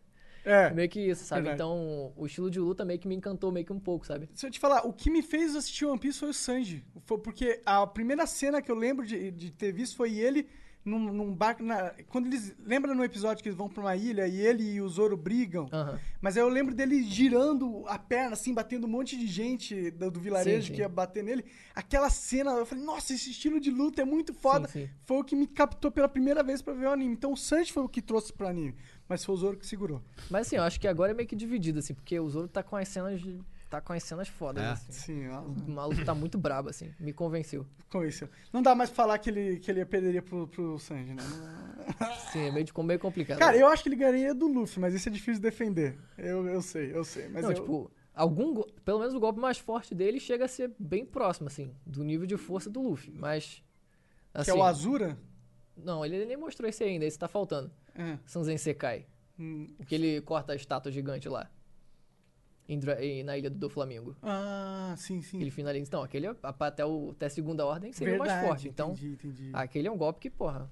É. 0.45 0.69
Meio 0.71 0.89
que 0.89 0.99
isso, 0.99 1.23
sabe? 1.23 1.43
Verdade. 1.43 1.61
Então, 1.63 2.11
o 2.15 2.25
estilo 2.25 2.49
de 2.51 2.59
luta 2.59 2.83
meio 2.83 2.99
que 2.99 3.07
me 3.07 3.15
encantou 3.15 3.51
meio 3.51 3.65
que 3.65 3.73
um 3.73 3.79
pouco, 3.79 4.05
sabe? 4.05 4.29
Se 4.33 4.45
eu 4.45 4.51
te 4.51 4.59
falar, 4.59 4.85
o 4.85 4.91
que 4.93 5.09
me 5.09 5.21
fez 5.21 5.55
assistir 5.55 5.85
One 5.85 5.99
Piece 5.99 6.19
foi 6.19 6.29
o 6.29 6.33
Sanji. 6.33 6.83
Foi 7.05 7.17
porque 7.17 7.61
a 7.65 7.85
primeira 7.87 8.25
cena 8.25 8.61
que 8.61 8.71
eu 8.71 8.75
lembro 8.75 9.05
de, 9.05 9.31
de 9.31 9.51
ter 9.51 9.71
visto 9.71 9.95
foi 9.95 10.13
ele 10.17 10.47
num, 10.85 10.99
num 11.13 11.33
barco. 11.33 11.63
na- 11.63 11.93
quando 12.09 12.25
eles. 12.25 12.53
Lembra 12.59 12.93
no 12.93 13.05
episódio 13.05 13.41
que 13.41 13.47
eles 13.47 13.57
vão 13.57 13.69
pra 13.69 13.81
uma 13.81 13.95
ilha 13.95 14.27
e 14.27 14.37
ele 14.37 14.63
e 14.63 14.81
o 14.81 14.89
Zoro 14.89 15.15
brigam? 15.15 15.69
Aham. 15.71 15.97
Mas 16.19 16.35
aí 16.35 16.43
eu 16.43 16.49
lembro 16.49 16.75
dele 16.75 17.01
girando 17.03 17.83
a 17.87 17.97
perna, 17.97 18.33
assim, 18.33 18.53
batendo 18.53 18.85
um 18.85 18.89
monte 18.89 19.17
de 19.17 19.25
gente 19.27 19.91
do, 19.91 20.11
do 20.11 20.19
vilarejo 20.19 20.63
Sim, 20.63 20.67
sim. 20.67 20.73
que 20.73 20.79
ia 20.81 20.89
bater 20.89 21.23
nele. 21.23 21.45
Aquela 21.73 22.09
cena, 22.09 22.51
eu 22.51 22.65
falei, 22.65 22.83
nossa, 22.83 23.13
esse 23.13 23.31
estilo 23.31 23.59
de 23.61 23.71
luta 23.71 24.01
é 24.01 24.05
muito 24.05 24.33
foda. 24.33 24.67
Sim, 24.67 24.87
sim. 24.87 24.89
Foi 25.05 25.17
o 25.17 25.23
que 25.23 25.35
me 25.37 25.47
captou 25.47 25.89
pela 25.89 26.09
primeira 26.09 26.43
vez 26.43 26.61
pra 26.61 26.73
ver 26.73 26.87
o 26.87 26.91
anime. 26.91 27.13
Então 27.13 27.31
o 27.31 27.37
Sanji 27.37 27.71
foi 27.71 27.83
o 27.83 27.89
que 27.89 28.01
trouxe 28.01 28.33
pro 28.33 28.45
anime. 28.47 28.75
Mas 29.13 29.23
foi 29.23 29.35
o 29.35 29.37
Zoro 29.37 29.57
que 29.57 29.67
segurou. 29.67 30.01
Mas 30.27 30.47
assim, 30.47 30.55
eu 30.55 30.63
acho 30.63 30.79
que 30.79 30.87
agora 30.87 31.11
é 31.11 31.13
meio 31.13 31.29
que 31.29 31.35
dividido, 31.35 31.77
assim, 31.77 31.93
porque 31.93 32.19
o 32.19 32.27
Zoro 32.27 32.47
tá 32.47 32.63
com 32.63 32.75
as 32.75 32.87
cenas. 32.87 33.21
de- 33.21 33.39
tá 33.69 33.79
com 33.79 33.93
as 33.93 34.01
cenas 34.03 34.27
fodas, 34.27 34.63
É? 34.63 34.69
assim. 34.71 34.91
Sim, 34.91 35.27
ó. 35.29 35.41
O 35.41 35.69
maluco 35.71 36.03
tá 36.03 36.15
muito 36.15 36.35
brabo, 36.35 36.69
assim. 36.69 36.91
Me 36.99 37.13
convenceu. 37.13 37.63
Convenceu. 37.91 38.27
Não 38.51 38.61
dá 38.63 38.73
mais 38.73 38.89
pra 38.89 38.95
falar 39.03 39.19
que 39.19 39.29
ele, 39.29 39.59
que 39.59 39.69
ele 39.69 39.85
perderia 39.85 40.21
pro, 40.23 40.47
pro 40.47 40.79
Sanji, 40.79 41.13
né? 41.13 41.21
Sim, 42.31 42.47
é 42.47 42.51
meio, 42.51 42.65
de- 42.65 42.73
meio 42.83 42.99
complicado. 42.99 43.37
Cara, 43.37 43.55
eu 43.55 43.67
acho 43.67 43.83
que 43.83 43.89
ele 43.89 43.95
ganharia 43.95 44.33
do 44.33 44.47
Luffy, 44.47 44.79
mas 44.79 44.95
isso 44.95 45.07
é 45.09 45.11
difícil 45.11 45.35
de 45.35 45.41
defender. 45.41 45.95
Eu, 46.17 46.47
eu 46.47 46.61
sei, 46.63 46.91
eu 46.95 47.03
sei. 47.03 47.27
Mas 47.29 47.43
não, 47.43 47.51
eu- 47.51 47.55
tipo, 47.55 47.91
algum. 48.15 48.63
Pelo 48.83 48.97
menos 48.99 49.13
o 49.13 49.19
golpe 49.19 49.39
mais 49.39 49.59
forte 49.59 49.93
dele 49.93 50.19
chega 50.19 50.45
a 50.45 50.47
ser 50.47 50.71
bem 50.79 51.05
próximo, 51.05 51.47
assim, 51.47 51.71
do 51.85 52.03
nível 52.03 52.25
de 52.25 52.35
força 52.37 52.67
do 52.67 52.81
Luffy. 52.81 53.13
Mas. 53.15 53.63
que 54.33 54.39
Assim, 54.41 54.51
é 54.51 54.53
o 54.55 54.63
Azura? 54.63 55.17
Não, 55.75 56.03
ele 56.05 56.25
nem 56.25 56.37
mostrou 56.37 56.69
esse 56.69 56.83
ainda, 56.83 57.05
esse 57.05 57.17
tá 57.17 57.27
faltando. 57.27 57.71
É. 57.95 58.17
Sanzen 58.25 58.57
Sekai. 58.57 59.05
Hum. 59.39 59.67
O 59.79 59.85
que 59.85 59.95
ele 59.95 60.21
corta 60.21 60.53
a 60.53 60.55
estátua 60.55 60.91
gigante 60.91 61.27
lá. 61.29 61.49
Em, 62.67 63.23
na 63.23 63.37
ilha 63.37 63.49
do 63.49 63.69
Flamengo. 63.69 64.15
Ah, 64.23 64.95
sim, 64.97 65.21
sim. 65.21 65.39
Ele 65.41 65.51
finaliza. 65.51 65.85
Então, 65.85 66.01
aquele 66.01 66.27
é- 66.27 66.35
até, 66.41 66.85
o, 66.85 67.11
até 67.11 67.25
a 67.25 67.29
segunda 67.29 67.65
ordem 67.65 67.91
seria 67.91 68.15
o 68.15 68.19
mais 68.19 68.31
Verdade, 68.31 68.47
forte. 68.47 68.69
Então, 68.69 68.91
entendi, 68.91 69.11
entendi. 69.13 69.49
aquele 69.53 69.87
é 69.87 69.91
um 69.91 69.97
golpe 69.97 70.21
que, 70.21 70.29
porra, 70.29 70.71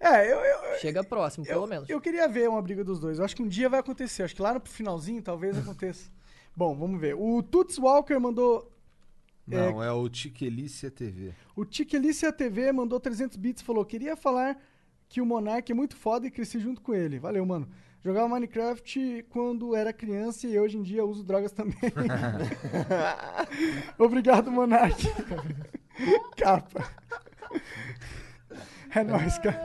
É, 0.00 0.26
eu, 0.32 0.38
eu, 0.40 0.78
chega 0.80 1.04
próximo, 1.04 1.46
pelo 1.46 1.66
menos. 1.66 1.88
eu 1.88 2.00
queria 2.00 2.26
ver 2.28 2.48
uma 2.48 2.60
briga 2.60 2.82
dos 2.84 2.98
dois. 2.98 3.18
Eu 3.18 3.24
acho 3.24 3.36
que 3.36 3.42
um 3.42 3.48
dia 3.48 3.68
vai 3.68 3.78
acontecer. 3.80 4.24
Acho 4.24 4.34
que 4.34 4.42
lá 4.42 4.52
no 4.52 4.60
finalzinho 4.60 5.22
talvez 5.22 5.56
aconteça. 5.58 6.10
Bom, 6.56 6.76
vamos 6.76 7.00
ver. 7.00 7.14
O 7.14 7.40
Tuts 7.42 7.78
Walker 7.78 8.18
mandou. 8.18 8.72
Não, 9.46 9.82
é, 9.82 9.90
o 9.92 10.08
Tiquelícia 10.08 10.90
TV. 10.90 11.32
O 11.54 11.64
Tiquelícia 11.64 12.32
TV 12.32 12.70
mandou 12.72 12.98
300 12.98 13.36
bits 13.36 13.62
e 13.62 13.64
falou: 13.64 13.84
Queria 13.84 14.16
falar 14.16 14.60
que 15.08 15.20
o 15.20 15.26
Monark 15.26 15.70
é 15.70 15.74
muito 15.74 15.96
foda 15.96 16.26
e 16.26 16.30
cresci 16.30 16.58
junto 16.58 16.80
com 16.80 16.94
ele. 16.94 17.18
Valeu, 17.18 17.44
mano. 17.46 17.68
Jogava 18.04 18.28
Minecraft 18.28 19.26
quando 19.28 19.74
era 19.74 19.92
criança 19.92 20.46
e 20.46 20.58
hoje 20.58 20.78
em 20.78 20.82
dia 20.82 21.04
uso 21.04 21.24
drogas 21.24 21.52
também. 21.52 21.76
Obrigado, 23.98 24.50
Monark. 24.50 25.02
Capa. 26.36 26.90
É 28.94 29.04
nóis, 29.04 29.38
cara. 29.38 29.58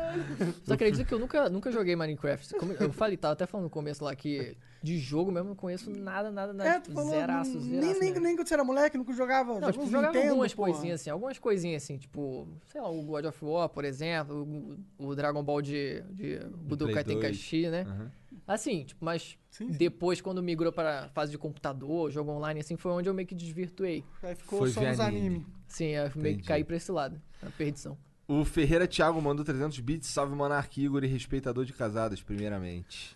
Só 0.65 0.75
queria 0.75 0.91
dizer 0.91 1.05
que 1.05 1.13
eu 1.13 1.19
nunca, 1.19 1.49
nunca 1.49 1.71
joguei 1.71 1.95
Minecraft. 1.95 2.55
Como 2.55 2.73
eu 2.73 2.91
falei, 2.91 3.15
tava 3.15 3.33
até 3.33 3.45
falando 3.45 3.65
no 3.65 3.69
começo 3.69 4.03
lá 4.03 4.13
que 4.15 4.57
de 4.81 4.97
jogo 4.97 5.31
mesmo 5.31 5.47
eu 5.47 5.49
não 5.51 5.55
conheço 5.55 5.89
nada, 5.89 6.29
nada, 6.29 6.51
nada. 6.51 6.69
É, 6.69 6.73
tipo, 6.73 6.87
tu 6.87 6.93
falou, 6.93 7.11
zeraço, 7.11 7.51
nem, 7.57 7.61
zeraço. 7.61 7.99
nem, 7.99 8.11
mesmo. 8.11 8.19
nem 8.25 8.35
quando 8.35 8.47
você 8.47 8.53
era 8.53 8.63
moleque, 8.65 8.97
nunca 8.97 9.13
jogava. 9.13 9.59
Não, 9.59 9.71
tipo, 9.71 9.85
jogava 9.87 10.07
Nintendo, 10.13 10.31
algumas 10.31 10.53
porra. 10.53 10.71
coisinhas 10.71 10.99
assim, 11.01 11.09
algumas 11.09 11.39
coisinhas 11.39 11.83
assim, 11.83 11.97
tipo, 11.97 12.47
sei 12.67 12.81
lá, 12.81 12.89
o 12.89 13.01
God 13.01 13.25
of 13.25 13.45
War, 13.45 13.69
por 13.69 13.85
exemplo, 13.85 14.43
o, 14.97 15.07
o 15.07 15.15
Dragon 15.15 15.41
Ball 15.41 15.61
de, 15.61 16.01
de 16.11 16.39
Budokai. 16.49 17.03
Tenkaichi, 17.03 17.69
né? 17.69 17.83
Aham. 17.87 18.11
Assim, 18.45 18.83
tipo, 18.83 19.05
mas 19.05 19.37
depois 19.69 20.19
quando 20.19 20.43
migrou 20.43 20.73
pra 20.73 21.07
fase 21.13 21.31
de 21.31 21.37
computador, 21.37 22.11
jogo 22.11 22.31
online, 22.31 22.59
assim, 22.59 22.75
foi 22.75 22.91
onde 22.91 23.07
eu 23.07 23.13
meio 23.13 23.27
que 23.27 23.35
desvirtuei. 23.35 24.03
Aí 24.21 24.35
ficou 24.35 24.59
Foi 24.59 24.69
só 24.69 24.81
nos 24.81 24.99
anime. 24.99 25.27
anime. 25.27 25.45
Sim, 25.65 25.85
eu 25.91 26.01
meio 26.01 26.11
que 26.11 26.19
Entendi. 26.19 26.43
caí 26.43 26.63
pra 26.65 26.75
esse 26.75 26.91
lado, 26.91 27.21
a 27.41 27.49
perdição. 27.51 27.97
O 28.41 28.45
Ferreira 28.45 28.87
Thiago 28.87 29.21
mandou 29.21 29.43
300 29.45 29.79
bits. 29.79 30.07
Salve 30.09 30.35
Monark 30.35 30.81
Igor 30.81 31.03
e 31.03 31.07
respeitador 31.07 31.65
de 31.65 31.73
casadas, 31.73 32.21
primeiramente. 32.21 33.15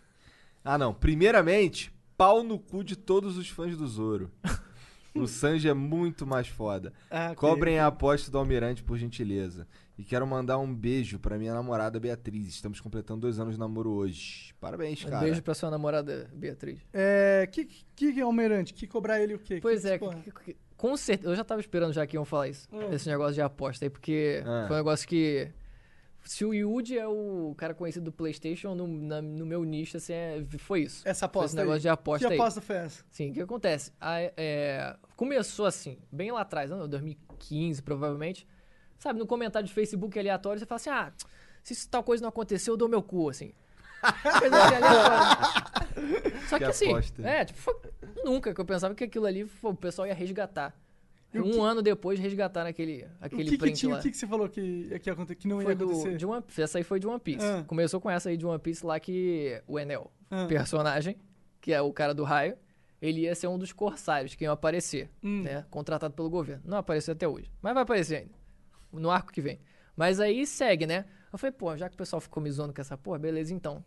Ah, 0.64 0.78
não. 0.78 0.94
Primeiramente, 0.94 1.92
pau 2.18 2.44
no 2.44 2.60
cu 2.60 2.84
de 2.84 2.96
todos 2.96 3.38
os 3.38 3.50
fãs 3.50 3.76
do 3.78 3.88
Zoro. 3.88 4.30
o 5.16 5.26
Sanji 5.28 5.68
é 5.68 5.74
muito 5.74 6.26
mais 6.28 6.48
foda. 6.48 6.94
Ah. 7.10 7.34
Cobrem 7.36 7.80
a 7.80 7.88
aposta 7.88 8.30
do 8.30 8.38
Almirante, 8.38 8.84
por 8.84 8.98
gentileza. 8.98 9.66
E 9.98 10.04
quero 10.04 10.28
mandar 10.28 10.60
um 10.60 10.72
beijo 10.76 11.18
pra 11.18 11.38
minha 11.40 11.54
namorada 11.54 12.00
Beatriz. 12.00 12.48
Estamos 12.50 12.80
completando 12.80 13.22
dois 13.22 13.40
anos 13.40 13.54
de 13.56 13.60
namoro 13.60 13.90
hoje. 13.90 14.54
Parabéns, 14.60 15.04
Um 15.04 15.10
cara. 15.10 15.24
beijo 15.26 15.42
pra 15.42 15.56
sua 15.56 15.72
namorada, 15.72 16.30
Beatriz. 16.36 16.80
É. 16.94 17.48
Que, 17.52 17.66
que, 17.66 18.14
que 18.14 18.20
é 18.20 18.24
Almirante? 18.24 18.74
Que 18.74 18.86
cobrar 18.86 19.20
ele 19.22 19.34
o 19.34 19.40
quê? 19.40 19.58
Pois 19.62 19.82
que, 19.82 19.88
é, 19.88 19.98
que- 19.98 20.32
que- 20.44 20.58
com 20.78 20.96
certeza. 20.96 21.30
Eu 21.32 21.36
já 21.36 21.44
tava 21.44 21.60
esperando 21.60 21.92
já 21.94 22.06
que 22.08 22.16
iam 22.16 22.24
falar 22.24 22.48
isso. 22.50 22.68
Hum. 22.72 22.94
Esse 22.94 23.10
negócio 23.10 23.34
de 23.34 23.42
aposta 23.42 23.84
aí, 23.86 23.90
porque 23.90 24.42
Ah. 24.46 24.66
foi 24.68 24.76
um 24.76 24.80
negócio 24.80 25.08
que. 25.08 25.50
Se 26.24 26.44
o 26.44 26.54
Yuji 26.54 26.98
é 26.98 27.08
o 27.08 27.56
cara 27.58 27.74
conhecido 27.74 28.04
do 28.06 28.12
PlayStation, 28.12 28.76
no, 28.76 28.86
na- 28.86 29.22
no 29.22 29.46
meu 29.46 29.64
nicho, 29.64 29.96
assim, 29.96 30.12
é- 30.14 30.44
foi 30.60 30.82
isso. 30.82 31.08
Essa 31.08 31.22
Foi 31.22 31.26
aposta. 31.28 31.46
esse 31.48 31.56
negócio 31.56 31.76
aí. 31.78 31.82
de 31.82 31.90
aposta 31.90 32.28
Que 32.28 32.34
aí. 32.34 32.40
aposta 32.40 32.60
foi 32.62 32.76
essa? 32.76 33.04
Sim, 33.10 33.32
o 33.32 33.34
que 33.34 33.42
acontece? 33.42 33.94
A- 34.00 34.20
é, 34.36 34.96
começou 35.16 35.66
assim, 35.66 35.98
bem 36.12 36.30
lá 36.32 36.42
atrás, 36.42 36.70
ano 36.70 36.86
2015, 36.86 37.82
provavelmente. 37.82 38.46
Sabe, 39.00 39.20
no 39.20 39.26
comentário 39.26 39.66
de 39.68 39.74
Facebook 39.74 40.20
aleatório, 40.20 40.60
você 40.60 40.66
fala 40.66 40.76
assim: 40.78 40.90
ah, 40.90 41.14
se 41.64 41.88
tal 41.90 42.04
coisa 42.04 42.22
não 42.22 42.30
aconteceu, 42.30 42.74
eu 42.74 42.78
dou 42.78 42.90
meu 42.90 43.02
cu, 43.02 43.30
assim. 43.30 43.54
Coisa 44.42 44.64
assim, 44.64 44.76
aleatória. 44.76 45.77
Só 46.48 46.58
que, 46.58 46.64
Que 46.66 46.70
assim, 46.70 46.90
aposta. 46.92 47.22
é, 47.28 47.46
tipo, 47.46 47.60
foi- 47.60 47.76
nunca 48.24 48.54
que 48.54 48.62
eu 48.62 48.66
pensava 48.66 48.94
que 48.96 49.04
aquilo 49.04 49.26
ali 49.26 49.46
pô, 49.46 49.70
o 49.70 49.76
pessoal 49.76 50.08
ia 50.08 50.14
resgatar. 50.14 50.76
E 51.34 51.40
o 51.40 51.46
um 51.46 51.52
que- 51.52 51.60
ano 51.60 51.82
depois 51.82 52.20
resgataram 52.20 52.70
aquele, 52.70 53.04
O 53.04 53.08
aquele 53.26 53.44
que, 53.44 53.50
que, 53.52 53.58
print 53.58 53.78
tinha, 53.80 53.94
lá. 53.94 54.00
o 54.00 54.02
que, 54.02 54.12
que 54.12 54.18
você 54.18 54.26
falou 54.28 54.48
que, 54.48 54.98
que, 55.00 55.10
ia 55.10 55.14
acontecer, 55.14 55.36
que 55.36 55.48
não 55.48 55.58
ia 55.60 55.66
Foi 55.66 55.76
do, 55.76 55.86
acontecer? 55.86 56.18
de 56.18 56.26
One, 56.26 56.44
essa 56.58 56.78
aí 56.78 56.84
foi 56.84 57.00
de 57.00 57.08
One 57.08 57.20
Piece. 57.20 57.46
Ah. 57.46 57.64
Começou 57.68 58.00
com 58.00 58.10
essa 58.10 58.30
aí 58.30 58.38
de 58.38 58.46
One 58.46 58.60
Piece 58.60 58.86
lá 58.86 58.98
que 59.00 59.62
o 59.68 59.78
Enel, 59.78 60.10
Ah. 60.32 60.46
personagem, 60.48 61.18
que 61.60 61.74
é 61.74 61.82
o 61.82 61.92
cara 61.92 62.14
do 62.14 62.24
raio, 62.24 62.56
ele 63.02 63.22
ia 63.22 63.36
ser 63.36 63.48
um 63.48 63.58
dos 63.60 63.74
corsários 63.74 64.36
que 64.36 64.46
iam 64.46 64.54
aparecer, 64.54 65.10
Hum. 65.22 65.44
né? 65.44 65.66
Contratado 65.70 66.14
pelo 66.14 66.30
governo. 66.30 66.64
Não 66.66 66.78
apareceu 66.78 67.12
até 67.12 67.28
hoje, 67.28 67.52
mas 67.62 67.74
vai 67.74 67.84
aparecer 67.84 68.16
ainda. 68.20 68.34
No 68.92 69.12
arco 69.12 69.32
que 69.32 69.42
vem. 69.42 69.60
Mas 69.98 70.20
aí 70.22 70.48
segue, 70.48 70.88
né? 70.88 71.06
Eu 71.32 71.38
falei, 71.38 71.52
pô, 71.52 71.76
já 71.76 71.90
que 71.90 71.96
o 71.96 71.98
pessoal 71.98 72.22
ficou 72.22 72.42
me 72.42 72.50
zoando 72.50 72.74
com 72.74 72.80
essa 72.80 72.98
porra, 72.98 73.20
beleza 73.20 73.54
então. 73.54 73.84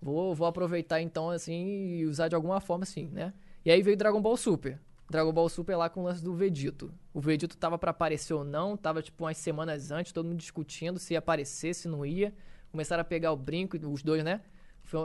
Vou, 0.00 0.34
vou 0.34 0.46
aproveitar 0.46 1.00
então, 1.00 1.30
assim, 1.30 1.98
e 1.98 2.06
usar 2.06 2.28
de 2.28 2.34
alguma 2.34 2.60
forma, 2.60 2.84
assim, 2.84 3.06
né? 3.08 3.34
E 3.64 3.70
aí 3.70 3.82
veio 3.82 3.96
Dragon 3.96 4.20
Ball 4.20 4.36
Super. 4.36 4.80
Dragon 5.10 5.32
Ball 5.32 5.48
Super 5.48 5.76
lá 5.76 5.90
com 5.90 6.00
o 6.00 6.04
lance 6.04 6.22
do 6.22 6.32
Vegito. 6.32 6.92
O 7.12 7.20
Vegito 7.20 7.56
tava 7.56 7.76
pra 7.76 7.90
aparecer 7.90 8.32
ou 8.32 8.44
não, 8.44 8.76
tava 8.76 9.02
tipo 9.02 9.24
umas 9.24 9.36
semanas 9.36 9.90
antes, 9.90 10.12
todo 10.12 10.26
mundo 10.26 10.38
discutindo 10.38 10.98
se 10.98 11.14
ia 11.14 11.18
aparecer, 11.18 11.74
se 11.74 11.88
não 11.88 12.06
ia. 12.06 12.32
Começaram 12.70 13.00
a 13.02 13.04
pegar 13.04 13.32
o 13.32 13.36
brinco, 13.36 13.76
os 13.76 14.02
dois, 14.02 14.24
né? 14.24 14.40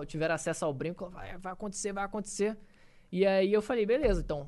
Tiveram 0.08 0.36
acesso 0.36 0.64
ao 0.64 0.74
brinco, 0.74 1.10
vai, 1.10 1.38
vai 1.38 1.54
acontecer, 1.54 1.92
vai 1.92 2.04
acontecer. 2.04 2.58
E 3.12 3.26
aí 3.26 3.52
eu 3.52 3.62
falei, 3.62 3.86
beleza, 3.86 4.22
então. 4.22 4.48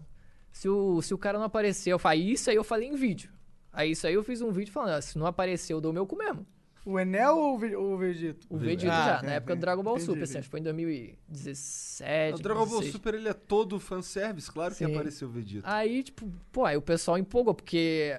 Se 0.52 0.70
o, 0.70 1.02
se 1.02 1.14
o 1.14 1.18
cara 1.18 1.38
não 1.38 1.46
aparecer, 1.46 1.92
eu 1.92 2.00
falei, 2.00 2.32
isso 2.32 2.50
aí 2.50 2.56
eu 2.56 2.64
falei 2.64 2.88
em 2.88 2.96
vídeo. 2.96 3.32
Aí 3.74 3.92
isso 3.92 4.08
aí 4.08 4.14
eu 4.14 4.24
fiz 4.24 4.42
um 4.42 4.52
vídeo 4.52 4.72
falando, 4.72 4.92
ah, 4.92 5.02
se 5.02 5.18
não 5.18 5.26
aparecer, 5.26 5.74
eu 5.74 5.82
dou 5.82 5.92
o 5.92 5.94
meu 5.94 6.06
cu 6.08 6.16
mesmo. 6.16 6.46
O 6.90 6.98
Enel 6.98 7.36
ou 7.38 7.56
o 7.56 7.58
Ve- 7.58 7.76
o 7.76 7.98
Vegito? 7.98 8.48
O 8.50 8.58
Vegito 8.58 8.90
Ah, 8.90 9.20
já, 9.20 9.22
na 9.22 9.34
é, 9.34 9.36
época 9.36 9.52
é. 9.52 9.56
do 9.58 9.60
Dragon 9.60 9.84
Ball 9.84 9.96
Entendi, 9.98 10.06
Super, 10.06 10.24
assim, 10.24 10.38
acho 10.38 10.48
que 10.48 10.52
foi 10.52 10.60
em 10.62 10.64
2017. 10.64 12.40
O 12.40 12.42
Dragon 12.42 12.60
Ball 12.66 12.80
16. 12.80 12.92
Super 12.94 13.14
ele 13.16 13.28
é 13.28 13.34
todo 13.34 13.78
fanservice, 13.78 14.50
claro 14.50 14.72
que 14.74 14.86
Sim. 14.86 14.94
apareceu 14.96 15.28
o 15.28 15.32
Vegeta. 15.32 15.70
Aí, 15.70 16.02
tipo, 16.02 16.32
pô, 16.50 16.64
aí 16.64 16.78
o 16.78 16.82
pessoal 16.82 17.18
empolgou, 17.18 17.54
porque 17.54 18.18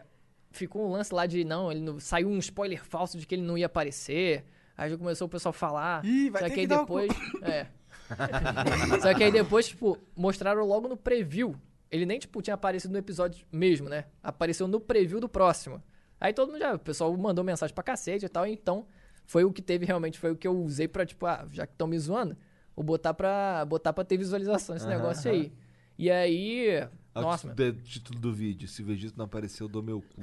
ficou 0.50 0.86
um 0.86 0.92
lance 0.92 1.14
lá 1.14 1.24
de, 1.24 1.44
não, 1.44 1.72
ele 1.72 1.80
não, 1.80 1.98
saiu 1.98 2.28
um 2.28 2.38
spoiler 2.38 2.84
falso 2.84 3.16
de 3.18 3.26
que 3.26 3.34
ele 3.34 3.42
não 3.42 3.56
ia 3.56 3.66
aparecer. 3.66 4.44
Aí 4.76 4.90
já 4.90 4.98
começou 4.98 5.26
o 5.26 5.30
pessoal 5.30 5.50
a 5.50 5.54
falar. 5.54 6.04
Ih, 6.04 6.28
vai 6.28 6.42
só 6.42 6.48
ter 6.48 6.54
que 6.54 6.60
aí 6.60 6.66
que 6.66 6.68
dar 6.68 6.76
o 6.76 6.80
depois. 6.80 7.10
É. 7.42 7.66
só 9.00 9.14
que 9.14 9.24
aí 9.24 9.32
depois, 9.32 9.68
tipo, 9.68 9.98
mostraram 10.16 10.64
logo 10.64 10.88
no 10.88 10.96
preview. 10.96 11.54
Ele 11.90 12.04
nem, 12.04 12.18
tipo, 12.18 12.42
tinha 12.42 12.54
aparecido 12.54 12.92
no 12.92 12.98
episódio 12.98 13.46
mesmo, 13.50 13.88
né? 13.88 14.04
Apareceu 14.22 14.68
no 14.68 14.78
preview 14.78 15.20
do 15.20 15.28
próximo. 15.28 15.82
Aí 16.20 16.32
todo 16.32 16.50
mundo 16.52 16.58
já, 16.60 16.74
o 16.74 16.78
pessoal 16.78 17.16
mandou 17.16 17.44
mensagem 17.44 17.74
pra 17.74 17.84
cacete 17.84 18.24
e 18.26 18.28
tal, 18.28 18.46
então 18.46 18.86
foi 19.24 19.44
o 19.44 19.52
que 19.52 19.62
teve 19.62 19.84
realmente, 19.86 20.18
foi 20.18 20.30
o 20.32 20.36
que 20.36 20.46
eu 20.48 20.56
usei 20.58 20.88
pra, 20.88 21.04
tipo, 21.06 21.26
ah, 21.26 21.46
já 21.52 21.66
que 21.66 21.72
estão 21.74 21.86
me 21.86 21.98
zoando, 21.98 22.36
vou 22.74 22.84
botar 22.84 23.14
pra, 23.14 23.64
botar 23.66 23.92
pra 23.92 24.04
ter 24.04 24.16
visualização 24.16 24.74
esse 24.76 24.86
negócio 24.86 25.30
aí. 25.30 25.52
E 25.98 26.10
aí, 26.10 26.88
o 27.14 27.20
nossa, 27.20 27.48
título, 27.48 27.72
de- 27.72 27.82
título 27.82 28.18
do 28.20 28.32
vídeo. 28.32 28.68
Se 28.68 28.82
o 28.82 28.84
Vegeta 28.86 29.14
não 29.16 29.24
apareceu, 29.24 29.66
eu 29.66 29.70
dou 29.70 29.82
meu 29.82 30.00
cu. 30.00 30.22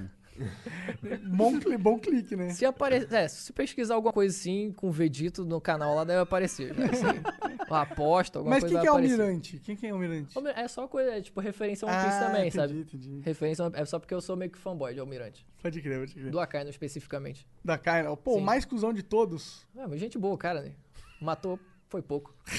Bom, 1.28 1.60
cli- 1.60 1.78
bom 1.78 1.98
clique, 2.00 2.36
né? 2.36 2.50
Se 2.50 2.66
aparecer, 2.66 3.14
é, 3.14 3.28
se 3.28 3.54
pesquisar 3.54 3.96
alguma 3.96 4.12
coisa 4.14 4.36
assim 4.36 4.72
com 4.76 4.90
o 4.90 4.92
Vegito 4.92 5.46
no 5.46 5.62
canal 5.62 5.96
lá, 5.96 6.04
deve 6.04 6.20
aparecer. 6.22 6.74
Aí. 6.74 7.56
Uma 7.68 7.82
aposta, 7.82 8.38
alguma 8.38 8.56
Mas 8.56 8.64
coisa 8.64 8.76
quem 8.76 8.82
que 8.84 8.88
é 8.88 8.92
o. 8.92 8.96
Almirante? 8.96 9.60
Quem 9.64 9.76
que 9.76 9.88
é 9.88 9.92
o 9.92 9.96
Almirante? 9.96 10.38
Almi- 10.38 10.52
É 10.56 10.68
só 10.68 10.88
coisa, 10.88 11.12
é, 11.18 11.22
tipo, 11.22 11.40
referência 11.40 11.88
a 11.88 11.92
One 11.92 12.00
Piece 12.04 12.18
Ah, 12.18 12.20
também, 12.28 12.42
entendi, 12.48 12.56
sabe? 12.56 12.80
entendi. 12.80 13.20
Referência, 13.24 13.66
a- 13.66 13.72
é 13.74 13.86
só 13.86 13.98
porque 13.98 14.14
eu 14.14 14.22
sou 14.22 14.36
meio 14.36 14.52
que 14.52 14.58
fanboy 14.60 14.94
de 14.94 15.00
Almirante. 15.00 15.44
Pode 15.64 15.82
crer, 15.82 16.00
pode 16.00 16.14
crer. 16.14 16.30
Do 16.30 16.40
Akainu 16.40 16.70
especificamente. 16.70 17.48
Da 17.64 17.76
Kaina. 17.78 18.16
Pô, 18.16 18.36
o 18.38 18.42
mais 18.42 18.66
cuzão 18.66 18.94
de 18.94 19.02
todos. 19.02 19.66
É, 19.76 19.88
mas 19.88 20.00
gente 20.00 20.16
boa, 20.20 20.38
cara, 20.38 20.62
né? 20.62 20.74
Matou, 21.20 21.60
foi 21.90 22.04
pouco. 22.04 22.36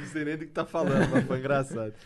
Não 0.00 0.06
sei 0.12 0.24
nem 0.24 0.36
do 0.36 0.46
que 0.46 0.52
tá 0.52 0.64
falando, 0.66 1.08
mas 1.10 1.24
foi 1.24 1.38
engraçado. 1.38 1.94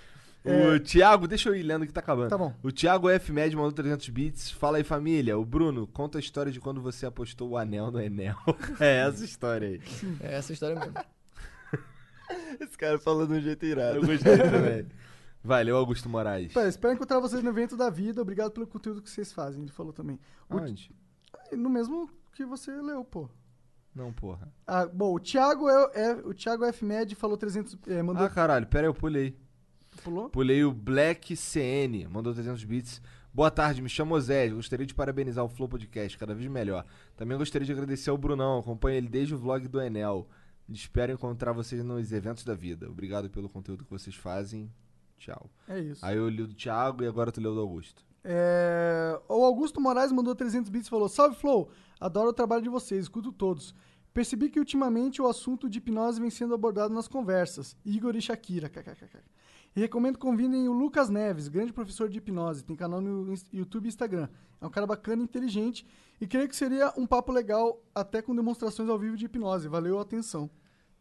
O 0.48 0.80
Thiago, 0.80 1.26
deixa 1.28 1.48
eu 1.48 1.54
ir 1.54 1.62
lendo 1.62 1.86
que 1.86 1.92
tá 1.92 2.00
acabando. 2.00 2.30
Tá 2.30 2.38
bom. 2.38 2.54
O 2.62 2.70
Thiago 2.72 3.08
F. 3.08 3.32
Med 3.32 3.54
mandou 3.54 3.72
300 3.72 4.08
bits. 4.08 4.50
Fala 4.50 4.78
aí, 4.78 4.84
família. 4.84 5.38
O 5.38 5.44
Bruno, 5.44 5.86
conta 5.86 6.18
a 6.18 6.20
história 6.20 6.50
de 6.52 6.60
quando 6.60 6.80
você 6.80 7.06
apostou 7.06 7.50
o 7.50 7.56
anel 7.58 7.90
no 7.90 8.00
Enel. 8.00 8.36
é 8.80 8.98
essa 9.06 9.24
história 9.24 9.68
aí. 9.68 9.80
É 10.20 10.34
essa 10.34 10.52
história 10.52 10.78
mesmo. 10.78 10.94
Esse 12.60 12.76
cara 12.76 12.98
falou 12.98 13.26
de 13.26 13.32
um 13.34 13.40
jeito 13.40 13.64
irado. 13.64 13.96
Eu 13.96 14.06
gostei 14.06 14.36
também. 14.36 14.86
Valeu, 15.42 15.76
Augusto 15.76 16.08
Moraes. 16.08 16.52
Pera, 16.52 16.68
espero 16.68 16.94
encontrar 16.94 17.20
vocês 17.20 17.42
no 17.42 17.48
evento 17.50 17.76
da 17.76 17.88
vida. 17.88 18.20
Obrigado 18.20 18.50
pelo 18.50 18.66
conteúdo 18.66 19.00
que 19.00 19.08
vocês 19.08 19.32
fazem. 19.32 19.62
Ele 19.62 19.70
falou 19.72 19.92
também. 19.92 20.18
O- 20.50 20.56
Onde? 20.56 20.90
No 21.52 21.70
mesmo 21.70 22.10
que 22.34 22.44
você 22.44 22.70
leu, 22.72 23.04
pô. 23.04 23.30
Não, 23.94 24.12
porra. 24.12 24.52
Ah, 24.66 24.86
bom, 24.86 25.14
o 25.14 25.18
Thiago, 25.18 25.68
é, 25.68 25.90
é- 25.94 26.12
o 26.24 26.34
Thiago 26.34 26.64
F. 26.64 26.84
Med 26.84 27.14
falou 27.14 27.36
300... 27.36 27.78
É, 27.86 28.02
mandou... 28.02 28.24
Ah, 28.24 28.28
caralho. 28.28 28.66
Pera 28.66 28.86
aí, 28.86 28.88
eu 28.88 28.94
pulei. 28.94 29.36
Pulou? 30.02 30.30
Pulei 30.30 30.64
o 30.64 30.72
Black 30.72 31.36
CN. 31.36 32.06
Mandou 32.08 32.32
300 32.32 32.64
bits. 32.64 33.02
Boa 33.32 33.50
tarde, 33.50 33.82
me 33.82 33.88
chamo 33.88 34.18
Zé. 34.20 34.48
Gostaria 34.48 34.86
de 34.86 34.94
parabenizar 34.94 35.44
o 35.44 35.48
Flow 35.48 35.68
Podcast, 35.68 36.16
cada 36.18 36.34
vez 36.34 36.48
melhor. 36.50 36.84
Também 37.16 37.36
gostaria 37.36 37.66
de 37.66 37.72
agradecer 37.72 38.10
ao 38.10 38.18
Brunão. 38.18 38.58
Acompanho 38.58 38.96
ele 38.96 39.08
desde 39.08 39.34
o 39.34 39.38
vlog 39.38 39.66
do 39.68 39.80
Enel. 39.80 40.28
Espero 40.68 41.12
encontrar 41.12 41.52
vocês 41.52 41.82
nos 41.84 42.12
eventos 42.12 42.44
da 42.44 42.54
vida. 42.54 42.88
Obrigado 42.90 43.30
pelo 43.30 43.48
conteúdo 43.48 43.84
que 43.84 43.90
vocês 43.90 44.14
fazem. 44.16 44.70
Tchau. 45.18 45.50
É 45.68 45.80
isso. 45.80 46.04
Aí 46.04 46.16
eu 46.16 46.28
li 46.28 46.42
o 46.42 46.46
do 46.46 46.54
Thiago 46.54 47.02
e 47.02 47.06
agora 47.06 47.32
tu 47.32 47.40
leu 47.40 47.52
o 47.52 47.54
do 47.54 47.60
Augusto. 47.60 48.04
É, 48.24 49.18
O 49.28 49.44
Augusto 49.44 49.80
Moraes 49.80 50.12
mandou 50.12 50.34
300 50.34 50.68
bits 50.70 50.86
e 50.86 50.90
falou: 50.90 51.08
Salve 51.08 51.36
Flow, 51.36 51.70
adoro 52.00 52.30
o 52.30 52.32
trabalho 52.32 52.62
de 52.62 52.68
vocês, 52.68 53.02
escuto 53.04 53.32
todos. 53.32 53.74
Percebi 54.12 54.48
que 54.50 54.58
ultimamente 54.58 55.22
o 55.22 55.28
assunto 55.28 55.68
de 55.68 55.78
hipnose 55.78 56.20
vem 56.20 56.30
sendo 56.30 56.54
abordado 56.54 56.92
nas 56.92 57.06
conversas. 57.06 57.76
Igor 57.84 58.16
e 58.16 58.20
Shakira. 58.20 58.68
kkkk. 58.68 59.18
E 59.76 59.80
recomendo 59.80 60.14
que 60.14 60.20
convidem 60.22 60.68
o 60.68 60.72
Lucas 60.72 61.08
Neves, 61.08 61.46
grande 61.48 61.72
professor 61.72 62.08
de 62.08 62.18
hipnose. 62.18 62.64
Tem 62.64 62.74
canal 62.74 63.00
no 63.00 63.32
YouTube 63.52 63.84
e 63.84 63.88
Instagram. 63.88 64.28
É 64.60 64.66
um 64.66 64.70
cara 64.70 64.86
bacana, 64.86 65.22
inteligente. 65.22 65.86
E 66.20 66.26
creio 66.26 66.48
que 66.48 66.56
seria 66.56 66.92
um 66.96 67.06
papo 67.06 67.30
legal, 67.30 67.80
até 67.94 68.20
com 68.20 68.34
demonstrações 68.34 68.88
ao 68.88 68.98
vivo 68.98 69.16
de 69.16 69.26
hipnose. 69.26 69.68
Valeu 69.68 69.98
a 69.98 70.02
atenção. 70.02 70.50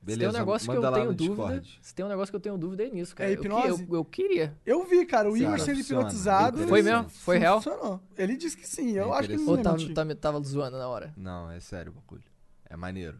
se 0.05 0.15
tem 0.15 0.27
um 0.29 0.31
negócio 0.31 0.69
que 0.69 0.77
eu 0.77 0.91
tenho 0.93 1.05
no 1.05 1.13
dúvida. 1.15 1.33
Discord. 1.35 1.79
Se 1.81 1.95
tem 1.95 2.05
um 2.05 2.09
negócio 2.09 2.31
que 2.31 2.35
eu 2.35 2.39
tenho 2.39 2.57
dúvida 2.57 2.83
é 2.85 2.89
nisso, 2.89 3.15
cara. 3.15 3.31
É 3.31 3.33
Eu 3.33 3.41
que- 3.41 3.47
hipnose? 3.47 3.87
Eu, 3.89 3.95
eu 3.95 4.05
queria. 4.05 4.55
Eu 4.63 4.85
vi, 4.85 5.03
cara, 5.07 5.27
o 5.31 5.35
Igor 5.35 5.59
sendo 5.59 5.77
funciona. 5.77 6.01
hipnotizado. 6.03 6.67
Foi 6.67 6.79
ele- 6.79 6.91
mesmo? 6.91 7.09
Foi 7.09 7.37
real? 7.39 7.59
Funcionou. 7.61 7.99
Ele 8.15 8.37
disse 8.37 8.55
que 8.55 8.67
sim. 8.67 8.91
Eu 8.91 9.11
É 9.13 9.17
acho 9.17 9.27
que 9.29 9.33
ele 9.35 9.43
Ou 9.43 9.55
não 9.55 9.63
tá, 9.63 9.71
ia 9.71 9.77
mentir. 9.77 9.93
tá, 9.95 10.15
tava 10.15 10.39
zoando 10.43 10.77
na 10.77 10.87
hora? 10.87 11.13
Não, 11.17 11.49
é 11.49 11.59
sério 11.59 11.91
o 11.91 11.95
bagulho. 11.95 12.23
É 12.69 12.77
maneiro. 12.77 13.17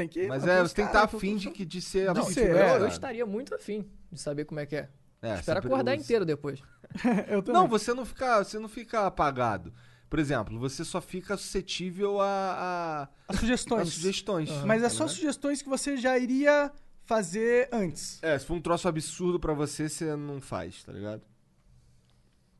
Tem 0.00 0.08
que 0.08 0.26
Mas 0.26 0.46
é, 0.46 0.62
você 0.62 0.74
tem 0.74 0.86
que 0.86 0.90
estar 0.96 1.00
eu 1.12 1.18
afim 1.18 1.36
de, 1.36 1.50
que- 1.50 1.66
de 1.66 1.82
ser 1.82 2.06
Não, 2.14 2.24
você 2.24 2.46
de 2.46 2.56
é, 2.56 2.76
Eu, 2.78 2.86
estaria 2.86 3.26
muito 3.26 3.54
afim 3.54 3.86
de 4.10 4.18
saber 4.18 4.46
como 4.46 4.58
é 4.58 4.64
que 4.64 4.74
é. 4.74 4.88
É, 5.20 5.34
Espero 5.34 5.60
sempre 5.60 5.74
acordar 5.74 5.94
inteiro 5.94 6.24
depois. 6.24 6.62
Não, 7.52 7.68
você 7.68 7.92
não 7.92 8.06
fica, 8.06 8.42
você 8.42 8.58
não 8.58 8.68
fica 8.70 9.06
apagado. 9.06 9.70
Por 10.08 10.18
exemplo, 10.18 10.58
você 10.58 10.82
só 10.82 11.00
fica 11.02 11.36
suscetível 11.36 12.18
a, 12.18 13.08
a, 13.28 13.36
sugestões. 13.36 13.88
a 13.88 13.90
sugestões. 13.90 14.50
Mas 14.64 14.80
é 14.82 14.84
tá 14.84 14.90
só 14.90 15.06
sugestões 15.06 15.60
que 15.60 15.68
você 15.68 15.98
já 15.98 16.18
iria 16.18 16.72
fazer 17.04 17.68
antes. 17.70 18.18
É, 18.22 18.38
se 18.38 18.46
for 18.46 18.54
um 18.54 18.60
troço 18.62 18.88
absurdo 18.88 19.38
pra 19.38 19.52
você, 19.52 19.86
você 19.86 20.16
não 20.16 20.40
faz, 20.40 20.82
tá 20.82 20.92
ligado? 20.92 21.22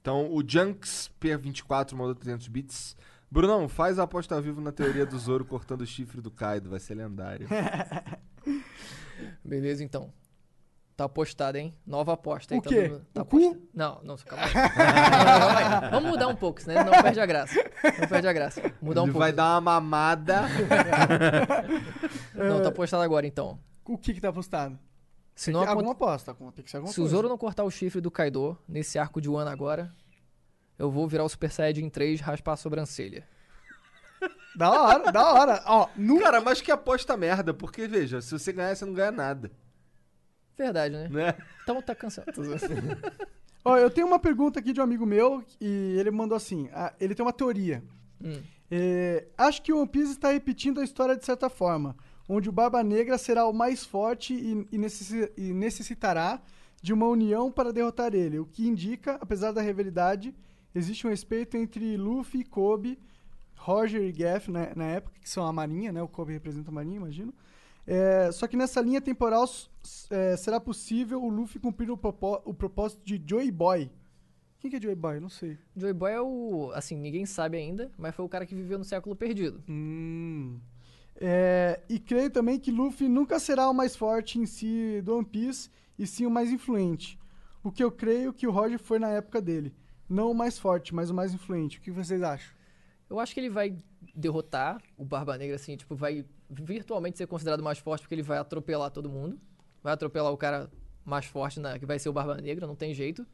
Então, 0.03 0.31
o 0.31 0.47
Junks 0.47 1.11
P24 1.19 1.95
mandou 1.95 2.15
300 2.15 2.47
bits. 2.49 2.97
Brunão, 3.31 3.69
faz 3.69 3.99
a 3.99 4.03
aposta 4.03 4.35
ao 4.35 4.43
vivo 4.43 4.61
na 4.61 4.73
teoria 4.73 5.07
do 5.07 5.17
Zoro 5.19 5.45
cortando 5.45 5.83
o 5.83 5.87
chifre 5.87 6.21
do 6.21 6.31
Kaido, 6.31 6.69
vai 6.69 6.81
ser 6.81 6.95
lendário. 6.95 7.47
Beleza, 9.45 9.85
então. 9.85 10.13
Tá 10.97 11.05
apostado, 11.05 11.57
hein? 11.57 11.75
Nova 11.87 12.13
aposta. 12.13 12.55
O 12.55 12.61
tá 12.61 12.69
quê? 12.69 12.89
tá 13.15 13.23
O 13.23 13.25
cu? 13.25 13.39
aposta- 13.39 13.61
Não, 13.73 14.01
não, 14.03 14.17
calma 14.19 14.45
aí. 14.45 14.53
Não, 14.55 15.39
calma 15.41 15.59
aí. 15.87 15.91
Vamos 15.91 16.11
mudar 16.11 16.29
um 16.29 16.37
pouco, 16.37 16.61
senão 16.61 16.85
não 16.85 17.03
perde 17.03 17.21
a 17.21 17.27
graça. 17.27 17.55
Não 18.01 18.09
perde 18.09 18.29
a 18.29 18.33
graça. 18.35 18.61
Mudar 18.83 19.01
um 19.03 19.05
Ele 19.05 19.13
pouco. 19.13 19.19
vai 19.25 19.33
dar 19.33 19.53
uma 19.55 19.61
mamada. 19.63 20.43
Não, 22.35 22.63
tá 22.63 22.69
apostado 22.69 23.03
agora, 23.03 23.27
então. 23.27 23.59
O 23.87 23.97
que 23.97 24.13
que 24.13 24.21
tá 24.21 24.29
apostado? 24.29 24.79
Se, 25.35 25.51
não 25.51 25.67
alguma 25.67 25.93
aposta, 25.93 26.35
tem 26.55 26.63
que 26.65 26.71
ser 26.71 26.77
alguma 26.77 26.93
Se 26.93 27.01
o 27.01 27.05
coisa. 27.05 27.17
Zoro 27.17 27.29
não 27.29 27.39
cortar 27.39 27.65
o 27.65 27.71
chifre 27.71 28.01
do 28.03 28.11
Kaido 28.11 28.59
nesse 28.69 28.99
arco 28.99 29.23
de 29.23 29.29
Wano 29.31 29.51
agora, 29.51 29.91
eu 30.81 30.91
vou 30.91 31.07
virar 31.07 31.25
o 31.25 31.29
Super 31.29 31.51
Saiyajin 31.53 31.89
3 31.89 32.19
e 32.19 32.23
raspar 32.23 32.53
a 32.55 32.57
sobrancelha. 32.57 33.27
Da 34.57 34.69
hora, 34.69 35.13
da 35.13 35.33
hora. 35.33 35.63
Ó, 35.65 35.89
nunca... 35.97 36.25
Cara, 36.25 36.41
mas 36.41 36.61
que 36.61 36.73
aposta 36.73 37.17
merda, 37.17 37.55
porque 37.55 37.87
veja, 37.87 38.21
se 38.21 38.33
você 38.33 38.53
ganhar, 38.53 38.75
você 38.75 38.85
não 38.85 38.93
ganha 38.93 39.13
nada, 39.13 39.51
Verdade, 40.59 40.93
né? 40.95 41.09
né? 41.09 41.35
Então 41.63 41.81
tá 41.81 41.95
cansado. 41.95 42.27
Ó, 43.65 43.79
eu 43.79 43.91
tenho 43.91 44.07
uma 44.07 44.19
pergunta 44.19 44.59
aqui 44.59 44.73
de 44.73 44.81
um 44.81 44.85
amigo 44.85 45.07
meu 45.07 45.43
e 45.61 45.97
ele 45.99 46.11
mandou 46.11 46.37
assim: 46.37 46.69
ah, 46.75 46.93
ele 47.01 47.15
tem 47.15 47.25
uma 47.25 47.33
teoria. 47.33 47.83
Hum. 48.23 48.43
É, 48.71 49.27
acho 49.39 49.63
que 49.63 49.73
o 49.73 49.79
One 49.79 49.89
Piece 49.89 50.13
está 50.13 50.31
repetindo 50.33 50.81
a 50.81 50.85
história 50.85 51.17
de 51.17 51.25
certa 51.25 51.49
forma, 51.49 51.97
onde 52.29 52.49
o 52.49 52.53
Barba 52.53 52.83
Negra 52.83 53.17
será 53.17 53.47
o 53.47 53.53
mais 53.55 53.85
forte 53.85 54.35
e, 54.35 54.67
e 54.73 54.77
necessi- 54.79 55.33
e 55.37 55.53
necessitará 55.53 56.43
de 56.83 56.93
uma 56.93 57.07
união 57.07 57.51
para 57.51 57.73
derrotar 57.73 58.15
ele, 58.15 58.39
o 58.39 58.45
que 58.47 58.67
indica, 58.67 59.17
apesar 59.21 59.53
da 59.53 59.63
rivalidade, 59.63 60.35
existe 60.75 61.07
um 61.07 61.11
respeito 61.11 61.57
entre 61.57 61.97
Luffy, 61.97 62.45
Kobe, 62.45 62.99
Roger 63.57 64.03
e 64.03 64.13
Gaff 64.13 64.51
na, 64.51 64.75
na 64.75 64.85
época, 64.85 65.19
que 65.21 65.29
são 65.29 65.47
a 65.47 65.53
marinha, 65.53 65.93
né? 65.93 66.03
O 66.03 66.09
Kobe 66.09 66.33
representa 66.33 66.71
a 66.71 66.75
marinha, 66.75 66.97
imagino. 66.97 67.35
É, 67.87 68.31
só 68.33 68.47
que 68.47 68.57
nessa 68.57 68.81
linha 68.81 69.01
temporal 69.01 69.45
é, 70.11 70.37
será 70.37 70.61
possível 70.61 71.23
o 71.23 71.29
Luffy 71.29 71.61
cumprir 71.61 71.91
o, 71.91 71.97
propó- 71.97 72.43
o 72.45 72.55
propósito 72.55 73.03
de 73.05 73.23
Joey 73.27 73.51
Boy. 73.51 73.91
Quem 74.61 74.71
que 74.71 74.77
é 74.77 74.81
Joey 74.81 74.95
Boy? 74.95 75.21
Não 75.21 75.29
sei. 75.31 75.59
Joey 75.75 75.93
Boy 75.95 76.13
é 76.13 76.21
o. 76.21 76.71
Assim, 76.75 76.97
ninguém 76.97 77.25
sabe 77.27 77.57
ainda, 77.57 77.91
mas 77.99 78.15
foi 78.15 78.25
o 78.25 78.29
cara 78.29 78.45
que 78.47 78.55
viveu 78.55 78.79
no 78.79 78.85
século 78.85 79.17
perdido. 79.17 79.63
Hum. 79.69 80.59
É, 81.17 81.81
e 81.89 81.99
creio 81.99 82.31
também 82.31 82.59
que 82.59 82.71
Luffy 82.71 83.09
nunca 83.09 83.39
será 83.39 83.69
o 83.69 83.75
mais 83.75 83.97
forte 83.97 84.39
em 84.39 84.47
si 84.47 85.01
do 85.03 85.17
One 85.17 85.25
Piece, 85.27 85.71
e 85.99 86.07
sim 86.07 86.27
o 86.27 86.31
mais 86.31 86.51
influente. 86.51 87.19
O 87.63 87.71
que 87.71 87.83
eu 87.83 87.91
creio 87.91 88.33
que 88.33 88.47
o 88.47 88.51
Roger 88.51 88.79
foi 88.79 88.99
na 88.99 89.09
época 89.09 89.41
dele. 89.41 89.75
Não 90.11 90.31
o 90.31 90.35
mais 90.35 90.59
forte, 90.59 90.93
mas 90.95 91.09
o 91.09 91.15
mais 91.15 91.33
influente. 91.33 91.79
O 91.79 91.81
que 91.81 91.91
vocês 91.91 92.21
acham? 92.21 92.53
Eu 93.09 93.19
acho 93.21 93.33
que 93.33 93.39
ele 93.41 93.49
vai 93.49 93.77
derrotar 94.15 94.83
o 94.97 95.05
Barba 95.05 95.39
Negra, 95.39 95.55
assim, 95.57 95.77
tipo, 95.77 95.95
vai 95.95 96.25
virtualmente 96.49 97.17
ser 97.17 97.27
considerado 97.27 97.63
mais 97.63 97.79
forte 97.79 98.03
porque 98.03 98.15
ele 98.17 98.23
vai 98.23 98.39
atropelar 98.39 98.91
todo 98.91 99.09
mundo. 99.09 99.41
Vai 99.83 99.93
atropelar 99.93 100.33
o 100.33 100.37
cara 100.37 100.69
mais 101.05 101.25
forte, 101.27 101.61
na, 101.61 101.79
que 101.79 101.87
vai 101.87 101.99
ser 101.99 102.09
o 102.09 102.13
Barba 102.13 102.37
Negra, 102.37 102.67
não 102.67 102.75
tem 102.77 102.93
jeito. 102.93 103.25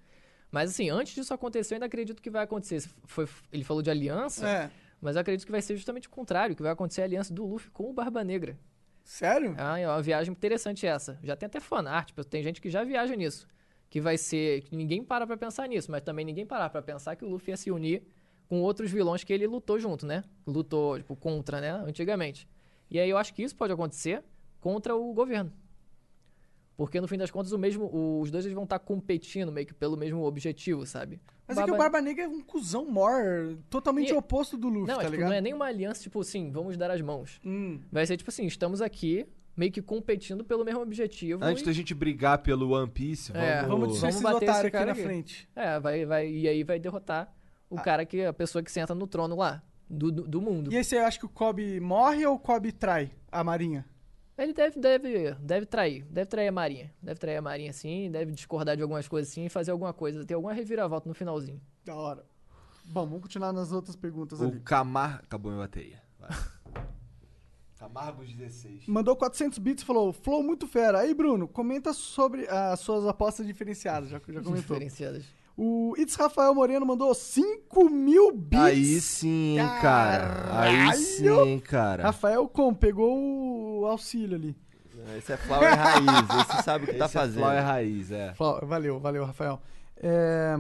Mas 0.53 0.71
assim, 0.71 0.91
antes 0.91 1.15
disso 1.15 1.33
acontecer, 1.35 1.75
eu 1.75 1.77
ainda 1.77 1.87
acredito 1.87 2.23
que 2.23 2.31
vai 2.31 2.45
acontecer. 2.45 2.83
Foi, 3.05 3.27
ele 3.51 3.65
falou 3.65 3.83
de 3.83 3.91
aliança, 3.91 4.47
É. 4.49 4.71
mas 5.01 5.17
eu 5.17 5.21
acredito 5.23 5.45
que 5.47 5.53
vai 5.53 5.61
ser 5.63 5.77
justamente 5.77 6.09
o 6.09 6.11
contrário, 6.11 6.55
que 6.55 6.63
vai 6.63 6.73
acontecer 6.73 7.01
a 7.03 7.05
aliança 7.05 7.33
do 7.35 7.45
Luffy 7.45 7.71
com 7.71 7.91
o 7.91 7.93
Barba 7.93 8.23
Negra. 8.23 8.59
Sério? 9.03 9.55
Ah, 9.59 9.79
é 9.79 9.87
uma 9.89 10.03
viagem 10.03 10.33
interessante 10.33 10.87
essa. 10.87 11.19
Já 11.23 11.37
tem 11.37 11.47
até 11.47 11.61
fanart, 11.61 12.13
tem 12.29 12.43
gente 12.43 12.61
que 12.61 12.69
já 12.71 12.83
viaja 12.85 13.15
nisso. 13.15 13.47
Que 13.89 14.01
vai 14.01 14.19
ser. 14.19 14.63
que 14.63 14.75
ninguém 14.77 15.03
para 15.05 15.27
pra 15.27 15.37
pensar 15.37 15.69
nisso, 15.69 15.91
mas 15.91 16.03
também 16.03 16.25
ninguém 16.25 16.45
para 16.47 16.69
pra 16.69 16.83
pensar 16.83 17.17
que 17.17 17.25
o 17.25 17.29
Luffy 17.29 17.51
ia 17.53 17.57
se 17.57 17.71
unir 17.71 18.03
com 18.49 18.61
outros 18.61 18.91
vilões 18.91 19.25
que 19.25 19.33
ele 19.33 19.47
lutou 19.47 19.79
junto, 19.79 20.07
né? 20.07 20.23
Lutou, 20.47 20.99
tipo, 20.99 21.15
contra, 21.17 21.61
né? 21.61 21.71
Antigamente. 21.73 22.49
E 22.91 22.99
aí 23.01 23.09
eu 23.11 23.17
acho 23.19 23.33
que 23.35 23.43
isso 23.43 23.57
pode 23.57 23.73
acontecer 23.73 24.23
contra 24.61 24.95
o 24.95 25.13
governo. 25.13 25.53
Porque 26.77 27.01
no 27.01 27.09
fim 27.09 27.17
das 27.17 27.31
contas, 27.31 27.53
o 27.53 27.59
mesmo, 27.59 27.89
os 28.21 28.31
dois 28.31 28.45
eles 28.45 28.55
vão 28.55 28.65
estar 28.65 28.79
competindo 28.79 29.51
meio 29.51 29.67
que 29.67 29.73
pelo 29.73 29.97
mesmo 29.97 30.23
objetivo, 30.25 30.85
sabe? 30.85 31.19
Mas 31.49 31.57
é 31.57 31.65
que 31.65 31.71
o 31.71 31.77
Barba 31.77 32.03
Negra 32.03 32.25
é 32.25 32.29
um 32.29 32.43
cuzão 32.43 32.85
mor, 32.85 33.57
totalmente 33.71 34.11
E- 34.11 34.15
oposto 34.15 34.59
do 34.59 34.69
Luffy, 34.69 34.89
Não, 34.89 34.97
tá 34.97 35.03
é, 35.03 35.05
tipo, 35.05 35.13
ligado? 35.13 35.29
não 35.31 35.37
é 35.37 35.41
nem 35.41 35.55
uma 35.55 35.65
aliança, 35.67 36.03
tipo 36.03 36.21
assim, 36.21 36.51
vamos 36.51 36.77
dar 36.77 36.91
as 36.91 37.01
mãos. 37.01 37.41
Hum. 37.45 37.81
Vai 37.91 38.05
ser 38.05 38.17
tipo 38.19 38.29
assim, 38.31 38.45
estamos 38.47 38.83
aqui 38.83 39.27
meio 39.57 39.73
que 39.73 39.81
competindo 39.81 40.45
pelo 40.45 40.65
mesmo 40.65 40.83
objetivo. 40.83 41.43
Antes 41.43 41.63
e- 41.63 41.67
da 41.67 41.73
gente 41.73 41.95
brigar 41.95 42.39
pelo 42.39 42.71
One 42.71 42.91
Piece, 42.91 43.33
vamos... 43.33 43.49
É, 43.49 43.67
Vamos 43.67 43.93
dizer 43.93 44.09
esses 44.09 44.23
bater 44.23 44.37
esse 44.37 44.45
otários 44.45 44.65
aqui 44.67 44.73
cara 44.73 44.87
na 44.87 44.95
frente. 44.95 45.49
É, 45.57 45.81
vai, 45.81 46.05
vai, 46.05 46.29
e 46.29 46.49
aí 46.49 46.63
vai 46.63 46.79
derrotar 46.79 47.35
o 47.71 47.77
cara 47.77 48.05
que 48.05 48.23
a 48.23 48.33
pessoa 48.33 48.63
que 48.63 48.71
senta 48.71 48.95
no 48.95 49.07
trono 49.07 49.37
lá, 49.37 49.63
do, 49.89 50.13
do, 50.13 50.29
do 50.29 50.41
mundo. 50.41 50.73
E 50.73 50.77
aí 50.77 50.85
você 50.85 50.99
acha 50.99 51.19
que 51.19 51.27
o 51.27 51.29
Kobe 51.29 51.81
morre 51.81 52.27
ou 52.27 52.35
o 52.35 52.39
Kobe 52.39 52.73
trai 52.73 53.11
a 53.31 53.43
marinha? 53.43 53.87
Ele 54.39 54.53
deve, 54.53 54.79
deve, 54.79 55.35
deve 55.41 55.65
trair, 55.67 56.05
deve 56.11 56.27
trair 56.27 56.49
a 56.49 56.53
Marinha. 56.53 56.93
Deve 57.01 57.19
trair 57.19 57.39
a 57.39 57.43
Marinha 57.43 57.73
sim, 57.73 58.11
deve 58.11 58.33
discordar 58.33 58.77
de 58.77 58.83
algumas 58.83 59.09
coisas 59.09 59.33
sim 59.33 59.47
e 59.47 59.49
fazer 59.49 59.71
alguma 59.71 59.95
coisa. 59.95 60.27
Ter 60.27 60.35
alguma 60.35 60.53
reviravolta 60.53 61.09
no 61.09 61.15
finalzinho. 61.15 61.59
Da 61.83 61.95
hora. 61.95 62.23
Bom, 62.85 63.07
vamos 63.07 63.23
continuar 63.23 63.53
nas 63.53 63.73
outras 63.73 63.97
perguntas 63.97 64.41
O 64.41 64.45
ali. 64.45 64.61
Camar... 64.61 65.23
Acabou 65.25 65.51
minha 65.51 65.65
bateria. 65.65 66.03
Vai. 66.19 66.31
Camargos 67.79 68.33
16. 68.33 68.87
Mandou 68.87 69.15
400 69.15 69.59
bits 69.59 69.83
e 69.83 69.87
falou, 69.87 70.13
flow 70.13 70.43
muito 70.43 70.67
fera. 70.67 71.01
Aí, 71.01 71.15
Bruno, 71.15 71.47
comenta 71.47 71.93
sobre 71.93 72.49
as 72.49 72.81
suas 72.81 73.07
apostas 73.07 73.47
diferenciadas, 73.47 74.09
já, 74.09 74.19
já 74.19 74.21
comentou. 74.21 74.55
Diferenciadas. 74.55 75.25
O 75.57 75.95
It's 75.99 76.15
Rafael 76.17 76.55
Moreno 76.55 76.85
mandou 76.85 77.15
5 77.15 77.89
mil 77.89 78.31
bits. 78.31 78.61
Aí 78.61 79.01
sim, 79.01 79.57
cara. 79.81 80.61
Aí 80.61 80.97
sim, 80.97 81.59
cara. 81.61 82.03
Rafael 82.03 82.47
com 82.49 82.75
pegou 82.75 83.81
o 83.81 83.87
auxílio 83.87 84.37
ali. 84.37 84.57
Esse 85.17 85.33
é 85.33 85.37
Flower 85.37 85.75
Raiz, 85.75 86.51
esse 86.51 86.63
sabe 86.63 86.85
o 86.85 86.89
que 86.89 86.95
tá 86.95 87.07
Esse 87.07 87.17
é 87.17 87.21
fazendo. 87.21 87.43
Flower 87.43 87.63
Raiz, 87.63 88.11
é. 88.11 88.35
Valeu, 88.63 88.99
valeu, 88.99 89.25
Rafael. 89.25 89.61
É, 89.99 90.57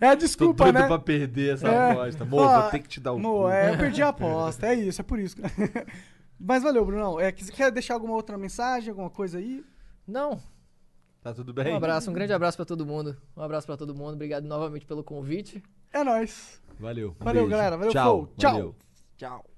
É 0.00 0.06
a 0.06 0.10
Tô 0.12 0.16
desculpa, 0.16 0.64
doido 0.64 0.78
né? 0.80 0.86
pra 0.86 0.98
perder 0.98 1.54
essa 1.54 1.68
É. 1.68 1.90
aposta. 1.92 2.24
Mo, 2.24 2.36
Ó, 2.38 2.62
vou 2.62 2.70
ter 2.70 2.78
que 2.78 2.88
te 2.88 2.98
dar 3.00 3.12
o 3.12 3.18
Mo, 3.18 3.42
cu. 3.42 3.48
é, 3.50 3.74
eu 3.74 3.78
perdi 3.78 4.00
a 4.02 4.08
aposta, 4.08 4.66
é 4.68 4.74
isso, 4.74 5.00
é 5.00 5.04
por 5.04 5.18
isso. 5.18 5.36
Mas 6.40 6.62
valeu, 6.62 6.84
Brunão. 6.84 7.20
É, 7.20 7.30
que- 7.30 7.44
quer 7.52 7.70
deixar 7.70 7.94
alguma 7.94 8.14
outra 8.14 8.38
mensagem, 8.38 8.88
alguma 8.90 9.10
coisa 9.10 9.38
aí? 9.38 9.62
Não. 10.06 10.40
Tá 11.20 11.32
tudo 11.32 11.52
bem? 11.52 11.72
Um 11.72 11.76
abraço, 11.76 12.10
um 12.10 12.12
grande 12.12 12.32
abraço 12.32 12.56
pra 12.56 12.66
todo 12.66 12.84
mundo. 12.84 13.16
Um 13.36 13.42
abraço 13.42 13.66
pra 13.66 13.76
todo 13.76 13.94
mundo. 13.94 14.14
Obrigado 14.14 14.44
novamente 14.44 14.84
pelo 14.84 15.04
convite. 15.04 15.62
É 15.92 16.02
nóis. 16.02 16.60
Valeu. 16.80 17.10
um 17.20 17.24
Valeu, 17.24 17.42
beijo. 17.42 17.50
galera. 17.50 17.76
Valeu, 17.76 17.92
Tchau. 17.92 18.28
Tchau. 18.36 18.52
Valeu. 18.52 18.74
Tchau. 19.16 19.51